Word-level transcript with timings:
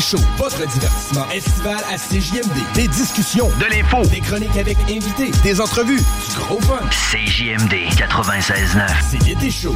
Shows, 0.00 0.18
votre 0.36 0.66
divertissement 0.66 1.28
estival 1.30 1.78
à 1.90 1.96
CJMD. 1.96 2.74
Des 2.74 2.88
discussions, 2.88 3.48
de 3.58 3.64
l'info, 3.64 4.06
des 4.08 4.20
chroniques 4.20 4.56
avec 4.56 4.78
invités, 4.88 5.30
des 5.42 5.60
entrevues, 5.60 6.00
du 6.00 6.36
gros 6.36 6.60
fun. 6.60 6.80
CJMD 6.90 7.74
96.9. 7.96 8.86
C'est 9.10 9.22
l'été 9.24 9.50
chaud. 9.50 9.74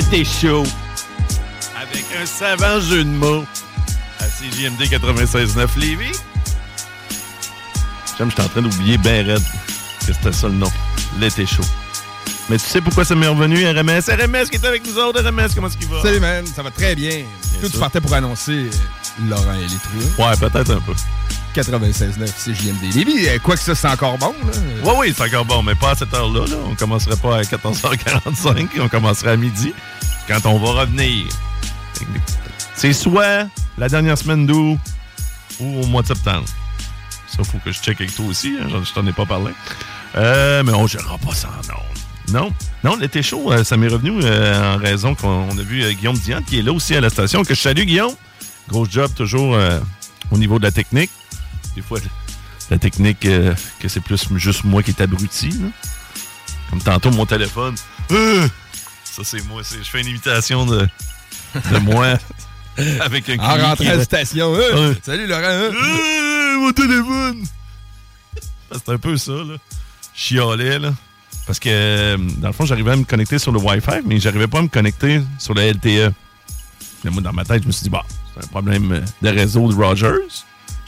L'été 0.00 0.24
chaud. 0.24 0.64
Avec 1.76 2.06
un 2.18 2.24
savant 2.24 2.80
jeu 2.80 3.04
de 3.04 3.10
mots 3.10 3.44
à 4.18 4.24
CJMD 4.24 4.80
96.9 4.80 5.78
Lévis. 5.78 6.18
J'aime, 8.16 8.30
je 8.30 8.34
suis 8.34 8.42
en 8.42 8.48
train 8.48 8.62
d'oublier 8.62 8.96
ben 8.96 9.26
raide 9.26 9.42
que 10.06 10.14
c'était 10.14 10.32
ça 10.32 10.48
le 10.48 10.54
nom. 10.54 10.72
L'été 11.18 11.44
chaud. 11.44 11.66
Mais 12.48 12.56
tu 12.56 12.64
sais 12.64 12.80
pourquoi 12.80 13.04
ça 13.04 13.14
m'est 13.14 13.26
revenu, 13.26 13.68
RMS? 13.68 14.00
RMS 14.08 14.48
qui 14.48 14.56
est 14.56 14.64
avec 14.64 14.86
nous 14.86 14.96
autres, 14.96 15.20
RMS, 15.20 15.48
comment 15.54 15.66
est-ce 15.66 15.76
qu'il 15.76 15.88
va? 15.88 16.00
Salut, 16.00 16.20
man. 16.20 16.46
Ça 16.46 16.62
va 16.62 16.70
très 16.70 16.94
bien. 16.94 17.24
Tout 17.60 17.68
tu 17.68 17.76
partais 17.76 18.00
pour 18.00 18.14
annoncer 18.14 18.70
Laurent 19.28 19.52
et 19.52 19.60
les 19.60 19.66
trous. 19.66 20.22
Ouais, 20.24 20.34
peut-être 20.38 20.70
un 20.70 20.80
peu. 20.80 20.94
96.9 21.54 22.54
CJMD 22.54 22.94
Lévis. 22.94 23.40
Quoi 23.42 23.56
que 23.56 23.60
ça, 23.60 23.74
c'est 23.74 23.88
encore 23.88 24.18
bon. 24.18 24.34
Là. 24.44 24.52
Oui, 24.84 24.92
oui, 24.98 25.14
c'est 25.16 25.24
encore 25.24 25.44
bon, 25.44 25.62
mais 25.62 25.74
pas 25.74 25.90
à 25.90 25.94
cette 25.96 26.12
heure-là. 26.14 26.46
Là. 26.46 26.56
On 26.70 26.74
commencerait 26.74 27.16
pas 27.16 27.38
à 27.38 27.42
14h45, 27.42 28.68
on 28.80 28.88
commencerait 28.88 29.32
à 29.32 29.36
midi, 29.36 29.72
quand 30.28 30.46
on 30.46 30.58
va 30.58 30.82
revenir. 30.82 31.26
C'est 32.74 32.92
soit 32.92 33.46
la 33.78 33.88
dernière 33.88 34.16
semaine 34.16 34.46
d'août 34.46 34.78
ou 35.60 35.82
au 35.82 35.86
mois 35.86 36.02
de 36.02 36.08
septembre. 36.08 36.46
Ça, 37.26 37.44
faut 37.44 37.58
que 37.58 37.72
je 37.72 37.80
check 37.80 38.00
avec 38.00 38.14
toi 38.14 38.26
aussi, 38.26 38.56
hein, 38.60 38.68
je 38.82 38.92
t'en 38.92 39.06
ai 39.06 39.12
pas 39.12 39.26
parlé. 39.26 39.52
Euh, 40.16 40.62
mais 40.64 40.72
on 40.72 40.86
gérera 40.86 41.18
pas 41.18 41.34
ça, 41.34 41.50
non. 41.68 41.74
Non, 42.32 42.52
non, 42.84 42.96
l'été 42.96 43.22
chaud, 43.22 43.52
euh, 43.52 43.64
ça 43.64 43.76
m'est 43.76 43.88
revenu 43.88 44.20
euh, 44.22 44.74
en 44.74 44.78
raison 44.78 45.16
qu'on 45.16 45.48
a 45.50 45.62
vu 45.62 45.82
Guillaume 45.94 46.16
Diane 46.16 46.44
qui 46.44 46.60
est 46.60 46.62
là 46.62 46.72
aussi 46.72 46.94
à 46.94 47.00
la 47.00 47.10
station. 47.10 47.42
Que 47.42 47.54
je 47.54 47.60
salue, 47.60 47.82
Guillaume. 47.82 48.14
Gros 48.68 48.86
job 48.86 49.10
toujours 49.16 49.58
au 50.30 50.38
niveau 50.38 50.58
de 50.60 50.64
la 50.64 50.70
technique. 50.70 51.10
Des 51.74 51.82
fois, 51.82 51.98
la 52.70 52.78
technique, 52.78 53.24
euh, 53.26 53.54
que 53.80 53.88
c'est 53.88 54.00
plus 54.00 54.20
juste 54.36 54.64
moi 54.64 54.82
qui 54.82 54.90
est 54.90 55.00
abruti. 55.00 55.48
là. 55.50 55.68
Comme 56.70 56.80
tantôt, 56.82 57.10
mon 57.10 57.26
téléphone. 57.26 57.74
Euh! 58.12 58.48
ça, 59.04 59.22
c'est 59.24 59.42
moi. 59.48 59.62
c'est- 59.64 59.82
Je 59.82 59.90
fais 59.90 60.00
une 60.00 60.08
imitation 60.08 60.66
de, 60.66 60.86
de 61.72 61.78
moi 61.78 62.14
avec 63.00 63.28
un 63.28 63.38
En 63.38 63.56
rentrant 63.68 63.84
à 63.88 63.96
la 63.96 64.04
station. 64.04 64.52
Euh. 64.54 64.94
Salut, 65.02 65.26
Laurent. 65.26 65.42
hein? 65.44 66.56
Mon 66.60 66.72
téléphone! 66.72 67.44
C'est 68.72 68.88
un 68.88 68.98
peu 68.98 69.16
ça, 69.16 69.32
là. 69.32 69.54
Je 70.14 70.20
chialais, 70.20 70.78
là. 70.78 70.92
Parce 71.46 71.58
que, 71.58 72.16
dans 72.38 72.48
le 72.48 72.52
fond, 72.52 72.64
j'arrivais 72.66 72.92
à 72.92 72.96
me 72.96 73.04
connecter 73.04 73.38
sur 73.40 73.50
le 73.50 73.58
Wi-Fi, 73.58 74.02
mais 74.04 74.20
j'arrivais 74.20 74.46
pas 74.46 74.58
à 74.58 74.62
me 74.62 74.68
connecter 74.68 75.22
sur 75.38 75.54
le 75.54 75.62
LTE. 75.72 76.12
Mais 77.02 77.10
moi, 77.10 77.22
dans 77.22 77.32
ma 77.32 77.44
tête, 77.44 77.62
je 77.62 77.66
me 77.66 77.72
suis 77.72 77.82
dit, 77.84 77.90
bah, 77.90 78.04
c'est 78.34 78.44
un 78.44 78.46
problème 78.48 79.02
de 79.22 79.28
réseau 79.28 79.72
de 79.72 79.74
Rogers. 79.74 80.06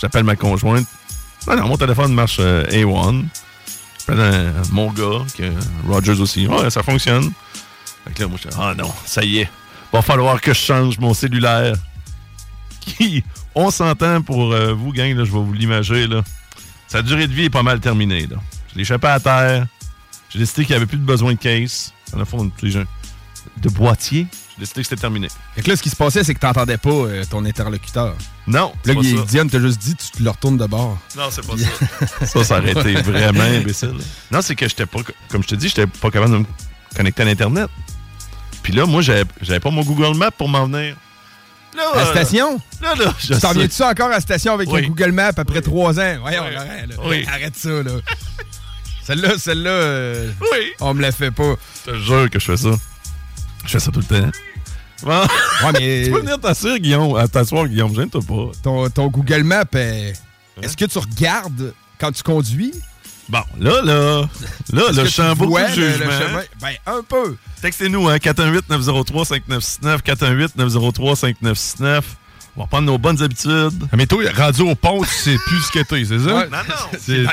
J'appelle 0.02 0.24
ma 0.24 0.34
conjointe. 0.34 0.88
Non, 1.46 1.56
non, 1.56 1.68
mon 1.68 1.76
téléphone 1.76 2.12
marche 2.12 2.38
euh, 2.40 2.64
A1. 2.66 3.24
J'appelle 4.00 4.52
mon 4.72 4.90
gars, 4.90 5.24
que 5.36 5.52
Rogers 5.86 6.20
aussi. 6.20 6.48
Ouais, 6.48 6.70
ça 6.70 6.82
fonctionne. 6.82 7.30
Fait 8.04 8.12
que 8.12 8.22
là, 8.22 8.28
moi, 8.28 8.36
je 8.42 8.48
ah 8.58 8.74
non, 8.76 8.90
ça 9.04 9.22
y 9.22 9.38
est. 9.38 9.50
Va 9.92 10.02
falloir 10.02 10.40
que 10.40 10.52
je 10.52 10.58
change 10.58 10.98
mon 10.98 11.14
cellulaire. 11.14 11.76
On 13.54 13.70
s'entend 13.70 14.22
pour 14.22 14.52
euh, 14.52 14.72
vous, 14.72 14.92
gang, 14.92 15.16
là, 15.16 15.24
je 15.24 15.30
vais 15.30 15.38
vous 15.38 15.52
l'imager, 15.52 16.08
là. 16.08 16.22
Sa 16.88 17.02
durée 17.02 17.28
de 17.28 17.32
vie 17.32 17.44
est 17.44 17.50
pas 17.50 17.62
mal 17.62 17.78
terminée, 17.78 18.26
là. 18.26 18.38
Je 18.72 18.74
l'ai 18.74 18.82
échappé 18.82 19.06
à 19.06 19.20
terre. 19.20 19.66
J'ai 20.30 20.40
décidé 20.40 20.64
qu'il 20.64 20.72
n'y 20.72 20.78
avait 20.78 20.86
plus 20.86 20.98
de 20.98 21.04
besoin 21.04 21.34
de 21.34 21.38
case. 21.38 21.92
Le 22.16 22.24
fond. 22.24 22.50
De 23.58 23.68
boîtier. 23.68 24.26
Décidé 24.62 24.82
que 24.82 24.88
c'était 24.90 25.00
terminé. 25.00 25.26
Fait 25.56 25.62
que 25.62 25.68
là, 25.68 25.74
ce 25.74 25.82
qui 25.82 25.90
se 25.90 25.96
passait, 25.96 26.22
c'est 26.22 26.34
que 26.34 26.38
t'entendais 26.38 26.76
pas 26.76 26.88
euh, 26.90 27.24
ton 27.28 27.44
interlocuteur. 27.44 28.14
Non, 28.46 28.72
Là, 28.84 28.94
pas 28.94 29.02
ça. 29.02 29.24
Diane 29.26 29.50
t'a 29.50 29.58
juste 29.58 29.80
dit, 29.80 29.96
tu 29.96 30.10
te 30.18 30.22
le 30.22 30.30
retournes 30.30 30.56
de 30.56 30.66
bord. 30.66 30.96
Non, 31.16 31.24
c'est 31.32 31.44
pas 31.44 31.54
ça. 31.56 32.26
ça, 32.26 32.44
ça 32.44 32.58
aurait 32.58 32.70
été 32.70 32.94
vraiment 33.02 33.42
imbécile. 33.42 33.96
Non, 34.30 34.40
c'est 34.40 34.54
que 34.54 34.68
j'étais 34.68 34.86
pas, 34.86 35.00
comme 35.28 35.42
je 35.42 35.48
te 35.48 35.54
dis, 35.56 35.66
j'étais 35.66 35.88
pas 35.88 36.12
capable 36.12 36.32
de 36.34 36.38
me 36.38 36.44
connecter 36.94 37.22
à 37.22 37.24
l'Internet. 37.24 37.68
Puis 38.62 38.72
là, 38.72 38.86
moi, 38.86 39.02
j'avais 39.02 39.58
pas 39.58 39.70
mon 39.70 39.82
Google 39.82 40.16
Maps 40.16 40.30
pour 40.30 40.48
m'en 40.48 40.66
venir. 40.66 40.94
Là, 41.76 41.82
La 41.96 42.02
euh, 42.02 42.10
station? 42.12 42.60
Là, 42.80 42.94
là, 42.94 43.14
je 43.18 43.34
Tu 43.34 43.40
t'en 43.40 43.52
viens-tu 43.54 43.82
encore 43.82 44.06
à 44.06 44.10
la 44.10 44.20
station 44.20 44.54
avec 44.54 44.70
Oui. 44.70 44.84
un 44.84 44.86
Google 44.86 45.10
Map 45.10 45.32
après 45.36 45.60
trois 45.62 45.98
ans? 45.98 46.16
Voyons, 46.20 46.44
Oui. 46.44 46.54
Là. 46.54 46.94
Oui. 47.04 47.26
Arrête 47.28 47.56
ça, 47.56 47.70
là. 47.82 47.92
celle-là, 49.04 49.30
celle-là, 49.38 49.70
euh, 49.70 50.30
Oui. 50.40 50.70
on 50.78 50.94
me 50.94 51.02
la 51.02 51.10
fait 51.10 51.32
pas. 51.32 51.56
Je 51.84 51.90
te 51.92 51.96
jure 51.98 52.30
que 52.30 52.38
je 52.38 52.44
fais 52.44 52.56
ça. 52.56 52.70
Je 53.64 53.70
fais 53.70 53.78
ça 53.80 53.90
tout 53.90 54.00
le 54.00 54.06
temps. 54.06 54.30
Bon. 55.02 55.20
Ouais, 55.20 55.72
mais 55.74 56.02
tu 56.04 56.10
peux 56.12 56.20
venir 56.20 56.38
t'asseoir, 56.40 56.78
Guillaume. 56.78 57.28
T'asseoir, 57.28 57.66
Guillaume. 57.68 57.94
Gêne-toi 57.94 58.20
pas. 58.26 58.50
ton, 58.62 58.88
ton 58.90 59.08
Google 59.08 59.42
Map, 59.44 59.64
euh, 59.74 60.12
est-ce 60.62 60.76
que 60.76 60.84
tu 60.84 60.98
regardes 60.98 61.72
quand 61.98 62.12
tu 62.12 62.22
conduis? 62.22 62.72
Bon, 63.28 63.40
là, 63.58 63.80
là. 63.82 64.28
Là, 64.72 64.82
là, 64.92 65.04
je 65.04 65.10
sens 65.10 65.36
beaucoup 65.38 65.56
de 65.56 65.62
le- 65.62 65.68
le 65.68 65.74
jugement. 65.92 66.10
chemin? 66.10 66.42
Ben, 66.60 66.72
un 66.86 67.02
peu. 67.02 67.36
Textez-nous, 67.62 68.08
hein, 68.08 68.16
418-903-5969, 68.18 70.02
418-903-5969. 70.02 72.02
On 72.56 72.60
va 72.62 72.66
prendre 72.66 72.86
nos 72.86 72.98
bonnes 72.98 73.22
habitudes. 73.22 73.86
Mais 73.96 74.06
toi, 74.06 74.24
rendu 74.36 74.60
au 74.62 74.74
pont, 74.74 75.02
tu 75.02 75.08
sais 75.08 75.36
plus 75.46 75.60
ce 75.62 75.72
que 75.72 75.78
t'es, 75.84 76.04
c'est 76.04 76.18
ça? 76.18 76.34
Ouais. 76.36 76.48
Non, 76.50 76.58
non. 76.68 76.98
C'est 77.00 77.24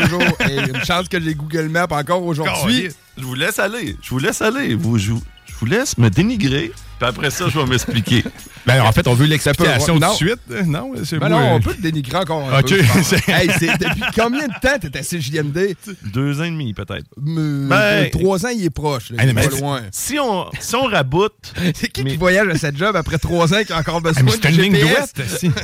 toujours. 0.00 0.22
Et 0.48 0.54
une 0.56 0.84
chance 0.84 1.08
que 1.08 1.20
j'ai 1.20 1.34
Google 1.34 1.68
Maps 1.68 1.88
encore 1.90 2.22
aujourd'hui. 2.22 2.90
Je 3.18 3.24
vous 3.24 3.34
laisse 3.34 3.58
aller. 3.58 3.96
Je 4.00 4.10
vous 4.10 4.18
laisse 4.20 4.40
aller. 4.40 4.74
Vous, 4.76 4.98
je, 4.98 5.10
vous- 5.12 5.22
je 5.46 5.52
vous 5.58 5.66
laisse 5.66 5.98
me 5.98 6.10
dénigrer. 6.10 6.70
Puis 7.02 7.08
après 7.08 7.30
ça, 7.30 7.48
je 7.48 7.58
vais 7.58 7.66
m'expliquer. 7.66 8.24
Ben, 8.64 8.80
en 8.80 8.92
fait, 8.92 9.08
on 9.08 9.14
veut 9.14 9.26
l'explication 9.26 9.98
tout 9.98 10.06
de 10.06 10.14
suite. 10.14 10.38
Non, 10.68 10.92
c'est 11.04 11.18
Ben 11.18 11.28
moi, 11.28 11.40
non, 11.40 11.46
euh, 11.46 11.54
on 11.56 11.60
peut 11.60 11.74
te 11.74 11.80
dénigrer 11.82 12.18
encore 12.18 12.48
un 12.54 12.62
peu. 12.62 12.80
c'est- 13.02 13.28
Hey, 13.28 13.50
c'est- 13.58 13.76
depuis 13.76 14.02
combien 14.14 14.46
de 14.46 14.52
temps 14.62 14.78
t'es 14.80 14.96
à 14.96 15.02
CJMD? 15.02 15.74
Deux 16.14 16.40
ans 16.40 16.44
et 16.44 16.50
demi, 16.50 16.72
peut-être. 16.72 17.06
Ben- 17.16 18.08
trois 18.10 18.46
ans, 18.46 18.50
il 18.50 18.64
est 18.64 18.70
proche. 18.70 19.10
Là, 19.10 19.20
Hey, 19.20 19.26
il 19.26 19.30
est 19.30 19.34
pas 19.34 19.50
c'est- 19.50 19.60
loin. 19.60 19.82
Si 19.90 20.16
on, 20.20 20.46
si 20.60 20.76
on 20.76 20.84
raboute. 20.84 21.52
C'est 21.74 21.88
qui 21.88 22.04
Mais- 22.04 22.12
qui 22.12 22.16
voyage 22.18 22.46
à 22.46 22.56
cette 22.56 22.76
job 22.76 22.94
après 22.94 23.18
trois 23.18 23.52
ans 23.52 23.64
qui 23.66 23.72
a 23.72 23.78
encore 23.78 24.00
besoin 24.00 24.22
Ah, 24.24 24.36
de 24.36 24.40
c'est 24.40 24.50
une 24.50 24.60
ligne 24.62 24.76
GPS? 24.76 25.12
d'ouest, 25.12 25.38
si. 25.40 25.46
OK, 25.48 25.54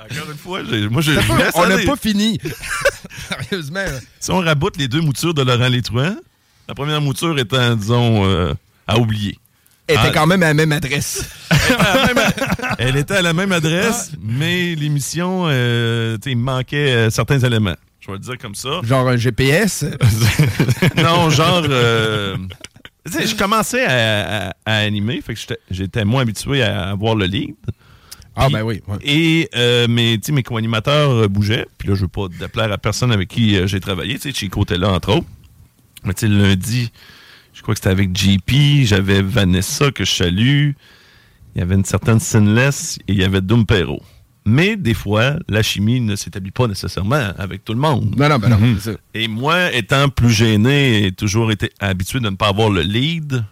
encore 0.00 0.30
une 0.32 0.38
fois, 0.38 0.62
moi, 0.90 1.02
je 1.02 1.12
On 1.54 1.66
n'a 1.68 1.78
pas 1.86 1.94
fini. 1.96 2.40
Sérieusement. 3.28 3.84
Si 4.18 4.30
on 4.32 4.38
raboute 4.40 4.76
les 4.76 4.88
deux 4.88 5.00
moutures 5.00 5.34
de 5.34 5.42
Laurent 5.42 5.68
Létruant, 5.68 6.16
la 6.68 6.74
première 6.74 7.00
mouture 7.00 7.38
étant, 7.38 7.76
disons, 7.76 8.24
euh, 8.24 8.54
à 8.88 8.98
oublier. 8.98 9.38
Elle 9.92 9.98
était 10.00 10.08
Ah. 10.08 10.12
quand 10.14 10.26
même 10.26 10.42
à 10.42 10.46
la 10.48 10.54
même 10.54 10.72
adresse. 10.72 11.28
Elle 12.78 12.96
était 12.96 13.14
à 13.16 13.22
la 13.22 13.32
même 13.32 13.52
adresse, 13.52 14.12
mais 14.22 14.74
l'émission, 14.74 15.44
euh, 15.46 16.16
il 16.26 16.36
me 16.36 16.42
manquait 16.42 16.92
euh, 16.92 17.10
certains 17.10 17.38
éléments. 17.38 17.76
Je 18.00 18.08
vais 18.08 18.14
le 18.14 18.18
dire 18.18 18.38
comme 18.38 18.54
ça. 18.54 18.80
Genre 18.82 19.08
un 19.08 19.16
GPS. 19.16 19.84
non, 20.96 21.30
genre. 21.30 21.62
euh, 21.68 22.36
je 23.06 23.34
commençais 23.36 23.84
à, 23.84 24.48
à- 24.48 24.52
à 24.66 24.74
animer, 24.78 25.20
fait 25.20 25.34
que 25.34 25.40
j'étais- 25.70 26.04
moins 26.04 26.22
habitué 26.22 26.62
à 26.62 26.90
avoir 26.90 27.14
le 27.14 27.26
lead. 27.26 27.54
Ah, 28.34 28.48
ben 28.48 28.62
oui. 28.62 28.80
ouais. 28.88 28.96
Et 29.02 29.48
euh, 29.54 29.86
mes, 29.88 30.18
mes 30.30 30.42
co-animateurs 30.42 31.10
euh, 31.10 31.28
bougeaient. 31.28 31.66
Puis 31.76 31.88
là, 31.90 31.94
je 31.94 32.00
veux 32.00 32.08
pas 32.08 32.28
déplaire 32.40 32.72
à 32.72 32.78
personne 32.78 33.12
avec 33.12 33.28
qui 33.28 33.56
euh, 33.56 33.66
j'ai 33.66 33.78
travaillé. 33.78 34.14
Tu 34.14 34.30
sais, 34.32 34.34
Chico 34.34 34.62
était 34.62 34.78
là, 34.78 34.88
entre 34.90 35.10
autres. 35.16 35.26
Mais 36.04 36.14
tu 36.14 36.20
sais, 36.20 36.28
le 36.32 36.42
lundi, 36.42 36.90
je 37.62 37.64
crois 37.64 37.74
que 37.74 37.78
c'était 37.78 37.90
avec 37.90 38.16
JP. 38.16 38.84
J'avais 38.86 39.22
Vanessa 39.22 39.92
que 39.92 40.04
je 40.04 40.10
salue. 40.10 40.70
Il 41.54 41.58
y 41.58 41.60
avait 41.62 41.76
une 41.76 41.84
certaine 41.84 42.18
Sinless 42.18 42.98
et 43.06 43.12
il 43.12 43.18
y 43.20 43.22
avait 43.22 43.40
Doom 43.40 43.66
Perro. 43.66 44.02
Mais 44.44 44.74
des 44.74 44.94
fois, 44.94 45.36
la 45.48 45.62
chimie 45.62 46.00
ne 46.00 46.16
s'établit 46.16 46.50
pas 46.50 46.66
nécessairement 46.66 47.30
avec 47.38 47.64
tout 47.64 47.72
le 47.72 47.78
monde. 47.78 48.16
Non, 48.18 48.28
non, 48.28 48.38
ben 48.40 48.48
non. 48.48 48.58
Mhm. 48.58 48.78
Et 49.14 49.28
moi, 49.28 49.72
étant 49.72 50.08
plus 50.08 50.30
gêné 50.30 51.06
et 51.06 51.12
toujours 51.12 51.52
été 51.52 51.70
habitué 51.78 52.18
de 52.18 52.28
ne 52.28 52.34
pas 52.34 52.48
avoir 52.48 52.68
le 52.68 52.80
lead, 52.82 53.44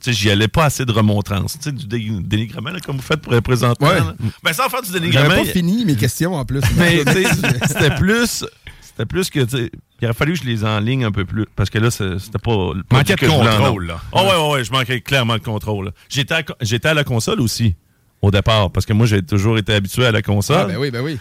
tu 0.00 0.10
sais, 0.10 0.12
j'y 0.14 0.30
allais 0.30 0.48
pas 0.48 0.64
assez 0.64 0.86
de 0.86 0.92
remontrance. 0.92 1.58
Tu 1.58 1.64
sais, 1.64 1.72
du 1.72 1.86
dé- 1.86 2.08
dénigrement, 2.22 2.70
là, 2.70 2.80
comme 2.80 2.96
vous 2.96 3.02
faites 3.02 3.20
pour 3.20 3.34
les 3.34 3.42
présentement. 3.42 3.88
Ouais. 3.88 4.00
Ben, 4.42 4.54
sans 4.54 4.70
faire 4.70 4.80
du 4.80 4.88
J'avais 4.88 5.00
dénigrement. 5.00 5.28
pas 5.28 5.40
il- 5.42 5.50
fini 5.50 5.84
mes 5.84 5.96
questions 5.96 6.32
en 6.34 6.46
plus. 6.46 6.62
mais 6.78 7.04
c'était 7.66 7.94
plus. 7.96 8.46
C'était 8.80 9.04
plus 9.06 9.28
que. 9.28 9.40
Il 10.02 10.06
aurait 10.06 10.14
fallu 10.14 10.32
que 10.32 10.40
je 10.40 10.44
les 10.44 10.64
enligne 10.64 11.04
un 11.04 11.12
peu 11.12 11.24
plus. 11.24 11.46
Parce 11.54 11.70
que 11.70 11.78
là, 11.78 11.88
c'était 11.92 12.38
pas. 12.42 12.72
le 12.74 12.82
Manquait 12.90 13.14
de 13.14 13.24
contrôle, 13.24 13.86
là. 13.86 14.00
Oh, 14.10 14.22
ouais, 14.22 14.26
ouais, 14.26 14.52
ouais, 14.54 14.64
je 14.64 14.72
manquais 14.72 15.00
clairement 15.00 15.36
de 15.36 15.42
contrôle. 15.42 15.92
J'étais 16.08 16.34
à, 16.34 16.42
j'étais 16.60 16.88
à 16.88 16.94
la 16.94 17.04
console 17.04 17.40
aussi, 17.40 17.76
au 18.20 18.32
départ. 18.32 18.72
Parce 18.72 18.84
que 18.84 18.92
moi, 18.92 19.06
j'ai 19.06 19.22
toujours 19.22 19.58
été 19.58 19.72
habitué 19.72 20.04
à 20.04 20.10
la 20.10 20.20
console. 20.20 20.56
Ah, 20.62 20.64
ben 20.66 20.76
oui, 20.76 20.90
ben 20.90 21.02
oui. 21.02 21.18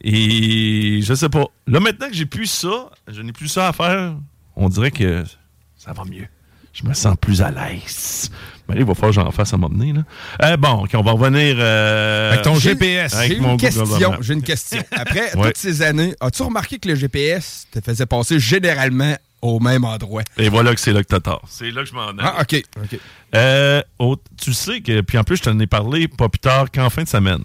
Et 0.00 1.02
je 1.02 1.12
sais 1.12 1.28
pas. 1.28 1.44
Là, 1.66 1.78
maintenant 1.78 2.08
que 2.08 2.14
j'ai 2.14 2.24
plus 2.24 2.46
ça, 2.46 2.90
je 3.06 3.20
n'ai 3.20 3.32
plus 3.32 3.48
ça 3.48 3.68
à 3.68 3.72
faire, 3.74 4.16
on 4.56 4.70
dirait 4.70 4.90
que 4.90 5.24
ça 5.76 5.92
va 5.92 6.04
mieux. 6.04 6.26
Je 6.72 6.86
me 6.86 6.94
sens 6.94 7.14
plus 7.20 7.42
à 7.42 7.50
l'aise. 7.50 8.30
Mais 8.74 8.80
il 8.80 8.84
va 8.86 8.94
falloir 8.94 9.10
que 9.14 9.20
j'en 9.22 9.30
fasse 9.30 9.52
à 9.54 9.56
m'emmener. 9.56 9.94
Euh, 10.42 10.56
bon, 10.56 10.86
on 10.92 11.02
va 11.02 11.12
revenir. 11.12 11.56
euh, 11.58 12.32
Avec 12.32 12.42
ton 12.42 12.54
GPS. 12.56 13.14
J'ai 13.26 13.36
une 13.36 13.56
question. 13.56 14.12
J'ai 14.20 14.34
une 14.34 14.42
question. 14.42 14.82
Après 14.92 15.34
Ouais. 15.36 15.48
toutes 15.48 15.56
ces 15.58 15.82
années, 15.82 16.14
as-tu 16.20 16.42
remarqué 16.42 16.78
que 16.78 16.88
le 16.88 16.94
GPS 16.94 17.66
te 17.70 17.80
faisait 17.80 18.06
passer 18.06 18.38
généralement 18.38 19.14
au 19.40 19.58
même 19.60 19.84
endroit? 19.84 20.22
Et 20.38 20.48
voilà 20.48 20.74
que 20.74 20.80
c'est 20.80 20.92
là 20.92 21.02
que 21.02 21.08
t'as 21.08 21.20
tort. 21.20 21.42
C'est 21.48 21.70
là 21.70 21.82
que 21.82 21.88
je 21.88 21.94
m'en 21.94 22.10
ai. 22.10 22.14
Ah, 22.20 22.42
OK. 22.42 22.62
Euh, 23.34 23.82
tu 24.40 24.52
sais 24.52 24.80
que, 24.80 25.00
puis 25.00 25.18
en 25.18 25.24
plus, 25.24 25.36
je 25.36 25.42
t'en 25.42 25.58
ai 25.58 25.66
parlé 25.66 26.08
pas 26.08 26.28
plus 26.28 26.38
tard 26.38 26.70
qu'en 26.70 26.90
fin 26.90 27.02
de 27.02 27.08
semaine. 27.08 27.42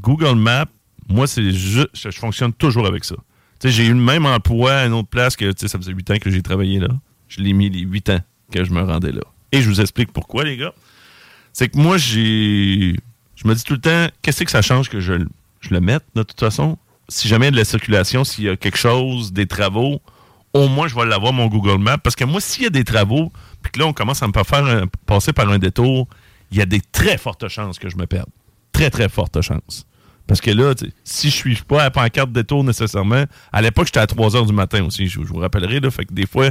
Google 0.00 0.36
Maps, 0.36 0.66
moi, 1.08 1.26
c'est 1.26 1.50
juste, 1.52 1.88
je, 1.94 2.10
je 2.10 2.18
fonctionne 2.18 2.52
toujours 2.52 2.86
avec 2.86 3.04
ça. 3.04 3.16
Tu 3.60 3.68
sais, 3.68 3.74
j'ai 3.74 3.86
eu 3.86 3.90
le 3.92 3.94
même 4.00 4.26
emploi 4.26 4.72
à 4.74 4.86
une 4.86 4.92
autre 4.92 5.08
place 5.08 5.36
que, 5.36 5.46
tu 5.52 5.60
sais, 5.60 5.68
ça 5.68 5.78
faisait 5.78 5.92
huit 5.92 6.10
ans 6.10 6.16
que 6.20 6.30
j'ai 6.30 6.42
travaillé 6.42 6.80
là. 6.80 6.88
Je 7.28 7.40
l'ai 7.40 7.52
mis 7.52 7.70
les 7.70 7.80
huit 7.80 8.08
ans 8.10 8.20
que 8.52 8.64
je 8.64 8.70
me 8.72 8.82
rendais 8.82 9.12
là. 9.12 9.22
Et 9.52 9.62
je 9.62 9.68
vous 9.68 9.80
explique 9.80 10.12
pourquoi, 10.12 10.44
les 10.44 10.56
gars. 10.56 10.72
C'est 11.52 11.68
que 11.68 11.78
moi, 11.78 11.98
j'ai, 11.98 12.96
je 13.36 13.46
me 13.46 13.54
dis 13.54 13.62
tout 13.62 13.74
le 13.74 13.80
temps, 13.80 14.06
qu'est-ce 14.22 14.42
que 14.44 14.50
ça 14.50 14.62
change 14.62 14.88
que 14.88 15.00
je, 15.00 15.12
le- 15.12 15.80
mette, 15.80 16.04
de 16.14 16.22
toute 16.22 16.40
façon? 16.40 16.78
Si 17.08 17.28
jamais 17.28 17.46
il 17.46 17.48
y 17.48 17.48
a 17.48 17.52
de 17.52 17.56
la 17.58 17.64
circulation, 17.64 18.24
s'il 18.24 18.44
y 18.44 18.48
a 18.48 18.56
quelque 18.56 18.78
chose, 18.78 19.32
des 19.32 19.46
travaux, 19.46 20.00
au 20.54 20.68
moins, 20.68 20.88
je 20.88 20.94
vais 20.94 21.04
l'avoir, 21.04 21.32
mon 21.32 21.46
Google 21.46 21.78
Maps. 21.78 21.98
Parce 21.98 22.16
que 22.16 22.24
moi, 22.24 22.40
s'il 22.40 22.64
y 22.64 22.66
a 22.66 22.70
des 22.70 22.84
travaux, 22.84 23.30
puis 23.60 23.72
que 23.72 23.78
là, 23.78 23.86
on 23.86 23.92
commence 23.92 24.22
à 24.22 24.26
me 24.26 24.32
faire 24.32 24.86
passer 25.06 25.32
par 25.32 25.48
un 25.50 25.58
détour, 25.58 26.08
il 26.50 26.58
y 26.58 26.62
a 26.62 26.66
des 26.66 26.80
très 26.80 27.18
fortes 27.18 27.48
chances 27.48 27.78
que 27.78 27.88
je 27.90 27.96
me 27.96 28.06
perde. 28.06 28.28
Très, 28.72 28.90
très 28.90 29.08
fortes 29.08 29.40
chances. 29.42 29.86
Parce 30.26 30.40
que 30.40 30.50
là, 30.50 30.74
si 31.04 31.30
je 31.30 31.34
suis 31.34 31.56
pas 31.56 31.80
à 31.80 31.84
la 31.84 31.90
pancarte 31.90 32.32
détour 32.32 32.64
nécessairement, 32.64 33.24
à 33.52 33.62
l'époque, 33.62 33.86
j'étais 33.86 34.00
à 34.00 34.06
3 34.06 34.36
heures 34.36 34.46
du 34.46 34.52
matin 34.52 34.84
aussi, 34.84 35.08
je, 35.08 35.20
vous 35.20 35.36
rappellerai. 35.38 35.80
Là, 35.80 35.90
fait 35.90 36.04
que 36.04 36.14
des 36.14 36.26
fois, 36.26 36.50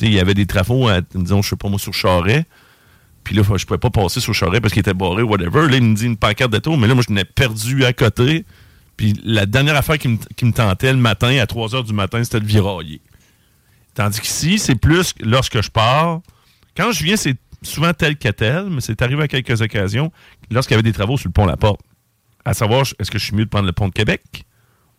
il 0.00 0.12
y 0.12 0.20
avait 0.20 0.34
des 0.34 0.46
travaux, 0.46 0.88
à, 0.88 1.00
disons, 1.14 1.42
je 1.42 1.50
sais 1.50 1.56
pas 1.56 1.68
moi, 1.68 1.78
sur 1.78 1.94
Charret. 1.94 2.46
Puis 3.22 3.34
là, 3.34 3.42
je 3.56 3.64
pouvais 3.64 3.78
pas 3.78 3.90
passer 3.90 4.20
sur 4.20 4.34
Charret 4.34 4.60
parce 4.60 4.72
qu'il 4.72 4.80
était 4.80 4.94
barré, 4.94 5.22
whatever. 5.22 5.68
Là, 5.68 5.76
il 5.76 5.82
me 5.82 5.94
dit 5.94 6.04
une 6.04 6.16
pancarte 6.16 6.50
détour, 6.50 6.76
mais 6.76 6.86
là, 6.86 6.94
moi, 6.94 7.04
je 7.06 7.12
n'ai 7.12 7.24
perdu 7.24 7.84
à 7.84 7.92
côté. 7.92 8.44
Puis 8.96 9.14
la 9.24 9.46
dernière 9.46 9.76
affaire 9.76 9.98
qui 9.98 10.08
me, 10.08 10.18
qui 10.36 10.44
me 10.44 10.52
tentait 10.52 10.92
le 10.92 10.98
matin, 10.98 11.36
à 11.38 11.46
3 11.46 11.74
heures 11.74 11.84
du 11.84 11.94
matin, 11.94 12.22
c'était 12.22 12.40
de 12.40 12.46
virailler. 12.46 13.00
Tandis 13.94 14.20
qu'ici, 14.20 14.58
c'est 14.58 14.74
plus 14.74 15.14
lorsque 15.20 15.60
je 15.60 15.70
pars. 15.70 16.20
Quand 16.76 16.92
je 16.92 17.04
viens, 17.04 17.16
c'est 17.16 17.36
souvent 17.62 17.92
tel 17.92 18.16
que 18.16 18.28
tel, 18.28 18.68
mais 18.70 18.80
c'est 18.80 19.00
arrivé 19.02 19.22
à 19.22 19.28
quelques 19.28 19.62
occasions 19.62 20.12
lorsqu'il 20.50 20.74
y 20.74 20.76
avait 20.76 20.82
des 20.82 20.92
travaux 20.92 21.16
sur 21.16 21.28
le 21.28 21.32
pont 21.32 21.46
La 21.46 21.56
Porte. 21.56 21.80
À 22.44 22.52
savoir, 22.52 22.82
est-ce 22.98 23.10
que 23.10 23.18
je 23.18 23.24
suis 23.24 23.34
mieux 23.34 23.44
de 23.44 23.50
prendre 23.50 23.66
le 23.66 23.72
pont 23.72 23.88
de 23.88 23.92
Québec 23.92 24.44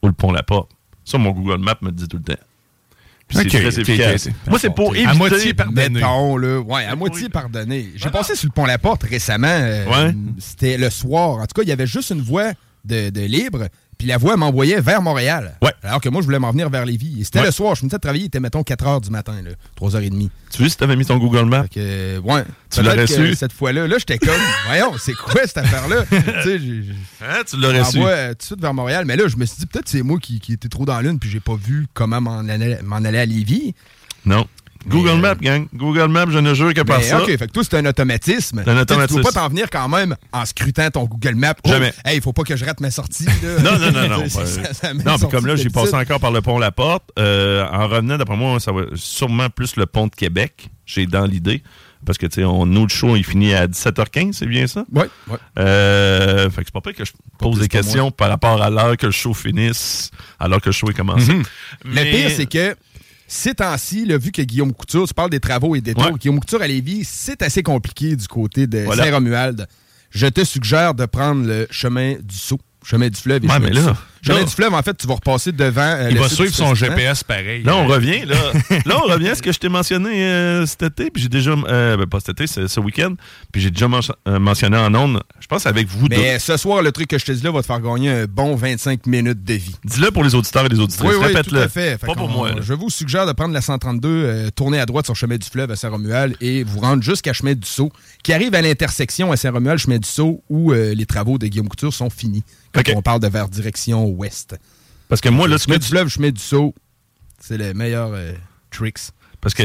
ou 0.01 0.07
le 0.07 0.13
pont 0.13 0.31
La 0.31 0.43
Porte? 0.43 0.71
Ça, 1.03 1.17
mon 1.17 1.31
Google 1.31 1.59
Maps 1.61 1.77
me 1.81 1.91
dit 1.91 2.07
tout 2.07 2.17
le 2.17 2.23
temps. 2.23 2.41
Puis 3.27 3.37
c'est 3.71 3.83
très. 3.83 4.15
Moi, 4.47 4.59
c'est 4.59 4.69
pour 4.73 4.93
À 4.93 4.97
éviter... 4.97 5.17
moitié 5.17 5.53
pardonné. 5.53 5.89
Mettons, 5.89 6.37
là. 6.37 6.59
Ouais, 6.61 6.85
à 6.85 6.95
moitié 6.95 7.27
pardonné. 7.29 7.89
J'ai 7.95 8.09
passé 8.09 8.35
sur 8.35 8.47
le 8.47 8.53
pont 8.53 8.65
La 8.65 8.77
Porte 8.77 9.03
récemment. 9.03 9.47
euh, 9.49 9.85
Ouais. 9.85 10.15
C'était 10.39 10.77
le 10.77 10.89
soir. 10.89 11.37
En 11.39 11.45
tout 11.45 11.53
cas, 11.55 11.63
il 11.63 11.69
y 11.69 11.71
avait 11.71 11.87
juste 11.87 12.11
une 12.11 12.21
voie 12.21 12.51
de, 12.85 13.09
de 13.09 13.21
libre. 13.21 13.67
Puis 13.97 14.07
la 14.07 14.17
voie 14.17 14.35
m'envoyait 14.37 14.81
vers 14.81 15.01
Montréal. 15.01 15.57
Ouais. 15.61 15.71
Alors 15.83 16.01
que 16.01 16.09
moi, 16.09 16.21
je 16.21 16.25
voulais 16.25 16.39
m'en 16.39 16.51
venir 16.51 16.69
vers 16.69 16.85
Lévis. 16.85 17.21
Et 17.21 17.23
c'était 17.23 17.39
Ouais. 17.39 17.45
le 17.45 17.51
soir. 17.51 17.75
Je 17.75 17.79
finissais 17.79 17.97
de 17.97 18.01
travailler. 18.01 18.23
Il 18.23 18.27
était, 18.27 18.39
mettons, 18.39 18.63
4 18.63 18.85
heures 18.87 19.01
du 19.01 19.09
matin, 19.09 19.41
là, 19.43 19.51
3h30. 19.75 20.29
Tu 20.51 20.61
veux 20.63 20.69
si 20.69 20.77
t'avais 20.77 20.95
mis 20.95 21.05
ton 21.05 21.17
Google 21.17 21.45
Maps? 21.45 21.67
Que, 21.67 22.17
ouais. 22.19 22.43
Tu 22.69 22.81
l'aurais 22.81 23.07
su? 23.07 23.35
Cette 23.35 23.53
fois-là, 23.53 23.87
là, 23.87 23.97
j'étais 23.97 24.17
comme, 24.17 24.35
voyons, 24.67 24.93
c'est 24.97 25.13
quoi 25.13 25.41
cette 25.45 25.57
affaire-là? 25.59 26.03
Hein, 27.21 27.41
tu 27.45 27.57
l'aurais 27.57 27.83
su. 27.83 27.97
m'envoie 27.97 28.11
euh, 28.11 28.29
tout 28.31 28.37
de 28.37 28.43
suite 28.43 28.61
vers 28.61 28.73
Montréal. 28.73 29.05
Mais 29.05 29.15
là, 29.15 29.27
je 29.27 29.37
me 29.37 29.45
suis 29.45 29.57
dit, 29.59 29.65
peut-être 29.65 29.87
c'est 29.89 30.01
moi 30.03 30.19
qui, 30.19 30.39
qui 30.39 30.53
étais 30.53 30.69
trop 30.69 30.85
dans 30.85 30.99
l'une, 31.01 31.19
puis 31.19 31.29
j'ai 31.29 31.39
pas 31.39 31.55
vu 31.55 31.87
comment 31.93 32.21
m'en 32.21 32.39
aller, 32.39 32.77
m'en 32.83 32.97
aller 32.97 33.19
à 33.19 33.25
Lévis. 33.25 33.73
Non. 34.25 34.47
Google 34.87 35.09
euh, 35.09 35.15
Maps, 35.17 35.35
gang. 35.35 35.67
Google 35.73 36.07
Maps, 36.07 36.25
je 36.29 36.37
ne 36.39 36.53
jure 36.53 36.73
que 36.73 36.81
par 36.81 37.01
ça. 37.01 37.21
OK, 37.21 37.27
fait 37.27 37.37
que 37.47 37.51
toi, 37.51 37.63
c'est 37.63 37.77
un 37.77 37.85
automatisme. 37.85 38.61
C'est 38.63 38.71
un 38.71 38.77
automatisme. 38.77 39.19
Tu 39.19 39.23
peux 39.25 39.31
pas 39.33 39.39
t'en 39.41 39.49
venir 39.49 39.67
quand 39.71 39.87
même 39.89 40.15
en 40.31 40.45
scrutant 40.45 40.89
ton 40.91 41.05
Google 41.05 41.35
Maps. 41.35 41.55
Oh, 41.65 41.69
Jamais. 41.69 41.93
hey, 42.05 42.17
il 42.17 42.21
faut 42.21 42.33
pas 42.33 42.43
que 42.43 42.55
je 42.55 42.65
rate 42.65 42.79
ma 42.81 42.91
sortie. 42.91 43.25
Non, 43.63 43.77
non, 43.79 43.91
non, 43.91 44.09
non. 44.09 44.17
M'est 44.19 45.03
non, 45.03 45.17
puis 45.17 45.27
comme 45.29 45.45
là, 45.47 45.55
j'ai 45.55 45.69
passé 45.69 45.95
encore 45.95 46.19
par 46.19 46.31
le 46.31 46.41
pont 46.41 46.59
La 46.59 46.71
Porte. 46.71 47.09
euh, 47.19 47.65
en 47.71 47.87
revenant, 47.87 48.17
d'après 48.17 48.37
moi, 48.37 48.59
ça 48.59 48.71
va 48.71 48.83
sûrement 48.95 49.49
plus 49.49 49.75
le 49.75 49.85
pont 49.85 50.07
de 50.07 50.15
Québec. 50.15 50.69
J'ai 50.85 51.05
dans 51.07 51.25
l'idée. 51.25 51.63
Parce 52.05 52.19
que, 52.19 52.27
tu 52.27 52.35
sais, 52.35 52.41
nous, 52.43 52.83
le 52.83 52.89
show, 52.89 53.15
il 53.15 53.25
finit 53.25 53.55
à 53.55 53.65
17h15, 53.65 54.33
c'est 54.33 54.45
bien 54.45 54.67
ça? 54.67 54.85
Ouais, 54.93 55.09
ouais. 55.27 55.37
Euh, 55.57 56.49
fait 56.51 56.61
que 56.61 56.67
c'est 56.67 56.73
pas 56.73 56.81
pire 56.81 56.93
que 56.93 57.03
je 57.05 57.11
pose 57.39 57.59
des 57.59 57.67
questions 57.67 58.11
par 58.11 58.29
rapport 58.29 58.61
à 58.61 58.69
l'heure 58.69 58.95
que 58.95 59.07
le 59.07 59.11
show 59.11 59.33
finisse, 59.33 60.11
alors 60.39 60.61
que 60.61 60.67
le 60.69 60.73
show 60.73 60.87
est 60.91 60.93
commencé. 60.93 61.31
Le 61.33 61.43
Mais- 61.83 62.11
pire, 62.11 62.29
c'est 62.35 62.45
que 62.45 62.75
ces 63.27 63.53
temps-ci, 63.55 64.05
vu 64.19 64.31
que 64.31 64.41
Guillaume 64.41 64.73
Couture, 64.73 65.07
tu 65.07 65.13
parles 65.13 65.29
des 65.29 65.39
travaux 65.39 65.75
et 65.75 65.81
des 65.81 65.93
tours, 65.93 66.05
Ouais. 66.05 66.11
Guillaume 66.19 66.39
Couture 66.39 66.61
à 66.61 66.67
Lévis, 66.67 67.03
c'est 67.05 67.41
assez 67.41 67.63
compliqué 67.63 68.15
du 68.15 68.27
côté 68.27 68.67
de 68.67 68.79
Voilà. 68.79 69.03
Saint-Romuald. 69.05 69.67
Je 70.11 70.27
te 70.27 70.43
suggère 70.43 70.93
de 70.93 71.05
prendre 71.05 71.45
le 71.45 71.67
chemin 71.71 72.15
du 72.21 72.35
Sceau, 72.35 72.59
chemin 72.83 73.09
du 73.09 73.19
fleuve 73.19 73.43
et 73.43 73.47
Ouais, 73.47 73.53
chemin 73.55 73.65
mais 73.65 73.71
du 73.71 73.81
là-. 73.85 73.97
Chemin 74.25 74.43
du 74.43 74.49
fleuve, 74.51 74.73
en 74.73 74.81
fait, 74.81 74.95
tu 74.97 75.07
vas 75.07 75.15
repasser 75.15 75.51
devant. 75.51 75.81
euh, 75.81 76.07
Il 76.11 76.17
va 76.17 76.29
suivre 76.29 76.53
son. 76.53 76.73
GPS 76.75 77.23
pareil. 77.23 77.63
Là, 77.63 77.75
on 77.75 77.87
revient. 77.87 78.25
Là, 78.25 78.35
là 78.85 78.97
on 79.03 79.07
revient 79.11 79.29
à 79.29 79.35
ce 79.35 79.41
que 79.41 79.51
je 79.51 79.59
t'ai 79.59 79.69
mentionné 79.69 80.23
euh, 80.25 80.65
cet 80.65 80.83
été. 80.83 81.09
Puis 81.11 81.23
j'ai 81.23 81.29
déjà. 81.29 81.51
euh, 81.51 81.97
ben, 81.97 82.05
pas 82.05 82.19
cet 82.19 82.29
été, 82.29 82.47
c'est 82.47 82.67
ce 82.67 82.79
week-end. 82.79 83.13
Puis 83.51 83.61
j'ai 83.61 83.71
déjà 83.71 83.87
men- 83.87 84.01
euh, 84.27 84.39
mentionné 84.39 84.77
en 84.77 84.93
ondes. 84.95 85.21
Je 85.39 85.47
pense 85.47 85.65
avec 85.65 85.87
vous 85.87 86.09
deux. 86.09 86.17
Mais 86.17 86.39
ce 86.39 86.57
soir, 86.57 86.81
le 86.81 86.91
truc 86.91 87.07
que 87.07 87.17
je 87.17 87.25
te 87.25 87.31
dis 87.31 87.43
là 87.43 87.51
va 87.51 87.61
te 87.61 87.67
faire 87.67 87.79
gagner 87.81 88.09
un 88.09 88.25
bon 88.25 88.55
25 88.55 89.05
minutes 89.05 89.43
de 89.43 89.53
vie. 89.53 89.75
Dis-le 89.83 90.11
pour 90.11 90.23
les 90.23 90.33
auditeurs 90.35 90.65
et 90.65 90.69
les 90.69 90.79
auditrices. 90.79 91.09
Oui, 91.09 91.15
oui, 91.17 91.21
tout 91.21 91.27
Répète-le. 91.27 91.61
à 91.61 91.67
fait. 91.69 91.97
Fait 91.99 92.07
Pas 92.07 92.15
pour 92.15 92.29
moi. 92.29 92.49
là. 92.51 92.55
Je 92.61 92.73
vous 92.73 92.89
suggère 92.89 93.25
de 93.27 93.31
prendre 93.31 93.53
la 93.53 93.61
132, 93.61 94.07
euh, 94.09 94.49
tourner 94.55 94.79
à 94.79 94.85
droite 94.85 95.05
sur 95.05 95.15
chemin 95.15 95.37
du 95.37 95.47
fleuve 95.47 95.71
à 95.71 95.75
Saint-Romuald 95.75 96.35
et 96.41 96.63
vous 96.63 96.79
rendre 96.79 97.03
jusqu'à 97.03 97.33
chemin 97.33 97.53
du 97.53 97.67
Sceau, 97.67 97.91
qui 98.23 98.33
arrive 98.33 98.55
à 98.55 98.61
l'intersection 98.61 99.31
à 99.31 99.37
Saint-Romuald, 99.37 99.79
chemin 99.79 99.97
du 99.99 100.07
Sceau, 100.07 100.43
où 100.49 100.71
euh, 100.73 100.93
les 100.95 101.05
travaux 101.05 101.37
de 101.37 101.47
Guillaume 101.47 101.67
Couture 101.69 101.93
sont 101.93 102.09
finis. 102.09 102.43
Quand 102.73 102.81
OK. 102.81 102.93
on 102.95 103.01
parle 103.01 103.19
de 103.21 103.27
vers 103.27 103.47
direction 103.47 104.03
ouest. 104.15 104.55
Parce 105.07 105.21
que 105.21 105.29
moi, 105.29 105.47
là, 105.47 105.57
ce 105.57 105.65
que 105.67 105.71
Chemin 105.73 105.79
tu- 105.79 105.83
du 105.83 105.89
fleuve, 105.89 106.07
chemin 106.09 106.31
du 106.31 106.41
Sceau, 106.41 106.73
c'est 107.39 107.57
le 107.57 107.73
meilleur 107.73 108.11
euh, 108.13 108.33
tricks. 108.71 109.11
Parce 109.41 109.53
que 109.53 109.63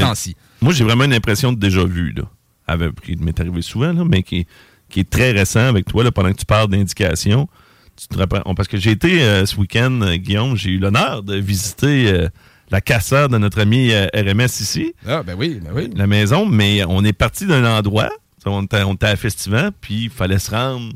moi, 0.60 0.72
j'ai 0.74 0.84
vraiment 0.84 1.04
une 1.04 1.14
impression 1.14 1.52
de 1.52 1.58
déjà 1.58 1.84
vu, 1.84 2.12
là. 2.12 2.24
Avec, 2.66 3.00
qui 3.00 3.16
m'est 3.16 3.38
arrivé 3.40 3.62
souvent, 3.62 3.92
là, 3.92 4.04
mais 4.04 4.22
qui, 4.22 4.46
qui 4.90 5.00
est 5.00 5.08
très 5.10 5.32
récent 5.32 5.60
avec 5.66 5.86
toi, 5.86 6.04
là, 6.04 6.12
pendant 6.12 6.30
que 6.32 6.38
tu 6.38 6.44
parles 6.46 6.68
d'indication. 6.68 7.48
Tu 7.96 8.06
te 8.08 8.16
rappelles- 8.18 8.42
on- 8.44 8.54
parce 8.54 8.68
que 8.68 8.76
j'ai 8.78 8.90
été 8.92 9.22
euh, 9.22 9.46
ce 9.46 9.56
week-end, 9.56 10.00
euh, 10.02 10.16
Guillaume, 10.16 10.56
j'ai 10.56 10.70
eu 10.70 10.78
l'honneur 10.78 11.22
de 11.22 11.36
visiter 11.36 12.28
la 12.70 12.80
casseur 12.80 13.28
de 13.28 13.36
notre 13.38 13.60
ami 13.60 13.90
RMS 14.14 14.60
ici, 14.60 14.94
Ah, 15.06 15.22
ben 15.24 15.34
oui, 15.36 15.60
ben 15.62 15.70
oui. 15.74 15.90
la 15.96 16.06
maison, 16.06 16.46
mais 16.46 16.84
on 16.86 17.02
est 17.04 17.12
parti 17.12 17.46
d'un 17.46 17.64
endroit, 17.64 18.10
on 18.46 18.62
était, 18.62 19.06
à 19.06 19.16
Festival, 19.16 19.72
puis 19.80 20.04
il 20.04 20.10
fallait 20.10 20.38
se 20.38 20.50
rendre 20.52 20.92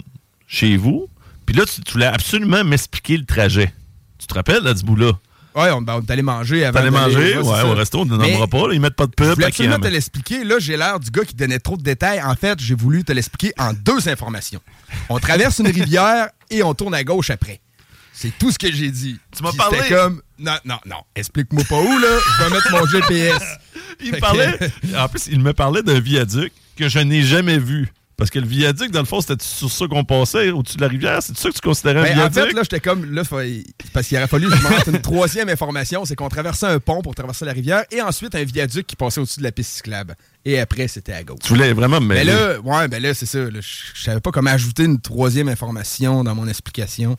chez 0.47 0.77
vous. 0.77 1.09
Puis 1.47 1.55
là, 1.57 1.65
tu, 1.67 1.81
tu 1.83 1.93
voulais 1.93 2.07
absolument 2.07 2.65
m'expliquer 2.65 3.17
le 3.17 3.25
trajet. 3.25 3.73
Tu 4.19 4.27
te 4.27 4.35
rappelles, 4.35 4.63
là, 4.63 4.75
du 4.75 4.83
bout-là? 4.83 5.13
Ouais, 5.55 5.71
on, 5.71 5.83
ben, 5.83 5.95
on 5.95 6.01
est 6.03 6.11
allé 6.11 6.23
manger 6.23 6.65
avant. 6.65 6.79
T'allais 6.81 6.91
manger, 6.91 7.39
ouais, 7.39 7.63
au 7.63 7.75
resto, 7.75 8.01
on 8.01 8.05
ne 8.07 8.17
nommera 8.17 8.49
pas, 8.49 8.67
là, 8.69 8.75
ils 8.75 8.81
mettent 8.81 8.97
pas 8.97 9.07
de 9.07 9.13
Je 9.17 9.23
pub. 9.25 9.35
voulais 9.35 9.47
fait 9.47 9.53
qu'ils 9.53 9.67
absolument 9.67 9.79
te 9.87 9.93
l'expliquer. 9.93 10.43
Là, 10.43 10.57
j'ai 10.59 10.77
l'air 10.77 10.99
du 10.99 11.11
gars 11.11 11.25
qui 11.25 11.35
donnait 11.37 11.61
trop 11.61 11.77
de 11.77 11.83
détails. 11.83 12.21
En 12.23 12.35
fait, 12.35 12.59
j'ai 12.61 12.75
voulu 12.75 13.05
te 13.05 13.13
l'expliquer 13.13 13.53
en 13.59 13.73
deux 13.73 14.09
informations. 14.09 14.61
On 15.09 15.19
traverse 15.21 15.61
une 15.61 15.69
rivière 15.69 16.29
et 16.51 16.63
on 16.65 16.75
tourne 16.75 16.95
à 16.95 17.05
gauche 17.05 17.31
après. 17.31 17.61
C'est 18.13 18.37
tout 18.39 18.51
ce 18.51 18.59
que 18.59 18.73
j'ai 18.73 18.91
dit. 18.91 19.19
Tu 19.37 19.43
m'as 19.45 19.53
parlé- 19.53 19.79
C'était 19.83 19.95
comme. 19.95 20.23
Non, 20.39 20.57
non, 20.65 20.79
non. 20.87 20.97
Explique-moi 21.15 21.63
pas 21.69 21.81
où, 21.81 21.99
là. 21.99 22.19
Je 22.39 22.45
vais 22.45 22.51
mettre 22.51 22.71
mon 22.73 22.87
GPS. 22.87 23.43
Il 24.05 24.13
me 24.13 24.19
parlait, 24.19 24.59
en 24.97 25.09
plus, 25.09 25.27
il 25.29 25.39
me 25.41 25.53
parlait 25.53 25.83
d'un 25.85 26.01
viaduc 26.01 26.53
que 26.77 26.89
je 26.89 26.99
n'ai 26.99 27.23
jamais 27.23 27.59
vu. 27.59 27.93
Parce 28.17 28.31
que 28.31 28.39
le 28.39 28.47
viaduc, 28.47 28.93
dans 28.93 29.01
le 29.01 29.07
fond, 29.07 29.21
c'était 29.21 29.43
sur 29.43 29.71
ça 29.73 29.87
qu'on 29.89 30.05
passait, 30.05 30.51
au-dessus 30.51 30.77
de 30.77 30.83
la 30.83 30.89
rivière. 30.89 31.19
C'est 31.21 31.37
ça 31.37 31.49
que 31.49 31.55
tu 31.55 31.61
considérais 31.61 31.99
un 31.99 32.03
Ben, 32.03 32.11
en 32.13 32.29
viaduc? 32.29 32.51
fait, 32.51 32.53
là, 32.57 32.63
j'étais 32.63 32.81
comme. 32.81 33.13
Là, 33.13 33.23
parce 33.93 34.07
qu'il 34.07 34.17
aurait 34.17 34.29
fallu 34.29 34.49
que 34.49 34.57
je 34.57 34.63
montre 34.63 34.89
une 34.89 35.01
troisième 35.01 35.49
information 35.49 36.05
c'est 36.05 36.15
qu'on 36.15 36.29
traversait 36.29 36.67
un 36.67 36.79
pont 36.79 37.03
pour 37.03 37.15
traverser 37.15 37.45
la 37.45 37.53
rivière 37.53 37.85
et 37.91 38.01
ensuite 38.03 38.35
un 38.37 38.45
viaduc 38.45 38.87
qui 38.87 38.95
passait 38.97 39.21
au-dessus 39.21 39.41
de 39.41 39.45
la 39.45 39.53
piste 39.53 39.73
cyclable. 39.73 40.15
Et 40.45 40.61
après, 40.61 40.87
c'était 40.89 41.13
à 41.13 41.25
gauche. 41.25 41.39
tu 41.43 41.49
voulais 41.49 41.73
vraiment 41.73 42.01
me 42.01 42.07
Mais 42.07 42.25
mêler. 42.25 42.33
là, 42.33 42.61
ouais, 42.61 42.87
ben 42.89 43.03
là, 43.03 43.15
c'est 43.15 43.27
ça. 43.27 43.39
je 43.51 44.03
savais 44.03 44.21
pas 44.21 44.31
comment 44.31 44.51
ajouter 44.51 44.85
une 44.85 45.01
troisième 45.01 45.49
information 45.49 46.23
dans 46.23 46.35
mon 46.35 46.47
explication. 46.47 47.17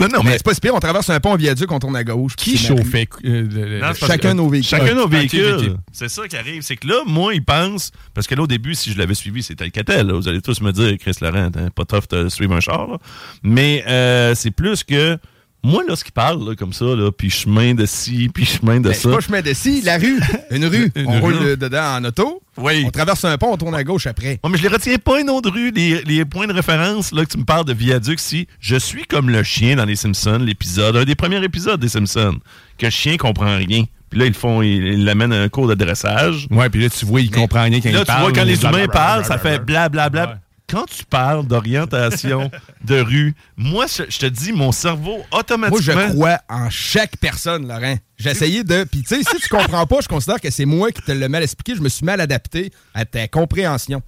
Non, 0.00 0.06
non, 0.08 0.18
mais 0.22 0.30
mais 0.30 0.36
c'est 0.38 0.44
pas 0.44 0.54
si 0.54 0.60
pire, 0.60 0.74
on 0.74 0.80
traverse 0.80 1.08
un 1.10 1.20
pont, 1.20 1.34
un 1.34 1.36
viaduc, 1.36 1.70
on 1.72 1.78
tourne 1.78 1.96
à 1.96 2.04
gauche. 2.04 2.36
Qui 2.36 2.56
chauffait 2.56 3.08
euh, 3.24 3.46
le- 3.50 3.80
Non, 3.80 3.92
Chacun 3.94 4.30
que- 4.30 4.36
nos 4.36 4.48
véhicules. 4.48 4.68
Chacun 4.78 4.94
nos 4.94 5.08
véhicules. 5.08 5.76
C'est 5.92 6.08
ça 6.08 6.26
qui 6.28 6.36
arrive. 6.36 6.62
C'est 6.62 6.76
que 6.76 6.86
là, 6.86 7.02
moi, 7.06 7.34
ils 7.34 7.44
pensent. 7.44 7.90
Parce 8.14 8.26
que 8.26 8.34
là, 8.34 8.42
au 8.42 8.46
début, 8.46 8.74
si 8.74 8.92
je 8.92 8.98
l'avais 8.98 9.14
suivi, 9.14 9.42
c'était 9.42 9.64
le 9.64 9.70
catel. 9.70 10.06
là. 10.06 10.14
Vous 10.14 10.28
allez 10.28 10.40
tous 10.42 10.60
me 10.60 10.72
dire, 10.72 10.96
Chris 10.98 11.16
Laurent, 11.20 11.50
t'es 11.50 11.70
pas 11.70 11.84
tough 11.84 12.08
de 12.10 12.28
suivre 12.28 12.54
un 12.54 12.60
char. 12.60 12.86
là. 12.88 12.98
Mais 13.42 13.84
euh, 13.88 14.34
c'est 14.34 14.50
plus 14.52 14.84
que. 14.84 15.18
Moi, 15.64 15.82
là, 15.88 15.96
ce 15.96 16.04
qui 16.04 16.12
parle, 16.12 16.48
là, 16.48 16.54
comme 16.54 16.72
ça, 16.72 16.84
là, 16.84 17.10
puis 17.10 17.30
chemin 17.30 17.74
de 17.74 17.84
ci, 17.84 18.30
puis 18.32 18.44
chemin 18.44 18.76
de 18.78 18.88
Ben, 18.90 18.94
ça. 18.94 19.00
c'est 19.02 19.10
pas 19.10 19.20
chemin 19.20 19.42
de 19.42 19.52
ci, 19.52 19.82
la 19.82 19.98
rue. 19.98 20.20
Une 20.52 20.64
rue. 20.66 20.90
Une 20.94 21.06
on 21.08 21.12
rue. 21.14 21.20
roule 21.20 21.38
de- 21.44 21.54
dedans 21.56 21.96
en 21.96 22.04
auto. 22.04 22.42
Oui. 22.56 22.84
On 22.86 22.90
traverse 22.90 23.24
un 23.24 23.36
pont, 23.38 23.52
on 23.52 23.56
tourne 23.56 23.74
à 23.74 23.82
gauche 23.82 24.06
après. 24.06 24.38
Ouais, 24.44 24.50
mais 24.50 24.56
je 24.58 24.62
les 24.62 24.68
retiens 24.68 24.96
pas 24.98 25.20
une 25.20 25.28
autre 25.30 25.50
rue, 25.50 25.70
les, 25.72 26.02
les 26.04 26.24
points 26.24 26.46
de 26.46 26.52
référence, 26.52 27.12
là, 27.12 27.24
que 27.24 27.30
tu 27.32 27.38
me 27.38 27.44
parles 27.44 27.64
de 27.64 27.72
viaduc, 27.72 28.20
si 28.20 28.46
je 28.60 28.76
suis 28.76 29.04
comme 29.04 29.30
le 29.30 29.42
chien 29.42 29.74
dans 29.76 29.84
les 29.84 29.96
Simpsons, 29.96 30.38
l'épisode, 30.40 30.96
un 30.96 31.04
des 31.04 31.14
premiers 31.16 31.42
épisodes 31.42 31.80
des 31.80 31.88
Simpsons, 31.88 32.38
que 32.78 32.86
le 32.86 32.90
chien 32.90 33.16
comprend 33.16 33.56
rien. 33.56 33.84
Puis 34.10 34.20
là, 34.20 34.26
ils 34.26 34.28
le 34.32 34.34
font, 34.34 34.62
ils 34.62 35.04
l'amènent 35.04 35.32
à 35.34 35.42
un 35.42 35.48
cours 35.48 35.66
de 35.68 35.74
dressage. 35.74 36.46
Ouais, 36.50 36.70
puis 36.70 36.80
là, 36.82 36.88
tu 36.88 37.04
vois, 37.04 37.20
il 37.20 37.30
comprend 37.30 37.64
rien 37.64 37.80
quand 37.80 37.90
Là, 37.90 37.98
il 37.98 38.00
tu 38.00 38.06
parle. 38.06 38.22
vois, 38.22 38.32
quand 38.32 38.44
les 38.44 38.62
humains 38.62 38.86
parlent, 38.86 39.24
ça 39.24 39.36
blablabla. 39.36 39.58
fait 39.58 39.64
blablabla. 39.66 40.26
Ouais. 40.26 40.34
Quand 40.68 40.84
tu 40.84 41.04
parles 41.06 41.46
d'orientation 41.46 42.50
de 42.84 43.00
rue, 43.00 43.34
moi, 43.56 43.86
je, 43.86 44.02
je 44.08 44.18
te 44.18 44.26
dis, 44.26 44.52
mon 44.52 44.70
cerveau, 44.70 45.16
Moi, 45.30 45.40
automatiquement... 45.40 45.80
je 46.08 46.12
crois 46.12 46.38
en 46.48 46.68
chaque 46.68 47.16
personne, 47.16 47.66
Laurent. 47.66 47.96
J'ai 48.18 48.30
essayé 48.30 48.64
de. 48.64 48.84
Puis, 48.84 49.02
tu 49.02 49.14
sais, 49.16 49.22
si 49.22 49.40
tu 49.40 49.48
comprends 49.48 49.86
pas, 49.86 50.00
je 50.02 50.08
considère 50.08 50.40
que 50.40 50.50
c'est 50.50 50.66
moi 50.66 50.90
qui 50.92 51.00
te 51.00 51.12
l'ai 51.12 51.28
mal 51.28 51.42
expliqué. 51.42 51.74
Je 51.74 51.80
me 51.80 51.88
suis 51.88 52.04
mal 52.04 52.20
adapté 52.20 52.70
à 52.92 53.04
ta 53.06 53.26
compréhension. 53.28 54.02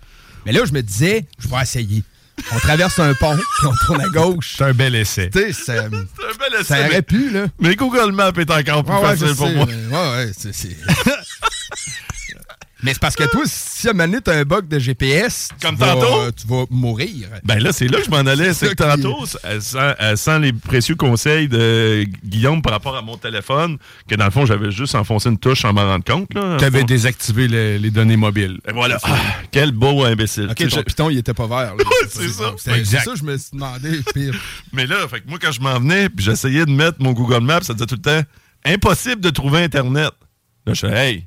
Mais 0.44 0.52
là, 0.52 0.60
je 0.66 0.72
me 0.72 0.82
disais, 0.82 1.26
je 1.38 1.48
vais 1.48 1.62
essayer. 1.62 2.02
On 2.52 2.58
traverse 2.58 2.98
un 2.98 3.12
pont, 3.14 3.36
puis 3.36 3.66
on 3.66 3.86
tourne 3.86 4.00
à 4.00 4.08
gauche. 4.08 4.54
C'est 4.56 4.64
un 4.64 4.72
bel 4.72 4.94
essai. 4.94 5.28
Tu 5.30 5.38
sais, 5.38 5.52
C'est 5.64 5.78
un 5.78 5.88
bel 5.88 6.00
essai, 6.54 6.64
ça 6.64 6.78
mais- 6.78 6.86
aurait 6.88 7.02
pu, 7.02 7.30
là. 7.30 7.46
Mais 7.58 7.74
Google 7.76 8.12
Maps 8.12 8.32
est 8.36 8.50
encore 8.50 8.84
plus 8.84 8.94
ouais, 8.94 9.02
facile 9.16 9.34
pour 9.36 9.50
moi. 9.50 9.66
mais- 9.66 9.96
Ouais, 9.96 10.24
ouais, 10.26 10.32
c'est. 10.34 10.52
Mais 12.82 12.92
c'est 12.94 13.00
parce 13.00 13.16
que 13.16 13.24
toi, 13.30 13.42
si 13.46 13.88
à 13.88 13.90
un 13.90 13.94
moment 13.94 14.06
donné, 14.08 14.20
t'as 14.22 14.38
un 14.38 14.42
bug 14.44 14.68
de 14.68 14.78
GPS, 14.78 15.48
Comme 15.60 15.74
tu 15.74 15.80
vas- 15.80 15.94
tantôt? 15.94 16.30
tu 16.32 16.46
vas 16.46 16.64
mourir. 16.70 17.28
Ben 17.44 17.58
là, 17.62 17.72
c'est 17.72 17.88
là 17.88 17.98
que 17.98 18.04
je 18.04 18.10
m'en 18.10 18.18
allais. 18.18 18.54
C'est 18.54 18.68
que 18.70 18.74
tantôt, 18.74 19.24
euh, 19.44 19.60
sans, 19.60 19.92
euh, 20.00 20.16
sans 20.16 20.38
les 20.38 20.52
précieux 20.52 20.94
conseils 20.96 21.48
de 21.48 22.04
Guillaume 22.24 22.62
par 22.62 22.72
rapport 22.72 22.96
à 22.96 23.02
mon 23.02 23.16
téléphone, 23.16 23.78
que 24.08 24.14
dans 24.14 24.24
le 24.24 24.30
fond, 24.30 24.46
j'avais 24.46 24.70
juste 24.70 24.94
enfoncé 24.94 25.28
une 25.28 25.38
touche 25.38 25.62
sans 25.62 25.72
m'en 25.72 25.82
rendre 25.86 26.04
compte. 26.04 26.28
Tu 26.30 26.64
avais 26.64 26.80
Fond- 26.80 26.86
désactivé 26.86 27.48
le- 27.48 27.76
les 27.76 27.90
données 27.90 28.16
mobiles. 28.16 28.58
Et 28.68 28.72
voilà. 28.72 28.98
Ah, 29.02 29.16
quel 29.50 29.72
beau 29.72 30.04
imbécile. 30.04 30.48
Ok, 30.50 30.56
ton 30.68 30.76
je- 30.78 30.80
piton, 30.82 31.10
il 31.10 31.18
était 31.18 31.34
pas 31.34 31.46
vert. 31.46 31.74
c'est 32.08 32.28
ça. 32.28 32.54
C'est 32.58 32.84
ça, 32.84 33.12
je 33.14 33.24
me 33.24 33.36
suis 33.36 33.50
demandé. 33.52 34.00
Pire. 34.14 34.34
Mais 34.72 34.86
là, 34.86 35.06
fait 35.08 35.20
que 35.20 35.28
moi, 35.28 35.38
quand 35.40 35.52
je 35.52 35.60
m'en 35.60 35.78
venais, 35.78 36.08
puis 36.08 36.24
j'essayais 36.24 36.64
de 36.66 36.70
mettre 36.70 36.96
mon 37.00 37.12
Google 37.12 37.42
Maps, 37.44 37.60
ça 37.62 37.72
disait 37.74 37.86
tout 37.86 37.96
le 37.96 38.00
temps 38.02 38.22
impossible 38.64 39.20
de 39.20 39.30
trouver 39.30 39.62
Internet. 39.62 40.10
Là, 40.66 40.74
je 40.74 40.80
fais, 40.86 40.92
hey, 40.92 41.26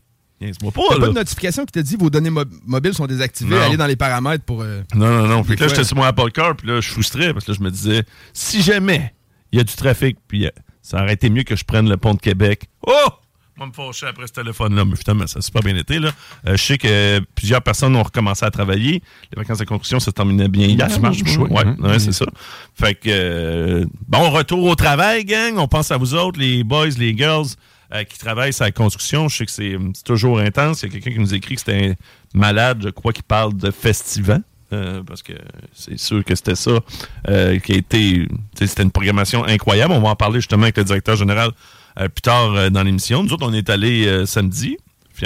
T'as 0.52 0.72
pas, 0.72 0.82
pas 0.90 0.98
là. 1.00 1.08
de 1.08 1.14
notification 1.14 1.66
qui 1.66 1.72
te 1.72 1.80
dit 1.80 1.96
vos 1.96 2.10
données 2.10 2.30
mo- 2.30 2.44
mobiles 2.66 2.94
sont 2.94 3.08
désactivées, 3.08 3.56
Non. 3.56 3.62
allez 3.62 3.78
dans 3.78 3.88
les 3.88 3.96
paramètres 3.96 4.44
pour. 4.44 4.62
euh, 4.62 4.82
Non, 4.96 5.08
non, 5.22 5.28
non. 5.28 5.44
Puis 5.44 5.56
là, 5.56 5.68
j'étais 5.68 5.84
sur 5.84 5.96
mon 5.98 6.04
Apple 6.04 6.32
Car, 6.32 6.56
puis 6.56 6.68
là, 6.68 6.82
je 6.82 6.90
frustrais 6.90 7.34
parce 7.34 7.46
que 7.46 7.52
là, 7.52 7.58
je 7.60 7.64
me 7.64 7.72
disais, 7.72 8.04
si 8.34 8.62
jamais 8.62 9.14
il 9.52 9.58
y 9.58 9.62
a 9.62 9.64
du 9.64 9.74
trafic, 9.74 10.18
puis 10.28 10.46
euh, 10.46 10.50
ça 10.82 11.02
aurait 11.02 11.14
été 11.14 11.30
mieux 11.30 11.44
que 11.44 11.56
je 11.56 11.64
prenne 11.64 11.88
le 11.90 11.98
pont 11.98 12.14
de 12.14 12.20
Québec. 12.20 12.64
Oh! 12.86 12.92
Moi, 13.56 13.68
me 13.68 13.72
fâcher 13.72 14.08
après 14.08 14.26
ce 14.26 14.34
téléphone-là, 14.34 14.84
mais 14.84 14.96
finalement, 14.96 15.28
ça 15.28 15.38
a 15.38 15.42
super 15.44 15.62
bien 15.62 15.76
été. 15.76 16.00
Là. 16.00 16.10
Euh, 16.48 16.58
je 16.58 16.64
sais 16.64 16.78
que 16.80 17.20
plusieurs 17.36 17.62
personnes 17.62 17.96
ont 17.96 18.02
recommencé 18.02 18.44
à 18.44 18.50
travailler. 18.50 19.04
Les 19.32 19.36
vacances 19.38 19.60
de 19.60 19.66
construction, 19.66 20.00
ça 20.00 20.06
se 20.08 20.10
terminait 20.12 20.48
bien 20.48 20.66
hier. 20.66 20.88
Dimanche, 20.88 21.22
Ouais, 21.22 21.38
ouais. 21.38 21.50
ouais, 21.64 21.66
Mhm. 21.94 22.00
c'est 22.00 22.14
ça. 22.14 22.26
Fait 22.74 22.96
que, 22.96 23.02
euh, 23.10 23.86
bon 24.08 24.32
retour 24.32 24.64
au 24.64 24.74
travail, 24.74 25.24
gang. 25.24 25.60
On 25.60 25.68
pense 25.68 25.92
à 25.92 25.98
vous 25.98 26.16
autres, 26.16 26.40
les 26.40 26.64
boys, 26.64 26.88
les 26.98 27.16
girls 27.16 27.46
euh, 27.94 28.04
qui 28.04 28.18
travaillent 28.18 28.54
sur 28.54 28.66
la 28.66 28.72
construction. 28.72 29.28
Je 29.30 29.38
sais 29.38 29.46
que 29.46 29.52
c'est 29.52 29.78
toujours 30.06 30.40
intense. 30.40 30.82
Il 30.82 30.86
y 30.88 30.90
a 30.90 30.94
quelqu'un 30.94 31.12
qui 31.12 31.20
nous 31.20 31.34
écrit 31.34 31.56
que 31.56 31.62
c'était 31.62 31.90
un 31.92 31.94
malade, 32.38 32.80
je 32.84 32.90
crois, 32.90 33.14
qui 33.14 33.22
parle 33.24 33.56
de 33.56 33.72
festival. 33.72 34.42
Euh, 34.72 35.04
parce 35.04 35.22
que 35.22 35.34
c'est 35.74 36.00
sûr 36.00 36.24
que 36.26 36.34
c'était 36.34 36.56
ça 36.56 36.80
euh, 37.30 37.60
qui 37.60 37.74
a 37.74 37.76
été. 37.76 38.28
C'était 38.56 38.82
une 38.84 38.92
programmation 38.92 39.44
incroyable. 39.46 39.94
On 39.94 40.02
va 40.02 40.10
en 40.10 40.16
parler 40.16 40.40
justement 40.40 40.64
avec 40.64 40.78
le 40.78 40.84
directeur 40.84 41.16
général 41.16 41.52
plus 41.96 42.22
tard 42.24 42.72
dans 42.72 42.82
l'émission. 42.82 43.22
Nous 43.24 43.32
autres, 43.34 43.46
on 43.48 43.54
est 43.54 43.70
allés 43.70 44.26
samedi, 44.26 44.78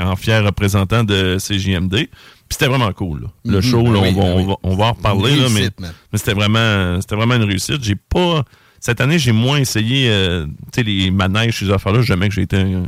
en 0.02 0.18
fier 0.18 0.44
représentant 0.44 1.06
de 1.06 1.38
CJMD. 1.40 1.92
Puis 1.96 2.10
c'était 2.50 2.68
vraiment 2.68 2.92
cool. 2.92 3.22
là. 3.22 3.28
Le 3.46 3.56
Mhm, 3.58 3.62
show, 3.62 3.84
là, 3.94 4.00
oui, 4.02 4.10
on, 4.10 4.14
va, 4.14 4.22
ben 4.22 4.32
on 4.34 4.38
oui. 4.40 4.46
va- 4.48 4.56
on 4.64 4.76
va 4.76 4.86
en 4.88 4.92
reparler. 4.94 5.36
Là, 5.38 5.48
mais 5.54 5.70
mais 5.80 6.18
c'était 6.18 6.34
vraiment, 6.34 7.00
c'était 7.00 7.16
vraiment 7.16 7.36
une 7.36 7.44
réussite. 7.44 7.82
J'ai 7.84 7.96
pas. 7.96 8.44
Cette 8.80 9.02
année, 9.02 9.20
j'ai 9.20 9.32
moins 9.32 9.58
essayé 9.58 10.10
euh, 10.10 10.46
les 10.78 11.12
manèges, 11.12 11.60
ces 11.60 11.72
affaires-là. 11.72 12.02
Jamais 12.02 12.30
que 12.30 12.36
j'ai 12.36 12.44
été 12.44 12.58
un, 12.58 12.84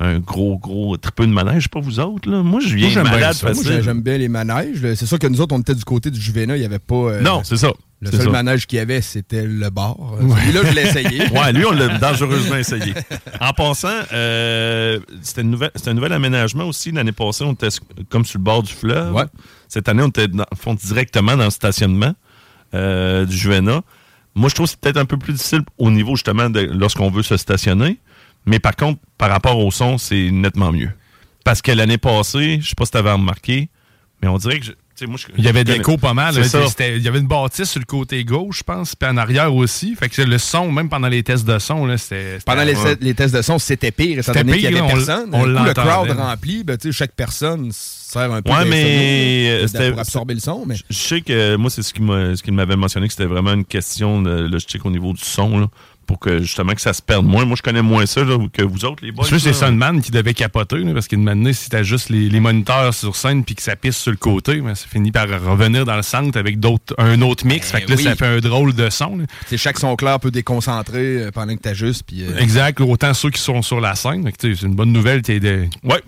un 0.00 0.18
gros, 0.18 0.58
gros 0.58 0.96
tripeux 0.96 1.26
de 1.26 1.32
manège. 1.32 1.68
Pas 1.68 1.80
vous 1.80 2.00
autres, 2.00 2.30
là. 2.30 2.42
Moi, 2.42 2.60
je 2.60 2.74
viens 2.74 2.88
j'aime 2.90 3.04
bien 3.04 3.12
malade. 3.12 3.36
Moi, 3.42 3.54
facile. 3.54 3.72
j'ai- 3.72 3.82
j'aime 3.82 4.02
bien 4.02 4.18
les 4.18 4.28
manèges. 4.28 4.82
là. 4.82 4.94
C'est 4.96 5.06
sûr 5.06 5.18
que 5.18 5.26
nous 5.26 5.40
autres, 5.40 5.54
on 5.54 5.60
était 5.60 5.74
du 5.74 5.84
côté 5.84 6.10
du 6.10 6.20
Juvena, 6.20 6.56
il 6.56 6.60
n'y 6.60 6.66
avait 6.66 6.78
pas. 6.78 6.94
euh, 6.94 7.20
non, 7.22 7.42
c'est 7.44 7.56
ça. 7.56 7.70
Le 8.00 8.10
seul 8.10 8.22
ça. 8.22 8.30
manège 8.30 8.66
qu'il 8.66 8.78
y 8.78 8.80
avait, 8.80 9.00
c'était 9.00 9.44
le 9.44 9.70
bar. 9.70 9.96
Celui-là, 10.18 10.60
je 10.68 10.74
l'ai 10.74 10.82
essayé. 10.82 11.22
Ouais, 11.30 11.52
lui, 11.52 11.64
on 11.64 11.70
l'a 11.70 11.98
dangereusement 11.98 12.56
essayé. 12.56 12.94
En 13.40 13.52
passant, 13.52 13.86
euh, 14.12 14.98
c'était 15.22 15.42
un 15.42 15.94
nouvel 15.94 16.12
aménagement 16.12 16.64
aussi. 16.64 16.90
L'année 16.90 17.12
passée, 17.12 17.44
on 17.44 17.52
était 17.52 17.68
comme 18.08 18.24
sur 18.24 18.40
le 18.40 18.42
bord 18.44 18.64
du 18.64 18.72
fleuve. 18.72 19.14
Ouais. 19.14 19.22
Cette 19.68 19.88
année, 19.88 20.02
on 20.02 20.08
était 20.08 20.26
dans, 20.26 20.44
directement 20.74 21.36
dans 21.36 21.44
le 21.44 21.50
stationnement 21.50 22.12
euh, 22.74 23.24
du 23.24 23.36
Juvena. 23.36 23.82
Moi, 24.34 24.48
je 24.48 24.54
trouve 24.54 24.66
que 24.66 24.70
c'est 24.70 24.80
peut-être 24.80 24.96
un 24.96 25.04
peu 25.04 25.16
plus 25.16 25.34
difficile 25.34 25.62
au 25.78 25.90
niveau 25.90 26.16
justement 26.16 26.48
de 26.48 26.60
lorsqu'on 26.60 27.10
veut 27.10 27.22
se 27.22 27.36
stationner. 27.36 27.98
Mais 28.46 28.58
par 28.58 28.74
contre, 28.74 29.00
par 29.18 29.30
rapport 29.30 29.58
au 29.58 29.70
son, 29.70 29.98
c'est 29.98 30.30
nettement 30.30 30.72
mieux. 30.72 30.90
Parce 31.44 31.62
que 31.62 31.72
l'année 31.72 31.98
passée, 31.98 32.58
je 32.60 32.68
sais 32.68 32.74
pas 32.74 32.84
si 32.84 32.92
tu 32.92 32.98
avais 32.98 33.12
remarqué, 33.12 33.68
mais 34.20 34.28
on 34.28 34.38
dirait 34.38 34.60
que 34.60 34.66
je, 34.66 34.72
moi, 35.06 35.16
je- 35.18 35.26
Il 35.36 35.44
y 35.44 35.48
avait 35.48 35.64
de 35.64 35.72
l'écho 35.72 35.96
pas 35.96 36.14
mal. 36.14 36.34
Il 36.34 37.02
y 37.02 37.08
avait 37.08 37.18
une 37.18 37.26
bâtisse 37.26 37.70
sur 37.70 37.80
le 37.80 37.84
côté 37.86 38.24
gauche, 38.24 38.58
je 38.58 38.62
pense, 38.64 38.94
puis 38.94 39.08
en 39.08 39.16
arrière 39.16 39.54
aussi. 39.54 39.94
Fait 39.96 40.08
que 40.08 40.22
le 40.22 40.38
son, 40.38 40.70
même 40.70 40.88
pendant 40.88 41.08
les 41.08 41.22
tests 41.22 41.44
de 41.46 41.58
son, 41.58 41.86
là, 41.86 41.98
c'était. 41.98 42.38
Pendant 42.44 42.64
les, 42.64 42.74
Ouais. 42.76 42.96
les 43.00 43.14
tests 43.14 43.34
de 43.34 43.42
son, 43.42 43.58
c'était 43.58 43.90
pire, 43.90 44.18
étant 44.18 44.32
C'était 44.32 44.44
donné 44.44 44.58
qu'il 44.58 44.68
n'y 44.68 44.74
pire, 44.74 44.84
avait 44.84 44.92
on 44.92 44.96
personne. 44.96 45.30
on 45.32 45.40
coup, 45.42 45.46
le 45.48 45.74
crowd 45.74 46.10
rempli, 46.10 46.64
ben, 46.64 46.76
tu 46.76 46.88
sais, 46.90 46.98
chaque 46.98 47.12
personne 47.14 47.70
sert 47.72 48.30
un 48.32 48.42
peu 48.42 48.50
Ouais, 48.50 48.64
mais, 48.66 49.48
euh, 49.50 49.66
c'était- 49.66 49.90
pour 49.90 50.00
absorber 50.00 50.34
le 50.34 50.40
son. 50.40 50.64
Mais... 50.66 50.74
Je 50.90 50.96
sais 50.96 51.20
que 51.22 51.56
moi, 51.56 51.70
c'est 51.70 51.82
ce 51.82 51.92
qu'il 51.94 52.04
m'a- 52.04 52.36
ce 52.36 52.42
qu'il 52.42 52.52
m'avait 52.52 52.76
mentionné, 52.76 53.06
que 53.06 53.12
c'était 53.14 53.26
vraiment 53.26 53.52
une 53.54 53.64
question 53.64 54.20
de 54.22 54.30
logistique 54.48 54.84
au 54.84 54.90
niveau 54.90 55.12
du 55.12 55.22
son, 55.22 55.58
là, 55.58 55.66
pour 56.06 56.18
que 56.18 56.40
justement 56.40 56.72
que 56.74 56.80
ça 56.80 56.92
se 56.92 57.02
perde 57.02 57.26
moins. 57.26 57.44
Moi, 57.44 57.56
je 57.56 57.62
connais 57.62 57.82
moins 57.82 58.06
ça 58.06 58.24
là, 58.24 58.36
que 58.52 58.62
vous 58.62 58.84
autres, 58.84 59.04
les 59.04 59.12
boys. 59.12 59.26
C'est. 59.26 59.52
Sunman 59.52 60.00
qui 60.00 60.10
devait 60.10 60.34
capoter, 60.34 60.78
là, 60.78 60.92
parce 60.92 61.08
qu'une 61.08 61.28
année, 61.28 61.52
si 61.52 61.68
t'as 61.68 61.82
juste 61.82 62.08
les, 62.08 62.28
les 62.28 62.40
moniteurs 62.40 62.94
sur 62.94 63.16
scène 63.16 63.44
puis 63.44 63.54
que 63.54 63.62
ça 63.62 63.76
pisse 63.76 63.96
sur 63.96 64.10
le 64.10 64.16
côté, 64.16 64.60
ben, 64.60 64.74
ça 64.74 64.86
finit 64.88 65.12
par 65.12 65.28
revenir 65.28 65.84
dans 65.84 65.96
le 65.96 66.02
centre 66.02 66.38
avec 66.38 66.58
d'autres, 66.58 66.94
un 66.98 67.20
autre 67.22 67.46
mix. 67.46 67.72
Ben 67.72 67.78
fait 67.78 67.84
que 67.84 67.90
là, 67.90 67.96
oui. 67.96 68.02
ça 68.04 68.16
fait 68.16 68.26
un 68.26 68.38
drôle 68.38 68.74
de 68.74 68.90
son. 68.90 69.18
chaque 69.56 69.78
son 69.78 69.94
clair 69.96 70.18
peut 70.20 70.30
déconcentrer 70.30 71.22
euh, 71.22 71.30
pendant 71.30 71.54
que 71.54 71.62
tu 71.62 71.68
ajustes. 71.68 72.04
Puis, 72.06 72.24
euh, 72.24 72.38
Exact. 72.38 72.80
Autant 72.80 73.14
ceux 73.14 73.30
qui 73.30 73.40
sont 73.40 73.62
sur 73.62 73.80
la 73.80 73.94
scène. 73.94 74.28
C'est 74.38 74.62
une 74.62 74.74
bonne 74.74 74.92
nouvelle 74.92 75.22
est, 75.28 75.40
de, 75.40 75.66
Ouais, 75.84 76.00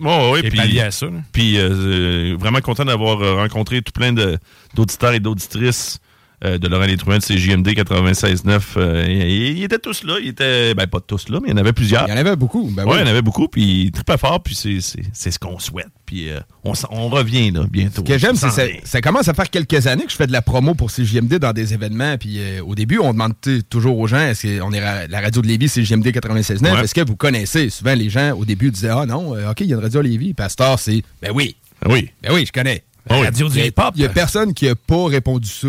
Puis, 0.49 0.79
à 0.79 0.91
ça. 0.91 1.07
puis 1.31 1.57
euh, 1.57 2.35
vraiment 2.39 2.61
content 2.61 2.85
d'avoir 2.85 3.19
rencontré 3.37 3.81
tout 3.81 3.91
plein 3.91 4.13
d'auditeurs 4.13 5.13
et 5.13 5.19
d'auditrices 5.19 5.99
euh, 6.43 6.57
de 6.57 6.67
Laurent 6.67 6.85
Létruin 6.85 7.17
de 7.17 7.23
CJMD 7.23 7.67
96.9. 7.69 8.61
Euh, 8.77 9.05
ils, 9.07 9.63
étaient 9.63 9.79
tous 9.79 10.03
là. 10.03 10.17
Ils 10.21 10.29
étaient, 10.29 10.73
ben 10.73 10.87
pas 10.87 10.99
tous 10.99 11.29
là, 11.29 11.39
mais 11.41 11.49
il 11.49 11.51
y 11.51 11.53
en 11.53 11.57
avait 11.57 11.73
plusieurs. 11.73 12.07
Il 12.07 12.11
y 12.11 12.13
en 12.13 12.17
avait 12.17 12.35
beaucoup. 12.35 12.69
Ben 12.71 12.85
ouais, 12.85 12.97
il 12.97 12.99
y 12.99 13.03
en 13.03 13.07
avait 13.07 13.21
beaucoup. 13.21 13.47
Puis 13.47 13.91
très 13.93 14.03
pas 14.03 14.17
fort. 14.17 14.41
Puis 14.43 14.55
c'est 14.55 15.31
ce 15.31 15.39
qu'on 15.39 15.59
souhaite. 15.59 15.87
Puis 16.05 16.29
euh, 16.29 16.39
on, 16.63 16.73
on, 16.91 17.09
revient 17.09 17.51
là 17.51 17.63
bientôt. 17.69 18.03
Ce 18.05 18.11
que 18.11 18.17
j'aime, 18.17 18.35
c'est 18.35 18.47
que 18.49 18.87
ça, 18.87 19.01
commence 19.01 19.27
à 19.27 19.33
faire 19.33 19.49
quelques 19.49 19.87
années 19.87 20.05
que 20.05 20.11
je 20.11 20.15
fais 20.15 20.27
de 20.27 20.31
la 20.31 20.41
promo 20.41 20.75
pour 20.75 20.91
CJMD 20.91 21.35
dans 21.35 21.53
des 21.53 21.73
événements. 21.73 22.17
Puis 22.17 22.39
au 22.61 22.75
début, 22.75 22.99
on 22.99 23.13
demande 23.13 23.33
toujours 23.69 23.97
aux 23.97 24.07
gens 24.07 24.19
est-ce 24.19 24.59
qu'on 24.59 24.71
est 24.73 25.07
la 25.07 25.21
radio 25.21 25.41
de 25.41 25.47
Lévis, 25.47 25.69
CJMD 25.69 26.07
96.9. 26.07 26.83
Est-ce 26.83 26.93
que 26.93 27.05
vous 27.05 27.15
connaissez? 27.15 27.69
Souvent, 27.69 27.95
les 27.95 28.09
gens 28.09 28.33
au 28.33 28.45
début 28.45 28.71
disaient 28.71 28.89
ah 28.89 29.05
non, 29.05 29.31
ok, 29.31 29.61
il 29.61 29.67
y 29.67 29.73
a 29.73 29.77
une 29.77 29.83
radio 29.83 30.01
à 30.01 30.03
Lévis. 30.03 30.33
Pasteur, 30.33 30.79
c'est 30.79 31.01
ben 31.21 31.31
oui. 31.33 31.55
Oui. 31.87 32.09
Ben 32.21 32.33
oui, 32.33 32.45
je 32.45 32.51
connais. 32.51 32.83
La 33.09 33.19
radio 33.19 33.49
du 33.49 33.59
hip-hop. 33.59 33.93
Il 33.95 34.01
n'y 34.01 34.05
a 34.05 34.09
personne 34.09 34.53
qui 34.53 34.65
n'a 34.65 34.75
pas 34.75 35.07
répondu 35.07 35.47
ça. 35.47 35.67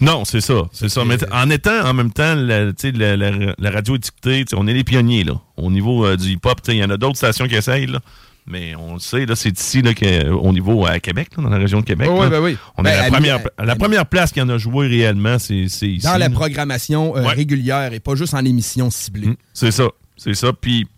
Non, 0.00 0.24
c'est 0.24 0.40
ça. 0.40 0.62
C'est 0.72 0.88
ça. 0.88 1.04
Mais 1.04 1.18
en 1.32 1.50
étant 1.50 1.84
en 1.84 1.94
même 1.94 2.12
temps 2.12 2.34
la, 2.34 2.66
la, 2.66 3.16
la, 3.16 3.70
radio 3.70 3.96
étiquetée, 3.96 4.44
on 4.54 4.66
est 4.66 4.74
les 4.74 4.84
pionniers 4.84 5.24
là. 5.24 5.34
Au 5.56 5.70
niveau 5.70 6.06
euh, 6.06 6.16
du 6.16 6.32
hip-hop, 6.32 6.60
il 6.68 6.74
y 6.74 6.84
en 6.84 6.90
a 6.90 6.96
d'autres 6.96 7.16
stations 7.16 7.46
qui 7.46 7.54
essayent. 7.54 7.86
Là. 7.86 8.00
Mais 8.46 8.74
on 8.74 8.94
le 8.94 9.00
sait, 9.00 9.26
là, 9.26 9.36
c'est 9.36 9.56
ici 9.58 9.82
là, 9.82 9.92
au 10.32 10.52
niveau 10.52 10.84
à 10.84 10.98
Québec, 10.98 11.28
dans 11.36 11.48
la 11.48 11.58
région 11.58 11.80
de 11.80 11.84
Québec. 11.84 12.08
oui, 12.10 12.28
ben 12.28 12.40
oui. 12.40 12.56
On 12.76 12.82
est 12.82 12.90
ben, 12.90 13.02
la, 13.02 13.10
première, 13.10 13.40
la 13.58 13.76
première 13.76 14.06
place 14.06 14.32
qui 14.32 14.40
en 14.40 14.48
a 14.48 14.58
joué 14.58 14.88
réellement, 14.88 15.38
c'est 15.38 15.54
ici. 15.54 15.98
Dans 16.02 16.16
la 16.16 16.30
programmation 16.30 17.16
euh, 17.16 17.26
régulière 17.28 17.92
et 17.92 18.00
pas 18.00 18.14
juste 18.16 18.34
en 18.34 18.44
émission 18.44 18.90
ciblée. 18.90 19.28
Hum, 19.28 19.36
c'est 19.52 19.70
ça. 19.70 19.88
C'est 20.16 20.34
ça. 20.34 20.52
Puis 20.52 20.88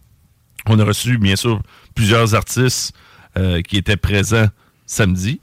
on 0.66 0.78
a 0.78 0.84
reçu, 0.84 1.18
bien 1.18 1.36
sûr, 1.36 1.60
plusieurs 1.94 2.34
artistes 2.34 2.94
euh, 3.36 3.60
qui 3.60 3.76
étaient 3.76 3.96
présents 3.96 4.48
samedi. 4.86 5.40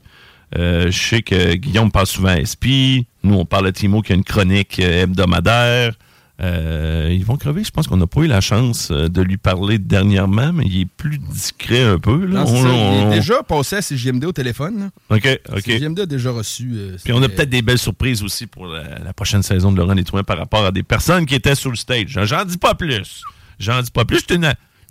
Euh, 0.58 0.90
je 0.90 0.98
sais 0.98 1.22
que 1.22 1.54
Guillaume 1.54 1.90
parle 1.90 2.06
souvent 2.06 2.30
à 2.30 2.44
SP. 2.44 3.06
Nous, 3.22 3.34
on 3.34 3.44
parle 3.44 3.68
à 3.68 3.72
Timo 3.72 4.02
qui 4.02 4.12
a 4.12 4.16
une 4.16 4.24
chronique 4.24 4.80
euh, 4.80 5.04
hebdomadaire. 5.04 5.94
Euh, 6.42 7.08
ils 7.10 7.24
vont 7.24 7.36
crever. 7.36 7.62
Je 7.62 7.70
pense 7.70 7.86
qu'on 7.86 7.98
n'a 7.98 8.06
pas 8.06 8.22
eu 8.22 8.26
la 8.26 8.40
chance 8.40 8.90
de 8.90 9.22
lui 9.22 9.36
parler 9.36 9.78
dernièrement, 9.78 10.54
mais 10.54 10.64
il 10.64 10.80
est 10.80 10.86
plus 10.86 11.18
discret 11.18 11.82
un 11.82 11.98
peu. 11.98 12.24
Là. 12.24 12.44
il 12.48 13.12
est 13.12 13.16
déjà 13.16 13.42
passé 13.42 13.76
à 13.76 13.82
CGMD 13.82 14.24
au 14.24 14.32
téléphone. 14.32 14.90
OK, 15.10 15.40
OK. 15.52 15.60
CGMD 15.60 16.00
a 16.00 16.06
déjà 16.06 16.30
reçu. 16.30 16.74
Puis 17.04 17.12
on 17.12 17.22
a 17.22 17.28
peut-être 17.28 17.50
des 17.50 17.60
belles 17.60 17.78
surprises 17.78 18.22
aussi 18.22 18.46
pour 18.46 18.66
la, 18.66 19.12
prochaine 19.12 19.42
saison 19.42 19.70
de 19.70 19.76
Laurent 19.76 19.92
Létouin 19.92 20.22
par 20.22 20.38
rapport 20.38 20.64
à 20.64 20.72
des 20.72 20.82
personnes 20.82 21.26
qui 21.26 21.34
étaient 21.34 21.54
sur 21.54 21.70
le 21.70 21.76
stage. 21.76 22.18
J'en 22.22 22.44
dis 22.46 22.58
pas 22.58 22.74
plus. 22.74 23.22
J'en 23.58 23.82
dis 23.82 23.90
pas 23.90 24.06
plus. 24.06 24.24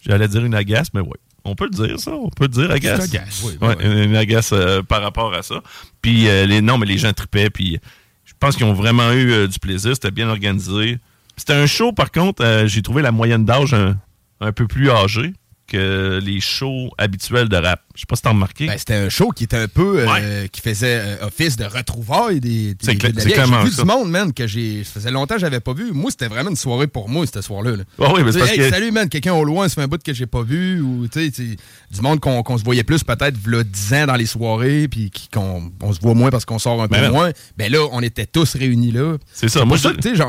J'allais 0.05 0.27
dire 0.27 0.45
une 0.45 0.53
agace, 0.53 0.89
mais 0.93 1.01
oui. 1.01 1.17
On 1.49 1.55
peut 1.55 1.69
le 1.71 1.87
dire, 1.87 1.99
ça. 1.99 2.11
On 2.11 2.29
peut 2.29 2.45
le 2.45 2.49
dire, 2.49 2.71
agace. 2.71 3.05
agace. 3.05 3.43
Oui, 3.43 3.73
Une 3.83 4.15
agace 4.15 4.51
euh, 4.53 4.81
par 4.81 5.01
rapport 5.01 5.33
à 5.33 5.41
ça. 5.41 5.61
Puis, 6.01 6.27
euh, 6.27 6.45
les, 6.45 6.61
non, 6.61 6.77
mais 6.77 6.85
les 6.85 6.97
gens 6.97 7.11
tripaient. 7.11 7.49
Puis, 7.49 7.79
je 8.25 8.33
pense 8.39 8.55
qu'ils 8.55 8.65
ont 8.65 8.73
vraiment 8.73 9.11
eu 9.11 9.31
euh, 9.31 9.47
du 9.47 9.59
plaisir. 9.59 9.93
C'était 9.93 10.11
bien 10.11 10.29
organisé. 10.29 10.99
C'était 11.35 11.53
un 11.53 11.65
show, 11.65 11.91
par 11.91 12.11
contre, 12.11 12.65
j'ai 12.65 12.81
trouvé 12.81 13.01
la 13.01 13.11
moyenne 13.11 13.45
d'âge 13.45 13.73
un, 13.73 14.51
peu 14.51 14.67
plus 14.67 14.91
âgée 14.91 15.33
que 15.69 16.19
les 16.23 16.41
shows 16.41 16.89
habituels 16.97 17.49
de 17.49 17.55
rap. 17.55 17.81
Je 17.95 18.01
sais 18.01 18.05
pas 18.07 18.15
si 18.15 18.21
t'as 18.21 18.29
remarqué. 18.29 18.67
Ben, 18.67 18.77
c'était 18.77 18.95
un 18.95 19.09
show 19.09 19.29
qui 19.29 19.43
était 19.45 19.57
un 19.57 19.67
peu. 19.67 20.05
Euh, 20.07 20.47
qui 20.47 20.61
faisait 20.61 20.99
euh, 21.01 21.27
office 21.27 21.55
de 21.55 21.65
retrouvailles 21.65 22.39
des. 22.39 22.75
c'est 22.81 23.01
J'ai 23.01 23.09
vu 23.09 23.75
du 23.75 23.83
monde, 23.83 24.09
man, 24.09 24.33
que 24.33 24.47
j'ai. 24.47 24.83
Ça 24.83 24.93
faisait 24.95 25.11
longtemps 25.11 25.35
que 25.35 25.41
j'avais 25.41 25.59
pas 25.59 25.73
vu. 25.73 25.91
Moi, 25.91 26.11
c'était 26.11 26.27
vraiment 26.27 26.49
une 26.49 26.55
soirée 26.55 26.87
pour 26.87 27.09
moi, 27.09 27.25
cette 27.25 27.41
soir-là. 27.41 27.71
Ah 28.01 28.11
oui, 28.13 28.23
mais 28.23 28.31
c'est 28.31 28.39
parce 28.39 28.51
que... 28.51 28.69
Salut, 28.69 28.91
man, 28.91 29.07
quelqu'un 29.09 29.33
au 29.33 29.43
loin, 29.43 29.67
ça 29.67 29.75
fait 29.75 29.81
un 29.81 29.87
bout 29.87 30.01
que 30.01 30.13
j'ai 30.13 30.25
pas 30.25 30.43
vu. 30.43 30.81
Ou, 30.81 31.07
tu 31.07 31.31
sais, 31.31 31.57
du 31.91 32.01
monde 32.01 32.19
qu'on 32.19 32.57
se 32.57 32.63
voyait 32.63 32.83
plus 32.83 33.03
peut-être, 33.03 33.37
le 33.45 33.63
10 33.63 33.93
ans 33.93 34.05
dans 34.07 34.15
les 34.15 34.25
soirées, 34.25 34.87
puis 34.87 35.11
qu'on 35.31 35.71
on 35.81 35.93
se 35.93 35.99
voit 35.99 36.13
moins 36.13 36.29
parce 36.29 36.45
qu'on 36.45 36.59
sort 36.59 36.81
un 36.81 36.87
peu 36.87 36.95
ben 36.95 37.11
moins. 37.11 37.31
Ben 37.57 37.71
là, 37.71 37.87
on 37.91 38.01
était 38.01 38.25
tous 38.25 38.55
réunis 38.55 38.91
là. 38.91 39.17
C'est 39.31 39.49
ça. 39.49 39.65
Moi, 39.65 39.77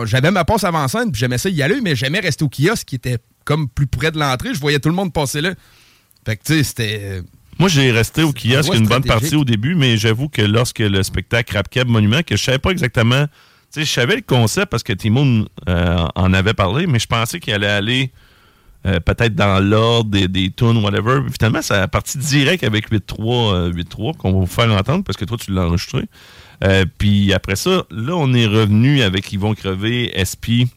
j'avais 0.04 0.30
ma 0.30 0.44
passe 0.44 0.64
avant-scène, 0.64 1.10
puis 1.12 1.20
j'aimais 1.20 1.38
ça 1.38 1.48
y 1.48 1.62
aller, 1.62 1.80
mais 1.80 1.96
j'aimais 1.96 2.20
rester 2.20 2.44
au 2.44 2.48
kiosque 2.48 2.86
qui 2.86 2.96
était 2.96 3.18
comme 3.50 3.68
plus 3.68 3.88
près 3.88 4.12
de 4.12 4.18
l'entrée. 4.20 4.54
Je 4.54 4.60
voyais 4.60 4.78
tout 4.78 4.88
le 4.88 4.94
monde 4.94 5.12
passer 5.12 5.40
là. 5.40 5.54
Fait 6.24 6.36
que, 6.36 6.44
tu 6.44 6.54
sais, 6.54 6.62
c'était. 6.62 7.00
Euh, 7.02 7.22
Moi, 7.58 7.68
j'ai 7.68 7.90
resté 7.90 8.22
au 8.22 8.32
kiosque 8.32 8.72
une 8.72 8.86
bonne 8.86 9.02
partie 9.02 9.34
au 9.34 9.44
début, 9.44 9.74
mais 9.74 9.96
j'avoue 9.96 10.28
que 10.28 10.42
lorsque 10.42 10.78
le 10.78 11.02
spectacle 11.02 11.56
Rap 11.56 11.68
Cab 11.68 11.88
Monument, 11.88 12.22
que 12.24 12.36
je 12.36 12.44
savais 12.44 12.60
pas 12.60 12.70
exactement. 12.70 13.26
Tu 13.26 13.80
sais, 13.80 13.84
je 13.84 13.90
savais 13.90 14.14
le 14.14 14.22
concept 14.22 14.68
parce 14.70 14.84
que 14.84 14.92
Timon 14.92 15.48
euh, 15.68 16.06
en 16.14 16.32
avait 16.32 16.54
parlé, 16.54 16.86
mais 16.86 17.00
je 17.00 17.08
pensais 17.08 17.40
qu'il 17.40 17.52
allait 17.52 17.66
aller 17.66 18.12
euh, 18.86 19.00
peut-être 19.00 19.34
dans 19.34 19.58
l'ordre 19.58 20.10
des, 20.10 20.28
des 20.28 20.52
tunes, 20.52 20.76
whatever. 20.84 21.22
Finalement, 21.36 21.62
ça 21.62 21.82
a 21.82 21.88
parti 21.88 22.18
direct 22.18 22.62
avec 22.62 22.88
8-3 22.92 23.72
8-3 23.72 24.16
qu'on 24.16 24.32
va 24.32 24.38
vous 24.38 24.46
faire 24.46 24.72
entendre 24.72 25.02
parce 25.02 25.16
que 25.16 25.24
toi, 25.24 25.36
tu 25.38 25.50
l'as 25.52 25.66
enregistré. 25.66 26.04
puis 26.98 27.32
après 27.32 27.56
ça, 27.56 27.84
là, 27.90 28.14
on 28.14 28.32
est 28.32 28.46
revenu 28.46 29.02
avec 29.02 29.32
Yvon 29.32 29.54
Crevé, 29.54 30.12
SP, 30.14 30.70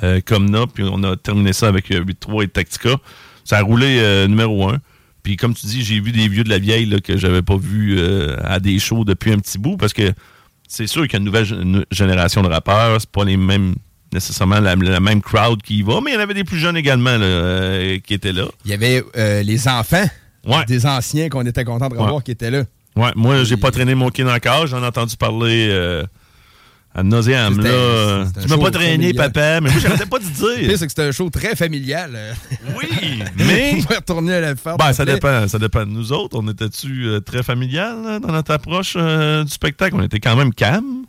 comme 0.00 0.22
Comna, 0.22 0.66
puis 0.66 0.84
on 0.84 1.02
a 1.02 1.16
terminé 1.16 1.52
ça 1.52 1.68
avec 1.68 1.90
8-3 1.90 2.44
et 2.44 2.48
Tactica. 2.48 2.96
Ça 3.44 3.58
a 3.58 3.62
roulé 3.62 3.98
euh, 3.98 4.26
numéro 4.26 4.68
un. 4.68 4.78
Puis 5.22 5.36
comme 5.36 5.54
tu 5.54 5.66
dis, 5.66 5.84
j'ai 5.84 6.00
vu 6.00 6.12
des 6.12 6.28
vieux 6.28 6.44
de 6.44 6.50
la 6.50 6.58
vieille 6.58 6.86
là, 6.86 7.00
que 7.00 7.16
j'avais 7.16 7.42
pas 7.42 7.56
vu 7.56 7.96
euh, 7.98 8.36
à 8.42 8.60
des 8.60 8.78
shows 8.78 9.04
depuis 9.04 9.32
un 9.32 9.38
petit 9.38 9.58
bout 9.58 9.76
parce 9.76 9.92
que 9.92 10.12
c'est 10.68 10.86
sûr 10.86 11.02
qu'il 11.02 11.12
y 11.12 11.16
a 11.16 11.18
une 11.18 11.24
nouvelle 11.24 11.84
génération 11.90 12.42
de 12.42 12.48
rappeurs, 12.48 13.00
c'est 13.00 13.10
pas 13.10 13.24
les 13.24 13.36
mêmes 13.36 13.74
nécessairement 14.12 14.60
la, 14.60 14.76
même 14.76 15.20
crowd 15.20 15.60
qui 15.60 15.78
y 15.78 15.82
va, 15.82 16.00
mais 16.00 16.12
il 16.12 16.14
y 16.14 16.16
en 16.16 16.20
avait 16.20 16.34
des 16.34 16.44
plus 16.44 16.58
jeunes 16.58 16.76
également 16.76 17.10
euh, 17.10 17.98
qui 17.98 18.14
étaient 18.14 18.32
là. 18.32 18.44
Il 18.64 18.70
y 18.70 18.74
avait 18.74 19.02
les 19.42 19.68
enfants 19.68 20.06
des 20.68 20.86
anciens 20.86 21.28
qu'on 21.28 21.44
était 21.46 21.64
content 21.64 21.88
de 21.88 21.96
revoir 21.96 22.22
qui 22.22 22.30
étaient 22.30 22.50
là. 22.50 22.64
Ouais, 22.96 23.10
moi 23.16 23.42
j'ai 23.42 23.56
pas 23.56 23.72
traîné 23.72 23.96
mon 23.96 24.10
kid 24.10 24.28
encore, 24.28 24.68
j'en 24.68 24.82
ai 24.82 24.86
entendu 24.86 25.16
parler 25.16 25.68
à 26.94 27.02
nauséam, 27.02 27.60
là. 27.60 28.26
Tu 28.40 28.48
m'as 28.48 28.56
pas 28.58 28.70
traîné, 28.70 29.12
papa, 29.12 29.60
mais 29.60 29.70
moi, 29.70 29.80
j'arrêtais 29.80 30.06
pas 30.06 30.18
de 30.20 30.24
dire. 30.68 30.78
c'est 30.78 30.86
que 30.86 30.90
c'était 30.90 31.02
un 31.02 31.12
show 31.12 31.28
très 31.30 31.56
familial. 31.56 32.10
Oui, 32.76 33.22
mais. 33.36 33.74
On 33.90 33.94
retourner 33.94 34.34
à 34.34 34.40
la 34.40 34.56
faire. 34.56 34.76
Ben, 34.76 34.92
ça 34.92 35.04
dépend, 35.04 35.46
ça 35.48 35.58
dépend 35.58 35.84
de 35.84 35.90
nous 35.90 36.12
autres. 36.12 36.38
On 36.40 36.48
était-tu 36.48 37.06
euh, 37.06 37.20
très 37.20 37.42
familial 37.42 38.20
dans 38.20 38.32
notre 38.32 38.52
approche 38.52 38.94
euh, 38.96 39.44
du 39.44 39.50
spectacle? 39.50 39.94
On 39.96 40.02
était 40.02 40.20
quand 40.20 40.36
même 40.36 40.52
calme. 40.54 41.04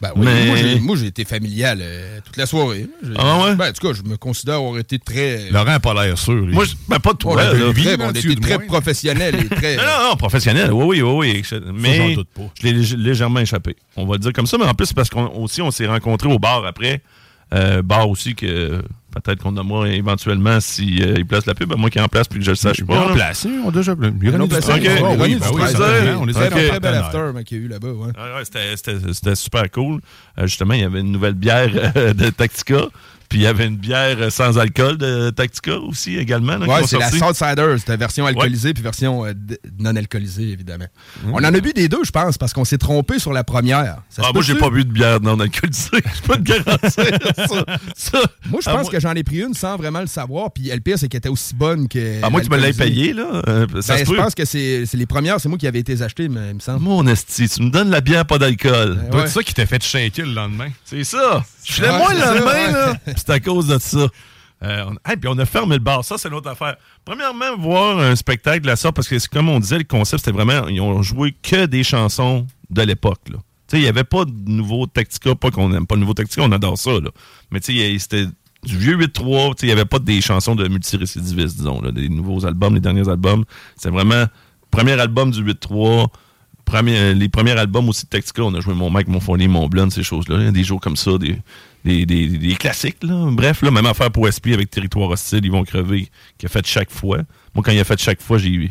Ben 0.00 0.12
oui, 0.16 0.80
moi, 0.80 0.96
j'ai 0.96 1.06
été 1.06 1.24
familial 1.26 1.78
euh, 1.82 2.20
toute 2.24 2.36
la 2.38 2.46
soirée. 2.46 2.88
Ah 3.18 3.44
ouais? 3.44 3.54
Ben, 3.54 3.68
en 3.68 3.72
tout 3.72 3.86
cas, 3.86 3.92
je 3.92 4.02
me 4.08 4.16
considère 4.16 4.56
avoir 4.56 4.78
été 4.78 4.98
très. 4.98 5.50
Laurent 5.50 5.66
n'a 5.66 5.80
pas 5.80 5.92
l'air 5.92 6.16
sûr. 6.16 6.46
Moi, 6.46 6.64
ben, 6.88 6.98
pas 6.98 7.12
de 7.12 7.18
toi. 7.18 7.32
On, 7.32 7.72
très, 7.72 8.00
on 8.00 8.10
était 8.10 8.34
très 8.36 8.58
professionnel 8.60 9.34
et 9.36 9.48
très. 9.54 9.76
non, 9.78 10.10
non, 10.10 10.16
professionnel, 10.16 10.72
oui, 10.72 11.02
oui, 11.02 11.42
oui. 11.42 11.42
oui. 11.42 12.48
Mais 12.62 12.82
je 12.82 12.96
l'ai 12.96 13.10
légèrement 13.10 13.40
échappé. 13.40 13.76
On 13.96 14.06
va 14.06 14.14
le 14.14 14.20
dire 14.20 14.32
comme 14.32 14.46
ça, 14.46 14.56
mais 14.56 14.64
en 14.64 14.74
plus, 14.74 14.92
parce 14.94 15.10
qu'on 15.10 15.26
aussi, 15.42 15.60
on 15.60 15.70
s'est 15.70 15.86
rencontrés 15.86 16.32
au 16.32 16.38
bar 16.38 16.64
après. 16.64 17.02
Euh, 17.52 17.82
bar 17.82 18.08
aussi 18.08 18.34
que 18.36 18.80
peut-être 19.10 19.42
qu'on 19.42 19.56
a 19.56 19.62
moi 19.64 19.88
éventuellement 19.88 20.60
s'il 20.60 21.02
euh, 21.02 21.24
place 21.24 21.46
la 21.46 21.54
pub, 21.54 21.74
moi 21.76 21.90
qui 21.90 22.00
en 22.00 22.06
place 22.06 22.28
puis 22.28 22.38
que 22.38 22.44
je 22.44 22.50
le 22.50 22.56
sache 22.56 22.84
pas. 22.84 23.08
En 23.10 23.12
place, 23.12 23.44
on 23.64 23.68
a 23.68 23.72
déjà 23.72 23.96
Il 24.22 24.36
en 24.36 24.46
place. 24.46 24.68
OK. 24.68 24.80
Oui, 25.18 25.36
on 26.20 26.28
est 26.28 26.36
un 26.36 26.50
très 26.50 26.80
bel 26.80 26.94
after 26.94 27.44
qu'il 27.44 27.58
y 27.58 27.60
a 27.60 27.64
eu 27.64 27.68
là-bas. 27.68 27.90
Ouais. 27.90 28.44
C'était 28.44 29.34
super 29.34 29.70
cool. 29.70 30.00
Euh, 30.38 30.46
justement, 30.46 30.74
il 30.74 30.80
y 30.80 30.84
avait 30.84 31.00
une 31.00 31.10
nouvelle 31.12 31.34
bière 31.34 31.70
de 31.94 32.30
Tactica. 32.30 32.86
Puis 33.30 33.38
il 33.38 33.42
y 33.42 33.46
avait 33.46 33.66
une 33.66 33.76
bière 33.76 34.32
sans 34.32 34.58
alcool 34.58 34.98
de 34.98 35.30
Tactica 35.30 35.78
aussi 35.78 36.18
également. 36.18 36.56
Oui, 36.66 36.82
c'est 36.84 36.98
la 36.98 37.10
Southsider. 37.10 37.76
C'était 37.78 37.96
version 37.96 38.26
alcoolisée 38.26 38.74
puis 38.74 38.82
version 38.82 39.24
euh, 39.24 39.32
non 39.78 39.94
alcoolisée, 39.94 40.48
évidemment. 40.50 40.86
Mmh. 41.22 41.30
On 41.32 41.36
en 41.36 41.44
a 41.44 41.60
bu 41.60 41.72
des 41.72 41.88
deux, 41.88 42.02
je 42.02 42.10
pense, 42.10 42.38
parce 42.38 42.52
qu'on 42.52 42.64
s'est 42.64 42.76
trompé 42.76 43.20
sur 43.20 43.32
la 43.32 43.44
première. 43.44 43.98
ah, 44.18 44.30
moi, 44.34 44.42
j'ai 44.42 44.56
pas 44.56 44.68
bu 44.68 44.84
de 44.84 44.90
bière 44.90 45.20
non 45.20 45.38
alcoolisée. 45.38 45.90
Je 45.92 46.22
peux 46.22 46.36
te 46.36 46.42
garantir 46.42 46.90
ça. 47.96 48.18
Moi, 48.46 48.60
je 48.64 48.70
pense 48.70 48.88
que 48.88 48.98
j'en 48.98 49.12
ai 49.12 49.22
pris 49.22 49.38
une 49.38 49.54
sans 49.54 49.76
vraiment 49.76 50.00
le 50.00 50.06
savoir. 50.06 50.50
Puis 50.52 50.64
le 50.64 50.80
pire, 50.80 50.98
c'est 50.98 51.08
qu'elle 51.08 51.18
était 51.18 51.28
aussi 51.28 51.54
bonne 51.54 51.86
que. 51.86 52.18
Ah, 52.22 52.30
moi, 52.30 52.40
tu 52.40 52.50
me 52.50 52.56
l'as 52.56 52.72
payé, 52.72 53.12
là. 53.12 53.42
Euh, 53.46 53.66
ben, 53.66 53.80
je 53.80 54.14
pense 54.14 54.34
que 54.34 54.44
c'est 54.44 54.84
les 54.92 55.06
premières, 55.06 55.40
c'est 55.40 55.48
moi 55.48 55.56
qui 55.56 55.68
avais 55.68 55.78
été 55.78 56.02
acheté, 56.02 56.24
il 56.24 56.30
me 56.30 56.58
semble. 56.58 56.80
Mon 56.80 57.06
esti, 57.06 57.48
tu 57.48 57.62
me 57.62 57.70
donnes 57.70 57.90
la 57.90 58.00
bière 58.00 58.26
pas 58.26 58.38
d'alcool. 58.38 58.98
Ben, 59.12 59.20
c'est 59.26 59.34
ça 59.34 59.42
qui 59.42 59.54
t'a 59.54 59.66
fait 59.66 59.82
shaker 59.82 60.26
le 60.26 60.32
lendemain. 60.32 60.68
C'est 60.84 61.04
ça. 61.04 61.44
Je 61.64 61.74
filais 61.74 61.96
moins 61.96 62.12
le 62.12 62.20
lendemain, 62.20 62.72
là. 62.72 62.94
C'est 63.20 63.32
à 63.32 63.40
cause 63.40 63.68
de 63.68 63.78
ça. 63.78 64.08
Euh, 64.62 64.84
on, 64.86 65.16
puis 65.16 65.28
on 65.28 65.38
a 65.38 65.46
fermé 65.46 65.76
le 65.76 65.82
bar. 65.82 66.04
Ça, 66.04 66.18
c'est 66.18 66.28
l'autre 66.28 66.50
affaire. 66.50 66.76
Premièrement, 67.04 67.56
voir 67.56 67.98
un 67.98 68.14
spectacle 68.16 68.62
de 68.62 68.66
la 68.66 68.76
sorte, 68.76 68.96
parce 68.96 69.08
que 69.08 69.16
comme 69.28 69.48
on 69.48 69.60
disait, 69.60 69.78
le 69.78 69.84
concept, 69.84 70.24
c'était 70.24 70.36
vraiment, 70.36 70.68
ils 70.68 70.80
ont 70.80 71.02
joué 71.02 71.34
que 71.42 71.66
des 71.66 71.82
chansons 71.82 72.46
de 72.68 72.82
l'époque. 72.82 73.20
Il 73.72 73.80
n'y 73.80 73.86
avait 73.86 74.04
pas 74.04 74.24
de 74.24 74.50
nouveau 74.50 74.86
Tactica, 74.86 75.34
pas 75.34 75.50
qu'on 75.50 75.68
n'aime 75.68 75.86
pas 75.86 75.94
le 75.94 76.00
nouveau 76.00 76.14
Tactica, 76.14 76.42
on 76.42 76.52
adore 76.52 76.76
ça. 76.76 76.92
Là. 76.92 77.10
Mais 77.50 77.60
c'était 77.62 78.26
du 78.64 78.76
vieux 78.76 78.98
8-3, 78.98 79.54
il 79.62 79.66
n'y 79.66 79.72
avait 79.72 79.84
pas 79.84 79.98
des 79.98 80.20
chansons 80.20 80.54
de 80.54 80.68
multirécidivistes, 80.68 81.56
disons, 81.56 81.80
des 81.80 82.08
nouveaux 82.08 82.44
albums, 82.44 82.74
les 82.74 82.80
derniers 82.80 83.08
albums. 83.08 83.44
C'est 83.76 83.90
vraiment 83.90 84.26
premier 84.70 85.00
album 85.00 85.30
du 85.30 85.42
8-3, 85.42 86.08
les 87.14 87.28
premiers 87.28 87.52
albums 87.52 87.88
aussi 87.88 88.04
de 88.04 88.10
Tactica, 88.10 88.42
on 88.42 88.54
a 88.54 88.60
joué 88.60 88.74
Mon 88.74 88.90
Mike, 88.90 89.08
Mon 89.08 89.20
Fournier, 89.20 89.48
Mon 89.48 89.68
Blonde, 89.68 89.92
ces 89.92 90.02
choses-là. 90.02 90.50
Des 90.50 90.64
jours 90.64 90.80
comme 90.80 90.96
ça, 90.96 91.16
des, 91.18 91.38
des, 91.84 92.56
classiques. 92.58 93.02
Là. 93.02 93.28
Bref, 93.30 93.62
là, 93.62 93.70
même 93.70 93.86
affaire 93.86 94.10
pour 94.10 94.28
SP 94.30 94.52
avec 94.52 94.70
Territoire 94.70 95.10
Hostile, 95.10 95.40
ils 95.44 95.50
vont 95.50 95.64
crever, 95.64 96.08
qui 96.38 96.46
a 96.46 96.48
fait 96.48 96.66
chaque 96.66 96.90
fois. 96.90 97.18
Moi, 97.54 97.62
quand 97.64 97.72
il 97.72 97.80
a 97.80 97.84
fait 97.84 98.00
chaque 98.00 98.20
fois, 98.20 98.38
j'ai 98.38 98.70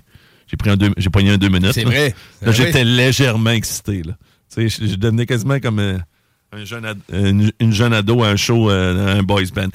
pris 0.57 0.69
un 0.69 0.77
deux, 0.77 0.91
j'ai 0.97 1.09
pogné 1.09 1.31
un 1.31 1.37
deux 1.37 1.49
minutes. 1.49 1.73
C'est 1.73 1.83
vrai. 1.83 2.13
Là, 2.41 2.51
j'étais 2.51 2.83
légèrement 2.83 3.51
excité. 3.51 4.03
Là. 4.03 4.13
Tu 4.53 4.69
sais, 4.69 4.87
je, 4.87 4.95
devenais 4.95 5.25
quasiment 5.25 5.59
comme... 5.59 5.79
Euh, 5.79 5.97
un 6.51 6.65
jeune 6.65 6.85
ad- 6.85 6.99
une, 7.13 7.51
une 7.59 7.73
jeune 7.73 7.93
ado 7.93 8.23
à 8.23 8.29
un 8.29 8.35
show, 8.35 8.71
euh, 8.71 9.19
un 9.19 9.23
boys 9.23 9.43
band. 9.53 9.69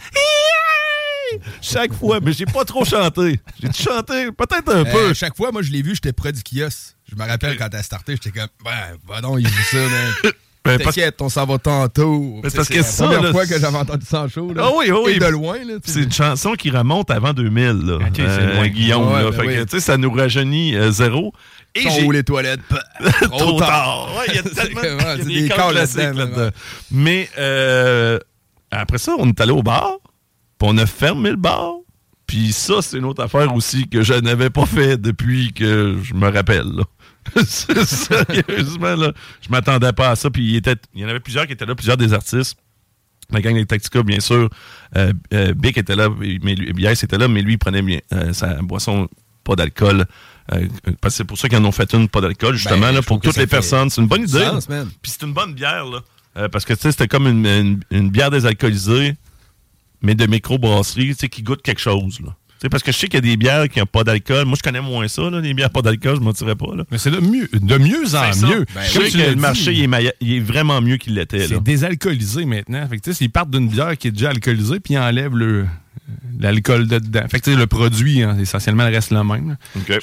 Chaque 1.61 1.93
fois, 1.93 2.21
mais 2.21 2.33
j'ai 2.33 2.47
pas 2.47 2.65
trop 2.65 2.85
chanté. 2.85 3.41
J'ai 3.61 3.73
chanté 3.73 4.31
peut-être 4.33 4.75
un 4.75 4.85
peu. 4.85 5.11
Euh, 5.11 5.15
chaque 5.15 5.37
fois, 5.37 5.53
moi, 5.53 5.63
je 5.63 5.71
l'ai 5.71 5.83
vu, 5.83 5.95
j'étais 5.95 6.13
près 6.13 6.33
du 6.33 6.43
kiosque. 6.43 6.97
Je 7.11 7.17
me 7.17 7.25
rappelle 7.25 7.57
quand 7.57 7.69
t'as 7.69 7.83
starté, 7.83 8.13
j'étais 8.13 8.31
comme, 8.31 8.49
ben, 8.65 8.97
va 9.07 9.21
donc, 9.21 9.39
il 9.41 9.47
joue 9.47 9.63
ça, 9.71 9.79
Ben, 10.65 10.79
parce- 10.79 10.95
T'inquiète, 10.95 11.21
on 11.21 11.29
s'en 11.29 11.45
va 11.45 11.59
tantôt. 11.59 12.41
C'est 12.45 12.57
parce 12.57 12.69
que 12.69 12.77
la 12.79 12.83
ça, 12.83 13.05
première 13.05 13.23
là, 13.23 13.33
fois 13.33 13.47
que 13.47 13.59
j'avais 13.61 13.77
entendu 13.77 14.07
ça 14.07 14.23
en 14.23 14.29
show. 14.29 14.51
Là. 14.55 14.63
Ah 14.67 14.71
oui, 14.77 14.87
oui, 14.91 14.97
Et 15.11 15.15
oui. 15.15 15.19
de 15.19 15.27
loin. 15.27 15.57
C'est 15.85 16.03
une 16.03 16.13
chanson 16.13 16.53
qui 16.55 16.71
remonte 16.71 17.11
avant 17.11 17.35
2000, 17.35 17.67
là. 17.85 17.97
Ok, 17.97 18.03
c'est 18.17 18.23
Euh, 18.23 18.55
loin. 18.55 18.69
Guillaume, 18.69 19.09
Ouais, 19.13 19.23
là. 19.25 19.31
ben 19.31 19.33
fait 19.41 19.43
que, 19.47 19.61
oui. 19.61 19.67
tu 19.67 19.71
sais, 19.73 19.81
ça 19.81 19.99
nous 19.99 20.11
rajeunit 20.11 20.75
euh, 20.75 20.91
zéro. 20.91 21.35
Et 21.75 21.83
Sont 21.83 21.91
j'ai 21.91 22.03
où 22.05 22.13
les 22.13 22.23
toilettes? 22.25 22.61
Trop, 23.23 23.39
trop 23.39 23.59
tard. 23.59 24.09
Ouais, 24.19 24.25
il 24.29 24.35
y 24.37 24.39
a 24.39 24.43
tellement 24.55 24.81
comment, 24.81 24.97
il 25.01 25.05
y 25.05 25.05
a 25.05 25.17
c'est 25.19 25.25
des 25.25 25.43
des 25.43 25.49
corps 25.49 25.59
corps 25.59 25.71
classiques 25.73 25.99
là-dedans. 26.15 26.51
Mais 26.91 27.29
euh, 27.37 28.19
après 28.71 28.99
ça, 28.99 29.13
on 29.19 29.29
est 29.29 29.41
allé 29.43 29.53
au 29.53 29.63
bar, 29.63 29.99
puis 30.59 30.69
on 30.71 30.79
a 30.79 30.87
fermé 30.87 31.31
le 31.31 31.37
bar. 31.37 31.73
Puis 32.27 32.53
ça, 32.53 32.77
c'est 32.81 32.97
une 32.97 33.05
autre 33.05 33.23
affaire 33.23 33.55
aussi 33.55 33.87
que 33.87 34.01
je 34.03 34.15
n'avais 34.15 34.49
pas 34.49 34.65
fait 34.65 34.97
depuis 34.97 35.53
que 35.53 35.99
je 36.03 36.15
me 36.15 36.31
rappelle. 36.31 36.69
là. 36.75 36.85
Sérieusement, 37.47 38.97
là, 38.97 39.13
je 39.41 39.49
m'attendais 39.51 39.93
pas 39.93 40.11
à 40.11 40.17
ça. 40.17 40.31
Puis 40.31 40.43
il, 40.45 40.57
était, 40.57 40.77
il 40.95 41.03
y 41.03 41.05
en 41.05 41.09
avait 41.09 41.21
plusieurs 41.21 41.47
qui 41.47 41.53
étaient 41.53 41.67
là, 41.67 41.75
plusieurs 41.75 41.97
des 41.97 42.13
artistes. 42.13 42.57
La 43.31 43.41
gang 43.41 43.55
des 43.55 43.65
Tactica, 43.65 44.03
bien 44.03 44.21
sûr. 44.21 44.51
Euh, 44.97 45.13
euh, 45.33 45.55
Bic 45.55 45.79
était 45.79 45.97
là, 45.97 46.09
mais 46.19 46.55
lui, 46.55 46.87
était 46.87 47.19
là, 47.19 47.27
mais 47.27 47.41
lui, 47.43 47.55
il 47.55 47.59
prenait 47.59 47.81
bien 47.83 47.99
euh, 48.13 48.33
sa 48.35 48.61
boisson, 48.61 49.09
pas 49.45 49.57
d'alcool. 49.57 50.05
Parce 51.01 51.15
que 51.15 51.17
c'est 51.17 51.25
pour 51.25 51.39
ça 51.39 51.49
qu'ils 51.49 51.57
en 51.59 51.65
ont 51.65 51.73
fait 51.73 51.91
une, 51.95 52.09
pas 52.09 52.21
d'alcool, 52.21 52.55
justement, 52.57 52.81
Ben, 52.89 52.93
là, 52.93 53.03
pour 53.03 53.21
toutes 53.21 53.37
les 53.39 53.47
personnes. 53.47 53.89
C'est 53.89 54.03
une 54.03 54.09
bonne 54.09 54.23
idée. 54.25 54.41
sens. 54.45 54.67
Puis 55.01 55.11
c'est 55.13 55.23
une 55.23 55.33
bonne 55.33 55.55
bière, 55.55 55.87
là. 55.87 56.49
Parce 56.51 56.65
que, 56.67 56.75
tu 56.75 56.81
sais, 56.83 56.91
c'était 56.93 57.09
comme 57.09 57.27
une, 57.27 57.47
une- 57.47 57.81
une 57.91 58.11
bière 58.11 58.31
désalcoolisée, 58.31 59.17
mais 60.03 60.15
de 60.15 60.27
microbrasserie, 60.27 61.15
tu 61.15 61.21
sais, 61.21 61.29
qui 61.31 61.43
goûte 61.43 61.63
quelque 61.63 61.81
chose, 61.81 62.21
là. 62.21 62.37
Sais, 62.65 62.71
parce 62.71 62.83
que 62.83 62.93
je 62.93 62.97
sais 62.97 63.09
qu'il 63.09 63.17
y 63.17 63.19
a 63.19 63.21
des 63.21 63.37
bières 63.37 63.69
qui 63.69 63.79
n'ont 63.79 63.85
pas 63.87 64.05
d'alcool. 64.05 64.47
Moi, 64.47 64.57
je 64.57 64.63
connais 64.63 64.81
moins 64.81 65.07
ça, 65.07 65.29
là, 65.29 65.39
les 65.41 65.53
bières 65.53 65.69
pas 65.71 65.83
d'alcool, 65.83 66.17
je 66.17 66.21
m'en 66.21 66.33
tirais 66.33 66.55
pas, 66.57 66.75
là. 66.75 66.85
Mais 66.91 66.97
c'est 66.97 67.11
de 67.11 67.21
mieux, 67.21 67.47
de 67.53 67.77
mieux 67.79 68.15
en 68.15 68.21
mieux. 68.49 68.65
Ben, 68.75 68.81
je 68.83 68.89
sais 68.93 69.11
que 69.11 69.19
le 69.31 69.37
marché, 69.37 69.73
il 69.75 69.83
est, 69.83 69.87
mailla- 69.87 70.15
il 70.23 70.33
est 70.33 70.41
vraiment 70.41 70.81
mieux 70.81 70.97
qu'il 70.97 71.15
l'était. 71.15 71.47
C'est 71.47 71.63
désalcoolisé 71.63 72.47
maintenant. 72.47 72.89
Fait 72.89 72.99
que, 72.99 73.13
s'ils 73.13 73.31
partent 73.31 73.51
d'une 73.51 73.69
bière 73.69 73.97
qui 73.99 74.09
est 74.09 74.13
déjà 74.13 74.31
alcoolisée, 74.31 74.81
puis 74.81 74.95
ils 74.95 74.99
enlèvent 74.99 75.37
le, 75.37 75.67
l'alcool 76.41 76.87
de 76.89 76.99
dedans. 76.99 77.25
Fait 77.31 77.41
que, 77.41 77.51
le 77.51 77.67
produit, 77.67 78.23
hein, 78.23 78.37
essentiellement, 78.41 78.85
reste 78.85 79.11
le 79.11 79.23
même. 79.23 79.51
là. 79.51 79.57
OK. 79.77 80.01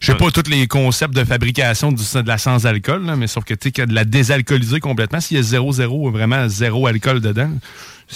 Je 0.00 0.06
sais- 0.06 0.14
pas 0.16 0.30
tous 0.30 0.48
les 0.50 0.66
concepts 0.66 1.14
de 1.14 1.24
fabrication 1.24 1.92
du- 1.92 2.02
de 2.02 2.26
la 2.26 2.38
sans-alcool, 2.38 3.02
mais 3.16 3.26
sauf 3.26 3.44
que, 3.44 3.54
tu 3.54 3.68
sais, 3.68 3.70
qu'il 3.70 3.82
y 3.82 3.84
a 3.84 3.86
de 3.86 3.94
la 3.94 4.04
désalcoolisée 4.04 4.80
complètement. 4.80 5.20
S'il 5.20 5.36
y 5.36 5.40
a 5.40 5.42
zéro, 5.42 5.72
zéro, 5.72 6.10
vraiment 6.10 6.48
zéro 6.48 6.86
alcool 6.86 7.20
dedans, 7.20 7.50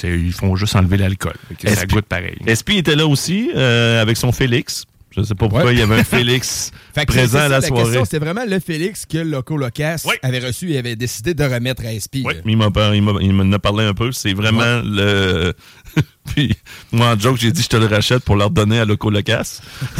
ils 0.03 0.33
font 0.33 0.57
juste 0.57 0.77
enlever 0.77 0.96
l'alcool. 0.96 1.35
Ça 1.64 1.87
goûte 1.87 2.07
pareil. 2.07 2.37
SP 2.46 2.77
était 2.77 2.96
là 2.96 3.07
aussi, 3.07 3.51
euh, 3.55 4.01
avec 4.03 4.16
son 4.16 4.33
Félix. 4.33 4.85
Je 5.18 5.22
sais 5.24 5.35
pas 5.35 5.48
pourquoi 5.48 5.64
Ouais. 5.66 5.74
il 5.74 5.78
y 5.78 5.83
avait 5.83 5.98
un 6.00 6.04
Félix 6.18 6.70
c'est 6.94 7.07
présent 7.07 7.38
à 7.38 7.48
la, 7.48 7.61
la 7.61 7.66
soirée. 7.66 8.00
c'était 8.04 8.18
vraiment 8.18 8.44
le 8.46 8.59
Félix 8.61 9.07
que 9.07 9.18
Loco 9.18 9.57
Locas 9.57 10.02
Oui. 10.07 10.14
avait 10.22 10.38
reçu 10.40 10.72
et 10.72 10.78
avait 10.78 10.96
décidé 10.96 11.35
de 11.35 11.44
remettre 11.44 11.83
à 11.85 11.90
SP. 11.98 12.24
Oui, 12.24 12.35
là. 12.35 12.40
il 12.44 12.57
m'en 12.57 13.52
a 13.52 13.59
parlé 13.59 13.85
un 13.85 13.94
peu. 13.94 14.11
C'est 14.12 14.33
vraiment 14.35 14.81
le. 14.85 15.52
Puis, 16.35 16.54
moi, 16.92 17.14
en 17.14 17.18
joke, 17.18 17.38
j'ai 17.38 17.50
dit 17.52 17.62
je 17.62 17.68
te 17.68 17.76
le 17.78 17.87
rachète 17.87 18.22
pour 18.22 18.37
leur 18.37 18.50
donner 18.50 18.78
à 18.81 18.85
Loco 18.85 19.09
Locas. 19.11 19.62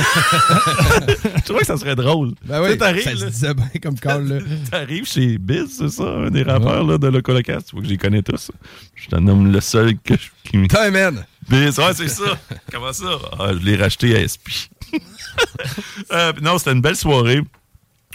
je 1.37 1.42
trouvais 1.44 1.61
que 1.61 1.66
ça 1.66 1.76
serait 1.76 1.96
drôle. 1.96 2.33
Ben 2.44 2.62
oui, 2.62 2.76
ça 2.78 3.16
se 3.16 3.24
disait 3.26 3.54
bien 3.54 3.68
comme 3.83 3.98
call, 3.98 4.44
t'arrives 4.70 5.07
chez 5.07 5.38
Biz, 5.38 5.66
c'est 5.78 5.88
ça, 5.88 6.04
un 6.04 6.31
des 6.31 6.42
rappeurs 6.42 6.85
là, 6.85 6.98
de 6.98 7.07
Loco 7.09 7.33
Locas. 7.33 7.62
Tu 7.62 7.72
vois 7.72 7.81
que 7.81 7.87
je 7.87 7.92
les 7.92 7.98
connais 7.98 8.22
tous. 8.22 8.50
Je 8.94 9.07
te 9.09 9.16
nomme 9.16 9.50
le 9.52 9.61
seul 9.61 9.94
que 10.04 10.14
je- 10.14 10.28
qui 10.50 10.59
me. 10.59 10.62
Putain, 10.64 10.90
man! 10.90 11.24
Biz, 11.48 11.78
ouais, 11.78 11.94
c'est 11.94 12.08
ça. 12.08 12.38
Comment 12.72 12.92
ça? 12.92 13.06
Ah, 13.38 13.50
je 13.52 13.58
l'ai 13.64 13.76
racheté 13.76 14.16
à 14.16 14.26
SP. 14.28 14.48
Euh, 16.12 16.32
non, 16.42 16.58
c'était 16.58 16.72
une 16.72 16.80
belle 16.80 16.96
soirée. 16.96 17.40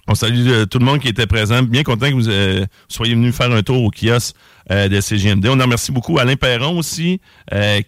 On 0.08 0.16
salue 0.16 0.48
euh, 0.50 0.66
tout 0.66 0.80
le 0.80 0.86
monde 0.86 1.00
qui 1.00 1.08
était 1.08 1.28
présent. 1.28 1.62
Bien 1.64 1.84
content 1.84 2.10
que 2.10 2.14
vous 2.16 2.28
euh, 2.28 2.66
soyez 2.90 3.14
venus 3.14 3.34
faire 3.34 3.52
un 3.52 3.62
tour 3.62 3.82
au 3.84 3.92
kiosque 3.92 4.36
de 4.70 5.00
CGMD. 5.00 5.46
On 5.48 5.60
en 5.60 5.64
remercie 5.64 5.92
beaucoup 5.92 6.18
Alain 6.20 6.36
Perron 6.36 6.78
aussi, 6.78 7.22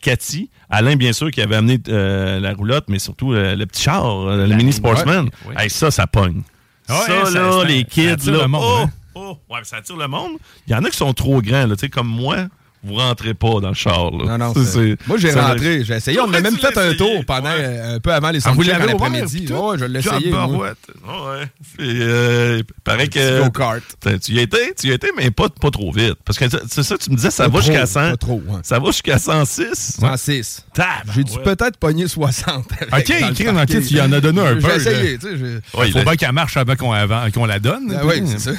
Cathy. 0.02 0.50
Alain, 0.70 0.96
bien 0.96 1.12
sûr, 1.14 1.32
qui 1.32 1.42
avait 1.42 1.56
amené 1.56 1.80
la 1.88 2.54
roulotte, 2.54 2.86
mais 2.88 3.00
surtout 3.00 3.34
le 3.34 3.64
petit 3.66 3.84
char, 3.84 4.26
le 4.26 4.48
mini 4.56 4.72
sportsman. 4.74 5.30
Hey, 5.58 5.70
ça, 5.70 5.92
ça 5.92 6.08
pogne. 6.08 6.44
Ouais, 6.88 6.96
ça, 7.08 7.26
ça- 7.26 7.32
là, 7.32 7.52
ça- 7.52 7.64
les 7.66 7.84
kids, 7.84 8.30
là, 8.32 8.42
le 8.44 8.48
monde, 8.48 8.62
oh, 8.64 8.80
hein. 8.84 8.90
oh, 9.16 9.38
ouais, 9.50 9.60
ça 9.64 9.78
attire 9.78 9.98
le 9.98 10.08
monde. 10.08 10.34
Il 10.68 10.74
y 10.74 10.76
en 10.76 10.84
a 10.84 10.90
qui 10.90 10.98
sont 10.98 11.14
trop 11.14 11.42
grands, 11.42 11.66
là, 11.66 11.76
tu 11.76 11.82
sais, 11.82 11.90
comme 11.90 12.08
moi. 12.08 12.48
Vous 12.86 12.96
rentrez 12.96 13.34
pas 13.34 13.60
dans 13.62 13.70
le 13.70 13.74
char. 13.74 14.12
Là. 14.12 14.26
Non, 14.26 14.38
non, 14.38 14.54
C'est- 14.54 14.64
c'est- 14.66 14.72
c'est- 15.00 15.08
Moi, 15.08 15.18
j'ai 15.18 15.32
rentré, 15.32 15.84
j'ai 15.84 15.96
essayé. 15.96 16.20
On 16.20 16.32
a 16.34 16.40
même 16.40 16.58
fait 16.58 16.78
un 16.78 16.94
tour 16.94 17.26
pendant, 17.26 17.50
Ouais. 17.50 17.56
euh, 17.60 17.96
un 17.96 18.00
peu 18.00 18.14
avant 18.14 18.30
les 18.32 18.40
Ah, 18.46 18.52
vous 18.52 18.64
soundchecks 18.64 18.80
l'avez 18.80 18.94
en 18.94 18.96
ouvert, 18.96 19.08
après-midi. 19.08 19.38
puis 19.40 19.46
tout? 19.48 19.54
Ouais, 19.56 19.78
je 19.80 19.86
l'ai 19.86 20.00
essayé. 20.00 20.32
Barouette. 20.32 20.78
Ouais. 21.04 21.46
Euh, 21.82 22.62
paraît 22.84 23.08
que. 23.08 23.44
go-kart. 23.44 23.84
T'as- 24.00 24.18
Tu 24.20 24.34
y 24.34 24.40
étais, 24.40 24.74
tu 24.80 24.88
y 24.88 24.92
étais, 24.92 25.10
mais 25.18 25.32
pas, 25.32 25.50
pas 25.50 25.72
trop 25.72 25.92
vite. 25.92 26.16
Parce 26.26 26.38
que 26.40 26.46
c'est 26.68 26.84
ça, 26.84 26.98
tu 26.98 27.10
me 27.12 27.16
disais, 27.16 27.32
ça 27.32 27.46
Pas 27.46 27.50
va 27.50 27.60
trop, 27.60 27.68
jusqu'à 27.72 27.86
100. 27.86 28.12
pas 28.12 28.18
trop, 28.18 28.42
ouais. 28.48 28.60
Ça 28.64 28.80
va 28.80 28.86
jusqu'à 28.88 29.18
106. 29.20 29.98
106. 30.00 30.66
J'ai 31.16 31.24
dû 31.24 31.38
peut-être 31.44 31.78
pogner 31.78 32.08
60. 32.08 32.66
OK, 32.72 32.88
avec- 32.92 33.22
dans 33.22 33.28
le 33.30 33.34
crime. 33.34 33.58
OK, 33.58 33.68
tu 33.88 33.94
y 33.96 34.02
en 34.02 34.12
as 34.12 34.22
donné 34.22 34.42
un 34.42 34.56
peu. 34.56 34.62
J'ai 34.62 34.76
essayé, 34.76 35.18
Il 35.86 35.92
faut 35.92 36.04
bien 36.04 36.16
qu'elle 36.16 36.32
marche 36.32 36.58
avant 36.58 36.76
qu'on 36.76 37.46
la 37.46 37.60
donne. 37.60 37.96
Ah 37.98 38.06
oui, 38.06 38.24
c'est 38.26 38.40
ça. 38.40 38.52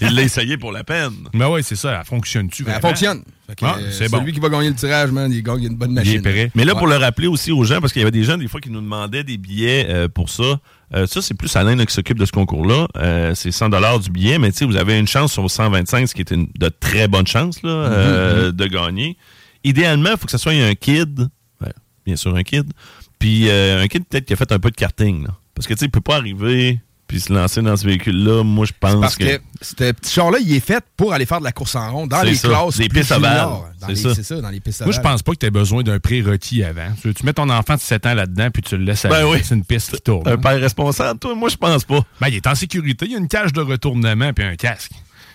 Il 0.00 0.14
l'a 0.14 0.22
essayé 0.22 0.56
pour 0.56 0.72
la 0.72 0.84
peine. 0.84 1.12
Mais 1.32 1.44
oui, 1.44 1.62
c'est 1.62 1.76
ça. 1.76 1.98
Elle 2.00 2.04
fonctionne-tu? 2.06 2.62
Elle 2.62 2.72
vraiment? 2.72 2.88
fonctionne. 2.88 3.22
Ah, 3.60 3.76
euh, 3.78 3.90
c'est 3.92 4.10
bon. 4.10 4.20
Celui 4.20 4.32
qui 4.32 4.40
va 4.40 4.48
gagner 4.48 4.68
le 4.70 4.74
tirage, 4.74 5.10
man, 5.10 5.30
il 5.30 5.42
gagne 5.42 5.64
une 5.64 5.76
bonne 5.76 5.90
Il 5.90 5.94
machine. 5.94 6.26
est. 6.26 6.50
Mais 6.54 6.64
là, 6.64 6.72
Ouais. 6.72 6.78
pour 6.78 6.86
le 6.88 6.96
rappeler 6.96 7.26
aussi 7.26 7.52
aux 7.52 7.62
gens, 7.64 7.80
parce 7.80 7.92
qu'il 7.92 8.00
y 8.00 8.02
avait 8.02 8.10
des 8.10 8.24
gens, 8.24 8.36
des 8.38 8.48
fois, 8.48 8.60
qui 8.60 8.70
nous 8.70 8.80
demandaient 8.80 9.22
des 9.24 9.36
billets 9.36 9.86
euh, 9.90 10.08
pour 10.08 10.30
ça. 10.30 10.60
Euh, 10.94 11.06
ça, 11.06 11.20
c'est 11.20 11.34
plus 11.34 11.54
Alain 11.56 11.76
là, 11.76 11.84
qui 11.84 11.92
s'occupe 11.94 12.18
de 12.18 12.24
ce 12.24 12.32
concours-là. 12.32 12.86
Euh, 12.96 13.34
c'est 13.34 13.50
100 13.52 13.68
du 13.98 14.10
billet, 14.10 14.38
mais 14.38 14.50
tu 14.52 14.58
sais, 14.58 14.64
vous 14.64 14.76
avez 14.76 14.98
une 14.98 15.06
chance 15.08 15.32
sur 15.32 15.48
125, 15.50 16.06
ce 16.08 16.14
qui 16.14 16.20
est 16.22 16.30
une 16.30 16.48
de 16.58 16.68
très 16.68 17.06
bonne 17.08 17.26
chance 17.26 17.62
là, 17.62 17.70
Mm-hmm, 17.70 17.92
euh, 17.92 18.52
de 18.52 18.66
gagner. 18.66 19.16
Idéalement, 19.62 20.10
il 20.12 20.18
faut 20.18 20.26
que 20.26 20.30
ce 20.32 20.38
soit 20.38 20.52
un 20.52 20.74
kid, 20.74 21.28
ouais, 21.60 21.72
bien 22.06 22.16
sûr 22.16 22.34
un 22.34 22.42
kid, 22.42 22.70
puis 23.18 23.50
un 23.50 23.86
kid 23.88 24.04
peut-être 24.04 24.26
qui 24.26 24.32
a 24.32 24.36
fait 24.36 24.52
un 24.52 24.58
peu 24.58 24.70
de 24.70 24.76
karting. 24.76 25.24
Là. 25.24 25.30
Parce 25.54 25.66
que 25.66 25.74
tu 25.74 25.80
sais, 25.80 25.86
il 25.86 25.90
peut 25.90 26.00
pas 26.00 26.16
arriver 26.16 26.80
puis 27.06 27.20
se 27.20 27.32
lancer 27.32 27.60
dans 27.62 27.76
ce 27.76 27.84
véhicule-là. 27.86 28.42
Moi, 28.42 28.66
je 28.66 28.72
pense 28.78 29.00
Parce 29.00 29.16
que 29.16 29.38
ce 29.60 29.74
petit 29.92 30.12
char-là, 30.12 30.38
il 30.40 30.52
est 30.54 30.60
fait 30.60 30.82
pour 30.96 31.12
aller 31.12 31.26
faire 31.26 31.38
de 31.38 31.44
la 31.44 31.52
course 31.52 31.74
en 31.76 31.90
rond 31.92 32.06
dans 32.06 32.22
les 32.22 32.34
ça. 32.34 32.48
classes. 32.48 32.76
Des 32.78 32.88
plus 32.88 33.00
pistes. 33.00 33.12
Dans 33.12 33.64
C'est 33.94 34.08
les- 34.16 34.22
ça. 34.22 34.40
Dans 34.40 34.48
les 34.50 34.60
pistes 34.60 34.82
Moi, 34.82 34.92
je 34.92 35.00
pense 35.00 35.22
pas 35.22 35.32
que 35.32 35.38
tu 35.38 35.46
aies 35.46 35.50
besoin 35.50 35.82
d'un 35.82 35.98
prérequis 36.00 36.64
avant. 36.64 36.88
Tu, 37.02 37.12
tu 37.12 37.26
mets 37.26 37.32
ton 37.34 37.48
enfant 37.50 37.74
de 37.74 37.80
7 37.80 38.06
ans 38.06 38.14
là-dedans, 38.14 38.48
puis 38.50 38.62
tu 38.62 38.76
le 38.76 38.84
laisses 38.84 39.04
Ben 39.04 39.12
aller? 39.12 39.24
oui. 39.30 39.38
C'est 39.44 39.54
une 39.54 39.64
piste 39.64 39.94
qui 39.96 40.00
tourne. 40.02 40.26
un 40.26 40.38
père 40.38 40.58
responsable, 40.58 41.18
toi, 41.18 41.34
moi, 41.34 41.48
je 41.50 41.56
pense 41.56 41.84
pas. 41.84 42.00
Ben, 42.20 42.28
il 42.28 42.36
est 42.36 42.46
en 42.46 42.54
sécurité. 42.54 43.04
Il 43.06 43.12
y 43.12 43.14
a 43.14 43.18
une 43.18 43.28
cage 43.28 43.52
de 43.52 43.60
retournement 43.60 44.32
puis 44.32 44.44
un 44.44 44.56
casque. 44.56 44.92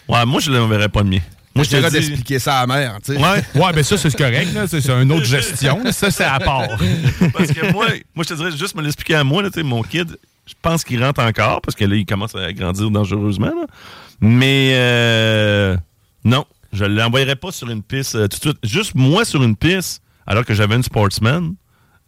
Ouais, 0.07 0.25
moi, 0.25 0.39
je 0.39 0.49
l'enverrais 0.51 0.89
pas 0.89 1.03
de 1.03 1.09
mien. 1.09 1.19
Moi, 1.59 1.63
Je 1.65 1.69
dirais 1.77 1.91
d'expliquer 1.91 2.39
ça 2.39 2.59
à 2.59 2.67
la 2.67 2.73
mère, 2.75 2.97
tu 3.03 3.13
sais. 3.13 3.19
Ouais. 3.19 3.43
Ouais, 3.55 3.73
ben 3.73 3.83
ça, 3.83 3.97
c'est 3.97 4.15
correct. 4.15 4.53
là. 4.53 4.67
C'est 4.67 4.81
c'est 4.81 4.91
une 4.91 5.11
autre 5.11 5.25
gestion. 5.25 5.81
Ça, 5.91 6.09
c'est 6.11 6.23
à 6.23 6.39
part. 6.39 6.67
Parce 7.33 7.51
que 7.51 7.71
moi, 7.71 7.87
moi, 8.15 8.23
je 8.23 8.29
te 8.29 8.33
dirais 8.33 8.51
juste 8.51 8.75
me 8.75 8.81
l'expliquer 8.81 9.15
à 9.15 9.23
moi, 9.23 9.41
là, 9.43 9.49
tu 9.49 9.59
sais, 9.59 9.63
mon 9.63 9.81
kid, 9.83 10.17
je 10.45 10.53
pense 10.61 10.83
qu'il 10.83 11.03
rentre 11.03 11.21
encore, 11.21 11.61
parce 11.61 11.75
que 11.75 11.85
là, 11.85 11.95
il 11.95 12.05
commence 12.05 12.33
à 12.33 12.51
grandir 12.53 12.89
dangereusement. 12.89 13.47
là. 13.47 13.67
Mais 14.19 14.71
euh, 14.73 15.77
non, 16.23 16.45
je 16.73 16.85
ne 16.85 16.95
l'envoyerais 16.95 17.35
pas 17.35 17.51
sur 17.51 17.69
une 17.69 17.83
piste 17.83 18.15
euh, 18.15 18.27
tout 18.27 18.37
de 18.37 18.41
suite. 18.43 18.57
Juste 18.63 18.95
moi 18.95 19.25
sur 19.25 19.43
une 19.43 19.55
piste, 19.55 20.01
alors 20.25 20.43
que 20.45 20.53
j'avais 20.53 20.75
une 20.75 20.83
sportsman. 20.83 21.53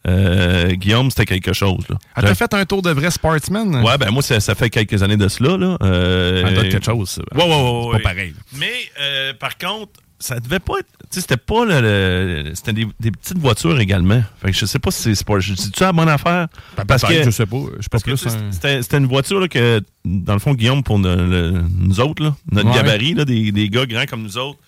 Euh, 0.08 0.72
Guillaume, 0.72 1.10
c'était 1.12 1.26
quelque 1.26 1.54
chose. 1.54 1.84
Là. 1.90 1.98
Ah, 2.16 2.22
t'as 2.22 2.36
fait 2.36 2.54
un 2.54 2.66
tour 2.66 2.82
de 2.82 2.92
vrai 2.92 3.12
sportsman? 3.12 3.84
Ouais, 3.84 3.98
ben 3.98 4.10
moi, 4.12 4.22
ça, 4.24 4.40
ça 4.40 4.56
fait 4.56 4.70
quelques 4.70 5.04
années 5.04 5.18
de 5.18 5.28
cela. 5.28 5.58
Là. 5.58 5.78
Euh, 5.84 6.46
être 6.46 6.70
quelque 6.70 6.86
chose. 6.86 7.20
Ouais, 7.36 7.44
ouais, 7.44 7.86
ouais, 7.94 7.98
pas 8.02 8.10
pareil. 8.10 8.34
Mais 8.58 8.72
euh, 9.00 9.34
par 9.40 9.58
contre, 9.58 9.92
ça 10.20 10.40
devait 10.40 10.60
pas 10.60 10.80
être. 10.80 10.88
Tu 11.12 11.16
sais, 11.16 11.22
c'était 11.22 11.38
pas 11.38 11.66
le. 11.66 11.82
le- 11.82 12.56
c'était 12.56 12.74
des, 12.74 12.88
des 13.00 13.12
petites 13.12 13.38
voitures 13.40 13.80
également. 13.80 14.22
Fait 14.42 14.52
que 14.52 14.58
je 14.58 14.66
sais 14.66 14.80
pas 14.80 14.92
si 14.92 15.02
c'est 15.02 15.16
sport. 15.16 15.40
Je 15.40 15.54
dis-tu 15.54 15.82
la 15.84 15.92
bonne 15.92 16.10
affaire? 16.10 16.48
Parce 16.88 17.04
que, 17.04 17.24
je 17.24 17.30
sais 17.32 17.46
pas. 17.46 17.58
Je 17.80 17.88
pas 17.90 18.00
que 18.00 18.12
un... 18.12 18.82
c'était 18.82 18.98
une 18.98 19.08
voiture 19.08 19.40
là, 19.40 19.48
que, 19.48 19.82
dans 20.06 20.34
le 20.34 20.40
fond, 20.40 20.54
Guillaume, 20.54 20.84
pour 20.84 20.98
le- 21.00 21.64
nous 21.80 22.00
autres, 22.00 22.24
là, 22.24 22.36
notre 22.52 22.70
Ouais. 22.70 22.76
gabarit, 22.76 23.14
là, 23.14 23.26
des, 23.26 23.52
des 23.52 23.70
gars 23.70 23.86
grands 23.86 24.06
comme 24.06 24.24
nous 24.24 24.38
autres, 24.38 24.60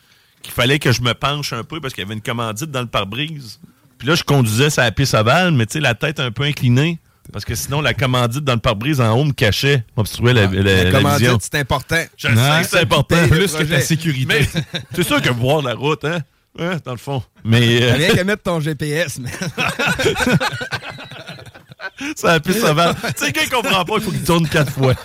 qu'il 0.41 0.53
fallait 0.53 0.79
que 0.79 0.91
je 0.91 1.01
me 1.01 1.13
penche 1.13 1.53
un 1.53 1.63
peu 1.63 1.79
parce 1.79 1.93
qu'il 1.93 2.03
y 2.03 2.05
avait 2.05 2.15
une 2.15 2.21
commandite 2.21 2.69
dans 2.71 2.81
le 2.81 2.87
pare-brise. 2.87 3.59
Puis 4.03 4.09
là, 4.09 4.15
je 4.15 4.23
conduisais 4.25 4.69
sur 4.69 4.81
la 4.81 4.91
piste 4.91 5.13
ovale, 5.13 5.51
mais 5.53 5.65
tu 5.65 5.75
sais, 5.75 5.79
la 5.79 5.95
tête 5.95 6.19
un 6.19 6.29
peu 6.29 6.43
inclinée. 6.43 6.99
Parce 7.31 7.45
que 7.45 7.55
sinon, 7.55 7.79
la 7.79 7.93
commandite 7.93 8.43
dans 8.43 8.51
le 8.51 8.59
pare-brise 8.59 8.99
en 8.99 9.17
haut 9.17 9.23
me 9.23 9.31
cachait. 9.31 9.85
M'obstruait 9.95 10.33
la, 10.33 10.47
la, 10.47 10.61
La 10.61 10.83
la 10.83 10.91
commandite, 10.91 11.19
vision. 11.21 11.37
c'est 11.41 11.55
important. 11.57 12.03
Je 12.17 12.27
le 12.27 12.33
Non, 12.35 12.41
sais 12.57 12.63
que 12.63 12.67
c'est 12.69 12.79
important. 12.81 13.27
Plus 13.29 13.53
que 13.53 13.63
ta 13.63 13.79
sécurité. 13.79 14.25
Mais 14.27 14.45
c'est 14.93 15.03
sûr 15.03 15.21
que 15.21 15.29
voir 15.29 15.61
la 15.61 15.73
route, 15.73 16.03
hein? 16.03 16.19
Hein, 16.59 16.79
dans 16.83 16.91
le 16.91 16.97
fond. 16.97 17.23
Mais 17.45 17.81
euh, 17.81 17.93
Rien 17.93 18.13
qu'à 18.13 18.25
mettre 18.25 18.43
ton 18.43 18.59
GPS, 18.59 19.19
mais 19.19 19.31
ça 22.17 22.33
la 22.33 22.39
piste 22.41 22.61
ovale. 22.65 22.93
tu 23.17 23.25
sais, 23.25 23.31
il 23.41 23.49
comprend 23.49 23.85
pas, 23.85 23.93
il 23.95 24.01
faut 24.01 24.11
qu'il 24.11 24.23
tourne 24.25 24.45
quatre 24.49 24.73
fois. 24.73 24.93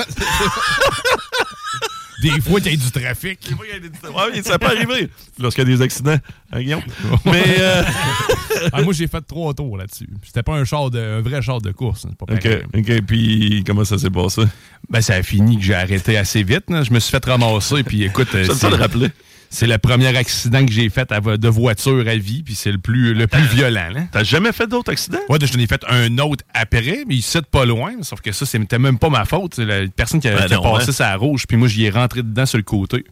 Des 2.20 2.40
fois, 2.40 2.58
il 2.60 2.72
y 2.72 2.74
a 2.74 2.76
du 2.76 2.90
trafic. 2.90 3.48
Des 3.48 3.54
fois, 3.54 3.64
il 3.66 3.72
y 3.72 3.76
a 3.76 3.80
des... 3.80 3.88
Ouais, 3.88 4.42
ça 4.42 4.58
peut 4.58 4.66
arriver 4.66 5.08
lorsqu'il 5.38 5.68
y 5.68 5.72
a 5.72 5.76
des 5.76 5.82
accidents, 5.82 6.18
hein, 6.52 6.60
Guillaume? 6.60 6.82
Mais... 7.24 7.44
Euh... 7.58 7.82
ah, 8.72 8.82
moi, 8.82 8.92
j'ai 8.92 9.06
fait 9.06 9.20
trois 9.20 9.54
tours 9.54 9.76
là-dessus. 9.76 10.08
C'était 10.24 10.42
pas 10.42 10.54
un, 10.54 10.64
char 10.64 10.90
de, 10.90 10.98
un 10.98 11.20
vrai 11.20 11.42
char 11.42 11.60
de 11.60 11.70
course. 11.70 12.06
Hein, 12.06 12.14
pas 12.18 12.32
OK, 12.32 12.48
OK. 12.76 13.02
Puis, 13.06 13.62
comment 13.64 13.84
ça 13.84 13.98
s'est 13.98 14.10
passé? 14.10 14.42
Ben, 14.90 15.00
ça 15.00 15.14
a 15.14 15.22
fini 15.22 15.56
que 15.58 15.62
j'ai 15.62 15.74
arrêté 15.74 16.16
assez 16.16 16.42
vite. 16.42 16.64
Je 16.68 16.92
me 16.92 16.98
suis 16.98 17.10
fait 17.10 17.24
ramasser, 17.24 17.82
puis 17.84 18.02
écoute... 18.02 18.28
Ça 18.46 18.54
ça 18.54 18.70
le 18.70 18.76
rappeler. 18.76 19.08
C'est 19.50 19.66
le 19.66 19.78
premier 19.78 20.14
accident 20.16 20.64
que 20.64 20.72
j'ai 20.72 20.88
fait 20.90 21.10
de 21.10 21.48
voiture 21.48 22.06
à 22.06 22.16
vie, 22.16 22.42
puis 22.42 22.54
c'est 22.54 22.70
le 22.70 22.78
plus, 22.78 23.14
le 23.14 23.26
plus 23.26 23.42
violent. 23.42 23.88
T'as 24.12 24.24
jamais 24.24 24.52
fait 24.52 24.66
d'autres 24.66 24.92
accidents? 24.92 25.18
Ouais, 25.28 25.38
j'en 25.40 25.58
ai 25.58 25.66
fait 25.66 25.82
un 25.88 26.18
autre 26.18 26.44
après, 26.52 27.04
mais 27.06 27.16
il 27.16 27.22
cite 27.22 27.46
pas 27.46 27.64
loin. 27.64 27.94
Sauf 28.02 28.20
que 28.20 28.32
ça, 28.32 28.44
c'était 28.44 28.78
même 28.78 28.98
pas 28.98 29.08
ma 29.08 29.24
faute. 29.24 29.54
C'est 29.54 29.64
la 29.64 29.86
personne 29.88 30.20
qui 30.20 30.28
a, 30.28 30.48
ben 30.48 30.60
passé 30.60 30.92
sa 30.92 31.14
rouge, 31.16 31.46
puis 31.46 31.56
moi, 31.56 31.68
j'y 31.68 31.84
ai 31.86 31.90
rentré 31.90 32.22
dedans 32.22 32.46
sur 32.46 32.58
le 32.58 32.64
côté. 32.64 33.04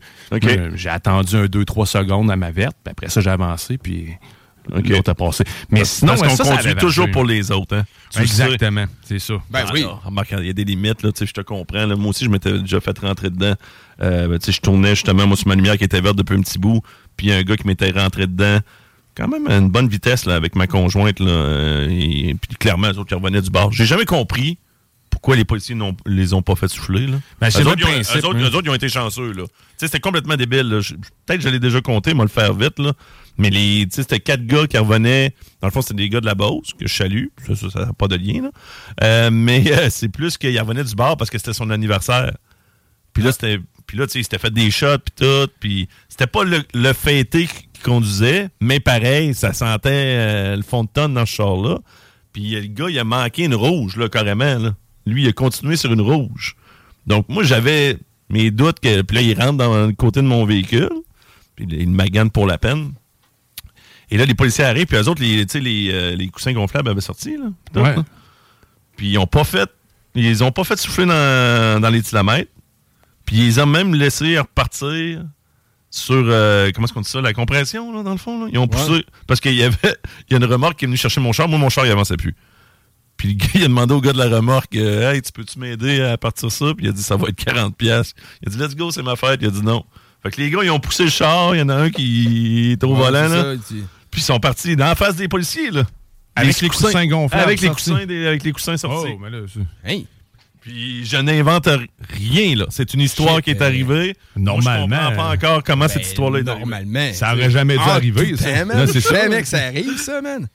J'ai 0.74 0.90
attendu 0.90 1.36
un 1.36 1.46
2-3 1.46 1.86
secondes 1.86 2.30
à 2.30 2.36
ma 2.36 2.50
verte, 2.50 2.76
puis 2.84 2.92
après 2.92 3.08
ça, 3.08 3.20
j'ai 3.20 3.30
avancé, 3.30 3.78
puis 3.78 4.08
l'autre 4.68 5.10
a 5.10 5.14
passé. 5.14 5.44
Mais 5.70 5.84
sinon, 5.84 6.14
parce 6.16 6.36
qu'on 6.36 6.44
conduit 6.44 6.74
toujours 6.74 7.10
pour 7.10 7.24
les 7.24 7.50
autres. 7.50 7.76
Hein? 7.76 7.84
Exactement, 8.18 8.86
c'est 9.02 9.18
ça. 9.18 9.34
Ben 9.50 9.64
oui. 9.72 9.84
il 10.32 10.46
y 10.46 10.50
a 10.50 10.52
des 10.52 10.64
limites, 10.64 11.02
là, 11.02 11.10
je 11.18 11.32
te 11.32 11.40
comprends. 11.40 11.86
Moi 11.86 12.10
aussi, 12.10 12.24
je 12.24 12.30
m'étais 12.30 12.58
déjà 12.58 12.80
fait 12.80 12.98
rentrer 12.98 13.30
dedans. 13.30 13.54
Euh, 14.02 14.28
ben, 14.28 14.38
je 14.46 14.60
tournais 14.60 14.90
justement, 14.90 15.26
moi, 15.26 15.36
sur 15.36 15.48
ma 15.48 15.54
lumière 15.54 15.78
qui 15.78 15.84
était 15.84 16.00
verte 16.00 16.16
depuis 16.16 16.36
un 16.36 16.40
petit 16.40 16.58
bout, 16.58 16.82
puis 17.16 17.28
il 17.28 17.30
y 17.30 17.32
a 17.32 17.36
un 17.36 17.42
gars 17.42 17.56
qui 17.56 17.66
m'était 17.66 17.90
rentré 17.90 18.26
dedans. 18.26 18.60
Quand 19.16 19.28
même 19.28 19.46
à 19.46 19.56
une 19.56 19.70
bonne 19.70 19.88
vitesse 19.88 20.26
là, 20.26 20.34
avec 20.34 20.54
ma 20.54 20.66
conjointe. 20.66 21.20
Là, 21.20 21.30
euh, 21.30 21.88
et, 21.90 22.34
puis 22.34 22.54
clairement, 22.58 22.88
les 22.88 22.98
autres 22.98 23.08
qui 23.08 23.14
revenaient 23.14 23.40
du 23.40 23.50
bar. 23.50 23.72
J'ai 23.72 23.86
jamais 23.86 24.04
compris 24.04 24.58
pourquoi 25.08 25.36
les 25.36 25.46
policiers 25.46 25.74
ne 25.74 25.92
les 26.04 26.34
ont 26.34 26.42
pas 26.42 26.54
fait 26.56 26.68
souffler. 26.68 27.06
Là. 27.06 27.16
Ben, 27.40 27.48
eux, 27.48 27.66
autres, 27.66 27.78
ils 28.62 28.70
ont, 28.70 28.74
été 28.74 28.90
chanceux. 28.90 29.32
Là. 29.32 29.44
C'était 29.78 30.00
complètement 30.00 30.36
débile. 30.36 30.68
Peut-être 31.24 31.38
que 31.38 31.44
je 31.44 31.48
l'ai 31.48 31.58
déjà 31.58 31.80
compté, 31.80 32.12
moi 32.12 32.26
le 32.26 32.30
faire 32.30 32.52
vite. 32.52 32.78
Là. 32.78 32.92
Mais 33.38 33.50
les, 33.50 33.86
c'était 33.90 34.20
quatre 34.20 34.46
gars 34.46 34.66
qui 34.66 34.78
revenaient. 34.78 35.34
Dans 35.60 35.68
le 35.68 35.72
fond, 35.72 35.82
c'était 35.82 35.94
des 35.94 36.08
gars 36.08 36.20
de 36.20 36.26
la 36.26 36.34
Beauce, 36.34 36.72
que 36.72 36.86
je 36.86 36.94
salue. 36.94 37.26
Ça 37.70 37.86
n'a 37.86 37.92
pas 37.92 38.08
de 38.08 38.16
lien. 38.16 38.42
Là. 38.42 38.50
Euh, 39.02 39.30
mais 39.30 39.64
c'est 39.90 40.08
plus 40.08 40.38
qu'ils 40.38 40.58
revenaient 40.58 40.84
du 40.84 40.94
bar 40.94 41.16
parce 41.16 41.30
que 41.30 41.38
c'était 41.38 41.52
son 41.52 41.70
anniversaire. 41.70 42.36
Puis 43.12 43.22
là, 43.22 43.32
c'était 43.32 43.60
puis 43.86 43.96
là, 43.96 44.06
tu 44.06 44.14
sais, 44.14 44.18
il 44.20 44.24
s'était 44.24 44.38
fait 44.38 44.52
des 44.52 44.70
shots, 44.70 44.98
puis 44.98 45.14
tout. 45.16 45.50
Puis 45.60 45.88
c'était 46.08 46.26
pas 46.26 46.44
le, 46.44 46.62
le 46.74 46.92
fêté 46.92 47.46
qui 47.46 47.80
conduisait, 47.82 48.48
mais 48.60 48.80
pareil, 48.80 49.34
ça 49.34 49.52
sentait 49.52 49.90
euh, 49.92 50.56
le 50.56 50.62
fond 50.62 50.84
de 50.84 50.88
tonne 50.88 51.14
dans 51.14 51.26
ce 51.26 51.34
char-là. 51.34 51.78
Puis 52.32 52.50
le 52.50 52.66
gars, 52.66 52.90
il 52.90 52.98
a 52.98 53.04
manqué 53.04 53.44
une 53.44 53.54
rouge, 53.54 53.96
là, 53.96 54.08
carrément. 54.08 54.58
Là. 54.58 54.74
Lui, 55.06 55.22
il 55.22 55.28
a 55.28 55.32
continué 55.32 55.76
sur 55.76 55.92
une 55.92 56.00
rouge. 56.00 56.56
Donc, 57.06 57.28
moi, 57.28 57.44
j'avais 57.44 57.98
mes 58.28 58.50
doutes 58.50 58.80
que. 58.80 59.02
Puis 59.02 59.16
là, 59.16 59.22
il 59.22 59.40
rentre 59.40 59.58
dans 59.58 59.86
le 59.86 59.92
côté 59.92 60.20
de 60.20 60.26
mon 60.26 60.44
véhicule. 60.44 60.90
Puis 61.54 61.66
il 61.70 61.90
magane 61.90 62.30
pour 62.30 62.46
la 62.46 62.58
peine. 62.58 62.92
Et 64.10 64.16
là, 64.18 64.24
les 64.24 64.34
policiers 64.34 64.64
arrivent, 64.64 64.86
puis 64.86 64.96
eux 64.96 65.08
autres, 65.08 65.22
les, 65.22 65.44
les, 65.44 65.90
euh, 65.92 66.14
les 66.14 66.28
coussins 66.28 66.52
gonflables 66.52 66.88
avaient 66.88 67.00
sorti. 67.00 67.36
Là, 67.36 67.82
ouais. 67.82 67.94
Puis 68.96 69.10
ils 69.10 69.18
ont 69.18 69.26
pas 69.26 69.44
fait. 69.44 69.68
Ils 70.14 70.42
ont 70.42 70.52
pas 70.52 70.64
fait 70.64 70.76
souffler 70.78 71.04
dans, 71.06 71.80
dans 71.80 71.90
les 71.90 72.00
kilomètres. 72.02 72.50
Puis 73.26 73.36
ils 73.36 73.60
ont 73.60 73.66
même 73.66 73.94
laissé 73.94 74.38
repartir 74.38 75.24
sur, 75.90 76.14
euh, 76.14 76.70
comment 76.74 76.86
est-ce 76.86 76.94
qu'on 76.94 77.00
dit 77.00 77.08
ça, 77.10 77.20
la 77.20 77.32
compression, 77.32 77.92
là, 77.94 78.02
dans 78.02 78.12
le 78.12 78.16
fond. 78.18 78.44
Là. 78.44 78.50
Ils 78.52 78.58
ont 78.58 78.68
poussé, 78.68 79.04
parce 79.26 79.40
qu'il 79.40 79.54
y 79.54 79.62
avait, 79.62 79.96
il 80.28 80.32
y 80.32 80.34
a 80.34 80.36
une 80.38 80.44
remorque 80.44 80.78
qui 80.78 80.84
est 80.84 80.88
venue 80.88 80.96
chercher 80.96 81.20
mon 81.20 81.32
char. 81.32 81.48
Moi, 81.48 81.58
mon 81.58 81.68
char, 81.68 81.86
il 81.86 81.92
avançait 81.92 82.16
plus. 82.16 82.34
Puis 83.16 83.28
le 83.28 83.34
gars, 83.34 83.46
il 83.54 83.64
a 83.64 83.68
demandé 83.68 83.94
au 83.94 84.00
gars 84.00 84.12
de 84.12 84.18
la 84.18 84.28
remorque, 84.28 84.76
euh, 84.76 85.12
hey, 85.12 85.22
tu 85.22 85.32
peux-tu 85.32 85.58
m'aider 85.58 86.02
à 86.02 86.16
partir 86.16 86.50
ça? 86.52 86.66
Puis 86.76 86.86
il 86.86 86.88
a 86.90 86.92
dit, 86.92 87.02
ça 87.02 87.16
va 87.16 87.28
être 87.28 87.44
40 87.44 87.76
pièces. 87.76 88.14
Il 88.42 88.48
a 88.48 88.52
dit, 88.52 88.58
let's 88.58 88.76
go, 88.76 88.90
c'est 88.90 89.02
ma 89.02 89.16
fête. 89.16 89.40
Il 89.42 89.48
a 89.48 89.50
dit 89.50 89.62
non. 89.62 89.84
Fait 90.22 90.30
que 90.30 90.40
les 90.40 90.50
gars, 90.50 90.60
ils 90.62 90.70
ont 90.70 90.80
poussé 90.80 91.04
le 91.04 91.10
char. 91.10 91.54
Il 91.54 91.58
y 91.58 91.62
en 91.62 91.68
a 91.68 91.74
un 91.74 91.90
qui 91.90 92.72
est 92.72 92.84
au 92.84 92.94
volant, 92.94 93.28
là. 93.28 93.54
Puis 94.16 94.22
ils 94.22 94.24
sont 94.24 94.40
partis 94.40 94.76
dans 94.76 94.86
la 94.86 94.94
face 94.94 95.16
des 95.16 95.28
policiers, 95.28 95.70
là. 95.70 95.82
Avec 96.34 96.58
les, 96.62 96.70
coussins, 96.70 97.06
gonflables. 97.06 97.44
Avec 97.44 97.60
les 97.60 97.68
coussins, 97.68 97.96
avec 97.96 98.44
les 98.44 98.52
coussins 98.52 98.78
sortis. 98.78 99.12
Oh, 99.12 99.18
mais 99.20 99.28
là, 99.28 99.40
hey. 99.84 100.06
Puis 100.62 101.04
je 101.04 101.18
n'invente 101.18 101.68
rien, 102.08 102.56
là. 102.56 102.64
C'est 102.70 102.94
une 102.94 103.02
histoire 103.02 103.42
qui 103.42 103.50
est 103.50 103.60
arrivée. 103.60 104.16
Normalement. 104.34 104.88
Moi, 104.88 104.98
je 105.00 105.04
comprends 105.04 105.22
pas 105.22 105.34
encore 105.34 105.64
comment 105.64 105.86
cette 105.86 105.98
ben, 105.98 106.08
histoire-là 106.08 106.38
est 106.38 106.44
Normalement. 106.44 107.12
Ça 107.12 107.34
aurait 107.34 107.50
jamais 107.50 107.74
dû 107.74 107.82
ah, 107.84 107.92
arriver, 107.92 108.38
ça. 108.38 108.86
c'est 108.86 109.00
ça, 109.02 109.28
mec, 109.28 109.44
ça 109.44 109.66
arrive, 109.66 109.98
ça, 109.98 110.22
man. 110.22 110.48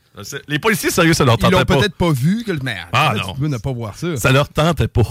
Les 0.47 0.58
policiers, 0.58 0.89
sérieux, 0.89 1.13
ça 1.13 1.24
leur 1.24 1.38
tentait 1.38 1.52
pas. 1.52 1.62
Ils 1.62 1.74
l'ont 1.74 1.82
peut-être 1.82 1.95
pas 1.95 2.12
vu 2.12 2.43
que 2.43 2.54
le 2.54 2.62
maire. 2.62 2.88
Ah, 2.93 3.13
non. 3.15 3.36
Tu 3.36 3.41
peux 3.41 3.47
ne 3.47 3.60
pas 3.60 3.71
voir 3.74 3.95
ça. 3.95 4.17
Ça 4.17 4.32
leur 4.32 4.50
tentait 4.50 4.88
pas. 4.88 5.04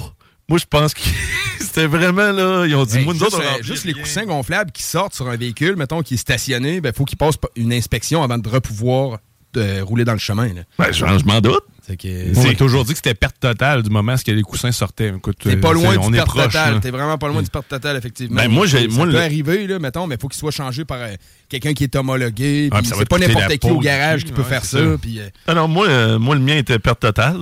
Moi, 0.50 0.58
je 0.58 0.66
pense 0.66 0.94
que 0.94 1.00
c'était 1.60 1.86
vraiment, 1.86 2.32
là, 2.32 2.66
ils 2.66 2.74
ont 2.74 2.84
dit, 2.84 2.98
moi, 2.98 3.14
nous 3.14 3.20
juste, 3.20 3.34
autres, 3.34 3.62
juste 3.62 3.84
les 3.84 3.94
coussins 3.94 4.26
gonflables 4.26 4.72
qui 4.72 4.82
sortent 4.82 5.14
sur 5.14 5.28
un 5.28 5.36
véhicule, 5.36 5.76
mettons, 5.76 6.02
qui 6.02 6.14
est 6.14 6.16
stationné, 6.16 6.74
il 6.74 6.80
ben, 6.80 6.92
faut 6.92 7.04
qu'ils 7.04 7.16
passent 7.16 7.38
une 7.54 7.72
inspection 7.72 8.24
avant 8.24 8.36
de 8.36 8.48
repouvoir 8.48 9.20
de 9.52 9.80
rouler 9.80 10.04
dans 10.04 10.12
le 10.12 10.18
chemin. 10.18 10.52
Là. 10.52 10.62
Ben, 10.76 10.90
je, 10.92 11.04
m'en 11.24 11.40
doute. 11.40 11.62
C'est 11.98 12.56
toujours 12.56 12.84
dit 12.84 12.92
que 12.92 12.98
c'était 12.98 13.14
perte 13.14 13.38
totale 13.40 13.82
du 13.82 13.90
moment 13.90 14.14
où 14.14 14.30
les 14.30 14.42
coussins 14.42 14.72
sortaient. 14.72 15.12
T'es 15.38 15.56
pas 15.56 15.72
loin 15.72 15.96
du 15.96 16.12
perte 16.12 16.34
totale. 16.34 16.80
T'es 16.80 16.90
vraiment 16.90 17.18
pas 17.18 17.28
loin 17.28 17.42
du 17.42 17.50
perte 17.50 17.68
totale, 17.68 17.96
effectivement. 17.96 18.36
Ben, 18.36 18.48
moi, 18.48 18.66
j'ai, 18.66 18.90
ça 18.90 19.04
peut 19.04 19.18
arriver, 19.18 19.66
là, 19.66 19.78
mettons, 19.78 20.06
mais 20.06 20.16
il 20.16 20.20
faut 20.20 20.28
qu'il 20.28 20.38
soit 20.38 20.50
changé 20.50 20.84
par 20.84 20.98
euh, 21.00 21.14
quelqu'un 21.48 21.72
qui 21.72 21.84
est 21.84 21.96
homologué. 21.96 22.70
c'est 22.84 23.08
pas 23.08 23.18
n'importe 23.18 23.58
qui 23.58 23.70
au 23.70 23.78
garage 23.78 24.24
qui 24.24 24.32
peut 24.32 24.42
faire 24.42 24.64
ça. 24.64 24.78
Puis, 25.00 25.20
euh, 25.20 25.28
Alors, 25.46 25.68
moi, 25.68 25.88
euh, 25.88 26.18
moi, 26.18 26.34
le 26.34 26.40
mien 26.40 26.56
était 26.56 26.78
perte 26.78 27.00
totale. 27.00 27.38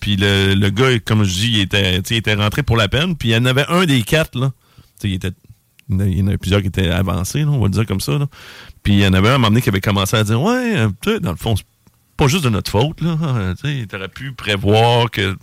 puis 0.00 0.16
le, 0.16 0.54
le, 0.54 0.70
gars, 0.70 0.98
comme 1.04 1.24
je 1.24 1.32
dis, 1.32 1.50
il 1.52 1.60
était, 1.60 1.98
il 1.98 2.16
était 2.16 2.34
rentré 2.34 2.62
pour 2.62 2.76
la 2.76 2.88
peine. 2.88 3.16
Puis 3.16 3.30
il 3.30 3.32
y 3.32 3.36
en 3.36 3.44
avait 3.44 3.66
un 3.68 3.84
des 3.84 4.02
quatre. 4.02 4.38
Là. 4.38 4.52
il 5.02 5.14
était 5.14 5.32
il 5.90 6.18
y 6.18 6.22
en 6.22 6.28
avait 6.28 6.38
plusieurs 6.38 6.60
qui 6.60 6.68
étaient 6.68 6.88
avancés, 6.88 7.44
on 7.44 7.58
va 7.58 7.64
le 7.64 7.72
dire 7.72 7.86
comme 7.86 8.00
ça. 8.00 8.12
Là. 8.12 8.26
Puis 8.82 8.94
il 8.94 9.00
y 9.00 9.06
en 9.06 9.12
avait 9.12 9.28
un 9.28 9.32
à 9.32 9.34
un 9.34 9.38
moment 9.38 9.48
donné 9.48 9.62
qui 9.62 9.68
avait 9.68 9.80
commencé 9.80 10.16
à 10.16 10.24
dire 10.24 10.40
Ouais, 10.40 10.76
euh, 10.76 10.88
tu 11.02 11.12
sais, 11.12 11.20
dans 11.20 11.30
le 11.30 11.36
fond, 11.36 11.56
c'est 11.56 11.64
pas 12.20 12.28
juste 12.28 12.44
de 12.44 12.50
notre 12.50 12.70
faute. 12.70 13.00
Là. 13.00 13.16
Tu 13.62 13.96
aurais 13.96 14.08
pu 14.08 14.32
prévoir 14.32 15.10
que. 15.10 15.36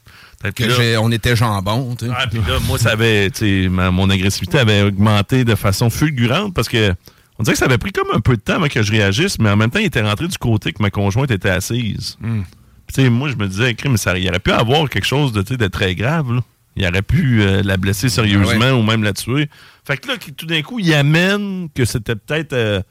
que 0.56 0.98
on 0.98 1.12
était 1.12 1.36
jambon. 1.36 1.96
Tu 1.96 2.06
ah, 2.10 2.28
puis 2.28 2.40
là, 2.48 2.60
moi, 2.68 2.78
ça 2.78 2.92
avait, 2.92 3.32
ma, 3.70 3.90
mon 3.90 4.10
agressivité 4.10 4.60
avait 4.60 4.84
augmenté 4.84 5.44
de 5.44 5.56
façon 5.56 5.90
fulgurante 5.90 6.54
parce 6.54 6.70
que 6.70 6.94
on 7.40 7.44
dirait 7.44 7.54
que 7.54 7.60
ça 7.60 7.66
avait 7.66 7.78
pris 7.78 7.92
comme 7.92 8.08
un 8.14 8.20
peu 8.20 8.36
de 8.36 8.42
temps 8.42 8.56
avant 8.56 8.68
que 8.68 8.82
je 8.82 8.92
réagisse, 8.92 9.40
mais 9.40 9.50
en 9.50 9.56
même 9.56 9.70
temps, 9.70 9.80
il 9.80 9.86
était 9.86 10.02
rentré 10.02 10.28
du 10.28 10.38
côté 10.38 10.72
que 10.72 10.82
ma 10.82 10.90
conjointe 10.90 11.32
était 11.32 11.50
assise. 11.50 12.18
Mm. 12.20 13.10
moi, 13.10 13.30
je 13.30 13.36
me 13.36 13.48
disais, 13.48 13.76
mais 13.90 13.98
ça, 13.98 14.18
il 14.18 14.28
aurait 14.30 14.40
pu 14.40 14.52
avoir 14.52 14.90
quelque 14.90 15.06
chose 15.06 15.32
de, 15.32 15.42
de 15.42 15.68
très 15.68 15.96
grave. 15.96 16.34
Là. 16.34 16.42
Il 16.76 16.86
aurait 16.88 17.02
pu 17.02 17.42
euh, 17.42 17.64
la 17.64 17.78
blesser 17.78 18.10
sérieusement 18.10 18.72
ou 18.72 18.84
même 18.84 19.04
la 19.04 19.14
tuer. 19.14 19.50
Fait 19.84 19.98
que 19.98 20.08
là, 20.08 20.16
tout 20.36 20.46
d'un 20.46 20.62
coup, 20.62 20.80
il 20.80 20.94
amène 20.94 21.70
que 21.74 21.86
c'était 21.86 22.16
peut-être 22.16 22.54
euh, 22.54 22.82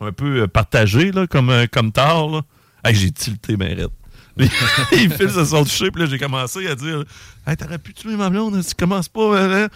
un 0.00 0.12
peu 0.12 0.42
euh, 0.42 0.46
partagé 0.48 1.12
là, 1.12 1.26
comme, 1.28 1.52
comme 1.72 1.92
tard. 1.92 2.28
Là. 2.28 2.42
J'ai 2.86 3.10
tilté, 3.10 3.56
ben 3.56 3.88
il 4.92 5.12
file 5.12 5.30
se 5.30 5.44
sont 5.44 5.64
touchés, 5.64 5.90
puis 5.90 6.02
là, 6.02 6.08
j'ai 6.08 6.18
commencé 6.18 6.66
à 6.68 6.74
dire 6.74 7.04
Hey, 7.46 7.56
t'aurais 7.56 7.78
pu 7.78 7.92
tuer 7.92 8.16
ma 8.16 8.30
blonde, 8.30 8.62
tu 8.64 8.74
commences 8.74 9.08
pas. 9.08 9.40
Hein, 9.40 9.52
hein. 9.52 9.68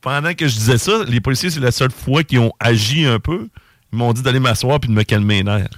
Pendant 0.00 0.32
que 0.34 0.46
je 0.46 0.54
disais 0.54 0.78
ça, 0.78 1.04
les 1.06 1.20
policiers, 1.20 1.50
c'est 1.50 1.60
la 1.60 1.72
seule 1.72 1.90
fois 1.90 2.22
qu'ils 2.22 2.38
ont 2.38 2.52
agi 2.60 3.04
un 3.04 3.18
peu. 3.18 3.48
Ils 3.92 3.98
m'ont 3.98 4.12
dit 4.12 4.22
d'aller 4.22 4.40
m'asseoir 4.40 4.80
puis 4.80 4.88
de 4.88 4.94
me 4.94 5.02
calmer 5.02 5.38
les 5.38 5.44
nerfs. 5.44 5.68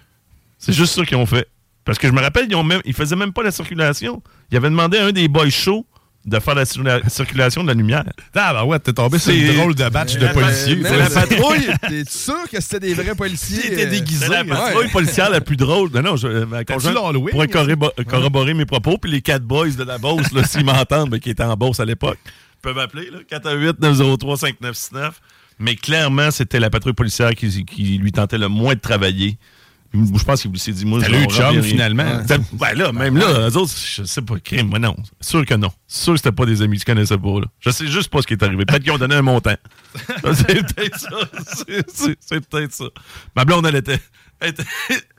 C'est 0.59 0.73
juste 0.73 0.95
ça 0.95 1.05
qu'ils 1.05 1.17
ont 1.17 1.27
fait. 1.27 1.49
Parce 1.85 1.99
que 1.99 2.07
je 2.07 2.13
me 2.13 2.21
rappelle, 2.21 2.47
ils, 2.49 2.55
ont 2.55 2.69
faisaient 2.93 3.17
même 3.17 3.33
pas 3.33 3.43
la 3.43 3.51
circulation. 3.51 4.23
Ils 4.51 4.57
avaient 4.57 4.71
demandé 4.71 4.99
à 4.99 5.07
un 5.07 5.13
des 5.13 5.27
boys 5.27 5.51
chauds 5.51 5.87
de 6.25 6.39
faire 6.39 6.55
la, 6.55 6.65
circulation 7.09 7.63
de 7.63 7.69
la 7.69 7.75
lumière. 7.75 8.05
Ah, 8.35 8.55
ben 8.55 8.65
ouais, 8.65 8.79
t'es 8.79 8.93
tombé 8.93 9.19
sur 9.19 9.33
une 9.33 9.55
drôle 9.55 9.75
de 9.75 9.89
batch 9.89 10.17
de 10.17 10.27
policiers. 10.29 10.79
C'est 10.83 10.97
la 10.97 11.11
patrouille. 11.11 11.69
T'es 11.89 12.05
sûr 12.09 12.49
que 12.51 12.61
c'était 12.61 12.81
des 12.81 12.95
vrais 12.95 13.15
policiers? 13.15 13.63
T'étais 13.63 13.87
déguisé. 13.87 14.27
C'est 14.27 14.33
la 14.33 14.45
patrouille 14.45 14.89
policière 14.89 15.31
la 15.31 15.41
plus 15.41 15.57
drôle. 15.57 15.91
Non, 15.93 16.03
non, 16.03 16.17
je, 16.17 16.45
ma 16.45 16.65
pourrait 16.65 17.49
corroborer, 18.05 18.55
mes 18.55 18.67
propos. 18.67 18.99
Puis 18.99 19.11
les 19.11 19.21
quatre 19.21 19.43
boys 19.43 19.71
de 19.71 19.85
la 19.85 19.99
Beauce, 19.99 20.27
s'ils 20.49 20.65
m'entendent, 20.65 21.11
mais 21.11 21.21
qui 21.21 21.31
étaient 21.31 21.43
en 21.43 21.57
Beauce 21.57 21.81
à 21.81 21.85
l'époque, 21.85 22.19
peuvent 22.61 22.77
m'appeler, 22.77 23.11
418-903-5969. 23.31 25.11
Mais 25.59 25.77
clairement, 25.77 26.31
c'était 26.31 26.61
la 26.61 26.71
patrouille 26.71 26.95
policière 26.95 27.35
qui, 27.35 27.65
qui 27.65 27.99
lui 27.99 28.13
tentait 28.13 28.39
le 28.39 28.49
moins 28.49 28.75
de 28.75 28.81
travailler. 28.81 29.39
Je 29.95 30.25
pense 30.25 30.43
qu'il 30.43 30.59
s'est 30.59 30.73
dit, 30.73 30.85
moi, 30.85 31.01
je 31.01 31.11
eu 31.11 31.27
chum, 31.27 31.63
finalement. 31.63 32.23
Ben 32.53 32.75
là, 32.75 32.93
même 32.93 33.17
là, 33.17 33.49
eux 33.49 33.57
autres, 33.57 33.73
je 33.77 34.05
sais 34.05 34.23
pas, 34.23 34.39
crime, 34.39 34.69
moi 34.69 34.79
non. 34.79 34.97
Sûr 35.21 35.45
que 35.45 35.55
non. 35.55 35.71
Sûr 35.87 36.15
que 36.15 36.19
c'était 36.19 36.33
pas 36.33 36.47
des 36.47 36.63
amis, 36.63 36.79
je 36.79 36.85
connaissais 36.85 37.19
pas, 37.19 37.41
là. 37.41 37.47
Je 37.61 37.71
sais 37.71 37.87
juste 37.87 38.09
pas 38.09 38.23
ce 38.23 38.27
qui 38.27 38.35
est 38.35 38.43
arrivé. 38.43 38.65
Peut-être 38.65 38.83
qu'ils 38.83 38.93
ont 38.93 38.99
donné 38.99 39.15
un 39.15 39.23
montant. 39.23 39.57
c'est 40.35 40.75
peut-être 40.75 40.99
ça. 40.99 41.09
C'est 42.21 42.49
peut-être 42.49 42.73
ça. 42.73 42.87
Ma 43.37 43.45
blonde, 43.45 43.67
elle 43.67 43.77
était. 43.77 44.01
Elle 44.41 44.55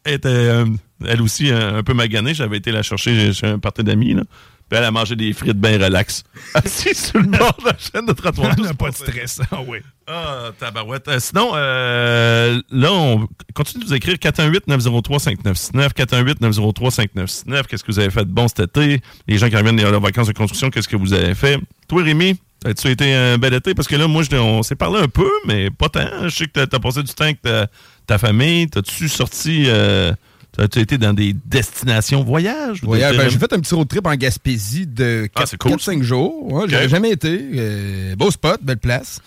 était, 0.05 0.27
euh, 0.27 0.65
elle 1.05 1.21
aussi 1.21 1.49
un, 1.49 1.81
peu 1.83 1.93
maganée. 1.93 2.33
J'avais 2.33 2.57
été 2.57 2.71
la 2.71 2.83
chercher 2.83 3.31
chez 3.31 3.47
un 3.47 3.59
parti 3.59 3.83
d'amis, 3.83 4.15
là. 4.15 4.23
Puis 4.69 4.79
elle 4.79 4.85
a 4.85 4.91
mangé 4.91 5.15
des 5.15 5.33
frites 5.33 5.59
bien 5.59 5.77
relax. 5.77 6.23
Assise 6.53 7.09
sur 7.09 7.19
le 7.19 7.27
bord 7.27 7.55
de 7.59 7.65
la 7.65 7.77
chaîne 7.77 8.05
de 8.05 8.13
trottoir. 8.13 8.57
n'a 8.59 8.73
pas 8.73 8.89
de 8.89 8.95
stress. 8.95 9.41
Ah 9.51 9.59
oui. 9.65 9.79
Ah, 10.07 10.51
tabarouette. 10.59 11.07
Euh, 11.07 11.19
sinon, 11.19 11.51
euh, 11.53 12.61
là, 12.71 12.91
on 12.91 13.27
continue 13.53 13.83
de 13.83 13.89
vous 13.89 13.93
écrire 13.93 14.15
418-903-5969. 14.15 15.93
418-903-5969. 15.93 17.63
Qu'est-ce 17.67 17.83
que 17.83 17.91
vous 17.91 17.99
avez 17.99 18.09
fait 18.09 18.25
de 18.25 18.31
bon 18.31 18.47
cet 18.47 18.61
été? 18.61 19.01
Les 19.27 19.37
gens 19.37 19.49
qui 19.49 19.55
reviennent 19.55 19.75
de 19.75 19.83
leurs 19.83 20.01
vacances 20.01 20.27
de 20.27 20.33
construction, 20.33 20.69
qu'est-ce 20.69 20.87
que 20.87 20.97
vous 20.97 21.13
avez 21.13 21.35
fait? 21.35 21.59
Toi, 21.87 22.03
Rémi, 22.03 22.39
As-tu 22.65 22.87
été 22.89 23.13
un 23.13 23.37
bel 23.37 23.53
été? 23.53 23.73
Parce 23.73 23.89
que 23.89 23.95
là, 23.95 24.07
moi, 24.07 24.23
on 24.31 24.63
s'est 24.63 24.75
parlé 24.75 24.99
un 24.99 25.09
peu, 25.09 25.29
mais 25.45 25.69
pas 25.69 25.89
tant. 25.89 26.07
Je 26.23 26.29
sais 26.29 26.45
que 26.45 26.65
tu 26.65 26.75
as, 26.75 26.79
passé 26.79 27.03
du 27.03 27.13
temps 27.13 27.25
avec 27.25 27.41
ta, 27.41 28.17
famille. 28.17 28.69
T'as-tu 28.69 29.09
sorti... 29.09 29.65
Euh, 29.67 30.13
as-tu 30.61 30.79
été 30.79 30.97
dans 30.97 31.13
des 31.13 31.33
destinations 31.45 32.23
voyage? 32.23 32.81
Voyage. 32.83 33.17
Ben, 33.17 33.29
j'ai 33.29 33.39
fait 33.39 33.51
un 33.53 33.59
petit 33.59 33.73
road 33.73 33.87
trip 33.87 34.05
en 34.05 34.15
Gaspésie 34.15 34.85
de 34.87 35.27
4-5 35.35 35.99
ah, 35.99 36.03
jours. 36.03 36.51
Ouais, 36.51 36.65
J'avais 36.67 36.89
jamais 36.89 37.11
été. 37.11 37.49
Euh, 37.55 38.15
beau 38.15 38.31
spot, 38.31 38.61
belle 38.61 38.77
place. 38.77 39.19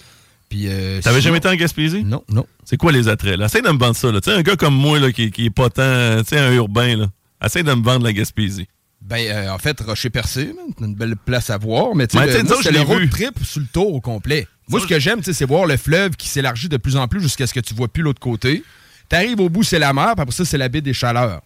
Puis, 0.49 0.67
euh, 0.69 1.01
T'avais 1.01 1.21
jamais 1.21 1.39
été 1.39 1.49
en 1.49 1.55
Gaspésie? 1.55 2.05
Non, 2.05 2.23
non. 2.29 2.47
C'est 2.65 2.77
quoi 2.77 2.93
les 2.93 3.09
attraits? 3.09 3.37
Là? 3.37 3.47
Essaye 3.47 3.63
de 3.63 3.69
me 3.69 3.79
vendre 3.79 3.97
ça. 3.97 4.11
Tu 4.13 4.19
sais, 4.23 4.33
un 4.33 4.43
gars 4.43 4.57
comme 4.57 4.75
moi 4.75 4.99
là, 5.01 5.11
qui, 5.11 5.31
qui 5.31 5.47
est 5.47 5.51
pas 5.51 5.71
tant, 5.71 6.23
tu 6.23 6.37
un 6.37 6.53
urbain, 6.53 6.97
là. 6.97 7.07
essaye 7.45 7.65
de 7.65 7.73
me 7.73 7.83
vendre 7.83 8.05
la 8.05 8.13
Gaspésie. 8.13 8.69
Ben, 9.03 9.29
euh, 9.29 9.51
en 9.51 9.59
fait, 9.59 9.81
Rocher 9.81 10.11
Percé, 10.11 10.53
une 10.81 10.95
belle 10.95 11.17
place 11.17 11.51
à 11.51 11.59
voir. 11.59 11.95
Mais 11.95 12.07
tu 12.07 12.19
sais, 12.19 12.43
c'est 12.63 12.73
le 12.73 12.81
road 12.81 13.09
trip 13.11 13.45
sur 13.45 13.61
le 13.61 13.67
tour 13.67 13.95
au 13.95 14.01
complet. 14.01 14.47
Moi, 14.69 14.81
ce 14.81 14.87
que 14.87 14.99
j'aime, 14.99 15.21
c'est 15.23 15.45
voir 15.45 15.67
le 15.67 15.77
fleuve 15.77 16.17
qui 16.17 16.29
s'élargit 16.29 16.69
de 16.69 16.77
plus 16.77 16.97
en 16.97 17.07
plus 17.07 17.21
jusqu'à 17.21 17.47
ce 17.47 17.55
que 17.55 17.61
tu 17.61 17.75
vois 17.75 17.89
plus 17.89 18.03
l'autre 18.03 18.21
côté. 18.21 18.65
T'arrives 19.09 19.41
au 19.41 19.49
bout, 19.49 19.63
c'est 19.63 19.79
la 19.79 19.93
mer, 19.93 20.13
puis 20.15 20.23
après 20.23 20.35
ça, 20.35 20.45
c'est 20.45 20.59
la 20.59 20.69
baie 20.69 20.81
des 20.81 20.93
Chaleurs. 20.93 21.41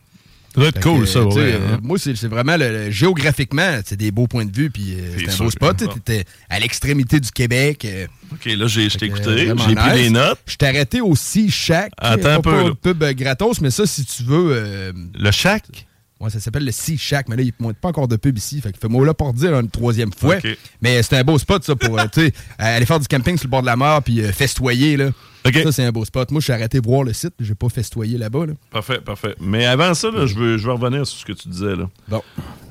Ça 0.55 0.63
être 0.63 0.81
cool, 0.81 1.07
ça, 1.07 1.23
ouais, 1.23 1.55
hein. 1.55 1.79
Moi, 1.81 1.97
c'est 1.97 2.25
vraiment, 2.25 2.57
le, 2.57 2.91
géographiquement, 2.91 3.81
c'est 3.85 3.97
des 3.97 4.11
beaux 4.11 4.27
points 4.27 4.45
de 4.45 4.55
vue, 4.55 4.69
puis 4.69 4.95
euh, 4.95 5.17
c'est 5.17 5.31
un 5.31 5.45
beau 5.45 5.51
spot. 5.51 5.77
Tu 5.77 5.99
étais 5.99 6.25
à 6.49 6.59
l'extrémité 6.59 7.21
du 7.21 7.31
Québec. 7.31 7.85
Euh. 7.85 8.07
OK, 8.33 8.47
là, 8.47 8.67
j'ai 8.67 8.87
écouté, 8.87 9.53
j'ai 9.69 9.75
pris 9.75 9.93
des 9.95 10.11
notes. 10.11 10.41
Je 10.47 10.57
t'ai 10.57 10.67
arrêté 10.67 11.01
aussi 11.01 11.51
Shack. 11.51 11.93
Attends 11.99 12.31
un 12.31 12.41
peu. 12.41 12.75
Pas 12.75 12.95
pub 12.95 13.05
gratos, 13.17 13.61
mais 13.61 13.71
ça, 13.71 13.87
si 13.87 14.05
tu 14.05 14.25
veux... 14.25 14.93
le 15.17 15.31
Shack? 15.31 15.87
Ouais, 16.21 16.29
ça 16.29 16.39
s'appelle 16.39 16.67
le 16.67 16.71
Sea 16.71 16.99
Shack, 16.99 17.31
mais 17.31 17.37
là, 17.37 17.43
il 17.43 17.53
ne 17.59 17.73
pas 17.73 17.89
encore 17.89 18.07
de 18.07 18.17
pub 18.17 18.37
ici. 18.37 18.61
Fait 18.61 18.73
que 18.73 18.79
fais-moi 18.79 19.07
là 19.07 19.15
pour 19.15 19.33
dire 19.33 19.59
une 19.59 19.71
troisième 19.71 20.13
fois. 20.13 20.37
Mais 20.83 21.03
c'est 21.03 21.17
un 21.17 21.25
beau 21.25 21.39
spot, 21.39 21.65
ça, 21.65 21.75
pour 21.75 21.99
euh, 21.99 22.05
aller 22.59 22.85
faire 22.85 23.01
du 23.01 23.09
camping 23.09 23.39
sur 23.39 23.47
le 23.47 23.51
bord 23.51 23.63
de 23.63 23.67
la 23.67 23.77
mer 23.77 24.03
puis 24.03 24.21
euh, 24.21 24.31
festoyer. 24.31 24.99
Là. 24.99 25.13
Ça, 25.45 25.73
c'est 25.73 25.85
un 25.85 25.93
beau 25.93 26.05
spot. 26.05 26.31
Moi, 26.31 26.41
je 26.41 26.45
suis 26.45 26.53
arrêté 26.53 26.79
voir 26.79 27.05
le 27.05 27.15
site, 27.15 27.33
j'ai 27.41 27.55
pas 27.55 27.71
festoyé 27.71 28.19
là-bas. 28.19 28.47
Là. 28.47 28.53
Parfait, 28.71 29.01
parfait. 29.01 29.35
Mais 29.41 29.65
avant 29.65 29.95
ça, 29.95 30.11
je, 30.27 30.35
veux, 30.35 30.59
je 30.59 30.67
veux 30.67 30.75
revenir 30.75 31.07
sur 31.07 31.21
ce 31.21 31.25
que 31.25 31.33
tu 31.33 31.49
disais. 31.49 31.75
Là. 31.75 31.89
Bon. 32.09 32.23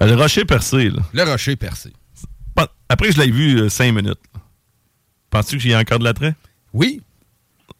Euh, 0.03 0.05
le 0.05 0.15
rocher 0.15 0.45
percé. 0.45 0.89
Là. 0.89 1.01
Le 1.11 1.23
rocher 1.23 1.55
percé. 1.55 1.91
Après, 2.87 3.11
je 3.11 3.19
l'ai 3.19 3.31
vu 3.31 3.69
cinq 3.69 3.93
minutes. 3.93 4.19
Penses-tu 5.31 5.57
qu'il 5.57 5.71
y 5.71 5.73
a 5.73 5.79
encore 5.79 5.99
de 5.99 6.03
l'attrait? 6.03 6.35
Oui. 6.73 7.01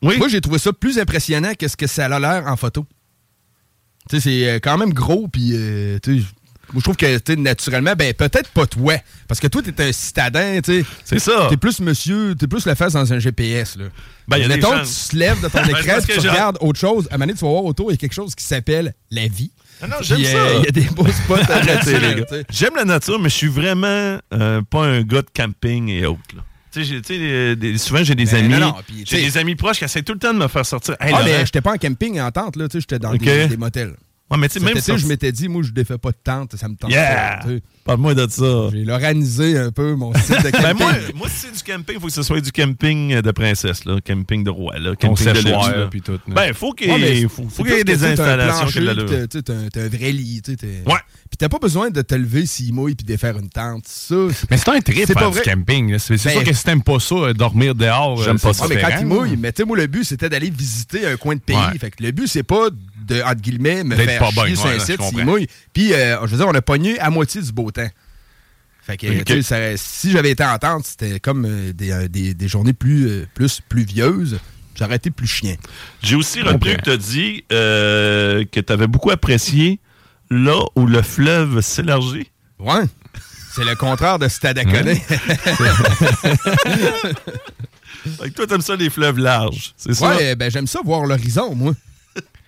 Oui? 0.02 0.18
Moi, 0.18 0.30
j'ai 0.30 0.42
trouvé 0.42 0.58
ça 0.58 0.72
plus 0.74 0.98
impressionnant 0.98 1.54
que 1.58 1.68
ce 1.68 1.76
que 1.76 1.88
ça 1.88 2.06
a 2.06 2.20
l'air 2.20 2.48
en 2.48 2.56
photo. 2.56 2.86
Tu 4.10 4.16
sais, 4.16 4.22
c'est 4.22 4.50
euh, 4.50 4.60
quand 4.62 4.78
même 4.78 4.94
gros, 4.94 5.28
puis 5.28 5.52
euh, 5.54 6.00
tu 6.02 6.24
je 6.76 6.80
trouve 6.82 6.98
que, 6.98 7.36
naturellement, 7.36 7.94
ben, 7.98 8.14
peut-être 8.14 8.50
pas 8.50 8.66
toi. 8.68 8.96
Parce 9.28 9.40
que 9.40 9.48
toi, 9.48 9.62
t'es 9.62 9.84
un 9.84 9.92
citadin, 9.92 10.62
tu 10.62 10.82
sais. 10.82 10.86
C'est 11.04 11.20
ça. 11.20 11.48
T'es 11.50 11.58
plus 11.58 11.80
monsieur, 11.80 12.36
t'es 12.36 12.48
plus 12.48 12.66
la 12.66 12.76
face 12.76 12.94
dans 12.94 13.12
un 13.12 13.20
GPS, 13.20 13.78
là. 13.78 13.86
Ben, 14.28 14.38
y 14.38 14.44
a 14.44 14.48
Mettons, 14.48 14.80
tu 14.80 15.10
te 15.10 15.16
lèves 15.16 15.42
de 15.42 15.48
ton 15.48 15.62
ben, 15.66 15.70
écran, 15.70 15.98
tu 16.08 16.20
regardes 16.20 16.58
autre 16.62 16.80
chose. 16.80 17.08
À 17.10 17.16
un 17.16 17.18
moment 17.18 17.28
donné, 17.28 17.38
tu 17.38 17.46
vas 17.46 17.52
voir 17.52 17.66
autour, 17.66 17.92
il 17.92 17.94
y 17.94 17.96
a 17.96 17.98
quelque 17.98 18.14
chose 18.14 18.36
qui 18.36 18.44
s'appelle 18.44 18.94
la 19.10 19.28
vie. 19.28 19.52
Ah 19.82 19.88
non, 19.88 19.96
j'aime 20.02 20.24
ça. 20.24 20.54
Il 20.58 20.66
y 20.66 20.68
a 20.68 20.72
des 20.72 20.90
beaux 20.94 21.08
spots 21.08 21.36
à 21.36 21.62
les 21.84 22.16
gars. 22.16 22.26
J'aime 22.50 22.76
la 22.76 22.86
nature, 22.86 23.20
mais 23.20 23.30
je 23.30 23.36
suis 23.36 23.48
vraiment 23.48 24.20
euh, 24.34 24.62
pas 24.70 24.86
un 24.86 25.02
gars 25.02 25.22
de 25.22 25.30
camping 25.34 25.90
et 25.90 26.06
autres, 26.06 26.36
là. 26.36 26.44
Tu 26.72 26.86
sais, 26.86 27.78
souvent, 27.78 28.04
j'ai 28.04 28.16
des 28.16 28.26
ben, 28.26 28.54
amis. 28.54 28.74
J'ai 29.06 29.22
des 29.22 29.38
amis 29.38 29.56
proches 29.56 29.80
qui 29.80 29.86
essaient 29.86 30.04
tout 30.04 30.14
le 30.14 30.20
temps 30.20 30.34
de 30.34 30.40
me 30.40 30.48
faire 30.48 30.66
sortir. 30.66 30.96
ah, 31.00 31.22
mais 31.24 31.46
j'étais 31.46 31.62
pas 31.62 31.74
en 31.74 31.78
camping 31.78 32.20
en 32.20 32.32
tente, 32.32 32.56
là. 32.56 32.68
J'étais 32.72 33.00
dans 33.00 33.14
des, 33.14 33.58
motels. 33.58 33.96
Ouais, 34.32 34.38
mais 34.38 34.48
tu 34.48 34.60
sais, 34.60 34.66
même 34.66 34.80
ça, 34.80 34.96
je 34.96 35.08
m'étais 35.08 35.32
dit, 35.32 35.48
moi, 35.48 35.64
je 35.64 35.72
défais 35.72 35.98
pas 35.98 36.12
de 36.12 36.18
tente, 36.24 36.56
ça 36.56 36.68
me 36.68 36.76
tente 36.76 36.92
yeah! 36.92 37.40
Parle-moi 37.84 38.14
de 38.14 38.28
ça. 38.30 38.70
J'ai 38.72 38.84
l'organisé 38.86 39.58
un 39.58 39.72
peu 39.72 39.96
mon 39.96 40.14
style 40.14 40.36
de 40.44 40.50
camping. 40.52 40.62
ben 40.62 40.74
moi, 40.76 40.94
moi, 41.16 41.28
si 41.28 41.48
c'est 41.48 41.52
du 41.52 41.64
camping, 41.64 41.96
il 41.96 42.00
faut 42.00 42.08
que 42.08 42.14
ce 42.14 42.22
soit 42.22 42.40
du 42.40 42.52
camping 42.52 43.20
de 43.20 43.32
princesse, 43.32 43.86
là. 43.86 44.00
Camping 44.06 44.44
de 44.44 44.52
roi, 44.52 44.78
là. 44.78 44.96
Camping 44.96 45.26
de 45.26 45.40
luxe, 45.40 45.90
puis 45.90 46.02
tout. 46.02 46.20
Ben, 46.28 46.54
faut 46.54 46.74
qu'il 46.74 46.92
ouais, 46.92 47.28
faut, 47.28 47.48
faut 47.50 47.64
qu'il 47.64 47.74
y 47.74 47.80
ait 47.80 47.84
des 47.84 48.04
installations 48.04 48.68
Tu 48.68 49.44
T'as 49.44 49.82
un 49.82 49.88
vrai 49.88 50.12
lit. 50.12 50.42
Ouais. 50.86 50.94
Puis 51.30 51.38
t'as 51.38 51.50
pas 51.50 51.60
besoin 51.60 51.90
de 51.90 52.02
te 52.02 52.16
lever 52.16 52.46
s'il 52.46 52.74
mouille 52.74 52.96
puis 52.96 53.06
de 53.06 53.18
faire 53.18 53.38
une 53.38 53.50
tente. 53.50 53.88
Ça, 53.88 54.16
mais 54.50 54.58
c'est 54.58 54.70
un 54.70 54.82
trip 54.82 55.06
faire 55.06 55.32
du 55.32 55.40
camping. 55.42 55.98
C'est 55.98 56.24
ben, 56.24 56.32
sûr 56.32 56.44
que 56.44 56.54
si 56.54 56.64
t'aimes 56.64 56.84
pas 56.84 57.00
ça, 57.00 57.16
euh, 57.16 57.34
dormir 57.34 57.76
dehors, 57.76 58.22
j'aime 58.22 58.40
pas 58.40 58.54
ça. 58.54 58.68
mais 58.68 58.80
quand 58.80 58.98
il 59.00 59.06
mouille, 59.08 59.38
mais 59.38 59.52
tu 59.52 59.64
sais, 59.64 59.66
moi, 59.66 59.78
le 59.78 59.88
but, 59.88 60.04
c'était 60.04 60.30
d'aller 60.30 60.50
visiter 60.50 61.08
un 61.08 61.18
coin 61.18 61.36
de 61.36 61.42
pays. 61.42 61.56
Fait 61.80 61.92
que 61.92 62.04
le 62.04 62.12
but, 62.12 62.28
c'est 62.28 62.44
pas 62.44 62.70
de, 63.10 63.22
entre 63.22 63.42
guillemets, 63.42 63.84
me 63.84 63.96
faire 63.96 64.32
pas 64.34 64.46
chier 64.46 64.56
sur 64.56 64.68
un 64.68 64.80
site 64.80 65.02
s'il 65.02 65.26
mouille. 65.26 65.48
Puis, 65.74 65.94
euh, 65.94 66.18
je 66.26 66.32
veux 66.32 66.38
dire, 66.38 66.48
on 66.48 66.56
a 66.56 66.62
pogné 66.62 67.00
à 67.00 67.10
moitié 67.10 67.42
du 67.42 67.52
beau 67.52 67.72
temps. 67.72 67.90
Fait 68.82 68.98
que, 68.98 69.78
si 69.78 70.12
j'avais 70.12 70.32
été 70.32 70.44
en 70.44 70.58
tente, 70.58 70.86
c'était 70.86 71.20
comme 71.20 71.46
euh, 71.46 71.74
euh, 71.82 72.08
des, 72.08 72.34
des, 72.34 72.48
journées 72.48 72.74
plus, 72.74 73.28
plus 73.34 73.62
pluvieuses. 73.68 74.40
J'aurais 74.76 74.96
été 74.96 75.12
plus 75.12 75.28
chien. 75.28 75.56
J'ai 76.02 76.16
aussi 76.16 76.42
retenu 76.42 76.78
que 76.78 76.82
tu 76.82 76.92
as 76.92 76.98
dit 76.98 77.44
que 77.50 78.60
tu 78.60 78.74
avais 78.74 78.88
beaucoup 78.88 79.12
apprécié 79.12 79.80
là 80.32 80.64
où 80.76 80.86
le 80.86 81.02
fleuve 81.02 81.62
s'élargit. 81.62 82.32
Ouais. 82.60 82.84
C'est 83.52 83.66
le 83.66 83.76
contraire 83.76 84.20
de 84.20 84.28
Stade 84.28 84.60
à 84.60 84.64
toi, 88.36 88.48
t'aimes 88.48 88.62
ça 88.62 88.76
les 88.76 88.90
fleuves 88.90 89.18
larges, 89.18 89.74
c'est 89.76 89.94
ça? 89.94 90.16
Ouais, 90.16 90.36
ben 90.36 90.52
j'aime 90.52 90.68
ça 90.68 90.80
voir 90.84 91.06
l'horizon, 91.06 91.56
moi. 91.56 91.74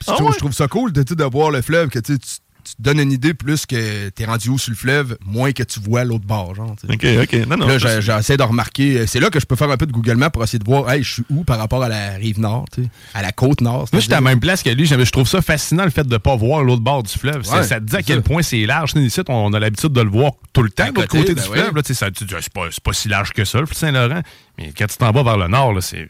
Ah 0.08 0.16
je, 0.18 0.38
trouve, 0.38 0.52
ça 0.52 0.68
cool 0.68 0.92
de, 0.92 1.04
de 1.04 1.24
voir 1.26 1.52
le 1.52 1.62
fleuve, 1.62 1.90
que 1.90 2.00
tu, 2.00 2.18
tu 2.64 2.76
te 2.76 2.82
donnes 2.82 3.00
une 3.00 3.12
idée 3.12 3.34
plus 3.34 3.66
que 3.66 4.10
t'es 4.10 4.26
rendu 4.26 4.50
où 4.50 4.58
sur 4.58 4.72
le 4.72 4.78
fleuve, 4.78 5.18
moins 5.26 5.52
que 5.52 5.64
tu 5.64 5.80
vois 5.80 6.04
l'autre 6.04 6.26
bord. 6.26 6.56
Genre, 6.56 6.76
OK, 6.90 7.06
OK. 7.22 7.34
Non, 7.48 7.58
non, 7.58 7.68
là, 7.68 7.78
j'essaie 7.78 8.38
de 8.38 8.44
remarquer. 8.44 9.08
C'est 9.08 9.20
là 9.20 9.30
que 9.30 9.40
je 9.40 9.46
peux 9.46 9.56
faire 9.56 9.70
un 9.70 9.78
peu 9.78 9.86
de 9.86 9.92
Google 9.92 10.16
Maps 10.16 10.30
pour 10.30 10.44
essayer 10.44 10.60
de 10.60 10.66
voir, 10.66 10.90
hey, 10.92 11.04
je 11.04 11.14
suis 11.14 11.24
où 11.30 11.44
par 11.44 11.58
rapport 11.58 11.84
à 11.84 11.90
la 11.90 12.12
rive 12.16 12.40
nord, 12.40 12.66
à 13.14 13.22
la 13.22 13.32
côte 13.32 13.62
nord. 13.62 13.88
Moi, 13.92 14.02
j'étais 14.02 14.14
à 14.14 14.18
la 14.18 14.22
même 14.22 14.40
place 14.40 14.64
que 14.64 14.70
lui. 14.70 14.86
Je 14.86 15.12
trouve 15.12 15.28
ça 15.28 15.42
fascinant, 15.42 15.84
le 15.84 15.90
fait 15.90 16.04
de 16.04 16.14
ne 16.14 16.18
pas 16.18 16.36
voir 16.36 16.64
l'autre 16.64 16.82
bord 16.82 17.04
du 17.04 17.14
fleuve. 17.14 17.44
ça 17.44 17.64
te 17.64 17.80
dit 17.80 17.96
à 17.96 18.04
quel 18.04 18.22
point 18.22 18.42
c'est 18.42 18.66
large. 18.66 18.94
Ici, 18.96 19.22
on 19.28 19.54
a 19.54 19.60
l'habitude 19.60 19.94
de 19.94 20.02
le 20.02 20.10
voir 20.10 20.34
tout 20.54 20.64
le 20.64 20.70
temps, 20.70 20.90
de 20.90 20.96
l'autre 20.96 21.08
côté 21.08 21.34
du 21.34 21.36
ben 21.36 21.72
fleuve. 21.72 21.84
Tu 21.84 21.94
dis, 22.26 22.36
c'est 22.40 22.54
pas, 22.54 22.68
pas 22.84 22.94
si 22.94 23.10
large 23.10 23.32
que 23.32 23.46
ça, 23.46 23.60
le 23.60 23.68
Saint-Laurent. 23.72 24.22
Mais 24.62 24.74
quand 24.78 24.88
tu 24.88 24.98
t'en 24.98 25.12
vas 25.12 25.24
vers 25.24 25.38
le 25.38 25.48
nord, 25.48 25.78
c'est 25.82 26.08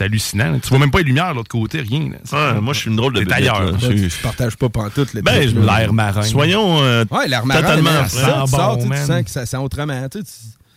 hallucinant. 0.00 0.58
Tu 0.58 0.68
vois 0.68 0.78
même 0.78 0.90
pas 0.90 0.98
les 0.98 1.04
lumières 1.04 1.30
de 1.30 1.36
l'autre 1.36 1.50
côté, 1.50 1.80
rien. 1.80 2.10
moi, 2.60 2.74
je 2.74 2.80
suis 2.80 2.90
une 2.90 2.96
drôle 2.96 3.12
de 3.12 3.32
ailleurs. 3.32 3.76
Tu 3.78 4.10
partages 4.22 4.56
pas 4.56 4.68
pantoute 4.68 5.14
ben, 5.22 5.54
l'air 5.54 5.92
marin. 5.92 6.22
Soyons 6.22 6.82
euh, 6.82 7.04
ouais, 7.10 7.28
l'air 7.28 7.46
marin, 7.46 7.60
totalement 7.60 8.06
ça, 8.08 8.46
sort, 8.46 8.78
tu 8.78 8.88
sens 8.88 9.22
que 9.22 9.30
ça 9.30 9.46
sent 9.46 9.56
autrement. 9.56 10.06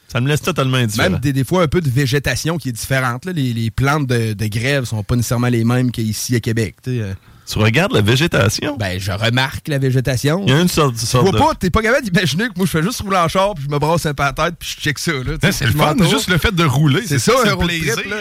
Ça 0.08 0.22
me 0.22 0.28
laisse 0.28 0.42
totalement 0.42 0.78
indifférent. 0.78 1.12
Même 1.12 1.20
des, 1.20 1.34
des, 1.34 1.44
fois 1.44 1.64
un 1.64 1.68
peu 1.68 1.82
de 1.82 1.90
végétation 1.90 2.58
qui 2.58 2.70
est 2.70 2.74
différente. 2.74 3.26
Les, 3.26 3.54
les, 3.54 3.72
plantes 3.72 4.08
de, 4.08 4.34
de 4.34 4.48
grève 4.48 4.86
sont 4.86 5.04
pas 5.04 5.16
nécessairement 5.16 5.50
les 5.50 5.66
mêmes 5.66 5.92
qu'ici 5.92 6.36
à 6.36 6.40
Québec. 6.40 6.76
Euh. 6.88 7.14
Tu 7.50 7.60
regardes 7.60 7.94
la 7.94 8.02
végétation? 8.02 8.76
Ben, 8.78 9.00
je 9.00 9.12
remarque 9.12 9.68
la 9.70 9.78
végétation. 9.78 10.44
Il 10.46 10.54
y 10.54 10.54
a 10.54 10.62
une 10.62 10.68
sorte, 10.68 10.98
sorte 10.98 11.26
tu 11.26 11.32
vois 11.32 11.48
pas, 11.48 11.56
t'es 11.56 11.70
pas 11.70 11.82
capable 11.82 12.04
d'imaginer 12.04 12.50
que 12.50 12.54
moi, 12.58 12.66
je 12.66 12.72
fais 12.72 12.84
juste 12.84 13.02
rouler 13.02 13.18
en 13.18 13.28
char, 13.30 13.54
puis 13.56 13.64
je 13.66 13.70
me 13.70 13.80
brasse 13.80 14.06
un 14.06 14.14
peu 14.14 14.24
la 14.24 14.34
tête, 14.34 14.56
puis 14.60 14.76
je 14.76 14.82
check 14.84 15.00
ça, 15.00 15.14
là. 15.14 15.52
C'est 15.52 15.66
le 15.66 15.72
fun, 15.72 15.96
juste 16.10 16.30
le 16.30 16.38
fait 16.38 16.54
de 16.54 16.66
rouler. 16.66 17.04
C'est 17.06 17.20
ça, 17.20 17.34
un 17.46 17.54
road 17.54 17.68
trip, 17.68 18.10
là, 18.10 18.18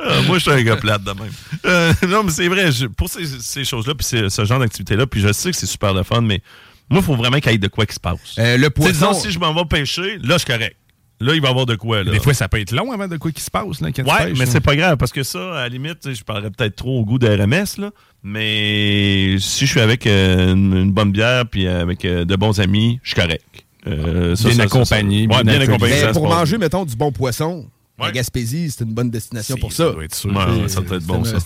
ah, 0.00 0.20
moi, 0.26 0.36
je 0.36 0.42
suis 0.42 0.50
un 0.50 0.62
gars 0.62 0.76
plate 0.76 1.02
de 1.02 1.12
même. 1.12 1.32
Euh, 1.64 1.94
non, 2.08 2.22
mais 2.24 2.30
c'est 2.30 2.46
vrai, 2.46 2.68
pour 2.94 3.08
ces, 3.08 3.24
ces 3.24 3.64
choses-là, 3.64 3.94
puis 3.94 4.06
ce 4.06 4.44
genre 4.44 4.58
d'activité-là, 4.58 5.06
puis 5.06 5.22
je 5.22 5.32
sais 5.32 5.50
que 5.50 5.56
c'est 5.56 5.66
super 5.66 5.94
le 5.94 6.02
fun, 6.02 6.20
mais 6.20 6.42
moi, 6.90 7.00
il 7.00 7.04
faut 7.04 7.14
vraiment 7.14 7.38
qu'il 7.38 7.52
y 7.52 7.54
ait 7.54 7.58
de 7.58 7.68
quoi 7.68 7.86
qui 7.86 7.94
se 7.94 8.00
passe. 8.00 8.18
Euh, 8.38 8.58
le 8.58 8.68
poisson... 8.68 9.14
si 9.14 9.30
je 9.30 9.38
m'en 9.38 9.54
vais 9.54 9.64
pêcher, 9.64 10.18
là, 10.18 10.34
je 10.34 10.38
suis 10.38 10.46
correct. 10.46 10.76
Là, 11.22 11.34
il 11.34 11.42
va 11.42 11.48
y 11.48 11.50
avoir 11.50 11.66
de 11.66 11.74
quoi. 11.74 12.02
Là. 12.02 12.12
Des 12.12 12.18
fois, 12.18 12.32
ça 12.32 12.48
peut 12.48 12.58
être 12.58 12.72
long 12.72 12.92
avant 12.92 13.06
de 13.06 13.18
quoi 13.18 13.30
qui 13.30 13.42
se 13.42 13.50
passe. 13.50 13.80
Là, 13.82 13.90
ouais, 13.90 14.32
mais 14.38 14.46
c'est 14.46 14.60
pas 14.60 14.74
grave 14.74 14.96
parce 14.96 15.12
que 15.12 15.22
ça, 15.22 15.58
à 15.58 15.62
la 15.62 15.68
limite, 15.68 16.14
je 16.14 16.22
parlerais 16.22 16.50
peut-être 16.50 16.76
trop 16.76 16.98
au 16.98 17.04
goût 17.04 17.18
de 17.18 17.28
RMS, 17.28 17.78
là, 17.78 17.90
mais 18.22 19.36
si 19.38 19.66
je 19.66 19.70
suis 19.70 19.80
avec 19.80 20.06
euh, 20.06 20.54
une, 20.54 20.92
bonne 20.92 21.12
bière 21.12 21.46
puis 21.46 21.68
avec 21.68 22.06
euh, 22.06 22.24
de 22.24 22.36
bons 22.36 22.58
amis, 22.58 23.00
je 23.02 23.10
suis 23.10 23.20
correct. 23.20 23.44
Euh, 23.86 24.34
bien 24.34 24.58
accompagné. 24.60 25.26
bien, 25.26 25.38
accompagné. 25.60 26.06
Mais 26.06 26.12
pour 26.12 26.28
manger, 26.28 26.56
mettons, 26.56 26.86
du 26.86 26.96
bon 26.96 27.12
poisson, 27.12 27.66
La 27.98 28.12
Gaspésie, 28.12 28.70
c'est 28.70 28.84
une 28.84 28.94
bonne 28.94 29.10
destination 29.10 29.56
pour 29.56 29.72
ça. 29.72 29.88
Ça 29.88 29.92
doit 29.92 30.04
être 30.04 30.14
sûr. 30.14 30.30
ça 30.68 30.80
doit 30.80 30.96
être 30.96 31.04
bon, 31.04 31.22
ça. 31.24 31.36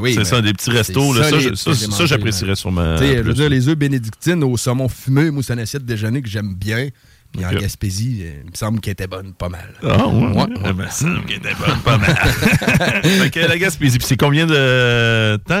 Oui, 0.00 0.14
c'est 0.14 0.24
ça, 0.24 0.40
des 0.40 0.54
petits 0.54 0.70
restos. 0.70 1.14
ça, 1.14 1.74
ça, 1.74 2.06
j'apprécierais 2.06 2.56
sûrement. 2.56 2.96
Je 2.96 3.20
veux 3.20 3.34
dire, 3.34 3.50
les 3.50 3.68
œufs 3.68 3.76
bénédictines 3.76 4.42
au 4.42 4.56
saumon 4.56 4.88
fumé, 4.88 5.30
moi, 5.30 5.42
c'est 5.42 5.52
une 5.52 5.60
assiette 5.60 5.82
de 5.82 5.88
déjeuner 5.88 6.22
que 6.22 6.28
j'aime 6.30 6.54
bien. 6.54 6.88
Puis 7.32 7.44
en 7.44 7.52
Gaspésie, 7.52 8.22
euh, 8.22 8.42
il 8.44 8.50
me 8.50 8.56
semble 8.56 8.80
qu'elle 8.80 8.92
était 8.92 9.06
bonne 9.06 9.32
pas 9.32 9.48
mal. 9.48 9.74
Ah, 9.82 10.06
ouais, 10.08 10.26
ouais. 10.26 10.46
Il 10.64 10.74
me 10.74 10.86
semble 10.88 11.24
qu'elle 11.26 11.36
était 11.36 11.54
bonne 11.54 11.78
pas 11.84 11.98
mal. 11.98 12.16
fait 13.04 13.30
que 13.30 13.40
la 13.40 13.58
Gaspésie, 13.58 13.98
puis 13.98 14.06
c'est 14.06 14.16
combien 14.16 14.46
de 14.46 15.36
temps 15.46 15.54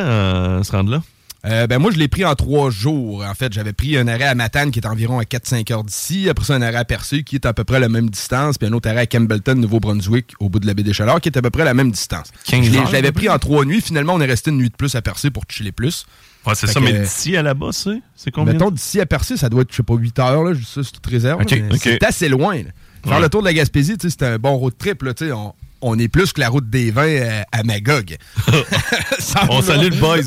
à 0.58 0.64
se 0.64 0.72
rendre 0.72 0.90
là? 0.90 1.02
Euh, 1.46 1.66
ben 1.68 1.78
moi, 1.78 1.92
je 1.92 1.98
l'ai 1.98 2.08
pris 2.08 2.24
en 2.24 2.34
trois 2.34 2.70
jours. 2.70 3.24
En 3.24 3.34
fait, 3.34 3.52
j'avais 3.52 3.72
pris 3.72 3.96
un 3.96 4.08
arrêt 4.08 4.24
à 4.24 4.34
Matane 4.34 4.70
qui 4.70 4.80
est 4.80 4.86
environ 4.86 5.18
à 5.18 5.22
4-5 5.22 5.72
heures 5.72 5.84
d'ici. 5.84 6.28
Après 6.28 6.44
ça, 6.44 6.54
un 6.54 6.62
arrêt 6.62 6.78
à 6.78 6.84
Percé 6.84 7.22
qui 7.22 7.36
est 7.36 7.46
à 7.46 7.54
peu 7.54 7.64
près 7.64 7.78
la 7.78 7.88
même 7.88 8.10
distance. 8.10 8.58
Puis 8.58 8.68
un 8.68 8.72
autre 8.72 8.88
arrêt 8.88 9.02
à 9.02 9.06
Campbellton, 9.06 9.54
Nouveau-Brunswick, 9.54 10.32
au 10.40 10.48
bout 10.48 10.58
de 10.58 10.66
la 10.66 10.74
baie 10.74 10.82
des 10.82 10.92
Chaleurs, 10.92 11.20
qui 11.20 11.28
est 11.28 11.38
à 11.38 11.42
peu 11.42 11.50
près 11.50 11.64
la 11.64 11.74
même 11.74 11.92
distance. 11.92 12.32
je 12.46 12.92
l'avais 12.92 13.12
pris 13.12 13.28
en 13.28 13.38
trois 13.38 13.64
nuits. 13.64 13.80
Finalement, 13.80 14.14
on 14.14 14.20
est 14.20 14.26
resté 14.26 14.50
une 14.50 14.58
nuit 14.58 14.70
de 14.70 14.76
plus 14.76 14.94
à 14.96 15.02
Percé 15.02 15.30
pour 15.30 15.44
chiller 15.48 15.72
plus. 15.72 16.06
Ouais, 16.46 16.54
c'est 16.54 16.66
ça, 16.66 16.80
mais 16.80 16.92
d'ici 16.92 17.36
à 17.36 17.42
là-bas, 17.42 17.70
c'est 17.72 18.30
combien? 18.30 18.54
Mettons, 18.54 18.70
d'ici 18.70 19.00
à 19.00 19.06
Percé, 19.06 19.36
ça 19.36 19.48
doit 19.48 19.62
être, 19.62 19.70
je 19.70 19.76
sais 19.76 19.82
pas, 19.82 19.94
8 19.94 20.18
heures, 20.18 20.44
là, 20.44 20.54
ça, 20.54 20.82
c'est 20.82 20.92
toute 20.92 21.06
réserve. 21.06 21.42
c'est 21.78 22.02
assez 22.02 22.28
loin. 22.28 22.62
Faire 23.04 23.20
le 23.20 23.28
tour 23.28 23.40
de 23.40 23.46
la 23.46 23.54
Gaspésie, 23.54 23.96
c'était 23.98 24.26
un 24.26 24.38
bon 24.38 24.56
road 24.56 24.74
trip. 24.76 25.02
Là, 25.02 25.12
on, 25.34 25.52
on 25.80 25.98
est 25.98 26.08
plus 26.08 26.32
que 26.32 26.40
la 26.40 26.48
route 26.48 26.68
des 26.68 26.90
vins 26.90 27.06
euh, 27.06 27.42
à, 27.52 27.62
Magog. 27.62 28.16
on 29.50 29.62
salue 29.62 29.90
le 29.90 29.96
boys. 29.96 30.18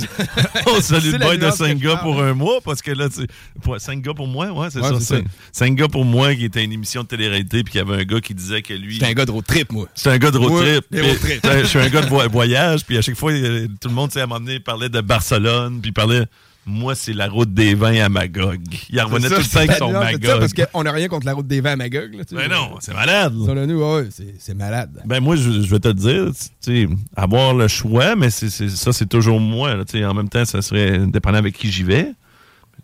on 0.67 0.81
salue 0.81 1.13
le 1.13 1.17
boy 1.19 1.37
de 1.37 1.49
5 1.49 1.77
gars 1.77 1.97
pour 1.97 2.21
un 2.21 2.33
mois 2.33 2.59
parce 2.63 2.81
que 2.81 2.91
là, 2.91 3.09
tu 3.09 3.21
sais, 3.21 3.79
5 3.79 4.01
gars 4.01 4.13
pour 4.13 4.27
moi, 4.27 4.51
ouais, 4.51 4.67
c'est 4.69 4.81
ça. 4.81 5.15
5 5.51 5.75
gars 5.75 5.87
pour 5.87 6.05
moi 6.05 6.33
qui 6.35 6.45
était 6.45 6.63
une 6.63 6.71
émission 6.71 7.03
de 7.03 7.07
télé-réalité 7.07 7.63
puis 7.63 7.73
qu'il 7.73 7.79
y 7.79 7.81
avait 7.81 8.01
un 8.01 8.05
gars 8.05 8.21
qui 8.21 8.33
disait 8.33 8.61
que 8.61 8.73
lui. 8.73 8.97
C'est 8.99 9.07
un 9.07 9.13
gars 9.13 9.25
de 9.25 9.31
road 9.31 9.45
trip, 9.45 9.71
moi. 9.71 9.87
C'est 9.95 10.09
un 10.09 10.17
gars 10.17 10.31
de 10.31 10.37
road 10.37 10.63
trip. 10.63 10.85
Je 11.61 11.65
suis 11.65 11.79
un 11.79 11.89
gars 11.89 12.01
de 12.01 12.31
voyage 12.31 12.85
puis 12.85 12.97
à 12.97 13.01
chaque 13.01 13.15
fois, 13.15 13.31
euh, 13.31 13.67
tout 13.79 13.89
le 13.89 13.95
monde, 13.95 14.09
tu 14.09 14.15
sais, 14.15 14.21
à 14.21 14.23
un 14.23 14.27
moment 14.27 14.39
donné, 14.39 14.59
parlait 14.59 14.89
de 14.89 15.01
Barcelone 15.01 15.79
puis 15.81 15.91
parlait 15.91 16.25
moi, 16.65 16.93
c'est 16.93 17.13
la 17.13 17.27
route 17.27 17.53
des 17.53 17.73
vins 17.73 17.99
à 18.01 18.09
Magog. 18.09 18.61
Il 18.89 19.01
revenait 19.01 19.29
tout 19.29 19.35
le 19.35 19.43
temps 19.43 19.59
avec 19.59 19.71
son 19.73 19.91
Magog. 19.91 20.39
parce 20.39 20.53
qu'on 20.53 20.83
n'a 20.83 20.91
rien 20.91 21.07
contre 21.07 21.25
la 21.25 21.33
route 21.33 21.47
des 21.47 21.59
vins 21.59 21.71
à 21.71 21.75
Magog. 21.75 22.13
Là, 22.13 22.23
ben 22.31 22.49
non, 22.49 22.77
c'est 22.79 22.93
malade. 22.93 23.33
nous, 23.33 24.09
c'est 24.39 24.53
malade. 24.53 25.01
Ben 25.05 25.19
moi, 25.19 25.35
je, 25.35 25.49
vais 25.49 25.79
te 25.79 25.89
dire, 25.89 26.31
avoir 27.15 27.53
le 27.53 27.67
choix, 27.67 28.15
mais 28.15 28.29
c'est 28.29 28.49
ça, 28.49 28.93
c'est 28.93 29.09
toujours 29.09 29.39
moi. 29.39 29.75
Là, 29.75 29.83
en 30.09 30.13
même 30.13 30.29
temps, 30.29 30.45
ça 30.45 30.61
serait 30.61 30.99
dépendant 30.99 31.39
avec 31.39 31.57
qui 31.57 31.71
j'y 31.71 31.83
vais. 31.83 32.13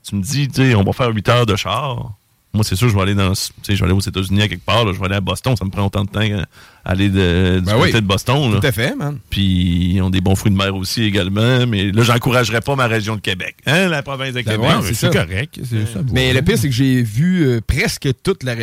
Tu 0.04 0.16
me 0.16 0.22
dis, 0.22 0.50
on 0.76 0.84
va 0.84 0.94
faire 0.94 1.10
8 1.10 1.30
heures 1.30 1.46
de 1.46 1.56
char. 1.56 2.18
Moi, 2.58 2.66
c'est 2.66 2.76
sûr, 2.76 2.90
je 2.90 2.96
vais 2.96 3.02
aller 3.02 3.16
dans, 3.16 3.34
je 3.34 3.74
vais 3.74 3.84
aller 3.84 3.94
aux 3.94 4.00
États-Unis 4.00 4.42
à 4.42 4.48
quelque 4.48 4.66
part. 4.66 4.92
je 4.94 5.00
vais 5.00 5.06
aller 5.06 5.16
à 5.16 5.22
Boston. 5.22 5.56
Ça 5.56 5.64
me 5.64 5.70
prend 5.70 5.86
autant 5.86 6.04
de 6.04 6.10
temps 6.10 6.22
aller 6.84 7.10
de, 7.10 7.60
du 7.60 7.66
ben 7.66 7.78
côté 7.78 7.94
de 7.94 8.06
Boston. 8.06 8.60
Tout 8.60 8.66
à 8.66 8.72
fait, 8.72 8.96
man. 8.96 9.20
Puis 9.30 9.94
ils 9.94 10.02
ont 10.02 10.10
des 10.10 10.22
bons 10.22 10.36
fruits 10.36 10.52
de 10.52 10.58
mer 10.58 10.76
aussi 10.76 11.04
également. 11.04 11.66
Mais 11.68 11.92
là, 11.92 12.04
j'encouragerais 12.04 12.62
pas 12.62 12.76
ma 12.76 12.88
région 12.88 13.16
de 13.16 13.22
Québec. 13.22 13.56
Hein, 13.66 13.90
la 13.90 14.04
province 14.04 14.34
de 14.34 14.42
ben 14.42 14.58
Québec. 14.58 14.96
c'est 14.96 15.14
correct. 15.14 15.60
mais 16.12 16.34
le 16.34 16.42
pire, 16.42 16.58
c'est 16.58 16.70
que 16.70 16.76
j'ai 16.76 17.02
vu 17.04 17.46
euh, 17.46 17.62
presque 17.66 18.10
toute 18.24 18.44
la 18.44 18.56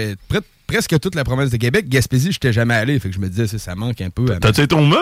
presque 0.67 0.99
toute 1.01 1.15
la 1.15 1.25
province 1.25 1.51
de 1.51 1.57
Québec. 1.57 1.89
Gaspésie, 1.89 2.33
je 2.33 2.37
n'étais 2.37 2.53
jamais 2.53 2.75
allé. 2.75 2.99
Fait 2.99 3.09
que 3.09 3.15
je 3.15 3.21
me 3.21 3.29
disais, 3.29 3.47
ça, 3.47 3.75
manque 3.75 4.01
un 4.01 4.11
peu. 4.11 4.25
T'as-tu 4.41 4.63
été 4.63 4.75
au 4.75 4.85
mur? 4.85 4.99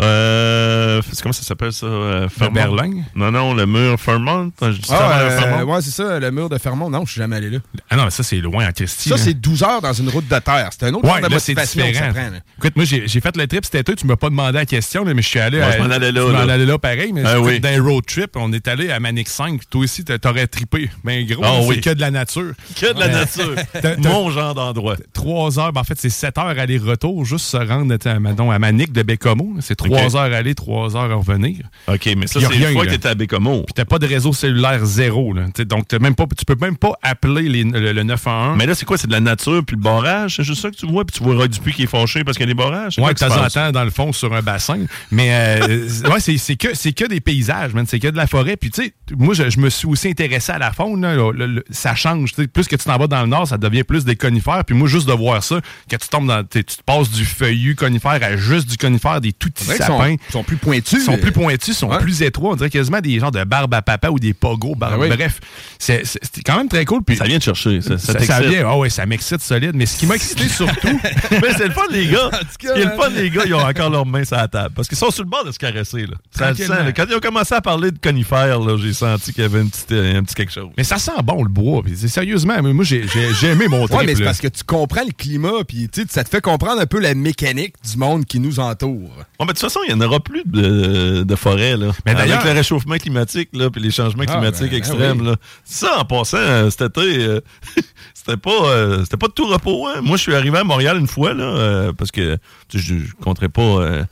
Euh, 0.00 1.00
comment 1.22 1.32
ça 1.32 1.42
s'appelle 1.42 1.72
ça? 1.72 1.86
Euh, 1.86 2.28
Berlin? 2.52 3.02
Non, 3.14 3.30
non, 3.30 3.54
le 3.54 3.64
mur 3.64 3.98
Fermont. 4.00 4.50
Je 4.60 4.68
dis 4.70 4.88
ah, 4.90 5.20
euh, 5.20 5.64
ouais, 5.64 5.82
c'est 5.82 5.90
ça, 5.90 6.18
le 6.18 6.30
mur 6.32 6.48
de 6.48 6.58
Fermont. 6.58 6.90
Non, 6.90 7.04
je 7.04 7.12
suis 7.12 7.20
jamais 7.20 7.36
allé 7.36 7.50
là. 7.50 7.58
Ah 7.90 7.96
non, 7.96 8.04
mais 8.04 8.10
ça, 8.10 8.24
c'est 8.24 8.38
loin 8.38 8.68
en 8.68 8.72
Christie. 8.72 9.08
Ça, 9.08 9.16
c'est 9.16 9.34
12 9.34 9.62
heures 9.62 9.80
dans 9.80 9.92
une 9.92 10.08
route 10.08 10.26
de 10.26 10.38
terre. 10.38 10.70
C'est 10.72 10.86
un 10.86 10.94
autre 10.94 11.04
ouais, 11.04 11.20
genre 11.20 11.28
de 11.28 11.34
motivation 11.34 11.86
que 11.86 11.94
ça 11.94 12.08
prend. 12.08 12.30
Écoute, 12.58 12.76
moi, 12.76 12.84
j'ai 12.84 13.20
fait 13.20 13.36
le 13.36 13.46
trip 13.46 13.64
cet 13.64 13.76
été. 13.76 13.94
Tu 13.94 14.06
m'as 14.06 14.16
pas 14.16 14.30
demandé 14.30 14.58
la 14.58 14.66
question, 14.66 15.04
mais 15.04 15.14
je 15.22 15.28
suis 15.28 15.38
allé. 15.38 15.62
je 15.76 15.82
m'en 15.82 15.90
allais 15.90 16.10
là. 16.10 16.22
Je 16.26 16.32
m'en 16.32 16.38
allais 16.52 16.66
là 16.66 16.78
pareil, 16.78 17.12
mais 17.12 17.22
ah, 17.24 17.40
oui. 17.40 17.60
dans 17.60 17.68
un 17.68 17.82
road 17.82 18.04
trip, 18.04 18.32
on 18.34 18.52
est 18.52 18.66
allé 18.66 18.90
à 18.90 18.98
Manic 18.98 19.28
5. 19.28 19.60
Toi 19.70 19.82
aussi, 19.82 20.04
t'aurais 20.04 20.48
trippé. 20.48 20.90
Ben 21.04 21.24
gros, 21.26 21.44
ah 21.44 21.60
c'est 21.68 21.80
que 21.80 21.90
de 21.90 22.00
la 22.00 22.10
nature. 22.10 22.52
Que 22.74 22.92
de 22.92 22.98
la 22.98 23.08
nature. 23.08 23.54
Mon 23.98 24.30
genre 24.30 24.54
d'endroit. 24.54 24.96
3 25.12 25.60
heures, 25.60 25.72
ben, 25.72 25.82
en 25.82 25.84
fait, 25.84 25.98
c'est 25.98 26.10
7 26.10 26.38
heures 26.38 26.46
aller-retour, 26.46 27.24
juste 27.24 27.46
se 27.46 27.56
rendre 27.56 27.94
à 28.04 28.58
Manic 28.58 28.92
de 28.92 29.02
Bécomo. 29.02 29.54
C'est 29.60 29.76
3 29.84 30.16
heures 30.16 30.32
aller, 30.34 30.54
trois 30.54 30.96
heures 30.96 31.10
à 31.10 31.14
revenir. 31.14 31.58
OK, 31.88 32.08
mais 32.16 32.26
ça, 32.26 32.40
c'est 32.40 32.56
une 32.56 32.72
fois 32.72 32.86
que 32.86 32.94
tu 32.94 33.06
à 33.06 33.14
Bécomo. 33.14 33.62
Puis 33.62 33.74
t'as 33.74 33.84
pas 33.84 33.98
de 33.98 34.06
réseau 34.06 34.32
cellulaire 34.32 34.84
zéro. 34.84 35.32
Là. 35.32 35.46
donc, 35.66 35.92
même 35.92 36.14
pas, 36.14 36.26
tu 36.36 36.44
peux 36.44 36.56
même 36.60 36.76
pas 36.76 36.92
appeler 37.02 37.48
le, 37.48 38.02
911. 38.02 38.56
Mais 38.56 38.66
là, 38.66 38.74
c'est 38.74 38.84
quoi? 38.84 38.98
C'est 38.98 39.06
de 39.06 39.12
la 39.12 39.20
nature 39.20 39.62
puis 39.64 39.76
le 39.76 39.82
barrage? 39.82 40.36
C'est 40.36 40.44
juste 40.44 40.62
ça 40.62 40.70
que 40.70 40.76
tu 40.76 40.86
vois? 40.86 41.04
Puis 41.04 41.18
tu 41.18 41.24
vois 41.24 41.48
Dupuis 41.48 41.72
qui 41.72 41.82
est 41.84 41.86
fâché 41.86 42.24
parce 42.24 42.36
qu'il 42.36 42.46
y 42.46 42.50
a 42.50 42.54
des 42.54 42.58
barrages? 42.58 42.98
Ouais, 42.98 43.12
de 43.12 43.18
temps 43.18 43.36
en 43.36 43.48
temps, 43.48 43.72
dans 43.72 43.84
le 43.84 43.90
fond, 43.90 44.12
sur 44.12 44.32
un 44.34 44.42
bassin. 44.42 44.78
Mais 45.10 45.30
euh, 45.32 45.88
ouais, 46.10 46.20
c'est 46.20 46.56
que, 46.56 46.68
que 46.68 47.08
des 47.08 47.20
paysages, 47.20 47.72
C'est 47.86 47.98
que 47.98 48.08
de 48.08 48.16
la 48.16 48.26
forêt. 48.26 48.56
Puis 48.56 48.70
tu 48.70 48.84
sais, 48.84 48.94
moi, 49.16 49.34
je, 49.34 49.58
me 49.58 49.70
suis 49.70 49.86
aussi 49.86 50.08
intéressé 50.08 50.52
à 50.52 50.58
la 50.58 50.72
faune. 50.72 51.62
ça 51.70 51.94
change. 51.94 52.32
Plus 52.34 52.66
que 52.66 52.76
tu 52.76 52.84
t'en 52.84 52.96
vas 52.96 53.06
dans 53.06 53.22
le 53.22 53.28
nord, 53.28 53.46
ça 53.46 53.58
devient 53.58 53.84
plus 53.84 54.04
des 54.04 54.16
conifères. 54.16 54.64
Puis 54.64 54.74
moi, 54.74 54.88
juste 54.88 55.08
de 55.08 55.12
voir 55.12 55.42
ça, 55.42 55.60
que 55.88 55.96
tu 55.96 56.08
tombes 56.08 56.26
dans... 56.26 56.44
Tu 56.44 56.64
te 56.64 56.82
passes 56.84 57.10
du 57.10 57.24
feuillu 57.24 57.74
conifère 57.74 58.18
à 58.22 58.36
juste 58.36 58.68
du 58.68 58.76
conifère, 58.76 59.20
des 59.20 59.32
tout 59.32 59.50
petits 59.50 59.73
sapins. 59.76 60.16
Ils 60.28 60.32
sont 60.32 60.44
plus 60.44 60.56
pointus. 60.56 61.00
Ils 61.00 61.04
sont 61.04 61.18
plus 61.18 61.32
pointus, 61.32 61.76
sont 61.76 61.88
plus 61.98 62.22
étroits. 62.22 62.52
On 62.52 62.56
dirait 62.56 62.70
quasiment 62.70 63.00
des 63.00 63.18
genres 63.18 63.30
de 63.30 63.44
barbe 63.44 63.74
à 63.74 63.82
papa 63.82 64.08
ou 64.10 64.18
des 64.18 64.34
pogos. 64.34 64.74
Barbe. 64.74 65.00
Ben 65.00 65.14
Bref, 65.14 65.40
c'est 65.78 66.02
quand 66.44 66.56
même 66.56 66.68
très 66.68 66.84
cool. 66.84 67.02
Puis, 67.02 67.16
ça 67.16 67.24
vient 67.24 67.38
de 67.38 67.42
chercher. 67.42 67.80
Ça, 67.80 67.98
ça, 67.98 68.18
ça 68.18 68.40
vient. 68.40 68.64
Ah 68.66 68.78
ouais, 68.78 68.90
ça 68.90 69.06
m'excite 69.06 69.40
solide. 69.40 69.72
Mais 69.74 69.86
ce 69.86 69.98
qui 69.98 70.06
m'a 70.06 70.14
excité 70.14 70.48
surtout. 70.48 70.88
mais 71.30 71.52
c'est 71.56 71.68
le 71.68 71.74
fun, 71.74 71.82
les 71.90 72.06
gars. 72.06 72.30
Ce 72.52 72.58
qui 72.58 72.66
est 72.66 72.84
le 72.84 72.90
fun, 72.90 73.08
les 73.10 73.30
gars, 73.30 73.42
ils 73.46 73.54
ont 73.54 73.64
encore 73.64 73.90
leurs 73.90 74.06
mains 74.06 74.24
sur 74.24 74.36
la 74.36 74.48
table. 74.48 74.74
Parce 74.74 74.88
qu'ils 74.88 74.98
sont 74.98 75.10
sur 75.10 75.22
le 75.22 75.28
bord 75.28 75.44
de 75.44 75.52
se 75.52 75.58
caresser. 75.58 76.06
Là. 76.06 76.16
Ça 76.30 76.54
sent, 76.54 76.92
Quand 76.96 77.04
ils 77.08 77.14
ont 77.14 77.20
commencé 77.20 77.54
à 77.54 77.60
parler 77.60 77.90
de 77.90 77.98
conifères, 77.98 78.60
j'ai 78.78 78.92
senti 78.92 79.32
qu'il 79.32 79.42
y 79.42 79.46
avait 79.46 79.60
un 79.60 79.66
petit, 79.66 79.84
un 79.94 80.22
petit 80.22 80.34
quelque 80.34 80.52
chose. 80.52 80.70
Mais 80.76 80.84
ça 80.84 80.98
sent 80.98 81.12
bon, 81.22 81.42
le 81.42 81.48
bois. 81.48 81.82
Sérieusement, 82.06 82.62
moi, 82.62 82.84
j'ai 82.84 83.04
aimé 83.44 83.68
mon 83.68 83.86
trip. 83.86 83.98
Ouais, 83.98 84.06
mais 84.06 84.14
c'est 84.14 84.24
parce 84.24 84.40
que 84.40 84.48
tu 84.48 84.64
comprends 84.64 85.04
le 85.04 85.12
climat. 85.12 85.64
Puis 85.66 85.88
ça 86.08 86.24
te 86.24 86.28
fait 86.28 86.40
comprendre 86.40 86.80
un 86.80 86.86
peu 86.86 87.00
la 87.00 87.14
mécanique 87.14 87.74
du 87.84 87.96
monde 87.96 88.24
qui 88.24 88.40
nous 88.40 88.60
entoure. 88.60 89.10
Bon, 89.38 89.46
mais 89.46 89.52
de 89.52 89.58
toute 89.64 89.72
façon, 89.72 89.84
il 89.88 89.94
n'y 89.94 90.02
en 90.02 90.06
aura 90.06 90.20
plus 90.20 90.42
de, 90.44 91.22
de 91.22 91.36
forêt. 91.36 91.76
Là. 91.76 91.92
Mais 92.04 92.12
Avec 92.12 92.44
le 92.44 92.50
réchauffement 92.52 92.96
climatique 92.96 93.48
là, 93.52 93.70
puis 93.70 93.80
les 93.80 93.90
changements 93.90 94.24
ah, 94.26 94.32
climatiques 94.32 94.70
ben, 94.70 94.70
ben 94.70 94.76
extrêmes. 94.76 95.24
Là. 95.24 95.36
Ça, 95.64 96.00
en 96.00 96.04
passant, 96.04 96.36
euh, 96.36 96.70
cet 96.70 96.82
été, 96.82 97.24
euh, 97.24 97.40
c'était 98.14 98.36
pas, 98.36 98.50
euh, 98.50 99.00
c'était 99.04 99.16
pas 99.16 99.28
de 99.28 99.32
tout 99.32 99.46
repos. 99.46 99.86
Hein. 99.86 100.00
Moi, 100.02 100.16
je 100.16 100.22
suis 100.22 100.34
arrivé 100.34 100.58
à 100.58 100.64
Montréal 100.64 100.98
une 100.98 101.06
fois, 101.06 101.34
là, 101.34 101.92
parce 101.96 102.10
que 102.10 102.38
je 102.72 102.94
ne 102.94 103.00
compterai 103.22 103.48
pas 103.48 104.04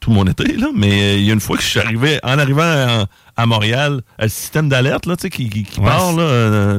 tout, 0.00 0.10
mon 0.10 0.26
été, 0.26 0.56
là, 0.56 0.68
mais 0.74 1.18
il 1.18 1.24
y 1.24 1.30
a 1.30 1.32
une 1.32 1.40
fois 1.40 1.56
que 1.56 1.62
je 1.62 1.68
suis 1.68 1.80
arrivé, 1.80 2.18
en 2.22 2.38
arrivant 2.38 3.06
à, 3.36 3.46
Montréal, 3.46 4.02
le 4.18 4.28
système 4.28 4.68
d'alerte 4.68 5.06
là, 5.06 5.16
qui, 5.16 5.30
qui, 5.48 5.64
qui 5.64 5.80
part, 5.80 6.12
là, 6.12 6.78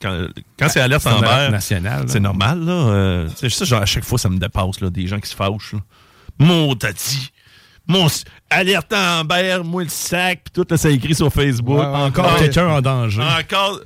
quand, 0.00 0.28
quand 0.56 0.68
c'est 0.68 0.80
alerte 0.80 1.04
en 1.06 1.18
vert, 1.18 1.52
c'est 1.60 2.20
normal. 2.20 2.64
Là, 2.64 3.26
ça, 3.34 3.64
genre, 3.64 3.82
à 3.82 3.86
chaque 3.86 4.04
fois, 4.04 4.18
ça 4.18 4.28
me 4.28 4.38
dépasse, 4.38 4.80
là, 4.80 4.90
des 4.90 5.08
gens 5.08 5.18
qui 5.18 5.28
se 5.28 5.34
fâchent. 5.34 5.72
Là. 5.72 5.80
Mon 6.38 6.74
tati, 6.74 7.32
mon 7.86 8.08
alerte 8.50 8.92
Amber, 8.92 9.60
moi 9.64 9.84
le 9.84 9.88
sac, 9.88 10.40
puis 10.44 10.52
tout, 10.52 10.66
là, 10.68 10.76
ça 10.76 10.90
écrit 10.90 11.14
sur 11.14 11.32
Facebook. 11.32 11.78
encore 11.78 12.36
quelqu'un 12.36 12.68
en 12.68 12.80
danger. 12.80 13.22
Encore. 13.22 13.80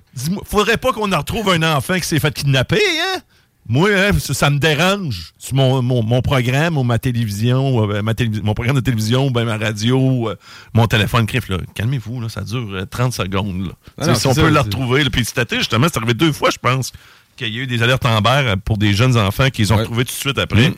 Faudrait 0.45 0.77
pas 0.77 0.93
qu'on 0.93 1.13
en 1.13 1.19
retrouve 1.19 1.51
un 1.51 1.63
enfant 1.77 1.95
qui 1.95 2.07
s'est 2.07 2.19
fait 2.19 2.33
kidnapper, 2.33 2.81
hein? 2.81 3.21
Moi, 3.69 3.91
hein, 3.95 4.11
ça, 4.19 4.51
me 4.51 4.59
dérange 4.59 5.33
sur 5.39 5.55
mon, 5.55 5.81
mon, 5.81 6.23
programme 6.23 6.77
ou 6.77 6.83
ma 6.83 6.99
télévision, 6.99 7.89
euh, 7.89 8.03
ma 8.03 8.15
mon 8.43 8.53
programme 8.53 8.75
de 8.75 8.81
télévision, 8.81 9.29
ou 9.29 9.31
ben, 9.31 9.45
ma 9.45 9.59
radio, 9.59 10.29
euh, 10.29 10.37
mon 10.75 10.89
téléphone. 10.89 11.25
Crif, 11.27 11.49
calmez-vous, 11.75 12.29
ça 12.29 12.41
dure 12.41 12.85
30 12.91 13.13
euh, 13.21 13.25
secondes. 13.25 13.73
Là. 13.99 14.15
si 14.17 14.27
on 14.27 14.35
peut 14.35 14.51
le 14.51 14.59
retrouver. 14.59 15.05
Puis 15.11 15.25
cet 15.25 15.55
justement, 15.55 15.87
c'est 15.87 15.99
arrivé 15.99 16.15
deux 16.15 16.33
fois, 16.33 16.51
je 16.51 16.59
pense, 16.59 16.91
qu'il 17.37 17.55
y 17.55 17.61
a 17.61 17.63
eu 17.63 17.67
des 17.69 17.81
alertes 17.85 18.05
Amber 18.05 18.55
pour 18.65 18.77
des 18.77 18.93
jeunes 18.93 19.17
enfants 19.17 19.51
qu'ils 19.51 19.73
ont 19.73 19.77
retrouvés 19.77 20.05
tout 20.05 20.15
de 20.15 20.19
suite 20.19 20.39
après. 20.39 20.71
Mm. 20.71 20.75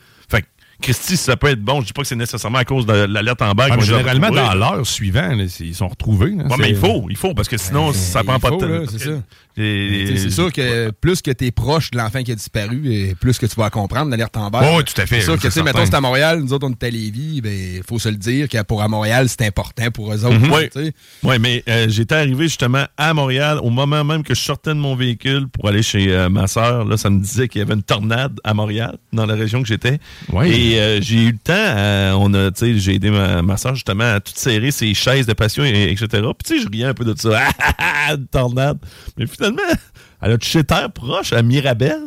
Christy, 0.82 1.16
ça 1.16 1.36
peut 1.36 1.48
être 1.48 1.62
bon. 1.62 1.80
Je 1.80 1.86
dis 1.86 1.92
pas 1.92 2.02
que 2.02 2.08
c'est 2.08 2.16
nécessairement 2.16 2.58
à 2.58 2.64
cause 2.64 2.84
de 2.84 2.92
l'alerte 2.92 3.40
en 3.40 3.52
bague. 3.52 3.80
généralement, 3.80 4.30
dans 4.30 4.54
l'heure 4.54 4.86
suivante, 4.86 5.40
ils 5.60 5.74
sont 5.74 5.88
retrouvés. 5.88 6.34
mais 6.58 6.70
il 6.70 6.76
faut, 6.76 7.06
il 7.08 7.16
faut, 7.16 7.34
parce 7.34 7.48
que 7.48 7.56
sinon, 7.56 7.86
ben, 7.86 7.94
ça 7.94 8.22
prend 8.24 8.38
pas 8.38 8.50
de 8.50 8.56
temps. 8.86 9.22
C'est 9.56 10.30
sûr 10.30 10.52
que 10.52 10.90
plus 10.90 11.22
que 11.22 11.30
tu 11.30 11.46
es 11.46 11.50
proche 11.50 11.90
de 11.90 11.98
l'enfant 11.98 12.22
qui 12.22 12.32
a 12.32 12.34
disparu, 12.34 12.92
et 12.92 13.14
plus 13.14 13.38
que 13.38 13.46
tu 13.46 13.56
vas 13.56 13.70
comprendre 13.70 14.10
l'alerte 14.10 14.36
en 14.36 14.50
bague. 14.50 14.76
Oui, 14.76 14.84
tout 14.84 15.00
à 15.00 15.06
fait. 15.06 15.20
C'est 15.20 15.26
sûr 15.26 15.36
que, 15.36 15.42
tu 15.42 15.50
sais, 15.50 15.62
mettons, 15.62 15.84
c'est 15.84 15.94
à 15.94 16.00
Montréal, 16.00 16.40
nous 16.40 16.52
autres, 16.52 16.66
on 16.66 16.70
est 16.70 16.82
à 16.84 16.90
Lévis, 16.90 17.36
il 17.36 17.42
ben, 17.42 17.82
faut 17.86 17.98
se 17.98 18.08
le 18.08 18.16
dire 18.16 18.48
que 18.48 18.62
pour 18.62 18.82
à 18.82 18.88
Montréal, 18.88 19.28
c'est 19.28 19.46
important 19.46 19.90
pour 19.90 20.12
eux 20.12 20.24
autres. 20.24 20.38
Mhm. 20.38 20.52
Oui, 20.52 20.92
ouais, 21.22 21.38
mais 21.38 21.62
euh, 21.68 21.86
j'étais 21.88 22.14
arrivé 22.14 22.44
justement 22.44 22.84
à 22.96 23.14
Montréal 23.14 23.58
au 23.62 23.70
moment 23.70 24.04
même 24.04 24.22
que 24.22 24.34
je 24.34 24.40
sortais 24.40 24.70
de 24.70 24.78
mon 24.78 24.94
véhicule 24.94 25.48
pour 25.48 25.68
aller 25.68 25.82
chez 25.82 26.12
euh, 26.12 26.28
ma 26.28 26.46
soeur. 26.46 26.84
Là, 26.84 26.96
ça 26.96 27.10
me 27.10 27.20
disait 27.20 27.48
qu'il 27.48 27.60
y 27.60 27.62
avait 27.62 27.74
une 27.74 27.82
tornade 27.82 28.38
à 28.44 28.54
Montréal, 28.54 28.96
dans 29.12 29.26
la 29.26 29.34
région 29.34 29.62
que 29.62 29.68
j'étais. 29.68 29.98
Et 30.44 30.78
euh, 30.78 31.00
j'ai 31.00 31.22
eu 31.22 31.32
le 31.32 31.38
temps, 31.38 32.20
on 32.20 32.32
a, 32.34 32.50
j'ai 32.60 32.94
aidé 32.94 33.10
ma, 33.10 33.42
ma 33.42 33.56
soeur 33.56 33.74
justement 33.74 34.14
à 34.14 34.20
tout 34.20 34.32
serrer 34.34 34.70
ses 34.70 34.94
chaises 34.94 35.26
de 35.26 35.32
passion, 35.32 35.64
et, 35.64 35.90
etc. 35.90 36.06
Puis 36.08 36.22
tu 36.44 36.56
sais, 36.56 36.62
je 36.62 36.68
riais 36.70 36.86
un 36.86 36.94
peu 36.94 37.04
de 37.04 37.14
ça. 37.18 37.40
une 38.10 38.26
tornade. 38.26 38.78
Mais 39.16 39.26
finalement, 39.42 39.78
elle 40.20 40.32
a 40.32 40.38
touché 40.38 40.64
terre 40.64 40.90
proche 40.90 41.32
à 41.32 41.42
Mirabel. 41.42 42.00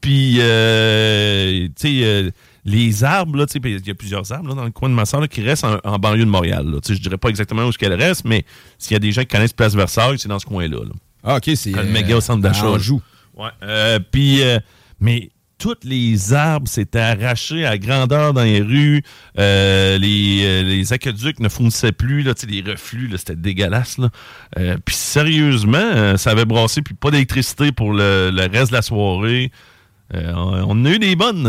Puis, 0.00 0.36
euh, 0.38 1.66
tu 1.68 1.72
sais, 1.76 2.04
euh, 2.04 2.30
les 2.64 3.04
arbres, 3.04 3.36
là, 3.36 3.46
il 3.54 3.86
y 3.86 3.90
a 3.90 3.94
plusieurs 3.94 4.32
arbres 4.32 4.54
dans 4.54 4.64
le 4.64 4.70
coin 4.70 4.88
de 4.88 4.94
ma 4.94 5.04
soeur 5.04 5.28
qui 5.28 5.42
restent 5.42 5.64
en, 5.64 5.98
banlieue 5.98 6.24
de 6.24 6.30
Montréal. 6.30 6.66
Là. 6.66 6.78
Je 6.86 6.94
dirais 6.94 7.18
pas 7.18 7.28
exactement 7.28 7.64
où 7.64 7.70
qu'elle 7.72 7.94
reste, 7.94 8.24
mais 8.24 8.44
s'il 8.78 8.94
y 8.94 8.96
a 8.96 8.98
des 8.98 9.12
gens 9.12 9.22
qui 9.22 9.28
connaissent 9.28 9.52
Place 9.52 9.74
Versailles, 9.74 10.18
c'est 10.18 10.28
dans 10.28 10.38
ce 10.38 10.46
coin-là. 10.46 10.78
Ah, 11.22 11.36
OK, 11.36 11.50
c'est... 11.54 11.72
Le 11.72 11.84
méga 11.84 12.16
au 12.16 12.20
centre 12.20 12.42
d'achat. 12.42 12.70
Ouais. 13.36 14.00
puis, 14.10 14.40
mais 15.00 15.30
tous 15.60 15.76
les 15.84 16.32
arbres 16.32 16.66
s'étaient 16.66 16.98
arrachés 16.98 17.66
à 17.66 17.78
grandeur 17.78 18.32
dans 18.32 18.42
les 18.42 18.60
rues. 18.60 19.02
Euh, 19.38 19.98
les, 19.98 20.40
euh, 20.42 20.62
les, 20.62 20.92
aqueducs 20.92 21.38
ne 21.38 21.48
fournissaient 21.48 21.92
plus. 21.92 22.22
Là, 22.22 22.32
les 22.48 22.62
reflux, 22.62 23.10
c'était 23.16 23.36
dégueulasse. 23.36 23.98
Là. 23.98 24.08
Euh, 24.58 24.76
puis 24.84 24.94
sérieusement, 24.96 26.16
ça 26.16 26.30
avait 26.30 26.46
brassé, 26.46 26.80
puis 26.82 26.94
pas 26.94 27.10
d'électricité 27.10 27.70
pour 27.72 27.92
le, 27.92 28.48
reste 28.50 28.70
de 28.70 28.76
la 28.76 28.82
soirée. 28.82 29.52
on 30.12 30.84
a 30.86 30.90
eu 30.90 30.98
des 30.98 31.14
bonnes 31.14 31.48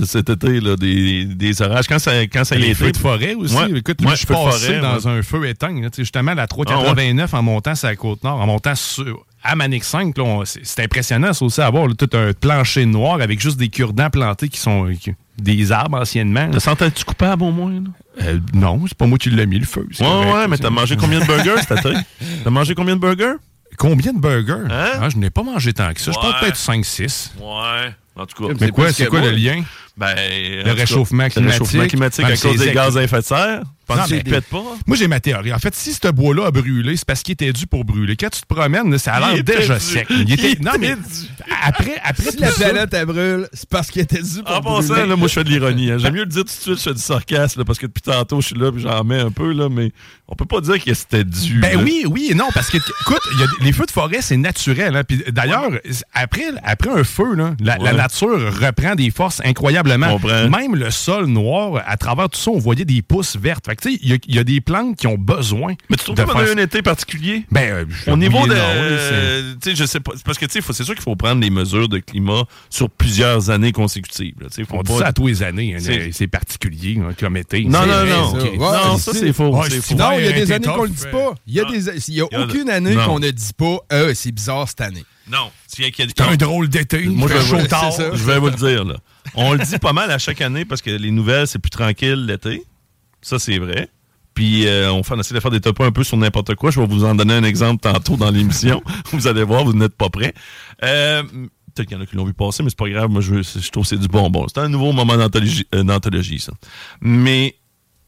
cet 0.04 0.30
été, 0.30 0.60
là, 0.60 0.76
des, 0.76 1.24
des, 1.24 1.60
orages. 1.60 1.88
Quand 1.88 1.98
ça, 1.98 2.22
quand 2.22 2.44
ça 2.44 2.54
les 2.54 2.74
feux 2.74 2.92
de 2.92 2.96
forêt 2.96 3.34
aussi. 3.34 3.56
Écoute, 3.74 4.00
moi, 4.00 4.12
je 4.12 4.18
suis 4.18 4.26
passé 4.26 4.78
dans 4.78 5.08
un 5.08 5.22
feu 5.22 5.48
éteint. 5.48 5.74
justement, 5.96 6.34
la 6.34 6.46
389 6.46 7.30
ah, 7.32 7.38
en 7.38 7.42
montant 7.42 7.74
sur 7.74 7.88
la 7.88 7.96
Côte-Nord, 7.96 8.40
en 8.40 8.46
montant 8.46 8.76
sur, 8.76 9.26
à 9.42 9.56
Manic 9.56 9.84
5, 9.84 10.14
c'est 10.44 10.82
impressionnant, 10.82 11.32
c'est 11.32 11.44
aussi 11.44 11.60
avoir 11.60 11.88
tout 11.96 12.10
un 12.12 12.32
plancher 12.32 12.86
noir 12.86 13.20
avec 13.20 13.40
juste 13.40 13.56
des 13.56 13.68
cure-dents 13.68 14.10
plantés 14.10 14.48
qui 14.48 14.58
sont 14.58 14.88
des 15.38 15.72
arbres 15.72 15.98
anciennement. 15.98 16.50
Te 16.50 16.58
sentais-tu 16.58 17.04
coupable 17.04 17.44
au 17.44 17.52
moins? 17.52 17.72
Euh, 18.22 18.38
non, 18.52 18.82
c'est 18.86 18.96
pas 18.96 19.06
moi 19.06 19.18
qui 19.18 19.30
l'ai 19.30 19.46
mis 19.46 19.58
le 19.58 19.66
feu. 19.66 19.86
Ouais, 20.00 20.06
ouais, 20.06 20.48
mais 20.48 20.58
t'as 20.58 20.70
mangé 20.70 20.96
combien 20.96 21.20
de 21.20 21.24
burgers 21.24 21.62
cette 21.66 21.86
année? 21.86 22.00
T'as 22.44 22.50
mangé 22.50 22.74
combien 22.74 22.96
de 22.96 23.00
burgers? 23.00 23.36
Combien 23.76 24.12
de 24.12 24.18
burgers? 24.18 24.66
Hein? 24.70 24.90
Ah, 25.00 25.08
je 25.08 25.16
n'ai 25.18 25.30
pas 25.30 25.42
mangé 25.42 25.72
tant 25.72 25.92
que 25.92 26.00
ça. 26.00 26.10
Je 26.10 26.18
pense 26.18 26.40
peut-être 26.40 26.56
5-6. 26.56 27.30
Ouais. 27.38 27.94
En 28.16 28.26
tout 28.26 28.48
cas. 28.48 28.54
Mais 28.60 28.70
quoi, 28.70 28.92
c'est 28.92 29.06
quoi 29.06 29.20
le 29.20 29.30
lien? 29.30 29.62
Ben, 29.96 30.14
le 30.16 30.72
réchauffement 30.72 31.28
climatique. 31.28 31.42
Le 31.42 31.50
réchauffement 31.50 31.86
climatique 31.86 32.24
à 32.24 32.36
cause 32.36 32.58
des 32.58 32.72
gaz 32.72 32.96
à 32.96 33.02
effet 33.02 33.18
de 33.18 33.24
serre. 33.24 33.62
Tu 34.06 34.22
pète 34.22 34.46
pas? 34.46 34.62
Moi, 34.86 34.96
j'ai 34.96 35.08
ma 35.08 35.20
théorie. 35.20 35.52
En 35.52 35.58
fait, 35.58 35.74
si 35.74 35.92
ce 35.92 36.08
bois-là 36.08 36.46
a 36.46 36.50
brûlé, 36.50 36.96
c'est 36.96 37.06
parce 37.06 37.22
qu'il 37.22 37.32
était 37.32 37.52
dû 37.52 37.66
pour 37.66 37.84
brûler. 37.84 38.16
Quand 38.16 38.30
tu 38.30 38.40
te 38.42 38.46
promènes, 38.46 38.96
ça 38.98 39.14
a 39.14 39.34
l'air 39.34 39.44
déjà 39.44 39.78
sec. 39.78 40.06
Il 40.10 40.32
était... 40.32 40.60
non, 40.62 40.72
mais 40.78 40.94
après, 41.62 42.00
après 42.02 42.30
si 42.30 42.38
la 42.38 42.50
planète 42.50 42.92
elle 42.92 43.06
brûle, 43.06 43.48
c'est 43.52 43.68
parce 43.68 43.90
qu'il 43.90 44.02
était 44.02 44.22
dû 44.22 44.42
pour 44.44 44.56
en 44.56 44.60
brûler. 44.60 44.76
En 44.76 44.88
passant, 44.88 45.06
là, 45.06 45.16
moi, 45.16 45.28
je 45.28 45.32
fais 45.34 45.44
de 45.44 45.50
l'ironie. 45.50 45.90
Hein. 45.90 45.98
J'aime 45.98 46.14
mieux 46.14 46.20
le 46.20 46.26
dire 46.26 46.44
tout 46.44 46.48
de 46.48 46.50
suite, 46.50 46.78
je 46.78 46.82
fais 46.82 46.94
du 46.94 47.00
sarcasme, 47.00 47.64
parce 47.64 47.78
que 47.78 47.86
depuis 47.86 48.02
tantôt, 48.02 48.40
je 48.40 48.48
suis 48.48 48.58
là, 48.58 48.70
puis 48.70 48.82
j'en 48.82 49.04
mets 49.04 49.20
un 49.20 49.30
peu, 49.30 49.52
là, 49.52 49.68
mais 49.70 49.92
on 50.28 50.34
peut 50.34 50.44
pas 50.44 50.60
dire 50.60 50.82
que 50.82 50.92
c'était 50.94 51.24
dû. 51.24 51.60
Ben 51.60 51.80
oui, 51.82 52.04
oui, 52.06 52.32
non, 52.34 52.48
parce 52.52 52.70
que, 52.70 52.76
écoute, 52.76 53.22
y 53.38 53.42
a, 53.42 53.46
les 53.64 53.72
feux 53.72 53.86
de 53.86 53.90
forêt, 53.90 54.18
c'est 54.20 54.36
naturel. 54.36 54.96
Hein. 54.96 55.04
Puis 55.04 55.22
d'ailleurs, 55.28 55.70
après, 56.12 56.44
après 56.62 56.90
un 56.90 57.04
feu, 57.04 57.34
là, 57.34 57.54
la, 57.60 57.78
la, 57.78 57.92
nature 57.92 58.52
reprend 58.60 58.94
des 58.94 59.10
forces 59.10 59.40
incroyablement. 59.44 60.18
Même 60.48 60.74
le 60.74 60.90
sol 60.90 61.26
noir, 61.26 61.82
à 61.86 61.96
travers 61.96 62.28
tout 62.28 62.38
ça, 62.38 62.50
on 62.50 62.58
voyait 62.58 62.84
des 62.84 63.02
pousses 63.02 63.36
vertes. 63.36 63.66
Fait 63.66 63.77
tu 63.80 63.92
sais, 63.92 63.98
il 64.02 64.12
y, 64.12 64.34
y, 64.34 64.38
a 64.38 64.44
des 64.44 64.60
plantes 64.60 64.96
qui 64.96 65.06
ont 65.06 65.18
besoin. 65.18 65.74
Mais 65.88 65.96
tu 65.96 66.04
trouves 66.04 66.16
pas 66.16 66.24
qu'on 66.24 66.38
a 66.38 66.50
un 66.50 66.56
été 66.56 66.82
particulier? 66.82 67.44
Ben, 67.50 67.72
euh, 67.72 68.12
au 68.12 68.16
niveau 68.16 68.46
de. 68.46 68.54
Euh, 68.56 69.54
tu 69.62 69.70
sais, 69.70 69.76
je 69.76 69.84
sais 69.84 70.00
pas. 70.00 70.12
Parce 70.24 70.38
que, 70.38 70.46
tu 70.46 70.60
sais, 70.60 70.72
c'est 70.72 70.84
sûr 70.84 70.94
qu'il 70.94 71.02
faut 71.02 71.16
prendre 71.16 71.40
des 71.40 71.50
mesures 71.50 71.88
de 71.88 71.98
climat 71.98 72.44
sur 72.70 72.90
plusieurs 72.90 73.50
années 73.50 73.72
consécutives. 73.72 74.34
Là, 74.40 74.48
faut 74.50 74.76
on 74.76 74.82
dit 74.82 74.96
ça 74.96 75.06
à 75.08 75.12
tous 75.12 75.28
les 75.28 75.42
années. 75.42 75.76
Hein, 75.76 76.10
c'est 76.12 76.26
particulier, 76.26 76.98
hein, 77.00 77.14
comme 77.18 77.36
été. 77.36 77.64
Non, 77.64 77.86
non, 77.86 78.04
non. 78.04 78.56
non, 78.56 78.98
ça, 78.98 79.12
c'est 79.12 79.32
faux. 79.32 79.50
Non, 79.50 79.62
il 80.18 80.24
y 80.24 80.28
a 80.28 80.32
des 80.32 80.52
années 80.52 80.66
qu'on 80.66 80.84
le 80.84 80.90
dit 80.90 81.06
pas. 81.10 81.34
Il 81.46 81.54
y 81.54 81.60
a, 81.60 81.64
des, 81.64 82.10
y 82.10 82.20
a 82.20 82.24
aucune 82.24 82.70
année 82.70 82.96
qu'on 82.96 83.18
ne 83.18 83.30
dit 83.30 83.52
pas 83.56 83.78
euh, 83.92 84.12
c'est 84.14 84.32
bizarre 84.32 84.68
cette 84.68 84.80
année. 84.80 85.04
Non. 85.30 85.50
C'est 85.66 86.20
un 86.20 86.36
drôle 86.36 86.68
d'été. 86.68 87.06
Moi, 87.06 87.28
je, 87.28 87.38
chaud 87.40 87.66
tard. 87.66 87.92
je 87.92 88.24
vais 88.24 88.38
vous 88.38 88.48
le 88.48 88.56
dire. 88.56 88.84
Là. 88.84 88.96
On 89.34 89.52
le 89.52 89.58
dit 89.58 89.78
pas 89.78 89.92
mal 89.92 90.10
à 90.10 90.18
chaque 90.18 90.40
année 90.40 90.64
parce 90.64 90.82
que 90.82 90.90
les 90.90 91.10
nouvelles, 91.10 91.46
c'est 91.46 91.58
plus 91.58 91.70
tranquille 91.70 92.26
l'été. 92.26 92.62
Ça, 93.28 93.38
c'est 93.38 93.58
vrai. 93.58 93.90
Puis 94.32 94.66
euh, 94.66 94.90
on, 94.90 95.02
fait, 95.02 95.18
essaie 95.18 95.34
de 95.34 95.40
faire 95.40 95.50
des 95.50 95.60
topos 95.60 95.84
un 95.84 95.92
peu 95.92 96.02
sur 96.02 96.16
n'importe 96.16 96.54
quoi. 96.54 96.70
Je 96.70 96.80
vais 96.80 96.86
vous 96.86 97.04
en 97.04 97.14
donner 97.14 97.34
un 97.34 97.44
exemple 97.44 97.82
tantôt 97.82 98.16
dans 98.16 98.30
l'émission. 98.30 98.82
vous 99.12 99.26
allez 99.26 99.42
voir, 99.42 99.64
vous 99.64 99.74
n'êtes 99.74 99.94
pas 99.94 100.08
prêts. 100.08 100.32
Euh, 100.82 101.22
Peut-être 101.74 101.88
qu'il 101.88 101.96
y 101.98 102.00
en 102.00 102.02
a 102.02 102.06
qui 102.06 102.16
l'ont 102.16 102.24
vu 102.24 102.32
passer, 102.32 102.62
mais 102.62 102.70
c'est 102.70 102.78
pas 102.78 102.88
grave. 102.88 103.10
Moi, 103.10 103.20
je, 103.20 103.42
je 103.42 103.70
trouve 103.70 103.82
que 103.82 103.90
c'est 103.90 103.98
du 103.98 104.08
bonbon. 104.08 104.46
C'est 104.48 104.60
un 104.60 104.70
nouveau 104.70 104.92
moment 104.92 105.12
euh, 105.12 105.82
d'anthologie, 105.84 106.38
ça. 106.38 106.54
Mais 107.02 107.56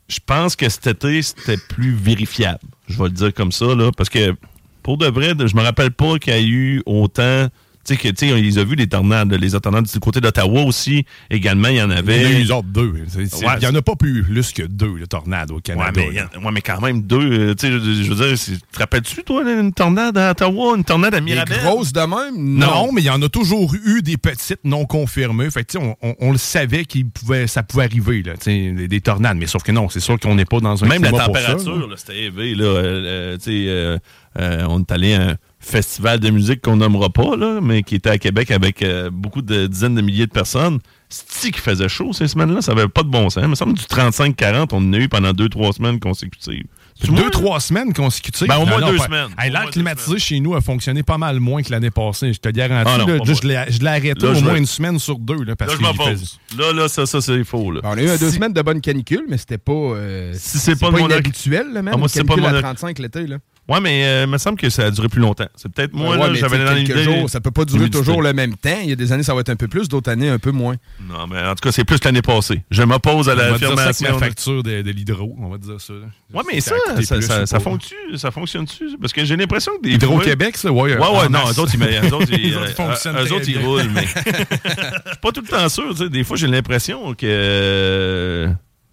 je 0.09 0.21
pense 0.25 0.57
que 0.57 0.71
cet 0.71 0.87
été, 0.87 1.21
c'était 1.21 1.59
plus 1.59 1.93
vérifiable. 1.93 2.61
Je 2.89 2.97
vais 2.97 3.05
le 3.05 3.11
dire 3.11 3.35
comme 3.35 3.53
ça, 3.53 3.75
là, 3.75 3.91
parce 3.95 4.09
que 4.09 4.35
pour 4.83 4.97
de 4.97 5.07
vrai, 5.07 5.35
je 5.39 5.55
me 5.55 5.61
rappelle 5.61 5.91
pas 5.91 6.19
qu'il 6.19 6.33
y 6.33 6.37
a 6.37 6.41
eu 6.41 6.83
autant 6.87 7.49
tu 7.85 7.97
sais, 7.97 8.33
on 8.33 8.37
les 8.37 8.59
a 8.59 8.65
vus, 8.65 8.77
les 8.77 8.87
tornades. 8.87 9.33
Les 9.33 9.51
tornades 9.53 9.87
du 9.87 10.01
côté 10.01 10.21
d'Ottawa 10.21 10.63
aussi, 10.63 11.05
également, 11.31 11.69
il 11.69 11.77
y 11.77 11.83
en 11.83 11.91
avait. 11.91 12.41
Il 12.41 12.47
y 12.47 12.53
en 12.53 12.57
a 12.57 12.61
eu 12.61 12.63
deux. 12.65 12.95
Il 13.17 13.59
n'y 13.61 13.67
en 13.67 13.75
a 13.75 13.83
pas 13.83 13.97
plus, 13.97 14.23
plus 14.23 14.53
que 14.53 14.63
deux, 14.63 14.97
les 14.97 15.07
tornades 15.07 15.51
au 15.51 15.61
Canada. 15.61 16.01
Ouais, 16.01 16.13
mais, 16.41 16.51
mais 16.53 16.61
quand 16.61 16.81
même, 16.81 17.03
deux. 17.03 17.51
Euh, 17.51 17.55
tu 17.55 17.67
sais, 17.67 17.73
je, 17.73 18.13
veux 18.13 18.27
dire, 18.29 18.59
te 18.73 18.79
rappelles-tu, 18.79 19.23
toi, 19.25 19.43
une 19.43 19.73
tornade 19.73 20.17
à 20.19 20.33
Ottawa, 20.33 20.77
une 20.77 20.85
tornade 20.85 21.15
à 21.15 21.21
Mirabel? 21.21 21.59
Des 21.59 21.65
grosses 21.65 21.93
de 21.93 22.01
même? 22.01 22.37
Non, 22.37 22.93
mais 22.93 23.01
il 23.01 23.07
y 23.07 23.11
en 23.11 23.23
a 23.23 23.29
toujours 23.29 23.75
eu 23.75 24.03
des 24.03 24.17
petites 24.17 24.65
non 24.65 24.85
confirmées. 24.85 25.51
Fait 25.51 25.65
que, 25.65 25.79
on, 25.79 25.97
on, 26.03 26.15
on, 26.21 26.33
le 26.33 26.39
savait 26.39 26.85
que 26.85 27.03
pouvait, 27.03 27.47
ça 27.47 27.63
pouvait 27.63 27.85
arriver, 27.85 28.23
là, 28.23 28.35
des, 28.45 28.89
des, 28.89 29.01
tornades. 29.01 29.39
Mais 29.39 29.47
sauf 29.47 29.63
que 29.63 29.73
non, 29.73 29.89
c'est 29.89 30.01
sûr 30.01 30.19
qu'on 30.21 30.35
n'est 30.35 30.45
pas 30.45 30.61
dans 30.61 30.85
un 30.85 30.87
Même 30.87 31.03
la 31.03 31.13
température, 31.13 31.89
c'était 31.97 32.25
élevé, 32.25 32.55
là. 32.55 32.65
Euh, 32.65 33.37
tu 33.39 33.45
sais, 33.45 33.99
euh, 34.39 34.65
on 34.69 34.81
est 34.81 34.93
allé 34.93 35.15
à 35.15 35.37
festival 35.61 36.19
de 36.19 36.31
musique 36.31 36.63
qu'on 36.63 36.77
nommera 36.77 37.11
pas, 37.11 37.37
là, 37.37 37.61
mais 37.63 37.83
qui 37.83 37.95
était 37.95 38.11
à 38.11 38.19
Québec 38.19 38.51
avec 38.51 38.83
euh, 38.83 39.11
beaucoup 39.13 39.43
de 39.43 39.67
dizaines 39.67 39.95
de 39.95 40.01
milliers 40.01 40.27
de 40.27 40.33
personnes. 40.33 40.79
C'est 41.11 41.51
qui 41.51 41.61
faisait 41.61 41.89
chaud 41.89 42.13
ces 42.13 42.29
semaines-là, 42.29 42.63
ça 42.63 42.73
avait 42.73 42.89
pas 42.89 43.03
de 43.03 43.09
bon 43.09 43.29
sens. 43.31 43.43
Il 43.43 43.49
me 43.49 43.55
semble 43.55 43.75
du 43.75 43.83
35-40, 43.83 44.69
on 44.73 44.77
en 44.79 44.93
a 44.93 44.97
eu 44.97 45.09
pendant 45.09 45.33
deux, 45.33 45.49
trois 45.49 45.73
semaines 45.73 46.01
consécutives. 46.01 46.67
Deux, 47.09 47.31
trois 47.31 47.61
semaines 47.61 47.93
consécutives? 47.93 48.49
Ben, 48.49 48.59
au 48.59 48.67
moins 48.67 48.81
deux 48.81 48.99
semaines. 48.99 49.29
L'air 49.51 49.71
climatisé 49.71 50.19
chez 50.19 50.41
nous 50.41 50.55
a 50.55 50.61
fonctionné 50.61 51.03
pas 51.03 51.19
mal 51.19 51.41
moins 51.41 51.63
que 51.63 51.71
l'année 51.71 51.91
passée, 51.91 52.33
je 52.33 52.41
te 52.41 52.49
garantis. 52.49 52.91
Ah 52.91 53.25
je 53.25 53.81
l'ai 53.81 53.89
arrêté 53.89 54.27
au 54.27 54.41
moins 54.41 54.57
une 54.57 54.67
semaine 54.67 54.99
sur 54.99 55.19
deux. 55.19 55.43
Là, 55.43 55.57
parce 55.57 55.79
là, 55.79 55.93
je 55.93 56.59
Là, 56.59 56.73
là, 56.73 56.89
ça, 56.89 57.07
ça 57.07 57.21
c'est 57.21 57.45
faux. 57.45 57.71
Là. 57.71 57.81
Ben, 57.83 57.91
on 57.91 57.97
a 57.97 58.03
eu 58.03 58.19
deux 58.19 58.31
semaines 58.31 58.53
de 58.53 58.63
bonne 58.63 58.81
canicule, 58.81 59.25
mais 59.29 59.39
c'était 59.39 59.59
pas, 59.59 59.73
euh, 59.73 60.33
si 60.37 60.59
c'est 60.59 60.79
pas, 60.79 60.91
pas, 60.91 60.99
pas 60.99 61.05
inhabituel, 61.05 61.73
là, 61.73 61.83
même. 61.83 61.95
Ah, 61.95 61.97
moi, 61.97 62.09
c'est 62.09 62.25
pas 62.25 62.35
à 62.35 62.61
35 62.61 62.99
l'été. 62.99 63.27
Ouais, 63.69 63.81
mais 63.81 64.05
euh, 64.05 64.25
il 64.25 64.31
me 64.31 64.39
semble 64.39 64.59
que 64.59 64.69
ça 64.69 64.87
a 64.87 64.91
duré 64.91 65.09
plus 65.09 65.21
longtemps. 65.21 65.47
C'est 65.55 65.71
peut-être 65.71 65.93
moins, 65.93 66.19
ouais, 66.19 66.35
j'avais 66.35 66.59
quelques 66.85 66.99
jours. 66.99 67.31
Ça 67.31 67.41
peut 67.41 67.53
pas 67.53 67.65
durer 67.65 67.89
toujours 67.89 68.21
le 68.21 68.33
même 68.33 68.57
temps. 68.57 68.79
Il 68.83 68.89
y 68.89 68.93
a 68.93 68.97
des 68.97 69.13
années, 69.13 69.23
ça 69.23 69.33
va 69.33 69.41
être 69.41 69.49
un 69.49 69.57
peu 69.57 69.69
plus, 69.69 69.89
d'autres 69.89 70.11
années, 70.11 70.29
un 70.29 70.41
peu 70.41 70.51
moins. 70.51 70.75
Non, 71.09 71.27
mais 71.29 71.41
en 71.41 71.55
tout 71.55 71.63
cas, 71.63 71.71
c'est 71.71 71.85
plus 71.85 71.99
que 72.01 72.07
l'année 72.07 72.23
passée. 72.23 72.63
Je 72.71 72.83
m'oppose 72.83 73.29
à 73.29 73.35
l'affirmation. 73.35 74.13
la 74.13 74.19
facture 74.19 74.63
de, 74.63 74.83
de 74.83 74.91
l'hydro, 74.91 75.37
on 75.39 75.49
va 75.49 75.59
dire 75.59 75.81
ça. 75.81 75.93
Ouais, 76.35 76.43
mais 76.53 76.61
ça, 76.61 76.75
ça, 77.03 77.21
ça, 77.21 77.47
ça, 77.47 77.61
fonctionne-tu? 77.61 78.91
Ça? 78.91 78.97
Parce 79.01 79.13
que 79.13 79.25
j'ai 79.25 79.37
l'impression 79.37 79.73
que 79.77 79.83
des. 79.83 79.95
Hydro-Québec, 79.95 80.57
ça? 80.57 80.73
Ouais, 80.73 80.97
ouais, 80.97 80.99
ouais 80.99 81.29
non, 81.29 81.41
eux 81.49 81.61
autres, 81.61 81.75
ils, 81.75 81.83
eux 81.83 82.15
autres, 82.15 82.33
ils, 82.33 82.55
eux 82.55 83.33
autres, 83.33 83.49
ils 83.49 83.59
roulent, 83.59 83.91
mais. 83.93 84.07
Je 84.11 85.11
suis 85.11 85.21
pas 85.23 85.33
tout 85.33 85.43
le 85.43 85.49
temps 85.49 85.69
sûr. 85.69 86.11
Des 86.11 86.25
fois, 86.25 86.37
j'ai 86.37 86.49
l'impression 86.49 87.15
que 87.15 88.49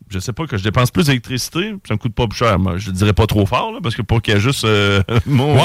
je 0.10 0.20
sais 0.20 0.34
pas, 0.34 0.48
que 0.48 0.58
je 0.58 0.64
dépense 0.64 0.92
plus 0.92 1.08
d'électricité, 1.08 1.74
ça 1.88 1.94
me 1.94 1.98
coûte 2.00 2.14
pas 2.14 2.28
plus 2.28 2.38
cher. 2.38 2.58
Moi, 2.60 2.78
je 2.78 2.88
le 2.88 2.94
dirais 2.94 3.14
pas 3.14 3.28
trop 3.28 3.46
fort, 3.46 3.72
là, 3.72 3.80
parce 3.82 3.96
que 3.96 4.02
pour 4.02 4.22
qu'il 4.22 4.34
y 4.34 4.38
ait 4.38 4.40
juste 4.40 4.64
euh, 4.66 5.02
mon, 5.26 5.56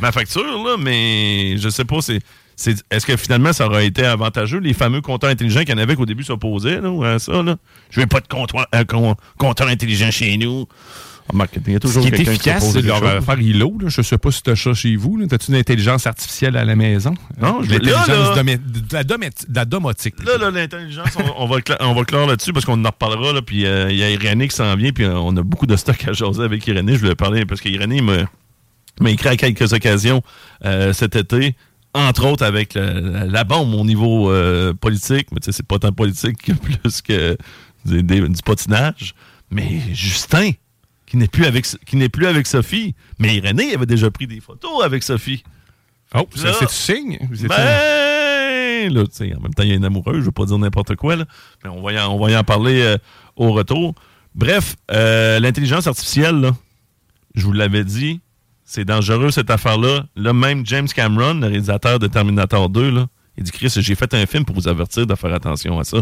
ma 0.00 0.12
facture, 0.12 0.42
là, 0.42 0.76
mais 0.78 1.56
je 1.58 1.68
sais 1.68 1.84
pas, 1.84 2.00
c'est. 2.00 2.20
Est-ce 2.90 3.06
que 3.06 3.16
finalement 3.16 3.52
ça 3.52 3.66
aurait 3.66 3.86
été 3.86 4.04
avantageux, 4.04 4.58
les 4.58 4.74
fameux 4.74 5.00
compteurs 5.00 5.30
intelligents 5.30 5.60
qu'il 5.60 5.70
y 5.70 5.72
en 5.72 5.78
avait 5.78 5.96
qu'au 5.96 6.06
début 6.06 6.22
s'opposaient 6.22 6.80
à 7.02 7.18
ça? 7.18 7.42
Là? 7.42 7.56
Je 7.90 8.00
veux 8.00 8.06
pas 8.06 8.20
de 8.20 8.28
compteur, 8.28 8.66
euh, 8.74 8.84
compteur 9.38 9.68
intelligent 9.68 10.10
chez 10.10 10.36
nous. 10.36 10.66
Il 11.66 11.72
y 11.72 11.76
a 11.76 11.80
toujours 11.80 12.02
Ce 12.02 12.08
qui 12.08 12.14
est 12.14 12.20
efficace, 12.20 12.72
c'est 12.72 12.82
leur 12.82 13.00
faire 13.00 13.40
ILO. 13.40 13.74
Je 13.86 14.00
ne 14.00 14.04
sais 14.04 14.18
pas 14.18 14.30
si 14.30 14.42
tu 14.42 14.50
as 14.50 14.56
ça 14.56 14.74
chez 14.74 14.96
vous. 14.96 15.18
As-tu 15.30 15.50
une 15.50 15.56
intelligence 15.56 16.06
artificielle 16.06 16.56
à 16.56 16.64
la 16.64 16.76
maison? 16.76 17.14
Non, 17.40 17.62
je 17.62 17.70
L'intelligence 17.70 18.08
de 18.36 19.54
la 19.54 19.64
domotique. 19.64 20.14
Là, 20.24 20.36
là 20.36 20.50
l'intelligence, 20.50 21.08
on, 21.36 21.46
va 21.46 21.58
on 21.80 21.94
va 21.94 22.04
clore 22.04 22.26
là-dessus 22.26 22.52
parce 22.52 22.66
qu'on 22.66 22.84
en 22.84 22.88
reparlera. 22.88 23.32
Là, 23.32 23.42
puis 23.42 23.66
euh, 23.66 23.90
il 23.90 23.96
y 23.96 24.02
a 24.02 24.10
Irénée 24.10 24.48
qui 24.48 24.56
s'en 24.56 24.74
vient. 24.76 24.92
Puis 24.92 25.04
euh, 25.04 25.16
on 25.16 25.36
a 25.36 25.42
beaucoup 25.42 25.66
de 25.66 25.76
stock 25.76 26.06
à 26.06 26.12
jaser 26.12 26.42
avec 26.42 26.66
Irénée. 26.66 26.94
Je 26.94 27.00
voulais 27.00 27.14
parler 27.14 27.46
parce 27.46 27.60
qu'Irénée 27.60 28.02
m'a 28.02 29.10
écrit 29.10 29.28
à 29.28 29.36
quelques 29.36 29.72
occasions 29.72 30.22
euh, 30.64 30.92
cet 30.92 31.16
été 31.16 31.56
entre 31.94 32.26
autres 32.26 32.44
avec 32.44 32.72
la, 32.74 33.44
bombe 33.44 33.74
au 33.74 33.84
niveau 33.84 34.32
politique, 34.80 35.26
mais 35.30 35.40
tu 35.40 35.46
sais, 35.46 35.52
c'est 35.52 35.66
pas 35.66 35.78
tant 35.78 35.92
politique 35.92 36.38
que 36.40 36.52
plus 36.52 37.02
que 37.02 37.36
du 37.84 38.42
patinage. 38.42 39.14
Mais 39.50 39.82
Justin, 39.92 40.52
qui 41.12 41.18
n'est 41.18 41.28
plus 41.28 41.44
avec 41.44 41.66
qui 41.84 41.96
n'est 41.96 42.08
plus 42.08 42.26
avec 42.26 42.46
Sophie. 42.46 42.94
Mais 43.18 43.38
René 43.38 43.74
avait 43.74 43.84
déjà 43.84 44.10
pris 44.10 44.26
des 44.26 44.40
photos 44.40 44.82
avec 44.82 45.02
Sophie. 45.02 45.44
Oh, 46.14 46.26
c'est 46.34 46.58
tu 46.60 46.74
signe? 46.74 47.18
Ben, 47.48 48.90
là, 48.90 49.02
en 49.02 49.40
même 49.42 49.52
temps, 49.52 49.62
il 49.62 49.68
y 49.68 49.72
a 49.72 49.74
une 49.74 49.84
amoureuse, 49.84 50.20
je 50.20 50.24
veux 50.24 50.32
pas 50.32 50.46
dire 50.46 50.56
n'importe 50.56 50.96
quoi, 50.96 51.16
là. 51.16 51.26
Mais 51.62 51.68
on 51.68 51.82
va 51.82 51.92
y 51.92 52.00
en, 52.00 52.14
on 52.14 52.18
va 52.18 52.38
en 52.38 52.44
parler 52.44 52.80
euh, 52.80 52.96
au 53.36 53.52
retour. 53.52 53.94
Bref, 54.34 54.76
euh, 54.90 55.38
l'intelligence 55.38 55.86
artificielle, 55.86 56.40
là, 56.40 56.52
je 57.34 57.44
vous 57.44 57.52
l'avais 57.52 57.84
dit, 57.84 58.20
c'est 58.64 58.86
dangereux 58.86 59.30
cette 59.30 59.50
affaire-là. 59.50 60.06
Là, 60.16 60.32
même 60.32 60.64
James 60.64 60.88
Cameron, 60.88 61.34
le 61.34 61.46
réalisateur 61.46 61.98
de 61.98 62.06
Terminator 62.06 62.70
2, 62.70 62.90
là, 62.90 63.06
il 63.36 63.44
dit 63.44 63.52
Chris, 63.52 63.70
j'ai 63.70 63.94
fait 63.94 64.14
un 64.14 64.24
film 64.24 64.46
pour 64.46 64.56
vous 64.56 64.66
avertir 64.66 65.06
de 65.06 65.14
faire 65.14 65.34
attention 65.34 65.78
à 65.78 65.84
ça. 65.84 66.00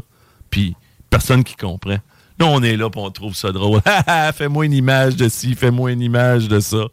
Puis, 0.50 0.76
personne 1.11 1.42
qui 1.42 1.56
comprend. 1.56 1.98
On 2.43 2.62
est 2.62 2.76
là 2.76 2.88
pour 2.88 3.03
on 3.03 3.11
trouve 3.11 3.34
ça 3.34 3.53
drôle. 3.53 3.80
fais-moi 4.34 4.66
une 4.66 4.72
image 4.72 5.16
de 5.16 5.28
ci, 5.28 5.55
fais-moi 5.55 5.93
une 5.93 6.01
image 6.01 6.49
de 6.49 6.61
ça. 6.61 6.84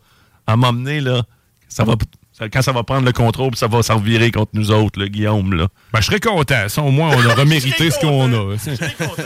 À 0.45 0.57
m'emmener, 0.57 0.99
là, 0.99 1.23
ça 1.69 1.83
va 1.83 1.95
quand 2.39 2.61
ça 2.61 2.71
va 2.71 2.83
prendre 2.83 3.05
le 3.05 3.11
contrôle, 3.11 3.55
ça 3.55 3.67
va 3.67 3.81
s'en 3.81 3.97
virer 3.97 4.29
contre 4.31 4.51
nous 4.53 4.69
autres, 4.69 4.99
le 4.99 5.07
Guillaume. 5.07 5.55
Là. 5.55 5.67
Ben, 5.91 6.01
je 6.01 6.05
serais 6.05 6.19
content. 6.19 6.69
Ça, 6.69 6.83
au 6.83 6.91
moins, 6.91 7.09
on 7.15 7.25
aura 7.25 7.45
mérité 7.45 7.89
ce 7.89 7.99
qu'on 7.99 8.31
a. 8.31 8.55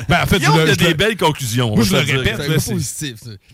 Ben, 0.08 0.24
en 0.24 0.26
fait, 0.26 0.40
Guillaume, 0.40 0.60
a 0.60 0.76
des 0.76 0.94
belles 0.94 1.18
conclusions. 1.18 1.76
Moi, 1.76 1.84
je 1.84 1.92
le 1.92 2.00
répète. 2.00 2.42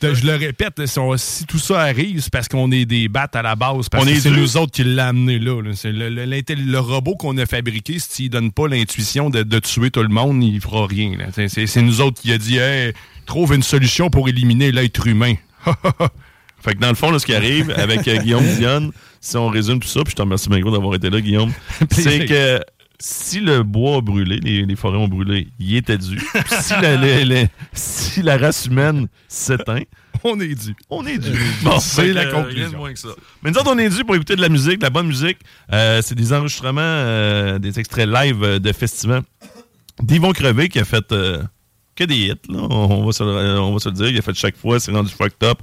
je 0.01 0.25
le 0.25 0.35
répète, 0.35 0.81
si, 1.17 1.45
tout 1.45 1.57
ça 1.57 1.81
arrive, 1.81 2.21
c'est 2.21 2.31
parce 2.31 2.47
qu'on 2.47 2.71
est 2.71 2.85
des 2.85 3.07
battes 3.07 3.35
à 3.35 3.41
la 3.41 3.55
base. 3.55 3.89
Parce 3.89 4.05
que 4.05 4.19
c'est 4.19 4.29
nous 4.29 4.57
autres 4.57 4.71
qui 4.71 4.83
l'ont 4.83 5.03
amené 5.03 5.39
là. 5.39 5.61
C'est 5.73 5.91
le, 5.91 6.09
le, 6.09 6.79
robot 6.79 7.15
qu'on 7.15 7.37
a 7.37 7.45
fabriqué, 7.45 7.97
s'il 7.99 8.25
ne 8.25 8.31
donne 8.31 8.51
pas 8.51 8.67
l'intuition 8.67 9.29
de, 9.29 9.59
tuer 9.59 9.89
tout 9.89 10.03
le 10.03 10.09
monde, 10.09 10.43
il 10.43 10.61
fera 10.61 10.85
rien. 10.85 11.11
C'est 11.47 11.81
nous 11.81 12.01
autres 12.01 12.21
qui 12.21 12.31
a 12.31 12.37
dit 12.37 12.57
hey, 12.57 12.93
trouve 13.25 13.55
une 13.55 13.63
solution 13.63 14.09
pour 14.09 14.29
éliminer 14.29 14.71
l'être 14.71 15.07
humain. 15.07 15.33
Fait 16.59 16.73
que 16.73 16.79
dans 16.79 16.89
le 16.89 16.95
fond, 16.95 17.11
là, 17.11 17.19
ce 17.19 17.25
qui 17.25 17.33
arrive 17.33 17.71
avec 17.71 18.07
euh, 18.07 18.17
Guillaume 18.17 18.45
Dionne, 18.55 18.91
si 19.21 19.37
on 19.37 19.47
résume 19.47 19.79
tout 19.79 19.87
ça, 19.87 20.01
puis 20.03 20.11
je 20.11 20.15
te 20.15 20.21
remercie 20.21 20.49
bien 20.49 20.59
gros 20.59 20.71
d'avoir 20.71 20.95
été 20.95 21.09
là, 21.09 21.21
Guillaume, 21.21 21.51
c'est 21.91 22.25
que 22.25 22.59
si 22.99 23.39
le 23.39 23.61
bois 23.61 23.97
a 23.97 24.01
brûlé, 24.01 24.39
les, 24.39 24.75
forêts 24.75 24.97
ont 24.97 25.07
brûlé, 25.07 25.49
il 25.59 25.75
était 25.75 25.97
dû. 25.97 26.19
si, 26.47 26.73
la, 26.81 27.47
si 27.73 28.21
la 28.23 28.37
race 28.37 28.65
humaine 28.65 29.07
s'éteint, 29.27 29.83
on 30.23 30.39
est 30.39 30.55
dû. 30.55 30.75
On 30.89 31.05
est 31.05 31.19
dû. 31.19 31.31
Bon, 31.61 31.79
c'est 31.79 32.11
la 32.11 32.25
conclusion. 32.25 32.79
Moins 32.79 32.93
que 32.93 32.99
ça. 32.99 33.09
Mais 33.43 33.51
nous 33.51 33.57
autres, 33.57 33.71
on 33.71 33.77
est 33.77 33.89
dû 33.89 34.03
pour 34.03 34.15
écouter 34.15 34.35
de 34.35 34.41
la 34.41 34.49
musique, 34.49 34.79
de 34.79 34.83
la 34.83 34.89
bonne 34.89 35.07
musique. 35.07 35.37
Euh, 35.71 36.01
c'est 36.03 36.15
des 36.15 36.33
enregistrements, 36.33 36.81
euh, 36.81 37.59
des 37.59 37.79
extraits 37.79 38.07
live 38.07 38.59
de 38.59 38.71
festivals. 38.73 39.23
D'Yvon 40.01 40.31
Crevé 40.31 40.69
qui 40.69 40.79
a 40.79 40.85
fait 40.85 41.05
que 41.97 42.03
des 42.03 42.15
hits, 42.15 42.49
là. 42.49 42.59
On, 42.59 43.05
va 43.05 43.11
se, 43.11 43.23
on 43.23 43.73
va 43.73 43.79
se 43.79 43.89
le 43.89 43.95
dire. 43.95 44.07
Il 44.07 44.17
a 44.17 44.21
fait 44.21 44.33
chaque 44.35 44.55
fois, 44.55 44.79
c'est 44.79 44.91
rendu 44.91 45.11
fucked 45.11 45.43
up. 45.43 45.59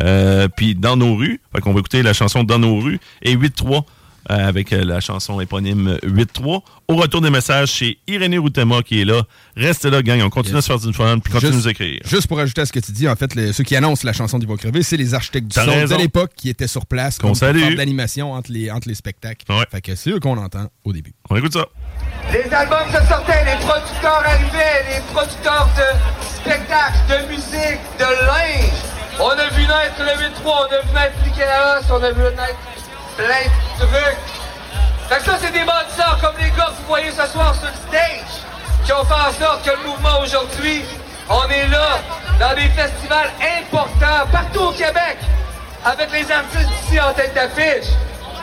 Euh, 0.00 0.48
puis 0.48 0.74
Dans 0.74 0.96
nos 0.96 1.16
rues, 1.16 1.40
fait 1.54 1.60
qu'on 1.60 1.72
va 1.72 1.80
écouter 1.80 2.02
la 2.02 2.12
chanson 2.12 2.44
Dans 2.44 2.58
nos 2.58 2.78
rues 2.78 3.00
et 3.22 3.36
8-3 3.36 3.84
euh, 4.30 4.46
avec 4.46 4.74
euh, 4.74 4.84
la 4.84 5.00
chanson 5.00 5.40
éponyme 5.40 5.96
8-3. 6.04 6.60
Au 6.88 6.96
retour 6.96 7.22
des 7.22 7.30
messages, 7.30 7.70
chez 7.70 7.98
Irénée 8.06 8.36
Routema 8.36 8.82
qui 8.82 9.00
est 9.00 9.06
là. 9.06 9.22
Restez 9.56 9.88
là, 9.88 10.02
gang. 10.02 10.20
On 10.22 10.28
continue 10.28 10.58
à 10.58 10.60
se 10.60 10.66
faire 10.66 10.78
du 10.78 10.92
fun 10.92 11.18
puis 11.18 11.32
continue 11.32 11.52
à 11.52 11.54
nous 11.54 11.68
écrire. 11.68 12.00
Juste 12.04 12.26
pour 12.26 12.38
ajouter 12.38 12.60
à 12.60 12.66
ce 12.66 12.72
que 12.72 12.80
tu 12.80 12.92
dis, 12.92 13.08
en 13.08 13.16
fait, 13.16 13.32
ceux 13.52 13.64
qui 13.64 13.74
annoncent 13.74 14.02
la 14.04 14.12
chanson 14.12 14.38
d'Yvon 14.38 14.56
Crevé, 14.56 14.82
c'est 14.82 14.98
les 14.98 15.14
architectes 15.14 15.48
du 15.48 15.54
son 15.54 15.64
de 15.64 15.94
l'époque 15.96 16.32
qui 16.36 16.50
étaient 16.50 16.66
sur 16.66 16.84
place 16.84 17.18
qu'on 17.18 17.32
salue. 17.32 17.74
d'animation 17.74 18.32
entre 18.32 18.52
les, 18.52 18.70
entre 18.70 18.88
les 18.88 18.94
spectacles. 18.94 19.46
Fait 19.70 19.80
que 19.80 19.94
c'est 19.94 20.10
eux 20.10 20.20
qu'on 20.20 20.36
entend 20.36 20.66
au 20.84 20.92
début. 20.92 21.14
On 21.30 21.36
écoute 21.36 21.54
ça. 21.54 21.66
Les 22.30 22.52
albums 22.52 22.88
se 22.88 23.08
sortaient, 23.08 23.44
les 23.46 23.64
producteurs 23.66 24.22
arrivaient, 24.26 24.84
les 24.94 25.14
producteurs 25.14 25.70
de 25.74 26.26
spectacles, 26.26 26.98
de 27.08 27.32
musique, 27.32 27.80
de 27.98 28.26
linge. 28.26 28.97
On 29.20 29.30
a 29.30 29.48
vu 29.48 29.62
naître 29.62 29.98
le 29.98 30.12
8-3, 30.12 30.30
on 30.44 30.72
a 30.72 30.80
vu 30.80 30.92
naître 30.94 31.16
l'Ikea, 31.24 31.80
on 31.90 32.02
a 32.04 32.10
vu 32.12 32.22
naître 32.22 32.54
plein 33.16 33.26
de 33.80 33.84
trucs. 33.84 34.18
Fait 35.08 35.16
que 35.16 35.24
ça, 35.24 35.38
c'est 35.40 35.50
des 35.50 35.64
bâtisseurs 35.64 36.18
comme 36.20 36.36
les 36.38 36.50
gars 36.50 36.66
que 36.66 36.80
vous 36.82 36.86
voyez 36.86 37.10
ce 37.10 37.26
soir 37.26 37.52
sur 37.56 37.64
le 37.64 37.88
stage, 37.88 38.44
qui 38.84 38.92
ont 38.92 39.04
fait 39.04 39.14
en 39.14 39.32
sorte 39.32 39.64
que 39.64 39.70
le 39.70 39.88
mouvement 39.88 40.20
aujourd'hui, 40.22 40.84
on 41.28 41.48
est 41.48 41.66
là, 41.66 41.98
dans 42.38 42.54
des 42.54 42.68
festivals 42.68 43.32
importants, 43.58 44.26
partout 44.30 44.60
au 44.60 44.72
Québec, 44.72 45.18
avec 45.84 46.12
les 46.12 46.30
artistes 46.30 46.70
ici 46.84 47.00
en 47.00 47.12
tête 47.12 47.34
d'affiche. 47.34 47.90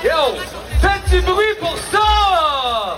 Yo, 0.04 0.36
faites 0.82 1.10
du 1.10 1.22
bruit 1.22 1.56
pour 1.62 1.78
ça! 1.90 2.98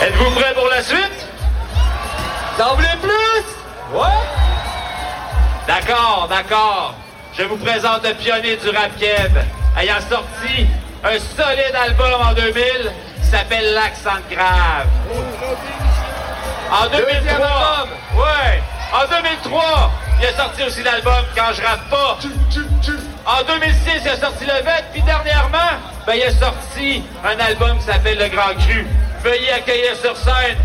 Êtes-vous 0.00 0.30
prêts 0.30 0.54
pour 0.54 0.68
la 0.68 0.80
suite? 0.80 1.26
T'en 2.58 2.74
voulez 2.74 2.88
plus? 3.00 3.96
Ouais? 3.96 4.08
D'accord, 5.68 6.26
d'accord. 6.28 6.96
Je 7.32 7.44
vous 7.44 7.56
présente 7.56 8.04
le 8.04 8.14
pionnier 8.14 8.56
du 8.56 8.70
rap 8.70 8.90
keb, 8.98 9.38
ayant 9.78 10.00
sorti 10.00 10.66
un 11.04 11.18
solide 11.20 11.76
album 11.80 12.20
en 12.20 12.32
2000 12.32 12.52
qui 13.22 13.26
s'appelle 13.28 13.74
L'accent 13.74 14.18
grave. 14.28 14.88
En 16.72 16.88
2003, 16.88 17.86
ouais, 18.16 18.62
en 18.92 19.08
2003, 19.08 19.92
il 20.20 20.26
a 20.26 20.32
sorti 20.32 20.64
aussi 20.64 20.82
l'album 20.82 21.24
Quand 21.36 21.52
je 21.54 21.62
rappe 21.62 21.88
pas. 21.88 22.18
En 23.24 23.44
2006, 23.44 24.02
il 24.02 24.08
a 24.08 24.16
sorti 24.16 24.44
Le 24.46 24.64
Vêt, 24.64 24.84
puis 24.92 25.02
dernièrement, 25.02 25.78
ben, 26.04 26.14
il 26.16 26.24
a 26.24 26.32
sorti 26.32 27.04
un 27.24 27.38
album 27.38 27.78
qui 27.78 27.84
s'appelle 27.84 28.18
Le 28.18 28.26
Grand 28.26 28.52
Cru. 28.58 28.84
Veuillez 29.22 29.52
accueillir 29.52 29.94
sur 29.94 30.16
scène 30.16 30.56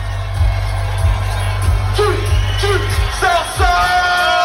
Tu, 1.96 2.02
tu, 2.60 2.72
ça, 3.20 3.34
ça! 3.56 4.37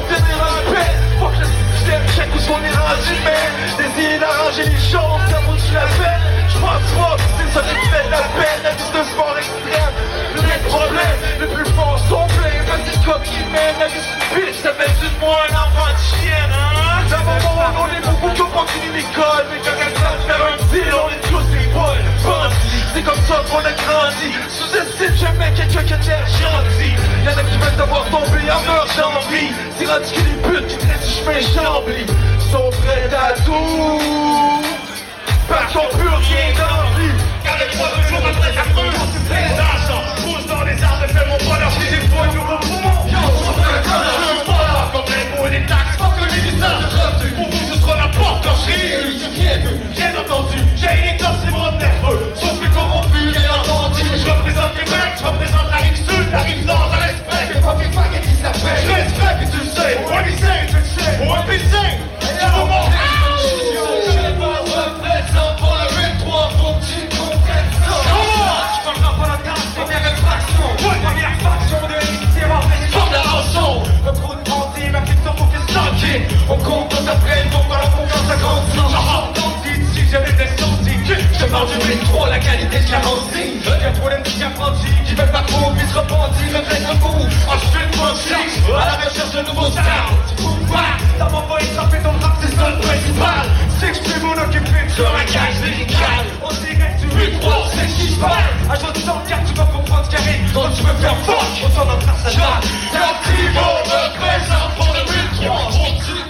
Finir 0.00 0.38
un 0.40 0.72
paix 0.72 0.92
Fuck 1.20 1.34
le 1.38 1.46
système, 1.46 2.02
check 2.16 2.28
où 2.34 2.38
est 2.64 2.76
rendu 2.76 3.14
mais 3.24 3.76
D'essayer 3.76 4.18
d'arranger 4.18 4.64
les 4.64 4.82
choses 4.90 5.24
comme 5.28 5.46
où 5.52 5.56
tu 5.56 5.72
la 5.74 5.86
J'pense 6.48 6.88
pas 6.96 7.16
que 7.16 7.22
c'est 7.36 7.50
ça 7.54 7.60
qui 7.60 7.88
fait 7.88 8.10
la 8.10 8.22
peine. 8.36 8.62
La 8.62 8.70
vie 8.70 8.90
de 8.92 9.02
sport 9.10 9.36
extrême 9.38 9.96
problèmes 10.72 11.20
les 11.40 11.46
plus 11.46 11.68
forts 11.74 11.98
sont 12.08 12.26
pleins 12.38 12.62
Vas-y 12.68 12.94
comme 13.04 13.22
mène 13.52 13.76
La 13.78 13.88
vie 13.88 14.54
ça 14.62 14.72
fait 14.74 14.92
du 15.00 15.08
moi 15.20 15.38
un 15.48 15.92
de 15.92 15.98
chienne 15.98 16.52
hein? 16.52 16.82
On 17.78 17.86
est 17.88 18.04
beaucoup 18.06 18.42
ont 18.42 18.50
pas 18.50 18.66
fini 18.72 18.88
l'école. 18.94 19.46
Mais 19.50 19.60
faire 19.62 20.42
un 20.46 20.56
deal 20.72 20.94
on 20.94 21.08
est 21.10 21.28
tous 21.28 21.46
C'est 22.94 23.02
comme 23.02 23.22
ça 23.26 23.42
qu'on 23.50 23.58
a 23.58 23.72
grandi. 23.72 24.30
Sous-estime 24.48 25.16
jamais 25.16 25.52
quelqu'un 25.56 25.82
qui 25.82 25.92
a 25.92 25.96
l'air 25.96 26.26
gentil. 26.26 26.92
Y'en 27.24 27.32
a 27.32 27.42
qui 27.42 27.56
veulent 27.58 27.76
devoir 27.76 28.04
tomber 28.10 28.50
en 28.50 28.60
meurt 28.62 28.96
d'envie. 28.96 29.50
C'est 29.78 29.86
rendu 29.86 30.12
que 30.12 30.20
les 30.20 30.60
putes 30.60 30.66
qui 30.68 30.78
traitent 30.78 31.02
du 31.02 31.08
chemin 31.08 31.40
chambly 31.40 32.06
Sont 32.50 32.70
prêts 32.82 33.10
à 33.12 33.32
tout. 33.44 34.62
Parce 35.48 35.72
qu'on 35.72 35.96
peut 35.96 36.08
rien 36.08 36.52
d'envie. 36.54 37.16
Car 37.44 37.58
les 37.58 37.76
trois 37.76 37.88
de 37.96 38.02
jour 38.08 38.18
après 38.18 38.52
ça 38.54 38.64
brûle 38.72 38.92
Les 39.30 39.52
agents 39.58 40.04
poussent 40.22 40.46
dans 40.46 40.62
les 40.62 40.82
arbres 40.82 41.04
et 41.04 41.08
font 41.08 41.26
mon 41.26 41.50
bonheur. 41.50 41.72
Si 41.72 41.86
j'ai 41.90 42.08
pas 42.08 42.22
un 42.22 42.26
nouveau 42.34 42.58
poumon 42.58 42.96
Yo, 43.10 43.18
on 43.18 43.52
fait 43.52 43.72
un 43.72 43.82
connard 43.82 44.90
Comme 44.92 45.08
les 45.08 45.36
mots 45.36 45.46
et 45.48 45.58
les 45.58 45.66
taxes 45.66 45.96
Fuck 45.98 46.14
le 46.20 46.26
ministère 46.36 46.78
Pour 47.36 47.50
vous 47.50 47.74
ce 47.74 47.80
sera 47.80 47.96
la 47.96 48.08
porte 48.08 48.44
quand 48.44 48.54
ma 74.92 75.00
petite 75.00 75.22
pour 75.36 75.50
que 75.50 75.58
stanker 75.70 76.22
On 76.48 76.56
compte 76.56 76.90
dans 76.90 77.76
la 77.76 77.86
confiance 77.86 78.30
à 78.30 78.36
grande 78.36 79.11
défendu, 81.52 81.98
trop 82.04 82.26
la 82.26 82.38
qualité 82.38 82.78
de 82.80 82.90
la 82.90 83.00
pensée. 83.00 83.52
Y'a 83.64 83.90
trop 83.92 84.08
de 84.08 84.22
petits 84.22 84.42
apprentis 84.42 84.94
qui 85.04 85.14
veulent 85.14 85.30
pas 85.30 85.44
trop, 85.46 85.70
puis 85.72 85.86
se 85.88 85.98
repentir, 85.98 86.46
mais 86.52 86.62
plein 86.62 86.80
de 86.80 86.98
vous. 87.00 87.26
Ensuite, 87.48 87.96
mon 87.96 88.14
sexe, 88.14 88.58
à 88.68 88.86
la 88.86 88.94
recherche 89.04 89.32
de 89.32 89.42
nouveaux 89.48 89.70
sounds. 89.70 90.36
Pouvoir, 90.36 90.96
ça 91.18 91.24
m'a 91.24 91.40
pas 91.42 91.60
échappé 91.60 91.98
dans 92.02 92.12
le 92.12 92.18
rap, 92.18 92.36
c'est 92.40 92.56
ça 92.56 92.70
le 92.70 92.78
principal. 92.80 93.44
S'exprime 93.80 94.22
mon 94.22 94.32
occupé 94.32 94.80
sur 94.94 95.06
un 95.06 95.24
gage 95.24 95.58
lyrical. 95.64 96.24
On 96.42 96.52
dirait 96.52 96.96
que 96.96 97.02
tu 97.02 97.08
veux 97.08 97.38
croire, 97.38 97.68
c'est 97.72 97.88
ce 97.88 97.94
qui 98.00 98.08
se 98.14 98.20
passe. 98.20 98.52
À 98.70 98.74
jour 98.76 98.92
de 98.92 99.28
garde, 99.28 99.44
tu 99.46 99.54
vas 99.54 99.66
comprendre 99.66 100.04
ce 100.10 100.16
qui 100.16 100.52
quand 100.54 100.70
tu 100.74 100.82
veux 100.82 100.98
faire 101.00 101.16
fuck. 101.26 101.36
Autant 101.66 101.84
d'en 101.84 102.00
faire 102.00 102.16
sa 102.22 102.30
Y'a 102.30 102.46
un 102.46 103.14
petit 103.20 103.48
mot 103.52 103.76
de 103.84 104.00
présent 104.16 104.66
pour 104.76 104.94
le 104.94 105.02
1003. 105.42 106.21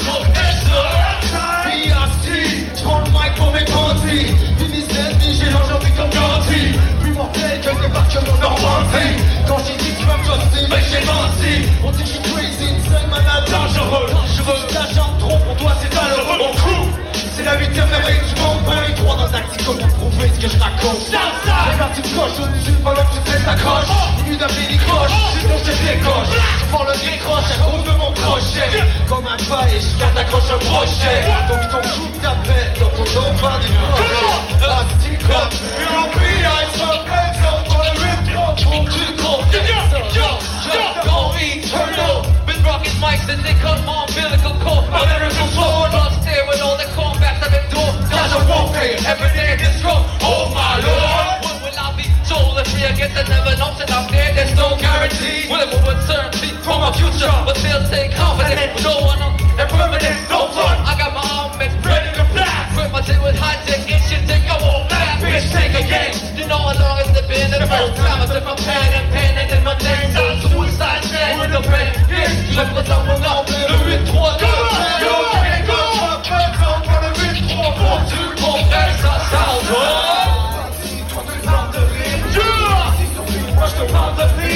Débarquement 7.82 8.36
Normandie 8.40 9.16
Quand 9.46 9.58
j'ai 9.66 9.76
dit 9.76 9.92
tu 9.98 10.06
vas 10.06 10.16
me 10.16 10.24
joster, 10.24 10.66
mais 10.70 10.82
j'ai 10.90 11.04
menti. 11.06 11.68
On 11.84 11.90
dit 11.90 12.02
que 12.02 12.08
je 12.08 12.12
suis 12.14 12.22
crazy, 12.22 12.66
insane, 12.70 13.08
malade, 13.10 13.44
dangereux. 13.50 14.06
Dangereux, 14.10 14.62
la 14.74 14.86
jambe 14.94 15.18
trop 15.18 15.38
pour 15.38 15.56
toi 15.56 15.72
c'est 15.80 15.94
malheureux 15.94 16.38
Mon 16.38 16.52
crew, 16.54 16.86
c'est 17.12 17.44
la 17.44 17.58
huitième 17.58 17.88
merveille 17.88 18.22
du 18.28 18.40
monde. 18.40 18.62
Pas 18.64 18.86
les 18.86 18.94
trois 18.94 19.16
dans 19.16 19.28
tactico 19.28 19.72
pour 19.74 19.88
prouver 19.88 20.30
ce 20.34 20.40
que 20.40 20.48
je 20.48 20.58
raconte. 20.58 21.10
Les 21.10 21.78
parties 21.78 22.02
de 22.02 22.08
coche 22.14 22.38
au-dessus 22.42 22.76
pendant 22.82 23.02
que 23.02 23.14
tu 23.14 23.30
fais 23.30 23.44
ta 23.44 23.54
croche 23.54 23.90
Minute 24.24 24.40
d'appeler 24.40 24.66
les 24.70 24.78
croches, 24.78 25.10
sinon 25.40 25.58
je 25.58 25.72
décoche 25.72 26.32
Je 26.32 26.64
prends 26.70 26.84
le 26.84 26.94
décroche 26.94 27.50
à 27.50 27.58
cause 27.62 27.84
de 27.84 27.94
mon 27.98 28.12
crochet. 28.12 28.72
Comme 29.08 29.26
un 29.26 29.36
pas 29.48 29.66
et 29.68 29.80
je 29.80 29.98
garde 29.98 30.18
accroche 30.18 30.50
un 30.54 30.58
brochet 30.64 31.20
Donc 31.48 31.62
ton 31.70 31.82
coup 31.90 32.08
never 53.92 54.08
know 54.08 54.08
till 54.08 54.08
I'm 54.08 54.12
there? 54.12 54.34
There's 54.34 54.56
no 54.56 54.76
guarantee. 54.78 55.48
Will 55.50 55.60
it 55.60 55.68
move 55.72 55.84
with 55.84 56.00
certainty 56.08 56.56
from 56.64 56.80
our 56.80 56.94
future? 56.94 57.32
But 57.44 57.56
still 57.56 57.82
take 57.88 58.12
confidence. 58.12 58.74
with 58.74 58.84
No 58.84 59.04
one 59.04 59.20
on 59.20 59.32
and 59.40 59.68
permanent. 59.68 60.16
No 60.28 60.48
fun. 60.48 60.76
I 60.88 60.96
got 60.96 61.12
my 61.12 61.24
armaments 61.24 61.76
ready 61.84 62.10
to 62.16 62.24
blast. 62.32 62.74
Grip 62.74 62.92
my 62.92 63.02
tail 63.02 63.22
with 63.22 63.36
high 63.36 63.60
tech. 63.68 63.84
It 63.84 64.00
should 64.08 64.24
take 64.26 64.44
a 64.48 64.56
whole 64.56 64.88
back. 64.88 65.20
Bitch, 65.20 65.52
take 65.52 65.74
a 65.76 65.84
game. 65.84 66.14
You 66.36 66.46
know 66.48 66.58
how 66.58 66.76
long 66.80 66.98
it's 67.00 67.12
been. 67.28 67.50
The 67.52 67.66
first 67.68 67.96
time 68.00 68.18
I 68.22 68.26
took 68.26 68.44
my 68.44 68.56
pen 68.56 68.88
and 68.96 69.06
pen 69.12 69.32
and 69.36 69.48
then 69.50 69.62
my 69.64 69.76
name's 69.78 70.16
on 70.16 70.34
suicide. 70.40 71.04
With 71.40 71.52
the 71.52 71.62
pen. 71.68 71.92
Yes, 72.08 72.32
je 72.52 72.62
peux 72.74 72.82
t'en 72.82 73.04
nom. 73.20 73.41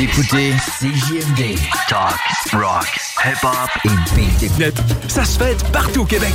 Vous 0.00 0.06
écoutez 0.06 0.54
CJMD. 0.80 1.58
Talk, 1.86 2.18
rock, 2.54 2.86
hip-hop 3.22 3.70
et 3.84 4.14
beat. 4.14 4.58
Net, 4.58 4.74
ça 5.08 5.26
se 5.26 5.38
fait 5.38 5.62
partout 5.72 6.00
au 6.00 6.04
Québec. 6.06 6.32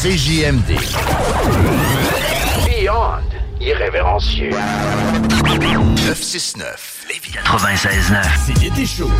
CJMD. 0.00 0.78
Beyond 2.64 3.22
irrévérencieux. 3.60 4.50
969. 5.50 7.06
Lévis 7.08 7.32
96.9. 7.32 8.22
C'est 8.46 8.58
l'été 8.60 8.86
chaud. 8.86 9.10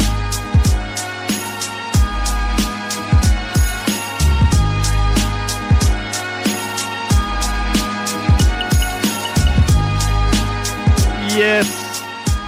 Yes! 11.36 11.66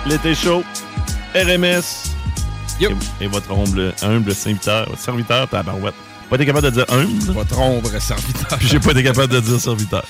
L'été 0.06 0.34
chaud. 0.34 0.62
RMS. 1.34 2.12
Et, 2.80 3.24
et 3.24 3.26
votre 3.28 3.50
humble, 3.52 3.94
humble 4.02 4.34
serviteur, 4.34 4.88
serviteur, 4.98 5.48
tabarouette. 5.48 5.94
Pas 6.28 6.36
été 6.36 6.46
capable 6.46 6.66
de 6.66 6.70
dire 6.70 6.84
humble. 6.90 7.32
Votre 7.32 7.58
ombre 7.58 7.98
serviteur. 8.00 8.58
J'ai 8.60 8.80
pas 8.80 8.90
été 8.90 9.02
capable 9.02 9.32
de 9.32 9.40
dire 9.40 9.60
serviteur. 9.60 10.04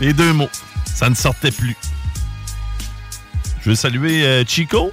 Les 0.00 0.12
deux 0.12 0.32
mots. 0.32 0.48
Ça 0.84 1.08
ne 1.10 1.14
sortait 1.14 1.50
plus. 1.50 1.76
Je 3.62 3.70
veux 3.70 3.74
saluer 3.74 4.24
euh, 4.24 4.44
Chico. 4.46 4.92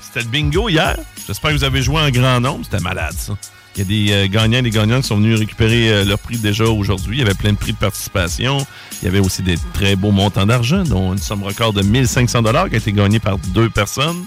C'était 0.00 0.20
le 0.20 0.30
bingo 0.30 0.68
hier. 0.68 0.96
J'espère 1.26 1.50
que 1.50 1.56
vous 1.56 1.64
avez 1.64 1.82
joué 1.82 2.00
en 2.00 2.10
grand 2.10 2.40
nombre. 2.40 2.64
C'était 2.64 2.82
malade, 2.82 3.14
ça. 3.16 3.34
Il 3.76 3.78
y 3.78 3.82
a 3.82 3.84
des 3.84 4.12
euh, 4.12 4.28
gagnants 4.28 4.58
et 4.58 4.62
des 4.62 4.70
gagnantes 4.70 5.02
qui 5.02 5.08
sont 5.08 5.16
venus 5.16 5.38
récupérer 5.38 5.92
euh, 5.92 6.04
leur 6.04 6.18
prix 6.18 6.36
déjà 6.38 6.64
aujourd'hui. 6.64 7.16
Il 7.18 7.20
y 7.20 7.22
avait 7.22 7.34
plein 7.34 7.52
de 7.52 7.56
prix 7.58 7.72
de 7.72 7.78
participation. 7.78 8.66
Il 9.00 9.04
y 9.04 9.08
avait 9.08 9.20
aussi 9.20 9.42
des 9.42 9.56
très 9.72 9.94
beaux 9.96 10.10
montants 10.10 10.44
d'argent, 10.46 10.82
dont 10.82 11.12
une 11.12 11.18
somme 11.18 11.42
record 11.44 11.72
de 11.72 11.82
1500 11.82 12.42
qui 12.42 12.74
a 12.74 12.78
été 12.78 12.92
gagnée 12.92 13.20
par 13.20 13.38
deux 13.38 13.70
personnes. 13.70 14.24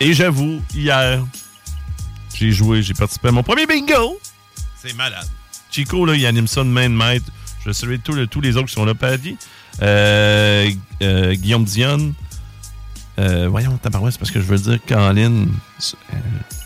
Et 0.00 0.12
j'avoue, 0.14 0.60
hier, 0.72 1.24
j'ai 2.34 2.52
joué, 2.52 2.82
j'ai 2.82 2.94
participé 2.94 3.28
à 3.28 3.32
mon 3.32 3.42
premier 3.42 3.66
bingo. 3.66 4.18
C'est 4.80 4.94
malade. 4.94 5.26
Chico, 5.70 6.06
là, 6.06 6.14
il 6.14 6.24
anime 6.24 6.46
ça 6.46 6.62
de 6.62 6.68
main 6.68 6.88
de 6.88 6.94
maître. 6.94 7.26
Je 7.60 7.66
veux 7.70 7.72
saluer 7.72 7.98
tous, 7.98 8.12
le- 8.12 8.28
tous 8.28 8.40
les 8.40 8.56
autres 8.56 8.68
qui 8.68 8.74
sont 8.74 8.84
là, 8.84 8.94
Paddy. 8.94 9.36
Euh, 9.82 10.70
euh, 11.02 11.34
Guillaume 11.34 11.64
Dionne. 11.64 12.14
Euh, 13.18 13.48
voyons, 13.48 13.76
tabarouette, 13.78 14.12
c'est 14.12 14.18
parce 14.20 14.30
que 14.30 14.40
je 14.40 14.44
veux 14.46 14.58
dire 14.58 14.78
Caroline. 14.86 15.52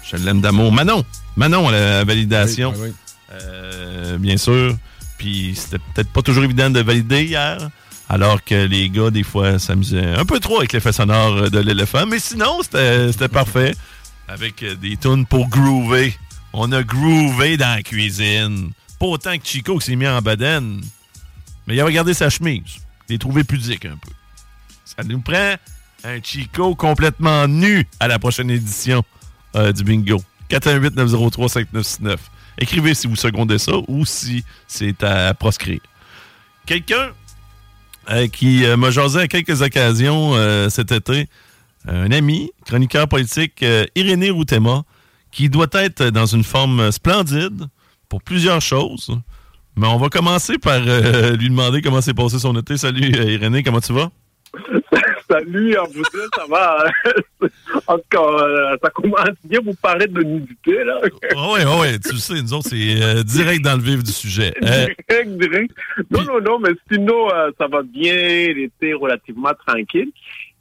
je 0.04 0.16
l'aime 0.18 0.42
d'amour. 0.42 0.70
Manon! 0.70 1.02
Manon, 1.36 1.68
à 1.68 1.72
la 1.72 2.04
validation. 2.04 2.72
Oui, 2.76 2.80
oui, 2.82 2.88
oui. 2.88 2.94
Euh, 3.32 4.18
bien 4.18 4.36
sûr. 4.36 4.76
Puis 5.18 5.54
c'était 5.56 5.78
peut-être 5.78 6.10
pas 6.10 6.22
toujours 6.22 6.44
évident 6.44 6.70
de 6.70 6.80
valider 6.80 7.24
hier. 7.24 7.70
Alors 8.08 8.44
que 8.44 8.66
les 8.66 8.90
gars, 8.90 9.10
des 9.10 9.22
fois, 9.22 9.58
s'amusaient 9.58 10.14
un 10.14 10.24
peu 10.24 10.38
trop 10.38 10.58
avec 10.58 10.72
l'effet 10.72 10.92
sonore 10.92 11.50
de 11.50 11.58
l'éléphant. 11.60 12.04
Mais 12.06 12.18
sinon, 12.18 12.58
c'était 12.62 13.28
parfait. 13.28 13.74
Avec 14.28 14.64
des 14.80 14.96
tunes 14.96 15.24
pour 15.26 15.48
groover. 15.48 16.14
On 16.52 16.70
a 16.72 16.82
groové 16.82 17.56
dans 17.56 17.74
la 17.74 17.82
cuisine. 17.82 18.72
Pas 18.98 19.06
autant 19.06 19.36
que 19.38 19.46
Chico 19.46 19.78
qui 19.78 19.86
s'est 19.86 19.96
mis 19.96 20.06
en 20.06 20.20
baden. 20.20 20.82
Mais 21.66 21.74
il 21.74 21.80
a 21.80 21.84
regardé 21.84 22.12
sa 22.12 22.28
chemise. 22.28 22.78
Il 23.08 23.14
est 23.14 23.18
trouvé 23.18 23.44
pudique 23.44 23.86
un 23.86 23.96
peu. 23.96 24.10
Ça 24.84 25.02
nous 25.04 25.20
prend 25.20 25.54
un 26.04 26.20
Chico 26.22 26.74
complètement 26.74 27.48
nu 27.48 27.86
à 28.00 28.08
la 28.08 28.18
prochaine 28.18 28.50
édition 28.50 29.02
euh, 29.56 29.72
du 29.72 29.84
bingo. 29.84 30.22
418-903-5969. 30.52 32.16
Écrivez 32.58 32.94
si 32.94 33.06
vous 33.06 33.16
secondez 33.16 33.58
ça 33.58 33.72
ou 33.88 34.04
si 34.04 34.44
c'est 34.66 35.02
à 35.02 35.32
proscrire. 35.34 35.80
Quelqu'un 36.66 37.10
euh, 38.10 38.26
qui 38.28 38.64
euh, 38.64 38.76
m'a 38.76 38.90
jasé 38.90 39.20
à 39.20 39.28
quelques 39.28 39.62
occasions 39.62 40.34
euh, 40.34 40.68
cet 40.68 40.92
été, 40.92 41.28
un 41.88 42.12
ami, 42.12 42.50
chroniqueur 42.66 43.08
politique, 43.08 43.64
Irénée 43.96 44.30
Routema, 44.30 44.82
qui 45.32 45.48
doit 45.48 45.66
être 45.72 46.10
dans 46.10 46.26
une 46.26 46.44
forme 46.44 46.92
splendide 46.92 47.66
pour 48.08 48.22
plusieurs 48.22 48.60
choses. 48.60 49.10
Mais 49.74 49.88
on 49.88 49.96
va 49.96 50.08
commencer 50.08 50.58
par 50.58 50.78
lui 50.78 51.48
demander 51.48 51.82
comment 51.82 52.00
s'est 52.00 52.14
passé 52.14 52.38
son 52.38 52.56
été. 52.56 52.76
Salut 52.76 53.10
Irénée, 53.10 53.64
comment 53.64 53.80
tu 53.80 53.92
vas? 53.92 54.10
Salut, 55.30 55.76
en 55.76 55.84
vous 55.84 56.02
dire, 56.02 56.28
ça 56.36 56.44
va? 56.48 56.84
en 57.86 57.96
tout 57.96 58.04
cas, 58.10 58.22
euh, 58.22 58.76
ça 58.82 58.90
commence 58.90 59.36
bien 59.44 59.60
vous 59.64 59.74
parler 59.74 60.06
de 60.06 60.22
nudité, 60.22 60.84
là. 60.84 61.00
Ah 61.36 61.52
ouais, 61.52 61.62
ah 61.64 61.98
tu 62.02 62.12
le 62.12 62.18
sais, 62.18 62.42
nous 62.42 62.52
autres, 62.54 62.68
c'est 62.68 63.02
euh, 63.02 63.22
direct 63.22 63.62
dans 63.62 63.76
le 63.76 63.82
vif 63.82 64.02
du 64.02 64.12
sujet. 64.12 64.52
Euh, 64.62 64.86
direct, 65.08 65.30
direct. 65.38 65.74
Non, 66.10 66.22
non, 66.24 66.40
non, 66.40 66.58
mais 66.58 66.70
sinon, 66.90 67.30
euh, 67.32 67.50
ça 67.58 67.66
va 67.68 67.82
bien. 67.82 68.14
L'été 68.14 68.94
relativement 68.94 69.52
tranquille. 69.66 70.10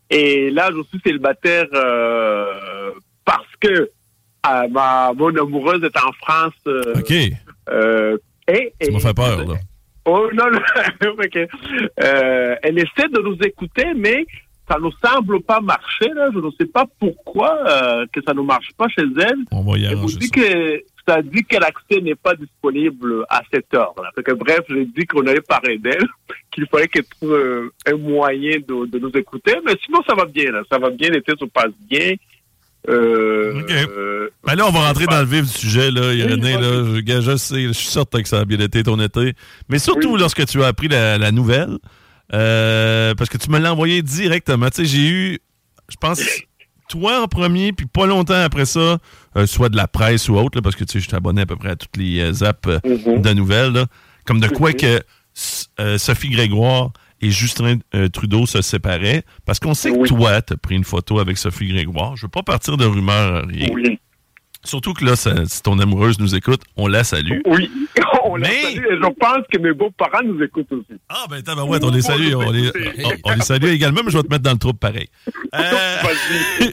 Et 0.09 0.49
là, 0.49 0.69
je 0.75 0.81
suis 0.89 0.99
célibataire 1.05 1.67
parce 3.25 3.55
que 3.59 3.89
ma 4.43 5.13
mon 5.15 5.35
amoureuse 5.35 5.83
est 5.83 5.97
en 5.97 6.11
France. 6.13 6.53
OK. 6.65 7.11
et, 7.11 8.73
Tu 8.81 8.91
m'as 8.91 8.99
fait 8.99 9.13
peur, 9.13 9.45
là. 9.45 9.55
Oh 10.05 10.29
non, 10.33 10.49
non. 10.51 10.59
ok. 11.11 11.37
Euh, 12.03 12.55
elle 12.63 12.79
essaie 12.79 13.07
de 13.09 13.21
nous 13.21 13.37
écouter, 13.43 13.93
mais 13.95 14.25
ça 14.71 14.79
ne 14.79 14.89
semble 15.03 15.41
pas 15.41 15.59
marcher. 15.59 16.09
Là. 16.15 16.29
Je 16.33 16.39
ne 16.39 16.49
sais 16.59 16.65
pas 16.65 16.85
pourquoi 16.99 17.57
euh, 17.67 18.05
que 18.13 18.21
ça 18.25 18.33
ne 18.33 18.41
marche 18.41 18.69
pas 18.77 18.87
chez 18.87 19.03
elle. 19.19 19.39
On 19.51 19.63
va 19.63 19.77
y 19.77 19.85
Elle 19.85 19.99
dit 20.05 20.27
ça. 20.27 20.41
que 20.41 20.83
ça 21.07 21.21
dit 21.21 21.43
que 21.43 21.57
l'accès 21.57 21.99
n'est 22.01 22.15
pas 22.15 22.35
disponible 22.35 23.25
à 23.29 23.41
cette 23.51 23.73
heure. 23.73 23.93
Là. 23.97 24.11
Fait 24.15 24.23
que, 24.23 24.31
bref, 24.33 24.59
j'ai 24.69 24.85
dit 24.85 25.05
qu'on 25.05 25.25
avait 25.27 25.41
parlé 25.41 25.77
d'elle, 25.77 26.07
qu'il 26.51 26.65
fallait 26.67 26.87
qu'elle 26.87 27.05
trouve 27.05 27.33
euh, 27.33 27.69
un 27.87 27.97
moyen 27.97 28.57
de, 28.59 28.85
de 28.85 28.99
nous 28.99 29.11
écouter. 29.15 29.55
Mais 29.65 29.73
sinon, 29.83 29.99
ça 30.07 30.15
va 30.15 30.25
bien. 30.25 30.51
Là. 30.51 30.61
Ça 30.71 30.77
va 30.77 30.89
bien, 30.89 31.09
l'été 31.09 31.33
se 31.39 31.45
passe 31.45 31.71
bien. 31.89 32.13
Euh, 32.89 33.61
euh, 33.69 34.29
Ben 34.43 34.55
là, 34.55 34.65
on 34.67 34.71
va 34.71 34.87
rentrer 34.87 35.05
dans 35.05 35.19
le 35.19 35.25
vif 35.27 35.43
du 35.43 35.49
sujet, 35.49 35.91
là, 35.91 36.13
Irénée. 36.13 36.55
Oui, 36.55 36.61
là. 36.61 37.21
Je, 37.21 37.21
je 37.31 37.35
sais, 37.37 37.61
je 37.67 37.71
suis 37.73 37.89
certain 37.89 38.23
que 38.23 38.27
ça 38.27 38.39
a 38.39 38.45
bien 38.45 38.59
été 38.59 38.81
ton 38.83 38.99
été. 38.99 39.33
Mais 39.69 39.77
surtout 39.77 40.17
lorsque 40.17 40.45
tu 40.47 40.63
as 40.63 40.67
appris 40.67 40.87
la, 40.87 41.17
la 41.19 41.31
nouvelle, 41.31 41.77
euh, 42.33 43.13
parce 43.15 43.29
que 43.29 43.37
tu 43.37 43.49
me 43.49 43.59
l'as 43.59 43.71
envoyé 43.73 44.01
directement. 44.01 44.69
Tu 44.69 44.77
sais, 44.77 44.85
j'ai 44.85 45.07
eu, 45.09 45.39
je 45.89 45.95
pense, 45.99 46.21
toi 46.89 47.21
en 47.23 47.27
premier, 47.27 47.73
puis 47.73 47.85
pas 47.85 48.05
longtemps 48.05 48.41
après 48.41 48.65
ça, 48.65 48.97
euh, 49.37 49.45
soit 49.45 49.69
de 49.69 49.77
la 49.77 49.87
presse 49.87 50.27
ou 50.29 50.35
autre, 50.35 50.57
là, 50.57 50.61
parce 50.61 50.75
que 50.75 50.83
tu 50.83 50.93
sais, 50.93 50.99
je 50.99 51.07
suis 51.07 51.15
abonné 51.15 51.41
à 51.41 51.45
peu 51.45 51.55
près 51.55 51.69
à 51.71 51.75
toutes 51.75 51.97
les 51.97 52.19
euh, 52.19 52.45
apps 52.45 52.67
Mhm. 52.85 53.21
de 53.21 53.33
nouvelles, 53.33 53.71
là, 53.73 53.85
comme 54.25 54.39
de 54.39 54.47
quoi 54.47 54.73
que 54.73 55.01
S- 55.35 55.69
euh, 55.79 55.97
Sophie 55.97 56.29
Grégoire 56.29 56.91
et 57.21 57.29
Justin 57.29 57.77
Trudeau 58.11 58.45
se 58.47 58.61
séparaient, 58.63 59.23
parce 59.45 59.59
qu'on 59.59 59.73
sait 59.75 59.91
que 59.91 60.07
toi, 60.07 60.41
tu 60.41 60.53
as 60.53 60.57
pris 60.57 60.75
une 60.75 60.83
photo 60.83 61.19
avec 61.19 61.37
Sophie 61.37 61.67
Grégoire. 61.67 62.15
Je 62.17 62.23
veux 62.25 62.29
pas 62.31 62.41
partir 62.43 62.77
de 62.77 62.85
rumeurs, 62.85 63.45
rien. 63.47 63.67
Oui. 63.71 63.99
Surtout 64.63 64.93
que 64.93 65.03
là, 65.03 65.15
ça- 65.15 65.45
si 65.45 65.61
ton 65.63 65.79
amoureuse 65.79 66.19
nous 66.19 66.35
écoute, 66.35 66.61
on 66.77 66.87
la 66.87 67.03
salue. 67.03 67.39
Oui, 67.45 67.69
on 68.25 68.35
la 68.35 68.47
salue 68.49 68.77
et 68.77 68.95
je 69.01 69.09
pense 69.19 69.45
que 69.51 69.57
mes 69.57 69.73
beaux-parents 69.73 70.23
nous 70.23 70.41
écoutent 70.43 70.71
aussi. 70.71 70.99
Ah, 71.09 71.25
ben, 71.29 71.41
tabarouette, 71.41 71.83
on 71.83 71.89
les 71.91 72.01
salue. 72.03 72.33
On 72.35 72.51
les, 72.51 72.71
on, 73.23 73.31
les 73.33 73.41
salue 73.41 73.65
également, 73.69 74.01
mais 74.05 74.11
je 74.11 74.17
vais 74.17 74.23
te 74.23 74.29
mettre 74.29 74.43
dans 74.43 74.51
le 74.51 74.57
troupe 74.59 74.79
pareil. 74.79 75.07
Euh, 75.55 75.97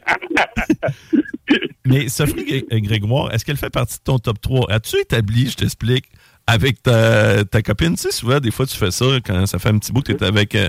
mais 1.87 2.09
Sophie 2.09 2.65
euh, 2.73 2.81
Grégoire, 2.81 3.33
est-ce 3.33 3.45
qu'elle 3.45 3.57
fait 3.57 3.71
partie 3.71 3.99
de 3.99 4.03
ton 4.05 4.19
top 4.19 4.41
3? 4.41 4.71
As-tu 4.71 4.97
établi, 4.99 5.49
je 5.49 5.57
t'explique, 5.57 6.07
avec 6.47 6.83
ta, 6.83 7.45
ta 7.45 7.63
copine? 7.63 7.95
Tu 7.97 8.03
sais, 8.03 8.13
souvent, 8.13 8.41
des 8.41 8.51
fois, 8.51 8.67
tu 8.67 8.77
fais 8.77 8.91
ça 8.91 9.07
quand 9.25 9.47
ça 9.47 9.59
fait 9.59 9.71
un 9.71 9.79
petit 9.79 9.93
bout 9.93 10.03
que 10.03 10.13
tu 10.13 10.23
es 10.23 10.27
avec 10.27 10.55
euh, 10.55 10.69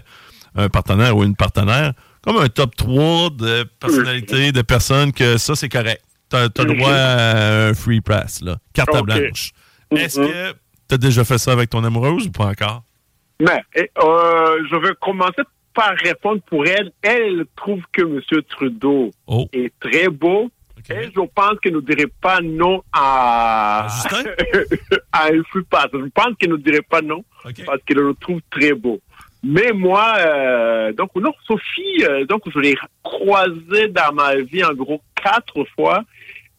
un 0.56 0.70
partenaire 0.70 1.18
ou 1.18 1.24
une 1.24 1.36
partenaire, 1.36 1.94
comme 2.22 2.38
un 2.38 2.48
top 2.48 2.76
3 2.76 3.32
de 3.32 3.64
personnalités, 3.80 4.52
de 4.52 4.62
personnes 4.62 5.12
que 5.12 5.38
ça, 5.38 5.56
c'est 5.56 5.70
correct. 5.70 6.02
Tu 6.30 6.36
as, 6.36 6.48
droit 6.50 6.92
à 6.92 7.68
un 7.70 7.74
free 7.74 8.02
pass, 8.02 8.42
là. 8.42 8.58
Carte 8.74 8.94
à 8.96 9.00
Ok. 9.00 9.06
blanche. 9.06 9.52
Est-ce 9.92 10.20
que 10.20 10.52
tu 10.88 10.96
as 10.96 10.98
déjà 10.98 11.24
fait 11.24 11.38
ça 11.38 11.52
avec 11.52 11.70
ton 11.70 11.84
amoureuse 11.84 12.28
ou 12.28 12.32
pas 12.32 12.46
encore? 12.48 12.84
Mais 13.40 13.62
et, 13.76 13.90
euh, 14.04 14.64
je 14.70 14.76
vais 14.76 14.94
commencer 15.02 15.42
par 15.74 15.94
répondre 16.04 16.42
pour 16.44 16.66
elle. 16.68 16.92
Elle 17.02 17.46
trouve 17.56 17.82
que 17.92 18.02
M. 18.02 18.22
Trudeau 18.50 19.12
Oh. 19.28 19.48
est 19.54 19.74
très 19.80 20.08
beau. 20.10 20.52
Et 20.92 21.04
je 21.16 21.22
pense 21.36 21.60
qu'elle 21.62 21.76
ne 21.76 21.82
dirait 21.82 22.10
pas 22.22 22.40
non 22.42 22.82
à, 22.92 23.88
à 25.12 25.28
un 25.28 25.44
free 25.50 25.64
pass. 25.70 25.88
Je 25.94 26.00
pense 26.14 26.36
qu'elle 26.40 26.50
ne 26.52 26.58
dirait 26.58 26.82
pas 26.82 27.02
non 27.02 27.24
parce 27.66 27.82
qu'elle 27.86 27.98
le 27.98 28.14
trouve 28.16 28.40
très 28.50 28.74
beau. 28.74 29.00
Mais 29.44 29.72
moi, 29.72 30.16
euh, 30.18 30.92
donc 30.94 31.16
non, 31.16 31.32
Sophie, 31.46 32.04
euh, 32.04 32.26
donc 32.26 32.42
je 32.54 32.60
l'ai 32.60 32.76
croisée 33.04 33.88
dans 33.90 34.12
ma 34.14 34.36
vie 34.36 34.64
en 34.64 34.74
gros 34.74 35.02
quatre 35.16 35.64
fois. 35.76 36.04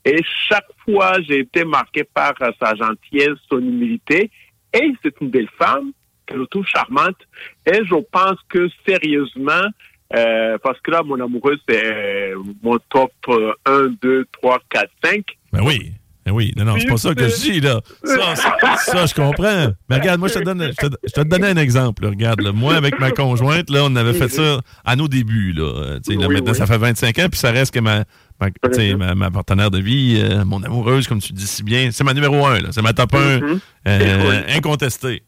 Et 0.05 0.22
chaque 0.48 0.68
fois, 0.84 1.20
j'ai 1.22 1.40
été 1.40 1.64
marqué 1.64 2.05
par 2.05 2.34
euh, 2.40 2.51
sa 2.61 2.74
gentillesse, 2.74 3.38
son 3.48 3.59
humilité. 3.59 4.30
Et 4.72 4.92
c'est 5.03 5.20
une 5.20 5.30
belle 5.30 5.48
femme 5.59 5.92
que 6.26 6.38
je 6.38 6.44
trouve 6.44 6.66
charmante. 6.66 7.18
Et 7.66 7.84
je 7.84 7.94
pense 8.11 8.38
que 8.48 8.68
sérieusement, 8.86 9.68
euh, 10.16 10.59
parce 10.62 10.80
que 10.80 10.90
là, 10.90 11.03
mon 11.03 11.20
amoureuse, 11.20 11.61
c'est 11.68 11.84
euh, 11.84 12.36
mon 12.62 12.78
top 12.88 13.12
euh, 13.28 13.53
1, 13.66 13.94
2, 14.01 14.26
3, 14.32 14.59
4, 14.70 14.90
5. 15.05 15.24
Ben 15.53 15.62
oui. 15.64 15.92
Ben 16.31 16.37
oui. 16.37 16.53
Non, 16.57 16.64
non, 16.64 16.76
c'est 16.78 16.87
pas 16.87 16.97
ça 16.97 17.14
que 17.14 17.28
je 17.28 17.35
dis, 17.37 17.61
là. 17.61 17.81
Ça, 18.05 18.37
ça, 18.37 18.57
ça, 18.76 19.07
je 19.07 19.14
comprends. 19.14 19.72
Mais 19.89 19.97
regarde, 19.97 20.20
moi, 20.20 20.28
je 20.28 20.35
te 20.35 20.45
donne, 20.45 20.62
je 20.81 20.87
te, 20.87 20.95
je 21.07 21.12
te 21.12 21.20
donnais 21.22 21.49
un 21.49 21.57
exemple. 21.57 22.05
là. 22.05 22.11
Regarde, 22.11 22.41
là. 22.41 22.53
moi, 22.53 22.74
avec 22.74 22.99
ma 23.01 23.11
conjointe, 23.11 23.68
là, 23.70 23.81
on 23.85 23.97
avait 23.97 24.14
fait 24.14 24.28
ça 24.28 24.61
à 24.85 24.97
nos 24.97 25.09
débuts, 25.09 25.53
là. 25.53 25.62
Euh, 25.64 25.95
là, 25.95 26.01
Oui, 26.09 26.16
maintenant, 26.35 26.53
oui. 26.53 26.59
ça 26.59 26.66
fait 26.66 26.78
25 26.78 27.18
ans, 27.18 27.26
puis 27.31 27.39
ça 27.41 27.51
reste 27.51 27.74
que 27.74 27.81
ma, 27.81 28.05
ma, 28.41 29.31
partenaire 29.31 29.70
de 29.70 29.78
vie, 29.78 30.20
euh, 30.22 30.45
mon 30.45 30.62
amoureuse, 30.62 31.07
comme 31.09 31.20
tu 31.20 31.33
dis 31.33 31.47
si 31.47 31.62
bien, 31.62 31.91
c'est 31.93 32.05
ma 32.05 32.14
numéro 32.14 32.47
1, 32.47 32.61
là. 32.61 32.68
C'est 32.72 32.83
ma 32.83 32.93
top 32.93 33.14
1 33.14 33.41
Mhm. 33.41 33.61
euh, 33.89 34.43
incontestée. 34.57 35.22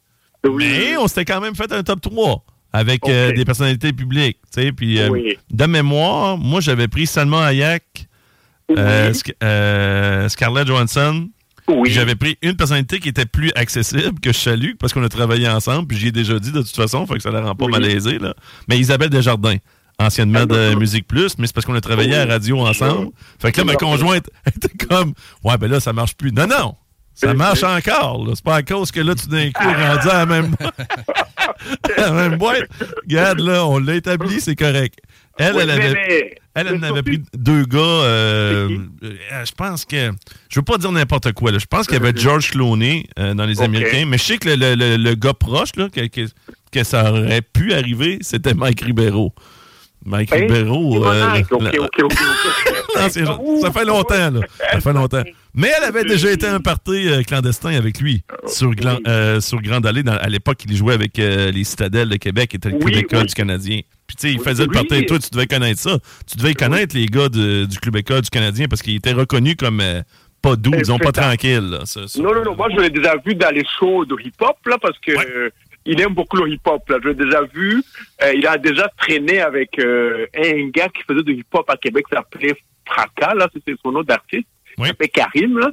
Mais 0.45 0.97
on 0.97 1.07
s'était 1.09 1.25
quand 1.25 1.41
même 1.41 1.55
fait 1.55 1.73
un 1.73 1.83
top 1.83 2.01
3 2.01 2.45
avec 2.73 3.07
euh, 3.09 3.33
des 3.33 3.45
personnalités 3.45 3.93
publiques, 3.93 4.39
tu 4.55 4.63
sais, 4.63 4.73
puis 4.73 4.99
de 5.51 5.67
mémoire, 5.67 6.39
moi, 6.39 6.61
j'avais 6.61 6.89
pris 6.89 7.07
Salma 7.07 7.45
Hayek, 7.47 8.07
euh, 8.79 9.13
Sc- 9.13 9.35
euh, 9.43 10.29
Scarlett 10.29 10.67
Johansson. 10.67 11.29
J'avais 11.87 12.17
pris 12.17 12.37
une 12.43 12.57
personnalité 12.57 12.99
qui 12.99 13.09
était 13.09 13.25
plus 13.25 13.51
accessible 13.55 14.19
que 14.21 14.33
je 14.33 14.39
salue 14.39 14.73
parce 14.79 14.93
qu'on 14.93 15.03
a 15.05 15.09
travaillé 15.09 15.49
ensemble. 15.49 15.87
Puis 15.87 15.97
j'y 15.97 16.09
ai 16.09 16.13
déjà 16.13 16.39
dit 16.39 16.53
de 16.53 16.61
toute 16.61 16.75
façon, 16.77 17.07
fait 17.07 17.15
que 17.15 17.23
ça 17.23 17.31
la 17.31 17.41
rend 17.41 17.55
pas 17.55 17.67
Oui. 17.67 17.73
malaisée. 17.73 18.19
Là. 18.19 18.35
Mais 18.69 18.79
Isabelle 18.79 19.11
Desjardins, 19.11 19.57
anciennement 19.99 20.45
de 20.45 20.75
Musique 20.75 21.07
Plus, 21.07 21.39
mais 21.39 21.47
c'est 21.47 21.55
parce 21.55 21.65
qu'on 21.65 21.75
a 21.75 21.81
travaillé 21.81 22.15
à 22.17 22.27
la 22.27 22.35
radio 22.35 22.59
ensemble. 22.61 23.11
Fait 23.41 23.53
que 23.53 23.59
là, 23.61 23.65
ma 23.65 23.75
conjointe 23.77 24.29
était 24.47 24.87
comme 24.87 25.15
Ouais, 25.45 25.57
ben 25.57 25.71
là, 25.71 25.81
ça 25.81 25.93
marche 25.93 26.15
plus. 26.15 26.33
Non, 26.33 26.47
non! 26.47 26.75
Ça 27.15 27.33
marche 27.35 27.63
encore. 27.63 28.27
C'est 28.35 28.43
pas 28.45 28.57
à 28.57 28.63
cause 28.63 28.91
que 28.91 29.01
là, 29.01 29.15
tout 29.15 29.29
d'un 29.29 29.51
coup, 29.53 29.63
rendu 29.63 30.09
à 30.09 30.25
la 30.25 30.27
même, 30.27 30.57
à 31.97 32.01
la 32.01 32.11
même 32.11 32.37
boîte. 32.39 32.69
Regarde, 33.05 33.39
là, 33.41 33.67
on 33.67 33.79
l'a 33.79 33.95
établi, 33.97 34.41
c'est 34.41 34.57
correct. 34.57 34.99
Elle, 35.39 35.55
Oui, 35.55 35.61
elle 35.63 35.71
avait. 35.71 35.93
mais- 35.95 36.35
Elle, 36.55 36.67
elle 36.67 36.77
en 36.77 36.83
avait 36.83 37.03
pris 37.03 37.23
deux 37.35 37.65
gars. 37.65 37.79
euh, 37.79 38.69
euh, 39.03 39.45
je 39.47 39.53
pense 39.53 39.87
que. 39.87 40.11
Je 40.51 40.59
veux 40.61 40.65
pas 40.65 40.77
dire 40.77 40.93
n'importe 40.93 41.33
quoi. 41.33 41.51
là. 41.51 41.59
Je 41.59 41.65
pense 41.67 41.87
qu'il 41.87 41.97
y 41.97 42.01
avait 42.01 42.13
George 42.15 42.51
Clooney 42.51 43.07
euh, 43.19 43.33
dans 43.33 43.47
Les. 43.47 43.63
Américains. 43.63 44.05
Mais 44.07 44.19
je 44.19 44.23
sais 44.25 44.37
que 44.39 44.51
le, 44.51 44.75
le- 44.75 44.97
le- 44.99 45.15
gars 45.15 45.33
proche, 45.33 45.71
là, 45.77 45.89
que, 45.89 46.07
que- 46.09 46.29
que 46.71 46.85
ça 46.85 47.11
aurait 47.11 47.41
pu 47.41 47.73
arriver, 47.73 48.19
c'était 48.21 48.53
Mike 48.55 48.83
Ribeiro. 48.83 49.33
Mike 50.05 50.33
Hein? 50.33 50.37
Ribeiro. 50.41 51.07
euh, 51.07 51.43
non, 53.25 53.61
ça 53.61 53.71
fait 53.73 53.85
longtemps, 53.85 54.31
là. 54.31 54.41
Ça 54.73 54.81
fait 54.81 54.93
longtemps. 54.93 55.23
Mais 55.55 55.71
elle 55.77 55.85
avait 55.85 56.05
déjà 56.05 56.31
été 56.31 56.47
un 56.47 56.61
party 56.61 57.09
euh, 57.09 57.23
clandestin 57.23 57.71
avec 57.75 58.01
lui 58.01 58.25
sur, 58.47 58.71
Glan- 58.75 58.99
euh, 59.07 59.41
sur 59.41 59.61
Grande 59.63 59.87
Allée. 59.87 60.03
Dans- 60.03 60.17
à 60.17 60.29
l'époque, 60.29 60.59
il 60.69 60.77
jouait 60.77 60.95
avec 60.95 61.19
euh, 61.19 61.51
les 61.51 61.65
Citadelles 61.65 62.09
de 62.09 62.17
Québec, 62.17 62.51
qui 62.51 62.57
était 62.57 62.71
le 62.71 62.77
Oui, 62.83 63.05
oui. 63.13 63.27
du 63.27 63.35
Canadien. 63.35 63.81
Puis, 64.13 64.17
tu 64.17 64.29
sais, 64.29 64.35
il 64.35 64.41
faisait 64.43 64.65
le 64.65 64.69
Oui. 64.71 64.87
party. 64.87 65.07
Toi, 65.07 65.19
tu 65.19 65.31
devais 65.31 65.47
connaître 65.47 65.81
ça. 65.81 65.97
Tu 66.31 66.37
devais 66.37 66.53
connaître 66.53 66.95
les 66.95 67.07
gars 67.07 67.31
de- 67.31 67.65
du 67.65 67.79
Club 67.79 67.97
École 67.97 68.21
du 68.21 68.29
Canadien 68.29 68.67
parce 68.69 68.83
qu'ils 68.83 68.97
étaient 68.97 69.13
reconnus 69.13 69.57
comme 69.59 69.81
euh, 69.81 70.03
pas 70.43 70.55
doux, 70.57 70.73
pas 71.03 71.13
tranquilles. 71.13 71.71
là. 71.71 71.87
Ça- 71.87 72.07
ça- 72.07 72.21
Non, 72.21 72.35
non, 72.35 72.43
non, 72.45 72.55
moi 72.57 72.69
je 72.77 72.81
l'ai 72.83 72.91
déjà 72.91 73.15
vu 73.25 73.35
dans 73.35 73.51
les 73.51 73.65
shows 73.79 74.05
de 74.05 74.15
hip-hop, 74.23 74.57
là, 74.67 74.77
parce 74.83 74.99
que 74.99 75.13
euh, 75.13 75.49
il 75.87 75.99
aime 76.03 76.13
beaucoup 76.15 76.37
le 76.37 76.51
hip-hop, 76.51 76.87
là. 76.91 76.99
Je 77.03 77.09
l'ai 77.09 77.15
déjà 77.15 77.41
vu. 77.55 77.83
euh, 78.23 78.33
il 78.35 78.47
a 78.47 78.59
déjà 78.59 78.89
traîné 78.99 79.41
avec 79.41 79.79
euh, 79.79 80.27
un 80.37 80.69
gars 80.69 80.89
qui 80.91 81.03
faisait 81.09 81.23
du 81.23 81.33
hip-hop 81.33 81.65
à 81.71 81.77
Québec, 81.79 82.05
qui 82.11 82.15
s'appelait 82.15 82.55
Fracas, 82.87 83.35
là, 83.35 83.49
c'est 83.67 83.75
son 83.83 83.93
nom 83.93 84.03
d'artiste. 84.03 84.47
Il 84.79 84.87
s'appelait 84.87 85.09
Karim, 85.09 85.59
là. 85.59 85.71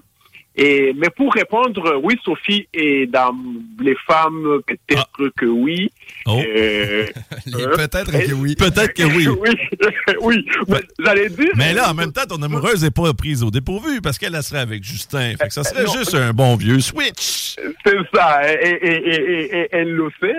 Et, 0.56 0.94
mais 0.98 1.10
pour 1.10 1.34
répondre, 1.34 1.86
euh, 1.86 2.00
oui, 2.04 2.18
Sophie 2.26 2.68
est 2.74 3.06
dans 3.06 3.34
les 3.80 3.96
femmes, 4.08 4.60
peut-être 4.68 5.30
que 5.38 5.46
oui. 5.46 5.90
Euh, 6.28 7.06
euh, 7.56 7.76
Peut-être 7.76 8.12
que 8.12 8.34
oui. 8.34 8.56
Peut-être 8.56 8.94
que 8.94 9.04
oui. 9.04 9.28
oui, 9.28 9.50
oui. 10.22 10.46
Mais 10.68 10.82
J'allais 11.00 11.30
dire. 11.30 11.52
Mais 11.56 11.72
là, 11.74 11.90
en 11.92 11.94
même 11.94 12.12
temps, 12.12 12.26
ton 12.28 12.42
amoureuse 12.42 12.84
n'est 12.84 12.90
pas 12.92 13.14
prise 13.14 13.42
au 13.44 13.52
dépourvu 13.52 14.02
parce 14.02 14.18
qu'elle 14.18 14.36
elle 14.36 14.44
serait 14.44 14.60
avec 14.60 14.84
Justin. 14.84 15.34
Fait 15.40 15.48
que 15.48 15.54
ça 15.54 15.64
serait 15.64 15.86
Non. 15.86 15.94
juste 15.94 16.14
un 16.16 16.34
bon 16.34 16.56
vieux 16.58 16.80
switch. 16.82 17.56
C'est 17.86 17.98
ça, 18.14 18.42
et, 18.52 18.70
et- 18.70 18.88
et- 18.88 19.32
et- 19.32 19.60
et 19.62 19.68
elle 19.72 19.92
le 19.94 20.10
fait. 20.20 20.36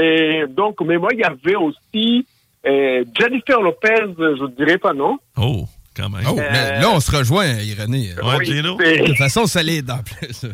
Et 0.00 0.44
donc, 0.48 0.76
mais 0.82 0.98
moi, 0.98 1.08
il 1.12 1.18
y 1.20 1.24
avait 1.24 1.56
aussi 1.56 2.26
euh, 2.66 3.04
Jennifer 3.18 3.60
Lopez, 3.60 4.06
je 4.18 4.46
dirais 4.56 4.78
pas 4.78 4.92
non. 4.94 5.18
Oh, 5.36 5.64
quand 5.96 6.10
même. 6.10 6.24
Oh, 6.28 6.34
mais 6.36 6.80
là, 6.80 6.90
on 6.92 7.00
se 7.00 7.10
rejoint, 7.14 7.46
Irénée. 7.60 8.10
Ouais, 8.22 8.36
Oui, 8.38 8.44
J-Lo. 8.46 8.76
De 8.76 9.06
toute 9.06 9.16
façon, 9.16 9.46
solide 9.46 9.90
en 9.90 9.98
plus. 10.02 10.44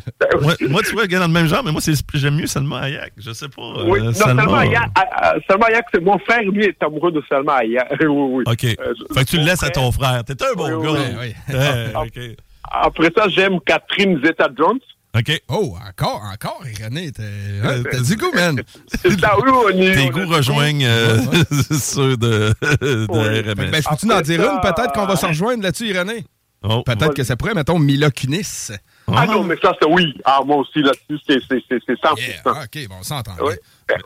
moi, 0.41 0.53
moi, 0.69 0.81
tu 0.83 0.93
vois, 0.93 1.07
gars, 1.07 1.19
dans 1.19 1.27
le 1.27 1.33
même 1.33 1.47
genre, 1.47 1.63
mais 1.63 1.71
moi, 1.71 1.81
j'aime 2.13 2.35
mieux 2.35 2.47
Salma 2.47 2.79
Hayek. 2.81 3.13
Je 3.17 3.31
sais 3.31 3.49
pas. 3.49 3.61
euh, 3.61 3.85
Oui, 3.87 4.01
non, 4.01 4.13
Salma 4.13 4.59
Hayek, 4.59 4.77
ah, 4.95 5.05
ah, 5.15 5.33
Salma 5.49 5.65
Hayek, 5.67 5.85
c'est 5.93 6.01
mon 6.01 6.17
frère, 6.19 6.41
lui 6.43 6.65
est 6.65 6.83
amoureux 6.83 7.11
de 7.11 7.21
Salma 7.27 7.57
Hayek. 7.57 7.83
oui, 8.01 8.05
oui. 8.07 8.43
OK. 8.47 8.63
Euh, 8.65 8.93
fait 9.13 9.25
que 9.25 9.29
tu 9.29 9.37
le 9.37 9.43
laisses 9.43 9.63
à 9.63 9.69
ton 9.69 9.91
frère. 9.91 10.23
T'es 10.23 10.35
un 10.43 10.53
bon 10.55 10.69
Oui, 10.77 10.85
gars. 10.85 10.99
oui, 11.19 11.33
oui. 11.49 11.55
Ouais. 11.57 12.35
Après 12.71 13.11
ça, 13.15 13.27
j'aime 13.27 13.59
Catherine 13.65 14.19
Zeta-Jones. 14.23 14.79
OK. 15.17 15.41
Oh, 15.49 15.75
encore, 15.89 16.21
encore, 16.33 16.63
Irénée. 16.67 17.11
T'as 17.11 17.23
hein, 17.23 17.83
t'as 17.91 17.99
du 17.99 18.15
goût, 18.15 18.31
man. 18.33 18.61
C'est 18.87 19.19
ça, 19.19 19.35
oui, 19.37 19.49
on 19.51 19.69
y- 19.69 19.93
Tes 19.93 20.09
goûts 20.09 20.27
rejoignent 20.27 20.85
euh, 20.85 21.17
ceux 21.71 22.15
de, 22.15 22.53
de 22.81 23.07
RMS. 23.07 23.71
Ben, 23.71 23.81
je 23.83 23.89
peux-tu 23.89 24.11
en 24.13 24.21
dire 24.21 24.41
une? 24.41 24.61
Peut-être 24.61 24.93
qu'on 24.93 25.05
va 25.05 25.15
se 25.17 25.25
rejoindre 25.25 25.63
là-dessus, 25.63 25.87
Irénée. 25.89 26.23
Oh. 26.63 26.83
Peut-être 26.85 27.13
que 27.15 27.23
ça 27.23 27.35
pourrait, 27.35 27.55
mettons, 27.55 27.79
Mila 27.79 28.11
Kunis. 28.11 28.71
Ah 29.13 29.25
non, 29.25 29.43
mais 29.43 29.55
ça, 29.61 29.73
c'est 29.81 29.87
oui. 29.89 30.13
Ah, 30.23 30.41
moi 30.45 30.57
aussi, 30.57 30.79
là-dessus, 30.81 31.19
c'est 31.27 31.39
c'est- 31.49 31.63
c'est- 31.67 31.79
c'est 31.85 31.99
100%. 31.99 32.41
Ah, 32.45 32.63
OK, 32.63 32.87
bon, 32.87 32.95
on 32.99 33.03
s'entend. 33.03 33.31
Oui. 33.43 33.55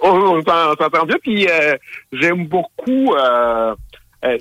On, 0.01 0.09
on 0.09 0.41
s'en- 0.41 0.71
on 0.71 0.75
s'entend 0.83 1.05
bien. 1.05 1.17
Puis 1.21 1.47
euh, 1.47 1.75
j'aime 2.13 2.47
beaucoup. 2.47 3.13
euh, 3.13 3.75
euh, 4.23 4.37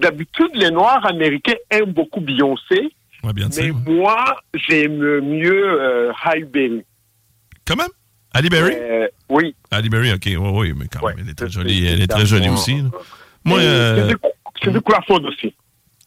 D'habitude, 0.00 0.48
les 0.54 0.70
Noirs 0.70 1.04
américains 1.06 1.54
aiment 1.70 1.92
beaucoup 1.92 2.20
Beyoncé. 2.20 2.88
Ouais, 3.22 3.32
bien 3.32 3.48
mais 3.48 3.66
sûr. 3.66 3.74
moi, 3.86 4.36
j'aime 4.68 4.96
mieux 5.20 5.80
euh, 5.80 6.12
Berry. 6.52 6.82
Comment? 7.66 7.84
Ali 8.32 8.48
Berry? 8.48 8.72
Euh, 8.76 9.08
oui. 9.28 9.54
Ali 9.70 9.88
Berry, 9.88 10.12
OK. 10.12 10.22
Oui, 10.26 10.36
oui, 10.38 10.72
mais 10.76 10.86
quand 10.88 11.06
même, 11.06 11.16
elle 11.20 11.28
est 11.30 11.34
très 11.34 11.50
jolie. 11.50 11.86
Elle 11.86 12.02
est 12.02 12.06
très 12.06 12.26
jolie 12.26 12.48
aussi. 12.48 12.80
là. 12.80 12.88
Moi, 13.44 13.58
euh, 13.58 14.08
Cindy- 14.08 14.20
Cindy 14.64 14.78
Crawford 14.84 15.24
aussi. 15.24 15.54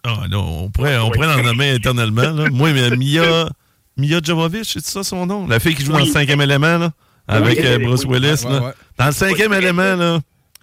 Ah 0.04 0.26
non, 0.30 0.64
on 0.66 0.70
pourrait, 0.70 0.98
on 0.98 1.10
pourrait 1.12 1.28
l'en 1.28 1.44
nommer 1.44 1.76
éternellement. 1.76 2.32
Là. 2.32 2.50
Moi, 2.52 2.74
mais 2.74 2.90
Mia, 2.92 3.50
Mia 3.98 4.20
Jovovich, 4.24 4.74
c'est 4.74 4.86
ça 4.86 5.04
son 5.04 5.26
nom? 5.26 5.48
La 5.48 5.60
fille 5.60 5.76
qui 5.76 5.84
joue 5.86 5.94
dans 5.94 6.00
le 6.00 6.06
cinquième 6.06 6.42
élément, 6.42 6.78
là, 6.78 6.92
avec 7.28 7.60
Oui, 7.60 7.66
euh, 7.66 7.78
oui, 7.78 7.86
Bruce 7.86 8.06
oui. 8.06 8.18
Willis. 8.20 8.44
Ouais, 8.46 8.52
là. 8.52 8.62
ouais. 8.68 8.74
Dans 8.98 9.06
le 9.08 9.12
cinquième 9.12 9.52
Oui. 9.52 9.58
élément, 9.58 9.96
là, 9.96 10.20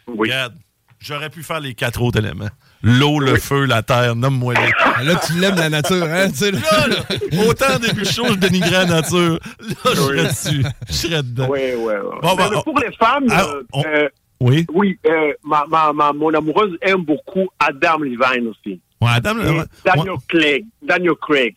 Oui. 0.09 0.29
regarde, 0.29 0.55
j'aurais 1.01 1.31
pu 1.31 1.43
faire 1.43 1.61
les 1.61 1.75
quatre 1.75 2.03
autres 2.03 2.19
éléments. 2.19 2.51
L'eau, 2.83 3.19
le 3.21 3.37
feu, 3.37 3.67
la 3.67 3.83
terre, 3.83 4.17
nomme-moi 4.17 4.55
les. 4.55 4.71
Ah, 4.83 5.03
Là, 5.03 5.17
tu 5.27 5.35
l'aimes, 5.35 5.57
la 5.57 5.69
nature, 5.69 6.03
hein? 6.03 6.31
tu 6.31 6.37
sais, 6.37 6.51
là. 6.51 6.61
Là, 6.89 7.45
autant 7.47 7.79
début 7.79 8.01
de 8.03 8.07
show, 8.07 8.25
je 8.29 8.35
dénigrais 8.35 8.71
la 8.71 8.87
nature. 8.87 9.39
Là, 9.61 9.91
je 9.91 9.95
serais 10.01 10.25
dessus. 10.29 10.65
Je 10.89 10.93
serais 10.95 11.23
dedans. 11.23 11.49
Oui, 11.51 11.61
oui, 11.77 11.93
oui. 12.03 12.19
Bon, 12.23 12.63
pour 12.63 12.79
les 12.79 12.93
femmes, 12.97 13.27
ah, 13.31 13.43
euh, 13.45 13.63
on- 13.75 13.85
euh, 13.85 14.09
Oui. 14.41 14.65
Oui, 14.73 14.99
euh, 15.07 15.33
ma, 15.45 15.65
ma, 15.69 15.93
ma, 15.93 16.13
mon 16.15 16.33
amoureuse 16.33 16.75
aime 16.81 17.05
beaucoup 17.05 17.49
Adam 17.59 17.99
Levine 17.99 18.49
aussi. 18.49 18.81
Ouais, 19.01 19.11
Adam 19.13 19.35
Levine. 19.35 19.65
Daniel 19.85 20.11
ouais. 20.13 20.17
Craig. 20.29 20.65
Daniel 20.83 21.13
Craig. 21.21 21.55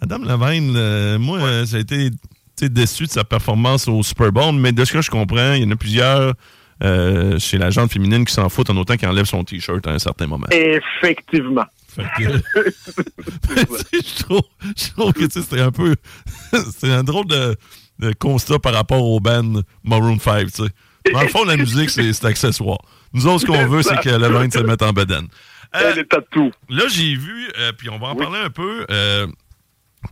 Adam 0.00 0.18
Levine, 0.18 0.74
euh, 0.76 1.18
moi, 1.20 1.38
euh, 1.38 1.64
ça 1.66 1.76
a 1.76 1.80
été 1.80 2.10
déçu 2.62 3.04
de 3.04 3.10
sa 3.10 3.22
performance 3.24 3.86
au 3.86 4.02
Super 4.02 4.32
Bowl, 4.32 4.54
mais 4.54 4.72
de 4.72 4.84
ce 4.84 4.92
que 4.92 5.02
je 5.02 5.10
comprends, 5.10 5.52
il 5.52 5.62
y 5.62 5.66
en 5.66 5.70
a 5.70 5.76
plusieurs 5.76 6.34
euh, 6.82 7.38
chez 7.38 7.58
la 7.58 7.70
gente 7.70 7.92
féminine 7.92 8.24
qui 8.24 8.32
s'en 8.32 8.48
foutent 8.48 8.70
en 8.70 8.76
autant 8.76 8.96
qu'elle 8.96 9.08
enlève 9.10 9.24
son 9.26 9.44
T-shirt 9.44 9.86
à 9.86 9.90
un 9.92 9.98
certain 9.98 10.26
moment. 10.26 10.46
Effectivement. 10.50 11.64
Que- 12.18 12.42
je, 13.92 14.22
trouve, 14.24 14.40
je 14.76 14.90
trouve 14.90 15.12
que 15.12 15.28
c'était 15.30 15.60
un 15.60 15.70
peu. 15.70 15.94
c'est 16.76 16.90
un 16.90 17.04
drôle 17.04 17.26
de, 17.26 17.56
de 18.00 18.12
constat 18.18 18.58
par 18.58 18.74
rapport 18.74 19.04
au 19.04 19.20
band 19.20 19.60
Maroon 19.84 20.18
5. 20.18 20.46
tu 20.46 20.64
sais. 20.64 21.12
Dans 21.12 21.22
le 21.22 21.28
fond, 21.28 21.44
la 21.44 21.56
musique, 21.56 21.90
c'est 21.90 22.12
c'est 22.12 22.26
accessoire. 22.26 22.78
Nous 23.12 23.26
autres, 23.26 23.42
ce 23.42 23.46
qu'on 23.46 23.66
veut, 23.66 23.82
c'est 23.82 24.00
que 24.00 24.08
le 24.08 24.26
vin 24.26 24.50
se 24.50 24.58
mette 24.58 24.82
en 24.82 24.92
bedaine. 24.92 25.28
Tout. 26.30 26.50
Là, 26.68 26.84
j'ai 26.88 27.14
vu, 27.14 27.48
euh, 27.58 27.72
puis 27.76 27.88
on 27.90 27.98
va 27.98 28.08
en 28.08 28.16
parler 28.16 28.38
un 28.38 28.50
peu. 28.50 28.86
euh, 28.90 29.26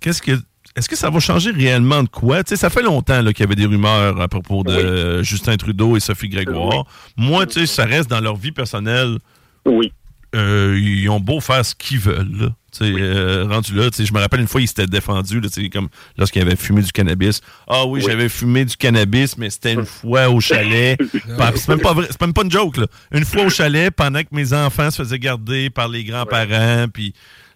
Qu'est-ce 0.00 0.20
que. 0.22 0.32
Est-ce 0.74 0.88
que 0.88 0.96
ça 0.96 1.10
va 1.10 1.20
changer 1.20 1.50
réellement 1.50 2.02
de 2.02 2.08
quoi? 2.08 2.42
Ça 2.46 2.70
fait 2.70 2.82
longtemps 2.82 3.22
qu'il 3.26 3.40
y 3.40 3.42
avait 3.42 3.54
des 3.54 3.66
rumeurs 3.66 4.20
à 4.20 4.28
propos 4.28 4.62
de 4.64 4.72
euh, 4.72 5.22
Justin 5.22 5.56
Trudeau 5.56 5.96
et 5.96 6.00
Sophie 6.00 6.28
Grégoire. 6.28 6.86
Moi, 7.16 7.46
tu 7.46 7.60
sais, 7.60 7.66
ça 7.66 7.84
reste 7.84 8.08
dans 8.08 8.20
leur 8.20 8.36
vie 8.36 8.52
personnelle. 8.52 9.18
Oui. 9.66 9.92
ils 10.34 11.08
ont 11.10 11.20
beau 11.20 11.40
faire 11.40 11.64
ce 11.64 11.74
qu'ils 11.74 11.98
veulent. 11.98 12.32
Là. 12.40 12.48
Euh, 12.80 13.46
rendu 13.48 13.74
là, 13.74 13.90
je 13.96 14.12
me 14.12 14.18
rappelle 14.18 14.40
une 14.40 14.48
fois, 14.48 14.60
ils 14.62 14.66
s'étaient 14.68 14.86
défendus, 14.86 15.40
là, 15.40 15.48
comme 15.70 15.88
lorsqu'ils 16.16 16.40
avaient 16.40 16.56
fumé 16.56 16.80
du 16.80 16.90
cannabis. 16.90 17.42
Ah 17.68 17.84
oui, 17.84 18.00
Oui. 18.00 18.06
j'avais 18.08 18.28
fumé 18.30 18.64
du 18.64 18.76
cannabis, 18.76 19.36
mais 19.36 19.50
c'était 19.50 19.74
une 19.74 19.84
fois 19.84 20.30
au 20.30 20.40
chalet. 20.40 20.98
C'est 21.54 21.68
même 21.68 21.80
pas 21.80 21.92
vrai, 21.92 22.06
c'est 22.08 22.20
même 22.20 22.32
pas 22.32 22.42
une 22.42 22.50
joke, 22.50 22.78
là. 22.78 22.86
Une 23.12 23.24
fois 23.24 23.44
au 23.44 23.50
chalet, 23.50 23.90
pendant 23.94 24.20
que 24.22 24.28
mes 24.32 24.52
enfants 24.54 24.90
se 24.90 25.02
faisaient 25.02 25.18
garder 25.18 25.68
par 25.68 25.88
les 25.88 26.04
grands-parents, 26.04 26.86
puis 26.92 27.12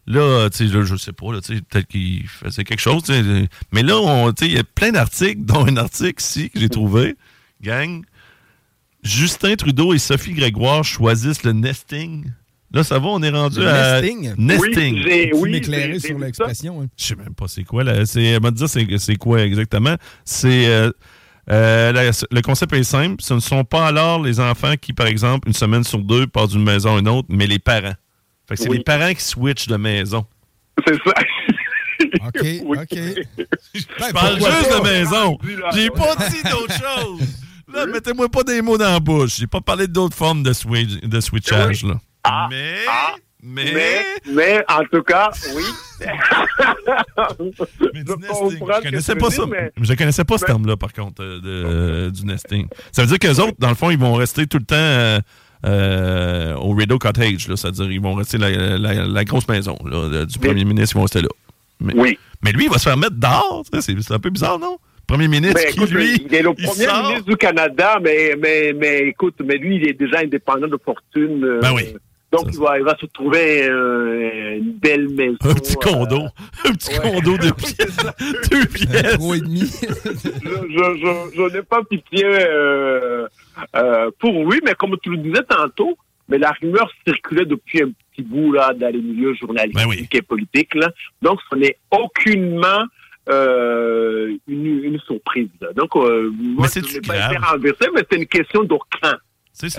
là, 0.06 0.48
tu 0.50 0.68
sais, 0.68 0.74
là, 0.74 0.84
je 0.84 0.96
sais 0.96 1.12
pas, 1.12 1.32
là, 1.32 1.40
tu 1.40 1.54
sais, 1.56 1.62
peut-être 1.62 1.86
qu'ils 1.88 2.26
faisaient 2.28 2.64
quelque 2.64 2.80
chose, 2.80 3.02
sais. 3.04 3.22
Mais 3.72 3.82
là, 3.82 3.96
on- 3.98 4.32
tu 4.32 4.44
sais, 4.44 4.50
il 4.50 4.56
y 4.56 4.58
a 4.58 4.64
plein 4.64 4.92
d'articles, 4.92 5.40
dont 5.44 5.66
un 5.66 5.76
article 5.76 6.22
ici 6.22 6.50
que 6.50 6.58
j'ai 6.60 6.68
trouvé, 6.68 7.16
gang. 7.62 8.02
Justin 9.02 9.54
Trudeau 9.56 9.94
et 9.94 9.98
Sophie 9.98 10.32
Grégoire 10.32 10.82
choisissent 10.84 11.44
le 11.44 11.52
nesting. 11.52 12.24
Là, 12.72 12.82
ça 12.82 12.98
va, 12.98 13.06
on 13.06 13.22
est 13.22 13.30
rendu 13.30 13.60
Le 13.60 13.68
à... 13.68 14.00
nesting? 14.00 14.34
Nesting. 14.36 15.04
Oui, 15.06 15.30
oui, 15.34 15.50
m'éclairer 15.50 16.00
sur 16.00 16.18
l'expression? 16.18 16.82
hein? 16.82 16.86
Je 16.96 17.04
sais 17.04 17.14
même 17.14 17.34
pas 17.34 17.46
c'est 17.46 17.62
quoi. 17.62 17.84
Là. 17.84 18.04
C'est, 18.04 18.24
elle 18.24 18.42
m'a 18.42 18.50
dit 18.50 18.64
c'est, 18.66 18.86
c'est 18.98 19.14
quoi 19.16 19.42
exactement? 19.44 19.94
C'est 20.24 20.66
euh, 20.66 20.90
euh, 21.50 21.92
la- 21.92 22.10
le 22.32 22.40
concept 22.42 22.72
est 22.72 22.82
simple. 22.82 23.22
Ce 23.22 23.34
ne 23.34 23.38
sont 23.40 23.62
pas 23.64 23.86
alors 23.86 24.20
les 24.20 24.40
enfants 24.40 24.74
qui, 24.80 24.92
par 24.92 25.06
exemple, 25.06 25.46
une 25.46 25.54
semaine 25.54 25.84
sur 25.84 26.00
deux, 26.00 26.26
passent 26.26 26.50
d'une 26.50 26.64
maison 26.64 26.96
à 26.96 26.98
une 26.98 27.08
autre, 27.08 27.28
mais 27.30 27.46
les 27.46 27.60
parents. 27.60 27.94
Fait 28.48 28.56
que 28.56 28.62
c'est 28.62 28.68
Oui. 28.68 28.78
les 28.78 28.84
parents 28.84 29.12
qui 29.12 29.22
switchent 29.22 29.66
de 29.68 29.76
maison. 29.76 30.24
C'est 30.86 30.94
ça. 30.94 31.10
OK, 32.26 32.44
OK. 32.66 32.90
Je 33.74 34.12
parle 34.12 34.38
pourquoi 34.38 34.56
juste 34.58 34.70
pas? 34.70 34.78
de 34.78 34.82
maison. 34.84 35.38
J'ai 35.74 35.90
pas 35.90 36.14
dit 36.28 36.42
d'autre 36.50 36.74
chose. 36.74 37.20
Là, 37.72 37.86
mettez-moi 37.86 38.28
pas 38.28 38.44
des 38.44 38.62
mots 38.62 38.78
dans 38.78 38.92
la 38.92 39.00
bouche. 39.00 39.36
J'ai 39.38 39.46
pas 39.46 39.60
parlé 39.60 39.86
d'autres 39.88 40.16
formes 40.16 40.42
de, 40.42 40.52
switch, 40.52 41.00
de 41.00 41.20
switchage. 41.20 41.82
Là. 41.82 41.94
Ah, 42.22 42.46
mais, 42.50 42.76
ah, 42.88 43.14
mais, 43.42 43.72
Mais, 43.72 44.04
mais 44.32 44.64
en 44.68 44.84
tout 44.84 45.02
cas, 45.02 45.30
oui. 45.54 45.64
mais 46.00 46.06
je 48.00 48.04
du 48.04 48.16
nesting. 48.20 48.58
Je 48.60 48.82
connaissais 48.82 49.14
pas 49.16 49.30
ça. 49.30 49.46
mais- 49.46 49.72
Je 49.80 49.94
connaissais 49.94 50.24
pas 50.24 50.38
ce 50.38 50.44
mais- 50.44 50.48
terme-là, 50.48 50.76
par 50.76 50.92
contre, 50.92 51.22
euh, 51.22 51.40
de, 51.40 51.48
euh, 51.48 52.10
du 52.10 52.24
nesting. 52.24 52.68
Ça 52.92 53.02
veut 53.02 53.08
dire 53.08 53.18
qu'eux 53.18 53.40
autres, 53.42 53.56
dans 53.58 53.68
le 53.68 53.74
fond, 53.74 53.90
ils 53.90 53.98
vont 53.98 54.14
rester 54.14 54.46
tout 54.46 54.58
le 54.58 54.64
temps 54.64 54.74
euh, 54.76 55.20
euh, 55.66 56.54
au 56.54 56.72
Rideau 56.74 56.98
Cottage. 56.98 57.46
C'est-à-dire 57.54 57.90
ils 57.90 58.00
vont 58.00 58.14
rester 58.14 58.38
la, 58.38 58.78
la- 58.78 59.06
la 59.06 59.24
grosse 59.24 59.48
maison 59.48 59.76
là, 59.84 60.24
du 60.24 60.38
premier 60.38 60.64
ministre. 60.64 60.94
Ils 60.94 60.98
vont 60.98 61.02
rester 61.04 61.22
là. 61.22 61.28
Mais, 61.80 61.92
Oui. 61.96 62.18
mais 62.42 62.52
lui, 62.52 62.64
il 62.64 62.70
va 62.70 62.78
se 62.78 62.84
faire 62.88 62.96
mettre 62.96 63.16
dehors. 63.16 63.64
C'est 63.80 64.10
un 64.12 64.18
peu 64.18 64.30
bizarre, 64.30 64.58
non? 64.58 64.78
Premier 65.06 65.28
ministre 65.28 65.60
Mais 65.62 65.70
qui, 65.70 65.76
écoute, 65.76 65.90
lui, 65.90 66.20
il 66.26 66.34
est 66.34 66.42
le 66.42 66.52
premier 66.54 66.86
sort. 66.86 67.06
ministre 67.08 67.26
du 67.30 67.36
Canada, 67.36 67.98
mais, 68.02 68.34
mais, 68.40 68.72
mais 68.76 68.98
écoute, 69.08 69.34
mais 69.44 69.56
lui, 69.56 69.76
il 69.76 69.88
est 69.88 69.92
déjà 69.92 70.18
indépendant 70.20 70.66
de 70.66 70.78
fortune. 70.84 71.44
euh, 71.44 71.60
Ben 71.60 71.72
oui. 71.74 71.94
Donc, 72.32 72.46
il 72.52 72.58
va, 72.58 72.76
il 72.76 72.84
va 72.84 72.96
se 73.00 73.06
trouver 73.06 73.68
euh, 73.68 74.56
une 74.58 74.72
belle 74.72 75.08
maison. 75.10 75.36
Un 75.44 75.54
petit 75.54 75.76
condo. 75.76 76.22
Un 76.64 76.72
petit 76.72 76.98
condo 76.98 77.38
de 77.38 77.50
pièces. 77.56 77.96
Deux 78.50 78.66
pièces. 78.66 79.12
Trois 79.14 79.36
et 79.36 79.40
demi. 79.42 79.60
je, 79.60 80.28
je, 80.34 80.98
je, 80.98 81.36
je 81.36 81.56
n'ai 81.56 81.62
pas 81.62 81.82
pitié 81.88 82.24
euh, 82.24 83.28
euh, 83.76 84.10
pour 84.18 84.32
lui, 84.50 84.60
mais 84.64 84.74
comme 84.74 84.96
tu 85.02 85.10
le 85.10 85.18
disais 85.18 85.42
tantôt, 85.48 85.96
mais 86.28 86.38
la 86.38 86.52
rumeur 86.52 86.90
circulait 87.06 87.44
depuis 87.44 87.82
un 87.82 87.90
petit 88.12 88.22
bout 88.22 88.52
là 88.52 88.72
dans 88.74 88.88
les 88.92 89.00
milieux 89.00 89.34
journalistiques 89.34 89.76
Ben 89.84 89.88
oui. 89.88 90.08
et 90.10 90.22
politiques. 90.22 90.74
Là. 90.74 90.90
Donc, 91.22 91.38
ce 91.50 91.56
n'est 91.56 91.76
aucunement 91.90 92.84
euh, 93.28 94.36
une, 94.46 94.84
une 94.84 95.00
surprise. 95.00 95.48
là. 95.60 95.68
Donc, 95.74 95.94
euh, 95.96 96.30
moi, 96.38 96.62
Mais 96.62 96.68
je 96.68 96.72
c'est-tu 96.72 96.94
n'ai 96.94 97.00
pas 97.00 97.16
grave? 97.16 97.32
été 97.32 97.44
renversé, 97.44 97.84
mais 97.94 98.02
c'est 98.10 98.18
une 98.18 98.26
question 98.26 98.64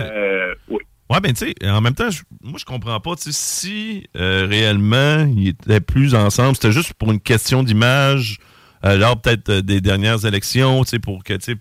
Euh, 0.00 0.54
oui. 0.68 0.78
Ouais, 1.10 1.20
ben 1.20 1.32
tu 1.32 1.46
sais, 1.46 1.54
en 1.66 1.80
même 1.80 1.94
temps, 1.94 2.10
je- 2.10 2.22
moi 2.42 2.58
je 2.58 2.66
comprends 2.66 3.00
pas, 3.00 3.16
tu 3.16 3.22
sais, 3.22 3.32
si 3.32 4.06
euh, 4.16 4.46
réellement 4.46 5.24
ils 5.34 5.48
étaient 5.48 5.80
plus 5.80 6.14
ensemble, 6.14 6.54
c'était 6.56 6.72
juste 6.72 6.92
pour 6.94 7.10
une 7.10 7.20
question 7.20 7.62
d'image, 7.62 8.36
euh, 8.84 8.98
lors 8.98 9.18
peut-être 9.18 9.50
des 9.60 9.80
dernières 9.80 10.26
élections, 10.26 10.84
tu 10.84 10.90
sais, 10.90 10.98
pour 10.98 11.24
que, 11.24 11.32
tu 11.32 11.52
sais, 11.52 11.56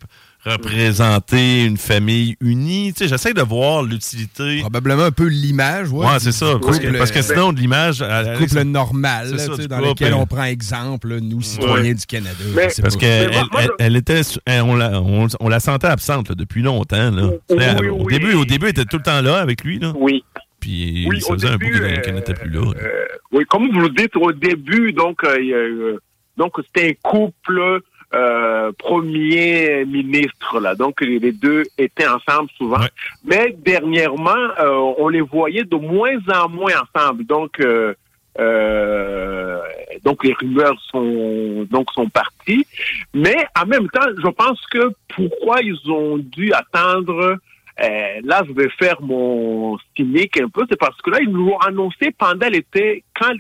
représenter 0.52 1.66
une 1.66 1.78
famille 1.78 2.36
unie, 2.42 2.94
tu 2.94 3.04
sais, 3.04 3.08
j'essaie 3.08 3.34
de 3.34 3.42
voir 3.42 3.84
l'utilité. 3.84 4.60
Probablement 4.62 5.04
un 5.04 5.12
peu 5.12 5.28
l'image, 5.28 5.92
ouais. 5.92 6.06
Ouais, 6.06 6.20
c'est 6.20 6.32
ça, 6.32 6.58
parce 6.62 6.80
que, 6.80 6.86
couple, 6.88 6.98
parce 6.98 7.12
que 7.12 7.20
euh, 7.20 7.22
sinon, 7.22 7.54
de 7.54 7.60
l'image... 7.60 8.02
à- 8.02 8.36
couple 8.38 8.62
normal, 8.64 9.40
ça, 9.40 9.48
dans 9.48 9.56
couple, 9.78 9.90
lequel 9.90 10.14
euh, 10.14 10.18
on 10.18 10.26
prend 10.26 10.44
exemple, 10.44 11.18
nous, 11.22 11.42
citoyens 11.42 11.94
du 11.94 12.06
Canada. 12.06 12.36
Mais- 12.56 12.68
Parce 12.82 12.96
qu'elle 12.98 13.32
elle, 13.80 13.96
était, 13.96 14.22
elle- 14.46 14.62
on, 14.62 14.76
la, 14.76 15.02
on, 15.02 15.28
on 15.40 15.50
la 15.50 15.60
sentait 15.60 15.88
absente 15.88 16.30
là, 16.30 16.36
depuis 16.36 16.62
longtemps. 16.62 17.12
Là. 17.12 17.30
Oui, 17.50 17.58
oui, 17.80 17.88
au, 17.90 18.04
oui. 18.04 18.14
Début, 18.14 18.34
au 18.34 18.46
début, 18.46 18.66
elle 18.66 18.72
était 18.72 18.86
tout 18.86 18.98
le 18.98 19.04
temps 19.04 19.22
là 19.22 19.38
avec 19.38 19.64
lui. 19.64 19.80
Là. 19.80 19.94
Oui. 19.96 20.24
Puis 20.60 21.06
Oui, 21.08 21.22
ça 21.22 21.32
au 21.32 21.36
faisait 21.36 21.50
un 21.50 21.58
bout 21.58 21.66
début, 21.66 21.80
qu'elle 22.02 22.14
euh, 22.14 22.18
n'était 22.18 22.34
plus 22.34 22.50
là. 22.50 22.62
là. 22.62 22.72
Euh, 22.82 23.06
oui, 23.32 23.44
comme 23.50 23.70
vous 23.72 23.80
le 23.82 23.90
dites 23.90 24.16
au 24.16 24.32
début, 24.32 24.92
donc, 24.92 25.24
euh, 25.24 25.38
il 25.40 25.48
y 25.48 25.54
a, 25.54 25.58
euh, 25.58 26.00
donc 26.36 26.54
c'était 26.66 26.90
un 26.90 27.10
couple 27.10 27.82
euh, 28.14 28.72
premier 28.78 29.86
ministre 29.86 30.60
là. 30.60 30.76
Donc 30.76 31.02
les 31.02 31.32
deux 31.32 31.64
étaient 31.78 32.08
ensemble 32.08 32.50
souvent. 32.58 32.80
Ouais. 32.80 32.90
Mais 33.26 33.56
dernièrement, 33.58 34.32
euh, 34.60 34.94
on 34.98 35.10
les 35.10 35.22
voyait 35.22 35.66
de 35.66 35.76
moins 35.76 36.18
en 36.34 36.50
moins 36.50 36.74
ensemble. 36.96 37.26
Donc 37.26 37.60
euh, 37.60 37.94
euh, 38.40 39.60
donc 40.04 40.24
les 40.24 40.34
rumeurs 40.34 40.80
sont 40.92 41.68
donc 41.70 41.92
sont 41.92 42.08
parties. 42.08 42.66
Mais 43.14 43.36
en 43.60 43.66
même 43.66 43.90
temps, 43.90 44.08
je 44.18 44.30
pense 44.30 44.62
que 44.68 44.92
pourquoi 45.16 45.62
ils 45.62 45.92
ont 45.92 46.18
dû 46.18 46.54
attendre 46.54 47.38
euh, 47.80 48.22
là, 48.24 48.44
je 48.48 48.54
vais 48.54 48.70
faire 48.80 49.00
mon 49.02 49.78
cynique 49.96 50.40
un 50.42 50.50
peu, 50.50 50.66
c'est 50.70 50.80
parce 50.80 51.00
que 51.02 51.12
là, 51.12 51.20
ils 51.22 51.30
nous 51.30 51.46
l'ont 51.46 51.60
annoncé 51.60 52.12
pendant 52.18 52.48
l'été, 52.48 53.04
quand 53.14 53.32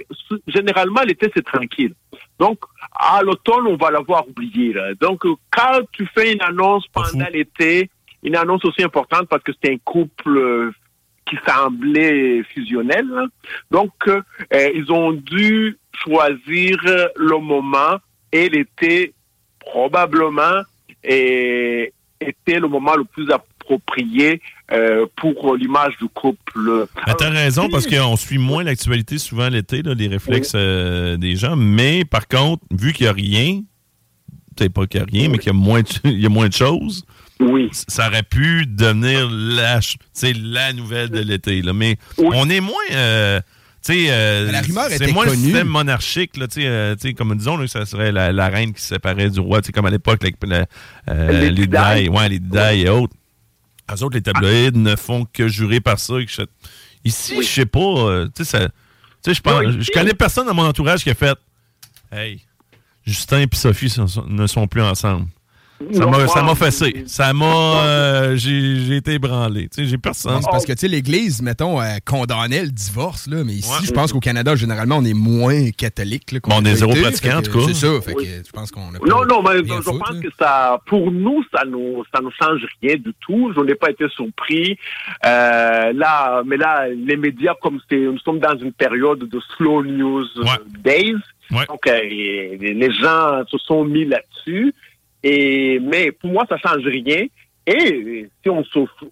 généralement 0.47 1.01
l'été 1.01 1.31
c'est 1.35 1.45
tranquille. 1.45 1.93
Donc, 2.39 2.59
à 2.93 3.21
l'automne, 3.23 3.65
on 3.65 3.77
va 3.77 3.89
l'avoir 3.89 4.27
oublié. 4.27 4.73
Là. 4.73 4.93
Donc, 4.99 5.23
quand 5.49 5.79
tu 5.91 6.07
fais 6.13 6.33
une 6.33 6.41
annonce 6.41 6.87
pendant 6.87 7.27
l'été, 7.33 7.89
une 8.23 8.35
annonce 8.35 8.63
aussi 8.65 8.83
importante 8.83 9.27
parce 9.27 9.43
que 9.43 9.51
c'est 9.61 9.71
un 9.73 9.77
couple 9.83 10.37
euh, 10.37 10.71
qui 11.25 11.37
semblait 11.47 12.43
fusionnel. 12.53 13.07
là. 13.07 13.25
Donc, 13.71 13.93
euh, 14.07 14.21
euh, 14.53 14.69
ils 14.75 14.91
ont 14.91 15.13
dû 15.13 15.77
choisir 16.03 16.77
le 17.15 17.39
moment 17.39 17.97
et 18.31 18.49
l'été 18.49 19.13
probablement 19.59 20.61
et, 21.03 21.91
était 22.19 22.59
le 22.59 22.67
moment 22.67 22.95
le 22.95 23.03
plus 23.03 23.29
approprié 23.67 24.41
euh, 24.71 25.05
pour 25.15 25.55
l'image 25.55 25.93
du 26.01 26.07
couple. 26.07 26.87
Ben, 27.05 27.13
T'as 27.17 27.29
raison, 27.29 27.69
parce 27.69 27.87
qu'on 27.87 28.15
suit 28.15 28.37
moins 28.37 28.63
l'actualité 28.63 29.17
souvent 29.17 29.49
l'été, 29.49 29.81
là, 29.81 29.93
les 29.93 30.07
réflexes 30.07 30.53
euh, 30.55 31.17
des 31.17 31.35
gens. 31.35 31.55
Mais 31.55 32.05
par 32.05 32.27
contre, 32.27 32.63
vu 32.71 32.93
qu'il 32.93 33.05
n'y 33.05 33.09
a 33.09 33.13
rien, 33.13 33.61
peut-être 34.55 34.73
pas 34.73 34.87
qu'il 34.87 35.01
n'y 35.01 35.07
a 35.07 35.09
rien, 35.11 35.29
mais 35.29 35.37
qu'il 35.37 35.47
y, 35.47 35.55
a 35.55 35.59
moins 35.59 35.81
de- 35.81 35.87
il 36.05 36.21
y 36.21 36.25
a 36.25 36.29
moins 36.29 36.47
de 36.47 36.53
choses, 36.53 37.03
oui. 37.39 37.69
ça 37.71 38.07
aurait 38.07 38.23
pu 38.23 38.65
devenir 38.67 39.29
la, 39.31 39.79
la 40.43 40.73
nouvelle 40.73 41.09
de 41.09 41.19
l'été. 41.19 41.61
là. 41.61 41.73
Mais 41.73 41.97
on 42.17 42.49
est 42.49 42.61
moins... 42.61 42.73
euh, 42.91 43.39
euh, 43.89 44.51
c'est 44.89 44.95
était 44.95 45.13
moins 45.13 45.23
le 45.25 45.31
connue. 45.31 45.43
système 45.43 45.67
monarchique, 45.67 46.35
là, 46.35 46.47
euh, 46.57 46.95
comme 47.17 47.35
disons, 47.37 47.55
là, 47.55 47.67
ça 47.67 47.85
serait 47.85 48.11
la, 48.11 48.33
la 48.33 48.49
reine 48.49 48.73
qui 48.73 48.81
se 48.81 48.89
séparait 48.89 49.29
du 49.29 49.39
roi, 49.39 49.61
comme 49.73 49.85
à 49.85 49.89
l'époque, 49.89 50.19
euh, 50.25 50.65
Les 51.31 51.51
les 51.51 52.09
ouais, 52.09 52.29
les 52.29 52.39
Didailles 52.39 52.81
et 52.81 52.89
autres. 52.89 53.13
Eux 53.91 54.03
autres, 54.03 54.15
les 54.15 54.21
tabloïds 54.21 54.71
ne 54.73 54.95
font 54.95 55.25
que 55.31 55.47
jurer 55.47 55.79
par 55.79 55.99
ça. 55.99 56.19
et 56.19 56.25
que 56.25 56.31
je- 56.31 56.41
Ici, 57.05 57.41
je 57.41 57.47
sais 57.47 57.65
pas, 57.65 57.79
euh, 57.79 58.27
tu 58.35 58.43
sais, 58.43 58.67
je 59.27 59.39
pense- 59.41 59.63
je 59.71 59.77
ici- 59.79 59.91
connais 59.91 60.13
personne 60.13 60.45
dans 60.45 60.53
mon 60.53 60.65
entourage 60.65 61.03
qui 61.03 61.09
a 61.09 61.15
fait 61.15 61.37
Hey, 62.11 62.41
Justin 63.05 63.41
et 63.41 63.47
Sophie 63.53 63.89
sont- 63.89 64.25
ne 64.27 64.47
sont 64.47 64.67
plus 64.67 64.81
ensemble. 64.81 65.27
Ça 65.93 66.05
m'a, 66.07 66.27
ça 66.27 66.41
m'a 66.43 66.55
fessé. 66.55 67.03
Ça 67.05 67.33
m'a. 67.33 67.45
euh, 67.85 68.35
j'ai, 68.35 68.77
j'ai 68.85 68.95
été 68.97 69.13
ébranlé. 69.13 69.69
Tu 69.69 69.83
sais, 69.83 69.85
j'ai 69.85 69.97
personne. 69.97 70.41
C'est 70.41 70.49
parce 70.49 70.65
que, 70.65 70.73
tu 70.73 70.79
sais, 70.79 70.87
l'Église, 70.87 71.41
mettons, 71.41 71.79
euh, 71.79 71.97
condamnait 72.05 72.63
le 72.63 72.69
divorce, 72.69 73.27
là, 73.27 73.43
mais 73.43 73.53
ici, 73.53 73.85
je 73.85 73.91
pense 73.91 74.11
qu'au 74.11 74.19
Canada, 74.19 74.55
généralement, 74.55 74.97
on 74.97 75.05
est 75.05 75.13
moins 75.13 75.69
catholique. 75.71 76.31
Là, 76.31 76.39
qu'on 76.39 76.49
Bon, 76.51 76.57
on 76.61 76.65
est 76.65 76.75
zéro 76.75 76.91
été, 76.91 77.01
pratiquant, 77.01 77.37
en 77.37 77.41
tout 77.41 77.51
cas. 77.51 77.65
C'est 77.67 77.73
ça, 77.75 78.01
fait 78.01 78.15
que 78.15 78.23
je 78.23 78.51
pense 78.51 78.71
qu'on 78.71 78.91
Non, 79.05 79.25
non, 79.25 79.43
mais 79.43 79.57
je, 79.59 79.73
foutre, 79.81 79.99
pense 79.99 80.15
là. 80.15 80.21
que 80.21 80.29
ça, 80.39 80.81
pour 80.87 81.11
nous, 81.11 81.43
ça 81.55 81.63
nous, 81.65 82.03
ça 82.13 82.21
nous 82.21 82.31
change 82.41 82.65
rien 82.81 82.95
du 82.95 83.13
tout. 83.21 83.53
Je 83.55 83.61
n'ai 83.61 83.75
pas 83.75 83.91
été 83.91 84.05
surpris. 84.15 84.77
Euh, 85.25 85.93
là, 85.93 86.41
mais 86.45 86.57
là, 86.57 86.87
les 86.89 87.17
médias, 87.17 87.53
comme 87.61 87.79
c'est, 87.89 87.97
nous 87.97 88.19
sommes 88.19 88.39
dans 88.39 88.57
une 88.57 88.73
période 88.73 89.19
de 89.19 89.39
slow 89.55 89.83
news 89.83 90.25
days. 90.83 91.15
Donc, 91.51 91.87
euh, 91.87 91.99
les 92.03 92.91
gens 92.91 93.43
se 93.49 93.57
sont 93.59 93.85
mis 93.85 94.05
là-dessus. 94.05 94.73
Et, 95.23 95.79
mais 95.79 96.11
pour 96.11 96.31
moi, 96.31 96.45
ça 96.47 96.57
change 96.57 96.85
rien. 96.85 97.25
Et 97.65 98.29
si 98.43 98.49
on, 98.49 98.63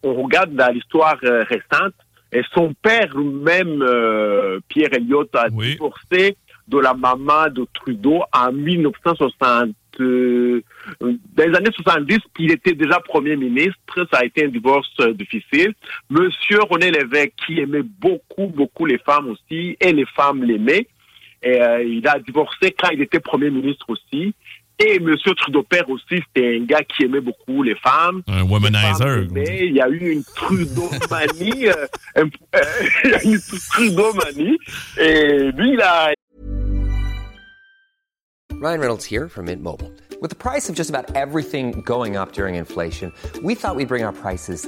on 0.03 0.13
regarde 0.23 0.53
dans 0.53 0.73
l'histoire 0.73 1.17
euh, 1.23 1.43
récente, 1.43 1.93
et 2.31 2.41
son 2.53 2.73
père 2.73 3.15
même, 3.17 3.81
euh, 3.81 4.59
Pierre 4.67 4.93
Elliott, 4.93 5.33
a 5.35 5.49
divorcé 5.49 6.37
de 6.67 6.77
la 6.79 6.93
maman 6.93 7.47
de 7.49 7.65
Trudeau 7.73 8.23
en 8.33 8.51
1960. 8.51 9.75
euh, 9.99 10.61
dans 10.99 11.17
les 11.37 11.55
années 11.55 11.71
70, 11.73 12.19
il 12.39 12.51
était 12.51 12.73
déjà 12.73 12.99
premier 12.99 13.35
ministre. 13.35 14.07
Ça 14.11 14.19
a 14.19 14.25
été 14.25 14.45
un 14.45 14.49
divorce 14.49 14.91
euh, 14.99 15.13
difficile. 15.13 15.73
Monsieur 16.09 16.59
René 16.69 16.91
Lévesque, 16.91 17.33
qui 17.45 17.59
aimait 17.59 17.83
beaucoup, 17.83 18.47
beaucoup 18.47 18.85
les 18.85 18.97
femmes 18.97 19.29
aussi, 19.29 19.77
et 19.79 19.93
les 19.93 20.05
femmes 20.05 20.43
l'aimaient. 20.43 20.87
Et, 21.43 21.61
euh, 21.61 21.83
il 21.83 22.07
a 22.07 22.19
divorcé 22.19 22.75
quand 22.77 22.89
il 22.89 23.01
était 23.01 23.19
premier 23.19 23.51
ministre 23.51 23.85
aussi. 23.89 24.33
Et 24.79 24.99
Monsieur 24.99 25.33
Trudeau 25.35 25.63
père 25.63 25.89
aussi, 25.89 26.03
c'était 26.27 26.57
un 26.61 26.65
gars 26.65 26.83
qui 26.83 27.05
aimait 27.05 27.21
beaucoup 27.21 27.63
les 27.63 27.75
femmes. 27.75 28.21
Un 28.27 28.43
womanizer. 28.43 29.27
Mais 29.31 29.67
il 29.67 29.73
y 29.75 29.81
a 29.81 29.87
eu 29.89 30.11
une 30.11 30.23
Trudeau-manie, 30.23 31.67
euh, 31.69 31.87
un- 32.17 32.29
euh, 32.55 32.61
il 33.05 33.09
y 33.11 33.13
a 33.13 33.23
eu 33.23 33.27
une 33.35 33.39
Trudeau-manie. 33.71 34.57
Et 34.99 35.51
lui, 35.53 35.71
il 35.73 35.81
a, 35.81 36.11
Ryan 38.61 38.79
Reynolds 38.79 39.03
here 39.05 39.27
from 39.29 39.45
Mint 39.45 39.61
Mobile. 39.61 39.91
With 40.21 40.29
the 40.29 40.35
price 40.35 40.69
of 40.69 40.75
just 40.75 40.89
about 40.89 41.13
everything 41.15 41.81
going 41.85 42.15
up 42.15 42.31
during 42.33 42.55
inflation, 42.55 43.11
we 43.43 43.53
thought 43.53 43.75
we'd 43.75 43.87
bring 43.89 44.03
our 44.03 44.13
prices 44.13 44.67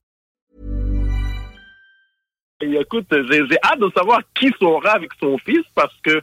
Et 2.61 2.75
écoute, 2.75 3.07
j'ai 3.09 3.57
hâte 3.63 3.79
de 3.79 3.89
savoir 3.95 4.21
qui 4.35 4.51
sera 4.59 4.91
avec 4.91 5.11
son 5.19 5.37
fils 5.39 5.63
parce 5.73 5.95
que 6.03 6.21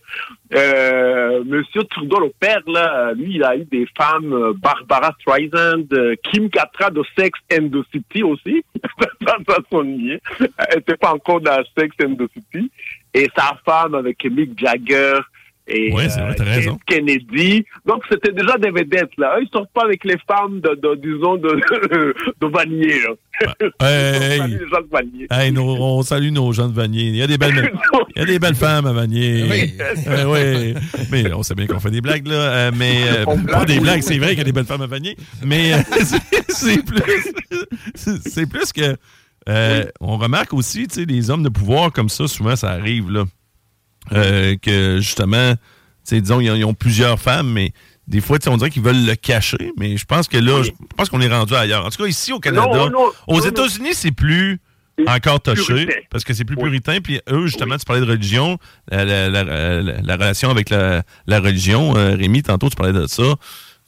euh, 0.54 1.42
Monsieur 1.44 1.82
Trudeau, 1.84 2.20
le 2.20 2.32
père, 2.38 2.60
là, 2.66 3.12
lui, 3.12 3.34
il 3.36 3.42
a 3.42 3.56
eu 3.56 3.64
des 3.64 3.86
femmes, 3.96 4.32
euh, 4.32 4.52
Barbara 4.56 5.14
Streisand, 5.20 5.84
euh, 5.92 6.14
Kim 6.22 6.48
Katra 6.48 6.90
de 6.90 7.02
Sex 7.16 7.38
and 7.52 7.68
the 7.70 7.84
City 7.92 8.22
aussi. 8.22 8.64
ça, 9.26 9.36
sonne 9.70 9.96
bien. 9.96 10.18
Elle 10.38 10.76
n'était 10.76 10.96
pas 10.96 11.12
encore 11.12 11.40
dans 11.40 11.60
Sex 11.76 11.94
and 12.04 12.14
the 12.14 12.30
City. 12.32 12.70
Et 13.14 13.28
sa 13.36 13.58
femme 13.64 13.94
avec 13.94 14.24
Mick 14.24 14.58
Jagger. 14.58 15.18
Et 15.70 15.92
Ouais, 15.92 16.08
vrai, 16.08 16.34
euh, 16.40 16.44
raison. 16.44 16.78
Kennedy. 16.86 17.64
Donc, 17.86 18.02
c'était 18.10 18.32
déjà 18.32 18.56
des 18.56 18.70
vedettes, 18.70 19.10
là. 19.18 19.36
Eux, 19.38 19.42
Ils 19.42 19.48
sortent 19.52 19.72
pas 19.74 19.84
avec 19.84 20.02
les 20.04 20.16
femmes 20.26 20.60
de, 20.60 20.74
de 20.74 20.94
disons, 20.96 21.36
de, 21.36 21.48
de 22.40 22.46
Vanier, 22.46 23.00
là. 23.02 23.14
Hey, 23.80 24.38
Salut 24.38 24.58
les 24.58 24.68
gens 24.68 24.80
de 24.80 24.88
Vanier. 24.90 25.26
hey, 25.30 25.52
nos- 25.52 25.76
on 25.80 26.02
salue 26.02 26.30
nos 26.32 26.50
gens 26.52 26.68
de 26.68 26.74
Vanier. 26.74 27.02
Il 27.04 27.16
y 27.16 27.22
a 27.22 27.26
des 27.28 27.38
belles, 27.38 27.70
il 28.16 28.18
y 28.18 28.22
a 28.22 28.26
des 28.26 28.38
belles 28.40 28.54
femmes 28.56 28.86
à 28.86 28.92
Vanier. 28.92 29.44
Oui. 29.48 29.74
Euh, 30.08 30.74
oui. 30.74 30.80
Mais 31.12 31.32
on 31.34 31.42
sait 31.44 31.54
bien 31.54 31.66
qu'on 31.66 31.78
fait 31.78 31.90
des 31.92 32.00
blagues, 32.00 32.26
là. 32.26 32.34
euh, 32.34 32.70
mais 32.74 32.96
euh, 33.06 33.24
pas 33.46 33.64
des 33.64 33.78
blagues, 33.78 34.00
c'est 34.02 34.18
vrai 34.18 34.30
qu'il 34.30 34.38
y 34.38 34.40
a 34.40 34.44
des 34.44 34.52
belles 34.52 34.64
femmes 34.64 34.82
à 34.82 34.86
Vanier. 34.88 35.16
Mais 35.44 35.72
c'est- 36.50 36.84
plus, 36.84 37.32
c'est 37.94 38.48
plus 38.48 38.72
que. 38.72 38.96
euh, 39.48 39.84
On 40.00 40.16
remarque 40.16 40.52
aussi, 40.54 40.88
tu 40.88 40.94
sais, 41.00 41.04
les 41.06 41.30
hommes 41.30 41.42
de 41.42 41.48
pouvoir 41.48 41.92
comme 41.92 42.08
ça, 42.08 42.26
souvent, 42.26 42.56
ça 42.56 42.70
arrive, 42.70 43.10
là. 43.10 43.24
Euh, 44.12 44.56
que 44.60 44.98
justement, 45.00 45.54
disons, 46.10 46.40
ils 46.40 46.50
ont, 46.50 46.54
ils 46.54 46.64
ont 46.64 46.74
plusieurs 46.74 47.18
femmes, 47.20 47.50
mais 47.52 47.72
des 48.06 48.20
fois, 48.20 48.38
on 48.46 48.56
dirait 48.56 48.70
qu'ils 48.70 48.82
veulent 48.82 49.04
le 49.04 49.14
cacher, 49.16 49.72
mais 49.78 49.96
je 49.96 50.04
pense 50.06 50.28
que 50.28 50.38
là, 50.38 50.62
je 50.62 50.70
pense 50.96 51.08
qu'on 51.10 51.20
est 51.20 51.28
rendu 51.28 51.54
ailleurs. 51.54 51.84
En 51.84 51.90
tout 51.90 52.02
cas, 52.02 52.08
ici 52.08 52.32
au 52.32 52.40
Canada, 52.40 52.66
Non, 52.66 52.90
non, 52.90 53.12
aux 53.26 53.40
États-Unis, 53.48 53.90
c'est 53.92 54.12
plus 54.12 54.60
encore 55.06 55.40
touché, 55.40 55.86
parce 56.10 56.24
que 56.24 56.32
c'est 56.34 56.44
plus 56.44 56.56
puritain. 56.56 57.00
Puis 57.00 57.20
eux, 57.30 57.46
justement, 57.46 57.76
tu 57.76 57.84
parlais 57.84 58.04
de 58.04 58.10
religion, 58.10 58.58
la, 58.90 59.04
la- 59.04 59.28
la- 59.28 59.44
la- 59.44 60.00
la 60.02 60.14
relation 60.14 60.50
avec 60.50 60.70
la, 60.70 61.02
la 61.26 61.38
religion. 61.40 61.96
euh, 61.96 62.16
Rémi, 62.16 62.42
tantôt, 62.42 62.68
tu 62.70 62.76
parlais 62.76 62.92
de 62.98 63.06
ça. 63.06 63.34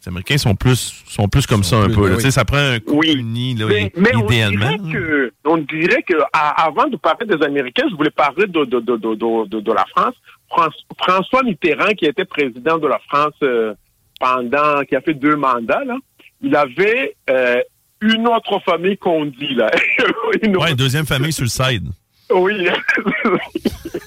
Les 0.03 0.09
Américains 0.09 0.39
sont 0.39 0.55
plus, 0.55 1.03
sont 1.07 1.29
plus 1.29 1.47
comme 1.47 1.63
ça 1.63 1.77
un 1.77 1.85
plus- 1.87 1.95
peu. 1.95 2.03
là. 2.09 2.11
oui. 2.13 2.17
Tu 2.17 2.23
sais, 2.23 2.31
ça 2.31 2.45
prend 2.47 2.57
un 2.57 2.81
coup 2.81 3.03
uni, 3.05 3.55
là, 3.55 3.67
Mais, 3.69 3.93
mais 3.97 4.17
on 4.17 4.27
idéalement. 4.27 4.77
dirait 4.79 4.93
que, 4.99 5.33
on 5.45 5.59
dirait 5.59 6.03
que 6.03 6.15
à- 6.33 6.65
avant 6.65 6.87
de 6.89 6.97
parler 6.97 7.27
des 7.27 7.45
Américains, 7.45 7.85
je 7.91 7.97
voulais 7.97 8.11
parler 8.11 8.47
de, 8.47 8.65
de, 8.65 8.81
de, 8.81 8.97
de, 8.97 9.15
de, 9.15 9.47
de- 9.49 9.61
de 9.61 9.73
la 9.73 9.85
France. 9.95 10.15
Fran- 10.49 10.69
François 10.99 11.43
Mitterrand, 11.43 11.93
qui 11.93 12.07
était 12.07 12.25
président 12.25 12.79
de 12.79 12.87
la 12.87 12.99
France 13.11 13.35
euh, 13.43 13.75
pendant, 14.19 14.83
qui 14.89 14.97
a 14.97 15.01
fait 15.03 15.15
deux 15.15 15.37
mandats, 15.37 15.85
là, 15.85 15.97
il 16.43 16.57
avait 16.57 17.15
euh, 17.29 17.61
une 18.01 18.27
autre 18.27 18.59
famille 18.65 18.97
qu'on 18.97 19.27
dit, 19.27 19.55
là. 19.55 19.71
Une 20.43 20.57
autre- 20.57 20.65
Ouais, 20.65 20.75
deuxième 20.75 21.05
famille 21.05 21.33
sur 21.33 21.45
le 21.45 21.51
side. 21.51 21.89
Oui, 22.33 22.55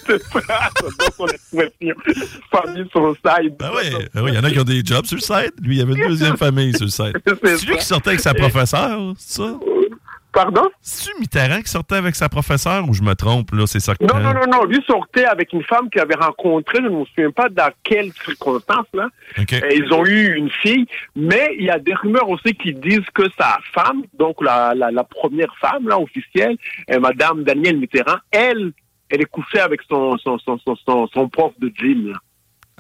c'est 0.07 0.23
ça, 0.23 0.69
son 1.17 1.27
expression. 1.27 1.95
Famille 2.51 2.87
sur 2.89 3.07
le 3.07 3.15
side. 3.15 3.55
Ben 3.59 3.71
oui, 3.75 3.89
ben 4.13 4.23
oui, 4.23 4.31
il 4.31 4.35
y 4.35 4.37
en 4.37 4.43
a 4.43 4.49
qui 4.49 4.59
ont 4.59 4.63
des 4.63 4.81
jobs 4.83 5.05
sur 5.05 5.17
le 5.17 5.21
site. 5.21 5.53
Lui, 5.61 5.77
il 5.77 5.81
avait 5.81 5.93
une 5.93 6.07
deuxième 6.07 6.37
famille 6.37 6.73
sur 6.73 6.85
le 6.85 6.91
site. 6.91 7.17
C'est 7.43 7.65
lui 7.65 7.77
qui 7.77 7.85
sortait 7.85 8.09
avec 8.09 8.21
sa 8.21 8.33
professeure, 8.33 9.13
c'est 9.17 9.41
ça? 9.41 9.59
Pardon? 10.33 10.67
C'est-tu 10.81 11.19
Mitterrand 11.19 11.61
qui 11.61 11.69
sortait 11.69 11.95
avec 11.95 12.15
sa 12.15 12.27
professeure 12.27 12.89
ou 12.89 12.93
je 12.95 13.03
me 13.03 13.13
trompe, 13.13 13.51
là? 13.51 13.67
C'est 13.67 13.79
ça 13.79 13.93
Non, 14.01 14.19
non, 14.19 14.33
non, 14.33 14.47
non. 14.51 14.65
Lui 14.65 14.83
sortait 14.87 15.25
avec 15.25 15.53
une 15.53 15.63
femme 15.63 15.91
qu'il 15.91 16.01
avait 16.01 16.15
rencontrée, 16.15 16.79
je 16.79 16.87
ne 16.87 16.99
me 16.99 17.05
souviens 17.05 17.29
pas 17.29 17.49
dans 17.49 17.71
quelles 17.83 18.11
circonstances, 18.25 18.87
là. 18.95 19.09
OK. 19.39 19.53
Et 19.53 19.77
ils 19.77 19.93
ont 19.93 20.03
eu 20.05 20.35
une 20.35 20.49
fille, 20.49 20.87
mais 21.15 21.55
il 21.59 21.65
y 21.65 21.69
a 21.69 21.77
des 21.77 21.93
rumeurs 21.93 22.27
aussi 22.29 22.55
qui 22.55 22.73
disent 22.73 23.07
que 23.13 23.23
sa 23.37 23.59
femme, 23.73 24.01
donc 24.17 24.41
la, 24.41 24.73
la, 24.73 24.89
la 24.89 25.03
première 25.03 25.53
femme, 25.61 25.87
là, 25.87 25.99
officielle, 25.99 26.57
euh, 26.89 26.99
Madame 26.99 27.43
Danielle 27.43 27.77
Mitterrand, 27.77 28.17
elle, 28.31 28.73
elle 29.09 29.21
est 29.21 29.25
couchée 29.25 29.59
avec 29.59 29.81
son, 29.87 30.17
son, 30.17 30.39
son, 30.39 30.57
son, 30.57 31.07
son, 31.07 31.29
prof 31.29 31.53
de 31.59 31.71
gym, 31.79 32.11
là. 32.11 32.17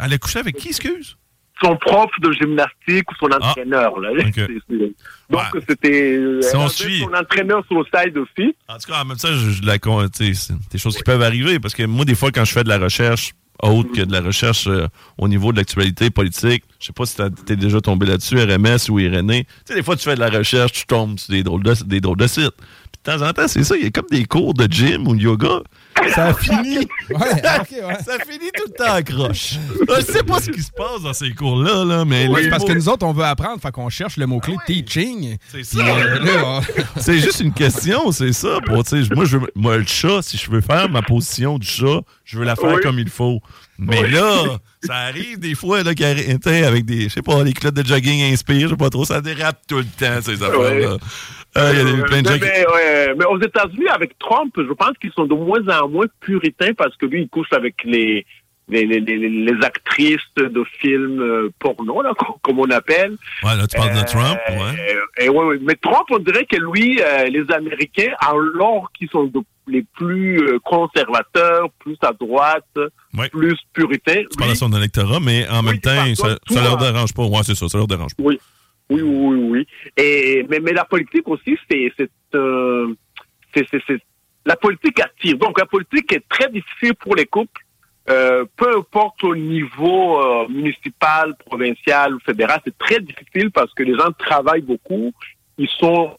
Elle 0.03 0.13
a 0.13 0.17
couché 0.17 0.39
avec 0.39 0.55
qui, 0.55 0.69
excuse? 0.69 1.17
Son 1.63 1.75
prof 1.77 2.09
de 2.21 2.31
gymnastique 2.33 3.09
ou 3.11 3.15
son 3.19 3.31
entraîneur, 3.31 3.99
là. 3.99 4.09
Donc, 5.29 5.41
c'était... 5.67 6.15
euh, 6.17 6.41
Si 6.41 6.49
elle 6.49 6.57
on 6.57 6.61
avait 6.65 6.69
suit. 6.69 6.99
son 6.99 7.13
entraîneur 7.13 7.63
sur 7.67 7.79
le 7.79 7.85
side 7.85 8.17
aussi. 8.17 8.55
En 8.67 8.77
tout 8.77 8.91
cas, 8.91 9.01
en 9.01 9.05
même 9.05 9.17
temps, 9.17 9.29
je, 9.31 9.49
je 9.51 9.61
la 9.63 9.77
c'est 10.13 10.53
des 10.71 10.77
choses 10.77 10.97
qui 10.97 11.03
peuvent 11.03 11.21
arriver 11.21 11.59
parce 11.59 11.73
que 11.73 11.83
moi, 11.83 12.05
des 12.05 12.15
fois, 12.15 12.31
quand 12.31 12.45
je 12.45 12.51
fais 12.51 12.63
de 12.63 12.69
la 12.69 12.77
recherche 12.77 13.31
autre 13.61 13.91
que 13.93 14.01
de 14.01 14.11
la 14.11 14.19
recherche 14.21 14.67
euh, 14.67 14.87
au 15.17 15.27
niveau 15.27 15.51
de 15.53 15.57
l'actualité 15.57 16.09
politique, 16.09 16.63
je 16.79 16.87
sais 16.87 16.93
pas 16.93 17.05
si 17.05 17.15
t'es 17.45 17.55
déjà 17.55 17.79
tombé 17.79 18.05
là-dessus, 18.05 18.35
RMS 18.37 18.89
ou 18.89 18.99
Irénée. 18.99 19.45
Tu 19.45 19.51
sais, 19.65 19.75
des 19.75 19.83
fois, 19.83 19.95
tu 19.95 20.03
fais 20.03 20.15
de 20.15 20.19
la 20.19 20.29
recherche, 20.29 20.73
tu 20.73 20.85
tombes 20.85 21.17
sur 21.17 21.31
des 21.31 21.43
drôles 21.43 21.63
de, 21.63 21.73
des 21.85 22.01
drôles 22.01 22.17
de 22.17 22.27
sites. 22.27 22.51
Puis 22.57 22.99
de 23.05 23.11
temps 23.17 23.25
en 23.25 23.31
temps, 23.31 23.47
c'est 23.47 23.63
ça, 23.63 23.75
il 23.77 23.83
y 23.83 23.87
a 23.87 23.91
comme 23.91 24.07
des 24.11 24.25
cours 24.25 24.53
de 24.53 24.65
gym 24.69 25.07
ou 25.07 25.15
de 25.15 25.21
yoga. 25.21 25.61
Ça 26.13 26.27
a 26.27 26.33
fini. 26.33 26.87
Ouais, 27.09 27.41
Ça 27.41 28.17
finit 28.27 28.49
tout 28.55 28.63
le 28.67 28.73
temps 28.73 28.93
à 28.93 29.03
croche. 29.03 29.55
Je 29.97 30.01
sais 30.01 30.23
pas 30.23 30.39
ce 30.39 30.49
qui 30.51 30.61
se 30.61 30.71
passe 30.71 31.01
dans 31.03 31.13
ces 31.13 31.31
cours-là, 31.31 31.83
là, 31.85 32.05
mais. 32.05 32.27
Ouais, 32.27 32.43
c'est 32.43 32.49
parce 32.49 32.63
mots- 32.63 32.67
que 32.69 32.73
nous 32.73 32.89
autres, 32.89 33.05
on 33.05 33.13
veut 33.13 33.23
apprendre, 33.25 33.61
fait 33.61 33.71
qu'on 33.71 33.89
cherche 33.89 34.17
le 34.17 34.25
mot-clé 34.25 34.55
teaching. 34.65 35.37
C'est 35.49 35.63
ça. 35.63 35.79
C'est 36.97 37.19
juste 37.19 37.39
une 37.41 37.53
question, 37.53 38.11
c'est 38.11 38.33
ça. 38.33 38.59
Pour, 38.65 38.75
moi, 39.15 39.25
je 39.25 39.37
veux- 39.37 39.51
moi, 39.55 39.77
le 39.77 39.85
chat, 39.85 40.21
si 40.21 40.37
je 40.37 40.49
veux 40.49 40.61
faire 40.61 40.89
ma 40.89 41.01
position 41.01 41.57
du 41.59 41.67
chat, 41.67 42.01
je 42.23 42.37
veux 42.39 42.45
la 42.45 42.55
faire 42.55 42.75
Oui. 42.75 42.81
comme 42.81 42.99
il 42.99 43.09
faut. 43.09 43.41
Mais 43.77 44.07
là, 44.07 44.43
ça 44.83 44.95
arrive 44.95 45.39
des 45.39 45.55
fois 45.55 45.83
là, 45.83 45.91
avec 45.91 46.85
des, 46.85 47.03
je 47.03 47.09
sais 47.09 47.21
pas, 47.21 47.43
les 47.43 47.53
clottes 47.53 47.73
de 47.75 47.85
jogging 47.85 48.31
inspire, 48.31 48.67
je 48.67 48.73
sais 48.73 48.75
pas 48.77 48.89
trop, 48.89 49.05
ça 49.05 49.21
dérape 49.21 49.59
tout 49.67 49.77
le 49.77 49.83
temps, 49.83 50.21
ces 50.21 50.41
affaires-là. 50.43 50.97
Euh, 51.55 51.71
Il 51.73 51.77
y 51.77 51.81
a 51.81 51.95
des- 51.95 52.01
plein 52.03 52.21
de 52.21 52.27
gens 52.29 52.37
mais, 52.41 52.65
ouais, 53.15 53.25
aux 53.25 53.39
États-Unis, 53.39 53.87
avec 53.89 54.17
Trump, 54.19 54.53
je 54.57 54.73
pense 54.73 54.97
qu'ils 54.99 55.11
sont 55.13 55.25
de 55.25 55.35
moins 55.35 55.61
en 55.81 55.87
moins 55.87 56.07
puritains 56.19 56.73
parce 56.75 56.95
que 56.97 57.05
lui, 57.05 57.21
il 57.23 57.29
couche 57.29 57.51
avec 57.53 57.75
les 57.83 58.25
les, 58.69 58.85
les, 58.85 59.01
les, 59.01 59.17
les 59.17 59.65
actrices 59.65 60.21
de 60.37 60.63
films 60.79 61.21
euh, 61.21 61.49
porno, 61.59 62.01
là, 62.01 62.13
com- 62.17 62.35
comme 62.41 62.59
on 62.59 62.69
appelle. 62.69 63.17
Ouais, 63.43 63.57
là, 63.57 63.67
tu 63.67 63.75
parles 63.75 63.93
de 63.93 64.05
Trump, 64.05 64.39
ouais. 64.49 64.55
Euh, 65.19 65.23
et 65.25 65.27
ouais, 65.29 65.43
ouais. 65.45 65.57
Mais 65.61 65.75
Trump, 65.75 66.05
on 66.11 66.19
dirait 66.19 66.45
que 66.45 66.55
lui, 66.55 66.97
euh, 67.01 67.25
les 67.25 67.43
Américains, 67.53 68.13
alors 68.21 68.89
qu'ils 68.97 69.09
sont 69.09 69.25
de- 69.25 69.41
les 69.67 69.83
plus 69.83 70.39
euh, 70.39 70.59
conservateurs, 70.59 71.69
plus 71.79 71.97
à 72.01 72.11
droite, 72.13 72.77
plus 73.31 73.57
puritains, 73.73 74.23
Tu 74.29 74.37
parles 74.37 74.51
de 74.51 74.55
son 74.55 74.73
électorat, 74.73 75.19
mais 75.19 75.47
en 75.49 75.63
même 75.63 75.79
temps, 75.79 76.15
ça, 76.15 76.37
ça 76.47 76.61
leur 76.61 76.77
dérange 76.77 77.13
pas. 77.13 77.25
Ouais, 77.25 77.43
c'est 77.43 77.55
ça, 77.55 77.69
ça 77.69 77.77
leur 77.77 77.87
dérange 77.87 78.15
pas. 78.15 78.23
Oui, 78.23 78.39
oui, 78.89 79.01
oui, 79.01 79.37
oui. 79.49 79.67
Et 79.97 80.45
mais, 80.49 80.59
mais 80.59 80.73
la 80.73 80.85
politique 80.85 81.27
aussi, 81.27 81.57
c'est 81.69 81.91
euh, 82.35 82.93
la 84.45 84.55
politique 84.55 84.99
attire. 84.99 85.37
Donc 85.37 85.59
la 85.59 85.65
politique 85.65 86.11
est 86.13 86.27
très 86.27 86.49
difficile 86.49 86.95
pour 86.95 87.15
les 87.15 87.25
couples, 87.25 87.61
euh, 88.09 88.43
peu 88.57 88.77
importe 88.77 89.23
au 89.23 89.35
niveau 89.35 90.19
euh, 90.21 90.47
municipal, 90.49 91.35
provincial 91.45 92.15
ou 92.15 92.19
fédéral, 92.19 92.59
c'est 92.65 92.77
très 92.77 92.99
difficile 92.99 93.49
parce 93.51 93.73
que 93.73 93.83
les 93.83 93.95
gens 93.95 94.11
travaillent 94.17 94.61
beaucoup, 94.61 95.13
ils 95.57 95.69
sont 95.69 96.17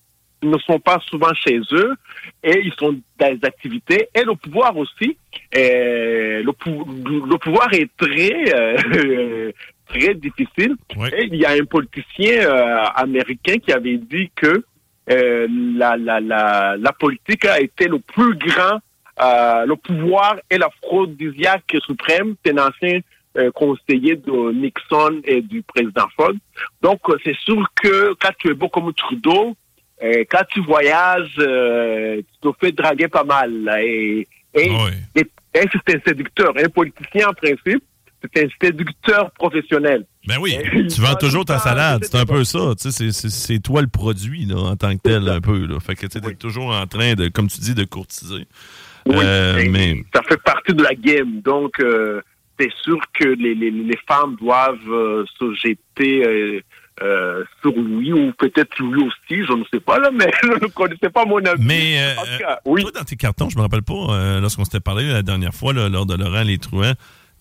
ne 0.50 0.58
sont 0.58 0.78
pas 0.78 0.98
souvent 1.08 1.32
chez 1.34 1.60
eux 1.72 1.94
et 2.42 2.60
ils 2.64 2.72
sont 2.74 2.98
dans 3.18 3.34
des 3.34 3.46
activités. 3.46 4.08
Et 4.14 4.22
le 4.22 4.34
pouvoir 4.34 4.76
aussi, 4.76 5.16
euh, 5.56 6.42
le, 6.42 6.52
pou- 6.52 6.86
le 6.86 7.36
pouvoir 7.38 7.72
est 7.72 7.88
très 7.96 8.54
euh, 8.54 9.52
très 9.88 10.14
difficile. 10.14 10.74
Et 11.16 11.24
il 11.26 11.36
y 11.36 11.44
a 11.44 11.50
un 11.50 11.64
politicien 11.64 12.42
euh, 12.48 12.84
américain 12.94 13.56
qui 13.58 13.72
avait 13.72 13.96
dit 13.98 14.30
que 14.34 14.64
la, 15.08 15.96
la, 15.96 16.20
la, 16.20 16.76
la 16.78 16.92
politique 16.92 17.44
a 17.44 17.60
été 17.60 17.86
le 17.88 17.98
plus 17.98 18.34
grand, 18.36 18.78
euh, 19.20 19.66
le 19.66 19.76
pouvoir 19.76 20.36
et 20.50 20.56
la 20.58 20.70
fraudiziaque 20.82 21.76
suprême. 21.86 22.34
C'est 22.44 22.58
un 22.58 22.66
ancien 22.68 23.00
euh, 23.36 23.50
conseiller 23.50 24.16
de 24.16 24.52
Nixon 24.52 25.20
et 25.24 25.42
du 25.42 25.62
président 25.62 26.06
Ford. 26.16 26.32
Donc, 26.80 27.00
c'est 27.22 27.36
sûr 27.36 27.62
que 27.82 28.14
quand 28.14 28.30
tu 28.38 28.48
es 28.50 28.54
beau 28.54 28.68
comme 28.68 28.92
Trudeau, 28.94 29.54
euh, 30.02 30.24
quand 30.30 30.42
tu 30.50 30.60
voyages, 30.62 31.34
euh, 31.38 32.16
tu 32.18 32.48
te 32.48 32.48
fais 32.60 32.72
draguer 32.72 33.08
pas 33.08 33.24
mal. 33.24 33.52
là. 33.64 33.82
et 33.82 34.26
et, 34.56 34.70
et- 35.16 35.20
et 35.56 35.60
c'est 35.86 35.96
un 35.96 36.00
séducteur. 36.06 36.52
Un 36.56 36.68
politicien, 36.68 37.28
en 37.28 37.32
principe, 37.32 37.82
c'est 38.22 38.44
un 38.44 38.48
séducteur 38.60 39.30
professionnel. 39.32 40.04
Ben 40.26 40.36
oui, 40.40 40.56
tu 40.92 41.00
vends 41.00 41.14
toujours 41.16 41.44
ta 41.44 41.58
salade, 41.58 42.02
c'est 42.04 42.16
un 42.16 42.24
peu 42.26 42.42
ça. 42.44 42.72
C'est 42.76 43.62
toi 43.62 43.82
le 43.82 43.86
produit 43.88 44.46
là, 44.46 44.56
en 44.56 44.76
tant 44.76 44.96
que 44.96 45.02
tel, 45.02 45.28
un 45.28 45.40
peu. 45.40 45.66
Là. 45.66 45.78
Fait 45.80 45.94
que 45.94 46.06
tu 46.06 46.18
es 46.18 46.34
toujours 46.34 46.70
en 46.74 46.86
train 46.86 47.14
de, 47.14 47.28
comme 47.28 47.48
tu 47.48 47.60
dis, 47.60 47.74
de 47.74 47.84
courtiser. 47.84 48.46
Euh, 49.08 49.66
mais 49.70 50.02
ça 50.14 50.22
fait 50.22 50.40
partie 50.42 50.72
de 50.72 50.82
la 50.82 50.94
game. 50.94 51.40
Donc, 51.42 51.78
euh, 51.80 52.20
c'est 52.58 52.72
sûr 52.82 52.98
que 53.12 53.28
les, 53.28 53.54
les, 53.54 53.70
les 53.70 53.98
femmes 54.08 54.36
doivent 54.40 54.78
euh, 54.90 55.24
se 55.38 55.52
jeter 55.54 56.24
euh, 57.02 57.42
sur 57.60 57.72
lui, 57.72 58.12
ou 58.12 58.32
peut-être 58.38 58.78
lui 58.78 59.02
aussi, 59.02 59.44
je 59.44 59.52
ne 59.52 59.64
sais 59.72 59.80
pas, 59.80 59.98
là, 59.98 60.10
mais 60.12 60.30
je 60.42 60.48
ne 60.48 60.68
connaissais 60.68 61.10
pas 61.10 61.24
mon 61.24 61.38
ami. 61.44 61.64
Mais 61.64 61.98
euh, 61.98 62.54
toi, 62.64 62.90
dans 62.94 63.04
tes 63.04 63.16
cartons, 63.16 63.50
je 63.50 63.56
me 63.56 63.62
rappelle 63.62 63.82
pas, 63.82 63.94
euh, 64.10 64.40
lorsqu'on 64.40 64.64
s'était 64.64 64.80
parlé 64.80 65.10
la 65.10 65.22
dernière 65.22 65.54
fois, 65.54 65.72
là, 65.72 65.88
lors 65.88 66.06
de 66.06 66.14
Laurent 66.14 66.42
Les 66.42 66.58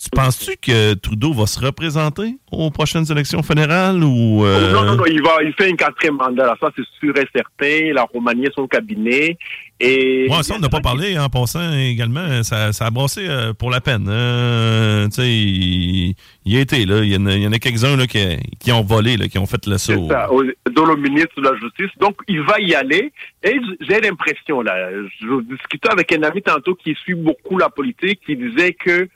tu 0.02 0.10
penses-tu 0.12 0.58
que 0.58 0.94
Trudeau 0.96 1.34
va 1.34 1.46
se 1.46 1.60
représenter 1.60 2.36
aux 2.52 2.70
prochaines 2.72 3.10
élections 3.10 3.42
fédérales 3.42 4.04
ou... 4.04 4.46
euh, 4.46 4.74
Non, 4.74 4.84
non, 4.84 4.96
non, 4.98 5.06
il, 5.06 5.22
va, 5.22 5.42
il 5.44 5.54
fait 5.54 5.72
un 5.72 5.76
quatrième 5.76 6.16
mandat, 6.16 6.46
là, 6.46 6.58
ça 6.60 6.70
c'est 6.76 6.84
sûr 7.00 7.16
et 7.18 7.28
certain. 7.34 7.94
La 7.94 8.04
Roumanie 8.04 8.48
son 8.54 8.68
cabinet. 8.68 9.38
Et 9.80 10.28
Ouais, 10.30 10.44
ça, 10.44 10.56
on 10.56 10.60
n'a 10.60 10.70
pas 10.70 10.82
parlé 10.82 11.18
en 11.18 11.30
passant 11.30 11.74
également. 11.74 12.44
Ça, 12.44 12.74
ça 12.74 12.86
a 12.88 12.92
brassé 12.92 13.26
euh, 13.28 13.54
pour 13.54 13.70
la 13.70 13.82
peine. 13.82 14.08
hein. 14.10 15.08
tu 15.10 15.16
sais, 15.22 15.30
il, 15.30 16.16
il 16.46 16.54
y 16.54 16.58
a 16.58 16.62
été, 16.62 16.86
là. 16.86 17.04
Il 17.04 17.12
y 17.12 17.16
en 17.18 17.26
a, 17.26 17.34
il 17.36 17.42
y 17.44 17.48
en 17.48 17.52
a 17.52 17.60
quelques-uns 17.60 17.96
là, 17.98 18.06
qui, 18.08 18.20
qui 18.60 18.72
ont 18.72 18.84
volé, 18.84 19.18
là, 19.18 19.28
qui 19.28 19.38
ont 19.40 19.46
fait 19.46 19.66
le 19.68 19.78
saut. 19.78 20.08
ça, 20.10 20.28
le 20.30 20.96
ministre 20.98 21.32
de 21.38 21.44
la 21.44 21.56
Justice. 21.60 21.98
Donc, 22.00 22.16
il 22.28 22.42
va 22.42 22.60
y 22.60 22.76
aller. 22.76 23.12
Et 23.44 23.56
j'ai 23.82 24.00
l'impression, 24.02 24.62
là, 24.62 24.76
je 25.22 25.42
discutais 25.56 25.90
avec 25.90 26.12
un 26.14 26.24
ami 26.24 26.42
tantôt 26.42 26.76
qui 26.76 26.94
suit 26.96 27.16
beaucoup 27.16 27.58
la 27.58 27.70
politique, 27.70 28.20
qui 28.26 28.36
disait 28.36 28.74
que 28.74 29.08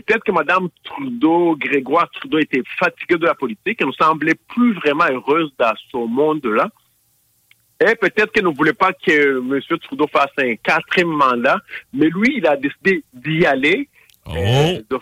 peut-être 0.00 0.24
que 0.24 0.32
Mme 0.32 0.68
Trudeau, 0.82 1.56
Grégoire 1.56 2.08
Trudeau, 2.10 2.38
était 2.38 2.62
fatiguée 2.78 3.16
de 3.16 3.26
la 3.26 3.34
politique. 3.34 3.78
Elle 3.80 3.88
ne 3.88 3.92
semblait 3.92 4.34
plus 4.48 4.74
vraiment 4.74 5.04
heureuse 5.10 5.50
dans 5.58 5.72
ce 5.90 5.96
monde-là. 5.96 6.68
Et 7.80 7.94
peut-être 7.96 8.32
qu'elle 8.32 8.44
ne 8.44 8.54
voulait 8.54 8.72
pas 8.72 8.92
que 8.92 9.38
M. 9.40 9.60
Trudeau 9.82 10.06
fasse 10.12 10.30
un 10.38 10.54
quatrième 10.56 11.08
mandat, 11.08 11.58
mais 11.92 12.06
lui, 12.08 12.36
il 12.38 12.46
a 12.46 12.56
décidé 12.56 13.04
d'y 13.12 13.44
aller. 13.44 13.88
Oh! 14.26 14.32
Euh, 14.36 14.80
de- 14.88 15.00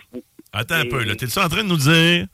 Attends 0.51 0.75
un 0.75 0.85
peu, 0.85 1.03
là. 1.03 1.15
T'es-tu 1.15 1.39
en 1.39 1.47
train 1.49 1.63
de 1.63 1.69
nous 1.69 1.77
dire 1.77 2.27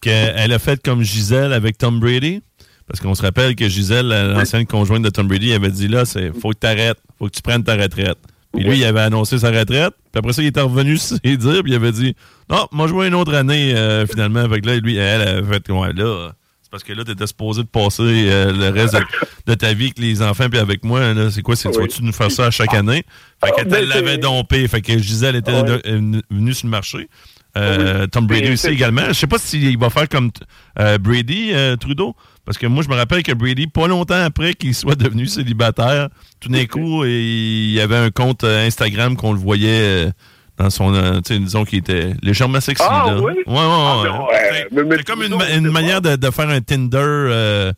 qu'elle 0.00 0.52
a 0.52 0.58
fait 0.58 0.80
comme 0.82 1.02
Gisèle 1.02 1.52
avec 1.52 1.78
Tom 1.78 1.98
Brady? 1.98 2.42
Parce 2.86 3.00
qu'on 3.00 3.14
se 3.14 3.22
rappelle 3.22 3.56
que 3.56 3.68
Gisèle, 3.68 4.08
l'ancienne 4.08 4.64
conjointe 4.66 5.02
de 5.02 5.10
Tom 5.10 5.26
Brady, 5.26 5.52
avait 5.52 5.70
dit 5.70 5.88
là, 5.88 6.04
c'est 6.04 6.32
faut 6.38 6.50
que 6.50 6.58
tu 6.60 6.66
arrêtes, 6.66 6.98
faut 7.18 7.26
que 7.26 7.32
tu 7.34 7.42
prennes 7.42 7.64
ta 7.64 7.74
retraite. 7.74 8.18
Puis 8.56 8.64
lui, 8.64 8.78
il 8.78 8.84
avait 8.84 9.00
annoncé 9.00 9.38
sa 9.38 9.50
retraite. 9.50 9.92
Puis 10.12 10.18
après 10.18 10.32
ça, 10.32 10.42
il 10.42 10.46
était 10.48 10.60
revenu 10.60 10.96
se 10.98 11.14
dire, 11.14 11.62
puis 11.62 11.72
il 11.72 11.74
avait 11.74 11.92
dit 11.92 12.14
Non, 12.50 12.66
moi, 12.72 12.86
joué 12.88 13.06
une 13.08 13.14
autre 13.14 13.34
année, 13.34 13.74
euh, 13.74 14.06
finalement. 14.06 14.48
Fait 14.48 14.60
que 14.60 14.66
là, 14.66 14.76
lui, 14.76 14.96
elle, 14.96 15.20
elle 15.22 15.38
a 15.38 15.42
fait 15.44 15.70
Ouais, 15.70 15.92
là. 15.92 16.32
C'est 16.62 16.70
parce 16.70 16.82
que 16.82 16.92
là, 16.92 17.04
t'étais 17.04 17.26
supposé 17.28 17.62
de 17.62 17.68
passer 17.68 18.02
euh, 18.02 18.52
le 18.52 18.68
reste 18.70 18.94
de, 18.94 19.00
de 19.46 19.54
ta 19.54 19.72
vie 19.72 19.84
avec 19.84 19.98
les 20.00 20.20
enfants 20.20 20.48
puis 20.50 20.58
avec 20.58 20.84
moi. 20.84 21.14
là. 21.14 21.30
C'est 21.30 21.40
quoi? 21.42 21.54
C'est, 21.54 21.70
Tu 21.70 21.78
vas-tu 21.78 22.02
nous 22.02 22.12
faire 22.12 22.30
ça 22.30 22.46
à 22.46 22.50
chaque 22.50 22.74
année? 22.74 23.04
Fait 23.44 23.52
qu'elle 23.52 23.68
te 23.68 23.74
l'avait 23.76 24.12
c'est- 24.12 24.18
dompé. 24.18 24.66
Fait 24.66 24.80
que 24.82 24.98
Gisèle 24.98 25.36
était 25.36 25.62
de- 25.62 25.80
euh, 25.86 26.20
venue 26.28 26.54
sur 26.54 26.66
le 26.66 26.70
marché. 26.72 27.08
Euh, 27.56 28.06
Tom 28.08 28.26
Brady 28.26 28.48
aussi 28.48 28.56
c'est- 28.64 28.72
également. 28.74 29.06
Je 29.08 29.12
sais 29.12 29.26
pas 29.28 29.38
s'il 29.38 29.78
va 29.78 29.90
faire 29.90 30.08
comme 30.08 30.30
Brady, 31.00 31.52
Trudeau. 31.80 32.14
Parce 32.46 32.56
que 32.58 32.66
moi, 32.68 32.82
je 32.84 32.88
me 32.88 32.94
rappelle 32.94 33.22
que 33.24 33.32
Brady, 33.32 33.66
pas 33.66 33.88
longtemps 33.88 34.22
après 34.24 34.54
qu'il 34.54 34.74
soit 34.74 34.94
devenu 34.94 35.26
célibataire, 35.26 36.08
tout 36.40 36.48
d'un 36.48 36.64
coup, 36.66 37.04
il 37.04 37.72
y 37.72 37.80
avait 37.80 37.96
un 37.96 38.10
compte 38.10 38.44
euh, 38.44 38.66
Instagram 38.66 39.16
qu'on 39.16 39.32
le 39.32 39.38
voyait 39.38 40.06
euh, 40.06 40.10
dans 40.56 40.70
son. 40.70 40.94
euh, 40.94 41.20
tu 41.26 41.34
sais, 41.34 41.38
disons 41.40 41.64
qu'il 41.64 41.80
était 41.80 42.12
légèrement 42.22 42.60
sexy. 42.60 42.84
Ah, 42.88 43.04
là. 43.08 43.20
oui? 43.20 43.32
Ouais, 43.46 43.52
ouais, 43.52 43.58
Ah, 43.58 44.02
ben, 44.70 44.84
ouais. 44.84 44.96
C'est 44.96 45.04
comme 45.04 45.22
une, 45.24 45.70
manière 45.72 46.00
de, 46.00 46.14
de 46.16 46.30
faire 46.30 46.48
un 46.48 46.60
Tinder 46.60 46.98
euh, 47.02 47.72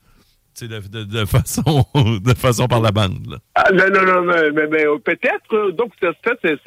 de, 0.61 0.67
de- 0.67 1.05
de 1.05 1.25
façon, 1.25 1.85
de 1.95 2.35
façon 2.35 2.67
par 2.69 2.81
la 2.83 2.91
bande. 2.91 3.27
là. 3.31 3.37
Ah, 3.55 3.71
non, 3.73 3.85
non, 3.91 4.05
non, 4.05 4.23
mais, 4.23 4.51
mais- 4.51 4.67
mais, 4.71 4.85
peut-être. 5.03 5.71
Donc, 5.77 5.93
ça, 6.03 6.09
ça, 6.25 6.33
c'est- 6.43 6.59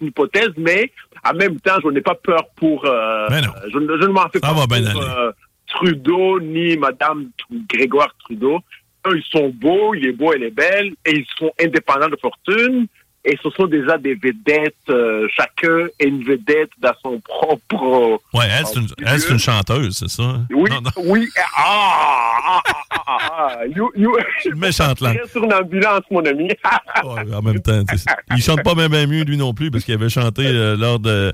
une 0.00 0.06
hypothèse, 0.06 0.50
mais 0.56 0.90
en 1.28 1.34
même 1.34 1.60
temps, 1.60 1.76
je 1.84 1.88
n'ai 1.90 2.00
pas 2.00 2.14
peur 2.14 2.44
pour. 2.56 2.84
euh, 2.86 3.26
Mais 3.30 3.42
non. 3.42 3.52
Je, 3.70 3.78
ne- 3.78 3.98
je 4.00 4.06
ne 4.06 4.12
m'en 4.12 4.22
fais 4.32 4.38
Ça 4.40 4.48
pas 4.48 4.54
va 4.54 4.66
bien 4.66 4.90
pour 4.92 5.02
aller. 5.02 5.10
euh, 5.18 5.32
Trudeau 5.74 6.40
ni 6.40 6.76
Madame 6.76 7.28
Grégoire 7.68 8.14
Trudeau. 8.24 8.60
Eux, 9.06 9.16
ils 9.18 9.24
sont 9.30 9.48
beaux, 9.54 9.94
il 9.94 10.06
est 10.06 10.12
beau, 10.12 10.32
elle 10.32 10.44
est 10.44 10.50
belle, 10.54 10.92
et 11.04 11.10
ils 11.18 11.26
sont 11.38 11.50
indépendants 11.60 12.08
de 12.08 12.16
fortune. 12.20 12.86
Et 13.24 13.38
ce 13.40 13.50
sont 13.50 13.66
déjà 13.68 13.98
des 13.98 14.14
vedettes. 14.16 14.74
euh, 14.90 15.28
chacun 15.36 15.86
est 16.00 16.06
une 16.08 16.24
vedette 16.24 16.70
dans 16.80 16.92
son 17.04 17.20
propre. 17.20 18.20
Ouais, 18.34 18.46
elle, 18.50 18.66
c'est 18.66 18.80
une, 18.80 18.88
une 19.34 19.38
chanteuse, 19.38 19.96
c'est 19.96 20.08
ça? 20.08 20.40
Oui, 20.50 20.68
Non, 20.70 20.80
non. 20.80 20.90
oui. 21.04 21.28
Ah, 21.38 21.42
ah, 21.56 22.62
ah, 22.66 22.82
ah, 23.06 23.18
ah, 23.30 23.58
you, 23.76 23.90
you, 23.94 24.12
méchante 24.56 25.00
langue. 25.00 25.18
Très 25.18 25.28
sur 25.28 25.44
une 25.44 25.52
ambulance, 25.54 26.02
mon 26.10 26.24
ami. 26.24 26.48
Ouais, 27.04 27.34
en 27.34 27.42
même 27.42 27.60
temps, 27.60 27.80
il 28.36 28.42
chante 28.42 28.62
pas 28.64 28.74
bien 28.74 28.88
mieux 29.06 29.22
lui 29.22 29.36
non 29.36 29.54
plus 29.54 29.70
parce 29.70 29.84
qu'il 29.84 29.94
avait 29.94 30.08
chanté 30.08 30.44
euh, 30.44 30.76
lors 30.76 30.98
de 30.98 31.32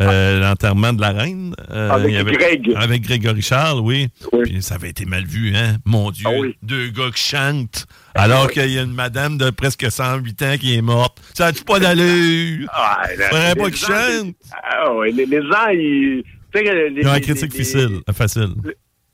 euh, 0.00 0.40
l'enterrement 0.40 0.92
de 0.92 1.00
la 1.00 1.10
reine. 1.12 1.54
Euh, 1.70 1.90
Avec 1.90 2.14
avait- 2.16 2.32
Greg. 2.32 2.72
Avec 2.76 3.02
Grégory 3.02 3.42
Charles, 3.42 3.80
oui. 3.80 4.08
Puis 4.44 4.62
ça 4.62 4.76
avait 4.76 4.90
été 4.90 5.04
mal 5.04 5.24
vu, 5.24 5.54
hein? 5.54 5.76
Mon 5.84 6.10
Dieu. 6.10 6.26
Deux 6.62 6.88
gars 6.88 7.10
qui 7.14 7.22
chantent 7.22 7.86
alors 8.14 8.50
qu'il 8.50 8.70
y 8.70 8.78
a 8.78 8.82
une 8.82 8.92
madame 8.94 9.38
de 9.38 9.50
presque 9.50 9.90
108 9.90 10.42
ans 10.42 10.56
qui 10.58 10.74
est 10.74 10.82
morte. 10.82 11.18
Ça 11.34 11.46
a-tu 11.46 11.64
pas 11.64 11.78
d'allure? 11.78 12.68
Ah, 12.72 13.02
Faudrait 13.30 13.54
pas 13.54 13.70
qu'ils 13.70 13.76
chantent. 13.76 14.34
Ah 14.62 14.94
ouais, 14.94 15.10
les, 15.12 15.26
gens, 15.26 15.68
ils. 15.72 16.22
Ils 16.52 17.06
ont 17.06 17.12
la 17.12 17.20
critique 17.20 17.54
facile. 17.56 18.00
facile. 18.12 18.48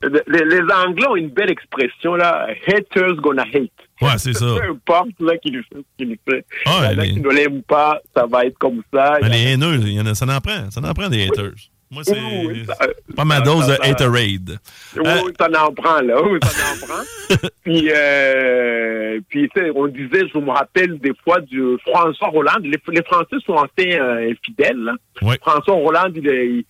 Les, 0.03 0.45
les 0.45 0.61
Anglais 0.73 1.07
ont 1.07 1.15
une 1.15 1.29
belle 1.29 1.49
expression, 1.49 2.15
là. 2.15 2.47
Haters 2.67 3.15
gonna 3.15 3.43
hate. 3.43 3.71
Ouais, 4.01 4.17
c'est 4.17 4.33
ça. 4.37 4.45
Peu 4.45 4.69
importe, 4.71 5.09
là, 5.19 5.37
qui 5.37 5.49
lui 5.51 5.63
fait 5.63 5.75
ce 5.79 6.03
qu'il 6.05 6.17
fait. 6.29 6.45
Ah, 6.65 6.87
a 6.89 6.93
les- 6.93 7.13
qui 7.13 7.19
ne 7.21 7.29
l'aiment 7.29 7.63
pas, 7.63 7.99
ça 8.15 8.25
va 8.25 8.45
être 8.45 8.57
comme 8.59 8.81
ça. 8.93 9.17
Ben, 9.21 9.29
les 9.29 9.53
haineux, 9.53 9.75
il 9.81 9.93
y 9.93 9.99
en 10.01 10.05
a, 10.05 10.13
ça 10.15 10.25
en 10.25 10.39
prend. 10.39 10.69
Ça 10.69 10.81
en 10.81 10.93
prend 10.93 11.09
des 11.09 11.23
haters. 11.27 11.53
Moi, 11.89 12.03
c'est 12.03 12.19
Oui, 12.19 12.65
c'est 13.07 13.15
pas 13.15 13.23
ma 13.23 13.39
dose 13.39 13.65
de 13.65 13.71
ça- 13.73 13.79
haterade. 13.83 14.59
Oui, 14.97 15.03
Euh, 15.05 15.21
oui, 15.25 15.31
ça 15.39 15.47
en 15.65 15.71
prend, 15.73 16.01
là. 16.01 16.21
Oui, 16.21 16.37
ça 16.43 16.73
en 16.73 16.85
prend. 16.85 17.37
puis, 17.63 17.89
euh, 17.91 19.19
puis 19.29 19.49
on 19.73 19.87
disait, 19.87 20.27
je 20.33 20.37
me 20.37 20.51
rappelle 20.51 20.99
des 20.99 21.13
fois 21.23 21.39
du 21.41 21.63
François 21.87 22.29
Hollande. 22.35 22.63
Les, 22.65 22.77
les 22.89 23.03
Français 23.03 23.37
sont 23.45 23.55
assez 23.55 23.97
euh, 23.97 24.31
infidèles. 24.31 24.77
là. 24.77 24.93
François 25.41 25.75
Hollande, 25.77 26.11
il 26.17 26.27
est 26.27 26.65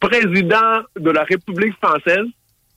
président 0.00 0.80
de 0.98 1.10
la 1.10 1.24
République 1.24 1.74
française, 1.82 2.26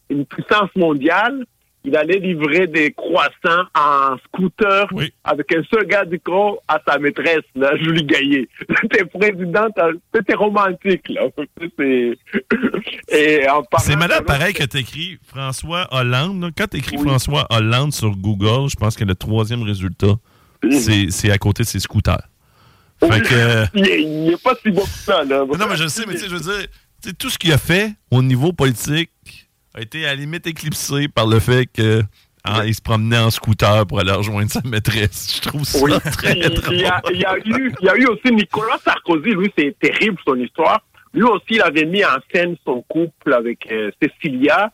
une 0.09 0.25
puissance 0.25 0.69
mondiale. 0.75 1.45
Il 1.83 1.95
allait 1.95 2.19
livrer 2.19 2.67
des 2.67 2.91
croissants 2.91 3.63
en 3.73 4.17
scooter 4.25 4.87
avec 5.23 5.53
un 5.55 5.63
seul 5.71 5.85
gars 5.87 6.03
du 6.03 6.19
corps 6.19 6.61
à 6.67 6.81
sa 6.85 6.97
maîtresse, 6.99 7.43
là, 7.55 7.77
Julie 7.77 8.03
Gaillet. 8.03 8.49
T'es 8.91 9.05
président, 9.05 9.67
t'as- 9.73 9.91
c'était 10.13 10.33
romantique, 10.35 11.07
là. 11.07 11.21
C'est- 13.07 13.95
malade 13.95 14.21
de- 14.21 14.25
pareil 14.25 14.53
que 14.53 14.63
tu 14.65 14.77
écris 14.77 15.17
François 15.25 15.87
Hollande. 15.91 16.41
là. 16.41 16.49
Quand 16.57 16.67
tu 16.67 16.77
écris 16.77 16.97
François 16.97 17.47
Hollande 17.49 17.93
sur 17.93 18.11
Google, 18.17 18.69
je 18.69 18.75
pense 18.75 18.95
que 18.97 19.05
le 19.05 19.15
troisième 19.15 19.63
résultat, 19.63 20.15
c'est 20.71 21.09
c'est 21.09 21.31
à 21.31 21.37
côté 21.37 21.63
de 21.63 21.67
ses 21.67 21.79
scooters. 21.79 22.27
Fait 22.99 23.21
que. 23.21 23.65
Il 23.77 23.87
est- 23.87 24.01
il 24.01 24.23
n'est 24.25 24.37
pas 24.37 24.55
si 24.61 24.71
bon 24.71 24.81
que 24.81 24.87
ça, 24.89 25.23
là. 25.23 25.45
Non, 25.45 25.67
mais 25.69 25.77
je 25.77 25.87
sais, 25.87 26.03
mais 26.07 26.15
tu 26.15 26.21
sais, 26.21 26.29
je 26.29 26.35
veux 26.35 26.41
dire, 26.41 26.67
tout 27.17 27.29
ce 27.29 27.37
qu'il 27.37 27.53
a 27.53 27.57
fait 27.57 27.91
au 28.11 28.21
niveau 28.21 28.51
politique 28.51 29.11
a 29.77 29.81
été 29.81 30.05
à 30.05 30.09
la 30.09 30.15
limite 30.15 30.47
éclipsé 30.47 31.07
par 31.07 31.27
le 31.27 31.39
fait 31.39 31.67
que 31.67 32.01
ah, 32.43 32.65
il 32.65 32.73
se 32.73 32.81
promenait 32.81 33.19
en 33.19 33.29
scooter 33.29 33.85
pour 33.85 33.99
aller 33.99 34.11
rejoindre 34.11 34.49
sa 34.49 34.61
maîtresse. 34.65 35.35
Je 35.35 35.49
trouve 35.49 35.63
ça 35.63 35.79
Oui. 35.83 35.91
très 36.13 36.33
il, 36.33 36.49
drôle. 36.49 36.73
il 36.75 36.81
y 36.81 36.85
a, 36.85 37.01
il 37.11 37.19
y 37.19 37.25
a 37.25 37.37
eu, 37.37 37.73
il 37.81 37.85
y 37.85 37.89
a 37.89 37.95
eu 37.95 38.05
aussi 38.07 38.33
Nicolas 38.33 38.79
Sarkozy, 38.83 39.31
lui, 39.31 39.51
c'est 39.57 39.77
terrible 39.79 40.17
son 40.25 40.35
histoire. 40.35 40.81
Lui 41.13 41.23
aussi, 41.23 41.45
il 41.51 41.61
avait 41.61 41.85
mis 41.85 42.03
en 42.03 42.17
scène 42.33 42.55
son 42.65 42.81
couple 42.83 43.33
avec 43.33 43.71
euh, 43.71 43.91
Cécilia. 44.01 44.71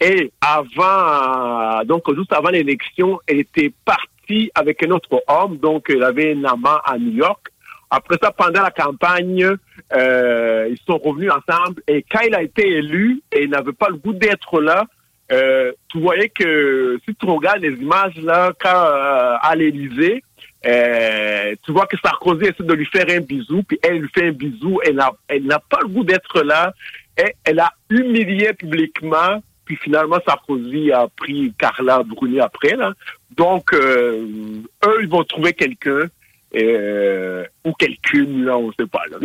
Et 0.00 0.32
avant, 0.40 1.80
euh, 1.80 1.84
donc 1.84 2.02
juste 2.14 2.32
avant 2.32 2.50
l'élection, 2.50 3.20
elle 3.26 3.40
était 3.40 3.72
partie 3.84 4.50
avec 4.54 4.82
un 4.82 4.90
autre 4.90 5.22
homme, 5.28 5.56
donc 5.58 5.86
elle 5.88 6.02
avait 6.02 6.34
un 6.34 6.44
amant 6.44 6.78
à 6.84 6.98
New 6.98 7.12
York. 7.12 7.46
Après 7.94 8.16
ça, 8.20 8.32
pendant 8.32 8.62
la 8.62 8.72
campagne, 8.72 9.48
euh, 9.94 10.68
ils 10.68 10.78
sont 10.84 10.98
revenus 10.98 11.30
ensemble. 11.30 11.80
Et 11.86 12.04
quand 12.10 12.20
il 12.26 12.34
a 12.34 12.42
été 12.42 12.66
élu 12.66 13.22
et 13.30 13.44
il 13.44 13.50
n'avait 13.50 13.72
pas 13.72 13.88
le 13.88 13.96
goût 13.96 14.12
d'être 14.12 14.60
là, 14.60 14.84
euh, 15.32 15.72
tu 15.88 16.00
voyais 16.00 16.28
que 16.28 16.98
si 17.06 17.14
tu 17.14 17.26
regardes 17.26 17.60
les 17.60 17.74
images 17.74 18.16
là, 18.16 18.52
quand 18.60 18.68
euh, 18.68 19.36
à 19.40 19.54
l'Élysée, 19.54 20.24
tu 20.64 21.72
vois 21.72 21.86
que 21.86 21.96
Sarkozy 22.02 22.46
essaie 22.46 22.64
de 22.64 22.74
lui 22.74 22.86
faire 22.86 23.06
un 23.08 23.20
bisou, 23.20 23.62
puis 23.62 23.78
elle 23.82 23.98
lui 24.00 24.10
fait 24.12 24.28
un 24.28 24.32
bisou. 24.32 24.80
Elle 24.84 24.96
n'a, 24.96 25.58
pas 25.58 25.78
le 25.82 25.88
goût 25.88 26.04
d'être 26.04 26.42
là. 26.42 26.74
Et 27.16 27.34
elle 27.44 27.60
a 27.60 27.70
humilié 27.90 28.52
publiquement. 28.54 29.40
Puis 29.66 29.76
finalement, 29.76 30.18
Sarkozy 30.26 30.90
a 30.90 31.06
pris 31.16 31.54
Carla 31.58 32.02
Bruni 32.02 32.40
après. 32.40 32.74
Là. 32.76 32.92
Donc, 33.36 33.72
eux, 33.72 34.98
ils 35.00 35.08
vont 35.08 35.24
trouver 35.24 35.52
quelqu'un. 35.52 36.08
Euh, 36.56 37.44
ou 37.64 37.72
quelqu'une, 37.72 38.44
là, 38.44 38.56
on 38.56 38.70
sait 38.72 38.86
pas. 38.86 39.02
Là. 39.10 39.18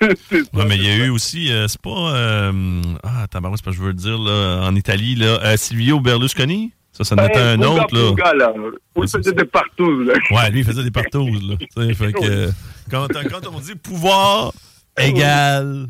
Ouais, 0.52 0.64
mais 0.66 0.76
il 0.76 0.82
y 0.84 0.88
a 0.90 0.96
eu 0.96 1.10
aussi, 1.10 1.52
euh, 1.52 1.68
c'est 1.68 1.80
pas. 1.80 1.90
euh, 2.16 2.82
ah, 3.04 3.26
tabarouette, 3.30 3.60
c'est 3.60 3.64
pas 3.64 3.70
ce 3.70 3.76
que 3.76 3.82
je 3.82 3.86
veux 3.86 3.94
dire, 3.94 4.18
là, 4.18 4.62
en 4.66 4.74
Italie, 4.74 5.14
là, 5.14 5.38
euh, 5.44 5.56
Silvio 5.56 6.00
Berlusconi? 6.00 6.72
Ça, 6.90 7.04
ça 7.04 7.14
en 7.14 7.24
était 7.24 7.38
un 7.38 7.62
autre, 7.62 7.86
là. 7.94 8.52
Il 8.96 9.08
faisait 9.08 9.32
des 9.32 9.44
partout, 9.44 10.02
là. 10.02 10.14
Ouais, 10.32 10.50
lui, 10.50 10.60
il 10.60 10.64
faisait 10.64 10.82
des 10.82 10.90
partouzes, 10.90 11.40
là. 11.48 11.56
Fait 11.94 12.12
que, 12.12 12.50
quand, 12.90 13.06
quand 13.30 13.46
on 13.54 13.60
dit 13.60 13.76
pouvoir 13.76 14.52
égal 14.98 15.86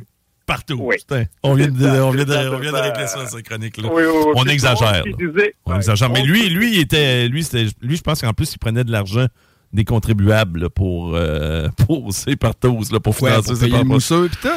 partout. 0.46 0.90
Putain, 0.90 1.24
on 1.42 1.54
vient 1.54 1.68
de, 1.68 1.86
on 2.00 2.10
vient 2.10 2.24
de, 2.24 2.48
on 2.54 2.59
vient 2.59 2.72
de 2.72 2.76
régler 2.76 3.06
ça, 3.06 3.26
cette 3.26 3.48
chronique-là. 3.48 3.88
Oui, 3.90 4.02
oui, 4.04 4.22
oui. 4.26 4.32
On 4.36 4.44
exagère. 4.44 5.04
là. 5.04 5.44
On 5.64 5.76
exagère. 5.76 6.10
Mais 6.10 6.22
lui, 6.22 6.48
lui, 6.50 6.74
il 6.74 6.80
était, 6.80 7.28
lui, 7.28 7.42
c'était, 7.44 7.66
lui, 7.80 7.96
je 7.96 8.02
pense 8.02 8.20
qu'en 8.20 8.32
plus, 8.32 8.52
il 8.52 8.59
prenait 8.59 8.84
de 8.84 8.92
l'argent 8.92 9.26
des 9.73 9.85
contribuables 9.85 10.62
là, 10.62 10.69
pour, 10.70 11.15
euh, 11.15 11.69
pour 11.86 12.12
ses 12.12 12.36
partous, 12.36 12.90
là, 12.93 13.01
pour 13.01 13.20
Ouais, 13.23 13.31
financer 13.31 13.49
pour 13.49 13.57
ses 13.57 13.66
payer 13.66 13.78
le 13.78 13.85
mousseux 13.85 14.28
pis 14.28 14.36
tout. 14.36 14.49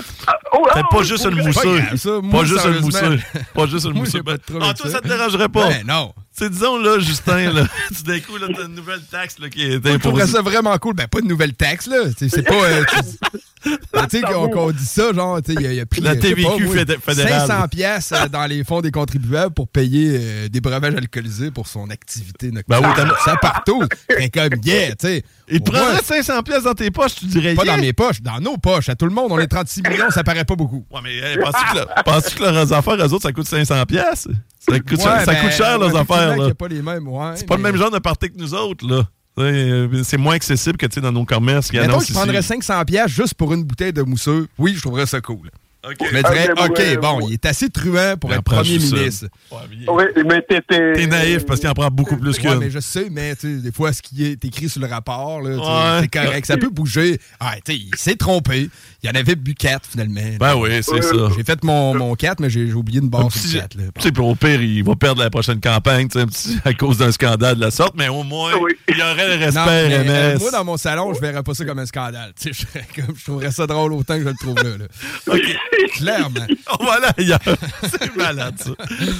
Peut-être 0.74 0.90
pas 0.90 1.04
juste 1.04 1.26
le 1.26 1.36
Pas 1.36 1.44
mousseux. 1.44 2.22
Pas 2.32 2.44
juste 2.44 2.66
le 2.66 2.80
mousseux. 2.82 3.20
Pas 3.54 3.68
juste 3.68 3.88
le 3.88 3.94
mousseux. 3.94 4.24
Ah, 4.62 4.74
toi, 4.74 4.86
ça. 4.86 4.90
ça 4.90 5.02
te 5.02 5.08
dérangerait 5.08 5.50
pas? 5.50 5.70
Ben, 5.70 5.86
non. 5.88 6.14
C'est 6.38 6.50
disons, 6.50 6.78
là, 6.78 7.00
Justin, 7.00 7.54
là, 7.54 7.66
tout 7.96 8.04
d'un 8.04 8.20
coup, 8.20 8.36
là, 8.38 8.48
t'as 8.54 8.66
une 8.66 8.76
nouvelle 8.76 9.02
taxe 9.10 9.40
là, 9.40 9.50
qui 9.50 9.62
est 9.64 9.72
Je 9.74 9.98
trouverais 9.98 10.24
imposée. 10.24 10.34
ça 10.34 10.42
vraiment 10.42 10.78
cool. 10.78 10.94
Ben, 10.94 11.08
pas 11.08 11.22
de 11.22 11.28
nouvelle 11.28 11.54
taxe, 11.54 11.88
là. 11.88 11.98
Sais, 12.18 12.28
C'est 12.28 12.42
pas. 12.44 12.54
euh, 12.54 12.84
tu 13.64 13.72
sais, 14.10 14.22
qu'on 14.22 14.50
qu'on 14.50 14.72
dit 14.72 14.86
ça, 14.86 15.14
genre, 15.14 15.42
tu 15.42 15.54
sais, 15.54 15.58
il 15.64 15.72
il 15.72 15.80
a 15.80 15.86
pris. 15.86 16.02
La 16.02 16.12
sais 16.14 16.20
TVQ 16.20 16.44
pas, 16.44 16.58
moi, 16.60 16.76
fédé- 16.76 16.98
fédérale. 17.00 17.48
500 17.48 17.68
pièces 17.70 18.14
dans 18.32 18.46
les 18.48 18.64
fonds 18.66 18.82
des 18.82 18.92
contribuables 18.92 19.54
pour 19.54 19.68
payer 19.70 20.18
euh, 20.20 20.50
des 20.50 20.60
breuvages 20.60 20.96
alcoolisés 20.96 21.52
pour 21.52 21.68
son 21.68 21.90
activité 21.90 22.52
nocturne. 22.52 22.82
Ben 22.82 22.88
oui, 22.90 22.94
t'as- 22.98 23.24
ça 23.32 23.38
partout. 23.38 23.84
C'est 24.10 24.30
comme, 24.30 24.60
yeah, 24.66 24.90
tu 24.90 25.08
sais. 25.08 25.24
Il 25.48 25.62
te 25.62 25.72
prendrait 25.72 26.04
500 26.04 26.44
pièces 26.44 26.64
dans 26.64 26.74
tes 26.74 26.92
poches, 26.92 27.16
tu 27.16 27.26
dirais 27.28 27.54
Pas 27.56 27.64
yeah. 27.64 27.76
dans 27.78 27.82
mes 27.82 27.94
poches, 27.94 28.22
dans 28.22 28.40
nos 28.42 28.58
poches. 28.58 28.90
À 28.90 28.96
tout 28.96 29.06
le 29.06 29.12
monde, 29.12 29.32
on 29.32 29.40
est 29.40 29.48
36 29.48 29.84
millions, 29.84 30.10
ça 30.10 30.24
paraît 30.26 30.44
pas 30.46 30.56
beaucoup. 30.56 30.86
Ouais, 30.92 31.00
mais 31.04 31.16
hey, 31.16 31.38
penses-tu 31.38 31.74
que, 31.74 31.80
le- 31.80 32.04
penses-tu 32.04 32.36
que 32.36 32.44
leurs 32.44 32.74
affaires, 32.74 32.96
eux 32.96 33.14
autres, 33.14 33.24
ça 33.24 33.32
coûte 33.32 33.48
500 33.48 33.86
pièces? 33.86 34.28
Ça 34.68 34.80
coûte, 34.80 34.92
Ouais, 34.92 34.98
ça 35.04 35.26
ben, 35.26 35.42
coûte 35.42 35.52
cher, 35.52 35.78
leurs 35.78 35.96
affaires, 35.96 36.38
là. 36.38 36.54
pas 36.54 36.68
les 36.68 36.82
mêmes, 36.82 37.08
ouais. 37.08 37.32
C'est 37.36 37.48
pas 37.48 37.56
le 37.58 37.62
même 37.64 37.76
genre 37.76 37.92
de 37.92 38.00
party 38.00 38.32
que 38.32 38.38
nous 38.38 38.54
autres, 38.54 38.88
là. 38.88 39.04
Euh, 39.38 40.02
C'est 40.04 40.18
moins 40.18 40.36
accessible 40.36 40.78
que 40.78 40.86
tu 40.86 40.96
sais, 40.96 41.02
dans 41.02 41.12
nos 41.12 41.26
commerces 41.26 41.72
Mettons 41.74 42.00
que 42.00 42.06
je 42.06 42.14
prendrais 42.14 42.40
ici. 42.40 42.48
500 42.48 42.86
pièces 42.86 43.12
juste 43.12 43.34
pour 43.34 43.54
une 43.54 43.64
bouteille 43.64 43.92
de 43.92 44.02
mousseux. 44.02 44.48
Oui, 44.58 44.74
je 44.76 44.82
trouverais 44.82 45.06
ça 45.06 45.20
cool. 45.20 45.50
Je 46.00 46.16
me 46.16 46.22
dirais, 46.24 46.50
Ok, 46.52 46.70
OK, 46.70 46.78
ouais, 46.80 46.98
bon, 46.98 47.18
ouais. 47.18 47.24
il 47.30 47.34
est 47.34 47.46
assez 47.46 47.70
truand 47.70 48.16
pour 48.20 48.32
Il 48.32 48.36
être 48.36 48.44
premier 48.44 48.78
ministre. 48.80 49.28
Oui, 49.52 50.04
mais 50.26 50.42
t'étais. 50.42 50.94
T'es 50.94 51.08
naïf 51.08 51.46
parce 51.46 51.60
qu'il 51.60 51.70
en 51.70 51.74
prend 51.74 51.90
beaucoup 51.90 52.18
plus 52.18 52.36
Ouais, 52.38 52.42
qu'une. 52.42 52.58
mais 52.60 52.70
je 52.70 52.80
sais, 52.80 53.08
mais 53.12 53.34
des 53.44 53.72
fois, 53.72 53.94
ce 53.94 54.02
qui 54.02 54.26
est 54.26 54.44
écrit 54.46 54.70
sur 54.70 54.82
le 54.82 54.88
rapport, 54.88 55.42
Ouais. 55.42 56.00
c'est 56.02 56.08
correct. 56.08 56.46
Ça 56.46 56.58
peut 56.58 56.70
bouger. 56.70 57.20
Ah, 57.40 57.56
il 57.68 57.90
s'est 57.96 58.16
trompé. 58.16 58.70
Il 59.04 59.08
y 59.08 59.10
en 59.12 59.16
avait 59.20 59.36
bu 59.36 59.54
4, 59.54 59.88
finalement. 59.88 60.22
Ben 60.40 60.56
oui, 60.56 60.70
c'est 60.82 61.02
ça. 61.02 61.16
J'ai 61.36 61.44
fait 61.44 61.64
mon, 61.64 61.94
mon 61.96 62.16
4, 62.16 62.40
mais 62.40 62.50
j'ai 62.50 62.74
oublié 62.74 63.00
une 63.00 63.06
Un 63.06 63.10
barre 63.10 63.32
sur 63.32 63.54
le 63.54 63.60
4. 63.60 63.76
Là. 63.76 63.84
Tu 63.96 64.02
sais, 64.02 64.12
puis 64.12 64.24
au 64.24 64.36
pire, 64.36 64.62
il 64.62 64.84
va 64.84 64.96
perdre 64.96 65.22
la 65.22 65.30
prochaine 65.30 65.60
campagne 65.60 66.08
tu 66.08 66.14
sais, 66.18 66.24
un 66.24 66.28
petit- 66.28 66.58
à 66.66 66.74
cause 66.74 66.98
d'un 66.98 67.12
scandale 67.12 67.56
de 67.58 67.62
la 67.62 67.72
sorte, 67.72 67.94
mais 67.96 68.08
au 68.08 68.24
moins, 68.24 68.52
il 68.90 68.98
y 68.98 69.02
aurait 69.02 69.38
le 69.38 69.46
respect 69.46 69.60
Non, 69.60 69.66
mais, 69.66 70.06
euh, 70.10 70.38
moi, 70.40 70.52
dans 70.52 70.66
mon 70.66 70.78
salon, 70.78 71.14
je 71.14 71.20
verrais 71.20 71.44
pas 71.44 71.54
ça 71.54 71.66
comme 71.66 71.80
un 71.80 71.86
scandale. 71.86 72.34
Tu 72.40 72.54
sais, 72.54 72.54
je, 72.62 72.66
ferais 72.66 72.86
comme- 72.96 73.16
je 73.16 73.24
trouverais 73.24 73.52
ça 73.52 73.68
drôle 73.68 73.94
autant 73.94 74.16
que 74.16 74.24
je 74.24 74.30
le 74.30 74.34
trouve 74.40 74.56
là. 74.56 74.78
là. 74.78 75.36
Clairement. 75.94 76.40
Va 76.80 76.94
aller 76.94 77.08
ailleurs. 77.18 77.40
C'est 77.84 78.16
malade, 78.16 78.56
ça. 78.58 78.72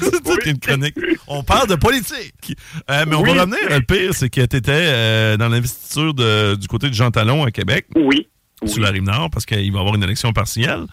C'est 0.02 0.24
toute 0.24 0.46
une 0.46 0.60
chronique. 0.60 0.96
On 1.28 1.44
parle 1.44 1.68
de 1.68 1.76
politique. 1.76 2.56
Euh, 2.90 3.06
mais 3.08 3.16
on 3.16 3.22
Oui. 3.22 3.34
va 3.36 3.42
revenir. 3.44 3.58
Le 3.70 3.82
pire, 3.82 4.14
c'est 4.14 4.30
que 4.30 4.46
tu 4.46 4.56
étais 4.58 5.38
dans 5.38 5.50
l'investiture 5.50 6.14
du 6.14 6.68
côté 6.68 6.90
de 6.90 6.94
Jean 6.94 7.12
Talon 7.12 7.44
à 7.46 7.52
Québec. 7.52 7.88
Oui. 7.96 8.28
Sur 8.66 8.82
la 8.82 8.90
Rive-Nord, 8.90 9.30
parce 9.32 9.46
qu'il 9.46 9.72
va 9.72 9.78
y 9.78 9.80
avoir 9.80 9.96
une 9.96 10.04
élection 10.04 10.32
partielle. 10.34 10.86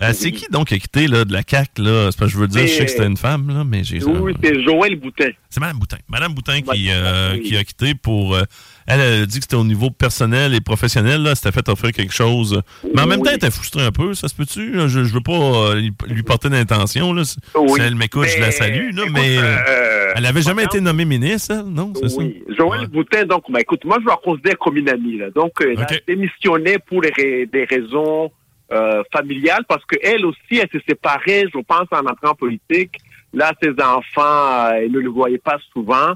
Euh, 0.00 0.10
C'est 0.12 0.30
qui 0.32 0.46
donc 0.50 0.68
qui 0.68 0.74
a 0.74 0.78
quitté 0.78 1.06
là, 1.08 1.24
de 1.24 1.32
la 1.32 1.42
CAQ? 1.48 1.82
Là? 1.82 2.04
Parce 2.04 2.16
que 2.16 2.26
je 2.28 2.38
veux 2.38 2.46
dire, 2.46 2.62
je 2.66 2.72
sais 2.72 2.84
que 2.84 2.90
c'était 2.90 3.06
une 3.06 3.16
femme, 3.16 3.48
là, 3.48 3.64
mais 3.64 3.82
j'ai 3.84 4.02
Oui, 4.04 4.34
c'est 4.42 4.62
Joël 4.62 4.96
Boutin. 4.96 5.30
C'est 5.50 5.60
Mme 5.60 5.78
Boutin. 5.78 5.96
Mme 6.08 6.34
Boutin 6.34 6.60
qui, 6.60 6.88
euh, 6.90 7.38
qui 7.42 7.56
a 7.56 7.64
quitté 7.64 7.94
pour. 7.94 8.34
euh, 8.36 8.42
elle, 8.86 9.00
a 9.00 9.26
dit 9.26 9.38
que 9.38 9.42
c'était 9.44 9.56
au 9.56 9.64
niveau 9.64 9.90
personnel 9.90 10.54
et 10.54 10.60
professionnel. 10.60 11.22
Là, 11.22 11.34
c'était 11.34 11.52
fait 11.52 11.68
offrir 11.68 11.92
quelque 11.92 12.14
chose. 12.14 12.62
Mais 12.94 13.02
en 13.02 13.06
même 13.06 13.20
temps, 13.22 13.30
elle 13.30 13.36
était 13.36 13.50
frustrée 13.50 13.82
un 13.84 13.92
peu. 13.92 14.14
Ça 14.14 14.28
se 14.28 14.34
peut-tu? 14.34 14.74
Je, 14.74 14.88
je 14.88 15.12
veux 15.12 15.20
pas 15.20 15.74
lui, 15.74 16.22
porter 16.22 16.48
d'intention. 16.48 17.12
là. 17.12 17.24
Si 17.24 17.38
elle 17.80 17.94
m'écoute, 17.96 18.26
je 18.34 18.40
la 18.40 18.50
salue. 18.50 18.94
Là, 18.94 19.02
écoute, 19.02 19.12
mais 19.14 19.36
elle 20.14 20.26
avait 20.26 20.42
jamais 20.42 20.64
été 20.64 20.80
nommée 20.80 21.04
ministre, 21.04 21.54
elle? 21.58 21.66
Non, 21.72 21.92
c'est 21.94 22.14
Oui. 22.16 22.42
Joël 22.56 22.86
Boutin, 22.86 23.24
donc, 23.24 23.44
bah, 23.50 23.60
écoute, 23.60 23.84
moi, 23.84 23.98
je 24.02 24.06
la 24.06 24.16
considère 24.16 24.58
comme 24.58 24.76
une 24.76 24.88
amie. 24.88 25.18
Là. 25.18 25.30
Donc, 25.34 25.52
elle 25.60 25.78
a 25.80 25.86
démissionné 26.06 26.78
pour 26.78 27.02
des 27.02 27.66
raisons 27.68 28.30
euh, 28.72 29.02
familiales 29.12 29.64
parce 29.68 29.84
qu'elle 29.86 30.26
aussi, 30.26 30.58
elle 30.58 30.68
s'est 30.70 30.84
séparée, 30.86 31.46
je 31.52 31.60
pense, 31.60 31.86
en 31.90 32.06
entrant 32.06 32.30
en 32.30 32.34
politique. 32.34 32.98
Là, 33.32 33.52
ses 33.62 33.72
enfants, 33.82 34.66
euh, 34.66 34.80
elle 34.82 34.92
ne 34.92 35.00
le 35.00 35.10
voyait 35.10 35.38
pas 35.38 35.58
souvent. 35.72 36.12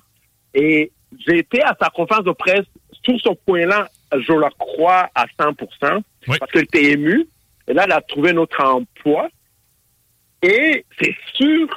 Et 0.54 0.92
j'ai 1.26 1.38
été 1.38 1.62
à 1.62 1.76
sa 1.80 1.88
conférence 1.90 2.24
de 2.24 2.32
presse 2.32 2.66
sur 3.02 3.20
ce 3.20 3.30
point-là, 3.46 3.88
je 4.12 4.32
la 4.32 4.50
crois 4.50 5.08
à 5.14 5.26
100% 5.26 6.02
parce 6.26 6.52
qu'elle 6.52 6.64
était 6.64 6.92
émue. 6.92 7.26
Et 7.66 7.74
là, 7.74 7.84
elle 7.86 7.92
a 7.92 8.00
trouvé 8.00 8.32
notre 8.32 8.62
emploi. 8.62 9.28
Et 10.42 10.84
c'est 11.00 11.14
sûr 11.34 11.68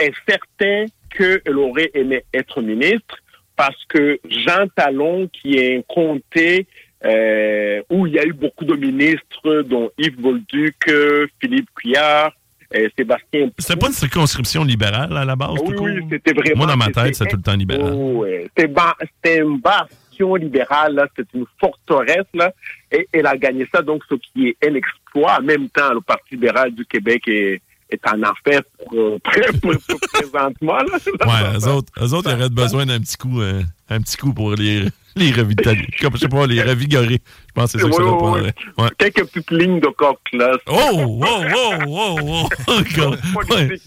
et 0.00 0.12
certain 0.28 0.86
qu'elle 1.10 1.56
aurait 1.56 1.90
aimé 1.94 2.24
être 2.34 2.60
ministre 2.60 3.16
parce 3.56 3.84
que 3.86 4.20
Jean 4.28 4.68
Talon, 4.76 5.28
qui 5.28 5.56
est 5.56 5.78
un 5.78 5.82
comté 5.82 6.66
euh, 7.04 7.82
où 7.90 8.06
il 8.06 8.14
y 8.14 8.18
a 8.18 8.24
eu 8.24 8.32
beaucoup 8.32 8.64
de 8.64 8.74
ministres, 8.74 9.62
dont 9.62 9.90
Yves 9.98 10.20
Bolduc, 10.20 10.76
euh, 10.88 11.26
Philippe 11.40 11.68
Couillard, 11.74 12.32
euh, 12.74 12.88
Sébastien. 12.96 13.50
C'était 13.58 13.78
pas 13.78 13.86
une 13.86 13.92
circonscription 13.92 14.64
libérale 14.64 15.16
à 15.16 15.24
la 15.24 15.36
base? 15.36 15.56
Oui, 15.64 15.74
oui, 15.78 16.00
c'était 16.10 16.32
vraiment. 16.32 16.56
Moi, 16.58 16.66
dans 16.66 16.76
ma 16.76 16.90
tête, 16.90 17.14
c'est 17.14 17.26
tout 17.26 17.36
le 17.36 17.42
temps 17.42 17.56
libéral. 17.56 17.92
Oh, 17.94 18.24
ouais. 18.24 18.50
C'était 18.56 19.38
une 19.38 19.58
bastion 19.58 20.34
libérale, 20.34 20.94
là. 20.94 21.06
C'était 21.16 21.38
une 21.38 21.46
forteresse, 21.58 22.26
là. 22.34 22.52
Et 22.90 23.08
elle 23.12 23.26
a 23.26 23.36
gagné 23.36 23.66
ça, 23.72 23.80
donc, 23.80 24.02
ce 24.08 24.16
qui 24.16 24.48
est 24.48 24.56
un 24.68 24.74
exploit. 24.74 25.38
En 25.38 25.42
même 25.42 25.68
temps, 25.70 25.94
le 25.94 26.00
Parti 26.00 26.34
libéral 26.34 26.72
du 26.72 26.84
Québec 26.84 27.22
est, 27.28 27.62
est 27.90 28.00
en 28.06 28.22
enfer 28.22 28.60
pour, 28.78 28.94
euh, 28.98 29.18
pour- 29.60 29.78
pour- 29.88 30.00
présentement, 30.12 30.76
là. 30.78 30.98
Ouais, 31.52 31.58
eux 31.58 31.68
autres, 31.68 31.92
eux 32.02 32.12
autres, 32.14 32.32
auraient 32.32 32.48
besoin 32.48 32.86
d'un 32.86 33.00
petit 33.00 33.16
coup, 33.16 33.40
euh, 33.40 33.62
un 33.88 34.00
petit 34.00 34.16
coup 34.16 34.32
pour 34.32 34.54
les, 34.54 34.84
les 35.16 35.32
revitaliser. 35.32 35.86
Comme, 36.00 36.14
je 36.14 36.18
sais 36.20 36.28
pas, 36.28 36.46
les 36.46 36.62
revigorer. 36.62 37.20
Je 37.48 37.52
pense 37.54 37.72
que 37.72 37.78
c'est 37.78 37.84
ça 37.84 37.88
que 37.90 37.94
ça 37.96 38.02
Oui, 38.02 38.06
leur 38.08 38.22
oui. 38.22 38.50
Ouais. 38.78 38.88
Quelques 38.98 39.24
petites 39.26 39.50
lignes 39.50 39.80
de 39.80 39.88
coq, 39.88 40.18
là. 40.32 40.52
Oh, 40.66 40.74
oh, 40.92 41.24
oh, 41.24 41.72
oh, 41.86 42.18
oh, 42.26 42.48
oh. 42.68 43.14
Ouais. 43.50 43.78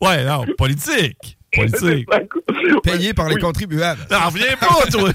ouais, 0.00 0.24
non, 0.24 0.44
politique. 0.58 1.36
Politique. 1.52 2.08
Payé 2.84 3.12
par 3.14 3.28
les 3.28 3.36
contribuables. 3.36 4.00
T'en 4.08 4.26
reviens 4.28 4.56
pas, 4.56 4.86
toi. 4.90 5.10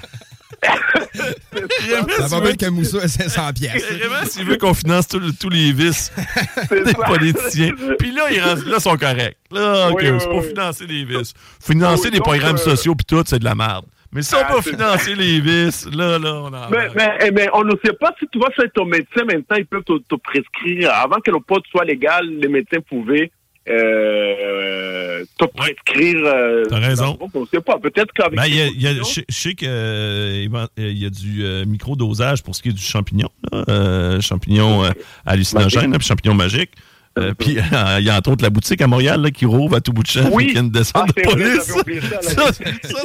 Ça 2.20 2.28
va 2.28 2.42
bien 2.42 2.56
qu'un 2.56 2.72
mousseau 2.72 3.00
à 3.00 3.08
500 3.08 3.54
pièces. 3.54 3.84
Vraiment, 3.92 4.26
s'il 4.26 4.46
veut 4.46 4.58
qu'on 4.58 4.74
finance 4.74 5.08
tous 5.08 5.20
tous 5.40 5.50
les 5.50 5.72
vices 5.72 6.12
des 6.72 6.94
politiciens. 6.94 7.72
Puis 8.00 8.12
là, 8.12 8.24
ils, 8.32 8.70
là, 8.70 8.80
sont 8.80 8.96
corrects. 8.98 9.38
Là, 9.52 9.90
OK, 9.90 10.00
Oui, 10.02 10.10
oui, 10.12 10.18
c'est 10.20 10.30
pour 10.30 10.44
financer 10.44 10.86
les 10.86 11.06
vices. 11.06 11.34
Financer 11.62 12.10
Oui, 12.12 12.18
donc, 12.18 12.24
programmes 12.28 12.56
euh, 12.56 12.58
sociaux 12.58 12.96
puis 12.96 13.06
tout, 13.06 13.24
c'est 13.26 13.40
de 13.40 13.46
la 13.46 13.56
merde. 13.56 13.86
Mais 14.12 14.22
si 14.22 14.34
on 14.36 14.40
Ah, 14.44 14.54
c'est- 14.64 14.70
financer 14.72 15.16
les 15.16 15.40
vices, 15.42 15.88
là, 15.94 16.18
là, 16.20 16.34
on 16.36 16.54
en 16.54 16.70
Mais, 16.70 16.88
mais, 16.96 17.18
eh, 17.22 17.32
mais 17.32 17.50
on 17.54 17.64
ne 17.64 17.74
sait 17.84 17.94
pas 17.94 18.14
si 18.20 18.26
tu 18.32 18.40
vas 18.40 18.48
chez 18.58 18.70
ton 18.74 18.86
médecin 18.86 19.24
maintenant, 19.26 19.58
ils 19.58 19.66
peuvent 19.66 19.84
te, 19.84 19.98
te 19.98 20.16
prescrire. 20.16 20.92
Avant 20.94 21.20
que 21.20 21.32
le 21.32 21.40
pot 21.40 21.62
soit 21.70 21.84
légal, 21.86 22.26
les 22.28 22.48
médecins 22.48 22.80
pouvaient 22.88 23.32
euh, 23.68 25.26
prescrire. 25.56 26.18
euh, 26.26 26.66
T'as 26.70 26.80
raison. 26.80 27.18
On 27.34 27.42
ne 27.42 27.46
sait 27.46 27.62
pas. 27.62 27.80
Peut-être 27.80 28.12
qu'avec. 28.14 28.36
Ben, 28.38 28.46
je 28.50 29.22
sais 29.30 29.54
qu'il 29.56 29.68
y 29.68 31.06
a 31.06 31.10
du 31.10 31.44
euh, 31.46 31.66
micro-dosage 31.66 32.44
pour 32.44 32.56
ce 32.56 32.62
qui 32.62 32.70
est 32.70 32.74
du 32.74 32.82
champignon. 32.82 33.30
là. 33.52 33.64
Euh, 33.70 34.22
champignon 34.22 34.84
euh, 34.86 34.90
hallucinogène, 35.26 35.92
puis 35.98 36.08
champignon 36.08 36.34
magique. 36.36 36.72
Euh, 37.18 37.34
puis 37.34 37.58
euh, 37.74 37.98
il 38.00 38.06
y 38.06 38.10
a 38.10 38.18
entre 38.18 38.32
autres 38.32 38.44
la 38.44 38.50
boutique 38.50 38.82
à 38.82 38.88
Montréal 38.88 39.22
là, 39.22 39.32
qui 39.32 39.46
rouvre 39.46 39.78
à 39.78 39.82
tout 39.82 39.94
bout 39.94 40.04
de 40.04 40.08
champ 40.08 40.30
Oui. 40.34 40.48
qui 40.52 40.58
a 40.58 40.62
une 40.62 40.70
descente 40.70 41.08
Ah, 41.08 41.22
de 41.22 41.22
vrai, 41.22 41.58
police. 41.86 42.22
ça, 42.22 42.52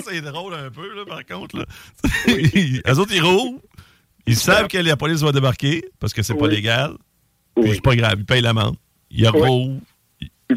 c'est 0.08 0.20
drôle 0.20 0.54
un 0.54 0.68
peu, 0.70 0.88
là, 0.96 1.04
par 1.06 1.24
contre. 1.24 1.58
Là. 1.58 1.64
Eux 2.28 2.98
autres, 2.98 3.12
ils 3.14 3.22
rouvrent. 3.22 3.60
Ils 4.26 4.36
savent 4.36 4.68
que 4.68 4.78
la 4.78 4.96
police 4.96 5.20
va 5.22 5.32
débarquer 5.32 5.84
parce 6.00 6.12
que 6.12 6.22
c'est 6.22 6.34
pas 6.34 6.48
légal. 6.48 6.92
Puis 7.60 7.72
c'est 7.74 7.82
pas 7.82 7.96
grave, 7.96 8.14
ils 8.18 8.24
payent 8.24 8.42
l'amende. 8.42 8.76
Ils 9.10 9.28
Oui. 9.30 9.78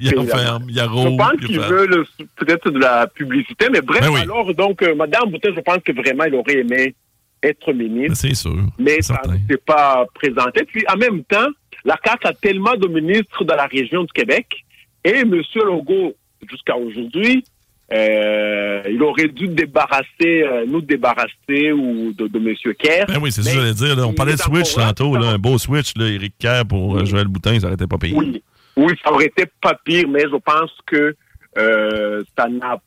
Ils 0.02 0.10
payent 0.10 0.20
referment. 0.20 0.66
Ils 0.68 0.76
Je 0.76 0.82
pense 0.84 1.32
referment. 1.32 1.68
veulent 1.68 2.06
peut-être 2.36 2.70
de 2.72 2.80
la 2.80 3.08
publicité, 3.08 3.68
mais 3.72 3.82
bref, 3.82 4.02
Ben 4.02 4.10
oui. 4.12 4.22
alors, 4.22 4.54
donc, 4.54 4.82
euh, 4.82 4.96
Madame 4.96 5.30
Boutin, 5.32 5.50
je 5.56 5.62
pense 5.62 5.80
que 5.86 5.92
vraiment, 5.92 6.24
il 6.26 6.36
aurait 6.36 6.60
aimé 6.60 6.94
être 7.42 7.74
ministre. 7.74 8.16
C'est 8.16 8.34
sûr. 8.36 8.56
mais 8.80 9.02
ça 9.02 9.22
ne 9.28 9.34
s'est 9.50 9.62
pas 9.66 10.06
présenté. 10.14 10.64
Puis 10.66 10.84
en 10.92 10.98
même 10.98 11.24
temps, 11.26 11.48
la 11.86 11.98
CAQ 12.04 12.28
a 12.28 12.34
tellement 12.34 12.76
de 12.76 12.88
ministres 12.88 13.44
dans 13.44 13.56
la 13.56 13.66
région 13.68 14.04
du 14.04 14.14
Québec 14.14 14.48
et 15.04 15.10
M. 15.20 15.32
Legault, 15.56 16.14
jusqu'à 16.50 16.78
aujourd'hui, 16.78 17.44
euh, 17.94 18.82
il 18.90 19.02
aurait 19.04 19.28
dû 19.28 19.50
débarrasser, 19.50 20.06
euh, 20.44 20.66
nous 20.68 20.82
débarrasser 20.82 21.72
ou 21.74 22.14
de, 22.14 22.28
de 22.28 22.40
M. 22.40 22.56
Kerr. 22.80 23.06
Ben 23.08 23.20
oui, 23.22 23.32
c'est 23.32 23.42
ça 23.44 23.52
que 23.52 23.58
j'allais 23.58 23.74
dire. 23.74 23.96
là. 23.98 24.08
On 24.08 24.12
il 24.12 24.16
parlait 24.16 24.34
de 24.34 24.40
Switch 24.40 24.74
tantôt, 24.74 25.16
là, 25.18 25.28
un 25.32 25.38
beau 25.38 25.58
Switch, 25.58 25.94
là, 25.98 26.08
Éric 26.08 26.34
Kerr 26.40 26.64
pour 26.68 26.98
euh, 26.98 27.06
Joël 27.06 27.28
Boutin, 27.28 27.60
ça 27.60 27.72
été 27.72 27.86
pas 27.86 27.98
payé. 27.98 28.16
Oui, 28.16 28.42
oui, 28.78 28.94
ça 29.04 29.12
aurait 29.12 29.26
été 29.28 29.46
pas 29.62 29.76
pire, 29.84 30.08
mais 30.08 30.22
je 30.24 30.36
pense 30.38 30.72
que 30.86 31.16
euh, 31.58 32.24
ça 32.38 32.48
n'a. 32.48 32.78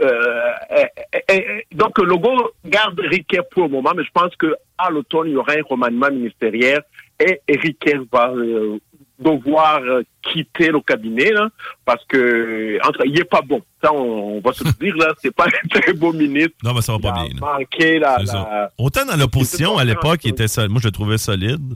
euh, 0.00 0.04
euh, 0.04 0.84
euh, 1.14 1.18
euh, 1.32 1.60
donc, 1.72 1.98
le 1.98 2.04
logo 2.04 2.50
garde 2.64 3.00
Riquet 3.00 3.40
pour 3.50 3.64
le 3.64 3.68
moment, 3.70 3.92
mais 3.96 4.04
je 4.04 4.10
pense 4.12 4.34
que 4.36 4.54
à 4.78 4.90
l'automne, 4.90 5.28
il 5.28 5.32
y 5.32 5.36
aura 5.36 5.52
un 5.54 5.62
remaniement 5.68 6.10
ministériel 6.10 6.82
et 7.20 7.40
Riquet 7.48 7.98
va 8.12 8.30
euh, 8.30 8.78
devoir 9.18 9.80
euh, 9.82 10.02
quitter 10.22 10.68
le 10.68 10.80
cabinet 10.80 11.30
là, 11.30 11.48
parce 11.84 12.04
que 12.06 12.78
entre, 12.86 13.02
il 13.06 13.18
est 13.20 13.24
pas 13.24 13.42
bon. 13.42 13.62
Ça, 13.82 13.92
on, 13.92 14.36
on 14.36 14.40
va 14.40 14.52
se 14.52 14.64
le 14.64 14.72
dire 14.80 14.96
là, 14.96 15.12
c'est 15.18 15.34
pas 15.34 15.46
un 15.64 15.68
très 15.80 15.92
beau 15.92 16.12
ministre. 16.12 16.54
Non, 16.64 16.74
mais 16.74 16.80
ça 16.82 16.92
va 16.92 16.98
pas 16.98 17.12
bien. 17.12 17.34
là. 17.40 17.58
manqué 17.58 18.00
ça. 18.00 18.16
la- 18.34 18.70
Autant 18.78 19.04
dans 19.04 19.16
l'opposition, 19.16 19.78
à 19.78 19.84
l'époque, 19.84 20.20
il 20.24 20.30
était 20.30 20.48
sol- 20.48 20.68
Moi, 20.68 20.80
je 20.82 20.88
le 20.88 20.92
trouvais 20.92 21.18
solide. 21.18 21.74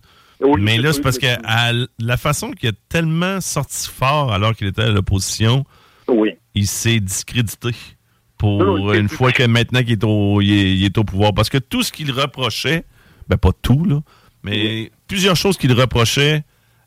Mais 0.58 0.78
là, 0.78 0.92
c'est 0.92 1.00
parce 1.00 1.18
que 1.18 1.26
à 1.44 1.72
la 1.98 2.16
façon 2.16 2.50
qu'il 2.50 2.68
a 2.68 2.72
tellement 2.88 3.40
sorti 3.40 3.88
fort 3.88 4.32
alors 4.32 4.54
qu'il 4.54 4.66
était 4.66 4.82
à 4.82 4.90
l'opposition, 4.90 5.64
il 6.54 6.66
s'est 6.66 7.00
discrédité 7.00 7.70
pour 8.38 8.92
une 8.92 9.08
fois 9.08 9.32
que 9.32 9.42
maintenant 9.44 9.82
qu'il 9.82 9.92
est 9.92 10.04
au, 10.04 10.40
il 10.40 10.52
est, 10.52 10.76
il 10.76 10.84
est 10.84 10.98
au 10.98 11.04
pouvoir. 11.04 11.32
Parce 11.32 11.48
que 11.48 11.58
tout 11.58 11.82
ce 11.82 11.90
qu'il 11.90 12.12
reprochait, 12.12 12.84
ben 13.28 13.36
pas 13.36 13.52
tout, 13.62 13.84
là, 13.84 14.00
mais 14.42 14.90
plusieurs 15.08 15.36
choses 15.36 15.56
qu'il 15.56 15.72
reprochait 15.72 16.44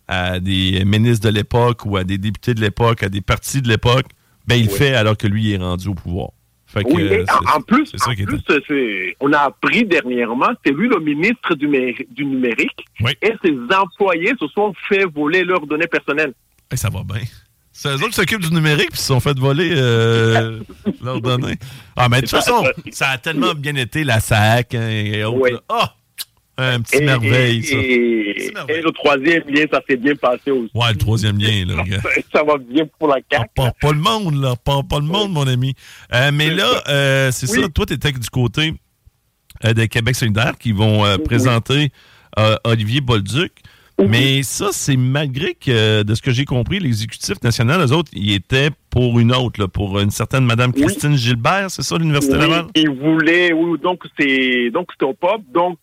à 0.07 0.39
des 0.39 0.84
ministres 0.85 1.27
de 1.27 1.34
l'époque 1.34 1.85
ou 1.85 1.97
à 1.97 2.03
des 2.03 2.17
députés 2.17 2.53
de 2.53 2.61
l'époque, 2.61 3.03
à 3.03 3.09
des 3.09 3.21
partis 3.21 3.61
de 3.61 3.67
l'époque, 3.67 4.05
ben 4.47 4.55
il 4.55 4.69
fait 4.69 4.95
alors 4.95 5.17
que 5.17 5.27
lui 5.27 5.51
est 5.51 5.57
rendu 5.57 5.88
au 5.88 5.93
pouvoir. 5.93 6.30
Fait 6.72 6.84
que, 6.84 6.90
Oui, 6.90 7.02
et 7.02 7.26
c'est- 7.26 7.56
en, 7.56 7.62
plus, 7.62 7.91
en 8.06 8.14
plus, 8.14 9.14
on 9.20 9.34
a 9.34 9.40
appris 9.40 9.86
dernièrement, 9.86 10.50
c'est 10.64 10.72
lui 10.72 10.88
le 10.88 11.00
ministre 11.00 11.56
du, 11.56 11.68
du 12.12 12.26
numérique 12.26 12.86
et 13.24 13.34
ses 13.44 13.58
employés 13.76 14.34
se 14.40 14.48
sont 14.50 14.72
fait 14.88 15.06
voler 15.06 15.44
leurs 15.44 15.66
données 15.66 15.88
personnelles. 15.88 16.34
Hey, 16.72 16.78
ça 16.78 16.90
va 16.90 17.02
bien. 17.04 17.24
C'est 17.72 17.90
eux 17.90 17.94
autres 17.96 18.08
qui 18.10 18.14
s'occupent 18.14 18.41
du 18.41 18.54
numérique 18.54 18.91
puis 18.91 19.00
se 19.00 19.08
sont 19.08 19.20
fait 19.20 19.38
voler 19.40 19.72
euh, 19.76 20.60
leurs 21.02 21.22
données. 21.22 21.56
Ah, 21.96 22.08
mais 22.10 22.18
de 22.18 22.22
toute 22.28 22.32
façon, 22.32 22.64
ça 22.91 23.10
a 23.10 23.18
tellement 23.18 23.54
bien 23.56 23.76
été 23.76 24.04
la 24.04 24.20
SAC 24.20 24.76
hein, 24.76 24.90
et 24.90 25.24
autres. 25.24 25.38
Oui. 25.40 25.52
Ah! 26.60 26.73
un 26.73 26.81
petit 26.81 26.98
Et- 26.98 27.06
merveille, 27.06 27.60
et, 27.60 27.64
ça. 27.64 27.76
Et, 27.77 28.73
et 28.77 28.81
le 28.81 28.91
troisième 28.91 29.44
lien, 29.48 29.65
ça 29.72 29.81
s'est 29.90 29.98
bien 29.98 30.15
passé 30.15 30.52
aussi. 30.52 30.72
Ouais, 30.73 30.91
le 30.91 30.98
troisième 30.98 31.38
lien, 31.38 31.65
là. 31.65 31.84
ça 32.34 32.44
va 32.44 32.57
bien 32.57 32.86
pour 32.98 33.07
la 33.07 33.18
CAQ. 33.31 33.45
Pas, 33.56 33.72
pas 33.80 33.91
le 33.91 33.99
monde, 33.99 34.41
là. 34.41 34.56
Pas, 34.64 34.81
pas 34.84 34.99
le 34.99 35.06
monde, 35.06 35.31
mon 35.31 35.48
ami. 35.48 35.73
Euh, 36.14 36.31
mais 36.34 36.49
là, 36.49 36.68
euh, 36.90 37.31
c'est 37.31 37.48
ça. 37.48 37.61
Toi, 37.69 37.86
tu 37.86 37.94
étais 37.94 38.11
du 38.11 38.30
côté 38.30 38.73
euh, 39.65 39.73
de 39.73 39.86
Québec 39.86 40.15
solidaire 40.15 40.53
qui 40.57 40.72
vont 40.72 41.06
euh, 41.06 41.18
présenter 41.18 41.91
euh, 42.38 42.56
Olivier 42.64 43.02
Bolduc. 43.02 43.52
Mais 44.07 44.44
ça, 44.44 44.69
c'est 44.72 44.95
malgré 44.95 45.56
que, 45.56 46.03
de 46.03 46.15
ce 46.15 46.22
que 46.22 46.31
j'ai 46.31 46.45
compris, 46.45 46.80
l'exécutif 46.80 47.36
national, 47.44 47.81
eux 47.81 47.91
autres, 47.91 48.10
ils 48.14 48.31
étaient 48.34 48.69
pour 48.90 49.19
une 49.19 49.36
autre, 49.36 49.60
là, 49.60 49.68
pour 49.68 49.99
une 49.99 50.10
certaine 50.10 50.45
Madame 50.45 50.72
Christine 50.72 51.18
Gilbert, 51.18 51.69
c'est 51.69 51.81
ça, 51.81 51.98
l'Université 51.98 52.38
Laval? 52.38 52.68
il 52.76 52.90
voulait, 52.91 53.52
oui, 53.52 53.77
donc 53.84 54.03
c'est 54.18 54.69
donc 54.72 54.88
c'est 54.98 55.06
au 55.06 55.14
pop. 55.14 55.41
Donc 55.53 55.80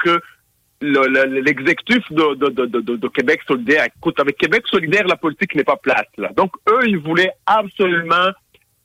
le- 0.81 1.07
le- 1.09 1.41
l'exécutif 1.41 2.03
de, 2.11 2.35
de, 2.35 2.49
de, 2.51 2.67
de, 2.67 2.81
de- 2.81 2.97
de 2.97 3.09
Québec 3.09 3.41
solidaire, 3.47 3.87
écoute, 3.97 4.19
avec 4.21 4.37
Québec 4.37 4.65
solidaire, 4.67 5.07
la 5.07 5.17
politique 5.17 5.55
n'est 5.55 5.65
pas 5.65 5.77
place 5.77 6.07
là. 6.19 6.31
Donc 6.37 6.53
eux, 6.69 6.87
ils 6.87 6.99
voulaient 6.99 7.33
absolument 7.47 8.31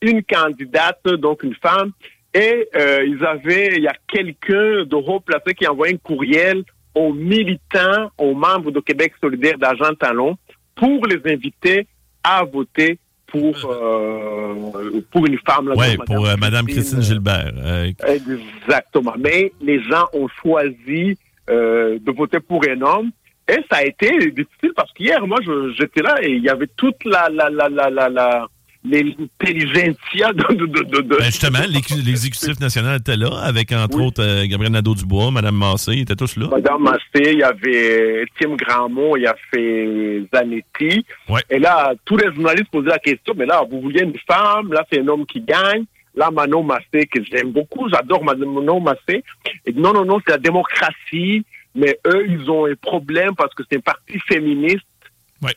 une 0.01 0.23
candidate, 0.23 1.03
donc 1.07 1.43
une 1.43 1.55
femme, 1.55 1.91
et 2.33 2.67
euh, 2.75 3.03
ils 3.05 3.23
avaient, 3.25 3.75
il 3.75 3.83
y 3.83 3.87
a 3.87 3.93
quelqu'un 4.07 4.85
de 4.85 4.95
haut 4.95 5.19
placé 5.19 5.53
qui 5.53 5.65
a 5.65 5.71
envoyé 5.71 5.93
un 5.93 5.97
courriel 5.97 6.63
aux 6.95 7.13
militants, 7.13 8.09
aux 8.17 8.33
membres 8.33 8.71
de 8.71 8.79
Québec 8.79 9.13
solidaire 9.21 9.57
d'Argent 9.57 9.93
Talon 9.99 10.37
pour 10.75 11.05
les 11.07 11.19
inviter 11.31 11.87
à 12.23 12.43
voter 12.43 12.97
pour 13.27 13.55
euh, 13.65 15.01
pour 15.11 15.25
une 15.25 15.37
femme. 15.45 15.69
là, 15.69 15.75
Oui, 15.77 15.97
pour 16.05 16.25
euh, 16.27 16.35
Madame 16.37 16.65
Christine 16.67 17.01
Gilbert. 17.01 17.51
Euh, 17.57 17.91
Exactement. 18.07 19.13
Mais 19.17 19.51
les 19.61 19.81
gens 19.83 20.05
ont 20.13 20.27
choisi 20.41 21.17
euh, 21.49 21.97
de 21.99 22.11
voter 22.11 22.39
pour 22.39 22.61
un 22.67 22.81
homme. 22.81 23.11
Et 23.49 23.57
ça 23.69 23.77
a 23.79 23.83
été 23.83 24.09
difficile 24.31 24.71
parce 24.75 24.91
qu'hier, 24.93 25.25
moi, 25.27 25.39
j'étais 25.77 26.01
là 26.01 26.15
et 26.21 26.31
il 26.31 26.43
y 26.43 26.49
avait 26.49 26.67
toute 26.77 27.03
la, 27.05 27.27
la, 27.29 27.49
la, 27.49 27.67
la, 27.69 27.89
la, 27.89 28.09
la 28.09 28.47
l'intelligentsia 28.83 30.33
de, 30.33 30.55
de, 30.55 30.65
de, 30.65 30.83
de- 30.83 31.01
de- 31.01 31.17
ben, 31.17 31.25
justement, 31.25 31.59
l'exé- 31.69 32.01
l'exécutif 32.01 32.59
national 32.59 32.97
était 32.99 33.15
là, 33.17 33.29
avec 33.43 33.71
entre 33.71 33.99
autres 34.01 34.23
euh, 34.23 34.45
Gabriel 34.47 34.71
Nadeau-Dubois, 34.73 35.31
Madame 35.31 35.55
Massé, 35.55 35.93
ils 35.93 36.01
étaient 36.01 36.15
tous 36.15 36.35
là. 36.37 36.47
Madame 36.51 36.81
Massé, 36.83 37.31
il 37.33 37.39
y 37.39 37.43
avait 37.43 38.25
Tim 38.39 38.55
Grandmont, 38.55 39.15
il 39.17 39.23
y 39.23 39.27
a 39.27 39.35
fait 39.51 40.23
Zanetti. 40.33 41.05
Et 41.49 41.59
là, 41.59 41.93
tous 42.05 42.17
les 42.17 42.33
journalistes 42.33 42.71
posaient 42.71 42.89
la 42.89 42.99
question, 42.99 43.33
mais 43.37 43.45
là, 43.45 43.63
vous 43.69 43.81
vouliez 43.81 44.01
une 44.03 44.17
femme, 44.27 44.71
là, 44.73 44.85
c'est 44.91 44.99
un 45.01 45.07
homme 45.07 45.25
qui 45.25 45.41
gagne. 45.41 45.83
Là, 46.15 46.29
Manon 46.31 46.63
Massé, 46.63 47.07
que 47.07 47.23
j'aime 47.23 47.51
beaucoup, 47.51 47.89
j'adore 47.89 48.23
Manon 48.23 48.79
Massé. 48.79 49.23
Et 49.65 49.73
non, 49.73 49.93
non, 49.93 50.05
non, 50.05 50.19
c'est 50.25 50.33
la 50.33 50.37
démocratie, 50.37 51.45
mais 51.73 51.99
eux, 52.07 52.25
ils 52.27 52.49
ont 52.51 52.65
un 52.65 52.75
problème 52.75 53.35
parce 53.35 53.53
que 53.53 53.63
c'est 53.69 53.77
un 53.77 53.81
parti 53.81 54.19
féministe. 54.27 54.85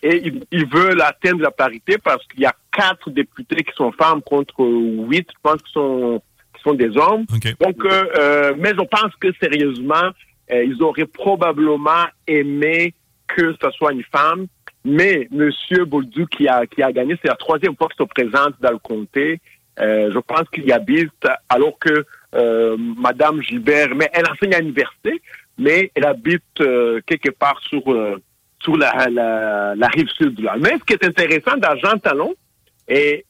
Et 0.02 0.16
ils, 0.26 0.42
ils 0.50 0.66
veulent 0.66 1.02
atteindre 1.02 1.42
la 1.42 1.50
parité 1.50 1.98
parce 1.98 2.24
qu'il 2.28 2.40
y 2.40 2.46
a 2.46 2.54
quatre 2.72 3.10
députés 3.10 3.62
qui 3.62 3.74
sont 3.76 3.92
femmes 3.92 4.22
contre 4.22 4.64
huit, 4.64 5.28
je 5.30 5.38
pense, 5.42 5.60
qui 5.62 5.72
sont, 5.72 6.22
qui 6.56 6.62
sont 6.62 6.74
des 6.74 6.96
hommes. 6.96 7.26
Donc, 7.60 7.84
euh, 7.84 8.04
euh, 8.18 8.54
mais 8.58 8.70
je 8.70 8.84
pense 8.84 9.14
que 9.20 9.28
sérieusement, 9.40 10.08
euh, 10.50 10.64
ils 10.64 10.82
auraient 10.82 11.06
probablement 11.06 12.06
aimé 12.26 12.94
que 13.26 13.54
ce 13.60 13.70
soit 13.72 13.92
une 13.92 14.04
femme. 14.04 14.46
Mais 14.86 15.28
M. 15.32 15.50
Bolduc 15.86 16.28
qui 16.30 16.46
a, 16.46 16.66
qui 16.66 16.82
a 16.82 16.92
gagné, 16.92 17.16
c'est 17.22 17.28
la 17.28 17.36
troisième 17.36 17.74
fois 17.74 17.88
qu'il 17.88 18.04
se 18.04 18.08
présente 18.08 18.54
dans 18.60 18.70
le 18.70 18.78
comté. 18.78 19.40
Euh, 19.80 20.10
je 20.12 20.18
pense 20.20 20.48
qu'il 20.52 20.64
y 20.64 20.72
habite, 20.72 21.26
alors 21.48 21.78
que 21.78 22.04
euh, 22.34 22.76
Madame 22.78 23.42
Gilbert, 23.42 23.94
mais 23.94 24.08
elle 24.12 24.24
enseigne 24.30 24.54
à 24.54 24.60
l'université, 24.60 25.20
mais 25.58 25.90
elle 25.94 26.06
habite 26.06 26.42
euh, 26.60 27.00
quelque 27.06 27.30
part 27.30 27.60
sur 27.68 27.92
euh, 27.92 28.20
sur 28.60 28.76
la, 28.76 29.08
la, 29.10 29.74
la 29.76 29.88
rive 29.88 30.08
sud. 30.10 30.40
Là. 30.40 30.54
Mais 30.58 30.78
ce 30.78 30.84
qui 30.84 30.92
est 30.94 31.04
intéressant 31.04 31.56
dans 31.56 31.76
Jean 31.76 31.98
Talon, 31.98 32.34
et 32.88 33.24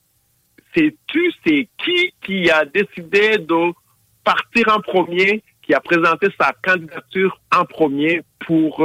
sais-tu 0.75 1.33
c'est 1.47 1.69
qui 1.83 2.13
qui 2.25 2.51
a 2.51 2.65
décidé 2.65 3.39
de 3.39 3.73
partir 4.23 4.69
en 4.69 4.81
premier, 4.81 5.43
qui 5.63 5.75
a 5.75 5.81
présenté 5.81 6.29
sa 6.39 6.53
candidature 6.63 7.41
en 7.55 7.65
premier 7.65 8.23
pour 8.47 8.83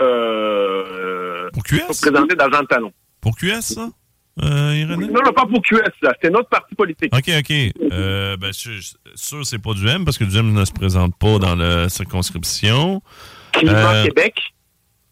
euh, 0.00 1.50
Pour 1.52 1.62
QS? 1.64 1.92
se 1.92 2.10
présenter 2.10 2.34
dans 2.36 2.50
Jean 2.50 2.64
Talon? 2.64 2.92
Pour 3.20 3.36
QS, 3.36 3.60
ça? 3.60 3.88
Euh, 4.40 4.74
Irénée? 4.74 5.08
Non, 5.08 5.20
non, 5.24 5.32
pas 5.32 5.46
pour 5.46 5.60
QS, 5.60 5.82
là. 6.00 6.14
c'est 6.22 6.30
notre 6.30 6.48
parti 6.48 6.74
politique. 6.74 7.14
OK, 7.14 7.30
OK. 7.38 7.52
Euh, 7.92 8.36
ben, 8.38 8.46
je 8.46 8.58
suis 8.58 8.94
sûr 9.14 9.44
c'est 9.44 9.58
pas 9.58 9.74
du 9.74 9.86
M 9.86 10.04
parce 10.06 10.16
que 10.16 10.24
du 10.24 10.36
M 10.38 10.52
ne 10.54 10.64
se 10.64 10.72
présente 10.72 11.14
pas 11.16 11.38
dans 11.38 11.54
la 11.54 11.88
circonscription. 11.90 13.02
Climat 13.52 13.94
Euh, 13.94 14.04
Québec. 14.04 14.34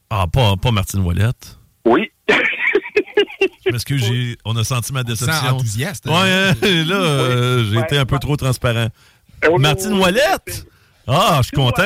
Ah, 0.08 0.26
pas, 0.32 0.56
pas 0.56 0.70
Martine 0.70 1.00
Ouellette. 1.00 1.58
Oui. 1.84 2.10
Parce 3.70 3.84
que 3.84 3.96
j'ai, 3.96 4.36
on 4.44 4.56
a 4.56 4.64
senti 4.64 4.92
ma 4.92 5.02
déception. 5.02 5.40
sent 5.40 5.48
enthousiaste, 5.48 6.06
hein? 6.08 6.10
Ouais, 6.10 6.30
hein, 6.30 6.54
là, 6.86 6.96
euh, 6.96 7.64
j'ai 7.64 7.78
été 7.78 7.98
un 7.98 8.06
peu 8.06 8.18
trop 8.18 8.36
transparent. 8.36 8.88
Martine 9.58 9.92
Ouellette? 9.92 10.66
Ah, 11.06 11.38
je 11.38 11.48
suis 11.48 11.56
content. 11.56 11.82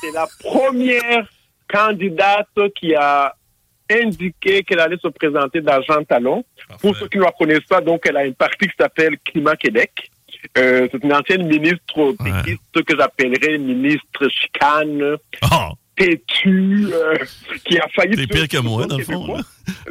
C'est 0.00 0.12
la 0.12 0.26
première 0.40 1.26
candidate 1.68 2.48
qui 2.78 2.94
a 2.94 3.34
indiqué 3.90 4.62
qu'elle 4.62 4.80
allait 4.80 4.98
se 5.00 5.08
présenter 5.08 5.60
dans 5.60 5.80
Jean 5.82 6.02
Talon. 6.04 6.44
Pour 6.80 6.96
ceux 6.96 7.08
qui 7.08 7.18
ne 7.18 7.22
la 7.24 7.32
connaissent 7.32 7.66
pas, 7.68 7.80
donc 7.80 8.02
elle 8.08 8.16
a 8.16 8.24
une 8.24 8.34
partie 8.34 8.66
qui 8.66 8.74
s'appelle 8.78 9.16
Climat 9.24 9.56
Québec. 9.56 10.10
Euh, 10.58 10.86
c'est 10.92 11.02
une 11.02 11.12
ancienne 11.12 11.46
ministre 11.46 12.14
péquiste 12.22 12.84
que 12.84 12.96
j'appellerais 12.96 13.58
ministre 13.58 14.28
chicane, 14.28 15.16
têtue, 15.96 16.88
euh, 16.92 17.14
qui 17.64 17.78
a 17.78 17.86
failli... 17.88 18.16
T'es 18.16 18.26
pire 18.26 18.48
que 18.48 18.58
moi, 18.58 18.86
dans 18.86 18.98
le 18.98 19.04
fond. 19.04 19.36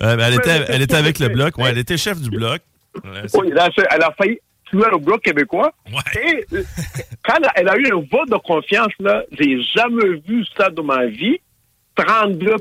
Euh, 0.01 0.17
elle, 0.19 0.34
était, 0.35 0.65
elle 0.69 0.81
était 0.81 0.95
avec 0.95 1.19
le 1.19 1.30
bloc. 1.30 1.57
Ouais, 1.57 1.69
elle 1.72 1.77
était 1.77 1.97
chef 1.97 2.19
du 2.22 2.30
bloc. 2.30 2.61
Ouais, 3.03 3.22
c'est- 3.27 3.38
Oui, 3.39 3.49
c'est- 3.76 3.88
elle 3.91 4.03
a 4.03 4.11
failli 4.17 4.39
tuer 4.69 4.84
le 4.91 4.97
bloc 4.97 5.22
québécois. 5.22 5.73
Et 6.15 6.45
quand 7.23 7.38
elle 7.55 7.67
a 7.69 7.77
eu 7.77 7.88
un 7.88 7.95
vote 8.11 8.30
de 8.30 8.38
confiance, 8.38 8.91
là, 8.99 9.23
j'ai 9.31 9.61
jamais 9.76 10.15
vu 10.27 10.45
ça 10.57 10.69
de 10.69 10.81
ma 10.81 11.05
vie. 11.07 11.38
32 11.95 12.55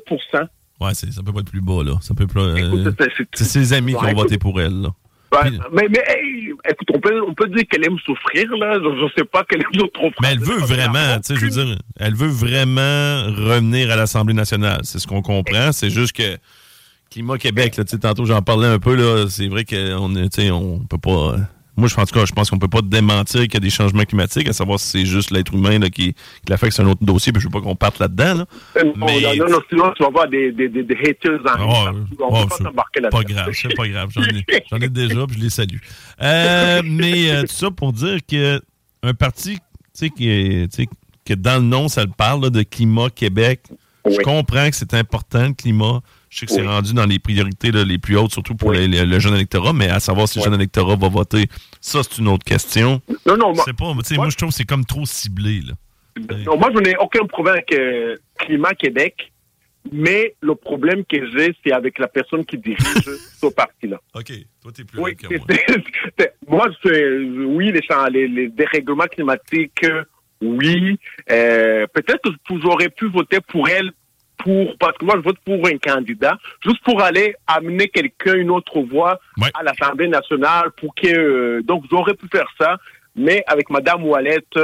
Ouais, 0.80 0.94
ça 0.94 1.06
peut 1.24 1.32
pas 1.32 1.40
être 1.40 1.50
plus 1.50 1.60
bas, 1.60 1.82
là. 1.84 1.92
Ça 2.00 2.14
peut 2.14 2.26
euh, 2.36 2.92
c'est- 3.34 3.44
ses 3.44 3.72
amis 3.72 3.92
qui 3.92 4.04
ont 4.04 4.14
voté 4.14 4.38
pour 4.38 4.60
elle, 4.60 4.82
là. 4.82 4.88
Ouais, 5.32 5.50
mais, 5.72 5.88
mais 5.90 6.02
hey, 6.06 6.52
écoute, 6.70 6.88
on 6.94 7.00
peut, 7.00 7.20
on 7.28 7.34
peut 7.34 7.48
dire 7.48 7.64
qu'elle 7.68 7.84
aime 7.84 7.98
souffrir, 8.04 8.48
là. 8.56 8.74
Je, 8.78 8.88
je 9.00 9.12
sais 9.18 9.24
pas 9.24 9.42
qu'elle 9.44 9.62
aime 9.62 9.88
trop 9.92 10.10
Mais 10.22 10.28
elle 10.32 10.38
veut 10.38 10.58
vraiment, 10.58 11.16
tu 11.20 11.34
sais, 11.34 11.36
je 11.36 11.40
veux 11.46 11.50
dire, 11.64 11.78
elle 11.98 12.14
veut 12.14 12.28
vraiment 12.28 13.24
revenir 13.24 13.90
à 13.90 13.96
l'Assemblée 13.96 14.34
nationale. 14.34 14.80
C'est 14.84 14.98
ce 15.00 15.06
qu'on 15.08 15.22
comprend. 15.22 15.72
C'est 15.72 15.90
juste 15.90 16.12
que 16.16 16.36
Climat 17.10 17.38
Québec, 17.38 17.76
là, 17.76 17.84
tu 17.84 17.90
sais, 17.92 17.98
tantôt 17.98 18.26
j'en 18.26 18.42
parlais 18.42 18.68
un 18.68 18.78
peu, 18.78 18.94
là, 18.94 19.26
c'est 19.28 19.48
vrai 19.48 19.64
qu'on 19.64 20.14
est, 20.16 20.28
tu 20.28 20.42
sais, 20.42 20.50
on 20.50 20.80
peut 20.80 20.98
pas. 20.98 21.36
Moi, 21.76 21.88
je 21.88 21.94
pense, 21.94 22.04
en 22.04 22.06
tout 22.06 22.18
cas, 22.20 22.24
je 22.26 22.32
pense 22.32 22.50
qu'on 22.50 22.58
peut 22.58 22.68
pas 22.68 22.82
démentir 22.82 23.42
qu'il 23.42 23.54
y 23.54 23.56
a 23.56 23.60
des 23.60 23.70
changements 23.70 24.04
climatiques, 24.04 24.48
à 24.48 24.52
savoir 24.52 24.78
si 24.78 24.86
c'est 24.88 25.04
juste 25.06 25.30
l'être 25.32 25.52
humain 25.54 25.78
là, 25.78 25.90
qui, 25.90 26.12
qui 26.14 26.18
l'affecte, 26.48 26.72
c'est 26.74 26.82
un 26.82 26.86
autre 26.88 27.04
dossier, 27.04 27.32
puis 27.32 27.40
je 27.42 27.46
veux 27.48 27.50
pas 27.52 27.60
qu'on 27.60 27.74
parte 27.74 27.98
là-dedans. 27.98 28.34
Là. 28.34 28.46
Euh, 28.76 28.84
Non, 28.96 29.06
non, 29.06 29.36
non, 29.36 29.48
non, 29.50 29.58
sinon 29.68 29.92
tu 29.96 30.02
vas 30.04 30.10
voir 30.10 30.28
des, 30.28 30.52
des, 30.52 30.68
des, 30.68 30.82
des 30.84 30.94
haters 30.94 31.40
en 31.40 31.46
Ah, 31.46 31.92
On 32.20 32.34
ouais, 32.34 32.42
peut 32.42 32.48
pas 32.48 32.56
s'embarquer 32.56 33.00
Pas 33.00 33.08
là-dedans. 33.18 33.34
grave, 33.34 33.50
c'est 33.54 33.74
pas 33.74 33.88
grave. 33.88 34.10
J'en 34.14 34.22
ai, 34.22 34.44
j'en 34.70 34.78
ai 34.78 34.88
déjà, 34.88 35.26
puis 35.26 35.36
je 35.38 35.42
les 35.44 35.50
salue. 35.50 35.78
Euh, 36.22 36.82
mais 36.84 37.30
euh, 37.30 37.40
tout 37.42 37.48
ça 37.54 37.70
pour 37.70 37.92
dire 37.92 38.18
que 38.28 38.60
un 39.02 39.14
parti, 39.14 39.54
tu 39.56 39.60
sais, 39.94 40.10
qui 40.10 40.28
est, 40.30 40.88
que 41.24 41.34
dans 41.34 41.56
le 41.56 41.66
nom, 41.66 41.88
ça 41.88 42.04
le 42.04 42.10
parle 42.16 42.42
là, 42.44 42.50
de 42.50 42.62
climat 42.62 43.10
Québec. 43.10 43.60
Je 44.06 44.18
comprends 44.18 44.68
que 44.68 44.76
c'est 44.76 44.92
important, 44.94 45.46
le 45.48 45.54
climat. 45.54 46.00
Je 46.34 46.40
sais 46.40 46.46
que 46.46 46.52
c'est 46.52 46.66
rendu 46.66 46.94
dans 46.94 47.06
les 47.06 47.20
priorités 47.20 47.70
là, 47.70 47.84
les 47.84 47.98
plus 47.98 48.16
hautes, 48.16 48.32
surtout 48.32 48.56
pour 48.56 48.72
le 48.72 49.18
jeune 49.20 49.34
électorat, 49.34 49.72
mais 49.72 49.88
à 49.88 50.00
savoir 50.00 50.26
si 50.26 50.40
le 50.40 50.44
jeune 50.44 50.54
électorat 50.54 50.96
va 50.96 51.08
voter, 51.08 51.46
ça, 51.80 52.00
c'est 52.02 52.18
une 52.18 52.26
autre 52.26 52.42
question. 52.44 53.00
Non, 53.24 53.36
non, 53.36 53.54
moi- 53.54 53.64
pas, 53.78 53.92
sais, 54.02 54.16
moi, 54.16 54.30
je 54.30 54.36
trouve 54.36 54.48
que 54.48 54.54
c'est 54.56 54.64
comme 54.64 54.84
trop 54.84 55.06
ciblé. 55.06 55.60
Là. 55.60 55.74
Non, 56.44 56.58
moi, 56.58 56.70
je 56.74 56.80
n'ai 56.80 56.96
aucun 56.96 57.24
problème 57.26 57.54
avec 57.54 57.72
euh, 57.72 58.16
Climat 58.40 58.74
Québec, 58.74 59.32
mais 59.92 60.34
le 60.40 60.56
problème 60.56 61.04
que 61.04 61.24
j'ai, 61.30 61.54
c'est 61.64 61.70
avec 61.72 62.00
la 62.00 62.08
personne 62.08 62.44
qui 62.44 62.58
dirige 62.58 62.78
ce 63.40 63.46
parti-là. 63.46 64.00
OK, 64.14 64.32
toi, 64.60 64.72
t'es 64.72 64.82
plus 64.82 64.98
Oui, 64.98 65.16
c'est- 65.20 66.34
moi, 66.48 66.66
c'est- 66.82 67.16
oui, 67.46 67.70
les, 67.70 67.80
les, 68.10 68.26
les 68.26 68.48
dérèglements 68.48 69.06
climatiques, 69.06 69.86
oui. 70.40 70.98
Euh, 71.30 71.86
Peut-être 71.94 72.22
que 72.28 72.54
j'aurais 72.60 72.88
pu 72.90 73.08
voter 73.08 73.38
pour 73.40 73.68
elle, 73.68 73.92
pour 74.44 74.76
parce 74.78 74.96
que 74.98 75.04
moi, 75.04 75.14
je 75.16 75.22
vote 75.22 75.38
pour 75.44 75.66
un 75.66 75.78
candidat, 75.78 76.36
juste 76.64 76.82
pour 76.84 77.02
aller 77.02 77.34
amener 77.46 77.88
quelqu'un, 77.88 78.34
une 78.34 78.50
autre 78.50 78.80
voix 78.80 79.18
à 79.58 79.62
l'Assemblée 79.64 80.08
nationale, 80.08 80.70
pour 80.78 80.94
que... 80.94 81.08
euh, 81.08 81.62
donc, 81.62 81.84
j'aurais 81.90 82.14
pu 82.14 82.26
faire 82.30 82.46
ça, 82.60 82.76
mais 83.16 83.42
avec 83.46 83.70
Madame 83.70 84.04
Ouellette, 84.06 84.58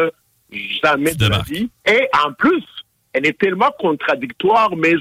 jamais 0.82 1.15
de 1.15 1.27
la 1.28 1.39
vie. 1.43 1.70
Et 1.86 2.09
en 2.24 2.32
plus, 2.32 2.65
elle 3.12 3.27
est 3.27 3.39
tellement 3.39 3.73
contradictoire, 3.78 4.77
mais 4.77 4.94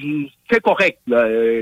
c'est 0.49 0.61
correct. 0.61 0.99
Euh, 1.11 1.61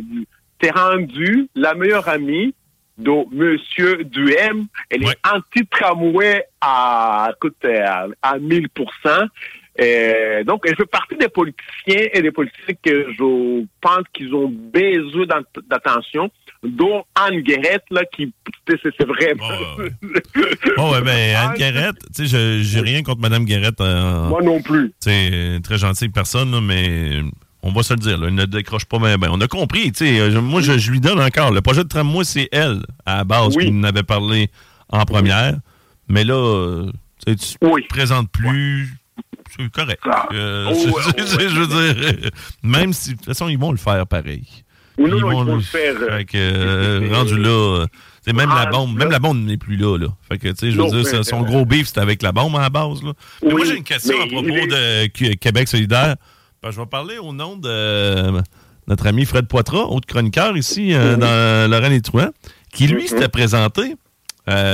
C'est 0.62 0.72
rendu 0.72 1.48
la 1.56 1.74
meilleure 1.76 2.08
amie 2.10 2.54
de 2.98 3.12
Monsieur 3.32 4.04
Duhem. 4.06 4.66
Elle 4.90 5.04
est 5.04 5.18
anti-tramway 5.36 6.44
à, 6.62 7.30
à, 7.30 8.08
à 8.24 8.38
1000 8.40 8.70
Euh, 9.80 10.44
donc, 10.44 10.64
elle 10.68 10.76
fait 10.76 10.86
partie 10.88 11.16
des 11.18 11.30
politiciens 11.30 12.08
et 12.14 12.22
des 12.22 12.32
politiques 12.32 12.80
que 12.84 13.08
je 13.12 13.64
pense 13.82 14.04
qu'ils 14.14 14.34
ont 14.34 14.50
besoin 14.50 15.26
d'at- 15.28 15.62
d'attention, 15.70 16.32
dont 16.64 17.04
Anne 17.16 17.42
Guérette, 17.42 17.84
là, 17.92 18.02
qui, 18.12 18.34
c'est 18.68 18.80
c'est 18.84 19.06
vraiment... 19.08 19.48
Oh, 20.78 20.92
ouais, 20.94 21.02
ben, 21.02 21.36
Anne 21.38 21.54
Guérette, 21.58 21.98
tu 22.16 22.28
sais, 22.28 22.58
je- 22.58 22.64
j'ai 22.64 22.80
rien 22.82 23.04
contre 23.04 23.22
Mme 23.22 23.46
Guérette. 23.46 23.80
euh, 23.82 24.28
Moi 24.28 24.42
non 24.42 24.62
plus. 24.62 24.94
Sais, 25.00 25.60
très 25.64 25.78
gentille 25.78 26.10
personne, 26.10 26.52
là, 26.52 26.60
mais 26.62 27.22
on 27.62 27.72
va 27.72 27.84
se 27.84 27.94
le 27.94 28.00
dire, 28.00 28.18
là, 28.18 28.28
elle 28.30 28.36
ne 28.36 28.46
décroche 28.46 28.86
pas 28.86 28.98
bien. 28.98 29.18
ben. 29.18 29.30
On 29.32 29.40
a 29.42 29.48
compris, 29.48 29.92
tu 29.92 30.06
sais. 30.08 30.20
euh, 30.20 30.42
Moi, 30.42 30.62
je, 30.62 30.78
je 30.78 30.92
lui 30.92 31.00
donne 31.00 31.20
encore. 31.22 31.52
Le 31.52 31.62
projet 31.62 31.84
de 31.84 31.90
tramway, 31.90 32.24
c'est 32.24 32.50
elle, 32.52 32.82
à 33.06 33.18
la 33.18 33.24
base, 33.26 33.56
qui 33.66 33.72
nous 33.72 33.86
avait 33.88 34.04
parlé 34.04 34.50
en 34.90 35.06
première. 35.06 35.54
Mais 36.08 36.24
là, 36.24 36.34
euh, 36.36 36.86
tu 37.26 37.34
sais, 37.34 37.58
tu 37.60 37.60
te 37.60 37.88
présentes 37.90 38.32
plus. 38.32 38.90
C'est 39.56 39.72
correct. 39.72 40.02
Euh, 40.34 40.68
Oh, 40.70 40.76
c'est- 40.76 40.90
ouais, 40.90 41.02
c'est- 41.18 41.26
c'est- 41.28 41.50
je 41.50 41.60
veux 41.60 41.68
dire, 41.68 42.04
euh, 42.26 42.30
même 42.64 42.94
si, 42.94 43.12
de 43.12 43.16
toute 43.16 43.26
façon, 43.26 43.48
ils 43.50 43.58
vont 43.58 43.72
le 43.72 43.78
faire 43.78 44.06
pareil. 44.06 44.44
Oui, 44.98 45.10
non, 45.12 45.20
non, 45.20 45.30
vont 45.30 45.42
ils 45.44 45.46
vont 45.48 45.56
le 45.58 45.62
faire, 45.62 45.94
euh, 46.02 46.18
Fait 46.18 46.26
que, 46.26 46.38
euh, 46.38 47.10
rendu 47.14 47.38
là, 47.38 47.86
tu 47.86 47.92
sais, 48.26 48.34
même 48.34 48.50
la 48.50 48.66
bombe, 48.66 48.98
même 48.98 49.12
la 49.12 49.20
bombe 49.20 49.38
n'est 49.46 49.58
plus 49.58 49.78
là, 49.78 49.98
là. 49.98 50.08
Fait 50.28 50.38
que, 50.38 50.48
tu 50.50 50.56
sais, 50.58 50.72
je 50.72 50.78
veux 50.78 50.84
Non, 50.84 50.90
dire, 51.02 51.24
son 51.26 51.42
gros 51.44 51.66
beef, 51.66 51.88
c'était 51.88 52.00
avec 52.02 52.22
la 52.24 52.32
bombe 52.32 52.56
à 52.56 52.62
la 52.62 52.70
base, 52.70 53.04
là. 53.04 53.14
Mais 53.44 53.52
moi, 53.52 53.64
j'ai 53.66 53.78
une 53.78 53.84
question 53.84 54.16
à 54.22 54.28
propos 54.28 54.50
est- 54.50 54.68
de 54.68 55.06
Qu- 55.08 55.38
Québec 55.38 55.68
solidaire. 55.68 56.16
Ben, 56.64 56.72
je 56.72 56.80
vais 56.80 56.86
parler 56.88 57.18
au 57.20 57.32
nom 57.32 57.56
de 57.58 57.70
euh, 57.70 58.42
notre 58.88 59.06
ami 59.08 59.26
Fred 59.26 59.48
Poitras, 59.48 59.84
autre 59.86 60.08
chroniqueur 60.08 60.58
ici, 60.58 60.94
euh, 60.94 61.16
dans 61.16 61.70
Laurent 61.72 61.92
et 61.92 62.02
Trouin, 62.02 62.32
qui, 62.74 62.88
lui, 62.88 63.08
s'était 63.08 63.30
présenté, 63.30 63.96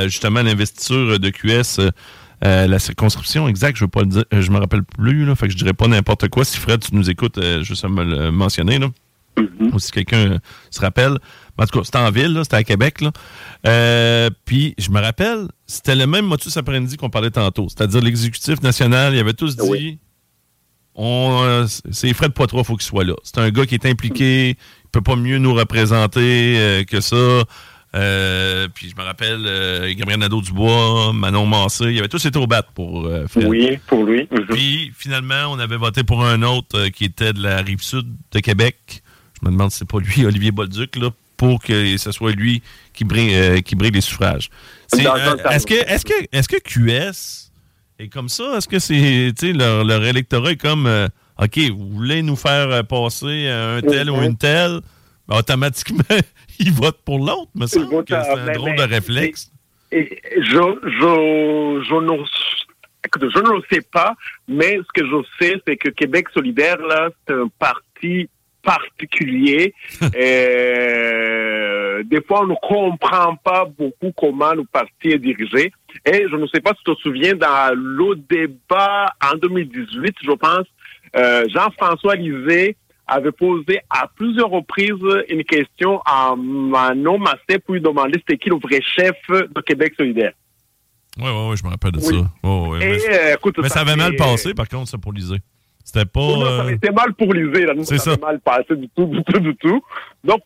justement, 0.06 0.40
à 0.40 0.44
l'investiture 0.44 1.20
de 1.20 1.30
QS, 1.30 1.80
euh, 2.46 2.68
la 2.68 2.80
circonscription 2.80 3.48
exacte, 3.48 3.78
je 3.78 3.86
ne 3.86 3.90
pas 3.90 4.02
le 4.02 4.08
dire, 4.08 4.26
euh, 4.34 4.42
je 4.42 4.52
me 4.52 4.58
rappelle 4.58 4.84
plus, 4.84 5.26
là, 5.26 5.36
fait 5.36 5.48
que 5.48 5.54
je 5.54 5.58
dirais 5.58 5.74
pas 5.74 5.88
n'importe 5.88 6.28
quoi. 6.28 6.44
Si 6.44 6.58
Fred, 6.58 6.82
tu 6.82 6.94
nous 6.94 7.10
écoutes, 7.10 7.38
euh, 7.38 7.64
juste 7.64 7.86
à 7.86 7.90
me 7.90 8.04
le 8.04 8.32
mentionner, 8.32 8.80
là. 8.80 8.88
Ou 9.72 9.80
si 9.80 9.92
quelqu'un 9.92 10.40
se 10.70 10.80
rappelle. 10.80 11.18
En 11.58 11.66
tout 11.66 11.80
cas, 11.80 11.86
c'était 11.86 11.98
en 11.98 12.12
ville, 12.12 12.38
c'était 12.44 12.58
à 12.58 12.64
Québec. 12.64 13.02
Là. 13.02 13.12
Euh, 13.66 14.30
puis, 14.46 14.76
je 14.78 14.92
me 14.92 15.00
rappelle, 15.00 15.48
c'était 15.66 15.96
le 15.96 16.06
même 16.06 16.26
motus 16.26 16.56
après-midi 16.56 16.98
qu'on 16.98 17.10
parlait 17.10 17.32
tantôt. 17.32 17.68
C'est-à-dire 17.68 18.02
l'exécutif 18.02 18.62
national, 18.62 19.16
il 19.16 19.20
avait 19.20 19.34
tous 19.34 19.56
dit 19.56 20.00
on, 20.96 21.66
c'est 21.90 22.14
Fred 22.14 22.34
Poitras, 22.34 22.60
il 22.60 22.66
faut 22.66 22.76
qu'il 22.76 22.86
soit 22.86 23.04
là. 23.04 23.16
C'est 23.24 23.40
un 23.40 23.50
gars 23.50 23.66
qui 23.66 23.74
est 23.74 23.88
impliqué, 23.88 24.50
il 24.50 24.90
peut 24.92 25.02
pas 25.02 25.16
mieux 25.16 25.40
nous 25.40 25.56
représenter 25.56 26.86
que 26.88 27.02
ça. 27.02 27.44
Euh, 27.96 28.68
puis 28.74 28.90
je 28.90 28.96
me 29.00 29.06
rappelle, 29.06 29.46
euh, 29.46 29.94
Gabriel 29.96 30.20
Nadeau-Dubois, 30.20 31.14
Manon 31.14 31.46
Massé, 31.46 31.86
il 31.86 31.94
y 31.94 32.00
avait 32.00 32.08
tous 32.08 32.26
été 32.26 32.40
au 32.40 32.48
bat 32.48 32.64
pour 32.64 33.06
euh, 33.06 33.28
Fred. 33.28 33.48
Oui, 33.48 33.78
pour 33.86 34.04
lui. 34.04 34.28
Puis 34.50 34.92
finalement, 34.98 35.46
on 35.50 35.60
avait 35.60 35.78
voté 35.78 36.04
pour 36.04 36.26
un 36.26 36.42
autre 36.42 36.88
qui 36.88 37.06
était 37.06 37.34
de 37.34 37.44
la 37.44 37.58
rive 37.58 37.82
sud 37.82 38.08
de 38.32 38.40
Québec. 38.40 39.04
Je 39.40 39.48
me 39.48 39.52
demande 39.52 39.72
si 39.72 39.80
c'est 39.80 39.88
pas 39.88 40.00
lui, 40.00 40.26
Olivier 40.26 40.52
Bolduc, 40.52 40.96
là, 40.96 41.10
pour 41.38 41.62
que 41.62 41.98
ce 41.98 42.12
soit 42.12 42.32
lui 42.32 42.64
qui 42.94 43.04
brille, 43.04 43.62
qui 43.64 43.76
brille 43.76 43.92
les 43.92 44.02
suffrages. 44.02 44.50
Est-ce 44.92 45.68
que 45.68 45.74
est-ce 45.74 46.06
que 46.06 46.14
est-ce 46.32 46.48
que 46.48 46.58
QS 46.58 47.52
est 48.00 48.08
comme 48.08 48.30
ça? 48.30 48.58
Est-ce 48.58 48.68
que 48.68 48.80
c'est 48.80 49.34
tu 49.38 49.48
sais, 49.48 49.54
leur, 49.54 49.84
leur 49.84 50.04
électorat 50.04 50.52
est 50.52 50.62
comme 50.62 50.90
OK, 51.40 51.60
vous 51.70 51.90
voulez 51.90 52.24
nous 52.24 52.36
faire 52.36 52.86
passer 52.86 53.50
un 53.50 53.82
tel 53.82 54.10
ou 54.10 54.22
une 54.22 54.38
telle? 54.38 54.82
Ben, 55.28 55.38
automatiquement, 55.38 56.04
ils 56.60 56.72
votent 56.72 57.02
pour 57.06 57.20
l'autre, 57.20 57.50
me 57.56 57.66
semble. 57.66 58.04
C'est 58.08 58.16
un 58.16 58.52
drôle 58.54 58.76
de 58.76 58.84
réflexe. 58.84 59.52
Et, 59.92 60.22
je, 60.38 60.42
je, 60.42 61.84
je, 61.88 61.96
ne, 61.96 62.24
je 63.30 63.40
ne 63.40 63.56
le 63.56 63.64
sais 63.72 63.82
pas, 63.92 64.16
mais 64.48 64.78
ce 64.78 65.02
que 65.02 65.06
je 65.06 65.24
sais, 65.40 65.56
c'est 65.68 65.78
que 65.78 65.90
Québec 65.90 66.28
solidaire, 66.34 66.78
là, 66.78 67.10
c'est 67.28 67.34
un 67.34 67.48
parti 67.60 68.30
particulier. 68.64 69.74
et, 70.16 71.74
des 72.06 72.22
fois, 72.22 72.42
on 72.42 72.48
ne 72.48 72.56
comprend 72.56 73.36
pas 73.36 73.66
beaucoup 73.66 74.12
comment 74.18 74.54
le 74.54 74.64
parti 74.66 75.10
est 75.10 75.20
dirigé. 75.20 75.72
Et 76.06 76.26
je 76.30 76.36
ne 76.36 76.48
sais 76.48 76.62
pas 76.62 76.72
si 76.72 76.84
tu 76.84 76.96
te 76.96 77.02
souviens, 77.02 77.36
dans 77.36 77.76
le 77.76 78.16
débat 78.16 79.06
en 79.24 79.36
2018, 79.38 80.16
je 80.22 80.32
pense, 80.32 80.66
euh, 81.16 81.46
Jean-François 81.50 82.16
Lisée 82.16 82.76
avait 83.08 83.32
posé 83.32 83.80
à 83.90 84.08
plusieurs 84.16 84.50
reprises 84.50 84.94
une 85.30 85.44
question 85.44 86.02
à 86.06 86.36
Manon 86.36 87.20
Massé 87.20 87.60
pour 87.64 87.76
lui 87.76 87.82
demander 87.82 88.20
c'était 88.20 88.38
qui 88.38 88.50
le 88.50 88.58
vrai 88.58 88.82
chef 88.82 89.16
de 89.30 89.62
Québec 89.62 89.94
solidaire. 89.98 90.34
Oui, 91.18 91.26
oui, 91.26 91.48
oui, 91.50 91.58
je 91.58 91.64
me 91.64 91.70
rappelle 91.70 91.92
de 91.92 92.00
ça. 92.00 92.16
Oh, 92.42 92.76
mais, 92.78 92.98
euh, 93.08 93.36
écoute, 93.36 93.56
mais 93.62 93.70
ça, 93.70 93.82
avait 93.82 93.96
mal 93.96 94.16
passé, 94.16 94.54
par 94.54 94.68
contre, 94.68 94.90
ça, 94.90 94.98
pour 94.98 95.14
Lisée. 95.14 95.38
C'était 95.84 96.06
pas. 96.06 96.22
Non, 96.22 96.46
ça 96.46 96.62
avait 96.62 96.76
été 96.76 96.90
mal 96.92 97.14
pour 97.14 97.34
Lisée, 97.34 97.66
là. 97.66 97.74
Nous, 97.76 97.84
ça, 97.84 98.12
avait 98.12 98.22
mal 98.22 98.40
passé 98.40 98.76
du 98.76 98.90
tout, 98.90 99.06
du 99.06 99.24
tout, 99.24 99.40
du 99.40 99.56
tout. 99.58 99.84
Donc, 100.24 100.42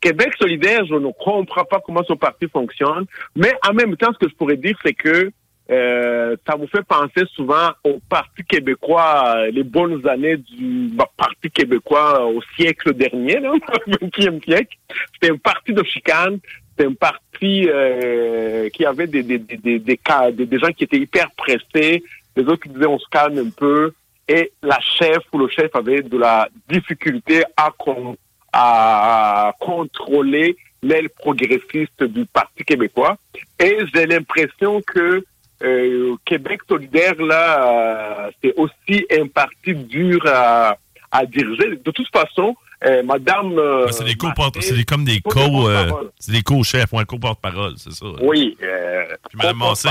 Québec 0.00 0.32
solidaire, 0.40 0.84
je 0.86 0.94
ne 0.94 1.12
comprends 1.12 1.64
pas 1.64 1.80
comment 1.84 2.02
son 2.04 2.16
parti 2.16 2.48
fonctionne. 2.48 3.04
Mais 3.36 3.52
en 3.68 3.74
même 3.74 3.96
temps, 3.96 4.12
ce 4.12 4.18
que 4.18 4.30
je 4.30 4.34
pourrais 4.34 4.56
dire, 4.56 4.76
c'est 4.84 4.94
que 4.94 5.30
euh, 5.70 6.36
ça 6.46 6.56
vous 6.56 6.66
fait 6.66 6.82
penser 6.82 7.26
souvent 7.34 7.70
au 7.84 8.00
Parti 8.08 8.42
québécois, 8.44 9.48
les 9.52 9.64
bonnes 9.64 10.06
années 10.08 10.38
du 10.38 10.90
Parti 11.16 11.50
québécois 11.50 12.26
au 12.26 12.40
siècle 12.56 12.94
dernier, 12.94 13.38
là, 13.38 13.52
au 13.52 13.58
20e 13.58 14.42
siècle. 14.42 14.76
C'était 15.14 15.32
un 15.32 15.36
parti 15.36 15.72
de 15.74 15.82
chicane, 15.82 16.38
c'était 16.70 16.88
un 16.88 16.94
parti 16.94 17.68
euh, 17.68 18.70
qui 18.70 18.86
avait 18.86 19.06
des, 19.06 19.22
des, 19.22 19.38
des, 19.38 19.78
des, 19.78 19.96
cas, 19.98 20.30
des, 20.30 20.46
des 20.46 20.58
gens 20.58 20.68
qui 20.68 20.84
étaient 20.84 20.98
hyper 20.98 21.30
pressés, 21.32 22.02
les 22.34 22.44
autres 22.44 22.62
qui 22.62 22.70
disaient 22.70 22.86
on 22.86 22.98
se 22.98 23.08
calme 23.10 23.38
un 23.38 23.50
peu, 23.50 23.92
et 24.26 24.52
la 24.62 24.78
chef 24.80 25.18
ou 25.32 25.38
le 25.38 25.48
chef 25.48 25.74
avait 25.74 26.02
de 26.02 26.16
la 26.16 26.48
difficulté 26.68 27.44
à, 27.56 27.70
con, 27.76 28.16
à 28.52 29.52
contrôler 29.60 30.56
l'aile 30.82 31.10
progressiste 31.10 32.04
du 32.04 32.24
Parti 32.26 32.64
québécois. 32.64 33.18
Et 33.58 33.78
j'ai 33.92 34.06
l'impression 34.06 34.80
que 34.82 35.24
euh, 35.62 36.16
Québec 36.24 36.60
solidaire, 36.68 37.20
là, 37.20 38.26
euh, 38.26 38.30
c'est 38.42 38.54
aussi 38.56 39.06
un 39.10 39.26
parti 39.26 39.74
dur 39.74 40.20
à, 40.26 40.76
à 41.10 41.26
diriger. 41.26 41.76
De 41.84 41.90
toute 41.90 42.08
façon, 42.12 42.54
euh, 42.86 43.02
Madame. 43.02 43.58
Euh, 43.58 43.88
c'est 43.90 44.04
des 44.04 44.14
co 44.14 44.28
c'est 44.60 44.84
comme 44.84 45.04
des 45.04 45.20
co, 45.20 45.68
euh, 45.68 45.90
c'est 46.18 46.30
des 46.30 46.42
co-chefs 46.42 46.92
ou 46.92 46.98
un 47.00 47.04
co-porte-parole, 47.04 47.74
c'est 47.76 47.92
ça. 47.92 48.06
Oui. 48.22 48.56
Puis 48.60 49.38
Mme 49.38 49.56
Massé, 49.56 49.88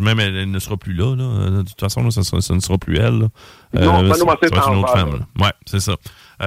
même 0.00 0.20
elle, 0.20 0.48
ne 0.48 0.58
sera 0.60 0.76
plus 0.76 0.92
là, 0.92 1.16
là. 1.16 1.50
De 1.50 1.62
toute 1.62 1.80
façon, 1.80 2.02
là, 2.04 2.10
ça, 2.10 2.22
ça, 2.22 2.54
ne 2.54 2.60
sera 2.60 2.78
plus 2.78 2.96
elle. 2.98 3.18
Là. 3.18 3.28
Non, 3.74 4.02
Mme 4.02 4.08
Massé, 4.08 4.38
c'est 4.42 4.54
une 4.54 4.78
autre 4.78 4.92
femme. 4.92 5.26
Ouais, 5.40 5.52
c'est 5.66 5.80
ça. 5.80 5.96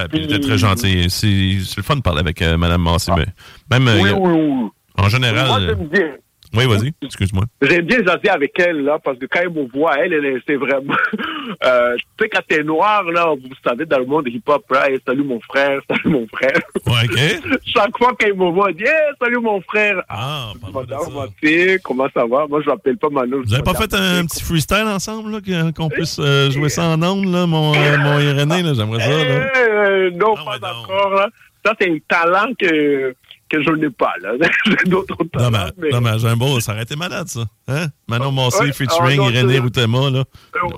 puis 0.10 0.24
elle 0.24 0.24
était 0.24 0.40
très 0.40 0.58
gentille. 0.58 1.10
C'est 1.10 1.28
le 1.78 1.84
fun 1.84 1.98
de 1.98 2.02
parler 2.02 2.22
avec 2.22 2.42
Mme 2.42 2.82
Massé. 2.82 3.12
Mais 3.18 3.80
même 3.80 4.02
oui, 4.02 4.12
oui, 4.12 4.32
oui. 4.34 4.70
en 4.98 5.10
général. 5.10 5.76
Moi. 5.76 6.00
Oui, 6.54 6.66
vas-y, 6.66 6.94
excuse-moi. 7.02 7.46
J'aime 7.62 7.86
bien 7.86 8.04
jaser 8.04 8.30
avec 8.30 8.60
elle, 8.60 8.84
là, 8.84 9.00
parce 9.00 9.18
que 9.18 9.26
quand 9.26 9.40
elle 9.42 9.52
me 9.52 9.66
voit, 9.72 9.98
elle, 10.00 10.14
elle 10.14 10.42
c'est 10.46 10.56
vraiment... 10.56 10.96
euh, 11.64 11.96
tu 11.96 12.04
sais, 12.20 12.30
quand 12.30 12.42
t'es 12.48 12.64
noir, 12.64 13.04
là, 13.04 13.34
vous 13.34 13.56
savez, 13.64 13.86
dans 13.86 14.00
le 14.00 14.06
monde 14.06 14.28
hip-hop, 14.28 14.64
là, 14.70 14.90
hey, 14.90 15.00
salut 15.06 15.24
mon 15.24 15.40
frère, 15.40 15.80
salut 15.90 16.10
mon 16.10 16.28
frère. 16.28 16.60
Ouais, 16.88 17.06
OK. 17.06 17.60
Chaque 17.66 17.98
fois 17.98 18.14
qu'elle 18.16 18.36
me 18.36 18.52
voit, 18.52 18.70
elle 18.70 18.76
dit, 18.76 18.84
hey, 18.84 19.14
salut 19.22 19.40
mon 19.40 19.62
frère. 19.62 20.04
Ah, 20.10 20.52
Madame 20.74 21.14
Mathieu, 21.14 21.80
comment 21.84 22.08
ça 22.14 22.26
va? 22.26 22.48
Moi, 22.48 22.62
je 22.62 22.70
l'appelle 22.70 22.98
pas 22.98 23.10
Manu. 23.10 23.44
Vous 23.46 23.54
avez 23.54 23.64
pas 23.64 23.74
fait 23.74 23.94
un 23.94 24.26
petit 24.26 24.44
freestyle 24.44 24.88
ensemble, 24.88 25.32
là, 25.32 25.72
qu'on 25.72 25.90
puisse 25.90 26.20
euh, 26.20 26.52
jouer 26.52 26.70
ça 26.70 26.84
en 26.84 27.02
ondes, 27.02 27.32
là, 27.32 27.46
mon, 27.46 27.74
euh, 27.74 27.98
mon 27.98 28.20
Irénée, 28.20 28.62
là, 28.62 28.74
j'aimerais 28.74 29.00
ça, 29.00 29.10
là. 29.10 29.52
Euh, 29.56 30.12
non, 30.12 30.36
pas 30.36 30.60
d'accord, 30.60 31.12
là. 31.12 31.30
Ça, 31.64 31.76
c'est 31.80 31.90
un 31.90 31.98
talent 32.08 32.52
que 32.60 33.16
que 33.52 33.62
je 33.62 33.72
n'ai 33.72 33.90
pas, 33.90 34.14
là. 34.22 34.32
J'ai 34.66 34.90
d'autres 34.90 35.18
talents. 35.32 35.52
Non, 35.52 35.60
mais, 35.78 35.90
non, 35.92 36.02
mais 36.02 36.20
j'ai 36.20 36.28
un 36.28 36.38
beau, 36.38 36.60
ça 36.60 36.72
aurait 36.72 36.84
été 36.84 36.96
malade, 36.96 37.28
ça. 37.28 37.42
Hein? 37.68 37.88
Manon 38.08 38.32
Massé 38.32 38.64
ouais, 38.64 38.74
featuring 38.74 39.22
Irénée 39.22 39.60
Routema, 39.60 40.10
là. 40.10 40.24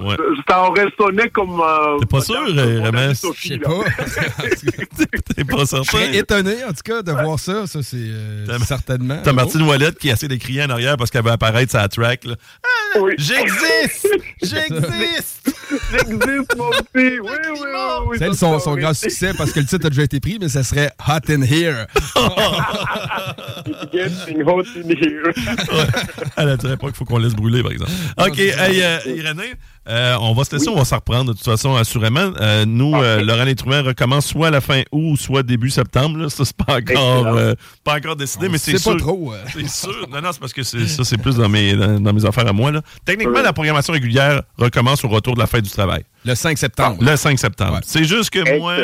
Ouais. 0.02 0.16
Ça 0.50 0.64
aurait 0.64 0.88
sonné 0.98 1.30
comme... 1.30 1.62
Euh, 1.62 2.00
T'es 2.00 2.06
pas 2.06 2.22
sûr, 2.22 2.42
Rémès? 2.46 3.26
Je 3.36 3.48
sais 3.48 3.58
pas. 3.60 3.72
T'es 5.36 5.44
pas 5.44 5.66
certain? 5.66 5.84
Je 5.84 5.92
serais 5.92 6.18
étonné, 6.18 6.64
en 6.64 6.74
tout 6.74 6.84
cas, 6.84 7.02
de 7.02 7.12
voir 7.12 7.40
ça. 7.40 7.68
Ça, 7.68 7.84
c'est 7.84 7.98
euh, 7.98 8.60
certainement... 8.66 9.20
T'as 9.24 9.34
Martine 9.34 9.62
Ouellette 9.62 10.00
qui 10.00 10.10
essaie 10.10 10.28
de 10.28 10.36
crier 10.36 10.64
en 10.64 10.70
arrière 10.70 10.98
parce 10.98 11.12
qu'elle 11.12 11.24
veut 11.24 11.32
apparaître 11.32 11.72
sur 11.72 11.80
la 11.80 11.88
track, 11.88 12.26
là. 12.26 12.36
Ah, 12.64 12.83
oui. 13.02 13.14
J'existe! 13.18 14.08
J'existe! 14.42 15.56
J'existe, 15.92 16.56
mon 16.58 16.70
petit! 16.70 17.20
Oui, 17.20 17.20
oui, 17.22 17.60
oui. 18.08 18.18
C'est 18.20 18.34
son, 18.34 18.60
son 18.60 18.76
grand 18.76 18.94
succès 18.94 19.34
parce 19.38 19.52
que 19.52 19.60
le 19.60 19.66
titre 19.66 19.88
a 19.88 19.90
déjà 19.90 20.04
été 20.04 20.20
pris, 20.20 20.38
mais 20.40 20.50
ça 20.50 20.64
serait 20.64 20.92
Hot 21.08 21.32
in 21.32 21.42
Here. 21.42 21.86
Getting 23.92 24.44
hot 24.44 24.66
in 24.76 24.90
here. 24.90 25.34
Elle 26.38 26.58
dirait 26.58 26.78
pas 26.78 26.88
qu'il 26.88 26.96
faut 26.96 27.06
qu'on 27.06 27.18
laisse 27.18 27.36
brûler, 27.36 27.62
par 27.64 27.72
exemple. 27.72 27.92
OK, 28.18 28.40
hey, 28.40 28.82
euh, 28.82 29.00
Irénée, 29.06 29.54
euh, 29.90 30.16
on 30.22 30.34
va 30.34 30.46
se 30.46 30.56
laisser, 30.56 30.70
on 30.70 30.76
va 30.76 30.86
s'en 30.86 30.96
reprendre 30.96 31.32
de 31.32 31.38
toute 31.38 31.44
façon, 31.44 31.76
assurément. 31.76 32.32
Euh, 32.40 32.66
nous, 32.66 32.96
euh, 32.96 33.22
Laurent 33.22 33.54
Trouin 33.56 33.82
recommence 33.82 34.28
soit 34.28 34.48
à 34.48 34.52
la 34.52 34.62
fin 34.62 34.84
août, 34.92 35.18
soit 35.18 35.44
début 35.44 35.70
septembre. 35.70 36.20
Là. 36.20 36.30
Ça, 36.30 36.46
c'est 36.46 36.56
pas 36.56 36.78
encore, 36.78 37.28
euh, 37.36 37.54
pas 37.84 37.98
encore 37.98 38.16
décidé, 38.16 38.48
mais 38.48 38.58
c'est 38.58 38.78
sûr. 38.78 38.94
pas 38.94 39.00
trop. 39.00 39.34
C'est 39.52 39.68
sûr. 39.68 40.08
Non, 40.10 40.22
non, 40.22 40.32
c'est 40.32 40.40
parce 40.40 40.54
que 40.54 40.64
ça, 40.64 41.04
c'est 41.04 41.18
plus 41.18 41.36
dans 41.36 41.50
mes, 41.50 41.76
dans, 41.76 42.00
dans, 42.00 42.14
mes 42.14 42.26
affaires 42.26 42.48
à 42.48 42.54
moi. 42.54 42.72
Là. 42.72 42.82
Techniquement, 43.04 43.42
la 43.42 43.52
programmation 43.52 43.92
régulière 43.92 44.44
recommence 44.58 45.04
au 45.04 45.10
retour 45.10 45.36
de 45.36 45.40
la 45.40 45.48
fête 45.48 45.64
du 45.64 45.72
travail. 45.72 46.04
Le 46.24 46.36
5 46.36 46.58
septembre. 46.58 47.04
Le 47.04 47.18
5 47.18 47.38
septembre. 47.38 47.74
Ouais. 47.74 47.82
C'est 47.84 48.06
juste 48.06 48.30
que 48.30 48.58
moi, 48.58 48.76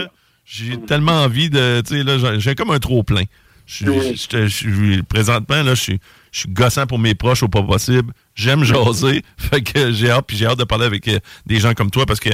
j'ai 0.43 0.77
tellement 0.81 1.23
envie 1.23 1.49
de. 1.49 1.81
Tu 1.87 1.97
sais, 1.97 2.03
là, 2.03 2.37
j'ai 2.39 2.55
comme 2.55 2.71
un 2.71 2.79
trop 2.79 3.03
plein. 3.03 3.23
Je, 3.65 3.85
je, 3.85 4.47
je, 4.47 5.01
présentement, 5.03 5.61
là, 5.61 5.75
je 5.75 5.81
suis, 5.81 5.99
je 6.31 6.41
suis 6.41 6.49
gossant 6.49 6.85
pour 6.85 6.99
mes 6.99 7.15
proches 7.15 7.43
au 7.43 7.47
pas 7.47 7.63
possible. 7.63 8.13
J'aime 8.35 8.63
jaser. 8.63 9.23
fait 9.37 9.61
que 9.61 9.91
j'ai 9.91 10.11
hâte, 10.11 10.25
puis 10.27 10.37
j'ai 10.37 10.45
hâte 10.45 10.59
de 10.59 10.63
parler 10.63 10.85
avec 10.85 11.07
euh, 11.07 11.19
des 11.45 11.59
gens 11.59 11.73
comme 11.73 11.91
toi 11.91 12.05
parce 12.05 12.19
que 12.19 12.29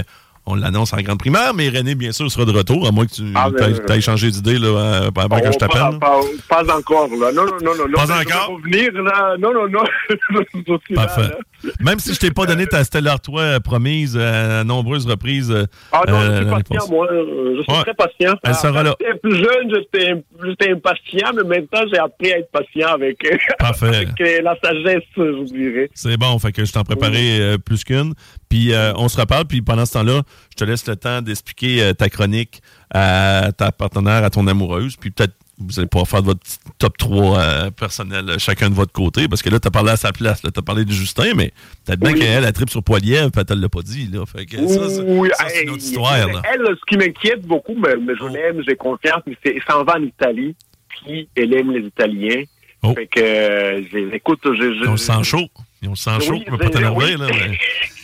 on 0.48 0.56
l'annonce 0.56 0.94
en 0.94 0.98
grande 0.98 1.18
primaire, 1.18 1.54
mais 1.56 1.70
René, 1.70 1.96
bien 1.96 2.12
sûr, 2.12 2.30
sera 2.32 2.46
de 2.46 2.52
retour, 2.52 2.88
à 2.88 2.92
moins 2.92 3.08
que 3.08 3.14
tu 3.14 3.24
ah, 3.34 3.50
aies 3.90 4.02
changé 4.02 4.30
d'idée 4.30 4.60
là, 4.60 4.68
euh, 4.68 5.12
avant 5.16 5.40
que 5.40 5.52
je 5.52 5.58
t'appelle. 5.58 5.98
Pas, 6.00 6.22
pas, 6.48 6.64
pas, 6.64 6.78
encore, 6.78 7.10
là. 7.10 7.32
Non, 7.32 7.46
non, 7.46 7.58
non, 7.64 7.88
non. 7.88 7.94
Pas 7.96 8.06
non, 8.06 8.22
encore? 8.22 8.58
Revenir, 8.58 8.92
là. 8.94 9.36
Non, 9.40 9.54
non, 9.54 9.68
non. 9.68 9.84
Parfait. 10.96 11.22
Là, 11.22 11.28
là. 11.30 11.38
Même 11.80 12.00
si 12.00 12.14
je 12.14 12.20
t'ai 12.20 12.32
pas 12.32 12.46
donné 12.46 12.68
ta 12.68 12.84
Stellar 12.84 13.20
toi 13.20 13.60
promise 13.60 14.18
à 14.18 14.64
nombreuses 14.64 15.06
reprises. 15.06 15.54
Ah 15.92 16.04
non, 16.08 16.20
je 16.22 16.36
suis 16.36 16.46
patient, 16.46 16.88
moi. 16.90 17.08
Je 17.12 17.62
suis 17.62 17.74
ouais. 17.74 17.84
très 17.84 17.94
patient. 17.94 18.36
Elle 18.44 18.56
sera 18.56 18.84
là. 18.84 18.96
J'étais 19.00 19.20
plus 19.20 19.36
jeune, 19.36 20.16
j'étais 20.44 20.72
impatient, 20.72 21.32
mais 21.36 21.44
maintenant, 21.44 21.82
j'ai 21.92 22.00
appris 22.00 22.34
à 22.34 22.40
être 22.40 22.52
patient 22.52 22.94
avec, 22.94 23.18
avec 23.60 24.20
la 24.44 24.56
sagesse, 24.64 25.04
je 25.16 25.44
dirais. 25.46 25.90
C'est 25.94 26.18
bon, 26.18 26.38
fait 26.40 26.52
que 26.52 26.66
je 26.66 26.72
t'en 26.72 26.84
préparais 26.84 27.40
euh, 27.40 27.58
plus 27.58 27.84
qu'une. 27.84 28.14
Puis 28.50 28.74
euh, 28.74 28.94
on 28.96 29.08
se 29.08 29.20
reparle, 29.20 29.46
puis 29.46 29.62
pendant 29.62 29.86
ce 29.86 29.94
temps-là, 29.94 30.22
je 30.52 30.56
te 30.56 30.64
laisse 30.64 30.88
le 30.88 30.96
temps 30.96 31.22
d'expliquer 31.22 31.82
euh, 31.82 31.94
ta 31.94 32.10
chronique 32.10 32.62
à 32.94 33.50
ta 33.58 33.72
partenaire, 33.72 34.24
à 34.24 34.30
ton 34.30 34.48
amoureuse, 34.48 34.96
puis 34.96 35.12
peut-être 35.12 35.34
vous 35.58 35.80
allez 35.80 35.88
pouvoir 35.88 36.08
faire 36.08 36.22
votre 36.22 36.40
petit 36.40 36.58
top 36.78 36.98
3 36.98 37.40
euh, 37.40 37.72
personnel, 37.72 38.36
chacun 38.40 38.70
de 38.70 38.76
votre 38.76 38.92
côté, 38.92 39.28
parce 39.28 39.42
que 39.42 39.50
là, 39.50 39.60
tu 39.60 39.68
as 39.68 39.72
parlé 39.72 39.92
à 39.92 39.98
sa 39.98 40.12
place, 40.12 40.42
tu 40.42 40.48
as 40.48 40.62
parlé 40.62 40.86
de 40.86 40.92
Justin, 40.92 41.34
mais 41.36 41.52
peut-être 41.86 42.00
bien 42.00 42.14
oui. 42.14 42.20
qu'elle, 42.20 42.44
elle 42.44 42.54
tripe 42.54 42.70
sur 42.70 42.84
Poilièvre, 42.84 43.32
puis 43.32 43.42
elle 43.50 43.58
ne 43.58 43.62
l'a 43.62 43.70
pas 43.70 43.82
dit. 43.82 44.10
Là. 44.12 44.26
Fait 44.26 44.46
que 44.46 44.58
ça, 44.68 45.04
oui, 45.04 45.30
c'est 45.48 45.64
une 45.64 45.70
autre 45.70 45.80
histoire. 45.80 46.16
Elle, 46.16 46.42
elle, 46.52 46.68
ce 46.68 46.86
qui 46.88 46.98
m'inquiète 46.98 47.42
beaucoup, 47.46 47.76
mais, 47.76 47.96
mais 47.96 48.14
je 48.20 48.26
l'aime, 48.26 48.62
j'ai 48.68 48.76
confiance, 48.76 49.22
mais 49.26 49.38
c'est 49.46 49.58
s'en 49.68 49.84
va 49.84 49.98
en 49.98 50.04
Italie, 50.04 50.56
puis 50.90 51.28
elle 51.36 51.54
aime 51.54 51.72
les 51.72 51.88
Italiens. 51.88 52.44
Oh. 52.84 52.94
Fait 52.94 53.08
que, 53.08 53.20
euh, 53.20 54.12
écoute, 54.14 54.40
je, 54.44 54.54
je, 54.54 54.84
Ils 54.84 54.88
ont 54.88 54.92
le 54.92 54.98
sang 54.98 55.24
chaud. 55.24 55.48
Ils 55.82 55.88
ont 55.88 55.92
le 55.92 55.98
sang 55.98 56.20
chaud, 56.20 56.34
Oui, 56.34 56.46
on 56.48 56.58
peut 56.58 56.70
pas 56.70 56.80
c'est- 56.80 56.88
oui. 56.88 57.16
là. 57.18 57.28
Mais... 57.32 57.58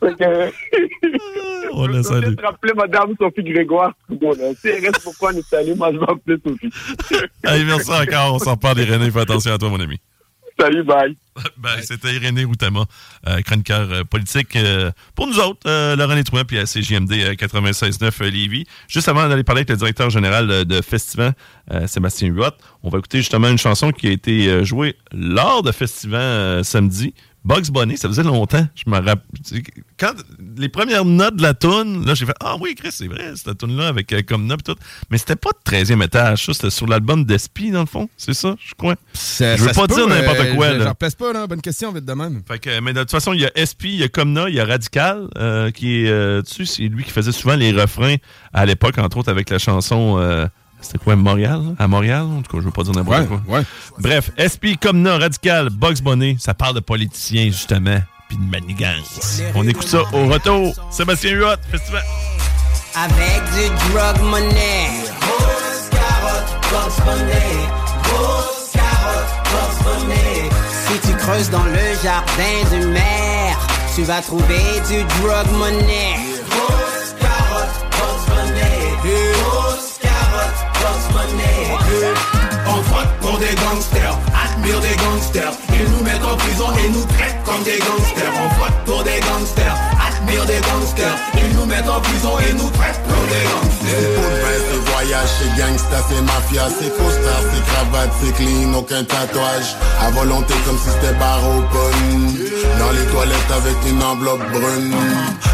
Que- 0.00 0.52
On 1.72 1.86
la 1.86 1.92
je 1.92 1.96
vais 1.98 2.02
salue. 2.02 2.24
peut-être 2.34 2.42
rappeler 2.44 2.72
Madame 2.74 3.14
Sophie 3.20 3.42
Grégoire. 3.42 3.92
Bon, 4.08 4.30
là, 4.30 4.52
si 4.60 4.68
elle 4.68 4.84
reste 4.84 5.02
pourquoi 5.02 5.32
en 5.32 5.36
Italie, 5.36 5.74
moi, 5.76 5.90
je 5.92 5.98
vais 5.98 6.06
appeler 6.08 6.36
Sophie. 6.46 6.70
Allez, 7.44 7.64
merci 7.64 7.90
encore. 7.90 8.34
On 8.34 8.38
s'en 8.38 8.52
reparle, 8.52 8.80
Irénée. 8.80 9.10
Fais 9.10 9.20
attention 9.20 9.52
à 9.52 9.58
toi, 9.58 9.68
mon 9.68 9.80
ami. 9.80 9.98
Salut, 10.58 10.84
bye. 10.84 11.14
Ben, 11.58 11.82
c'était 11.82 12.14
Irénée 12.14 12.44
Routama, 12.44 12.84
euh, 13.28 13.42
chroniqueur 13.42 13.88
euh, 13.92 14.04
politique 14.04 14.56
euh, 14.56 14.90
pour 15.14 15.26
nous 15.26 15.38
autres, 15.38 15.60
euh, 15.66 15.94
Laurent 15.96 16.14
Létrouin, 16.14 16.44
puis 16.44 16.58
à 16.58 16.64
CJMD 16.64 17.12
euh, 17.12 17.34
96.9 17.34 18.22
euh, 18.22 18.30
Lévis. 18.30 18.64
Juste 18.88 19.06
avant 19.10 19.28
d'aller 19.28 19.44
parler 19.44 19.58
avec 19.60 19.68
le 19.68 19.76
directeur 19.76 20.08
général 20.08 20.64
de 20.64 20.80
Festival, 20.80 21.34
euh, 21.72 21.86
Sébastien 21.86 22.28
Huot, 22.28 22.52
on 22.82 22.88
va 22.88 22.96
écouter 23.00 23.18
justement 23.18 23.48
une 23.50 23.58
chanson 23.58 23.90
qui 23.92 24.08
a 24.08 24.12
été 24.12 24.64
jouée 24.64 24.96
lors 25.12 25.62
de 25.62 25.72
Festival 25.72 26.22
euh, 26.22 26.62
samedi. 26.62 27.12
Bugs 27.46 27.70
Bunny, 27.70 27.96
ça 27.96 28.08
faisait 28.08 28.24
longtemps. 28.24 28.66
Je 28.74 28.90
me 28.90 28.96
rappelle. 28.96 29.18
Quand 30.00 30.12
les 30.56 30.68
premières 30.68 31.04
notes 31.04 31.36
de 31.36 31.42
la 31.42 31.54
toune, 31.54 32.04
là, 32.04 32.14
j'ai 32.14 32.26
fait 32.26 32.34
Ah 32.40 32.56
oui, 32.60 32.74
Chris, 32.74 32.88
c'est 32.90 33.06
vrai, 33.06 33.34
cette 33.36 33.58
toune-là 33.58 33.86
avec 33.86 34.12
euh, 34.12 34.22
comme 34.26 34.46
note 34.46 34.60
et 34.68 34.74
tout. 34.74 34.78
Mais 35.10 35.18
c'était 35.18 35.36
pas 35.36 35.50
de 35.50 35.70
13e 35.70 36.04
étage, 36.04 36.46
ça, 36.46 36.54
c'était 36.54 36.70
sur 36.70 36.88
l'album 36.88 37.24
d'Espi, 37.24 37.70
dans 37.70 37.80
le 37.80 37.86
fond. 37.86 38.08
C'est 38.16 38.34
ça, 38.34 38.56
je 38.58 38.74
crois. 38.74 38.96
je 39.14 39.62
veux 39.62 39.72
pas 39.72 39.86
dire 39.86 40.08
n'importe 40.08 40.40
euh, 40.40 40.54
quoi. 40.56 40.72
Je 40.72 40.78
là. 40.78 40.94
place 40.94 41.14
pas, 41.14 41.32
là. 41.32 41.46
Bonne 41.46 41.60
question, 41.62 41.92
vite 41.92 42.04
de 42.04 42.12
même. 42.14 42.42
Fait 42.48 42.58
que, 42.58 42.80
mais 42.80 42.92
de 42.92 42.98
toute 43.00 43.12
façon, 43.12 43.32
il 43.32 43.42
y 43.42 43.46
a 43.46 43.56
Espi, 43.56 43.90
il 43.90 44.00
y 44.00 44.02
a 44.02 44.08
Comna, 44.08 44.48
il 44.48 44.56
y 44.56 44.60
a 44.60 44.64
Radical, 44.64 45.28
euh, 45.38 45.70
qui 45.70 46.00
est 46.00 46.10
euh, 46.10 46.42
dessus. 46.42 46.66
C'est 46.66 46.82
lui 46.82 47.04
qui 47.04 47.12
faisait 47.12 47.30
souvent 47.30 47.54
les 47.54 47.70
refrains 47.70 48.16
à 48.52 48.66
l'époque, 48.66 48.98
entre 48.98 49.18
autres 49.18 49.30
avec 49.30 49.50
la 49.50 49.58
chanson. 49.58 50.48
C'était 50.86 50.98
quoi, 50.98 51.16
Montréal? 51.16 51.60
À 51.78 51.86
Montréal? 51.88 52.22
En 52.22 52.42
tout 52.42 52.50
cas, 52.56 52.58
je 52.60 52.64
veux 52.66 52.70
pas 52.70 52.82
dire 52.82 52.92
n'importe 52.94 53.18
Ouais, 53.20 53.26
quoi. 53.46 53.60
Bref, 53.98 54.30
SP, 54.38 54.76
Comna, 54.80 55.18
Radical, 55.18 55.70
Bugs 55.70 56.00
Bunny, 56.02 56.36
ça 56.38 56.54
parle 56.54 56.74
de 56.76 56.80
politiciens, 56.80 57.46
justement, 57.46 57.98
puis 58.28 58.36
de 58.38 58.42
manigance. 58.50 59.40
On 59.54 59.66
écoute 59.66 59.86
ça 59.88 60.02
au 60.12 60.26
retour. 60.26 60.74
Sébastien 60.90 61.32
Huot, 61.32 61.56
festival. 61.70 62.02
avec 62.94 63.42
du 63.54 63.92
drug 63.92 64.20
money. 64.22 64.88
Grosse 65.20 65.90
carotte, 65.90 66.56
Bugs 66.70 67.04
Bunny. 67.04 67.66
Grosse 68.04 68.72
carotte, 68.72 69.34
Bugs 69.52 69.84
Bunny. 69.84 70.50
Si 70.86 71.08
tu 71.10 71.16
creuses 71.16 71.50
dans 71.50 71.64
le 71.64 72.02
jardin 72.02 72.78
du 72.78 72.86
maire, 72.88 73.58
tu 73.94 74.02
vas 74.04 74.20
trouver 74.22 74.60
du 74.88 75.02
drug 75.20 75.46
money. 75.58 76.16
On 82.68 82.80
vote 82.80 83.08
pour 83.20 83.38
des 83.38 83.54
gangsters, 83.54 84.18
admire 84.34 84.80
des 84.80 84.96
gangsters. 84.96 85.52
Ils 85.72 85.90
nous 85.90 86.02
mettent 86.04 86.24
en 86.24 86.36
prison 86.36 86.66
et 86.84 86.88
nous 86.90 87.04
traitent 87.04 87.42
comme 87.44 87.62
des 87.62 87.78
gangsters. 87.78 88.32
On 88.34 88.48
vote 88.60 88.76
pour 88.84 89.02
des 89.02 89.20
gangsters, 89.20 89.76
admire 89.98 90.44
des 90.46 90.60
gangsters. 90.60 91.16
Ils 91.34 91.56
nous 91.56 91.66
mettent 91.66 91.88
en 91.88 92.00
prison 92.00 92.38
et 92.38 92.52
nous 92.52 92.70
traitent 92.70 93.02
comme 93.08 93.26
des 93.28 93.46
C'est 93.82 94.95
voyage, 94.96 95.28
c'est 95.38 95.60
gangsta, 95.60 95.98
c'est 96.08 96.22
mafia, 96.22 96.68
c'est 96.78 96.90
costard, 96.96 97.42
c'est 97.52 97.64
cravate, 97.68 98.12
c'est 98.20 98.32
clean, 98.32 98.72
aucun 98.74 99.04
tatouage. 99.04 99.76
À 100.00 100.10
volonté 100.10 100.54
comme 100.64 100.78
si 100.78 100.88
c'était 100.90 101.14
bar 101.18 101.40
open. 101.44 102.46
Dans 102.78 102.92
les 102.92 103.06
toilettes 103.12 103.50
avec 103.50 103.76
une 103.88 104.02
enveloppe 104.02 104.44
brune. 104.52 104.94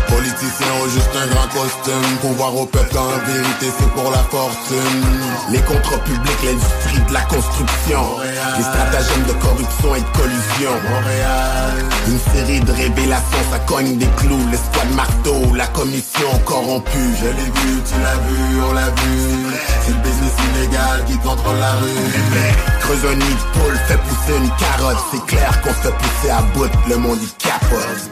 Politiciens 0.08 0.72
ont 0.82 0.88
juste 0.88 1.14
un 1.16 1.26
grand 1.32 1.48
costume. 1.48 2.16
Pouvoir 2.20 2.56
au 2.56 2.66
peuple 2.66 2.96
en 2.98 3.08
vérité 3.26 3.66
c'est 3.78 3.90
pour 3.90 4.10
la 4.10 4.22
fortune. 4.30 5.02
Les 5.50 5.60
contrats 5.60 5.98
publics, 6.04 6.42
l'industrie 6.44 7.02
de 7.08 7.12
la 7.12 7.22
construction. 7.22 8.02
Les 8.56 8.62
stratagèmes 8.62 9.24
de 9.26 9.32
corruption 9.44 9.94
et 9.96 10.00
de 10.00 10.18
collusion. 10.18 10.72
Montréal. 10.90 11.72
Une 12.08 12.20
série 12.34 12.60
de 12.60 12.72
révélations, 12.72 13.44
ça 13.50 13.58
cogne 13.60 13.96
des 13.96 14.10
clous. 14.18 14.46
L'escouade 14.50 14.94
marteau, 14.94 15.54
la 15.54 15.66
commission 15.68 16.30
corrompue. 16.44 17.16
Je 17.20 17.26
l'ai 17.26 17.50
vu, 17.56 17.82
tu 17.86 17.94
l'as 18.02 18.20
vu, 18.26 18.62
on 18.68 18.72
l'a 18.74 18.90
vu. 18.90 19.41
C'est 19.84 19.92
le 19.92 19.98
business 19.98 20.32
illégal 20.54 21.04
qui 21.06 21.16
contrôle 21.18 21.58
la 21.58 21.72
rue. 21.72 21.88
Creuse 22.80 23.04
un 23.10 23.14
nid 23.14 23.34
de 23.34 23.58
poule, 23.58 23.78
fait 23.86 23.98
pousser 23.98 24.36
une 24.36 24.50
carotte. 24.50 24.98
C'est 25.10 25.26
clair 25.26 25.60
qu'on 25.62 25.74
fait 25.74 25.92
pousser 25.92 26.30
à 26.30 26.42
bout, 26.54 26.70
le 26.88 26.96
monde 26.96 27.18
y 27.22 27.30
capote. 27.42 28.10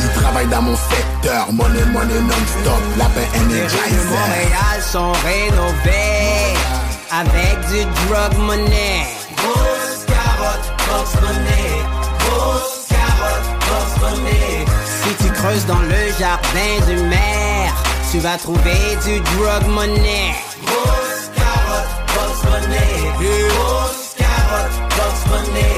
Ils 0.00 0.20
travaillent 0.20 0.48
dans 0.48 0.62
mon 0.62 0.76
secteur, 0.76 1.52
money, 1.52 1.84
money 1.92 2.20
non-stop, 2.20 2.82
lapin 2.98 3.20
Les 3.20 3.38
rues 3.38 3.46
de 3.46 3.54
energizer. 3.54 4.04
Montréal 4.10 4.82
sont 4.82 5.12
rénovées 5.24 6.56
avec 7.10 7.58
du 7.70 7.84
drug 8.06 8.36
money. 8.38 9.06
Grosse 9.36 10.04
carotte, 10.06 10.66
Bugs 10.88 11.20
Bunny. 11.20 11.66
Grosse 12.18 12.86
carotte, 12.88 13.48
Bugs 13.68 13.96
Bunny. 14.00 14.64
Si 15.02 15.24
tu 15.24 15.32
creuses 15.32 15.66
dans 15.66 15.80
le 15.80 16.12
jardin 16.18 16.86
du 16.86 17.02
maire, 17.04 17.45
tu 18.16 18.22
vas 18.22 18.38
trouver 18.38 18.96
du 19.04 19.20
drug 19.20 19.66
money. 19.68 20.32
Grosse 20.64 21.28
carotte, 21.36 21.92
Bugs 22.14 22.40
Bunny. 22.48 23.48
Grosse 23.50 24.14
carotte, 24.16 24.78
Bugs 24.96 25.22
Bunny. 25.28 25.70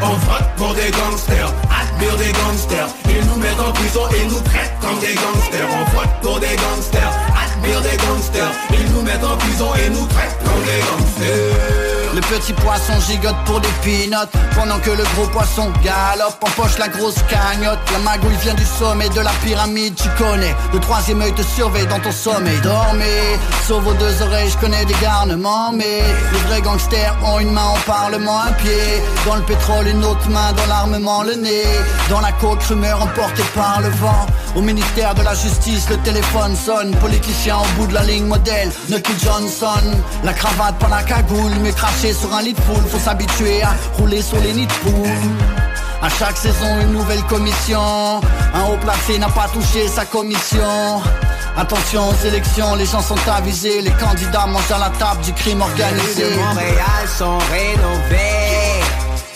On 0.00 0.14
vote 0.28 0.48
pour 0.56 0.72
des 0.74 0.90
gangsters, 0.90 1.52
admire 1.80 2.16
des 2.16 2.32
gangsters. 2.32 2.88
Ils 3.10 3.26
nous 3.26 3.36
mettent 3.36 3.60
en 3.60 3.72
prison 3.72 4.08
et 4.16 4.24
nous 4.24 4.40
traitent 4.48 4.78
comme 4.80 4.98
des 5.00 5.14
gangsters. 5.14 5.68
On 5.78 5.84
vote 5.96 6.14
pour 6.22 6.40
des 6.40 6.56
gangsters, 6.56 7.12
admire 7.44 7.82
des 7.82 7.96
gangsters. 7.98 8.52
Ils 8.70 8.92
nous 8.92 9.02
mettent 9.02 9.24
en 9.24 9.36
prison 9.36 9.68
et 9.74 9.90
nous 9.90 10.06
traitent 10.06 10.38
comme 10.42 10.62
des 10.64 10.80
gangsters. 10.88 11.95
Le 12.16 12.22
petit 12.22 12.54
poisson 12.54 12.94
gigote 13.06 13.36
pour 13.44 13.60
des 13.60 13.68
peanuts. 13.82 14.16
Pendant 14.54 14.78
que 14.78 14.88
le 14.88 15.04
gros 15.14 15.26
poisson 15.26 15.70
galope 15.84 16.42
Empoche 16.42 16.78
la 16.78 16.88
grosse 16.88 17.16
cagnotte. 17.28 17.78
La 17.92 17.98
magouille 17.98 18.38
vient 18.42 18.54
du 18.54 18.64
sommet 18.64 19.10
de 19.10 19.20
la 19.20 19.32
pyramide 19.44 19.94
Tu 19.96 20.08
connais, 20.16 20.54
le 20.72 20.80
troisième 20.80 21.20
œil 21.20 21.34
te 21.34 21.42
surveille 21.42 21.86
dans 21.88 22.00
ton 22.00 22.12
sommeil. 22.12 22.58
Dormez, 22.62 23.38
sauve 23.68 23.84
vos 23.84 23.92
deux 23.92 24.22
oreilles 24.22 24.48
Je 24.48 24.56
connais 24.56 24.86
des 24.86 24.94
garnements 25.02 25.72
Mais 25.72 26.00
les 26.32 26.38
vrais 26.48 26.62
gangsters 26.62 27.14
ont 27.22 27.38
une 27.38 27.50
main 27.52 27.68
au 27.74 27.90
parlement 27.90 28.40
Un 28.40 28.52
pied 28.52 29.02
dans 29.26 29.36
le 29.36 29.42
pétrole, 29.42 29.86
une 29.86 30.02
autre 30.02 30.26
main 30.30 30.54
dans 30.54 30.66
l'armement 30.68 31.22
Le 31.22 31.34
nez 31.34 31.64
dans 32.08 32.20
la 32.20 32.32
coque, 32.32 32.62
rumeur 32.62 33.02
emportée 33.02 33.42
par 33.54 33.80
le 33.82 33.88
vent. 33.88 34.26
Au 34.54 34.62
ministère 34.62 35.14
de 35.14 35.22
la 35.22 35.34
justice, 35.34 35.86
le 35.90 35.98
téléphone 35.98 36.56
sonne. 36.56 36.92
Politicien 36.96 37.56
au 37.58 37.78
bout 37.78 37.86
de 37.88 37.94
la 37.94 38.04
ligne 38.04 38.24
modèle 38.26 38.70
Nucky 38.88 39.12
Johnson. 39.22 39.82
La 40.24 40.32
cravate 40.32 40.78
par 40.78 40.88
la 40.88 41.02
cagoule 41.02 41.52
Mais 41.60 41.72
craché 41.72 42.05
sur 42.12 42.32
un 42.34 42.42
lit 42.42 42.52
de 42.52 42.60
foule 42.60 42.84
Faut 42.88 42.98
s'habituer 42.98 43.62
à 43.62 43.74
rouler 43.98 44.22
sur 44.22 44.38
les 44.40 44.52
nids 44.52 44.66
de 44.66 44.72
poule 44.72 45.08
à 46.02 46.10
chaque 46.10 46.36
saison 46.36 46.78
une 46.82 46.92
nouvelle 46.92 47.22
commission 47.22 48.20
Un 48.54 48.64
haut 48.68 48.76
placé 48.82 49.18
n'a 49.18 49.28
pas 49.28 49.48
touché 49.48 49.88
sa 49.88 50.04
commission 50.04 51.00
Attention 51.56 52.10
aux 52.10 52.26
élections, 52.26 52.74
les 52.74 52.84
gens 52.84 53.00
sont 53.00 53.16
avisés 53.26 53.80
Les 53.80 53.92
candidats 53.92 54.46
mangent 54.46 54.70
à 54.70 54.78
la 54.78 54.90
table 54.90 55.22
du 55.22 55.32
crime 55.32 55.58
Les 55.58 55.64
organisé 55.64 56.24
rues 56.26 56.34
de 56.34 56.38
Montréal 56.38 57.08
sont 57.08 57.38
rénovées 57.50 58.66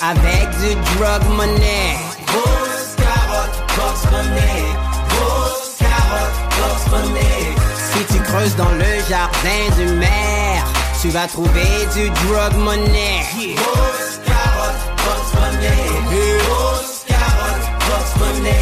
avec 0.03 0.49
du 0.61 0.75
drug 0.97 1.23
money. 1.37 1.97
Grosse 2.27 2.97
carotte, 2.97 3.57
Bugs 3.77 4.11
Bunny. 4.11 4.65
Grosse 5.11 5.77
carotte, 5.79 6.39
Bugs 6.59 6.91
Bunny. 6.91 7.55
Si 7.93 8.15
tu 8.15 8.21
creuses 8.23 8.57
dans 8.57 8.71
le 8.71 9.09
jardin 9.09 9.77
du 9.77 9.93
maire, 9.95 10.30
tu 11.01 11.09
vas 11.09 11.27
trouver 11.27 11.87
du 11.95 12.11
drug 12.11 12.55
money. 12.59 13.25
Grosse 13.57 14.21
carotte, 14.27 14.83
Bugs 14.99 15.33
Bunny. 18.19 18.59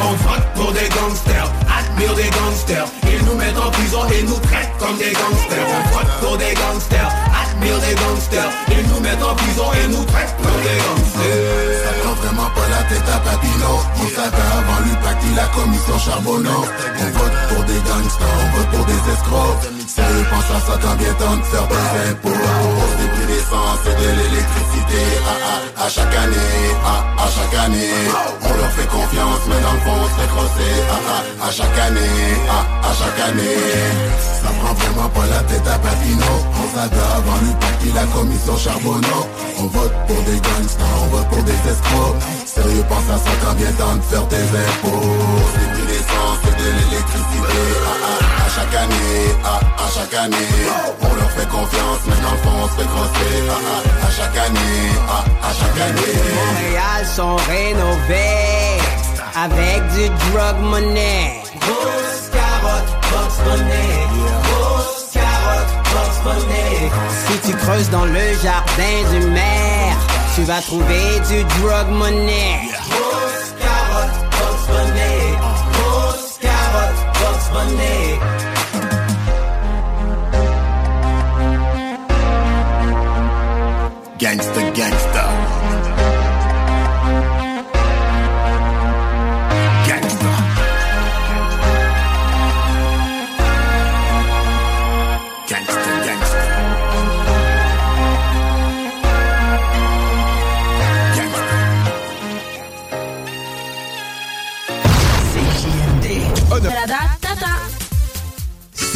On 0.00 0.12
vote 0.12 0.46
pour 0.54 0.72
des 0.72 0.88
gangsters, 0.88 1.52
admire 1.68 2.14
des 2.14 2.30
gangsters. 2.30 2.86
Ils 3.12 3.24
nous 3.26 3.34
mettent 3.34 3.58
en 3.58 3.70
prison 3.70 4.00
et 4.08 4.22
nous 4.22 4.38
traitent 4.38 4.72
comme 4.78 4.96
des 4.96 5.12
gangsters. 5.12 5.66
On 5.68 5.96
vote 5.96 6.12
pour 6.20 6.38
des 6.38 6.54
gangsters, 6.54 7.12
des 7.60 7.94
gangsters. 7.94 8.50
Ils 8.70 8.86
nous 8.88 9.00
mettent 9.00 9.22
en 9.22 9.34
prison 9.34 9.66
et 9.74 9.88
nous 9.88 10.04
traitent 10.04 10.34
comme 10.42 10.60
des 10.62 10.78
gangsters. 10.78 11.82
Ça 11.84 11.92
prend 12.02 12.14
vraiment 12.14 12.50
pas 12.54 12.68
la 12.70 12.82
tête 12.88 13.08
à 13.08 13.18
Papineau 13.18 13.76
On 13.98 14.08
savait 14.08 14.48
avant 14.58 14.80
lui 14.84 14.94
pacter 15.02 15.32
la 15.34 15.46
commission 15.54 15.98
Charbonneau. 15.98 16.62
On 17.00 17.08
vote 17.18 17.36
pour 17.48 17.64
des 17.64 17.80
gangsters, 17.82 18.38
on 18.38 18.56
vote 18.56 18.68
pour 18.70 18.84
des 18.86 19.00
escrocs. 19.12 19.62
Sérieux 19.88 20.26
pense 20.30 20.48
à 20.54 20.60
ça 20.66 20.74
quand 20.82 20.96
vient 21.02 21.14
temps 21.14 21.36
de 21.36 21.42
faire 21.50 21.66
des 21.66 21.86
impôts. 22.10 22.28
Hausse 22.28 22.96
des 23.00 23.08
prix 23.14 23.26
d'essence 23.26 23.82
et 23.90 23.94
de 23.98 24.08
l'électricité. 24.18 25.02
À, 25.26 25.82
à, 25.82 25.86
à 25.86 25.88
chaque 25.88 26.14
année, 26.14 26.54
à, 26.84 26.94
à 27.24 27.26
chaque 27.28 27.56
année. 27.64 27.94
On 28.42 28.52
leur 28.54 28.70
fait 28.72 28.86
confiance 28.86 29.42
mais 29.48 29.60
dans 29.60 29.72
le 29.74 29.82
fond 29.82 29.96
on 29.98 30.08
se 30.08 30.14
fait 30.20 30.30
crosser. 30.30 30.74
À, 30.88 30.98
à, 31.10 31.48
à 31.48 31.50
chaque 31.50 31.78
année, 31.78 32.26
à, 32.48 32.88
à 32.88 32.90
chaque 32.94 33.20
année 33.28 33.58
prend 34.60 34.74
vraiment 34.74 35.08
pas 35.10 35.26
la 35.26 35.40
tête 35.50 35.66
à 35.66 35.78
Papineau 35.78 36.36
On 36.62 36.66
savait 36.76 37.08
avant 37.16 37.38
lui 37.42 37.52
pacter 37.60 37.92
la 37.94 38.04
commission 38.14 38.56
Charbonneau. 38.56 39.22
On 39.58 39.66
vote 39.66 39.92
pour 40.06 40.20
des 40.22 40.38
gangsters, 40.40 40.98
on 41.02 41.06
vote 41.16 41.28
pour 41.28 41.42
des 41.42 41.60
escrocs. 41.72 42.16
Sérieux 42.46 42.84
pense 42.88 43.08
à 43.14 43.18
ça 43.18 43.32
quand 43.42 43.54
vient 43.54 43.72
temps 43.72 43.96
de 43.96 44.02
faire 44.02 44.26
tes 44.28 44.44
impôts. 44.66 45.14
Les 45.58 45.68
prix 45.74 45.86
d'essence 45.90 46.40
et 46.48 46.54
de 46.62 46.68
l'électricité. 46.78 47.60
À, 47.90 47.94
à, 48.10 48.14
à 48.44 48.48
chaque 48.56 48.74
année, 48.82 49.24
à, 49.44 49.56
à 49.84 49.86
chaque 49.94 50.14
année. 50.14 50.52
On 51.02 51.14
leur 51.14 51.30
fait 51.30 51.48
confiance 51.48 52.00
mais 52.06 52.18
dans 52.24 52.32
le 52.32 52.40
fond 52.44 52.56
on 52.64 52.68
se 52.68 52.74
fait 52.78 52.88
crosser 52.94 53.36
à, 53.48 53.58
à, 53.74 54.06
à 54.06 54.10
chaque 54.18 54.36
année, 54.46 54.84
à, 55.08 55.18
à 55.48 55.50
chaque 55.58 55.76
de 55.76 55.82
année. 55.82 56.18
Montréal 56.38 57.00
sont 57.06 57.36
rénovées 57.36 58.78
avec 59.36 59.80
du 59.94 60.08
drug 60.32 60.56
money. 60.62 61.42
Grosse 61.60 62.30
carotte, 62.32 62.90
Bugs 63.10 63.38
Bunny. 63.44 64.07
Si 67.26 67.50
tu 67.50 67.56
creuses 67.56 67.90
dans 67.90 68.04
le 68.04 68.34
jardin 68.42 68.96
du 69.12 69.26
maire, 69.28 69.96
tu 70.34 70.42
vas 70.42 70.60
trouver 70.60 71.20
du 71.28 71.44
drug 71.44 71.88
money. 71.90 72.68
Grosse 72.90 73.54
carotte, 73.60 74.18
Bugs 74.30 74.66
Bunny. 74.68 75.16
Grosse 75.72 76.38
carotte, 76.40 77.02
Bugs 77.20 77.48
Bunny. 77.52 78.18
Gangsta, 84.18 84.60
gangsta 84.74 85.37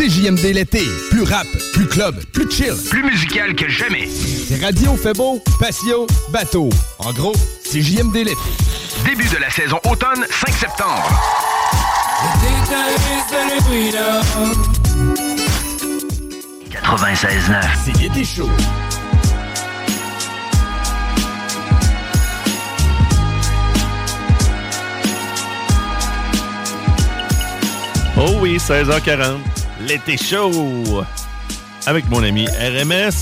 CJMD 0.03 0.53
l'été. 0.53 0.83
Plus 1.11 1.23
rap, 1.23 1.47
plus 1.75 1.87
club, 1.87 2.17
plus 2.33 2.51
chill. 2.51 2.75
Plus 2.91 3.05
musical 3.05 3.55
que 3.55 3.69
jamais. 3.69 4.09
C'est 4.09 4.61
Radio 4.61 4.97
fait 4.97 5.13
beau, 5.13 5.41
patio, 5.61 6.09
bateau. 6.31 6.71
En 6.99 7.13
gros, 7.13 7.33
CJMD 7.63 8.17
l'été. 8.17 8.37
Début 9.05 9.29
de 9.29 9.37
la 9.37 9.49
saison 9.49 9.79
automne, 9.85 10.27
5 10.29 10.55
septembre. 10.55 11.09
96.9. 16.69 17.63
C'est 17.85 17.97
l'été 18.03 18.25
chaud. 18.25 18.51
Oh 28.17 28.39
oui, 28.41 28.57
16h40. 28.57 29.62
L'été 29.93 30.17
chaud. 30.17 31.05
Avec 31.85 32.09
mon 32.09 32.23
ami 32.23 32.47
RMS. 32.47 33.13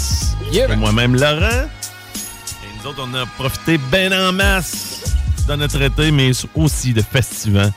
Et 0.52 0.76
moi-même 0.76 1.16
Laurent. 1.16 1.66
Et 1.66 2.66
nous 2.78 2.88
autres, 2.88 3.04
on 3.04 3.12
a 3.14 3.26
profité 3.26 3.76
bien 3.90 4.12
en 4.28 4.32
masse 4.32 5.02
dans 5.48 5.56
notre 5.56 5.82
été, 5.82 6.12
mais 6.12 6.30
aussi 6.54 6.92
de 6.92 7.02
festival. 7.02 7.72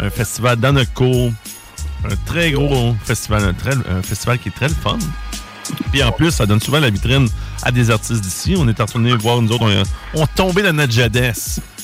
Un 0.00 0.10
festival 0.10 0.56
dans 0.56 0.72
notre 0.72 0.92
cours. 0.92 1.30
Un 2.04 2.16
très 2.24 2.50
gros 2.50 2.96
festival. 3.04 3.44
Un, 3.44 3.54
très- 3.54 3.76
un 3.88 4.02
festival 4.02 4.40
qui 4.40 4.48
est 4.48 4.52
très 4.56 4.66
le 4.70 4.74
fun. 4.74 4.98
Puis 5.92 6.02
en 6.02 6.10
plus, 6.10 6.32
ça 6.32 6.46
donne 6.46 6.60
souvent 6.60 6.80
la 6.80 6.90
vitrine 6.90 7.28
à 7.62 7.70
des 7.70 7.92
artistes 7.92 8.22
d'ici. 8.22 8.56
On 8.58 8.66
est 8.66 8.76
retourné 8.80 9.14
voir, 9.14 9.40
nous 9.40 9.52
autres, 9.52 9.70
on, 10.14 10.20
on 10.22 10.26
tombé 10.26 10.62
dans 10.64 10.72
notre 10.72 10.92
jadès 10.92 11.32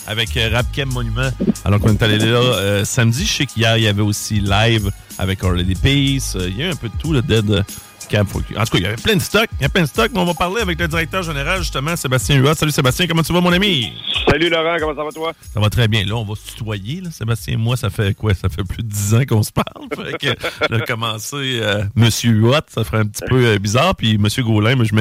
avec 0.08 0.36
euh, 0.36 0.50
Rap 0.52 0.66
Chem 0.74 0.88
Monument. 0.88 1.30
Alors 1.64 1.78
qu'on 1.78 1.92
est 1.92 2.02
allé 2.02 2.18
là 2.18 2.24
euh, 2.40 2.84
samedi. 2.84 3.24
Je 3.24 3.32
sais 3.32 3.46
qu'hier, 3.46 3.76
il 3.76 3.84
y 3.84 3.86
avait 3.86 4.02
aussi 4.02 4.40
live 4.40 4.90
avec 5.22 5.42
Our 5.44 5.52
Lady 5.52 5.74
Peace. 5.74 6.34
Euh, 6.36 6.48
Il 6.48 6.58
y 6.58 6.62
a 6.62 6.66
eu 6.66 6.70
un 6.72 6.76
peu 6.76 6.88
de 6.88 6.96
tout, 6.98 7.12
le 7.12 7.22
Dead 7.22 7.48
euh, 7.50 7.62
Camp. 8.10 8.28
for. 8.28 8.42
En 8.56 8.64
tout 8.64 8.72
cas, 8.72 8.78
il 8.78 8.82
y 8.82 8.86
avait 8.86 8.96
plein 8.96 9.14
de 9.14 9.20
stocks. 9.22 9.48
Il 9.60 9.62
y 9.62 9.66
a 9.66 9.68
plein 9.68 9.82
de 9.82 9.86
stocks, 9.86 10.10
mais 10.12 10.18
on 10.18 10.24
va 10.24 10.34
parler 10.34 10.60
avec 10.60 10.78
le 10.78 10.88
directeur 10.88 11.22
général, 11.22 11.60
justement, 11.60 11.94
Sébastien 11.94 12.36
Huot. 12.38 12.54
Salut 12.54 12.72
Sébastien, 12.72 13.06
comment 13.06 13.22
tu 13.22 13.32
vas, 13.32 13.40
mon 13.40 13.52
ami? 13.52 13.92
Salut 14.28 14.50
Laurent, 14.50 14.76
comment 14.80 14.96
ça 14.96 15.04
va 15.04 15.10
toi? 15.10 15.32
Ça 15.54 15.60
va 15.60 15.70
très 15.70 15.86
bien. 15.86 16.04
Là, 16.04 16.16
on 16.16 16.24
va 16.24 16.34
se 16.34 16.50
tutoyer, 16.52 17.00
là, 17.00 17.10
Sébastien. 17.12 17.56
Moi, 17.56 17.76
ça 17.76 17.88
fait 17.88 18.14
quoi? 18.14 18.34
Ça 18.34 18.48
fait 18.48 18.64
plus 18.64 18.82
de 18.82 18.88
10 18.88 19.14
ans 19.14 19.22
qu'on 19.28 19.42
se 19.44 19.52
parle. 19.52 19.86
Fait 20.10 20.18
que 20.18 20.34
j'ai 20.70 20.80
commencé 20.80 21.60
euh, 21.62 21.84
Monsieur 21.94 22.32
Huot, 22.32 22.54
ça 22.68 22.82
ferait 22.82 22.98
un 22.98 23.06
petit 23.06 23.22
peu 23.28 23.46
euh, 23.46 23.58
bizarre. 23.58 23.94
Puis 23.94 24.18
Monsieur 24.18 24.42
Gaulin, 24.42 24.74
mais 24.74 24.84
je 24.84 24.94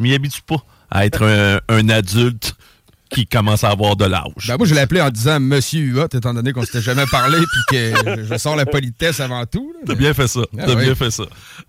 m'y 0.00 0.14
habitue 0.14 0.42
pas 0.42 0.64
à 0.90 1.04
être 1.06 1.22
un, 1.24 1.60
un 1.68 1.88
adulte 1.90 2.54
qui 3.12 3.26
commence 3.26 3.64
à 3.64 3.70
avoir 3.70 3.96
de 3.96 4.04
l'âge. 4.04 4.46
Ben 4.48 4.56
moi, 4.56 4.66
je 4.66 4.74
l'ai 4.74 4.80
appelé 4.80 5.00
en 5.00 5.10
disant 5.10 5.38
Monsieur 5.40 5.80
Huot, 5.80 6.06
étant 6.12 6.34
donné 6.34 6.52
qu'on 6.52 6.64
s'était 6.64 6.80
jamais 6.80 7.04
parlé 7.10 7.38
puis 7.38 7.76
que 7.76 8.24
je, 8.24 8.38
sors 8.38 8.56
la 8.56 8.66
politesse 8.66 9.20
avant 9.20 9.44
tout. 9.46 9.72
T'as 9.86 9.94
bien 9.94 10.14
fait 10.14 10.28
ça. 10.28 10.40
Ah 10.58 10.64
T'as 10.66 10.74
oui. 10.74 10.84
bien 10.84 10.94
fait 10.94 11.10
ça. 11.10 11.24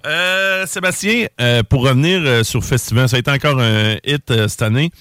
Euh, 0.05 0.65
Sébastien, 0.65 1.27
euh, 1.41 1.63
pour 1.63 1.83
revenir 1.83 2.21
euh, 2.23 2.43
sur 2.43 2.63
Festival, 2.63 3.09
ça 3.09 3.17
a 3.17 3.19
été 3.19 3.31
encore 3.31 3.59
un 3.59 3.95
hit 4.05 4.29
euh, 4.31 4.47
cette 4.47 4.61
année. 4.61 4.91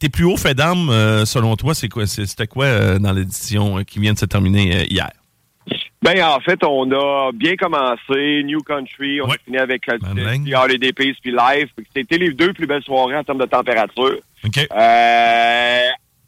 Tes 0.00 0.08
plus 0.08 0.24
hauts 0.24 0.36
faits 0.36 0.56
d'armes, 0.56 0.88
selon 1.24 1.54
toi, 1.54 1.72
quoi? 1.90 2.06
C'était 2.06 2.48
quoi 2.48 2.64
euh, 2.64 2.98
dans 2.98 3.12
l'édition 3.12 3.84
qui 3.84 4.00
vient 4.00 4.12
de 4.12 4.18
se 4.18 4.24
terminer 4.24 4.86
hier? 4.90 5.10
Ben, 6.02 6.20
en 6.24 6.40
fait, 6.40 6.58
on 6.64 6.90
a 6.90 7.30
bien 7.32 7.54
commencé, 7.56 8.42
New 8.44 8.60
Country, 8.62 9.20
on 9.20 9.26
a 9.26 9.34
fini 9.44 9.58
avec 9.58 9.88
euh, 9.88 9.98
The 10.44 10.54
Holiday 10.64 10.92
Peace 10.92 11.14
puis 11.22 11.30
Live. 11.30 11.68
Puis 11.76 11.86
C'était 11.94 12.18
les 12.18 12.30
deux 12.32 12.52
plus 12.52 12.66
belles 12.66 12.82
soirées 12.82 13.16
en 13.16 13.22
termes 13.22 13.38
de 13.38 13.44
température. 13.46 14.18
Euh, 14.72 15.80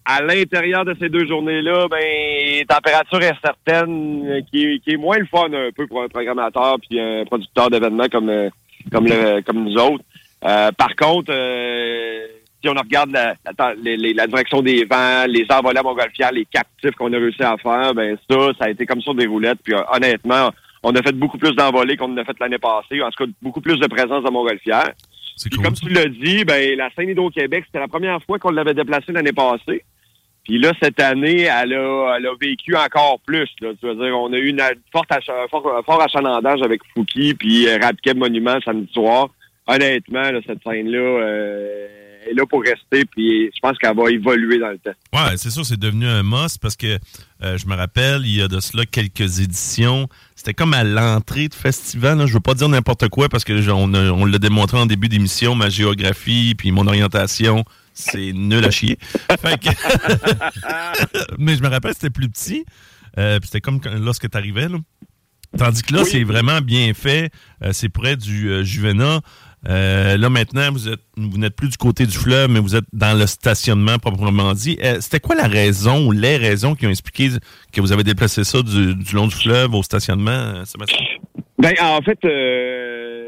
à 0.06 0.22
l'intérieur 0.22 0.84
de 0.84 0.94
ces 1.00 1.08
deux 1.08 1.26
journées-là, 1.26 1.88
ben, 1.88 2.64
température 2.68 3.22
est 3.22 3.32
certaine, 3.42 4.26
euh, 4.28 4.40
qui, 4.50 4.64
est- 4.64 4.78
qui 4.78 4.92
est 4.92 4.96
moins 4.96 5.18
le 5.18 5.26
fun 5.26 5.46
un 5.52 5.70
peu 5.74 5.86
pour 5.88 6.02
un 6.02 6.08
programmateur 6.08 6.76
puis 6.88 7.00
un 7.00 7.24
producteur 7.24 7.68
d'événements 7.70 8.08
comme, 8.12 8.28
euh, 8.28 8.50
comme, 8.92 9.06
le, 9.06 9.40
comme 9.42 9.64
nous 9.64 9.74
autres. 9.76 10.04
Euh, 10.44 10.70
par 10.72 10.94
contre, 10.94 11.32
euh, 11.32 12.26
si 12.64 12.68
on 12.70 12.74
regarde 12.74 13.12
la, 13.12 14.26
direction 14.26 14.62
des 14.62 14.84
vents, 14.84 15.26
les 15.28 15.44
envolées 15.50 15.80
à 15.80 15.82
Montgolfière, 15.82 16.32
les 16.32 16.46
captifs 16.46 16.92
qu'on 16.92 17.12
a 17.12 17.18
réussi 17.18 17.42
à 17.42 17.56
faire, 17.58 17.92
ben 17.94 18.16
ça, 18.28 18.36
ça 18.58 18.64
a 18.64 18.70
été 18.70 18.86
comme 18.86 19.02
sur 19.02 19.14
des 19.14 19.26
roulettes. 19.26 19.58
Puis 19.62 19.74
euh, 19.74 19.82
honnêtement, 19.92 20.50
on 20.82 20.94
a 20.94 21.02
fait 21.02 21.12
beaucoup 21.12 21.36
plus 21.36 21.52
d'envolées 21.52 21.96
qu'on 21.96 22.12
en 22.12 22.16
a 22.16 22.24
fait 22.24 22.36
l'année 22.40 22.58
passée. 22.58 23.02
En 23.02 23.10
tout 23.10 23.24
cas, 23.24 23.30
beaucoup 23.42 23.60
plus 23.60 23.78
de 23.78 23.86
présence 23.86 24.24
à 24.26 24.30
Montgolfière. 24.30 24.92
Puis 25.50 25.60
comme 25.60 25.74
tu 25.74 25.90
l'as 25.90 26.08
dit, 26.08 26.44
ben 26.44 26.76
la 26.78 26.88
scène 26.94 27.10
Hydro-Québec, 27.10 27.64
c'était 27.66 27.80
la 27.80 27.88
première 27.88 28.22
fois 28.22 28.38
qu'on 28.38 28.50
l'avait 28.50 28.74
déplacée 28.74 29.12
l'année 29.12 29.32
passée. 29.32 29.84
Puis 30.44 30.58
là, 30.58 30.72
cette 30.82 31.00
année, 31.00 31.42
elle 31.42 31.74
a, 31.74 32.16
elle 32.16 32.26
a 32.26 32.34
vécu 32.40 32.76
encore 32.76 33.18
plus. 33.26 33.48
Là. 33.60 33.70
Tu 33.78 33.86
veux 33.86 33.94
dire, 33.94 34.18
on 34.18 34.32
a 34.32 34.38
eu 34.38 34.48
une 34.48 34.62
forte 34.92 35.10
un 35.10 35.48
fort, 35.50 35.76
un 35.76 35.82
fort 35.82 36.00
achalandage 36.00 36.62
avec 36.62 36.80
Fouki 36.94 37.34
puis 37.34 37.66
euh, 37.68 37.78
Monument 38.14 38.58
samedi 38.64 38.90
soir. 38.92 39.28
Honnêtement, 39.66 40.30
là, 40.30 40.40
cette 40.46 40.62
scène-là 40.62 40.98
euh, 40.98 42.03
est 42.30 42.34
là 42.34 42.44
pour 42.48 42.62
rester. 42.62 43.04
Puis 43.04 43.46
je 43.54 43.60
pense 43.60 43.76
qu'elle 43.78 43.96
va 43.96 44.10
évoluer 44.10 44.58
dans 44.58 44.68
le 44.70 44.78
temps. 44.78 44.92
Ouais, 45.12 45.36
c'est 45.36 45.50
sûr, 45.50 45.64
c'est 45.64 45.78
devenu 45.78 46.06
un 46.06 46.22
must 46.22 46.58
parce 46.60 46.76
que 46.76 46.98
euh, 47.42 47.58
je 47.58 47.66
me 47.66 47.74
rappelle, 47.74 48.22
il 48.24 48.36
y 48.36 48.42
a 48.42 48.48
de 48.48 48.60
cela 48.60 48.86
quelques 48.86 49.40
éditions. 49.40 50.08
C'était 50.34 50.54
comme 50.54 50.74
à 50.74 50.84
l'entrée 50.84 51.48
de 51.48 51.54
festival. 51.54 52.18
là. 52.18 52.26
Je 52.26 52.34
veux 52.34 52.40
pas 52.40 52.54
dire 52.54 52.68
n'importe 52.68 53.08
quoi 53.08 53.28
parce 53.28 53.44
que 53.44 53.70
on, 53.70 54.24
l'a 54.26 54.38
démontré 54.38 54.78
en 54.78 54.86
début 54.86 55.08
d'émission, 55.08 55.54
ma 55.54 55.70
géographie 55.70 56.54
puis 56.56 56.70
mon 56.72 56.86
orientation, 56.86 57.64
c'est 57.92 58.32
nul 58.32 58.64
à 58.64 58.70
chier. 58.70 58.98
Fait 59.40 59.58
que- 59.60 59.70
Mais 61.38 61.56
je 61.56 61.62
me 61.62 61.68
rappelle, 61.68 61.94
c'était 61.94 62.10
plus 62.10 62.28
petit. 62.28 62.64
Euh, 63.18 63.38
puis 63.38 63.46
c'était 63.48 63.60
comme 63.60 63.80
quand- 63.80 63.94
lorsque 63.94 64.28
tu 64.28 64.36
arrivais. 64.36 64.68
Là. 64.68 64.78
Tandis 65.56 65.82
que 65.82 65.94
là, 65.94 66.04
c'est 66.04 66.24
vraiment 66.24 66.60
bien 66.60 66.92
fait. 66.94 67.30
Euh, 67.62 67.70
c'est 67.72 67.88
près 67.88 68.16
du 68.16 68.48
euh, 68.50 68.64
Juvena. 68.64 69.20
Euh, 69.68 70.16
là, 70.18 70.28
maintenant, 70.28 70.70
vous 70.72 70.88
êtes 70.88 71.00
vous 71.16 71.38
n'êtes 71.38 71.56
plus 71.56 71.68
du 71.70 71.76
côté 71.76 72.04
du 72.06 72.16
fleuve, 72.16 72.50
mais 72.50 72.60
vous 72.60 72.76
êtes 72.76 72.84
dans 72.92 73.18
le 73.18 73.26
stationnement 73.26 73.98
proprement 73.98 74.52
dit. 74.52 74.78
Euh, 74.82 74.98
C'était 75.00 75.20
quoi 75.20 75.34
la 75.36 75.46
raison 75.48 76.06
ou 76.06 76.12
les 76.12 76.36
raisons 76.36 76.74
qui 76.74 76.86
ont 76.86 76.90
expliqué 76.90 77.28
que 77.72 77.80
vous 77.80 77.92
avez 77.92 78.02
déplacé 78.04 78.44
ça 78.44 78.62
du, 78.62 78.94
du 78.94 79.14
long 79.14 79.26
du 79.26 79.34
fleuve 79.34 79.74
au 79.74 79.82
stationnement, 79.82 80.30
euh, 80.30 80.64
Sébastien? 80.64 80.98
Ben, 81.58 81.72
en 81.80 82.02
fait, 82.02 82.18
euh, 82.24 83.26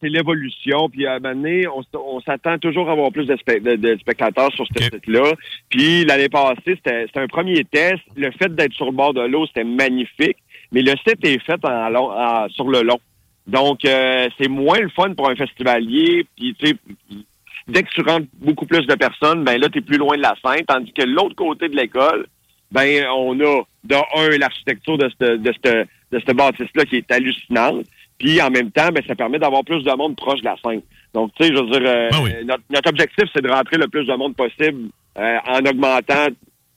c'est 0.00 0.08
l'évolution. 0.08 0.88
Puis 0.90 1.06
à 1.06 1.14
un 1.14 1.18
moment 1.20 1.34
donné, 1.34 1.66
on, 1.68 2.20
s'attend 2.22 2.58
toujours 2.58 2.88
à 2.88 2.92
avoir 2.92 3.12
plus 3.12 3.26
de, 3.26 3.34
spe- 3.36 3.62
de- 3.62 3.76
de 3.76 3.96
spectateurs 4.00 4.52
sur 4.54 4.66
ce 4.76 4.82
site-là. 4.82 5.32
Puis 5.68 6.04
l'année 6.04 6.28
passée, 6.28 6.56
c'était 6.66 7.04
c'était 7.06 7.20
un 7.20 7.28
premier 7.28 7.64
test. 7.64 8.00
Le 8.16 8.30
fait 8.32 8.52
d'être 8.54 8.72
sur 8.72 8.86
le 8.86 8.92
bord 8.92 9.14
de 9.14 9.20
l'eau, 9.22 9.46
c'était 9.46 9.64
magnifique. 9.64 10.38
Mais 10.72 10.82
le 10.82 10.92
site 11.06 11.24
est 11.24 11.38
fait 11.44 11.64
en 11.64 11.88
long, 11.90 12.10
en- 12.10 12.48
sur 12.48 12.66
le 12.68 12.82
long. 12.82 12.98
Donc, 13.46 13.84
euh, 13.84 14.28
c'est 14.38 14.48
moins 14.48 14.78
le 14.80 14.88
fun 14.90 15.14
pour 15.14 15.28
un 15.28 15.34
festivalier. 15.36 16.24
Puis, 16.36 16.54
tu 16.58 16.66
sais, 16.68 16.76
dès 17.68 17.82
que 17.82 17.90
tu 17.90 18.00
rentres 18.02 18.26
beaucoup 18.40 18.66
plus 18.66 18.86
de 18.86 18.94
personnes, 18.94 19.44
ben 19.44 19.60
là, 19.60 19.68
tu 19.68 19.78
es 19.78 19.82
plus 19.82 19.98
loin 19.98 20.16
de 20.16 20.22
la 20.22 20.34
scène. 20.44 20.64
Tandis 20.66 20.92
que 20.92 21.02
l'autre 21.02 21.34
côté 21.34 21.68
de 21.68 21.76
l'école, 21.76 22.26
ben 22.70 23.04
on 23.14 23.38
a 23.40 23.62
de 23.84 23.94
un 24.16 24.38
l'architecture 24.38 24.96
de 24.96 25.10
ce 25.20 25.36
de 25.36 25.52
cette 25.62 25.88
de 26.12 26.18
cette 26.24 26.34
bâtisse 26.36 26.68
là 26.74 26.84
qui 26.86 26.96
est 26.96 27.10
hallucinante 27.12 27.84
puis 28.18 28.40
en 28.40 28.48
même 28.48 28.70
temps 28.70 28.88
ben 28.90 29.02
ça 29.06 29.14
permet 29.14 29.38
d'avoir 29.38 29.62
plus 29.62 29.82
de 29.82 29.90
monde 29.92 30.16
proche 30.16 30.40
de 30.40 30.46
la 30.46 30.56
scène 30.64 30.80
donc 31.12 31.32
tu 31.34 31.44
sais 31.44 31.54
je 31.54 31.60
veux 31.60 31.68
dire 31.68 31.82
euh, 31.84 32.08
notre, 32.44 32.62
notre 32.70 32.88
objectif 32.88 33.24
c'est 33.34 33.42
de 33.42 33.50
rentrer 33.50 33.76
le 33.76 33.88
plus 33.88 34.06
de 34.06 34.14
monde 34.14 34.34
possible 34.36 34.88
euh, 35.18 35.36
en 35.48 35.58
augmentant 35.66 36.28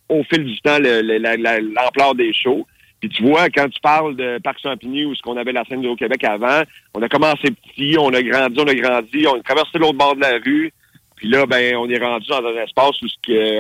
au 0.10 0.22
fil 0.26 0.44
du 0.44 0.60
temps 0.60 0.80
le- 0.80 1.02
le- 1.02 1.18
la- 1.18 1.38
la- 1.38 1.62
l'ampleur 1.62 2.14
des 2.16 2.34
shows 2.34 2.68
puis 3.00 3.10
tu 3.10 3.24
vois, 3.24 3.50
quand 3.50 3.70
tu 3.70 3.80
parles 3.82 4.16
de 4.16 4.40
Parc 4.44 4.60
Champigny, 4.62 5.06
où 5.06 5.16
ce 5.16 5.22
qu'on 5.22 5.38
avait 5.38 5.52
la 5.52 5.64
scène 5.66 5.86
au 5.86 5.96
Québec 5.96 6.24
avant, 6.24 6.64
on 6.94 7.02
a 7.02 7.10
commencé 7.10 7.52
petit, 7.52 7.96
on 8.00 8.14
a 8.14 8.22
grandi, 8.22 8.60
on 8.60 8.68
a 8.68 8.76
grandi, 8.76 9.28
on 9.28 9.40
a 9.40 9.44
traversé 9.44 9.78
l'autre 9.78 9.98
bord 9.98 10.16
de 10.16 10.22
la 10.22 10.40
rue, 10.44 10.72
puis 11.16 11.30
là, 11.30 11.46
ben, 11.46 11.76
on 11.78 11.90
est 11.90 11.98
rendu 11.98 12.28
dans 12.28 12.44
un 12.44 12.64
espace 12.64 13.02
où 13.02 13.08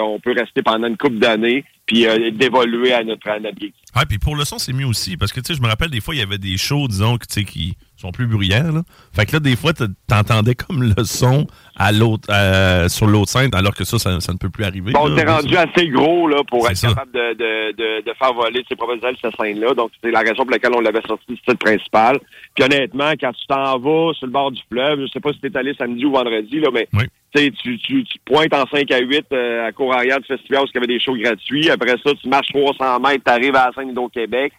on 0.01 0.19
peut 0.19 0.33
rester 0.33 0.61
pendant 0.61 0.87
une 0.87 0.97
couple 0.97 1.19
d'années, 1.19 1.63
puis 1.85 2.05
euh, 2.05 2.31
d'évoluer 2.31 2.93
à 2.93 3.03
notre, 3.03 3.29
à. 3.29 3.37
Ouais, 3.37 4.05
puis 4.07 4.17
pour 4.17 4.35
le 4.35 4.43
son, 4.43 4.57
c'est 4.57 4.73
mieux 4.73 4.85
aussi. 4.85 5.15
Parce 5.15 5.31
que, 5.31 5.39
tu 5.39 5.47
sais, 5.47 5.53
je 5.55 5.61
me 5.61 5.67
rappelle, 5.67 5.89
des 5.89 6.01
fois, 6.01 6.15
il 6.15 6.19
y 6.19 6.23
avait 6.23 6.37
des 6.37 6.57
shows, 6.57 6.87
disons, 6.87 7.17
qui 7.17 7.77
sont 8.01 8.11
plus 8.11 8.27
bruyants, 8.27 8.71
là. 8.73 8.81
Fait 9.13 9.25
que 9.25 9.33
là, 9.33 9.39
des 9.39 9.55
fois, 9.55 9.71
t'entendais 10.07 10.55
comme 10.55 10.83
le 10.83 11.03
son 11.03 11.47
à 11.75 11.91
l'autre, 11.91 12.27
euh, 12.29 12.87
sur 12.89 13.07
l'autre 13.07 13.29
scène, 13.29 13.49
alors 13.53 13.73
que 13.73 13.83
ça, 13.83 13.99
ça, 13.99 14.19
ça 14.19 14.33
ne 14.33 14.37
peut 14.37 14.49
plus 14.49 14.63
arriver. 14.63 14.91
Bon, 14.91 15.11
on 15.11 15.17
est 15.17 15.25
rendu 15.25 15.55
assez 15.55 15.87
gros 15.89 16.27
là, 16.27 16.41
pour 16.47 16.69
être 16.69 16.77
ça. 16.77 16.89
capable 16.89 17.11
de, 17.11 17.33
de, 17.33 17.71
de, 17.71 18.05
de 18.05 18.13
faire 18.17 18.33
voler 18.33 18.63
ces 18.69 18.75
professionnels 18.75 19.15
cette 19.21 19.35
scène-là. 19.39 19.73
Donc, 19.73 19.91
c'est 20.03 20.11
la 20.11 20.19
raison 20.19 20.43
pour 20.43 20.51
laquelle 20.51 20.73
on 20.75 20.81
l'avait 20.81 21.01
sorti 21.07 21.25
du 21.29 21.37
site 21.37 21.59
principal. 21.59 22.19
Puis 22.53 22.63
honnêtement, 22.63 23.11
quand 23.19 23.31
tu 23.33 23.45
t'en 23.47 23.77
vas 23.79 24.13
sur 24.13 24.25
le 24.25 24.31
bord 24.31 24.51
du 24.51 24.61
fleuve, 24.71 25.01
je 25.01 25.07
sais 25.11 25.19
pas 25.19 25.33
si 25.33 25.39
t'es 25.39 25.55
allé 25.57 25.73
samedi 25.77 26.05
ou 26.05 26.11
vendredi, 26.11 26.59
là, 26.59 26.69
mais 26.73 26.87
tu 27.33 27.51
tu, 27.51 27.77
tu, 27.79 28.03
tu 28.03 28.19
pointes 28.25 28.53
en 28.53 28.65
5 28.65 28.89
à 28.91 28.99
8 28.99 29.25
euh, 29.31 29.67
à 29.67 29.71
cour 29.71 29.93
arrière 29.93 30.19
du 30.19 30.25
festival 30.25 30.63
où 30.63 30.67
il 30.67 30.75
y 30.75 30.77
avait 30.77 30.87
des 30.87 30.99
shows 30.99 31.17
gratuits. 31.17 31.69
Après 31.69 31.95
ça, 32.03 32.11
tu 32.21 32.29
marches 32.29 32.47
300 32.53 32.99
mètres, 32.99 33.23
tu 33.25 33.31
arrives 33.31 33.55
à 33.55 33.67
la 33.67 33.73
scène 33.73 33.93
d'Au-Québec. 33.93 34.53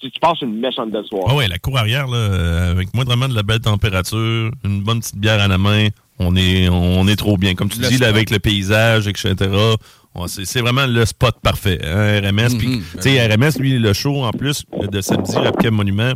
Tu, 0.00 0.10
tu 0.10 0.20
passes 0.20 0.40
une 0.42 0.58
méchante 0.58 0.90
belle 0.90 1.04
soirée. 1.04 1.26
Ah 1.28 1.36
ouais, 1.36 1.48
la 1.48 1.58
cour 1.58 1.78
arrière, 1.78 2.06
là, 2.08 2.16
euh, 2.16 2.70
avec 2.72 2.92
moindrement 2.94 3.28
de 3.28 3.34
la 3.34 3.42
belle 3.42 3.60
température, 3.60 4.50
une 4.64 4.82
bonne 4.82 5.00
petite 5.00 5.16
bière 5.18 5.40
à 5.40 5.48
la 5.48 5.58
main, 5.58 5.88
on 6.18 6.34
est, 6.36 6.68
on 6.68 7.06
est 7.06 7.16
trop 7.16 7.36
bien. 7.36 7.54
Comme 7.54 7.68
tu 7.68 7.80
Le 7.80 7.88
dis, 7.88 7.98
là, 7.98 8.08
avec 8.08 8.30
le 8.30 8.38
paysage, 8.40 9.06
etc., 9.06 9.34
c'est 10.26 10.44
c'est 10.44 10.60
vraiment 10.60 10.86
le 10.86 11.04
spot 11.06 11.36
parfait, 11.40 11.78
hein, 11.84 12.20
RMS. 12.20 12.58
Puis, 12.58 12.80
tu 12.94 13.00
sais, 13.02 13.26
RMS, 13.26 13.52
lui, 13.60 13.78
le 13.78 13.92
show, 13.92 14.24
en 14.24 14.32
plus, 14.32 14.64
de 14.90 15.00
samedi, 15.00 15.36
Rapcab 15.36 15.72
Monument, 15.72 16.12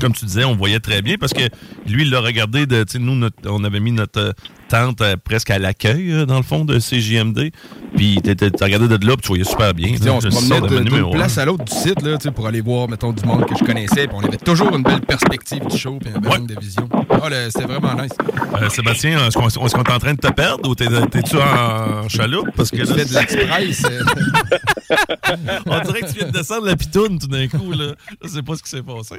comme 0.00 0.12
tu 0.12 0.24
disais, 0.24 0.44
on 0.44 0.54
voyait 0.54 0.78
très 0.78 1.02
bien 1.02 1.16
parce 1.18 1.32
que 1.34 1.42
lui, 1.86 2.02
il 2.02 2.10
l'a 2.10 2.20
regardé 2.20 2.66
de, 2.66 2.84
tu 2.84 2.92
sais, 2.92 2.98
nous, 3.00 3.16
notre- 3.16 3.36
on 3.50 3.64
avait 3.64 3.80
mis 3.80 3.90
notre 3.92 4.34
tente 4.68 5.00
euh, 5.00 5.16
presque 5.22 5.50
à 5.50 5.58
l'accueil, 5.58 6.12
euh, 6.12 6.26
dans 6.26 6.36
le 6.36 6.42
fond, 6.42 6.64
de 6.64 6.78
CJMD. 6.78 7.50
Puis, 7.96 8.20
t'as 8.22 8.64
regardé 8.64 8.86
de 8.86 9.06
là, 9.06 9.14
puis 9.14 9.22
tu 9.22 9.28
voyais 9.28 9.44
super 9.44 9.72
bien. 9.74 9.94
Tu 9.96 10.04
là. 10.04 10.12
on 10.12 10.20
se 10.20 10.28
promenait 10.28 10.60
d'une 10.84 11.10
place 11.10 11.38
un. 11.38 11.42
à 11.42 11.44
l'autre 11.46 11.64
du 11.64 11.72
site 11.74 12.02
là, 12.02 12.18
tu 12.18 12.30
pour 12.30 12.46
aller 12.46 12.60
voir, 12.60 12.88
mettons, 12.88 13.12
du 13.12 13.24
monde 13.24 13.46
que 13.46 13.54
je 13.58 13.64
connaissais. 13.64 14.06
Puis 14.06 14.14
on 14.16 14.20
avait 14.20 14.36
toujours 14.36 14.74
une 14.76 14.82
belle 14.82 15.00
perspective 15.00 15.66
du 15.66 15.76
show 15.76 15.98
puis 16.00 16.10
un 16.14 16.18
bel 16.20 16.32
angle 16.32 16.54
de 16.54 16.60
vision. 16.60 16.88
Ah, 17.10 17.28
c'était 17.50 17.64
vraiment 17.66 17.94
nice. 18.00 18.12
Euh, 18.60 18.68
Sébastien, 18.68 19.26
est-ce 19.26 19.36
qu'on 19.38 19.48
est-ce 19.48 19.58
qu'on 19.58 19.82
est 19.82 19.90
en 19.90 19.98
train 19.98 20.12
de 20.14 20.18
te 20.20 20.30
perdre 20.32 20.68
ou 20.68 20.74
t'es- 20.74 20.86
t'es-tu 21.10 21.36
en 21.36 22.08
chaloupe? 22.08 22.50
Parce 22.56 22.70
que 22.70 22.76
Tu 22.76 22.82
là, 22.84 22.94
fais 22.94 23.04
de 23.06 23.14
l'express. 23.14 23.84
euh. 23.86 24.04
On 25.66 25.80
dirait 25.80 26.00
que 26.00 26.06
tu 26.06 26.18
viens 26.18 26.26
de 26.28 26.32
descendre 26.32 26.66
la 26.66 26.76
pitoune 26.76 27.18
tout 27.18 27.26
d'un 27.26 27.46
coup. 27.48 27.72
Là. 27.72 27.92
Je 28.22 28.28
sais 28.28 28.42
pas 28.42 28.54
ce 28.56 28.62
qui 28.62 28.70
s'est 28.70 28.82
passé. 28.82 29.16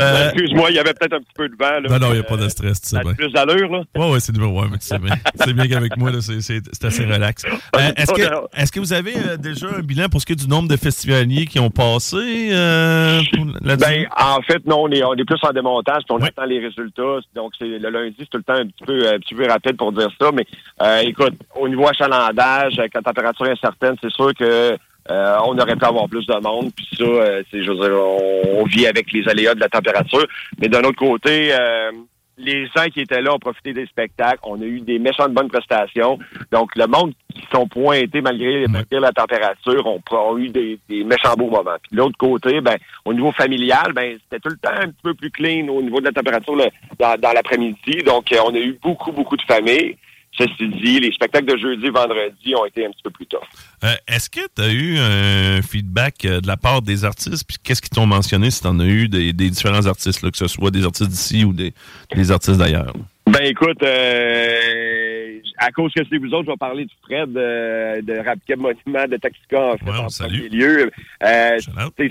Euh, 0.00 0.30
Excuse-moi, 0.30 0.70
il 0.70 0.76
y 0.76 0.78
avait 0.78 0.94
peut-être 0.94 1.14
un 1.14 1.18
petit 1.20 1.32
peu 1.34 1.48
de 1.48 1.54
vent. 1.58 1.80
Là, 1.80 1.88
non, 1.88 1.98
non, 1.98 2.12
il 2.12 2.14
n'y 2.14 2.20
a 2.20 2.24
pas 2.24 2.36
de 2.36 2.48
stress, 2.48 2.80
tu 2.80 2.88
sais 2.90 3.00
bien. 3.02 3.14
plus 3.14 3.30
d'allure, 3.32 3.70
là. 3.70 3.82
Ouais, 3.96 4.10
ouais, 4.12 4.20
c'est 4.20 4.32
numéro 4.32 4.60
un, 4.60 4.68
mais 4.70 4.76
sais 4.88 4.98
bien. 4.98 5.14
C'est 5.34 5.52
bien 5.52 5.68
qu'avec 5.68 5.96
moi, 5.96 6.10
c'est- 6.20 6.40
c'est 6.40 6.60
c'est 6.72 6.84
assez 6.86 7.04
relax. 7.04 7.44
Euh, 7.44 7.78
Est-ce 7.96 8.12
que, 8.12 8.22
est 8.60 8.70
que 8.72 8.80
vous 8.80 8.92
avez 8.92 9.14
euh, 9.16 9.36
déjà 9.36 9.66
un 9.76 9.80
bilan 9.80 10.08
pour 10.08 10.20
ce 10.20 10.26
qui 10.26 10.32
est 10.32 10.36
du 10.36 10.48
nombre 10.48 10.68
de 10.68 10.76
festivaliers 10.76 11.46
qui 11.46 11.58
ont 11.60 11.70
passé 11.70 12.50
euh? 12.52 13.20
Ben, 13.62 14.06
en 14.16 14.40
fait, 14.42 14.64
non, 14.66 14.82
on 14.82 14.90
est, 14.90 15.02
on 15.02 15.14
est 15.14 15.24
plus 15.24 15.38
en 15.42 15.52
démontage, 15.52 16.02
puis 16.06 16.16
on 16.18 16.22
attend 16.22 16.44
les 16.44 16.58
résultats. 16.60 17.18
Donc, 17.34 17.52
c'est 17.58 17.66
le 17.66 17.88
lundi, 17.90 18.14
c'est 18.18 18.30
tout 18.30 18.38
le 18.38 18.42
temps 18.44 18.54
un 18.54 18.66
petit 18.66 18.84
peu, 18.84 19.08
un 19.08 19.18
petit 19.18 19.34
peu 19.34 19.46
rapide 19.46 19.76
pour 19.76 19.92
dire 19.92 20.08
ça. 20.20 20.30
Mais 20.32 20.44
euh, 20.82 20.98
écoute, 21.00 21.34
au 21.56 21.68
niveau 21.68 21.86
achalandage, 21.88 22.78
avec 22.78 22.94
la 22.94 23.02
température 23.02 23.46
incertaine, 23.46 23.94
c'est 24.02 24.10
sûr 24.12 24.32
que 24.34 24.76
euh, 25.10 25.36
on 25.46 25.56
aurait 25.58 25.76
pu 25.76 25.84
avoir 25.84 26.06
plus 26.08 26.26
de 26.26 26.34
monde. 26.42 26.70
Puis 26.76 26.86
ça, 26.96 27.04
euh, 27.04 27.42
c'est, 27.50 27.62
je 27.62 27.70
veux 27.70 27.76
dire, 27.76 27.92
on, 27.98 28.60
on 28.60 28.64
vit 28.64 28.86
avec 28.86 29.10
les 29.12 29.26
aléas 29.28 29.54
de 29.54 29.60
la 29.60 29.68
température. 29.68 30.26
Mais 30.60 30.68
d'un 30.68 30.80
autre 30.82 30.98
côté, 30.98 31.50
euh, 31.52 31.90
les 32.38 32.66
gens 32.66 32.86
qui 32.92 33.00
étaient 33.00 33.20
là 33.20 33.34
ont 33.34 33.38
profité 33.38 33.72
des 33.72 33.86
spectacles. 33.86 34.38
On 34.44 34.60
a 34.60 34.64
eu 34.64 34.80
des 34.80 34.98
méchantes 34.98 35.32
bonnes 35.32 35.48
prestations. 35.48 36.18
Donc, 36.52 36.74
le 36.76 36.86
monde 36.86 37.12
qui 37.34 37.42
sont 37.52 37.66
pointés 37.66 38.20
malgré, 38.20 38.66
malgré 38.68 39.00
la 39.00 39.12
température 39.12 39.86
ont, 39.86 40.00
ont 40.10 40.38
eu 40.38 40.48
des, 40.48 40.78
des 40.88 41.04
méchants 41.04 41.34
beaux 41.34 41.50
moments. 41.50 41.76
Puis 41.82 41.92
de 41.92 41.96
l'autre 41.96 42.16
côté, 42.16 42.60
ben, 42.60 42.76
au 43.04 43.12
niveau 43.12 43.32
familial, 43.32 43.92
ben, 43.92 44.16
c'était 44.24 44.40
tout 44.40 44.50
le 44.50 44.56
temps 44.56 44.74
un 44.74 44.88
petit 44.88 45.02
peu 45.02 45.14
plus 45.14 45.30
clean 45.30 45.68
au 45.68 45.82
niveau 45.82 46.00
de 46.00 46.06
la 46.06 46.12
température 46.12 46.56
dans 46.98 47.32
l'après-midi. 47.34 48.02
Donc, 48.06 48.32
euh, 48.32 48.38
on 48.44 48.54
a 48.54 48.58
eu 48.58 48.78
beaucoup, 48.80 49.12
beaucoup 49.12 49.36
de 49.36 49.42
familles. 49.42 49.96
Ceci 50.38 50.68
dit, 50.68 51.00
les 51.00 51.10
spectacles 51.10 51.52
de 51.52 51.56
jeudi, 51.58 51.88
vendredi 51.88 52.54
ont 52.54 52.64
été 52.64 52.86
un 52.86 52.90
petit 52.90 53.02
peu 53.02 53.10
plus 53.10 53.26
tough. 53.26 53.40
Euh, 53.82 53.92
Est-ce 54.06 54.30
que 54.30 54.40
tu 54.54 54.62
as 54.62 54.72
eu 54.72 54.96
un 54.96 55.60
feedback 55.62 56.24
euh, 56.24 56.40
de 56.40 56.46
la 56.46 56.56
part 56.56 56.80
des 56.80 57.04
artistes? 57.04 57.44
Puis 57.46 57.56
qu'est-ce 57.62 57.82
qu'ils 57.82 57.90
t'ont 57.90 58.06
mentionné 58.06 58.50
si 58.52 58.60
tu 58.60 58.68
en 58.68 58.78
as 58.78 58.86
eu 58.86 59.08
des, 59.08 59.32
des 59.32 59.50
différents 59.50 59.86
artistes, 59.86 60.22
là, 60.22 60.30
que 60.30 60.36
ce 60.36 60.46
soit 60.46 60.70
des 60.70 60.84
artistes 60.84 61.10
d'ici 61.10 61.44
ou 61.44 61.52
des, 61.52 61.74
des 62.14 62.30
artistes 62.30 62.58
d'ailleurs? 62.58 62.92
Ben 63.26 63.44
écoute, 63.44 63.82
euh, 63.82 65.40
à 65.58 65.70
cause 65.72 65.92
que 65.92 66.02
c'est 66.08 66.16
vous 66.16 66.32
autres, 66.32 66.46
je 66.46 66.50
vais 66.52 66.56
parler 66.56 66.84
de 66.86 66.90
Fred 67.02 67.36
euh, 67.36 68.00
de 68.00 68.14
Rapcab 68.24 68.58
Monument 68.58 69.06
de 69.06 69.16
Taxica 69.16 69.72
en 69.72 69.76
fait, 69.76 69.90
en 69.90 70.06
premier 70.06 70.48
lieu. 70.48 70.90
Euh, 71.24 71.58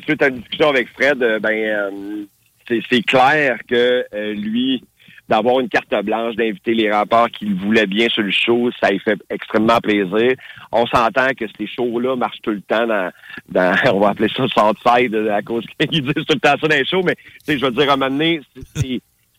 suite 0.06 0.22
à 0.22 0.28
une 0.28 0.40
discussion 0.40 0.70
avec 0.70 0.90
Fred, 0.90 1.18
ben 1.42 2.28
c'est 2.68 3.02
clair 3.02 3.58
que 3.68 4.06
lui 4.34 4.84
d'avoir 5.28 5.60
une 5.60 5.70
carte 5.70 5.94
blanche, 6.04 6.36
d'inviter 6.36 6.74
les 6.74 6.92
rapports 6.92 7.30
qu'il 7.30 7.56
voulait 7.56 7.86
bien 7.86 8.08
sur 8.10 8.24
le 8.24 8.32
show, 8.32 8.70
ça 8.82 8.90
lui 8.90 9.00
fait 9.00 9.20
extrêmement 9.30 9.80
plaisir. 9.80 10.34
On 10.72 10.86
s'entend 10.88 11.30
que 11.38 11.46
ces 11.58 11.68
shows-là 11.68 12.16
marchent 12.16 12.42
tout 12.42 12.52
le 12.52 12.62
temps 12.62 12.88
dans, 12.88 13.12
dans 13.50 13.76
on 13.94 14.00
va 14.00 14.10
appeler 14.10 14.30
ça 14.30 14.44
le 14.44 14.50
Southside 14.50 15.16
euh, 15.16 15.34
à 15.34 15.42
cause 15.42 15.66
qu'ils 15.80 16.02
disent 16.02 16.26
tout 16.26 16.34
le 16.34 16.40
temps 16.40 16.56
ça 16.60 16.68
dans 16.68 16.76
les 16.76 16.86
shows, 16.86 17.04
mais 17.04 17.16
je 17.48 17.64
veux 17.64 17.72
dire, 17.72 17.90
à 17.90 17.94
un 17.94 17.98
moment 17.98 18.12
donné, 18.12 18.42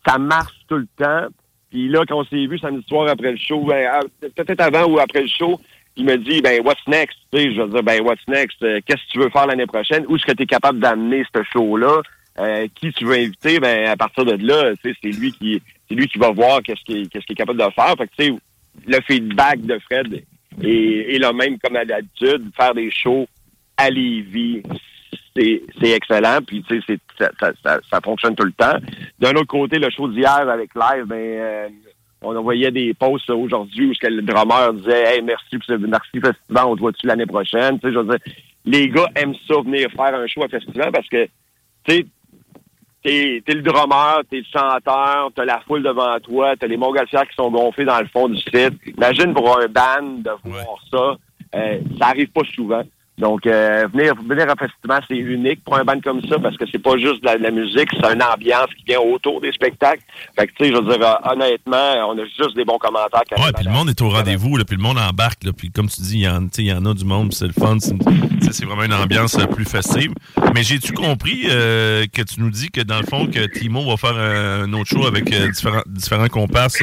ça 0.07 0.17
marche 0.17 0.55
tout 0.67 0.77
le 0.77 0.87
temps. 0.97 1.27
Puis 1.69 1.87
là, 1.87 2.03
quand 2.07 2.19
on 2.19 2.25
s'est 2.25 2.47
vu 2.47 2.57
samedi 2.57 2.85
soir 2.87 3.07
après 3.07 3.31
le 3.31 3.37
show, 3.37 3.63
ben, 3.63 3.87
ah, 3.91 3.99
peut-être 4.35 4.61
avant 4.61 4.85
ou 4.85 4.99
après 4.99 5.21
le 5.21 5.27
show, 5.27 5.59
il 5.95 6.05
me 6.05 6.17
dit, 6.17 6.41
ben, 6.41 6.61
what's 6.65 6.85
next? 6.87 7.17
Tu 7.31 7.39
sais, 7.39 7.53
je 7.53 7.61
veux 7.61 7.69
dire, 7.69 7.83
ben, 7.83 8.01
what's 8.01 8.27
next? 8.27 8.61
Euh, 8.63 8.79
Qu'est-ce 8.85 9.03
que 9.03 9.11
tu 9.11 9.19
veux 9.19 9.29
faire 9.29 9.47
l'année 9.47 9.65
prochaine? 9.65 10.05
Où 10.07 10.15
est-ce 10.15 10.25
que 10.25 10.31
tu 10.31 10.43
es 10.43 10.45
capable 10.45 10.79
d'amener 10.79 11.23
ce 11.35 11.43
show-là? 11.53 12.01
Euh, 12.39 12.67
qui 12.75 12.91
tu 12.93 13.05
veux 13.05 13.15
inviter? 13.15 13.59
Ben, 13.59 13.89
à 13.89 13.97
partir 13.97 14.25
de 14.25 14.33
là, 14.45 14.73
c'est 14.81 15.09
lui 15.09 15.31
qui, 15.33 15.61
c'est 15.87 15.95
lui 15.95 16.07
qui 16.07 16.17
va 16.17 16.31
voir 16.31 16.61
qu'est-ce 16.61 16.83
qu'il 16.83 17.09
qu'est-ce 17.09 17.25
qu'il 17.25 17.33
est 17.33 17.37
capable 17.37 17.59
de 17.59 17.71
faire. 17.73 17.95
Fait 17.97 18.07
que, 18.07 18.39
le 18.87 19.01
feedback 19.07 19.61
de 19.61 19.77
Fred 19.79 20.23
est, 20.63 21.15
est 21.15 21.19
le 21.19 21.33
même 21.33 21.59
comme 21.59 21.75
à 21.75 21.83
l'habitude. 21.83 22.49
Faire 22.55 22.73
des 22.73 22.89
shows 22.91 23.27
à 23.75 23.89
Lévis, 23.89 24.63
c'est 25.35 25.91
excellent. 25.91 26.39
Puis, 26.45 26.63
tu 26.63 26.81
sais, 26.81 26.97
ça, 27.17 27.29
ça, 27.39 27.51
ça, 27.63 27.79
ça 27.89 27.99
fonctionne 28.01 28.35
tout 28.35 28.45
le 28.45 28.51
temps. 28.51 28.77
D'un 29.19 29.31
autre 29.31 29.47
côté, 29.47 29.79
le 29.79 29.89
show 29.89 30.07
d'hier 30.07 30.49
avec 30.49 30.71
Live, 30.75 31.05
ben, 31.05 31.15
euh, 31.15 31.69
on 32.21 32.35
envoyait 32.35 32.71
des 32.71 32.93
posts 32.93 33.29
aujourd'hui 33.29 33.87
où 33.87 33.93
le 34.01 34.21
drummer 34.21 34.73
disait 34.73 35.15
Hey, 35.15 35.21
merci 35.21 35.57
pour 35.57 35.65
ce 35.65 35.73
merci 35.73 36.19
festival, 36.19 36.65
on 36.65 36.75
te 36.75 36.81
voit-tu 36.81 37.07
l'année 37.07 37.25
prochaine? 37.25 37.79
Tu 37.79 37.87
sais, 37.87 37.93
je 37.93 37.99
veux 37.99 38.05
dire, 38.05 38.33
les 38.65 38.89
gars 38.89 39.07
aiment 39.15 39.35
ça 39.47 39.55
venir 39.61 39.89
faire 39.91 40.15
un 40.15 40.27
show 40.27 40.43
à 40.43 40.49
festival 40.49 40.91
parce 40.91 41.07
que, 41.07 41.25
tu 41.85 41.95
sais, 41.95 42.05
t'es 43.03 43.43
es 43.45 43.53
le 43.53 43.61
drummer, 43.61 44.21
t'es 44.29 44.37
le 44.37 44.45
chanteur, 44.51 45.31
t'as 45.35 45.45
la 45.45 45.59
foule 45.61 45.83
devant 45.83 46.19
toi, 46.19 46.55
t'as 46.57 46.67
les 46.67 46.77
montgolfières 46.77 47.27
qui 47.27 47.35
sont 47.35 47.51
gonflés 47.51 47.85
dans 47.85 47.99
le 47.99 48.07
fond 48.07 48.27
du 48.29 48.37
site. 48.37 48.73
Imagine 48.85 49.33
pour 49.33 49.57
un 49.57 49.67
band 49.67 50.19
de 50.19 50.31
voir 50.43 50.77
ça. 50.91 51.17
Euh, 51.55 51.79
ça 51.99 52.07
arrive 52.07 52.29
pas 52.29 52.41
souvent. 52.53 52.83
Donc, 53.19 53.45
euh, 53.45 53.85
venir, 53.93 54.13
venir 54.15 54.47
à 54.49 54.53
un 54.53 54.55
festival, 54.55 55.03
c'est 55.07 55.17
unique 55.17 55.61
pour 55.65 55.75
un 55.77 55.83
band 55.83 55.99
comme 56.01 56.21
ça 56.27 56.39
parce 56.39 56.55
que 56.55 56.63
c'est 56.71 56.81
pas 56.81 56.97
juste 56.97 57.21
de 57.21 57.25
la, 57.25 57.37
de 57.37 57.43
la 57.43 57.51
musique, 57.51 57.89
c'est 57.91 58.13
une 58.13 58.23
ambiance 58.23 58.67
qui 58.77 58.85
vient 58.87 58.99
autour 59.01 59.41
des 59.41 59.51
spectacles. 59.51 60.01
Fait 60.37 60.47
que, 60.47 60.53
tu 60.53 60.65
sais, 60.65 60.71
je 60.71 60.77
veux 60.77 60.83
dire, 60.83 61.05
euh, 61.05 61.31
honnêtement, 61.33 62.07
on 62.07 62.17
a 62.17 62.23
juste 62.23 62.55
des 62.55 62.63
bons 62.63 62.77
commentaires. 62.77 63.23
quand 63.29 63.43
Ouais, 63.43 63.51
puis 63.53 63.65
le 63.65 63.71
monde 63.71 63.89
est 63.89 64.01
au 64.01 64.09
rendez-vous, 64.09 64.57
puis 64.65 64.77
le 64.77 64.81
monde 64.81 64.97
embarque, 64.97 65.43
là, 65.43 65.51
puis 65.51 65.69
comme 65.69 65.89
tu 65.89 66.01
dis, 66.01 66.19
il 66.19 66.23
y, 66.23 66.29
en, 66.29 66.47
sais, 66.49 66.63
y 66.63 66.71
a 66.71 66.79
du 66.79 67.05
monde, 67.05 67.29
puis 67.29 67.35
c'est 67.35 67.47
le 67.47 67.53
fun, 67.53 67.77
c'est 67.79 68.53
sais, 68.53 68.65
vraiment 68.65 68.83
une 68.83 68.93
ambiance 68.93 69.37
euh, 69.37 69.47
plus 69.47 69.65
festive. 69.65 70.13
Mais 70.55 70.63
j'ai-tu 70.63 70.93
compris 70.93 71.43
euh, 71.49 72.05
que 72.13 72.21
tu 72.21 72.39
nous 72.39 72.49
dis 72.49 72.69
que 72.69 72.81
dans 72.81 72.99
le 72.99 73.05
fond, 73.05 73.27
que 73.27 73.45
Timo 73.47 73.85
va 73.85 73.97
faire 73.97 74.17
un, 74.17 74.71
autre 74.73 74.89
show 74.89 75.05
avec 75.05 75.25
différents, 75.25 75.83
différents 75.87 76.29
comparses 76.29 76.81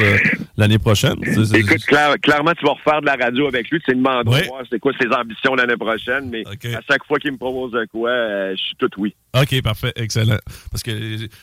l'année 0.55 0.77
prochaine? 0.77 1.15
Écoute, 1.53 1.83
clair- 1.85 2.15
clairement, 2.21 2.51
tu 2.57 2.65
vas 2.65 2.73
refaire 2.73 3.01
de 3.01 3.07
la 3.07 3.15
radio 3.15 3.47
avec 3.47 3.69
lui. 3.69 3.79
Tu 3.81 3.91
lui 3.91 3.97
demandes 3.97 4.27
voir 4.27 4.61
c'est 4.69 4.79
quoi 4.79 4.91
ses 4.99 5.07
ambitions 5.07 5.55
l'année 5.55 5.77
prochaine? 5.77 6.26
Mais 6.29 6.43
à 6.47 6.81
chaque 6.81 7.05
fois 7.05 7.19
qu'il 7.19 7.31
me 7.31 7.37
propose 7.37 7.71
de 7.71 7.85
quoi, 7.85 8.09
euh, 8.11 8.55
je 8.55 8.61
suis 8.61 8.75
tout 8.75 8.89
oui. 8.97 9.15
OK, 9.41 9.61
parfait, 9.61 9.93
excellent. 9.95 10.37
Parce 10.71 10.83
que 10.83 10.91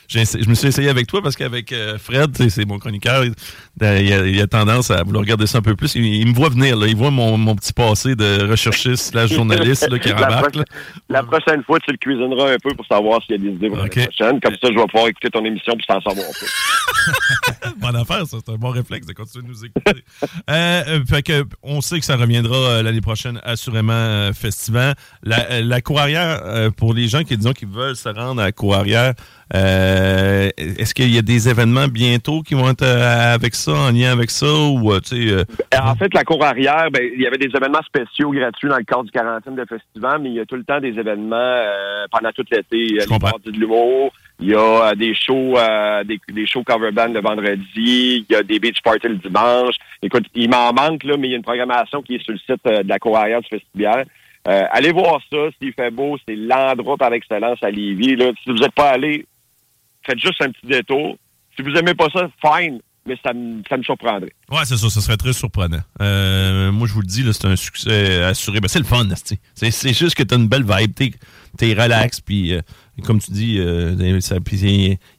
je 0.09 0.49
me 0.49 0.55
suis 0.55 0.67
essayé 0.67 0.89
avec 0.89 1.07
toi 1.07 1.21
parce 1.21 1.35
qu'avec 1.35 1.71
euh, 1.71 1.97
Fred, 1.97 2.35
c'est 2.49 2.65
mon 2.65 2.79
chroniqueur, 2.79 3.23
il, 3.25 3.33
il 3.81 3.85
a, 4.13 4.25
il 4.27 4.41
a 4.41 4.47
tendance 4.47 4.91
à 4.91 5.03
vouloir 5.03 5.21
regarder 5.21 5.47
ça 5.47 5.59
un 5.59 5.61
peu 5.61 5.75
plus. 5.75 5.95
Il, 5.95 6.05
il 6.05 6.27
me 6.27 6.33
voit 6.33 6.49
venir, 6.49 6.77
là, 6.77 6.87
il 6.87 6.95
voit 6.95 7.11
mon, 7.11 7.37
mon 7.37 7.55
petit 7.55 7.73
passé 7.73 8.15
de 8.15 8.47
recherchiste 8.49 9.11
slash 9.11 9.33
journaliste 9.33 9.89
là, 9.89 9.99
qui 9.99 10.09
la, 10.09 10.41
prochaine, 10.41 10.65
la 11.09 11.23
prochaine 11.23 11.63
fois, 11.63 11.79
tu 11.79 11.91
le 11.91 11.97
cuisineras 11.97 12.53
un 12.53 12.57
peu 12.61 12.73
pour 12.75 12.85
savoir 12.85 13.21
s'il 13.23 13.35
y 13.35 13.39
a 13.39 13.41
des 13.41 13.55
idées 13.55 13.67
pour 13.67 13.77
l'année 13.77 13.89
prochaine. 13.89 14.39
Comme 14.39 14.53
ça, 14.53 14.67
je 14.69 14.75
vais 14.75 14.85
pouvoir 14.85 15.07
écouter 15.07 15.29
ton 15.29 15.43
émission 15.45 15.73
pour 15.73 15.85
t'en 15.85 16.01
savoir 16.01 16.27
plus. 16.31 17.71
Bonne 17.77 17.95
affaire, 17.95 18.25
ça. 18.25 18.37
C'est 18.45 18.51
un 18.51 18.57
bon 18.57 18.69
réflexe 18.69 19.05
de 19.07 19.13
continuer 19.13 19.45
de 19.45 19.49
nous 19.49 19.65
écouter. 19.65 20.03
Euh, 20.49 20.83
euh, 20.87 21.05
fait 21.05 21.23
que, 21.23 21.45
on 21.63 21.81
sait 21.81 21.99
que 21.99 22.05
ça 22.05 22.15
reviendra 22.15 22.55
euh, 22.55 22.83
l'année 22.83 23.01
prochaine, 23.01 23.39
assurément, 23.43 23.93
euh, 23.93 24.33
festival. 24.33 24.95
La, 25.23 25.61
la 25.61 25.81
cour 25.81 25.99
arrière, 25.99 26.41
euh, 26.43 26.71
pour 26.71 26.93
les 26.93 27.07
gens 27.07 27.23
qui 27.23 27.37
disons 27.37 27.53
qui 27.53 27.65
veulent 27.65 27.84
se 27.93 28.09
rendre 28.09 28.41
à 28.41 28.45
la 28.45 28.51
cour 28.51 28.75
arrière, 28.75 29.13
euh, 29.53 30.49
est-ce 30.57 30.95
qu'il 30.95 31.13
y 31.13 31.17
a 31.19 31.21
des 31.21 31.49
événements 31.49 31.87
bientôt 31.87 32.41
qui 32.41 32.55
vont 32.55 32.69
être 32.69 32.81
euh, 32.81 33.35
avec 33.35 33.53
ça, 33.53 33.73
en 33.73 33.91
lien 33.91 34.11
avec 34.11 34.31
ça, 34.31 34.47
ou 34.47 34.91
euh, 34.91 34.99
euh, 35.13 35.43
En 35.79 35.95
fait, 35.95 36.13
la 36.13 36.23
cour 36.23 36.43
arrière, 36.43 36.89
ben, 36.91 37.01
il 37.13 37.21
y 37.21 37.27
avait 37.27 37.37
des 37.37 37.55
événements 37.55 37.83
spéciaux 37.83 38.31
gratuits 38.31 38.69
dans 38.69 38.77
le 38.77 38.83
cadre 38.83 39.03
du 39.03 39.11
quarantaine 39.11 39.55
de 39.55 39.65
festival, 39.65 40.21
mais 40.21 40.29
il 40.29 40.35
y 40.35 40.39
a 40.39 40.45
tout 40.45 40.55
le 40.55 40.63
temps 40.63 40.79
des 40.79 40.97
événements 40.97 41.63
pendant 42.11 42.31
tout 42.31 42.45
l'été. 42.51 42.65
Il 42.71 42.95
y 42.95 43.01
a 43.01 43.05
les 43.05 43.19
parties 43.19 43.51
de 43.51 43.59
l'humour, 43.59 44.11
il 44.39 44.49
y 44.49 44.55
a 44.55 44.95
des 44.95 45.13
shows, 45.13 45.57
des, 46.05 46.19
des 46.33 46.47
shows 46.47 46.63
cover 46.63 46.91
band 46.91 47.09
le 47.09 47.21
vendredi, 47.21 47.65
il 47.75 48.25
y 48.29 48.35
a 48.35 48.41
des 48.41 48.59
beach 48.59 48.81
parties 48.83 49.07
le 49.07 49.15
dimanche. 49.15 49.75
Écoute, 50.01 50.25
il 50.33 50.49
m'en 50.49 50.73
manque, 50.73 51.03
là, 51.03 51.17
mais 51.17 51.27
il 51.27 51.31
y 51.31 51.33
a 51.33 51.37
une 51.37 51.43
programmation 51.43 52.01
qui 52.01 52.15
est 52.15 52.23
sur 52.23 52.33
le 52.33 52.39
site 52.39 52.65
de 52.65 52.87
la 52.87 52.97
cour 52.97 53.17
arrière 53.17 53.41
du 53.41 53.47
festival. 53.47 54.07
Euh, 54.47 54.65
allez 54.71 54.91
voir 54.91 55.19
ça, 55.31 55.37
s'il 55.59 55.73
fait 55.73 55.91
beau, 55.91 56.17
c'est 56.27 56.35
l'endroit 56.35 56.97
par 56.97 57.13
excellence 57.13 57.57
à 57.63 57.71
Lévis. 57.71 58.15
Là. 58.15 58.31
Si 58.43 58.51
vous 58.51 58.57
n'êtes 58.57 58.73
pas 58.73 58.91
allé, 58.91 59.25
faites 60.03 60.19
juste 60.19 60.41
un 60.41 60.51
petit 60.51 60.67
détour. 60.67 61.17
Si 61.55 61.63
vous 61.63 61.71
aimez 61.71 61.95
pas 61.95 62.07
ça, 62.13 62.29
fine, 62.43 62.79
mais 63.07 63.17
ça 63.23 63.33
me, 63.33 63.61
surprendrait. 63.83 64.33
Ouais, 64.51 64.65
c'est 64.65 64.77
ça, 64.77 64.89
ça 64.89 65.01
serait 65.01 65.17
très 65.17 65.33
surprenant. 65.33 65.81
Euh, 66.01 66.71
moi, 66.71 66.87
je 66.87 66.93
vous 66.93 67.01
le 67.01 67.07
dis, 67.07 67.23
c'est 67.33 67.45
un 67.45 67.55
succès 67.55 68.23
assuré. 68.23 68.59
Ben, 68.59 68.67
c'est 68.67 68.79
le 68.79 68.85
fun, 68.85 69.07
c'est 69.53 69.93
juste 69.93 70.15
que 70.15 70.23
t'as 70.23 70.37
une 70.37 70.47
belle 70.47 70.65
vibe. 70.65 71.13
T'es 71.57 71.73
relax, 71.73 72.21
puis 72.21 72.53
euh, 72.53 72.61
comme 73.03 73.19
tu 73.19 73.31
dis, 73.31 73.57
euh, 73.59 73.95
il 73.97 74.09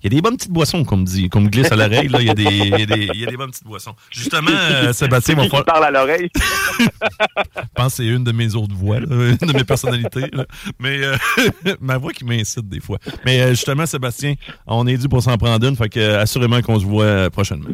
y 0.03 0.07
a 0.07 0.09
des 0.09 0.21
bonnes 0.21 0.37
petites 0.37 0.51
boissons, 0.51 0.85
comme 0.85 1.05
dit, 1.05 1.29
comme 1.29 1.49
glisse 1.49 1.71
à 1.73 1.77
l'oreille, 1.77 2.09
il 2.13 2.27
y, 2.27 2.31
a 2.31 2.35
des- 2.35 2.45
il 2.45 3.17
y 3.17 3.21
y 3.21 3.27
a 3.27 3.31
des 3.31 3.37
bonnes 3.37 3.51
petites 3.51 3.67
boissons. 3.67 3.95
Justement, 4.11 4.51
euh, 4.53 4.93
Sébastien, 4.93 5.35
qui 5.35 5.43
falloir... 5.49 5.65
parle 5.65 5.85
à 5.85 5.91
l'oreille. 5.91 6.29
Je 6.39 7.61
pense 7.75 7.97
que 7.97 8.03
c'est 8.03 8.07
une 8.07 8.25
de 8.25 8.33
mes 8.33 8.55
autres 8.55 8.75
voix, 8.75 9.01
là, 9.01 9.07
une 9.11 9.37
de 9.49 9.53
mes 9.53 9.65
personnalités. 9.65 10.25
là. 10.33 10.47
Mais 10.79 11.01
ma 11.81 11.99
voix 11.99 12.13
qui 12.13 12.25
m'incite 12.25 12.69
des 12.69 12.81
fois. 12.81 12.99
Mais 13.25 13.51
justement, 13.51 13.87
Sébastien, 13.87 14.35
on 14.67 14.87
est 14.87 14.97
dû 14.97 15.09
pour 15.09 15.23
s'en 15.23 15.37
prendre 15.37 15.67
une, 15.67 15.77
fait 15.77 15.89
que 15.89 16.17
assurément 16.17 16.61
qu'on 16.63 16.79
se 16.81 16.85
voit 16.85 17.31
prochainement. 17.31 17.69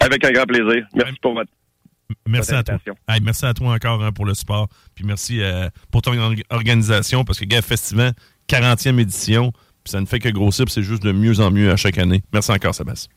Avec 0.00 0.24
un 0.24 0.30
grand 0.32 0.44
plaisir. 0.46 0.84
Merci 0.94 1.14
pour 1.20 1.34
votre. 1.34 1.50
Merci 2.26 2.52
à 2.54 2.62
toi. 2.62 2.78
Hey, 3.08 3.20
merci 3.20 3.44
à 3.46 3.54
toi 3.54 3.74
encore 3.74 4.02
hein, 4.02 4.12
pour 4.12 4.24
le 4.26 4.34
support. 4.34 4.68
Puis 4.94 5.04
merci 5.04 5.40
euh, 5.42 5.68
pour 5.90 6.02
ton 6.02 6.16
or- 6.18 6.32
organisation 6.50 7.24
parce 7.24 7.38
que 7.40 7.44
Gars 7.44 7.62
Festival, 7.62 8.12
40e 8.48 8.98
édition, 9.00 9.50
puis 9.84 9.90
ça 9.90 10.00
ne 10.00 10.06
fait 10.06 10.18
que 10.20 10.28
grossir, 10.28 10.64
puis 10.66 10.74
c'est 10.74 10.82
juste 10.82 11.02
de 11.02 11.12
mieux 11.12 11.40
en 11.40 11.50
mieux 11.50 11.70
à 11.70 11.76
chaque 11.76 11.98
année. 11.98 12.22
Merci 12.32 12.52
encore, 12.52 12.74
Sébastien. 12.74 13.10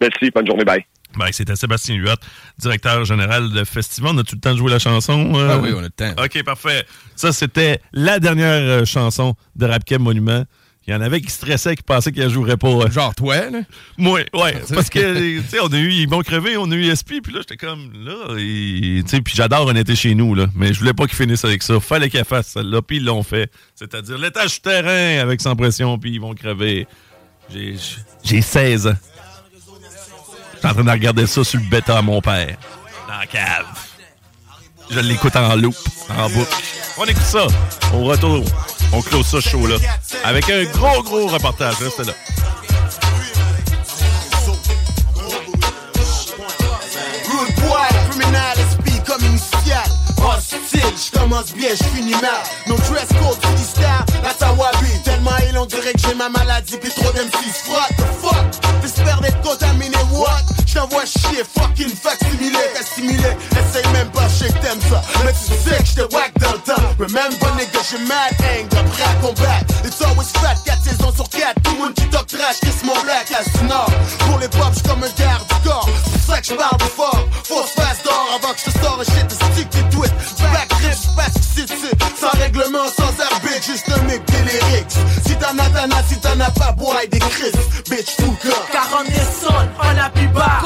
Merci, 0.00 0.30
bonne 0.34 0.46
journée, 0.46 0.64
bye. 0.64 0.84
Ben, 1.18 1.28
C'était 1.32 1.56
Sébastien 1.56 1.94
Huot, 1.96 2.16
directeur 2.58 3.04
général 3.06 3.50
de 3.50 3.64
Festival. 3.64 4.12
On 4.14 4.18
a-tu 4.18 4.34
le 4.34 4.40
temps 4.40 4.52
de 4.52 4.58
jouer 4.58 4.70
la 4.70 4.78
chanson? 4.78 5.32
euh? 5.34 5.48
Ah 5.52 5.58
oui, 5.58 5.70
on 5.74 5.78
a 5.78 5.82
le 5.82 5.90
temps. 5.90 6.12
OK, 6.22 6.42
parfait. 6.44 6.84
Ça, 7.14 7.32
c'était 7.32 7.80
la 7.92 8.18
dernière 8.18 8.60
euh, 8.62 8.84
chanson 8.84 9.34
de 9.54 9.64
Rapkem 9.66 10.02
Monument. 10.02 10.44
Il 10.86 10.92
y 10.92 10.96
en 10.96 11.00
avait 11.00 11.20
qui 11.20 11.30
stressaient, 11.30 11.74
qui 11.74 11.82
pensaient 11.82 12.12
qu'ils 12.12 12.22
ne 12.22 12.28
joueraient 12.28 12.56
pas. 12.56 12.68
euh. 12.68 12.90
Genre 12.90 13.12
toi, 13.14 13.50
là? 13.50 13.58
Moi, 13.98 14.20
ouais. 14.34 14.62
Parce 14.72 14.88
que, 14.88 15.40
tu 15.40 15.48
sais, 15.48 15.58
on 15.60 15.66
a 15.72 15.76
eu 15.78 15.90
Ils 15.90 16.08
vont 16.08 16.20
crever, 16.22 16.56
on 16.56 16.70
a 16.70 16.74
eu 16.76 16.94
SP, 16.94 17.18
puis 17.20 17.32
là, 17.32 17.40
j'étais 17.40 17.56
comme, 17.56 17.90
là, 18.04 18.36
et, 18.38 19.02
tu 19.02 19.08
sais, 19.08 19.20
puis 19.20 19.34
j'adore 19.36 19.66
On 19.66 19.74
était 19.74 19.96
chez 19.96 20.14
nous, 20.14 20.34
là. 20.36 20.46
Mais 20.54 20.72
je 20.72 20.78
voulais 20.78 20.92
pas 20.94 21.06
qu'ils 21.06 21.16
finissent 21.16 21.44
avec 21.44 21.64
ça. 21.64 21.80
Fallait 21.80 22.08
qu'ils 22.08 22.24
fassent 22.24 22.48
celle-là, 22.48 22.82
puis 22.82 22.98
ils 22.98 23.04
l'ont 23.04 23.24
fait. 23.24 23.50
C'est-à-dire 23.74 24.16
l'étage 24.16 24.50
souterrain 24.54 25.20
avec 25.20 25.40
sans 25.40 25.56
pression, 25.56 25.98
puis 25.98 26.12
ils 26.12 26.20
vont 26.20 26.34
crever. 26.34 26.86
J'ai 27.52 27.74
j'ai 28.22 28.40
16 28.40 28.86
ans. 28.88 28.96
Je 30.54 30.58
suis 30.58 30.68
en 30.68 30.72
train 30.72 30.84
de 30.84 30.90
regarder 30.90 31.26
ça 31.26 31.44
sur 31.44 31.60
le 31.60 31.66
bêta 31.68 31.98
à 31.98 32.02
mon 32.02 32.20
père. 32.20 32.56
Dans 33.08 33.18
la 33.18 33.26
cave. 33.26 33.66
Je 34.90 35.00
l'écoute 35.00 35.36
en 35.36 35.56
loop, 35.56 35.76
en 36.10 36.28
boucle. 36.30 36.54
On 36.98 37.04
écoute 37.04 37.22
ça. 37.22 37.46
Au 37.94 38.04
retour, 38.04 38.44
on 38.92 39.02
close 39.02 39.26
ça 39.26 39.40
chaud 39.40 39.66
là. 39.66 39.76
Avec 40.24 40.48
un 40.50 40.64
gros, 40.64 41.02
gros 41.02 41.26
reportage. 41.26 41.74
Restez 41.80 42.04
là. 42.04 42.12
Hostile, 50.18 50.80
je 50.96 51.18
commence 51.18 51.52
bien, 51.54 51.68
je 51.70 51.84
finis 51.96 52.10
mal. 52.20 52.42
No 52.66 52.76
dress 52.76 53.08
code, 53.08 53.38
freestyle, 53.42 54.04
that's 54.22 54.42
how 54.42 54.54
I 54.54 54.70
be. 54.82 55.02
Tellement 55.04 55.30
il 55.48 55.56
on 55.56 55.66
dirait 55.66 55.92
que 55.92 56.00
j'ai 56.00 56.14
ma 56.14 56.28
maladie, 56.28 56.76
puis 56.78 56.90
trop 56.90 57.12
d'M6. 57.12 57.70
What 57.70 57.88
the 57.96 58.04
fuck? 58.20 58.82
T'espères 58.82 59.20
d'être 59.20 59.40
contaminé, 59.42 59.96
what? 60.12 60.42
J't'envoie 60.76 61.06
chier, 61.06 61.42
fucking 61.56 61.88
facsimilé, 61.88 62.60
assimilé. 62.78 63.32
Essaye 63.52 63.90
même 63.94 64.10
pas, 64.10 64.28
je 64.28 64.44
sais 64.44 64.52
que 64.52 64.58
t'aimes 64.58 64.80
ça. 64.90 65.00
Mais 65.24 65.32
tu 65.32 65.56
sais 65.64 65.78
que 65.78 65.86
j'te 65.86 66.12
whack 66.12 66.38
dans 66.38 66.52
le 66.52 66.58
temps. 66.58 66.82
Remember, 66.98 67.48
nigga, 67.56 67.80
j'ai 67.90 67.96
mad 68.04 68.36
anger, 68.44 68.84
prêt 68.92 69.04
à 69.04 69.14
combattre. 69.24 69.72
It's 69.86 70.02
always 70.02 70.28
fat, 70.34 70.56
4 70.66 70.82
saisons 70.84 71.14
sur 71.14 71.30
4. 71.30 71.62
Tout 71.62 71.72
le 71.72 71.78
monde 71.78 71.94
qui 71.94 72.06
talk 72.10 72.26
trash, 72.26 72.60
kiss 72.60 72.84
mon 72.84 72.92
black 73.04 73.32
ass 73.32 73.50
du 73.58 73.64
nord. 73.64 73.90
Pour 74.18 74.38
les 74.38 74.48
pop, 74.48 74.68
j'suis 74.72 74.82
comme 74.82 75.02
un 75.02 75.08
garde 75.16 75.48
du 75.48 75.66
corps. 75.66 75.88
C'est 75.88 76.12
pour 76.12 76.34
ça 76.34 76.40
que 76.42 76.46
j'parle 76.46 76.90
fort. 76.94 77.24
Fausse 77.44 77.72
face 77.74 78.02
d'or 78.04 78.28
avant 78.36 78.52
que 78.52 78.60
je 78.60 78.70
te 78.70 78.84
sors 78.84 79.00
un 79.00 79.04
shit 79.04 79.26
de 79.28 79.34
stick 79.34 79.68
et 79.80 79.96
tweet. 79.96 80.12
Back 80.52 80.72
rip, 80.74 80.92
ici, 81.40 81.64
c'est 81.66 82.20
sans 82.20 82.38
règlement, 82.38 82.84
sans 82.94 83.16
arbitre, 83.32 83.64
juste 83.64 83.86
un 83.88 84.02
mec 84.04 84.22
délirique. 84.26 84.92
Si 85.26 85.34
t'en 85.36 85.56
as, 85.56 85.70
t'en 85.70 85.96
as, 85.96 86.02
si 86.06 86.20
t'en 86.20 86.38
as 86.38 86.50
pas, 86.50 86.72
boy, 86.72 87.08
des 87.08 87.18
Chris. 87.18 87.52
Bitch, 87.88 88.16
corps. 88.42 88.66
40 88.70 89.06
sonne, 89.40 89.70
on 89.80 89.98
a 89.98 90.10
plus 90.10 90.28
bas. 90.28 90.58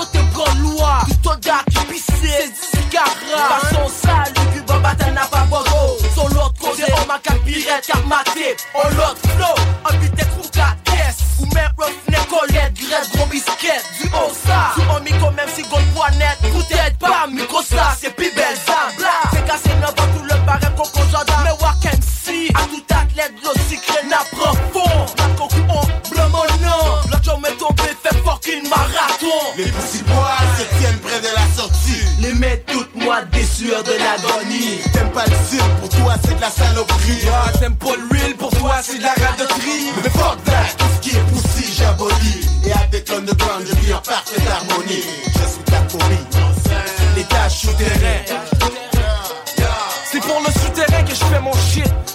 Capirette, 7.81 7.87
car 7.87 8.07
ma 8.07 8.23
tête, 8.33 8.67
on 8.75 8.89
l'autre 8.97 9.21
flow. 9.37 9.65
Un 9.91 9.97
bitette 9.97 10.29
ou 10.39 10.49
ta 10.49 10.77
caisse. 10.85 11.19
Ou 11.41 11.47
même 11.55 11.73
refnet, 11.77 12.19
collette, 12.29 12.75
graisse, 12.75 13.11
gros 13.15 13.27
biscuit, 13.27 13.69
du 14.01 14.09
haut 14.09 14.33
ça. 14.47 14.73
Sous 14.75 14.83
un 14.91 15.01
micro, 15.01 15.31
même 15.31 15.49
si 15.55 15.63
gold 15.63 15.85
poignette, 15.95 16.39
peut-être 16.41 16.99
pas, 16.99 17.27
micro 17.31 17.63
ça, 17.63 17.97
c'est 18.01 18.15
plus 18.15 18.33
belle 18.35 18.57
ça. 18.67 18.89
Bla, 18.97 19.09
c'est 19.33 19.45
cassé 19.47 19.75
neuf 19.81 19.95
dans 19.95 20.19
tout 20.19 20.25
le 20.25 20.77
coco 20.77 21.01
jardin. 21.11 21.35
Mais 21.45 21.51
walk 21.63 21.85
and 21.87 22.01
see, 22.03 22.49
à 22.55 22.63
tout 22.65 22.85
athlète, 22.91 23.33
l'eau 23.43 23.55
secret 23.69 24.05
n'a 24.09 24.23
profond. 24.33 25.07
Ma 25.19 25.25
coco, 25.37 25.55
on 25.69 26.11
bleu 26.11 26.29
mon 26.29 26.45
nom. 26.67 27.01
L'autre 27.11 27.25
jour, 27.25 27.41
met 27.41 27.53
tombé, 27.53 27.83
fait 28.03 28.17
fucking 28.25 28.69
marathon. 28.69 29.57
Les 29.57 29.65
petits 29.65 30.03
bois 30.05 30.39
se 30.59 30.79
tiennent 30.79 30.99
près 30.99 31.21
de 31.21 31.29
la 31.35 31.57
sortie. 31.57 32.00
Mets 32.41 32.65
toutes 32.67 32.95
moi 32.97 33.21
des 33.33 33.45
sueurs 33.45 33.83
de 33.83 33.93
l'agonie. 33.93 34.81
T'aimes 34.95 35.11
pas 35.11 35.27
le 35.27 35.37
cirque, 35.47 35.71
pour 35.81 35.91
toi 35.91 36.15
c'est 36.25 36.35
de 36.35 36.41
la 36.41 36.49
saloperie. 36.49 37.27
T'aimes 37.61 37.77
pas 37.77 37.97
le 37.97 38.19
real, 38.19 38.35
pour 38.35 38.49
toi 38.49 38.77
c'est 38.83 38.97
de 38.97 39.03
la 39.03 39.13
radoterie. 39.13 39.93
Mais 40.03 40.09
fuck 40.09 40.43
that, 40.45 40.73
tout 40.79 40.87
ce 40.97 41.01
qui 41.01 41.17
est 41.17 41.21
poussi, 41.21 41.71
j'abolis. 41.77 42.49
Et 42.65 42.73
avec 42.73 43.11
l'underground, 43.11 43.67
je 43.69 43.75
vis 43.85 43.93
en 43.93 43.99
parfaite 43.99 44.43
harmonie. 44.51 45.05
Je 45.27 45.47
suis 45.53 45.65
ta. 45.65 45.83
Les 47.15 47.25
tâches 47.25 47.61
souterraines. 47.61 48.25
C'est 50.11 50.21
pour 50.21 50.41
le 50.41 50.51
souterrain 50.61 51.03
que 51.03 51.11
je 51.11 51.25
fais 51.25 51.41
mon 51.41 51.53
shit. 51.53 52.10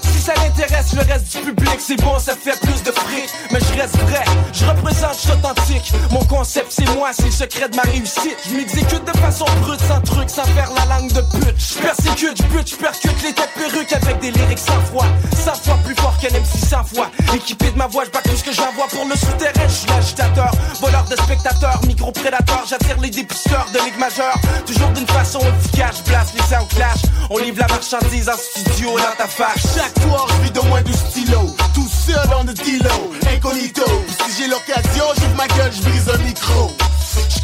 Le 0.93 1.01
reste 1.01 1.35
du 1.35 1.43
public, 1.43 1.77
c'est 1.79 1.97
bon, 2.01 2.17
ça 2.19 2.35
fait 2.35 2.57
plus 2.61 2.81
de 2.83 2.91
fric. 2.91 3.29
Mais 3.51 3.59
je 3.59 3.79
reste 3.79 3.97
vrai, 3.97 4.23
je 4.53 4.65
représente, 4.65 5.15
je 5.15 5.19
suis 5.19 5.31
authentique. 5.31 5.93
Mon 6.11 6.23
concept, 6.23 6.67
c'est 6.69 6.89
moi, 6.95 7.09
c'est 7.11 7.25
le 7.25 7.31
secret 7.31 7.67
de 7.67 7.75
ma 7.75 7.81
réussite. 7.81 8.37
Je 8.49 8.55
m'exécute 8.55 9.03
de 9.03 9.17
façon 9.19 9.45
brute, 9.61 9.81
sans 9.81 9.99
truc, 10.01 10.29
sans 10.29 10.45
faire 10.45 10.69
la 10.73 10.95
langue 10.95 11.11
de 11.11 11.21
pute. 11.21 11.55
Je 11.57 11.79
persécute, 11.79 12.37
je 12.37 12.43
bute, 12.43 12.69
je 12.69 12.75
percute 12.75 13.23
les 13.23 13.33
têtes 13.33 13.49
perruques 13.55 13.93
avec 13.93 14.19
des 14.19 14.31
lyrics 14.31 14.59
sans 14.59 14.79
foi. 14.91 15.05
100 15.43 15.53
fois 15.63 15.77
plus 15.83 15.95
fort 15.95 16.17
qu'un 16.17 16.29
MC 16.29 16.65
100 16.69 16.83
fois. 16.85 17.11
Équipé 17.33 17.71
de 17.71 17.77
ma 17.77 17.87
voix, 17.87 18.05
je 18.05 18.11
bats 18.11 18.21
tout 18.23 18.35
ce 18.37 18.43
que 18.43 18.53
j'envoie 18.53 18.87
pour 18.87 19.05
le 19.05 19.15
souterrain. 19.15 19.67
Je 19.67 19.73
suis 19.73 19.87
l'agitateur, 19.89 20.51
voleur 20.79 21.03
de 21.09 21.15
spectateurs, 21.17 21.81
micro-prédateur. 21.87 22.63
J'attire 22.69 22.99
les 23.01 23.09
dépisteurs 23.09 23.67
de 23.73 23.79
ligue 23.79 23.99
majeure. 23.99 24.35
Toujours 24.65 24.89
d'une 24.89 25.07
façon 25.07 25.39
efficace, 25.39 25.97
je 25.97 26.09
place 26.09 26.33
les 26.33 26.43
sound 26.43 26.67
clash. 26.69 27.01
On 27.29 27.37
livre 27.39 27.59
la 27.59 27.67
marchandise 27.67 28.29
en 28.29 28.37
studio 28.37 28.97
dans 28.97 29.15
ta 29.17 29.27
face. 29.27 29.75
Chaque 29.75 30.03
soir, 30.03 30.25
je 30.29 30.43
vis 30.43 30.51
de 30.51 30.59
du 30.83 30.93
stylo. 30.93 31.55
Tout 31.73 31.87
seul 31.87 32.27
dans 32.29 32.43
le 32.43 32.53
dealo, 32.53 33.13
incognito. 33.35 33.83
Si 34.07 34.41
j'ai 34.43 34.47
l'occasion, 34.47 35.05
j'ouvre 35.15 35.35
ma 35.35 35.47
gueule, 35.47 35.71
je 35.71 35.81
brise 35.81 36.09
un 36.09 36.17
micro. 36.19 36.71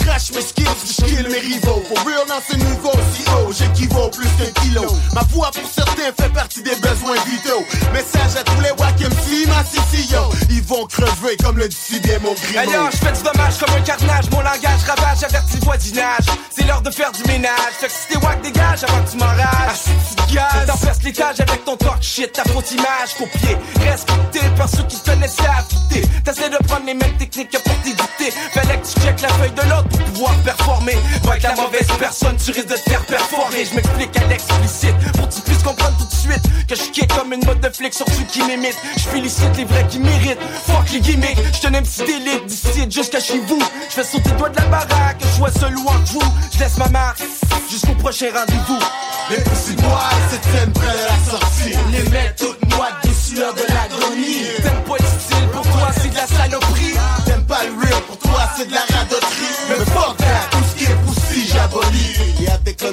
Je 0.01 0.07
crache 0.07 0.31
mes 0.31 0.41
skills, 0.41 0.65
je 0.97 1.05
kill 1.05 1.29
mes 1.29 1.39
rivaux. 1.39 1.83
For 1.87 2.05
real 2.05 2.25
dans 2.27 2.41
ce 2.41 2.55
niveau 2.55 2.91
si 3.13 3.23
haut, 3.29 3.51
j'équivaut 3.51 4.09
plus 4.09 4.27
qu'un 4.37 4.61
kilo. 4.61 4.85
Ma 5.13 5.21
voix 5.29 5.51
pour 5.51 5.69
certains 5.69 6.11
fait 6.19 6.33
partie 6.33 6.63
des 6.63 6.75
besoins 6.75 7.17
vitaux. 7.25 7.63
Message 7.93 8.35
à 8.39 8.43
tous 8.43 8.61
les 8.61 8.71
wack 8.71 8.99
MC, 8.99 9.47
ma 9.47 9.63
CCO. 9.63 10.33
Ils 10.49 10.63
vont 10.63 10.85
crever 10.87 11.37
comme 11.43 11.57
le 11.57 11.67
décidait 11.67 12.19
mon 12.19 12.33
grimo. 12.33 12.59
Ailleurs, 12.59 12.89
je 12.91 12.97
fais 12.97 13.11
du 13.11 13.21
dommage 13.21 13.57
comme 13.59 13.75
un 13.75 13.81
carnage. 13.81 14.29
Mon 14.31 14.41
langage 14.41 14.83
ravage, 14.87 15.23
avertit 15.23 15.57
le 15.57 15.65
voisinage. 15.65 16.25
C'est 16.49 16.65
l'heure 16.65 16.81
de 16.81 16.89
faire 16.89 17.11
du 17.11 17.23
ménage. 17.25 17.73
Fait 17.79 17.87
que 17.87 17.93
si 17.93 18.07
t'es 18.09 18.25
wack, 18.25 18.41
dégage 18.41 18.83
avant 18.83 19.03
que 19.03 19.11
tu 19.11 19.17
m'enrages. 19.17 19.77
Si 19.85 20.15
tu 20.15 20.35
gaz. 20.35 20.71
L'étage 21.03 21.39
avec 21.39 21.65
ton 21.65 21.75
talk 21.77 22.01
shit, 22.01 22.31
ta 22.31 22.43
faute 22.43 22.71
image 22.71 23.15
copiée. 23.17 23.57
Respecté 23.83 24.39
par 24.55 24.69
ceux 24.69 24.83
qui 24.83 24.99
te 24.99 25.09
connaissaient 25.09 25.47
affûté. 25.47 26.07
T'essaies 26.23 26.49
de 26.49 26.57
prendre 26.57 26.85
les 26.85 26.93
mêmes 26.93 27.17
techniques 27.17 27.49
que 27.49 27.57
pour 27.57 27.75
t'éditer. 27.81 28.31
Fallait 28.53 28.77
que 28.77 28.85
tu 28.85 28.99
checkes 29.01 29.21
la 29.21 29.29
feuille 29.29 29.51
de 29.51 29.61
l'autre 29.63 29.89
pour 29.91 30.03
pouvoir 30.05 30.33
performer. 30.43 30.97
Va 31.23 31.31
avec 31.31 31.43
la 31.43 31.55
mauvaise 31.55 31.87
personne, 31.99 32.35
tu 32.37 32.51
risques 32.51 32.67
de 32.67 32.75
te 32.75 32.89
faire 32.89 33.05
perforer. 33.05 33.65
Je 33.65 33.75
m'explique 33.75 34.17
à 34.17 34.25
l'explicite 34.27 34.95
pour 35.13 35.27
que 35.27 35.35
tu 35.35 35.41
puisses 35.41 35.63
comprendre 35.63 35.97
tout 35.97 36.05
de 36.05 36.11
suite 36.11 36.67
que 36.67 36.75
je 36.75 36.91
kick 36.91 37.13
comme 37.15 37.33
une 37.33 37.45
mode 37.45 37.59
de 37.59 37.69
flic 37.69 37.93
sur 37.93 38.05
ceux 38.07 38.23
qui 38.31 38.41
m'imitent. 38.43 38.77
Je 38.97 39.03
félicite 39.03 39.57
les 39.57 39.65
vrais 39.65 39.85
qui 39.87 39.99
méritent. 39.99 40.39
Fuck 40.65 40.91
les 40.93 41.01
gimmicks, 41.01 41.37
je 41.53 41.59
te 41.59 41.67
un 41.67 41.81
petit 41.81 42.03
d'élite 42.03 42.45
d'ici 42.45 42.89
jusqu'à 42.89 43.19
chez 43.19 43.39
vous. 43.39 43.61
Je 43.89 43.93
fais 43.93 44.03
sauter 44.03 44.29
le 44.29 44.37
doigt 44.37 44.49
de 44.49 44.57
la 44.57 44.65
baraque, 44.65 45.21
je 45.21 45.37
vois 45.39 45.51
seul 45.51 45.77
ou 45.77 45.87
vous. 46.05 46.21
Je 46.53 46.59
laisse 46.59 46.77
ma 46.77 46.89
marque 46.89 47.21
jusqu'au 47.69 47.93
prochain 47.95 48.27
rendez-vous. 48.33 48.79
Les 49.29 49.37
petits 49.37 49.81
bois 49.81 50.09
se 50.29 50.49
tiennent 50.49 50.73
près 50.73 50.87
de 50.87 51.05
la 51.07 51.31
sortie. 51.31 51.77
Les 51.91 52.09
mecs 52.09 52.35
toutes 52.35 52.75
moites 52.75 52.95
des 53.03 53.13
sueurs 53.13 53.53
de 53.53 53.70
c'est 58.55 58.67
de 58.67 58.73
la 58.73 58.81
radoterie. 58.81 59.55
Mais 59.69 59.85
fuck 59.85 60.10
Je 62.81 62.87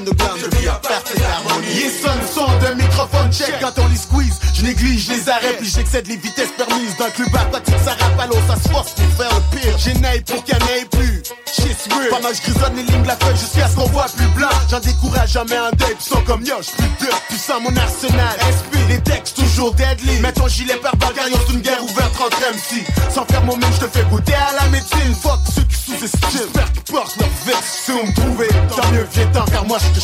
vis 0.58 0.66
parfaite 0.82 1.22
harmonie. 1.32 1.66
Ils 1.72 1.90
sonnent 1.90 2.28
son 2.30 2.46
d'un 2.58 2.74
microphone 2.74 3.32
check 3.32 3.54
quand 3.58 3.72
on 3.78 3.88
les 3.88 3.96
squeeze. 3.96 4.38
Je 4.52 4.62
néglige 4.62 5.08
les 5.08 5.28
arrêts, 5.30 5.56
puis 5.58 5.66
j'excède 5.66 6.06
les 6.08 6.16
vitesses 6.16 6.52
permises. 6.58 6.94
D'un 6.98 7.08
club 7.08 7.34
aquatique, 7.34 7.74
ça 7.82 7.92
rappe 7.92 8.20
à 8.20 8.26
l'eau, 8.26 8.36
ça 8.46 8.56
se 8.56 8.68
force 8.68 8.92
pour 8.92 9.06
faire 9.16 9.30
le 9.34 9.56
pire. 9.58 9.78
J'ai 9.78 9.94
naï 9.94 10.20
pour 10.20 10.44
qu'il 10.44 10.56
n'y 10.56 10.62
en 10.62 10.66
ait 10.76 10.84
plus. 10.84 11.22
Shit's 11.46 11.88
real. 11.88 12.10
Pendant 12.10 12.28
que 12.28 12.34
je 12.36 12.42
grisonne 12.42 12.76
les 12.76 12.82
lignes 12.82 13.02
de 13.02 13.08
la 13.08 13.16
feuille 13.16 13.36
jusqu'à 13.36 13.66
ce 13.66 13.76
qu'on 13.76 13.88
voit 13.88 14.06
plus 14.14 14.26
blanc. 14.36 14.50
J'en 14.70 14.80
décourage 14.80 15.32
jamais 15.32 15.56
un 15.56 15.70
deuil, 15.70 15.94
puis 15.94 16.04
sont 16.04 16.22
comme 16.22 16.44
yo, 16.44 16.56
j'suis 16.60 16.88
plus 16.98 17.06
de 17.06 17.12
puissant 17.28 17.60
mon 17.60 17.74
arsenal. 17.74 18.36
SP, 18.44 18.76
les 18.90 19.00
textes 19.00 19.36
toujours 19.36 19.72
deadly. 19.72 20.20
Mets 20.20 20.32
ton 20.32 20.48
gilet 20.48 20.76
par 20.76 20.94
bagarre, 20.96 21.24
c'est 21.46 21.54
une 21.54 21.60
guerre 21.60 21.82
ouverte 21.82 22.20
entre 22.20 22.38
MC. 22.52 22.84
Sans 23.10 23.24
faire 23.24 23.42
mon 23.44 23.56
même, 23.56 23.72
je 23.72 23.86
te 23.86 23.96
fais 23.96 24.04
goûter 24.04 24.34
à 24.34 24.62
la 24.62 24.68
médecine. 24.68 25.14
Fuck 25.22 25.40
ceux 25.54 25.62
qui 25.62 25.76
sous-estiment. 25.76 26.30
J'espère 26.30 26.72
qu'ils 26.72 26.82
portent 26.92 27.16
leur 27.16 27.28
veste. 27.46 27.64
Si 27.86 27.92
vous 27.92 28.06
me 28.06 28.14
trouvez, 28.14 28.48
tant 28.48 28.90
mieux, 28.92 29.08
viens 29.12 29.26
tant 29.28 29.44
car 29.46 29.64
moi 29.64 29.77
je 29.78 29.92
te 29.92 30.00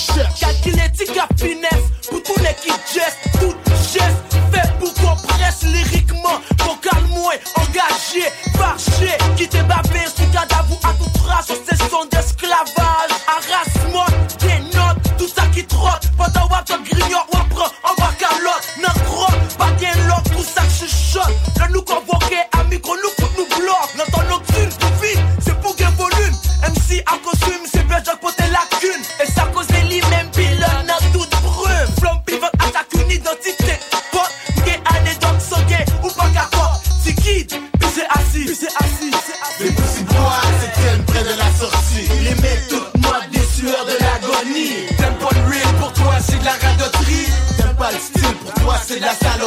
finesse, 1.36 1.84
pour 2.10 2.38
les 2.38 2.54
qui 2.54 2.70
geste, 2.92 3.18
tout 3.40 3.54
geste, 3.92 4.14
fait 4.52 4.78
pour 4.78 4.94
qu'on 4.94 5.16
presse 5.26 5.62
lyriquement, 5.62 6.40
vocal 6.58 7.02
moins 7.08 7.34
engagé, 7.56 8.24
marché, 8.58 9.16
qui 9.36 9.48
t'est 9.48 9.62
babé, 9.62 10.00
sous 10.16 10.26
cadavre 10.32 10.78
à 10.84 10.92
tout 10.94 11.10
trace, 11.18 11.46
sur 11.46 11.56
ces 11.68 11.76
sons 11.76 12.06
d'esclavage, 12.10 13.12
harassement, 13.26 14.06
des 14.40 14.60
notes, 14.76 15.18
tout 15.18 15.28
ça 15.28 15.46
qui 15.48 15.64
trotte, 15.66 16.10
pendant 16.16 16.48
que 16.48 16.64
te 16.64 16.90
grignote, 16.90 17.26
on 17.32 17.54
prend 17.54 17.66
en 17.84 17.94
bas 17.98 18.12
calotte, 18.18 18.66
non 18.80 19.02
crotte, 19.04 19.56
pas 19.58 19.70
bien 19.78 19.92
l'autre, 20.06 20.30
tout 20.36 20.44
ça 20.44 20.62
que 20.62 20.86
chuchote, 20.86 21.34
le 21.58 21.72
nous 21.72 21.82
convoqué, 21.82 22.38
ami, 22.58 22.80
qu'on 22.80 22.94
nous 22.94 23.14
fout, 23.18 23.30
nous 23.36 23.46
bloque, 23.46 23.94
tout 24.78 24.86
c'est 25.40 25.60
pour 25.60 25.74
gain 25.76 25.90
volume, 25.90 26.34
MC 26.62 27.02
à 27.06 27.18
costume, 27.18 27.66
c'est 27.72 27.86
bien, 27.86 27.98
j'ai 28.04 28.18
côté 28.20 28.44
lacune, 28.50 29.02
et 29.22 29.26
ça 29.26 29.43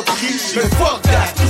la 0.08 0.16
saloperie. 0.16 0.56
Mais 0.56 0.70
fuck 0.78 1.02
that, 1.04 1.47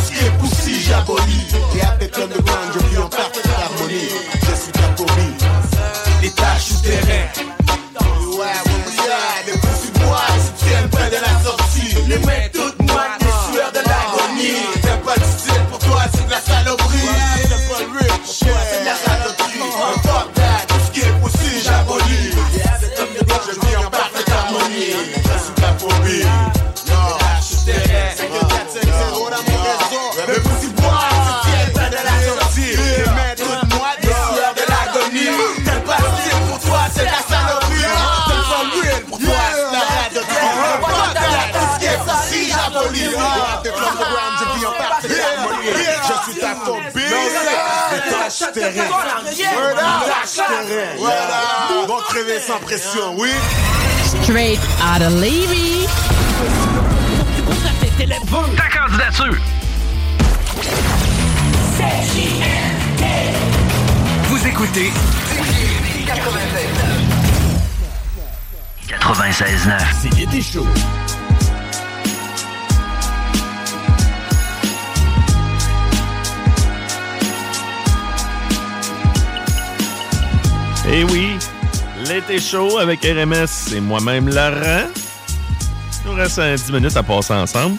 Voilà. 50.97 51.85
Vont 51.87 52.01
crever 52.09 52.39
sans 52.39 52.59
pression, 52.59 53.15
oui. 53.17 53.29
Straight 54.23 54.59
out 54.81 55.01
of 55.01 55.13
Levy. 55.13 55.87
Ta 58.55 58.69
candidature. 58.69 59.35
Vous 64.29 64.47
écoutez 64.47 64.91
96.9. 68.87 69.79
C'est 70.01 70.13
l'été 70.15 70.41
chaud. 70.41 70.67
Eh 80.89 81.03
oui, 81.03 81.35
l'été 82.07 82.39
chaud 82.39 82.77
avec 82.79 83.01
RMS 83.01 83.73
et 83.75 83.79
moi-même 83.81 84.29
Laurent. 84.29 84.87
Il 86.03 86.09
nous 86.11 86.15
reste 86.15 86.39
euh, 86.39 86.55
10 86.55 86.71
minutes 86.71 86.95
à 86.95 87.03
passer 87.03 87.33
ensemble. 87.33 87.77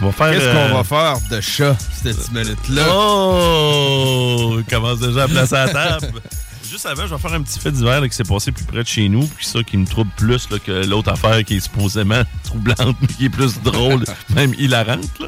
On 0.00 0.06
va 0.06 0.12
faire. 0.12 0.30
Qu'est-ce 0.32 0.44
euh, 0.46 0.68
qu'on 0.68 0.74
va 0.76 0.84
faire 0.84 1.16
de 1.30 1.40
chat, 1.40 1.76
cette 2.02 2.16
10 2.16 2.30
minutes-là? 2.32 2.86
Oh! 2.92 4.54
Il 4.58 4.64
commence 4.64 5.00
déjà 5.00 5.24
à 5.24 5.28
placer 5.28 5.54
la 5.54 5.68
table. 5.68 6.20
Juste 6.70 6.86
avant, 6.86 7.06
je 7.06 7.14
vais 7.14 7.20
faire 7.20 7.32
un 7.34 7.42
petit 7.42 7.58
fait 7.58 7.72
d'hiver 7.72 8.00
qui 8.08 8.14
s'est 8.16 8.24
passé 8.24 8.52
plus 8.52 8.64
près 8.64 8.82
de 8.82 8.88
chez 8.88 9.08
nous, 9.08 9.26
puis 9.26 9.44
ça 9.44 9.62
qui 9.62 9.76
me 9.76 9.84
trouble 9.86 10.10
plus 10.16 10.48
là, 10.50 10.58
que 10.58 10.86
l'autre 10.86 11.10
affaire 11.12 11.44
qui 11.44 11.56
est 11.56 11.60
supposément 11.60 12.22
troublante, 12.44 12.96
mais 13.00 13.08
qui 13.08 13.26
est 13.26 13.30
plus 13.30 13.60
drôle, 13.62 14.04
même 14.34 14.54
hilarante. 14.54 15.18
là. 15.20 15.26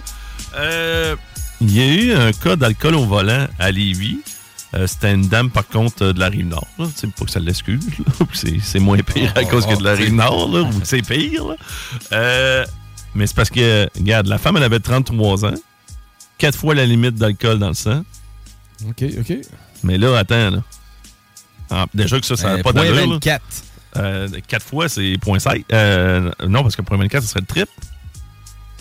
Euh, 0.57 1.16
Il 1.61 1.77
y 1.77 1.81
a 1.83 1.87
eu 1.87 2.15
un 2.15 2.33
cas 2.33 2.57
d'alcool 2.57 2.95
au 2.95 3.05
volant 3.05 3.47
à 3.59 3.71
Lévis. 3.73 4.21
Euh, 4.75 4.87
C'était 4.87 5.13
une 5.13 5.29
dame, 5.29 5.51
par 5.51 5.67
contre, 5.69 6.03
euh, 6.03 6.13
de 6.13 6.19
la 6.21 6.29
Rive-Nord. 6.29 6.67
là. 6.79 6.87
Tu 6.87 6.93
sais, 7.01 7.07
Pas 7.07 7.25
que 7.25 7.31
ça 7.31 7.41
l'excuse. 7.41 7.87
là. 7.99 8.27
C'est 8.33 8.59
c'est 8.61 8.79
moins 8.81 8.99
pire 8.99 9.33
à 9.37 9.43
Oh, 9.43 9.47
cause 9.47 9.67
que 9.67 9.77
de 9.77 9.85
la 9.85 9.93
Rive-Nord, 9.95 10.49
là, 10.53 10.63
ou 10.63 10.71
c'est 10.83 11.03
pire. 11.03 11.45
là. 11.47 11.57
Euh, 12.13 12.65
mais 13.15 13.27
c'est 13.29 13.37
parce 13.37 13.51
que, 13.51 13.89
regarde, 13.97 14.27
la 14.27 14.39
femme, 14.39 14.57
elle 14.57 14.65
avait 14.65 14.81
33 14.81 15.45
ans, 15.45 15.55
quatre 16.39 16.59
fois 16.59 16.75
la 16.75 16.85
limite 16.87 17.15
d'alcool 17.15 17.59
dans 17.61 17.69
le 17.69 17.75
sang. 17.75 18.03
OK, 18.89 19.05
OK. 19.21 19.37
Mais 19.85 19.99
là, 19.99 20.19
attends, 20.19 20.51
là. 20.51 20.59
Ah, 21.71 21.87
déjà 21.95 22.19
que 22.19 22.27
ça, 22.27 22.37
ça 22.37 22.49
n'a 22.49 22.55
Euh, 22.55 22.63
pas 22.63 22.73
point 22.73 22.83
d'allure. 22.83 22.97
là. 22.97 23.13
24. 23.15 23.43
Euh, 23.97 24.29
quatre 24.49 24.67
fois, 24.67 24.89
c'est 24.89 25.17
point 25.21 25.39
7. 25.39 25.65
Euh, 25.73 26.31
non, 26.49 26.63
parce 26.63 26.75
que 26.75 26.83
point 26.83 26.97
24, 26.99 27.23
ce 27.23 27.29
serait 27.29 27.41
le 27.41 27.47
trip. 27.47 27.69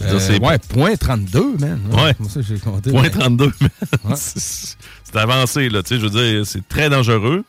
Euh, 0.05 0.19
c'est- 0.19 0.39
ouais, 0.41 0.57
point 0.57 0.95
32, 0.95 1.57
man. 1.57 1.79
Ouais. 1.91 2.13
Ça, 2.29 2.41
j'ai 2.41 2.57
compté? 2.59 2.91
Point 2.91 3.03
ouais. 3.03 3.09
32, 3.09 3.51
man. 3.61 4.15
C'est 4.15 4.77
c'est 5.03 5.15
avancé, 5.17 5.69
là. 5.69 5.83
Tu 5.83 5.89
sais, 5.89 6.01
je 6.01 6.07
veux 6.07 6.09
dire, 6.09 6.45
c'est 6.45 6.67
très 6.67 6.89
dangereux. 6.89 7.43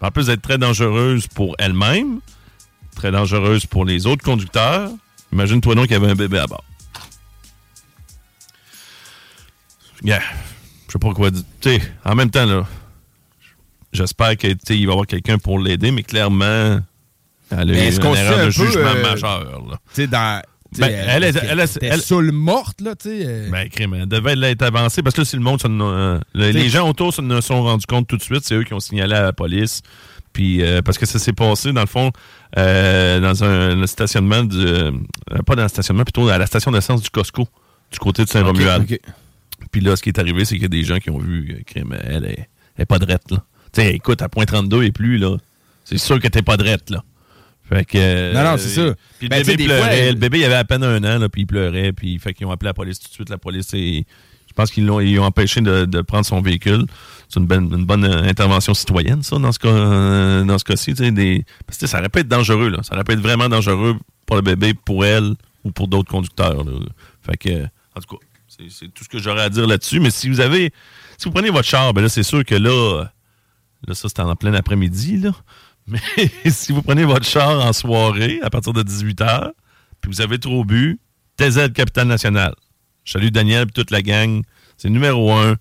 En 0.00 0.10
plus 0.10 0.26
d'être 0.26 0.42
très 0.42 0.58
dangereuse 0.58 1.26
pour 1.26 1.56
elle-même, 1.58 2.20
très 2.94 3.10
dangereuse 3.10 3.66
pour 3.66 3.84
les 3.84 4.06
autres 4.06 4.22
conducteurs. 4.24 4.90
Imagine-toi 5.32 5.74
donc 5.74 5.86
qu'il 5.88 5.94
y 5.94 5.96
avait 5.96 6.10
un 6.10 6.14
bébé 6.14 6.38
à 6.38 6.46
bord. 6.46 6.64
Yeah. 10.02 10.22
Je 10.86 10.92
sais 10.92 10.98
pas 10.98 11.12
quoi 11.12 11.30
dire. 11.30 11.42
Tu 11.60 11.70
sais, 11.70 11.82
en 12.04 12.14
même 12.14 12.30
temps, 12.30 12.46
là, 12.46 12.66
j'espère 13.92 14.36
qu'il 14.36 14.56
va 14.56 14.74
y 14.74 14.84
avoir 14.84 15.06
quelqu'un 15.06 15.38
pour 15.38 15.58
l'aider, 15.58 15.90
mais 15.90 16.02
clairement, 16.02 16.80
elle 17.50 17.58
a 17.58 17.64
eu 17.64 17.76
erreur 17.76 18.38
un 18.40 18.44
de 18.46 18.50
jugement 18.50 18.80
euh, 18.96 19.02
majeur, 19.10 19.62
là. 19.68 19.76
Tu 19.94 20.02
sais, 20.02 20.06
dans. 20.06 20.42
Ben, 20.78 20.88
elle, 20.88 21.24
elle, 21.24 21.36
elle, 21.50 21.66
elle- 21.82 22.00
saoule 22.00 22.30
morte, 22.32 22.80
là, 22.80 22.94
tu 22.94 23.08
sais. 23.08 23.24
euh, 23.26 23.50
Ben, 23.50 23.68
crime, 23.68 23.94
elle 23.94 24.06
devait 24.06 24.36
l'être 24.36 24.62
avancée 24.62 25.02
parce 25.02 25.16
que 25.16 25.22
là, 25.22 25.24
si 25.24 25.36
le 25.36 25.42
monde, 25.42 25.60
euh, 25.64 26.20
le- 26.34 26.50
les 26.50 26.68
gens 26.68 26.88
autour 26.88 27.12
se 27.12 27.20
ne 27.22 27.40
sont 27.40 27.62
rendus 27.62 27.86
compte 27.86 28.06
tout 28.06 28.16
de 28.16 28.22
suite, 28.22 28.42
c'est 28.44 28.54
eux 28.54 28.62
qui 28.64 28.72
ont 28.74 28.80
signalé 28.80 29.14
à 29.14 29.22
la 29.22 29.32
police. 29.32 29.82
Puis, 30.32 30.62
euh, 30.62 30.80
parce 30.80 30.96
que 30.96 31.06
ça 31.06 31.18
s'est 31.18 31.32
passé, 31.32 31.72
dans 31.72 31.80
le 31.80 31.86
fond, 31.88 32.12
euh, 32.56 33.18
dans 33.18 33.42
un, 33.42 33.82
un 33.82 33.86
stationnement, 33.88 34.44
du, 34.44 34.64
pas 35.44 35.56
dans 35.56 35.64
un 35.64 35.68
stationnement, 35.68 36.04
plutôt 36.04 36.28
à 36.28 36.38
la 36.38 36.46
station 36.46 36.70
d'essence 36.70 37.02
du 37.02 37.10
Costco, 37.10 37.48
du 37.90 37.98
côté 37.98 38.22
de 38.24 38.28
Saint-Romuald. 38.28 38.86
Puis 39.72 39.80
là, 39.80 39.96
ce 39.96 40.02
qui 40.02 40.10
est 40.10 40.18
arrivé, 40.20 40.44
c'est 40.44 40.54
qu'il 40.54 40.62
y 40.62 40.66
a 40.66 40.68
des 40.68 40.84
gens 40.84 40.98
qui 40.98 41.10
ont 41.10 41.18
vu, 41.18 41.62
crime, 41.66 41.96
elle 42.04 42.24
est, 42.26 42.48
elle 42.76 42.82
est 42.82 42.86
pas 42.86 42.98
drette, 43.00 43.28
là. 43.32 43.38
Tu 43.72 43.82
sais, 43.82 43.94
écoute, 43.94 44.22
à 44.22 44.28
point 44.28 44.44
32 44.46 44.84
et 44.84 44.92
plus, 44.92 45.18
là, 45.18 45.36
c'est 45.84 45.98
sûr 45.98 46.20
que 46.20 46.28
t'es 46.28 46.42
pas 46.42 46.56
drette, 46.56 46.90
là. 46.90 47.02
Fait 47.72 47.84
que. 47.84 47.98
euh, 47.98 48.32
Non, 48.34 48.42
non, 48.50 48.56
c'est 48.58 48.68
ça. 48.68 48.94
Puis 49.18 49.28
le 49.28 49.30
Ben, 49.30 49.44
bébé 49.46 49.64
pleurait. 49.64 49.80
fois, 49.80 49.92
elle- 49.92 50.14
Le 50.14 50.20
bébé, 50.20 50.38
il 50.40 50.44
avait 50.44 50.54
à 50.56 50.64
peine 50.64 50.82
un 50.84 50.98
an, 51.04 51.18
là, 51.18 51.28
puis 51.28 51.42
il 51.42 51.46
pleurait. 51.46 51.92
Puis 51.92 52.18
fait 52.18 52.34
qu'ils 52.34 52.46
ont 52.46 52.50
appelé 52.50 52.68
la 52.68 52.74
police 52.74 52.98
tout 52.98 53.08
de 53.08 53.12
suite. 53.14 53.30
La 53.30 53.38
police, 53.38 53.72
est- 53.74 54.04
je 54.48 54.52
pense 54.54 54.70
qu'ils 54.72 54.84
l'ont, 54.86 54.98
ils 55.00 55.18
ont 55.20 55.24
empêché 55.24 55.60
de, 55.60 55.84
de 55.84 56.00
prendre 56.00 56.26
son 56.26 56.40
véhicule. 56.40 56.84
C'est 57.28 57.38
une, 57.38 57.46
bonne- 57.46 57.72
une 57.72 57.84
bonne 57.84 58.04
euh, 58.04 58.24
intervention 58.28 58.74
citoyenne, 58.74 59.22
ça, 59.22 59.38
dans 59.38 59.52
ce 59.52 59.60
cas, 59.60 59.68
euh, 59.68 60.42
dans 60.44 60.58
ce 60.58 60.64
cas-ci. 60.64 60.92
Des, 60.94 61.44
parce 61.66 61.78
que 61.78 61.86
ça 61.86 62.00
aurait 62.00 62.08
pu 62.08 62.18
être 62.18 62.28
dangereux, 62.28 62.68
là. 62.70 62.78
Ça 62.82 62.94
aurait 62.94 63.04
pu 63.04 63.12
être 63.12 63.20
vraiment 63.20 63.48
dangereux 63.48 63.96
pour 64.26 64.34
le 64.36 64.42
bébé, 64.42 64.74
pour 64.74 65.04
elle 65.04 65.34
ou 65.62 65.70
pour 65.70 65.86
d'autres 65.86 66.10
conducteurs. 66.10 66.64
là. 66.64 66.72
Fait 67.22 67.36
que, 67.36 67.48
euh, 67.50 67.66
en 67.94 68.00
tout 68.00 68.16
cas, 68.16 68.24
c'est, 68.48 68.68
c'est 68.68 68.88
tout 68.92 69.04
ce 69.04 69.08
que 69.08 69.20
j'aurais 69.20 69.42
à 69.42 69.48
dire 69.48 69.68
là-dessus. 69.68 70.00
Mais 70.00 70.10
si 70.10 70.28
vous 70.28 70.40
avez, 70.40 70.72
si 71.18 71.26
vous 71.26 71.30
prenez 71.30 71.50
votre 71.50 71.68
char, 71.68 71.94
ben 71.94 72.02
là, 72.02 72.08
c'est 72.08 72.24
sûr 72.24 72.44
que 72.44 72.56
là, 72.56 73.04
là, 73.86 73.94
ça, 73.94 74.08
c'est 74.08 74.18
en 74.20 74.34
plein 74.34 74.54
après-midi, 74.54 75.18
là. 75.18 75.30
Mais 75.90 76.50
si 76.50 76.72
vous 76.72 76.82
prenez 76.82 77.04
votre 77.04 77.26
char 77.26 77.64
en 77.64 77.72
soirée, 77.72 78.38
à 78.42 78.50
partir 78.50 78.72
de 78.72 78.82
18h, 78.82 79.50
puis 80.00 80.10
vous 80.10 80.20
avez 80.20 80.38
trop 80.38 80.64
bu, 80.64 80.98
TZ 81.36 81.72
Capitale 81.74 82.08
Nationale. 82.08 82.54
Je 83.04 83.12
salue 83.12 83.28
Daniel 83.28 83.66
et 83.68 83.72
toute 83.72 83.90
la 83.90 84.02
gang. 84.02 84.42
C'est 84.76 84.90
numéro 84.90 85.32
un. 85.32 85.56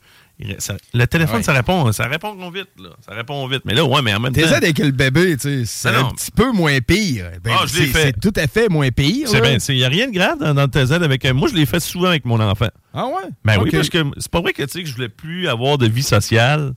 ça- 0.60 0.78
le 0.94 1.06
téléphone, 1.08 1.38
Ouais. 1.38 1.44
ça 1.44 1.52
répond, 1.54 1.92
ça 1.92 2.08
répond 2.08 2.34
vite, 2.50 2.70
là. 2.82 2.90
Ça 3.06 3.14
répond 3.14 3.46
vite. 3.48 3.62
Mais 3.66 3.74
là, 3.74 3.84
ouais, 3.84 4.02
mais 4.02 4.14
en 4.14 4.20
même 4.22 4.32
temps. 4.34 4.40
T'es 4.42 4.48
Z 4.48 4.54
avec 4.54 4.78
le 4.80 4.92
bébé, 4.92 5.36
tu 5.36 5.42
sais, 5.42 5.66
c'est 5.66 5.90
un 5.90 6.02
non. 6.04 6.12
petit 6.12 6.32
peu 6.32 6.52
moins 6.52 6.80
pire. 6.80 7.30
Ben, 7.44 7.54
Ah, 7.60 7.66
je 7.68 7.78
l'ai 7.80 7.86
c'est- 7.88 7.92
fait. 7.92 8.14
C'est 8.16 8.32
tout 8.32 8.40
à 8.40 8.48
fait 8.48 8.70
moins 8.70 8.90
pire. 8.92 9.28
C'est 9.28 9.42
là. 9.42 9.50
bien, 9.50 9.58
il 9.68 9.76
n'y 9.76 9.84
a 9.84 9.90
rien 9.90 10.08
de 10.08 10.14
grave 10.14 10.38
dans, 10.40 10.54
dans 10.54 10.62
le 10.64 10.68
TZ 10.70 10.94
avec. 10.94 11.26
euh, 11.26 11.34
Moi, 11.34 11.50
je 11.50 11.56
l'ai 11.56 11.66
fait 11.66 11.80
souvent 11.82 12.08
avec 12.08 12.24
mon 12.26 12.40
enfant. 12.40 12.70
Ah 12.94 13.06
ouais? 13.08 13.30
Ben 13.44 13.58
oui, 13.62 13.70
parce 13.72 13.90
que 13.90 14.04
c'est 14.18 14.32
pas 14.32 14.40
vrai 14.42 14.54
que, 14.54 14.64
tu 14.64 14.70
sais, 14.72 14.84
que 14.84 14.88
je 14.90 14.96
voulais 14.96 15.10
plus 15.10 15.48
avoir 15.50 15.78
de 15.78 15.88
vie 15.88 16.04
sociale 16.04 16.74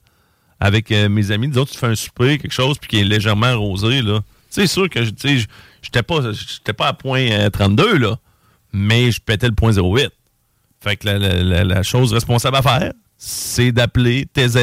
avec 0.64 0.92
euh, 0.92 1.08
mes 1.08 1.30
amis. 1.32 1.48
Disons, 1.48 1.64
tu 1.64 1.76
fais 1.76 1.86
un 1.88 1.94
souper, 1.94 2.38
quelque 2.38 2.52
chose, 2.52 2.78
puis 2.78 2.88
qui 2.88 3.00
est 3.00 3.04
légèrement 3.04 3.46
arrosé, 3.46 4.00
là. 4.02 4.20
Tu 4.52 4.60
sais, 4.60 4.66
sûr 4.66 4.88
que, 4.88 5.00
tu 5.00 5.38
sais, 5.40 5.46
j'étais 5.82 6.02
pas, 6.02 6.20
j'étais 6.32 6.72
pas 6.72 6.88
à 6.88 6.92
point 6.92 7.20
euh, 7.30 7.50
32, 7.50 7.98
là, 7.98 8.16
mais 8.72 9.10
je 9.10 9.20
pétais 9.20 9.48
le 9.48 9.54
point 9.54 9.72
08. 9.72 10.10
Fait 10.80 10.96
que 10.96 11.06
la, 11.06 11.18
la- 11.18 11.64
la- 11.64 11.82
chose 11.82 12.12
responsable 12.12 12.56
à 12.56 12.62
faire, 12.62 12.92
c'est 13.16 13.72
d'appeler 13.72 14.26
TZ. 14.32 14.58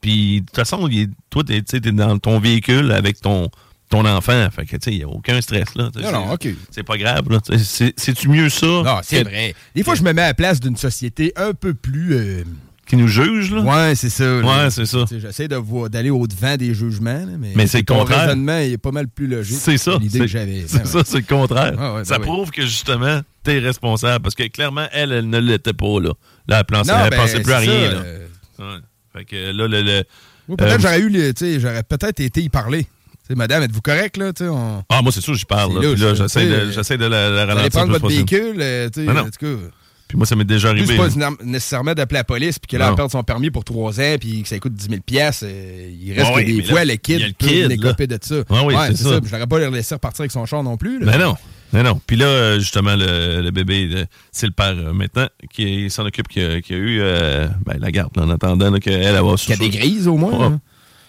Puis, 0.00 0.40
de 0.42 0.46
toute 0.46 0.56
façon, 0.56 0.86
il 0.88 1.08
toi, 1.30 1.42
tu 1.44 1.62
t'es 1.62 1.80
dans 1.92 2.18
ton 2.18 2.38
véhicule 2.38 2.92
avec 2.92 3.20
ton, 3.20 3.48
ton 3.88 4.04
enfant. 4.04 4.48
Fait 4.54 4.64
que, 4.66 4.76
tu 4.76 4.78
sais, 4.82 4.92
il 4.92 4.98
n'y 4.98 5.04
a 5.04 5.08
aucun 5.08 5.40
stress, 5.40 5.74
là. 5.74 5.90
Non, 5.96 6.12
non, 6.12 6.26
c'est- 6.40 6.50
OK. 6.50 6.56
C'est 6.70 6.82
pas 6.84 6.96
grave, 6.98 7.30
là. 7.30 7.38
C'est, 7.58 7.94
c'est-tu 7.98 8.28
mieux 8.28 8.48
ça? 8.50 8.66
Non, 8.66 9.00
c'est 9.02 9.22
vrai. 9.24 9.54
Des 9.74 9.82
fois, 9.82 9.94
je 9.94 10.02
me 10.02 10.12
mets 10.12 10.22
à 10.22 10.26
la 10.28 10.34
place 10.34 10.60
d'une 10.60 10.76
société 10.76 11.32
un 11.36 11.52
peu 11.54 11.72
plus. 11.74 12.14
euh, 12.14 12.44
Qui 12.88 12.96
nous 12.96 13.06
juge, 13.08 13.50
là? 13.52 13.60
Ouais, 13.60 13.94
c'est 13.94 14.08
ça. 14.08 14.38
Ouais, 14.38 14.70
c'est 14.70 14.86
ça. 14.86 15.04
Tu 15.06 15.20
J'essaie 15.20 15.46
de 15.46 15.56
voir- 15.56 15.90
d'aller 15.90 16.08
au-devant 16.10 16.56
des 16.56 16.72
jugements, 16.72 17.10
là, 17.12 17.36
mais, 17.38 17.52
Mais 17.54 17.66
c'est 17.66 17.78
le 17.80 17.84
contraire. 17.84 18.20
raisonnement 18.22 18.58
il 18.60 18.72
est 18.72 18.78
pas 18.78 18.92
mal 18.92 19.08
plus 19.08 19.26
logique. 19.26 19.58
C'est 19.60 19.76
ça. 19.76 19.92
L'idée 20.00 20.08
c'est- 20.10 20.18
que 20.20 20.26
j'avais. 20.26 20.64
C'est 20.66 20.78
Ben 20.78 20.84
ça, 20.86 21.02
c'est 21.04 21.18
le 21.18 21.24
contraire. 21.24 21.74
Ah 21.78 21.92
ouais, 21.94 21.98
ben 22.00 22.04
ça 22.04 22.16
oui. 22.18 22.22
prouve 22.26 22.50
que 22.50 22.62
justement, 22.62 23.20
t'es 23.42 23.58
responsable. 23.58 24.22
Parce 24.22 24.34
que 24.34 24.48
clairement, 24.48 24.86
elle, 24.92 25.12
elle 25.12 25.28
ne 25.28 25.38
l'était 25.38 25.74
pas, 25.74 26.00
là. 26.00 26.12
Là, 26.48 26.58
elle 26.60 26.64
pensait, 26.64 26.92
Non, 26.92 26.98
elle 27.04 27.10
ben, 27.10 27.16
pensait 27.18 27.40
plus 27.42 27.52
à 27.52 27.60
c'est 27.60 27.70
rien, 27.70 27.88
ça, 27.90 27.94
là. 27.94 28.00
euh, 28.04 28.26
Ouais. 28.58 28.64
Fait 29.12 29.24
que 29.26 29.36
là, 29.52 29.68
le. 29.68 29.82
le- 29.82 30.04
Moi, 30.48 30.56
peut-être 30.56 30.72
euh, 30.72 30.78
j'aurais 30.80 31.00
eu, 31.00 31.12
tu 31.12 31.32
sais, 31.36 31.60
j'aurais 31.60 31.82
peut-être 31.82 32.20
été 32.20 32.40
y 32.42 32.48
parler. 32.48 32.86
Tu 33.28 33.34
madame, 33.34 33.62
êtes-vous 33.64 33.82
correct, 33.82 34.16
là? 34.16 34.32
Tu 34.32 34.44
on... 34.44 34.82
Ah, 34.88 35.02
moi, 35.02 35.12
c'est 35.12 35.20
sûr, 35.20 35.34
j'y 35.34 35.44
parle. 35.44 35.72
C'est 35.74 35.82
là. 35.86 35.94
Là, 36.08 36.14
j'essaie 36.14 36.40
tu 36.40 36.48
de, 36.66 36.70
j'essaie 36.72 36.96
de 36.96 37.04
la, 37.04 37.28
la 37.28 37.44
ralentir. 37.44 37.84
le 37.84 37.90
votre 37.92 38.00
possible. 38.00 38.24
véhicule, 38.30 38.56
euh, 38.62 38.88
tu 38.88 39.00
sais, 39.02 39.06
Non, 39.06 39.12
non. 39.12 39.20
en 39.20 39.24
tout 39.24 39.30
cas. 39.38 39.62
Puis 40.08 40.16
moi, 40.16 40.26
ça 40.26 40.34
m'est 40.36 40.44
déjà 40.44 40.70
arrivé. 40.70 40.86
c'est 40.86 40.96
pas 41.20 41.30
nécessairement 41.44 41.92
d'appeler 41.94 42.18
la 42.20 42.24
police, 42.24 42.58
puis 42.58 42.66
que 42.66 42.76
là, 42.78 42.86
Non. 42.86 42.90
elle 42.92 42.96
perd 42.96 43.10
son 43.10 43.22
permis 43.22 43.50
pour 43.50 43.62
trois 43.64 44.00
ans, 44.00 44.16
puis 44.18 44.42
que 44.42 44.48
ça 44.48 44.58
coûte 44.58 44.72
10 44.74 44.88
000 44.88 45.00
pièces, 45.04 45.44
il 45.46 46.12
reste 46.14 46.34
Ouais, 46.34 46.44
que 46.44 46.50
des 46.50 46.56
mais 46.56 46.62
fois, 46.64 46.84
là, 46.84 46.92
le 46.92 46.96
kid 46.96 47.22
a 47.22 47.26
le 47.26 47.32
kid, 47.32 48.08
de 48.08 48.18
ça. 48.22 48.36
Ouais, 48.36 48.60
oui, 48.64 48.74
c'est 48.88 48.96
ça. 48.96 49.20
Je 49.22 49.30
n'aurais 49.32 49.46
pas 49.46 49.58
le 49.58 49.68
laisser 49.68 49.94
repartir 49.94 50.22
avec 50.22 50.32
son 50.32 50.46
char 50.46 50.62
non 50.62 50.76
plus. 50.78 50.98
là. 51.00 51.12
Ben 51.12 51.18
non. 51.18 51.36
Ben 51.72 51.82
non. 51.82 52.00
Puis 52.06 52.16
là, 52.16 52.24
euh, 52.24 52.58
justement, 52.58 52.96
le, 52.96 53.42
le 53.42 53.50
bébé, 53.50 53.90
euh, 53.92 54.04
c'est 54.32 54.46
le 54.46 54.52
père 54.52 54.74
euh, 54.74 54.94
maintenant 54.94 55.26
qui 55.52 55.90
s'en 55.90 56.06
occupe, 56.06 56.26
qui 56.28 56.40
a, 56.40 56.62
qui 56.62 56.72
a 56.72 56.76
eu 56.78 57.00
euh, 57.02 57.46
ben, 57.66 57.76
la 57.78 57.90
garde 57.90 58.16
là, 58.16 58.22
en 58.22 58.30
attendant 58.30 58.72
qu'elle 58.78 59.02
elle 59.02 59.14
va 59.22 59.34
Qu'il 59.34 59.50
y 59.50 59.52
a 59.52 59.56
des 59.56 59.68
grises, 59.68 60.08
au 60.08 60.16
moins. 60.16 60.58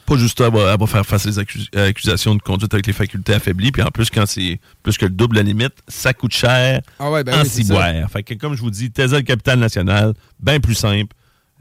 Pas 0.10 0.18
juste 0.18 0.42
elle 0.42 0.52
va, 0.52 0.74
elle 0.74 0.80
va 0.80 0.88
faire 0.88 1.06
face 1.06 1.28
accus- 1.28 1.70
euh, 1.76 1.90
accusations 1.90 2.34
de 2.36 2.42
conduite 2.42 2.74
avec 2.74 2.88
les 2.88 2.94
facultés 2.94 3.34
affaiblies. 3.34 3.72
Puis 3.72 3.84
en 3.84 3.92
plus, 3.92 4.10
quand 4.10 4.26
c'est 4.26 4.60
plus 4.84 4.98
que 4.98 5.06
le 5.06 5.12
double 5.12 5.36
la 5.38 5.44
limite, 5.44 5.76
ça 5.88 6.14
coûte 6.14 6.34
cher 6.34 6.82
Ah 6.98 7.12
ouais, 7.12 7.24
ben 7.24 7.36
en 7.40 7.44
oui, 7.44 7.50
ciboire. 7.50 8.10
Fait 8.12 8.24
que 8.24 8.34
comme 8.34 8.56
je 8.56 8.62
vous 8.62 8.72
dis, 8.72 8.92
Tesla 8.92 9.22
Capital 9.22 9.60
National, 9.60 10.14
bien 10.40 10.60
plus 10.60 10.74
simple. 10.76 11.16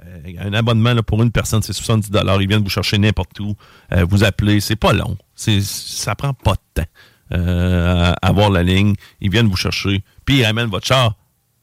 Euh, 0.04 0.32
un 0.40 0.54
abonnement 0.54 0.94
là, 0.94 1.02
pour 1.02 1.22
une 1.22 1.30
personne, 1.30 1.62
c'est 1.62 1.72
70 1.72 2.10
Ils 2.40 2.48
viennent 2.48 2.62
vous 2.62 2.70
chercher 2.70 2.98
n'importe 2.98 3.38
où. 3.40 3.54
Euh, 3.92 4.04
vous 4.08 4.24
appelez, 4.24 4.60
c'est 4.60 4.76
pas 4.76 4.92
long. 4.92 5.16
Ça 5.34 6.14
prend 6.14 6.32
pas 6.32 6.54
de 6.54 6.82
temps 6.82 6.88
euh, 7.34 8.12
à 8.22 8.26
avoir 8.28 8.50
la 8.50 8.62
ligne. 8.62 8.94
Ils 9.20 9.30
viennent 9.30 9.48
vous 9.48 9.56
chercher, 9.56 10.02
puis 10.24 10.38
ils 10.38 10.44
ramènent 10.44 10.70
votre 10.70 10.86
char 10.86 11.14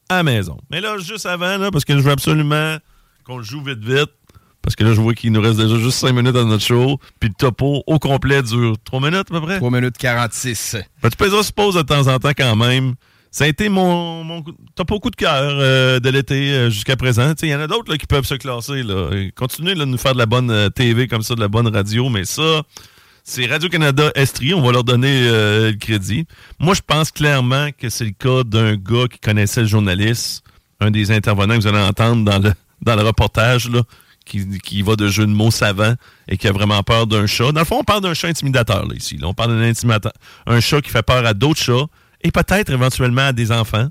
à 0.09 0.17
la 0.17 0.23
maison. 0.23 0.59
Mais 0.69 0.81
là, 0.81 0.97
juste 0.99 1.25
avant, 1.25 1.57
là, 1.57 1.71
parce 1.71 1.85
que 1.85 1.93
je 1.97 2.01
veux 2.03 2.11
absolument 2.11 2.77
qu'on 3.23 3.37
le 3.37 3.43
joue 3.43 3.63
vite, 3.63 3.83
vite. 3.83 4.11
Parce 4.65 4.75
que 4.75 4.83
là, 4.83 4.93
je 4.93 4.99
vois 4.99 5.13
qu'il 5.13 5.31
nous 5.31 5.41
reste 5.41 5.59
déjà 5.59 5.77
juste 5.77 5.99
5 5.99 6.11
minutes 6.11 6.33
dans 6.33 6.45
notre 6.45 6.65
show. 6.65 6.99
Puis 7.19 7.29
le 7.29 7.35
topo 7.35 7.83
au 7.85 7.99
complet 7.99 8.41
dure 8.41 8.73
3 8.83 8.99
minutes 8.99 9.19
à 9.19 9.23
peu 9.25 9.41
près? 9.41 9.57
3 9.57 9.69
minutes 9.69 9.95
46. 9.95 10.77
Ben, 11.03 11.09
tu 11.09 11.17
peux 11.17 11.29
se 11.29 11.53
pause 11.53 11.75
de 11.75 11.83
temps 11.83 12.07
en 12.07 12.17
temps 12.17 12.31
quand 12.35 12.55
même. 12.55 12.95
Ça 13.29 13.43
a 13.43 13.47
été 13.47 13.69
mon, 13.69 14.23
mon 14.23 14.43
topo 14.73 14.99
coup 14.99 15.11
de 15.11 15.15
cœur 15.15 15.29
euh, 15.59 15.99
de 15.99 16.09
l'été 16.09 16.51
euh, 16.51 16.69
jusqu'à 16.71 16.95
présent. 16.95 17.33
Il 17.43 17.49
y 17.49 17.53
en 17.53 17.59
a 17.59 17.67
d'autres 17.67 17.95
qui 17.95 18.07
peuvent 18.07 18.25
se 18.25 18.33
classer. 18.33 18.81
Là. 18.81 19.11
Continuez 19.35 19.75
là, 19.75 19.85
de 19.85 19.91
nous 19.91 19.99
faire 19.99 20.13
de 20.13 20.17
la 20.17 20.25
bonne 20.25 20.49
euh, 20.49 20.69
TV 20.69 21.07
comme 21.07 21.21
ça, 21.21 21.35
de 21.35 21.41
la 21.41 21.47
bonne 21.47 21.67
radio, 21.67 22.09
mais 22.09 22.25
ça, 22.25 22.63
c'est 23.23 23.45
Radio-Canada 23.45 24.11
Estrie. 24.15 24.53
On 24.53 24.61
va 24.61 24.71
leur 24.71 24.83
donner 24.83 25.27
euh, 25.27 25.71
le 25.71 25.77
crédit. 25.77 26.25
Moi, 26.59 26.73
je 26.75 26.81
pense 26.85 27.11
clairement 27.11 27.69
que 27.77 27.89
c'est 27.89 28.05
le 28.05 28.11
cas 28.11 28.43
d'un 28.43 28.75
gars 28.75 29.07
qui 29.11 29.19
connaissait 29.19 29.61
le 29.61 29.67
journaliste, 29.67 30.43
un 30.79 30.89
des 30.89 31.11
intervenants 31.11 31.55
que 31.55 31.61
vous 31.61 31.67
allez 31.67 31.85
entendre 31.85 32.23
dans 32.23 32.39
le, 32.39 32.53
dans 32.81 32.95
le 32.95 33.01
reportage, 33.01 33.69
là, 33.69 33.81
qui, 34.25 34.45
qui 34.59 34.81
va 34.81 34.95
de 34.95 35.07
jeu 35.07 35.25
de 35.25 35.31
mots 35.31 35.51
savants 35.51 35.95
et 36.27 36.37
qui 36.37 36.47
a 36.47 36.51
vraiment 36.51 36.81
peur 36.83 37.07
d'un 37.07 37.27
chat. 37.27 37.51
Dans 37.51 37.61
le 37.61 37.65
fond, 37.65 37.77
on 37.79 37.83
parle 37.83 38.01
d'un 38.01 38.13
chat 38.13 38.27
intimidateur, 38.27 38.85
là, 38.85 38.95
ici. 38.95 39.17
là. 39.17 39.27
On 39.27 39.33
parle 39.33 39.51
d'un 39.51 39.63
intimidateur. 39.63 40.11
Un 40.47 40.59
chat 40.59 40.81
qui 40.81 40.89
fait 40.89 41.03
peur 41.03 41.25
à 41.25 41.33
d'autres 41.33 41.61
chats 41.61 41.85
et 42.21 42.31
peut-être 42.31 42.71
éventuellement 42.71 43.27
à 43.27 43.33
des 43.33 43.51
enfants. 43.51 43.87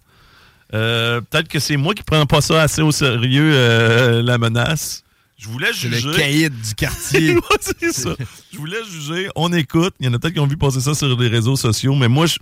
Euh, 0.72 1.20
peut-être 1.20 1.48
que 1.48 1.60
c'est 1.60 1.76
moi 1.76 1.94
qui 1.94 2.02
prends 2.02 2.26
pas 2.26 2.40
ça 2.40 2.62
assez 2.62 2.82
au 2.82 2.90
sérieux, 2.90 3.52
euh, 3.54 4.22
la 4.22 4.38
menace. 4.38 5.04
Je 5.36 5.48
voulais 5.48 5.72
juger. 5.72 6.00
le 6.00 6.16
caïd 6.16 6.52
du 6.60 6.74
quartier. 6.74 7.34
Ouais, 7.34 7.40
c'est 7.60 7.92
ça. 7.92 8.14
Je 8.52 8.58
voulais 8.58 8.82
juger. 8.90 9.28
On 9.36 9.52
écoute. 9.52 9.94
Il 10.00 10.06
y 10.06 10.08
en 10.08 10.14
a 10.14 10.18
peut-être 10.18 10.34
qui 10.34 10.40
ont 10.40 10.46
vu 10.46 10.56
passer 10.56 10.80
ça 10.80 10.94
sur 10.94 11.18
les 11.20 11.28
réseaux 11.28 11.56
sociaux, 11.56 11.94
mais 11.94 12.08
moi, 12.08 12.26
je, 12.26 12.36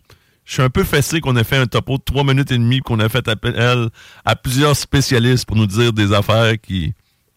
je 0.44 0.52
suis 0.54 0.62
un 0.62 0.70
peu 0.70 0.84
fessé 0.84 1.20
qu'on 1.20 1.36
ait 1.36 1.44
fait 1.44 1.56
un 1.56 1.66
topo 1.66 1.98
de 1.98 2.02
3 2.04 2.24
minutes 2.24 2.52
et 2.52 2.58
demie, 2.58 2.80
qu'on 2.80 3.00
a 3.00 3.08
fait 3.08 3.26
appel 3.28 3.90
à 4.24 4.36
plusieurs 4.36 4.76
spécialistes 4.76 5.46
pour 5.46 5.56
nous 5.56 5.66
dire 5.66 5.92
des 5.92 6.12
affaires 6.12 6.54
qui, 6.60 6.94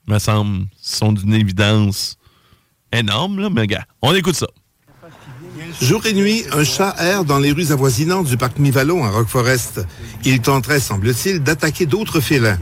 me 0.08 0.20
semble, 0.20 0.68
sont 0.82 1.12
d'une 1.12 1.34
évidence 1.34 2.18
énorme, 2.92 3.40
là, 3.40 3.50
mais 3.50 3.68
gars, 3.68 3.86
on 4.02 4.14
écoute 4.14 4.36
ça. 4.36 4.48
Jour 5.82 6.06
et 6.06 6.14
nuit, 6.14 6.44
un 6.54 6.64
chat 6.64 6.96
erre 7.00 7.26
dans 7.26 7.40
les 7.40 7.52
rues 7.52 7.72
avoisinantes 7.72 8.28
du 8.28 8.38
parc 8.38 8.60
Mivallon 8.60 9.04
à 9.04 9.10
Rock 9.10 9.28
Forest. 9.28 9.86
Il 10.24 10.40
tenterait, 10.42 10.80
semble-t-il, 10.80 11.42
d'attaquer 11.42 11.86
d'autres 11.86 12.20
félins. 12.20 12.60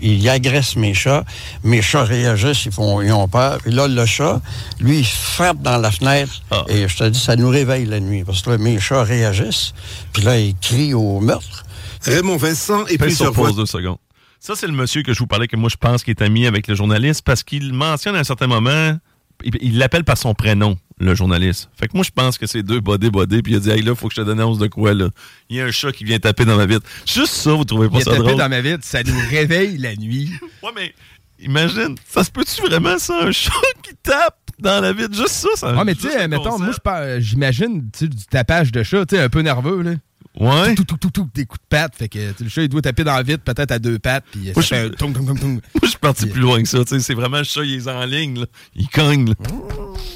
Il 0.00 0.28
agresse 0.28 0.76
mes 0.76 0.94
chats. 0.94 1.24
Mes 1.64 1.82
chats 1.82 2.04
réagissent, 2.04 2.64
ils, 2.66 2.72
font, 2.72 3.02
ils 3.02 3.12
ont 3.12 3.28
peur. 3.28 3.58
Puis 3.58 3.72
là, 3.72 3.88
le 3.88 4.06
chat, 4.06 4.40
lui, 4.80 5.00
il 5.00 5.06
frappe 5.06 5.60
dans 5.60 5.78
la 5.78 5.90
fenêtre. 5.90 6.42
Et 6.68 6.88
je 6.88 6.96
te 6.96 7.04
dis, 7.04 7.18
ça 7.18 7.36
nous 7.36 7.48
réveille 7.48 7.86
la 7.86 8.00
nuit. 8.00 8.24
Parce 8.24 8.42
que 8.42 8.50
là, 8.50 8.58
mes 8.58 8.80
chats 8.80 9.04
réagissent. 9.04 9.74
Puis 10.12 10.22
là, 10.22 10.38
ils 10.38 10.54
crient 10.56 10.94
au 10.94 11.20
meurtre. 11.20 11.64
Raymond 12.04 12.36
Vincent 12.36 12.84
et 12.86 12.92
Fais 12.92 12.98
plusieurs 12.98 13.32
pause 13.32 13.54
deux 13.54 13.66
secondes. 13.66 13.98
Ça, 14.44 14.54
c'est 14.56 14.66
le 14.66 14.72
monsieur 14.72 15.04
que 15.04 15.12
je 15.12 15.20
vous 15.20 15.28
parlais, 15.28 15.46
que 15.46 15.54
moi, 15.54 15.68
je 15.70 15.76
pense 15.76 16.02
qu'il 16.02 16.10
est 16.10 16.20
ami 16.20 16.48
avec 16.48 16.66
le 16.66 16.74
journaliste, 16.74 17.22
parce 17.24 17.44
qu'il 17.44 17.72
mentionne 17.72 18.16
à 18.16 18.18
un 18.18 18.24
certain 18.24 18.48
moment, 18.48 18.98
il- 19.44 19.56
il 19.60 19.78
l'appelle 19.78 20.02
par 20.02 20.18
son 20.18 20.34
prénom, 20.34 20.76
le 20.98 21.14
journaliste. 21.14 21.70
Fait 21.78 21.86
que 21.86 21.92
moi, 21.94 22.02
je 22.04 22.10
pense 22.10 22.38
que 22.38 22.48
c'est 22.48 22.64
deux 22.64 22.80
bodés 22.80 23.08
bodés, 23.10 23.40
puis 23.40 23.52
il 23.52 23.56
a 23.56 23.60
dit, 23.60 23.70
hey, 23.70 23.82
là, 23.82 23.94
faut 23.94 24.08
que 24.08 24.14
je 24.16 24.20
te 24.20 24.26
dénonce 24.26 24.58
de 24.58 24.66
quoi, 24.66 24.94
là. 24.94 25.10
Il 25.48 25.56
y 25.56 25.60
a 25.60 25.66
un 25.66 25.70
chat 25.70 25.92
qui 25.92 26.02
vient 26.02 26.18
taper 26.18 26.44
dans 26.44 26.56
ma 26.56 26.66
vitre. 26.66 26.84
Juste 27.06 27.34
ça, 27.34 27.52
vous 27.52 27.64
trouvez 27.64 27.88
pas 27.88 27.98
Il 27.98 28.02
a 28.02 28.04
ça 28.12 28.16
drôle? 28.18 28.34
dans 28.36 28.48
ma 28.48 28.60
vitre, 28.60 28.80
ça 28.82 29.04
nous 29.04 29.14
réveille 29.30 29.78
la 29.78 29.94
nuit. 29.94 30.28
Ouais, 30.64 30.70
mais 30.74 30.92
imagine, 31.38 31.94
ça 32.08 32.24
se 32.24 32.30
peut-tu 32.32 32.62
vraiment, 32.62 32.98
ça, 32.98 33.20
un 33.22 33.30
chat 33.30 33.52
qui 33.84 33.94
tape 34.02 34.38
dans 34.58 34.80
la 34.80 34.92
vitre? 34.92 35.14
Juste 35.14 35.28
ça, 35.28 35.48
ça. 35.54 35.74
Ah, 35.78 35.84
mais 35.84 35.94
tu 35.94 36.02
sais, 36.10 36.26
mettons, 36.26 36.58
concept. 36.58 36.80
moi, 36.84 37.20
j'imagine 37.20 37.88
du 38.00 38.08
tapage 38.28 38.72
de 38.72 38.82
chat, 38.82 39.06
tu 39.06 39.14
sais, 39.14 39.22
un 39.22 39.28
peu 39.28 39.42
nerveux, 39.42 39.82
là. 39.82 39.92
Ouais. 40.40 40.74
Tout, 40.74 40.84
tout, 40.84 40.96
tout, 40.96 41.10
tout, 41.10 41.28
des 41.34 41.44
coups 41.44 41.60
de 41.60 41.66
patte. 41.68 41.94
Fait 41.94 42.08
que 42.08 42.18
le 42.40 42.48
chat, 42.48 42.62
il 42.62 42.68
doit 42.68 42.80
taper 42.80 43.04
dans 43.04 43.14
la 43.14 43.22
vitre, 43.22 43.44
peut-être 43.44 43.70
à 43.70 43.78
deux 43.78 43.98
pattes, 43.98 44.24
puis 44.30 44.46
ça 44.46 44.52
Moi, 44.54 44.62
je 44.62 44.68
fait 44.68 44.76
suis- 44.76 44.86
un 44.86 44.90
tung, 44.90 45.12
tung, 45.14 45.26
tung, 45.26 45.38
tung. 45.38 45.52
Moi, 45.60 45.60
je 45.82 45.88
suis 45.88 45.98
parti 45.98 46.26
plus 46.26 46.40
loin 46.40 46.62
que 46.62 46.68
ça. 46.68 46.78
tu 46.84 46.94
sais, 46.94 47.00
C'est 47.00 47.14
vraiment 47.14 47.38
le 47.38 47.44
chat, 47.44 47.62
il 47.64 47.74
est 47.74 47.88
en 47.88 48.04
ligne. 48.06 48.40
Là. 48.40 48.46
Il 48.74 48.88
cogne. 48.88 49.28
là. 49.28 49.34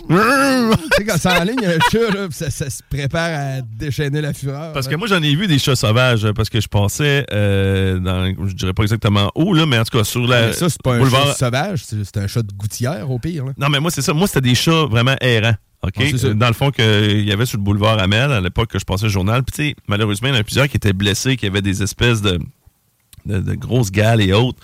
tu 0.09 0.17
sais, 0.97 1.05
quand 1.05 1.17
c'est 1.19 1.29
en 1.29 1.45
ligne, 1.45 1.65
un 1.65 1.79
chat, 1.91 2.11
là, 2.15 2.29
ça, 2.31 2.51
ça 2.51 2.71
se 2.71 2.81
prépare 2.89 3.31
à 3.59 3.61
déchaîner 3.61 4.21
la 4.21 4.33
fureur. 4.33 4.73
Parce 4.73 4.87
là. 4.87 4.93
que 4.93 4.97
moi, 4.97 5.07
j'en 5.09 5.23
ai 5.23 5.35
vu 5.35 5.47
des 5.47 5.59
chats 5.59 5.77
sauvages 5.77 6.25
euh, 6.25 6.33
parce 6.33 6.49
que 6.49 6.61
je 6.61 6.69
passais 6.69 7.27
euh, 7.33 7.99
dans, 7.99 8.27
je 8.47 8.55
dirais 8.55 8.73
pas 8.73 8.83
exactement 8.85 9.31
où, 9.35 9.53
là, 9.55 9.67
mais 9.67 9.79
en 9.79 9.85
tout 9.85 9.97
cas, 9.99 10.05
sur 10.05 10.27
la. 10.27 10.47
Mais 10.49 10.53
ça, 10.53 10.69
c'est 10.71 10.83
pas 10.83 10.95
un 10.95 11.11
chat 11.11 11.35
sauvage, 11.35 11.83
c'est 11.85 12.05
c'est 12.05 12.17
un 12.19 12.27
chat 12.27 12.43
de 12.43 12.53
gouttière, 12.55 13.11
au 13.11 13.19
pire. 13.19 13.45
Là. 13.47 13.53
Non, 13.59 13.69
mais 13.69 13.81
moi, 13.81 13.91
c'est 13.91 14.03
ça. 14.03 14.15
Moi, 14.15 14.27
c'était 14.27 14.41
des 14.41 14.55
chats 14.55 14.87
vraiment 14.87 15.17
errants. 15.21 15.57
OK? 15.83 15.93
Ah. 15.99 16.35
Dans 16.35 16.49
le 16.49 16.53
fond, 16.55 16.71
qu'il 16.71 17.25
y 17.25 17.33
avait 17.33 17.47
sur 17.47 17.59
le 17.59 17.63
boulevard 17.63 17.99
Amel, 17.99 18.33
à 18.33 18.41
l'époque 18.41 18.71
que 18.71 18.79
je 18.79 18.85
passais 18.85 19.05
le 19.05 19.11
journal. 19.11 19.43
Puis, 19.45 19.53
tu 19.57 19.69
sais, 19.71 19.77
malheureusement, 19.89 20.29
il 20.29 20.35
y 20.35 20.37
en 20.37 20.41
a 20.41 20.45
plusieurs 20.45 20.69
qui 20.69 20.77
étaient 20.77 20.93
blessés, 20.93 21.37
qui 21.37 21.47
avaient 21.47 21.63
des 21.63 21.83
espèces 21.83 22.23
de, 22.23 22.39
de, 23.27 23.39
de 23.41 23.55
grosses 23.55 23.91
gales 23.93 24.21
et 24.21 24.33
autres. 24.33 24.59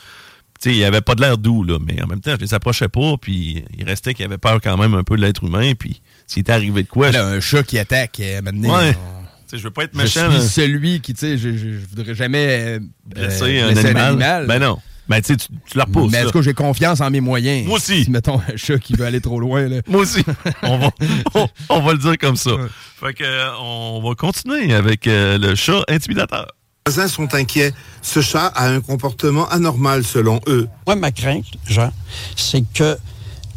Tu 0.60 0.70
sais, 0.70 0.76
il 0.76 0.78
n'y 0.78 0.84
avait 0.84 1.00
pas 1.00 1.14
de 1.14 1.20
l'air 1.20 1.38
doux, 1.38 1.62
là. 1.64 1.78
Mais 1.84 2.00
en 2.02 2.06
même 2.06 2.20
temps, 2.20 2.32
je 2.36 2.44
les 2.44 2.54
approchais 2.54 2.88
pas. 2.88 3.16
Puis, 3.20 3.64
il 3.76 3.84
restait 3.84 4.14
qu'il 4.14 4.24
avait 4.24 4.38
peur 4.38 4.60
quand 4.62 4.76
même 4.76 4.94
un 4.94 5.02
peu 5.04 5.16
de 5.16 5.20
l'être 5.22 5.44
humain. 5.44 5.72
Puis, 5.78 6.00
s'il 6.26 6.40
était 6.40 6.52
arrivé 6.52 6.82
de 6.84 6.88
quoi. 6.88 7.10
Là, 7.10 7.26
un 7.26 7.40
chat 7.40 7.62
qui 7.62 7.78
attaque, 7.78 8.18
euh, 8.20 8.40
maintenant. 8.42 8.76
Ouais. 8.78 8.96
on- 8.96 9.22
Tu 9.22 9.28
sais, 9.48 9.58
je 9.58 9.62
veux 9.64 9.70
pas 9.70 9.84
être 9.84 9.92
Je 9.92 9.98
méchant. 9.98 10.30
suis 10.30 10.38
là. 10.40 10.46
celui 10.46 11.00
qui, 11.00 11.12
tu 11.14 11.20
sais, 11.20 11.36
je, 11.36 11.50
je, 11.56 11.78
je 11.80 11.86
voudrais 11.94 12.14
jamais 12.14 12.46
euh, 12.48 12.80
Blesser 13.06 13.60
euh, 13.60 13.68
un 13.68 13.72
blesser 13.72 13.88
animal. 13.88 14.46
Ben 14.46 14.58
non. 14.60 14.78
Ben, 15.08 15.20
tu 15.20 15.34
sais, 15.34 15.36
tu, 15.36 15.76
la 15.76 15.84
repousses. 15.84 16.12
Mais 16.12 16.24
tout 16.24 16.30
cas, 16.30 16.42
j'ai 16.42 16.54
confiance 16.54 17.00
en 17.00 17.10
mes 17.10 17.20
moyens? 17.20 17.66
Moi 17.66 17.76
aussi. 17.76 18.04
Si, 18.04 18.10
mettons, 18.10 18.40
un 18.40 18.56
chat 18.56 18.78
qui 18.78 18.94
veut 18.94 19.04
aller 19.04 19.20
trop 19.20 19.40
loin, 19.40 19.68
là. 19.68 19.80
Moi 19.86 20.02
aussi. 20.02 20.24
on, 20.62 20.78
va, 20.78 20.90
on, 21.34 21.48
on 21.68 21.80
va 21.80 21.92
le 21.92 21.98
dire 21.98 22.16
comme 22.18 22.36
ça. 22.36 22.52
Fait 23.00 23.14
que, 23.14 23.24
euh, 23.24 23.50
on 23.60 24.00
va 24.02 24.14
continuer 24.14 24.72
avec 24.74 25.06
euh, 25.06 25.38
le 25.38 25.54
chat 25.54 25.82
intimidateur. 25.88 26.46
Les 26.86 26.92
voisins 26.92 27.08
sont 27.08 27.34
inquiets. 27.34 27.72
Ce 28.00 28.20
chat 28.20 28.46
a 28.46 28.68
un 28.68 28.80
comportement 28.80 29.48
anormal 29.48 30.04
selon 30.04 30.40
eux. 30.46 30.68
Moi, 30.86 30.96
ma 30.96 31.10
crainte, 31.10 31.46
Jean, 31.66 31.92
c'est 32.36 32.64
que 32.72 32.96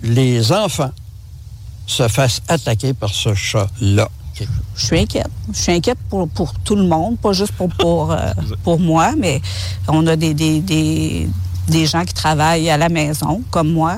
les 0.03 0.51
enfants 0.51 0.91
se 1.87 2.07
fassent 2.07 2.41
attaquer 2.47 2.93
par 2.93 3.11
ce 3.11 3.33
chat-là. 3.33 4.09
Je 4.75 4.85
suis 4.85 4.99
inquiète. 4.99 5.29
Je 5.53 5.57
suis 5.57 5.71
inquiète 5.71 5.97
pour, 6.09 6.27
pour 6.29 6.53
tout 6.59 6.75
le 6.75 6.83
monde, 6.83 7.17
pas 7.19 7.33
juste 7.33 7.53
pour, 7.53 7.69
pour, 7.69 8.11
euh, 8.11 8.17
pour 8.63 8.79
moi, 8.79 9.13
mais 9.17 9.41
on 9.87 10.05
a 10.07 10.15
des, 10.15 10.33
des, 10.33 10.59
des, 10.59 11.29
des 11.67 11.85
gens 11.85 12.03
qui 12.03 12.13
travaillent 12.13 12.69
à 12.69 12.77
la 12.77 12.89
maison, 12.89 13.41
comme 13.51 13.71
moi, 13.71 13.97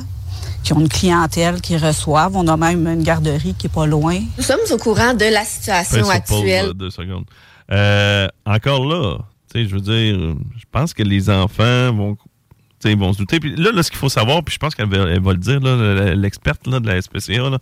qui 0.63 0.73
ont 0.73 0.79
une 0.79 0.89
clientèle 0.89 1.61
qui 1.61 1.77
reçoivent. 1.77 2.35
On 2.35 2.47
a 2.47 2.57
même 2.57 2.87
une 2.87 3.03
garderie 3.03 3.55
qui 3.57 3.67
est 3.67 3.73
pas 3.73 3.85
loin. 3.85 4.19
Nous 4.37 4.43
sommes 4.43 4.59
au 4.71 4.77
courant 4.77 5.13
de 5.13 5.25
la 5.25 5.43
situation 5.45 6.09
actuelle. 6.09 6.73
deux 6.73 6.89
secondes. 6.91 7.25
Euh, 7.71 8.27
encore 8.45 8.85
là, 8.85 9.17
tu 9.51 9.61
sais, 9.63 9.67
je 9.67 9.75
veux 9.75 9.81
dire, 9.81 10.35
je 10.57 10.63
pense 10.71 10.93
que 10.93 11.03
les 11.03 11.29
enfants 11.29 11.93
vont, 11.93 12.17
tu 12.81 12.89
sais, 12.89 12.95
vont 12.95 13.13
se 13.13 13.17
douter. 13.17 13.39
Puis 13.39 13.55
là, 13.55 13.71
là, 13.71 13.81
ce 13.83 13.89
qu'il 13.89 13.97
faut 13.99 14.09
savoir, 14.09 14.43
puis 14.43 14.53
je 14.53 14.59
pense 14.59 14.75
qu'elle 14.75 14.89
va, 14.89 15.09
elle 15.09 15.21
va 15.21 15.31
le 15.31 15.37
dire, 15.39 15.59
là, 15.59 16.13
l'experte 16.15 16.67
là, 16.67 16.79
de 16.79 16.87
la 16.87 17.01
SPCA, 17.01 17.59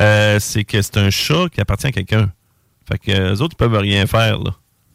euh, 0.00 0.38
c'est 0.40 0.64
que 0.64 0.80
c'est 0.80 0.96
un 0.96 1.10
chat 1.10 1.48
qui 1.52 1.60
appartient 1.60 1.86
à 1.86 1.92
quelqu'un. 1.92 2.32
Fait 2.88 2.98
que 2.98 3.10
les 3.32 3.40
autres, 3.42 3.54
ils 3.54 3.62
peuvent 3.62 3.76
rien 3.76 4.06
faire. 4.06 4.38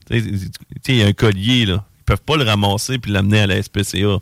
il 0.09 0.49
y 0.87 1.03
a 1.03 1.07
un 1.07 1.13
collier, 1.13 1.65
là. 1.65 1.83
Ils 1.99 2.03
peuvent 2.05 2.21
pas 2.25 2.37
le 2.37 2.43
ramasser 2.43 2.97
puis 2.97 3.11
l'amener 3.11 3.41
à 3.41 3.47
la 3.47 3.61
SPCA. 3.61 4.17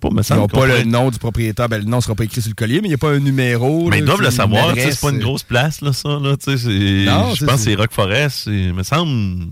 Pas, 0.00 0.10
me 0.10 0.20
Ils 0.28 0.34
n'ont 0.34 0.48
pas 0.48 0.66
le 0.66 0.82
nom 0.82 1.10
du 1.10 1.18
propriétaire. 1.20 1.68
Ben, 1.68 1.78
le 1.78 1.84
nom 1.84 1.98
ne 1.98 2.02
sera 2.02 2.16
pas 2.16 2.24
écrit 2.24 2.42
sur 2.42 2.48
le 2.50 2.56
collier, 2.56 2.80
mais 2.80 2.88
il 2.88 2.90
n'y 2.90 2.94
a 2.94 2.98
pas 2.98 3.12
un 3.12 3.20
numéro. 3.20 3.84
Mais 3.84 3.90
là, 3.90 3.96
ils 3.98 4.04
doivent 4.04 4.20
le 4.20 4.32
savoir, 4.32 4.74
c'est 4.74 5.00
pas 5.00 5.10
une 5.10 5.16
adresse. 5.16 5.24
grosse 5.24 5.42
place, 5.44 5.80
là, 5.80 5.92
ça, 5.92 6.08
là, 6.08 6.18
Non, 6.18 6.34
je 6.34 6.44
pense 6.44 7.38
que 7.38 7.46
c'est- 7.46 7.56
c'est 7.58 7.74
Rock 7.76 7.92
Forest, 7.92 8.46
il 8.46 8.74
me 8.74 8.82
semble, 8.82 9.46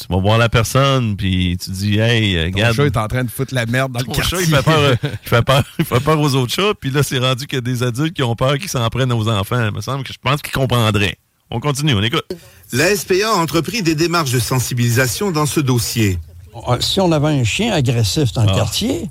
tu 0.00 0.06
vas 0.08 0.18
voir 0.20 0.38
la 0.38 0.48
personne, 0.48 1.16
puis 1.16 1.56
tu 1.62 1.70
dis, 1.70 1.98
hey, 1.98 2.36
euh, 2.36 2.50
Ton 2.50 2.56
regarde. 2.56 2.76
chat 2.76 2.84
est 2.86 2.96
en 2.96 3.08
train 3.08 3.24
de 3.24 3.30
foutre 3.30 3.54
la 3.54 3.66
merde 3.66 3.92
dans 3.92 3.98
le 4.00 4.04
Ton 4.06 4.12
quartier. 4.12 4.38
chat, 4.38 4.44
il 4.44 4.54
fait 4.54 4.62
peur, 4.62 4.94
il 5.02 5.28
fait 5.28 5.42
peur, 5.42 5.64
il 5.78 5.84
fait 5.84 6.00
peur 6.00 6.20
aux 6.20 6.34
autres 6.34 6.52
chats, 6.52 6.72
puis 6.80 6.90
là, 6.90 7.02
c'est 7.02 7.18
rendu 7.18 7.46
qu'il 7.46 7.56
y 7.56 7.58
a 7.58 7.62
des 7.62 7.82
adultes 7.82 8.14
qui 8.14 8.22
ont 8.22 8.36
peur 8.36 8.58
qu'ils 8.58 8.68
s'en 8.68 8.86
prennent 8.88 9.12
aux 9.12 9.28
enfants. 9.28 9.64
Il 9.68 9.74
me 9.74 9.80
semble 9.80 10.04
que 10.04 10.12
je 10.12 10.18
pense 10.22 10.40
qu'ils 10.42 10.52
comprendraient. 10.52 11.16
On 11.50 11.60
continue, 11.60 11.94
on 11.94 12.02
écoute. 12.02 12.24
La 12.72 12.94
SPA 12.94 13.14
a 13.26 13.32
entrepris 13.34 13.82
des 13.82 13.94
démarches 13.94 14.30
de 14.32 14.38
sensibilisation 14.38 15.30
dans 15.30 15.46
ce 15.46 15.60
dossier. 15.60 16.18
Ah, 16.66 16.76
Si 16.80 17.00
on 17.00 17.10
avait 17.12 17.28
un 17.40 17.44
chien 17.44 17.72
agressif 17.72 18.32
dans 18.32 18.42
le 18.44 18.50
Ah. 18.50 18.54
quartier, 18.54 19.08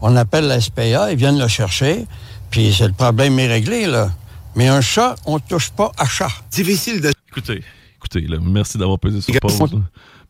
on 0.00 0.14
appelle 0.16 0.46
la 0.46 0.60
SPA, 0.60 1.10
ils 1.12 1.16
viennent 1.18 1.38
le 1.38 1.48
chercher, 1.48 2.06
puis 2.50 2.72
c'est 2.76 2.86
le 2.86 2.92
problème 2.92 3.38
est 3.38 3.48
réglé, 3.48 3.86
là. 3.86 4.10
Mais 4.54 4.68
un 4.68 4.80
chat, 4.80 5.16
on 5.26 5.36
ne 5.36 5.40
touche 5.40 5.70
pas 5.70 5.90
à 5.98 6.06
chat. 6.06 6.28
Difficile 6.50 7.00
de... 7.00 7.10
Écoutez, 7.30 7.62
écoutez, 7.96 8.20
là, 8.28 8.36
merci 8.42 8.76
d'avoir 8.78 8.98
pesé 8.98 9.20
sur 9.22 9.34
pause. 9.40 9.58
là. 9.72 9.78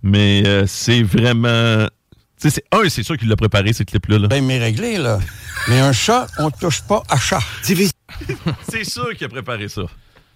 Mais 0.02 0.42
euh, 0.46 0.64
c'est 0.66 1.02
vraiment. 1.02 1.86
Tu 2.40 2.50
sais, 2.50 2.50
c'est 2.50 2.64
un, 2.76 2.88
c'est 2.88 3.02
sûr 3.02 3.16
qu'il 3.16 3.28
l'a 3.28 3.36
préparé, 3.36 3.72
ces 3.72 3.84
clips-là. 3.84 4.18
Là. 4.18 4.28
Problème 4.28 4.50
est 4.50 4.58
réglé, 4.58 4.98
là. 4.98 5.20
Mais 5.68 5.78
un 5.80 5.92
chat, 5.92 6.26
on 6.38 6.46
ne 6.46 6.50
touche 6.50 6.82
pas 6.82 7.02
à 7.08 7.16
chat. 7.18 7.40
C'est 8.68 8.84
sûr 8.84 9.14
qu'il 9.16 9.26
a 9.26 9.28
préparé 9.28 9.68
ça. 9.68 9.82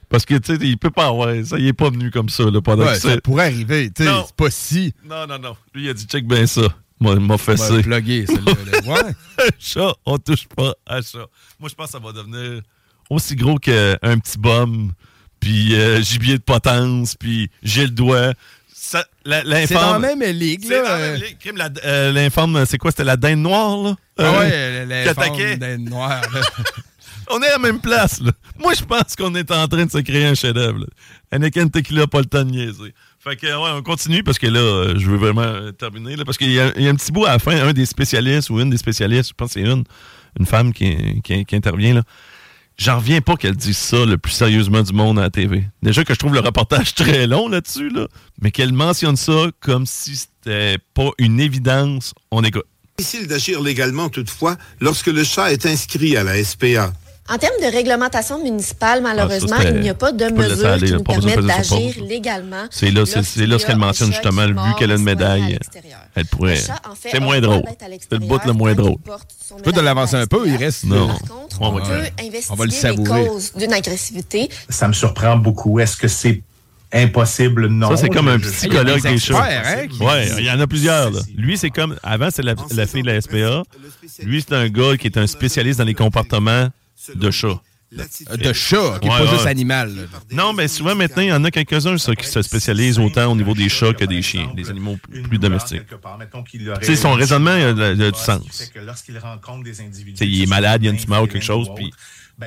Parce 0.09 0.24
que, 0.24 0.36
tu 0.36 0.55
sais, 0.55 0.60
il 0.62 0.78
peut 0.78 0.90
pas 0.90 1.06
avoir. 1.06 1.34
Ça, 1.44 1.59
il 1.59 1.66
est 1.66 1.72
pas 1.72 1.90
venu 1.90 2.10
comme 2.12 2.28
ça, 2.28 2.44
là, 2.44 2.60
pendant 2.62 2.84
Ouais, 2.86 2.93
que 2.93 2.98
ça 3.01 3.20
pourrait 3.20 3.47
arriver. 3.47 3.90
tu 3.90 4.05
sais. 4.05 4.10
C'est 4.26 4.36
pas 4.36 4.51
si. 4.51 4.94
Non, 5.05 5.26
non, 5.26 5.38
non. 5.38 5.56
Lui, 5.74 5.84
il 5.84 5.88
a 5.88 5.94
dit, 5.94 6.05
check 6.05 6.26
bien 6.26 6.47
ça. 6.47 6.62
Moi, 7.01 7.14
il 7.14 7.20
m'a 7.20 7.36
celle-là. 7.36 8.01
là. 8.01 8.80
Ouais. 8.86 9.14
chat, 9.59 9.93
on 10.06 10.16
touche 10.18 10.47
pas 10.47 10.74
à 10.86 11.02
chat. 11.02 11.26
Moi, 11.59 11.68
je 11.68 11.74
pense 11.74 11.86
que 11.86 11.93
ça 11.93 11.98
va 11.98 12.12
devenir 12.12 12.62
aussi 13.10 13.36
gros 13.36 13.56
qu'un 13.59 13.97
petit 14.18 14.38
bum, 14.38 14.93
puis 15.40 15.74
euh, 15.74 16.01
gibier 16.01 16.38
de 16.38 16.43
potence, 16.43 17.14
puis 17.16 17.51
j'ai 17.62 17.82
le 17.84 17.90
doigt. 17.90 18.32
C'est 19.67 19.75
dans 19.75 19.93
la 19.93 19.99
même 20.15 20.23
ligue, 20.37 20.65
C'est 20.67 20.77
dans 20.83 20.83
la 20.89 20.95
euh, 20.95 21.13
même 21.13 21.21
ligue. 21.23 21.37
Euh, 21.85 22.13
L'informe, 22.13 22.65
c'est 22.67 22.79
quoi? 22.79 22.91
C'était 22.91 23.05
la 23.05 23.17
dinde 23.17 23.41
noire, 23.41 23.77
là? 23.83 23.97
Ah 24.19 24.23
Euh, 24.23 24.39
ouais, 24.87 24.87
qui 24.87 25.05
l'informe 25.15 25.57
dinde 25.57 25.89
noire. 25.91 26.23
On 27.29 27.43
est 27.43 27.49
à 27.49 27.53
la 27.53 27.59
même 27.59 27.81
place, 27.81 28.21
là. 28.21 28.31
Moi, 28.59 28.75
je 28.75 28.85
pense 28.85 29.17
qu'on 29.17 29.35
est 29.35 29.51
en 29.51 29.67
train 29.67 29.85
de 29.85 29.91
se 29.91 29.99
créer 29.99 30.27
un 30.27 30.35
chef-d'œuvre. 30.35 30.87
Anakin 31.33 31.67
Tequila, 31.67 32.07
pas 32.07 32.21
le 32.21 32.27
temps 32.27 32.45
de 32.45 32.51
niaiser. 32.53 32.95
Fait 33.19 33.35
que, 33.35 33.47
ouais, 33.47 33.71
on 33.75 33.83
continue 33.83 34.23
parce 34.23 34.39
que 34.39 34.47
là, 34.47 34.61
euh, 34.61 34.95
je 34.97 35.11
veux 35.11 35.17
vraiment 35.17 35.43
euh, 35.43 35.73
terminer. 35.73 36.15
Là, 36.15 36.25
parce 36.25 36.39
qu'il 36.39 36.53
y, 36.53 36.61
a 36.61 36.73
il 36.77 36.85
y 36.85 36.87
a 36.87 36.91
un 36.91 36.95
petit 36.95 37.11
bout 37.11 37.27
à 37.27 37.33
la 37.33 37.39
fin, 37.41 37.57
un 37.61 37.73
des 37.73 37.85
spécialistes 37.87 38.49
ou 38.51 38.61
une 38.61 38.71
des 38.71 38.77
spécialistes, 38.77 39.31
je 39.31 39.35
pense 39.35 39.55
que 39.55 39.61
c'est 39.61 39.67
une, 39.69 39.83
une 40.39 40.47
femme 40.47 40.73
qui, 40.73 41.21
qui- 41.23 41.45
qui 41.45 41.57
intervient 41.57 41.95
là. 41.95 42.03
J'en 42.78 42.98
reviens 42.98 43.23
pas 43.23 43.36
qu'elle 43.36 43.57
dise 43.57 43.78
ça 43.78 44.05
le 44.05 44.19
plus 44.19 44.32
sérieusement 44.32 44.82
du 44.82 44.93
monde 44.93 45.19
à 45.19 45.23
la 45.23 45.31
TV. 45.31 45.65
Déjà 45.82 46.05
que 46.05 46.12
je 46.12 46.19
trouve 46.19 46.35
le 46.35 46.40
reportage 46.40 46.94
très 46.94 47.27
long 47.27 47.48
là-dessus, 47.48 47.89
là, 47.89 48.07
mais 48.43 48.51
qu'elle 48.51 48.73
mentionne 48.73 49.16
ça 49.16 49.47
comme 49.61 49.86
si 49.86 50.16
c'était 50.16 50.78
pas 50.93 51.11
une 51.19 51.40
évidence. 51.40 52.12
On 52.31 52.44
écoute. 52.44 52.66
Difficile 52.98 53.27
d'agir 53.27 53.61
légalement 53.62 54.09
toutefois 54.09 54.57
lorsque 54.81 55.09
le 55.09 55.24
chat 55.24 55.53
est 55.53 55.66
inscrit 55.66 56.16
à 56.16 56.24
la 56.24 56.43
SPA. 56.43 56.93
En 57.28 57.39
termes 57.39 57.61
de 57.61 57.66
réglementation 57.73 58.43
municipale, 58.43 59.03
malheureusement, 59.03 59.48
Ah, 59.53 59.62
ça, 59.62 59.62
c'était- 59.69 59.78
il 59.78 59.82
n'y 59.82 59.89
a 59.89 59.94
pas 59.94 60.12
de 60.12 60.24
mesures 60.27 60.66
aller, 60.69 60.86
qui 60.86 60.93
nous 60.93 61.28
sur 61.28 61.43
d'agir 61.43 61.94
légalement. 62.05 62.66
C'est 62.70 62.90
là, 62.90 63.05
c'est, 63.05 63.47
là 63.47 63.59
ce 63.59 63.66
qu'elle 63.66 63.77
mentionne 63.78 64.12
justement, 64.12 64.47
vu 64.47 64.74
qu'elle 64.78 64.93
a 64.93 64.94
une 64.94 65.03
médaille, 65.03 65.59
elle 66.15 66.27
pourrait. 66.27 66.59
En 66.89 66.94
fait, 66.94 67.09
C'est 67.11 67.20
moins 67.20 67.40
drôle. 67.40 67.62
C'est 67.66 68.12
le 68.12 68.19
bout 68.19 68.24
le 68.24 68.28
l'extérieur 68.31 68.55
moins 68.55 68.74
drôle. 68.74 68.97
Tu 69.57 69.62
peux 69.62 69.73
te 69.73 69.81
l'avancer 69.81 70.15
un 70.16 70.27
peu, 70.27 70.47
il 70.47 70.57
reste. 70.57 70.85
Non. 70.85 71.09
On 71.61 71.70
va- 71.73 71.81
peut 71.81 71.89
On 72.51 72.55
va 72.55 72.65
le 72.65 72.66
investiguer 72.66 72.66
les 72.66 72.70
savourer. 72.70 73.27
causes 73.27 73.53
d'une 73.55 73.73
agressivité. 73.73 74.48
Ça 74.69 74.86
me 74.89 74.93
surprend 74.93 75.36
beaucoup. 75.36 75.81
Est-ce 75.81 75.97
que 75.97 76.09
c'est 76.09 76.43
impossible? 76.93 77.66
Non. 77.69 77.90
Ça, 77.90 77.97
c'est 77.97 78.09
comme 78.09 78.28
un 78.28 78.39
psychologue 78.39 79.03
des 79.03 79.19
chats. 79.19 79.43
hein, 79.43 79.86
Ouais, 80.01 80.28
il 80.39 80.44
y 80.44 80.51
en 80.51 80.61
a 80.61 80.66
plusieurs. 80.66 81.11
Là. 81.11 81.20
Lui, 81.36 81.59
c'est 81.59 81.70
comme. 81.70 81.97
Avant, 82.03 82.28
c'est 82.32 82.43
la, 82.43 82.55
la 82.74 82.86
fille 82.86 83.03
de 83.03 83.09
la 83.11 83.20
SPA. 83.20 83.62
Lui, 84.23 84.44
c'est 84.47 84.55
un 84.55 84.69
gars 84.69 84.97
qui 84.97 85.07
est 85.09 85.19
un 85.19 85.27
spécialiste 85.27 85.78
dans 85.78 85.85
les 85.85 85.94
comportements 85.94 86.69
de 87.15 87.31
chats. 87.31 87.61
De 87.93 88.53
chat, 88.53 88.99
qui 89.01 89.07
est 89.07 89.11
Ouais, 89.11 89.19
pas 89.19 89.24
ouais. 89.24 89.31
juste 89.31 89.47
animal. 89.47 89.95
là. 89.95 90.03
Non, 90.33 90.53
mais 90.53 90.66
souvent, 90.66 90.97
maintenant, 90.97 91.23
il 91.23 91.28
y 91.28 91.33
en 91.33 91.45
a 91.45 91.51
quelques-uns 91.53 91.97
ça, 91.99 92.15
qui 92.16 92.27
se 92.27 92.43
spécialisent 92.43 92.99
autant 92.99 93.31
au 93.31 93.37
niveau 93.37 93.55
des 93.55 93.69
chats 93.69 93.95
que 93.95 94.05
des 94.05 94.23
chiens, 94.23 94.53
des 94.57 94.69
animaux 94.70 94.99
plus 95.28 95.39
domestiques. 95.39 95.83
Tu 95.89 96.87
sais, 96.87 96.97
son 96.97 97.12
raisonnement, 97.12 97.57
il 97.57 97.81
a, 97.81 98.11
du 98.11 98.19
sens. 98.19 98.70
il 100.20 100.43
est 100.43 100.47
malade, 100.47 100.83
il 100.83 100.89
a 100.89 100.91
une 100.91 100.97
tumeur 100.99 101.23
ou 101.23 101.27
quelque 101.27 101.45
chose, 101.45 101.69
puis 101.77 101.93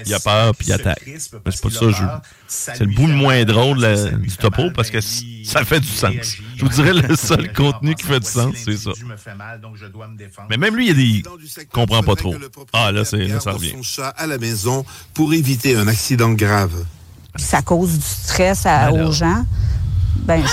il 0.06 0.14
a 0.14 0.20
peur, 0.20 0.56
puis 0.56 0.68
il 0.68 0.74
attaque. 0.74 1.02
Mais 1.06 1.18
c'est 1.18 1.32
pas 1.62 1.70
ça, 1.70 1.90
je... 1.90 2.04
c'est 2.48 2.80
le 2.82 2.94
bout 2.96 3.08
le 3.08 3.14
moins 3.16 3.44
drôle 3.44 3.80
la- 3.80 4.12
du 4.12 4.38
topo, 4.38 4.70
parce 4.72 4.90
que 4.90 5.00
ça 5.02 5.66
fait 5.66 5.80
du 5.80 5.88
sens. 5.88 6.14
Je 6.56 6.64
vous 6.64 6.70
dirais, 6.70 6.94
le 6.94 7.16
seul 7.16 7.52
contenu 7.54 7.96
qui 7.96 8.04
fait 8.06 8.20
du 8.20 8.28
sens, 8.28 8.54
c'est 8.64 8.78
ça. 8.78 8.92
Mais 10.50 10.58
même 10.58 10.76
lui, 10.76 10.88
il, 10.88 10.92
a 10.92 10.94
des... 10.94 11.02
il 11.04 11.24
comprend 11.72 12.04
pas 12.04 12.16
trop. 12.16 12.36
Ah, 12.74 12.92
là, 12.92 13.04
c'est, 13.06 13.28
là 13.28 13.40
ça 13.40 13.52
revient. 13.52 13.72
son 13.72 13.84
chat 13.84 14.10
à 14.10 14.28
la 14.28 14.38
maison 14.38 14.86
pour 15.14 15.34
éviter 15.34 15.76
un 15.76 15.88
accident 15.88 16.32
grave. 16.34 16.86
Puis 17.34 17.44
ça 17.44 17.62
cause 17.62 17.98
du 17.98 18.06
stress 18.06 18.66
à- 18.66 18.88
Alors. 18.88 19.10
aux 19.10 19.12
gens? 19.12 19.46
Ben, 20.26 20.44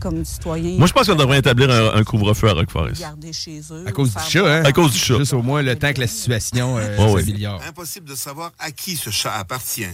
comme 0.00 0.24
citoyen. 0.24 0.76
Moi, 0.78 0.86
je 0.86 0.92
pense 0.92 1.06
qu'on 1.06 1.14
devrait 1.14 1.38
établir 1.38 1.70
un, 1.70 1.94
un 1.94 2.04
couvre-feu 2.04 2.48
à 2.48 2.52
Rock 2.52 2.70
Forest. 2.70 3.00
Garder 3.00 3.32
chez 3.32 3.60
eux. 3.70 3.84
À 3.86 3.92
cause 3.92 4.12
du 4.14 4.22
chat, 4.28 4.46
hein? 4.46 4.62
À 4.64 4.72
cause 4.72 4.92
du 4.92 4.98
chat. 4.98 5.16
Juste 5.18 5.32
au 5.32 5.42
moins 5.42 5.62
le 5.62 5.76
temps 5.76 5.92
que 5.92 6.00
la 6.00 6.06
situation 6.06 6.76
euh, 6.78 6.96
Oh, 6.98 7.12
oui. 7.14 7.22
s'améliore. 7.24 7.60
Impossible 7.68 8.08
de 8.08 8.14
savoir 8.14 8.52
à 8.58 8.70
qui 8.70 8.96
ce 8.96 9.10
chat 9.10 9.32
appartient. 9.34 9.86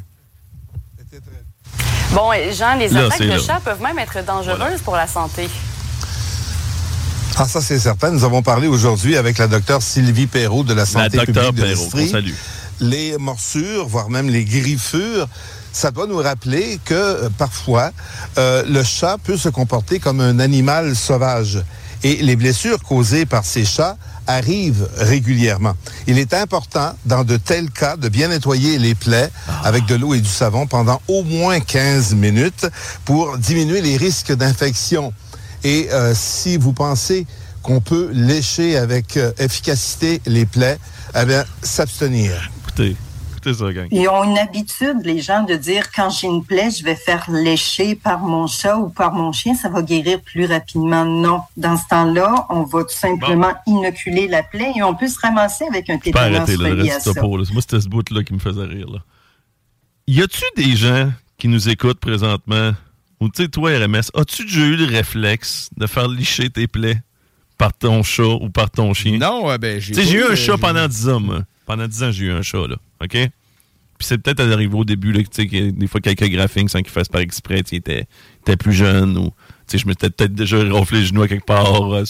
Bon, 2.13 2.33
et 2.33 2.53
Jean, 2.53 2.75
les 2.77 2.89
Là, 2.89 3.07
attaques 3.07 3.21
de 3.21 3.27
là. 3.27 3.39
chats 3.39 3.61
peuvent 3.65 3.83
même 3.83 3.99
être 3.99 4.25
dangereuses 4.25 4.81
pour 4.83 4.97
la 4.97 5.07
santé. 5.07 5.49
Ah, 7.37 7.47
ça, 7.47 7.61
c'est 7.61 7.79
certain. 7.81 8.11
Nous 8.13 8.25
avons 8.25 8.43
parlé 8.43 8.69
aujourd'hui 8.69 9.17
avec 9.17 9.39
la 9.39 9.49
docteure 9.49 9.83
Sylvie 9.83 10.27
Perrault 10.29 10.63
de 10.65 10.75
la 10.75 10.87
santé 10.87 11.17
docteure 11.19 11.53
publique 11.53 11.77
de 11.77 12.11
Perrault. 12.13 12.35
Les 12.81 13.17
morsures, 13.19 13.87
voire 13.87 14.11
même 14.11 14.29
les 14.29 14.45
griffures, 14.45 15.29
ça 15.75 15.91
doit 15.91 16.07
nous 16.07 16.19
rappeler 16.19 16.79
que 16.85 16.95
euh, 16.95 17.29
parfois, 17.37 17.91
euh, 18.39 18.63
le 18.67 18.83
chat 18.83 19.19
peut 19.23 19.37
se 19.37 19.49
comporter 19.49 19.99
comme 19.99 20.21
un 20.21 20.39
animal 20.39 20.97
sauvage. 20.97 21.63
Et 22.05 22.17
les 22.17 22.37
blessures 22.37 22.81
causées 22.83 23.27
par 23.27 23.45
ces 23.45 23.65
chats 23.65 23.97
arrivent 24.27 24.89
régulièrement. 24.97 25.75
Il 26.07 26.19
est 26.19 26.33
important, 26.33 26.95
dans 27.07 27.25
de 27.25 27.37
tels 27.37 27.71
cas, 27.71 27.97
de 27.97 28.09
bien 28.09 28.29
nettoyer 28.29 28.79
les 28.79 28.95
plaies 28.95 29.31
avec 29.65 29.87
de 29.87 29.95
l'eau 29.97 30.15
et 30.15 30.21
du 30.21 30.29
savon 30.29 30.67
pendant 30.67 31.01
au 31.09 31.25
moins 31.25 31.61
15 31.61 32.15
minutes 32.15 32.67
pour 33.05 33.37
diminuer 33.39 33.81
les 33.81 33.97
risques 33.97 34.33
d'infection. 34.33 35.13
Et 35.65 35.89
euh, 35.93 36.15
si 36.15 36.57
vous 36.57 36.73
pensez 36.73 37.27
qu'on 37.63 37.81
peut 37.81 38.11
lécher 38.13 38.77
avec 38.77 39.19
efficacité 39.39 40.21
les 40.27 40.45
plaies, 40.45 40.79
eh 41.19 41.25
bien, 41.25 41.45
s'abstenir. 41.63 42.51
Écoutez, 42.63 42.97
écoutez 43.51 43.65
ça, 43.65 43.73
gang. 43.73 43.89
Ils 43.91 44.09
ont 44.09 44.25
une 44.25 44.39
habitude, 44.39 44.99
les 45.05 45.21
gens, 45.21 45.43
de 45.43 45.55
dire 45.55 45.91
quand 45.93 46.11
j'ai 46.11 46.27
une 46.27 46.45
plaie, 46.45 46.71
je 46.71 46.85
vais 46.85 46.97
faire 46.97 47.31
lécher 47.31 47.95
par 47.95 48.21
mon 48.21 48.47
chat 48.47 48.77
ou 48.77 48.89
par 48.89 49.13
mon 49.13 49.33
chien, 49.33 49.55
ça 49.55 49.69
va 49.69 49.83
guérir 49.83 50.21
plus 50.21 50.47
rapidement. 50.47 51.05
Non. 51.05 51.43
Dans 51.57 51.77
ce 51.77 51.87
temps-là, 51.89 52.47
on 52.51 52.63
va 52.63 52.83
tout 52.83 52.95
simplement 52.95 53.53
inoculer 53.67 54.29
la 54.29 54.43
plaie 54.43 54.73
et 54.77 54.83
on 54.83 54.95
peut 54.95 55.09
se 55.09 55.19
ramasser 55.19 55.65
avec 55.69 55.91
un 55.91 55.95
Je 55.95 56.11
peux 56.11 56.11
pas 56.11 56.29
tétanos 56.29 56.37
arrêter 56.41 56.57
là, 56.57 56.69
le 56.69 56.75
relié 56.75 56.91
à 56.91 56.95
reste 56.95 57.05
ça. 57.05 57.13
du 57.13 57.21
topo. 57.21 57.37
là. 57.37 57.45
Moi, 57.53 57.61
c'était 57.63 57.81
ce 57.81 57.89
bout-là 57.89 58.23
qui 58.23 58.35
me 58.35 58.39
faisait 58.39 58.65
rire. 58.65 58.89
Là. 58.91 58.99
Y 60.07 60.23
a-tu 60.23 60.45
des 60.57 60.77
gens 60.77 61.13
qui 61.39 61.49
nous 61.49 61.69
écoutent 61.69 62.01
présentement? 62.01 62.73
Ou 63.21 63.29
tu 63.29 63.43
sais, 63.43 63.49
toi, 63.49 63.71
RMS, 63.71 64.11
as-tu 64.15 64.45
déjà 64.45 64.61
eu 64.61 64.77
le 64.77 64.87
réflexe 64.87 65.71
de 65.77 65.87
faire 65.87 66.09
licher 66.09 66.51
tes 66.51 66.67
plaies 66.67 67.01
par 67.57 67.73
ton 67.73 68.03
chat 68.03 68.23
ou 68.41 68.51
par 68.51 68.71
ton 68.71 68.93
chien? 68.93 69.19
Non, 69.19 69.51
euh, 69.51 69.59
ben, 69.59 69.81
j'ai 69.81 69.95
Tu 69.95 70.01
sais, 70.01 70.07
pas 70.07 70.11
j'ai 70.13 70.19
eu 70.19 70.25
un 70.25 70.33
euh, 70.33 70.37
chat 70.37 70.59
pendant 70.59 70.87
10 70.87 71.09
ans, 71.09 71.21
moi. 71.21 71.43
Pendant 71.67 71.87
10 71.87 72.03
ans, 72.03 72.11
j'ai 72.13 72.27
eu 72.27 72.33
un 72.33 72.43
chat, 72.43 72.67
là. 72.67 72.77
OK? 73.03 73.11
Puis 73.11 74.09
c'est 74.09 74.19
peut-être 74.19 74.41
arrivé 74.41 74.75
au 74.75 74.85
début, 74.85 75.13
là, 75.13 75.23
que, 75.23 75.29
tu 75.29 75.43
sais, 75.43 75.47
que 75.47 75.71
des 75.71 75.87
fois, 75.87 76.01
quelques 76.01 76.29
graphiques 76.29 76.71
sans 76.71 76.81
qu'ils 76.81 76.91
fassent 76.91 77.09
par 77.09 77.21
exprès, 77.21 77.63
sais, 77.65 77.77
était, 77.77 78.07
était 78.41 78.57
plus 78.57 78.73
jeune 78.73 79.17
ou, 79.17 79.31
je 79.73 79.87
m'étais 79.87 80.11
peut-être 80.11 80.35
déjà 80.35 80.59
ronflé 80.71 81.01
les 81.01 81.07
genoux 81.07 81.23
à 81.23 81.29
quelque 81.29 81.47
part, 81.47 81.95
euh, 81.95 82.05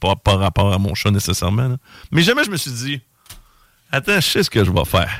pas 0.00 0.16
par 0.16 0.38
rapport 0.38 0.72
à 0.72 0.78
mon 0.78 0.94
chat 0.94 1.10
nécessairement. 1.10 1.76
Mais 2.10 2.22
jamais 2.22 2.44
je 2.44 2.50
me 2.50 2.56
suis 2.56 2.70
dit, 2.70 3.00
attends, 3.90 4.20
je 4.20 4.26
sais 4.26 4.42
ce 4.42 4.50
que 4.50 4.64
je 4.64 4.70
vais 4.70 4.84
faire. 4.84 5.10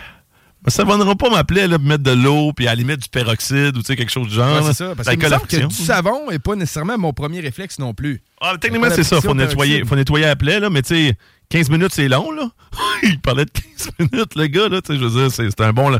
Ça 0.68 0.84
ne 0.84 1.04
va 1.04 1.14
pas 1.14 1.30
m'appeler, 1.30 1.68
là, 1.68 1.78
mettre 1.78 2.02
de 2.02 2.10
l'eau, 2.10 2.52
puis 2.52 2.66
à 2.66 2.70
la 2.70 2.76
limite 2.76 3.02
du 3.02 3.08
peroxyde 3.08 3.76
ou, 3.76 3.80
tu 3.80 3.86
sais, 3.86 3.96
quelque 3.96 4.10
chose 4.10 4.28
du 4.28 4.34
genre. 4.34 4.56
Ouais, 4.56 4.62
c'est 4.66 4.84
ça. 4.84 4.94
Parce 4.96 5.06
La 5.06 5.14
qu'il 5.16 5.24
me 5.24 5.30
semble 5.30 5.46
que 5.46 5.66
du 5.66 5.74
savon 5.74 6.30
n'est 6.30 6.40
pas 6.40 6.56
nécessairement 6.56 6.98
mon 6.98 7.12
premier 7.12 7.40
réflexe 7.40 7.78
non 7.78 7.94
plus. 7.94 8.20
Ah, 8.40 8.54
techniquement, 8.60 8.88
c'est 8.90 9.04
ça. 9.04 9.20
Faut 9.20 9.34
nettoyer, 9.34 9.84
faut 9.84 9.94
nettoyer 9.94 10.26
la 10.26 10.36
plaie, 10.36 10.58
là, 10.58 10.68
mais 10.68 10.82
tu 10.82 10.94
sais, 10.94 11.14
15 11.50 11.70
minutes, 11.70 11.92
c'est 11.92 12.08
long, 12.08 12.32
là. 12.32 12.50
Il 13.04 13.20
parlait 13.20 13.44
de 13.44 13.50
15 13.50 13.90
minutes, 14.12 14.34
le 14.34 14.46
gars, 14.48 14.68
là. 14.68 14.80
Tu 14.82 14.92
sais, 14.92 14.98
je 14.98 15.04
veux 15.04 15.28
dire, 15.28 15.30
c'est 15.30 15.60
un 15.60 15.72
bon, 15.72 15.96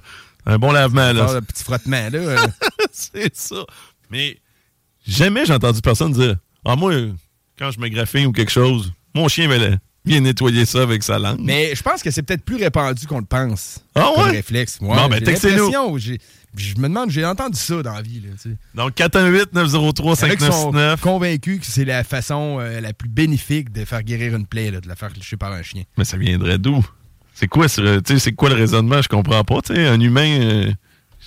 un 0.46 0.58
bon 0.58 0.72
lavement, 0.72 1.12
là. 1.12 1.36
Un 1.36 1.42
petit 1.42 1.62
frottement, 1.62 2.08
là. 2.10 2.46
c'est 2.92 3.36
ça. 3.36 3.64
Mais 4.10 4.38
jamais 5.06 5.46
j'ai 5.46 5.52
entendu 5.52 5.80
personne 5.80 6.12
dire 6.12 6.36
Ah, 6.64 6.74
moi, 6.76 6.92
quand 7.58 7.70
je 7.70 7.78
me 7.78 7.88
graphine 7.88 8.26
ou 8.26 8.32
quelque 8.32 8.52
chose, 8.52 8.92
mon 9.14 9.28
chien 9.28 9.48
vient, 10.06 10.20
nettoyer 10.20 10.64
ça 10.64 10.82
avec 10.82 11.02
sa 11.02 11.18
langue. 11.18 11.40
Mais 11.42 11.74
je 11.74 11.82
pense 11.82 12.02
que 12.02 12.10
c'est 12.10 12.22
peut-être 12.22 12.44
plus 12.44 12.56
répandu 12.56 13.06
qu'on 13.06 13.18
le 13.18 13.24
pense. 13.26 13.80
Ah 13.94 14.10
comme 14.14 14.24
ouais? 14.24 14.30
réflexe. 14.30 14.78
Ouais, 14.80 14.96
Bon, 14.96 15.08
ben, 15.08 15.20
textez-nous. 15.22 15.98
Je 15.98 16.74
me 16.78 16.84
demande, 16.84 17.10
j'ai 17.10 17.24
entendu 17.26 17.58
ça 17.58 17.82
dans 17.82 17.92
la 17.92 18.00
vie. 18.00 18.20
Là, 18.20 18.30
tu 18.40 18.48
sais. 18.50 18.56
Donc, 18.74 18.98
Il 18.98 19.02
y 19.02 19.04
en 19.04 19.08
a 19.08 20.36
qui 20.36 20.44
sont 20.50 20.72
418-903-5969. 20.72 21.00
convaincus 21.00 21.60
que 21.60 21.66
c'est 21.66 21.84
la 21.84 22.02
façon 22.02 22.58
euh, 22.60 22.80
la 22.80 22.92
plus 22.94 23.08
bénéfique 23.10 23.72
de 23.72 23.84
faire 23.84 24.02
guérir 24.02 24.34
une 24.34 24.46
plaie, 24.46 24.70
là, 24.70 24.80
de 24.80 24.88
la 24.88 24.96
faire 24.96 25.10
licher 25.10 25.36
par 25.36 25.52
un 25.52 25.62
chien. 25.62 25.82
Mais 25.98 26.04
ça 26.04 26.16
viendrait 26.16 26.58
d'où? 26.58 26.84
C'est 27.34 27.48
quoi, 27.48 27.68
c'est 27.68 28.32
quoi 28.32 28.48
le 28.48 28.54
raisonnement? 28.54 29.02
Je 29.02 29.08
comprends 29.08 29.44
pas. 29.44 29.60
tu 29.60 29.74
sais, 29.74 29.86
un 29.86 30.00
humain, 30.00 30.40
euh, 30.40 30.72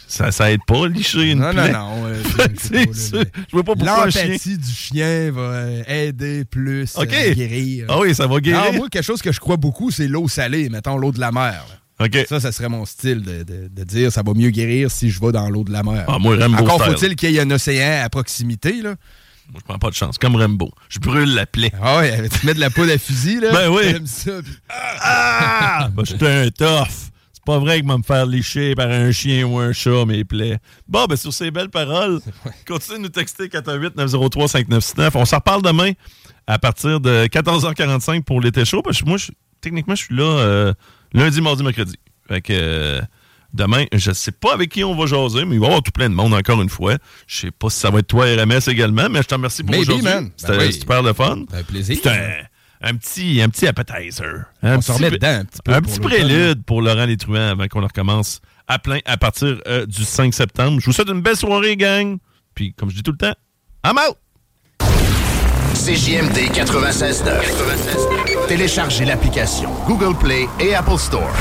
ça, 0.10 0.32
ça 0.32 0.52
aide 0.52 0.60
pas 0.68 0.86
à 0.86 0.88
licher 0.88 1.32
une 1.32 1.40
Non, 1.40 1.54
non, 1.54 1.64
plaie. 1.64 1.72
non. 1.72 2.06
euh, 2.08 2.22
C'est 2.58 2.94
ça. 2.94 3.18
Je 3.22 3.52
vois 3.54 3.64
pas 3.64 3.76
pourquoi. 3.76 4.06
L'empathie 4.08 4.58
du 4.58 4.72
chien 4.72 5.32
va 5.32 5.42
euh, 5.42 5.84
aider 5.88 6.44
plus 6.46 6.96
OK. 6.98 7.14
à 7.14 7.30
guérir. 7.34 7.86
Ah 7.90 8.00
oui, 8.00 8.14
ça 8.16 8.28
va 8.28 8.40
guérir. 8.40 8.60
Alors, 8.62 8.74
moi, 8.74 8.88
quelque 8.90 9.04
chose 9.06 9.22
que 9.22 9.32
je 9.32 9.40
crois 9.40 9.58
beaucoup, 9.58 9.92
c'est 9.92 10.08
l'eau 10.08 10.28
salée, 10.28 10.68
mettons 10.70 10.98
l'eau 10.98 11.12
de 11.12 11.20
la 11.20 11.32
mer. 11.32 11.64
là. 12.00 12.08
Ça, 12.28 12.40
ça 12.40 12.52
serait 12.52 12.70
mon 12.70 12.86
style 12.86 13.22
de, 13.22 13.44
de- 13.44 13.68
de 13.70 13.84
dire 13.84 14.12
ça 14.12 14.24
va 14.26 14.34
mieux 14.34 14.50
guérir 14.52 14.90
si 14.90 15.10
je 15.10 15.20
vais 15.20 15.32
dans 15.32 15.50
l'eau 15.50 15.64
de 15.64 15.72
la 15.72 15.84
mer. 15.84 16.06
Ah, 16.08 16.18
moi, 16.20 16.38
Rambo 16.38 16.64
Encore 16.64 16.84
faut-il 16.86 17.16
qu'il 17.16 17.32
y 17.32 17.38
ait 17.38 17.42
un 17.42 17.52
océan 17.52 18.04
à 18.04 18.10
proximité, 18.10 18.82
là. 18.82 18.96
Moi, 19.52 19.60
je 19.62 19.66
prends 19.66 19.80
pas 19.80 19.90
de 19.90 19.96
chance. 19.96 20.18
Comme 20.18 20.36
Rambo. 20.36 20.72
Je 20.90 21.00
brûle 21.00 21.34
la 21.34 21.46
plaie. 21.46 21.72
Ah 21.82 21.98
ouais, 21.98 22.30
tu 22.30 22.46
mets 22.46 22.54
de 22.54 22.60
la 22.60 22.70
poudre 22.70 22.94
à 22.94 22.98
fusil, 22.98 23.40
là. 23.42 23.52
Ben 23.52 23.70
oui. 23.70 24.00
Ça, 24.06 24.32
puis- 24.44 24.54
Ah! 25.02 25.90
Ben, 25.96 26.04
j'étais 26.06 26.28
un 26.28 26.50
tough. 26.50 26.88
C'est 27.40 27.46
pas 27.54 27.60
vrai 27.60 27.82
que 27.82 27.88
va 27.88 27.98
me 27.98 28.04
faire 28.04 28.26
licher 28.26 28.76
par 28.76 28.90
un 28.90 29.12
chien 29.12 29.46
ou 29.46 29.58
un 29.60 29.72
chat 29.74 30.06
mes 30.06 30.24
plaies. 30.24 30.58
Bon, 30.88 31.06
ben 31.06 31.16
sur 31.16 31.34
ces 31.34 31.50
belles 31.52 31.70
paroles, 31.70 32.20
continuez 32.68 32.98
de 33.00 33.04
nous 33.04 33.10
texter 33.10 33.48
418-903-5969. 33.48 35.12
On 35.16 35.26
s'en 35.26 35.38
reparle 35.38 35.62
demain 35.62 35.92
à 36.48 36.60
partir 36.60 37.00
de 37.00 37.26
14h45 37.28 38.24
pour 38.24 38.42
l'été 38.42 38.66
chaud. 38.66 38.82
Parce 38.82 39.02
que 39.02 39.08
moi, 39.08 39.18
je- 39.18 39.32
techniquement, 39.62 39.96
je 39.96 40.04
suis 40.06 40.16
là 40.16 40.24
euh, 40.24 40.74
lundi, 41.14 41.42
mardi, 41.42 41.64
mercredi. 41.64 41.96
Fait 42.28 42.42
que 42.42 42.54
euh, 42.54 43.02
demain, 43.54 43.86
je 43.94 44.12
sais 44.12 44.32
pas 44.32 44.54
avec 44.54 44.70
qui 44.72 44.84
on 44.84 44.96
va 44.96 45.06
jaser, 45.08 45.46
mais 45.46 45.56
il 45.56 45.60
va 45.60 45.66
y 45.66 45.70
avoir 45.70 45.82
tout 45.82 45.92
plein 45.92 46.10
de 46.10 46.16
monde 46.16 46.34
encore 46.34 46.62
une 46.62 46.70
fois. 46.70 46.98
Je 47.28 47.36
sais 47.42 47.52
pas 47.52 47.70
si 47.70 47.80
ça 47.80 47.90
va 47.90 48.00
être 48.00 48.08
toi, 48.08 48.26
RMS 48.26 48.60
également, 48.68 49.10
mais 49.10 49.22
je 49.24 49.28
te 49.28 49.34
remercie 49.36 49.64
pour 49.64 49.78
aujourd'hui. 49.78 50.06
C'était 50.38 50.58
Ben 50.58 50.68
oui. 50.68 50.74
super 50.74 51.02
le 51.02 51.14
fun. 51.14 51.44
Un 51.54 51.64
plaisir. 51.64 51.98
C'est 52.04 52.46
un, 52.82 52.96
petit, 52.96 53.42
un 53.42 53.50
petit 53.50 53.68
appetizer. 53.68 54.46
Un 54.64 54.76
On 54.76 54.80
petit 54.80 54.92
remet 54.92 55.08
pré- 55.10 55.18
dedans 55.18 55.40
un 55.42 55.46
petit 55.46 55.60
peu 55.64 55.74
Un 55.74 55.82
pour 55.82 55.92
petit 55.92 56.00
l'automne, 56.02 56.20
prélude 56.20 56.64
pour 56.66 56.82
Laurent 56.82 57.06
Les 57.06 57.18
Truands 57.18 57.50
avant 57.52 57.68
qu'on 57.68 57.80
le 57.80 57.86
recommence 57.88 58.40
à 58.68 58.80
plein 58.80 59.00
à 59.06 59.18
partir 59.18 59.60
euh, 59.68 59.86
du 59.86 60.04
5 60.04 60.34
septembre. 60.34 60.80
Je 60.80 60.86
vous 60.86 60.92
souhaite 60.94 61.10
une 61.10 61.22
belle 61.22 61.36
soirée, 61.38 61.76
gang. 61.76 62.18
Puis, 62.56 62.74
comme 62.74 62.90
je 62.90 62.96
dis 62.96 63.04
tout 63.04 63.12
le 63.12 63.18
temps, 63.18 63.34
I'm 63.86 63.98
out! 63.98 64.16
CJMD 65.74 66.52
96.9. 66.54 68.48
Téléchargez 68.48 69.06
l'application 69.06 69.72
Google 69.88 70.18
Play 70.18 70.48
et 70.60 70.76
Apple 70.76 70.98
Store. 70.98 71.32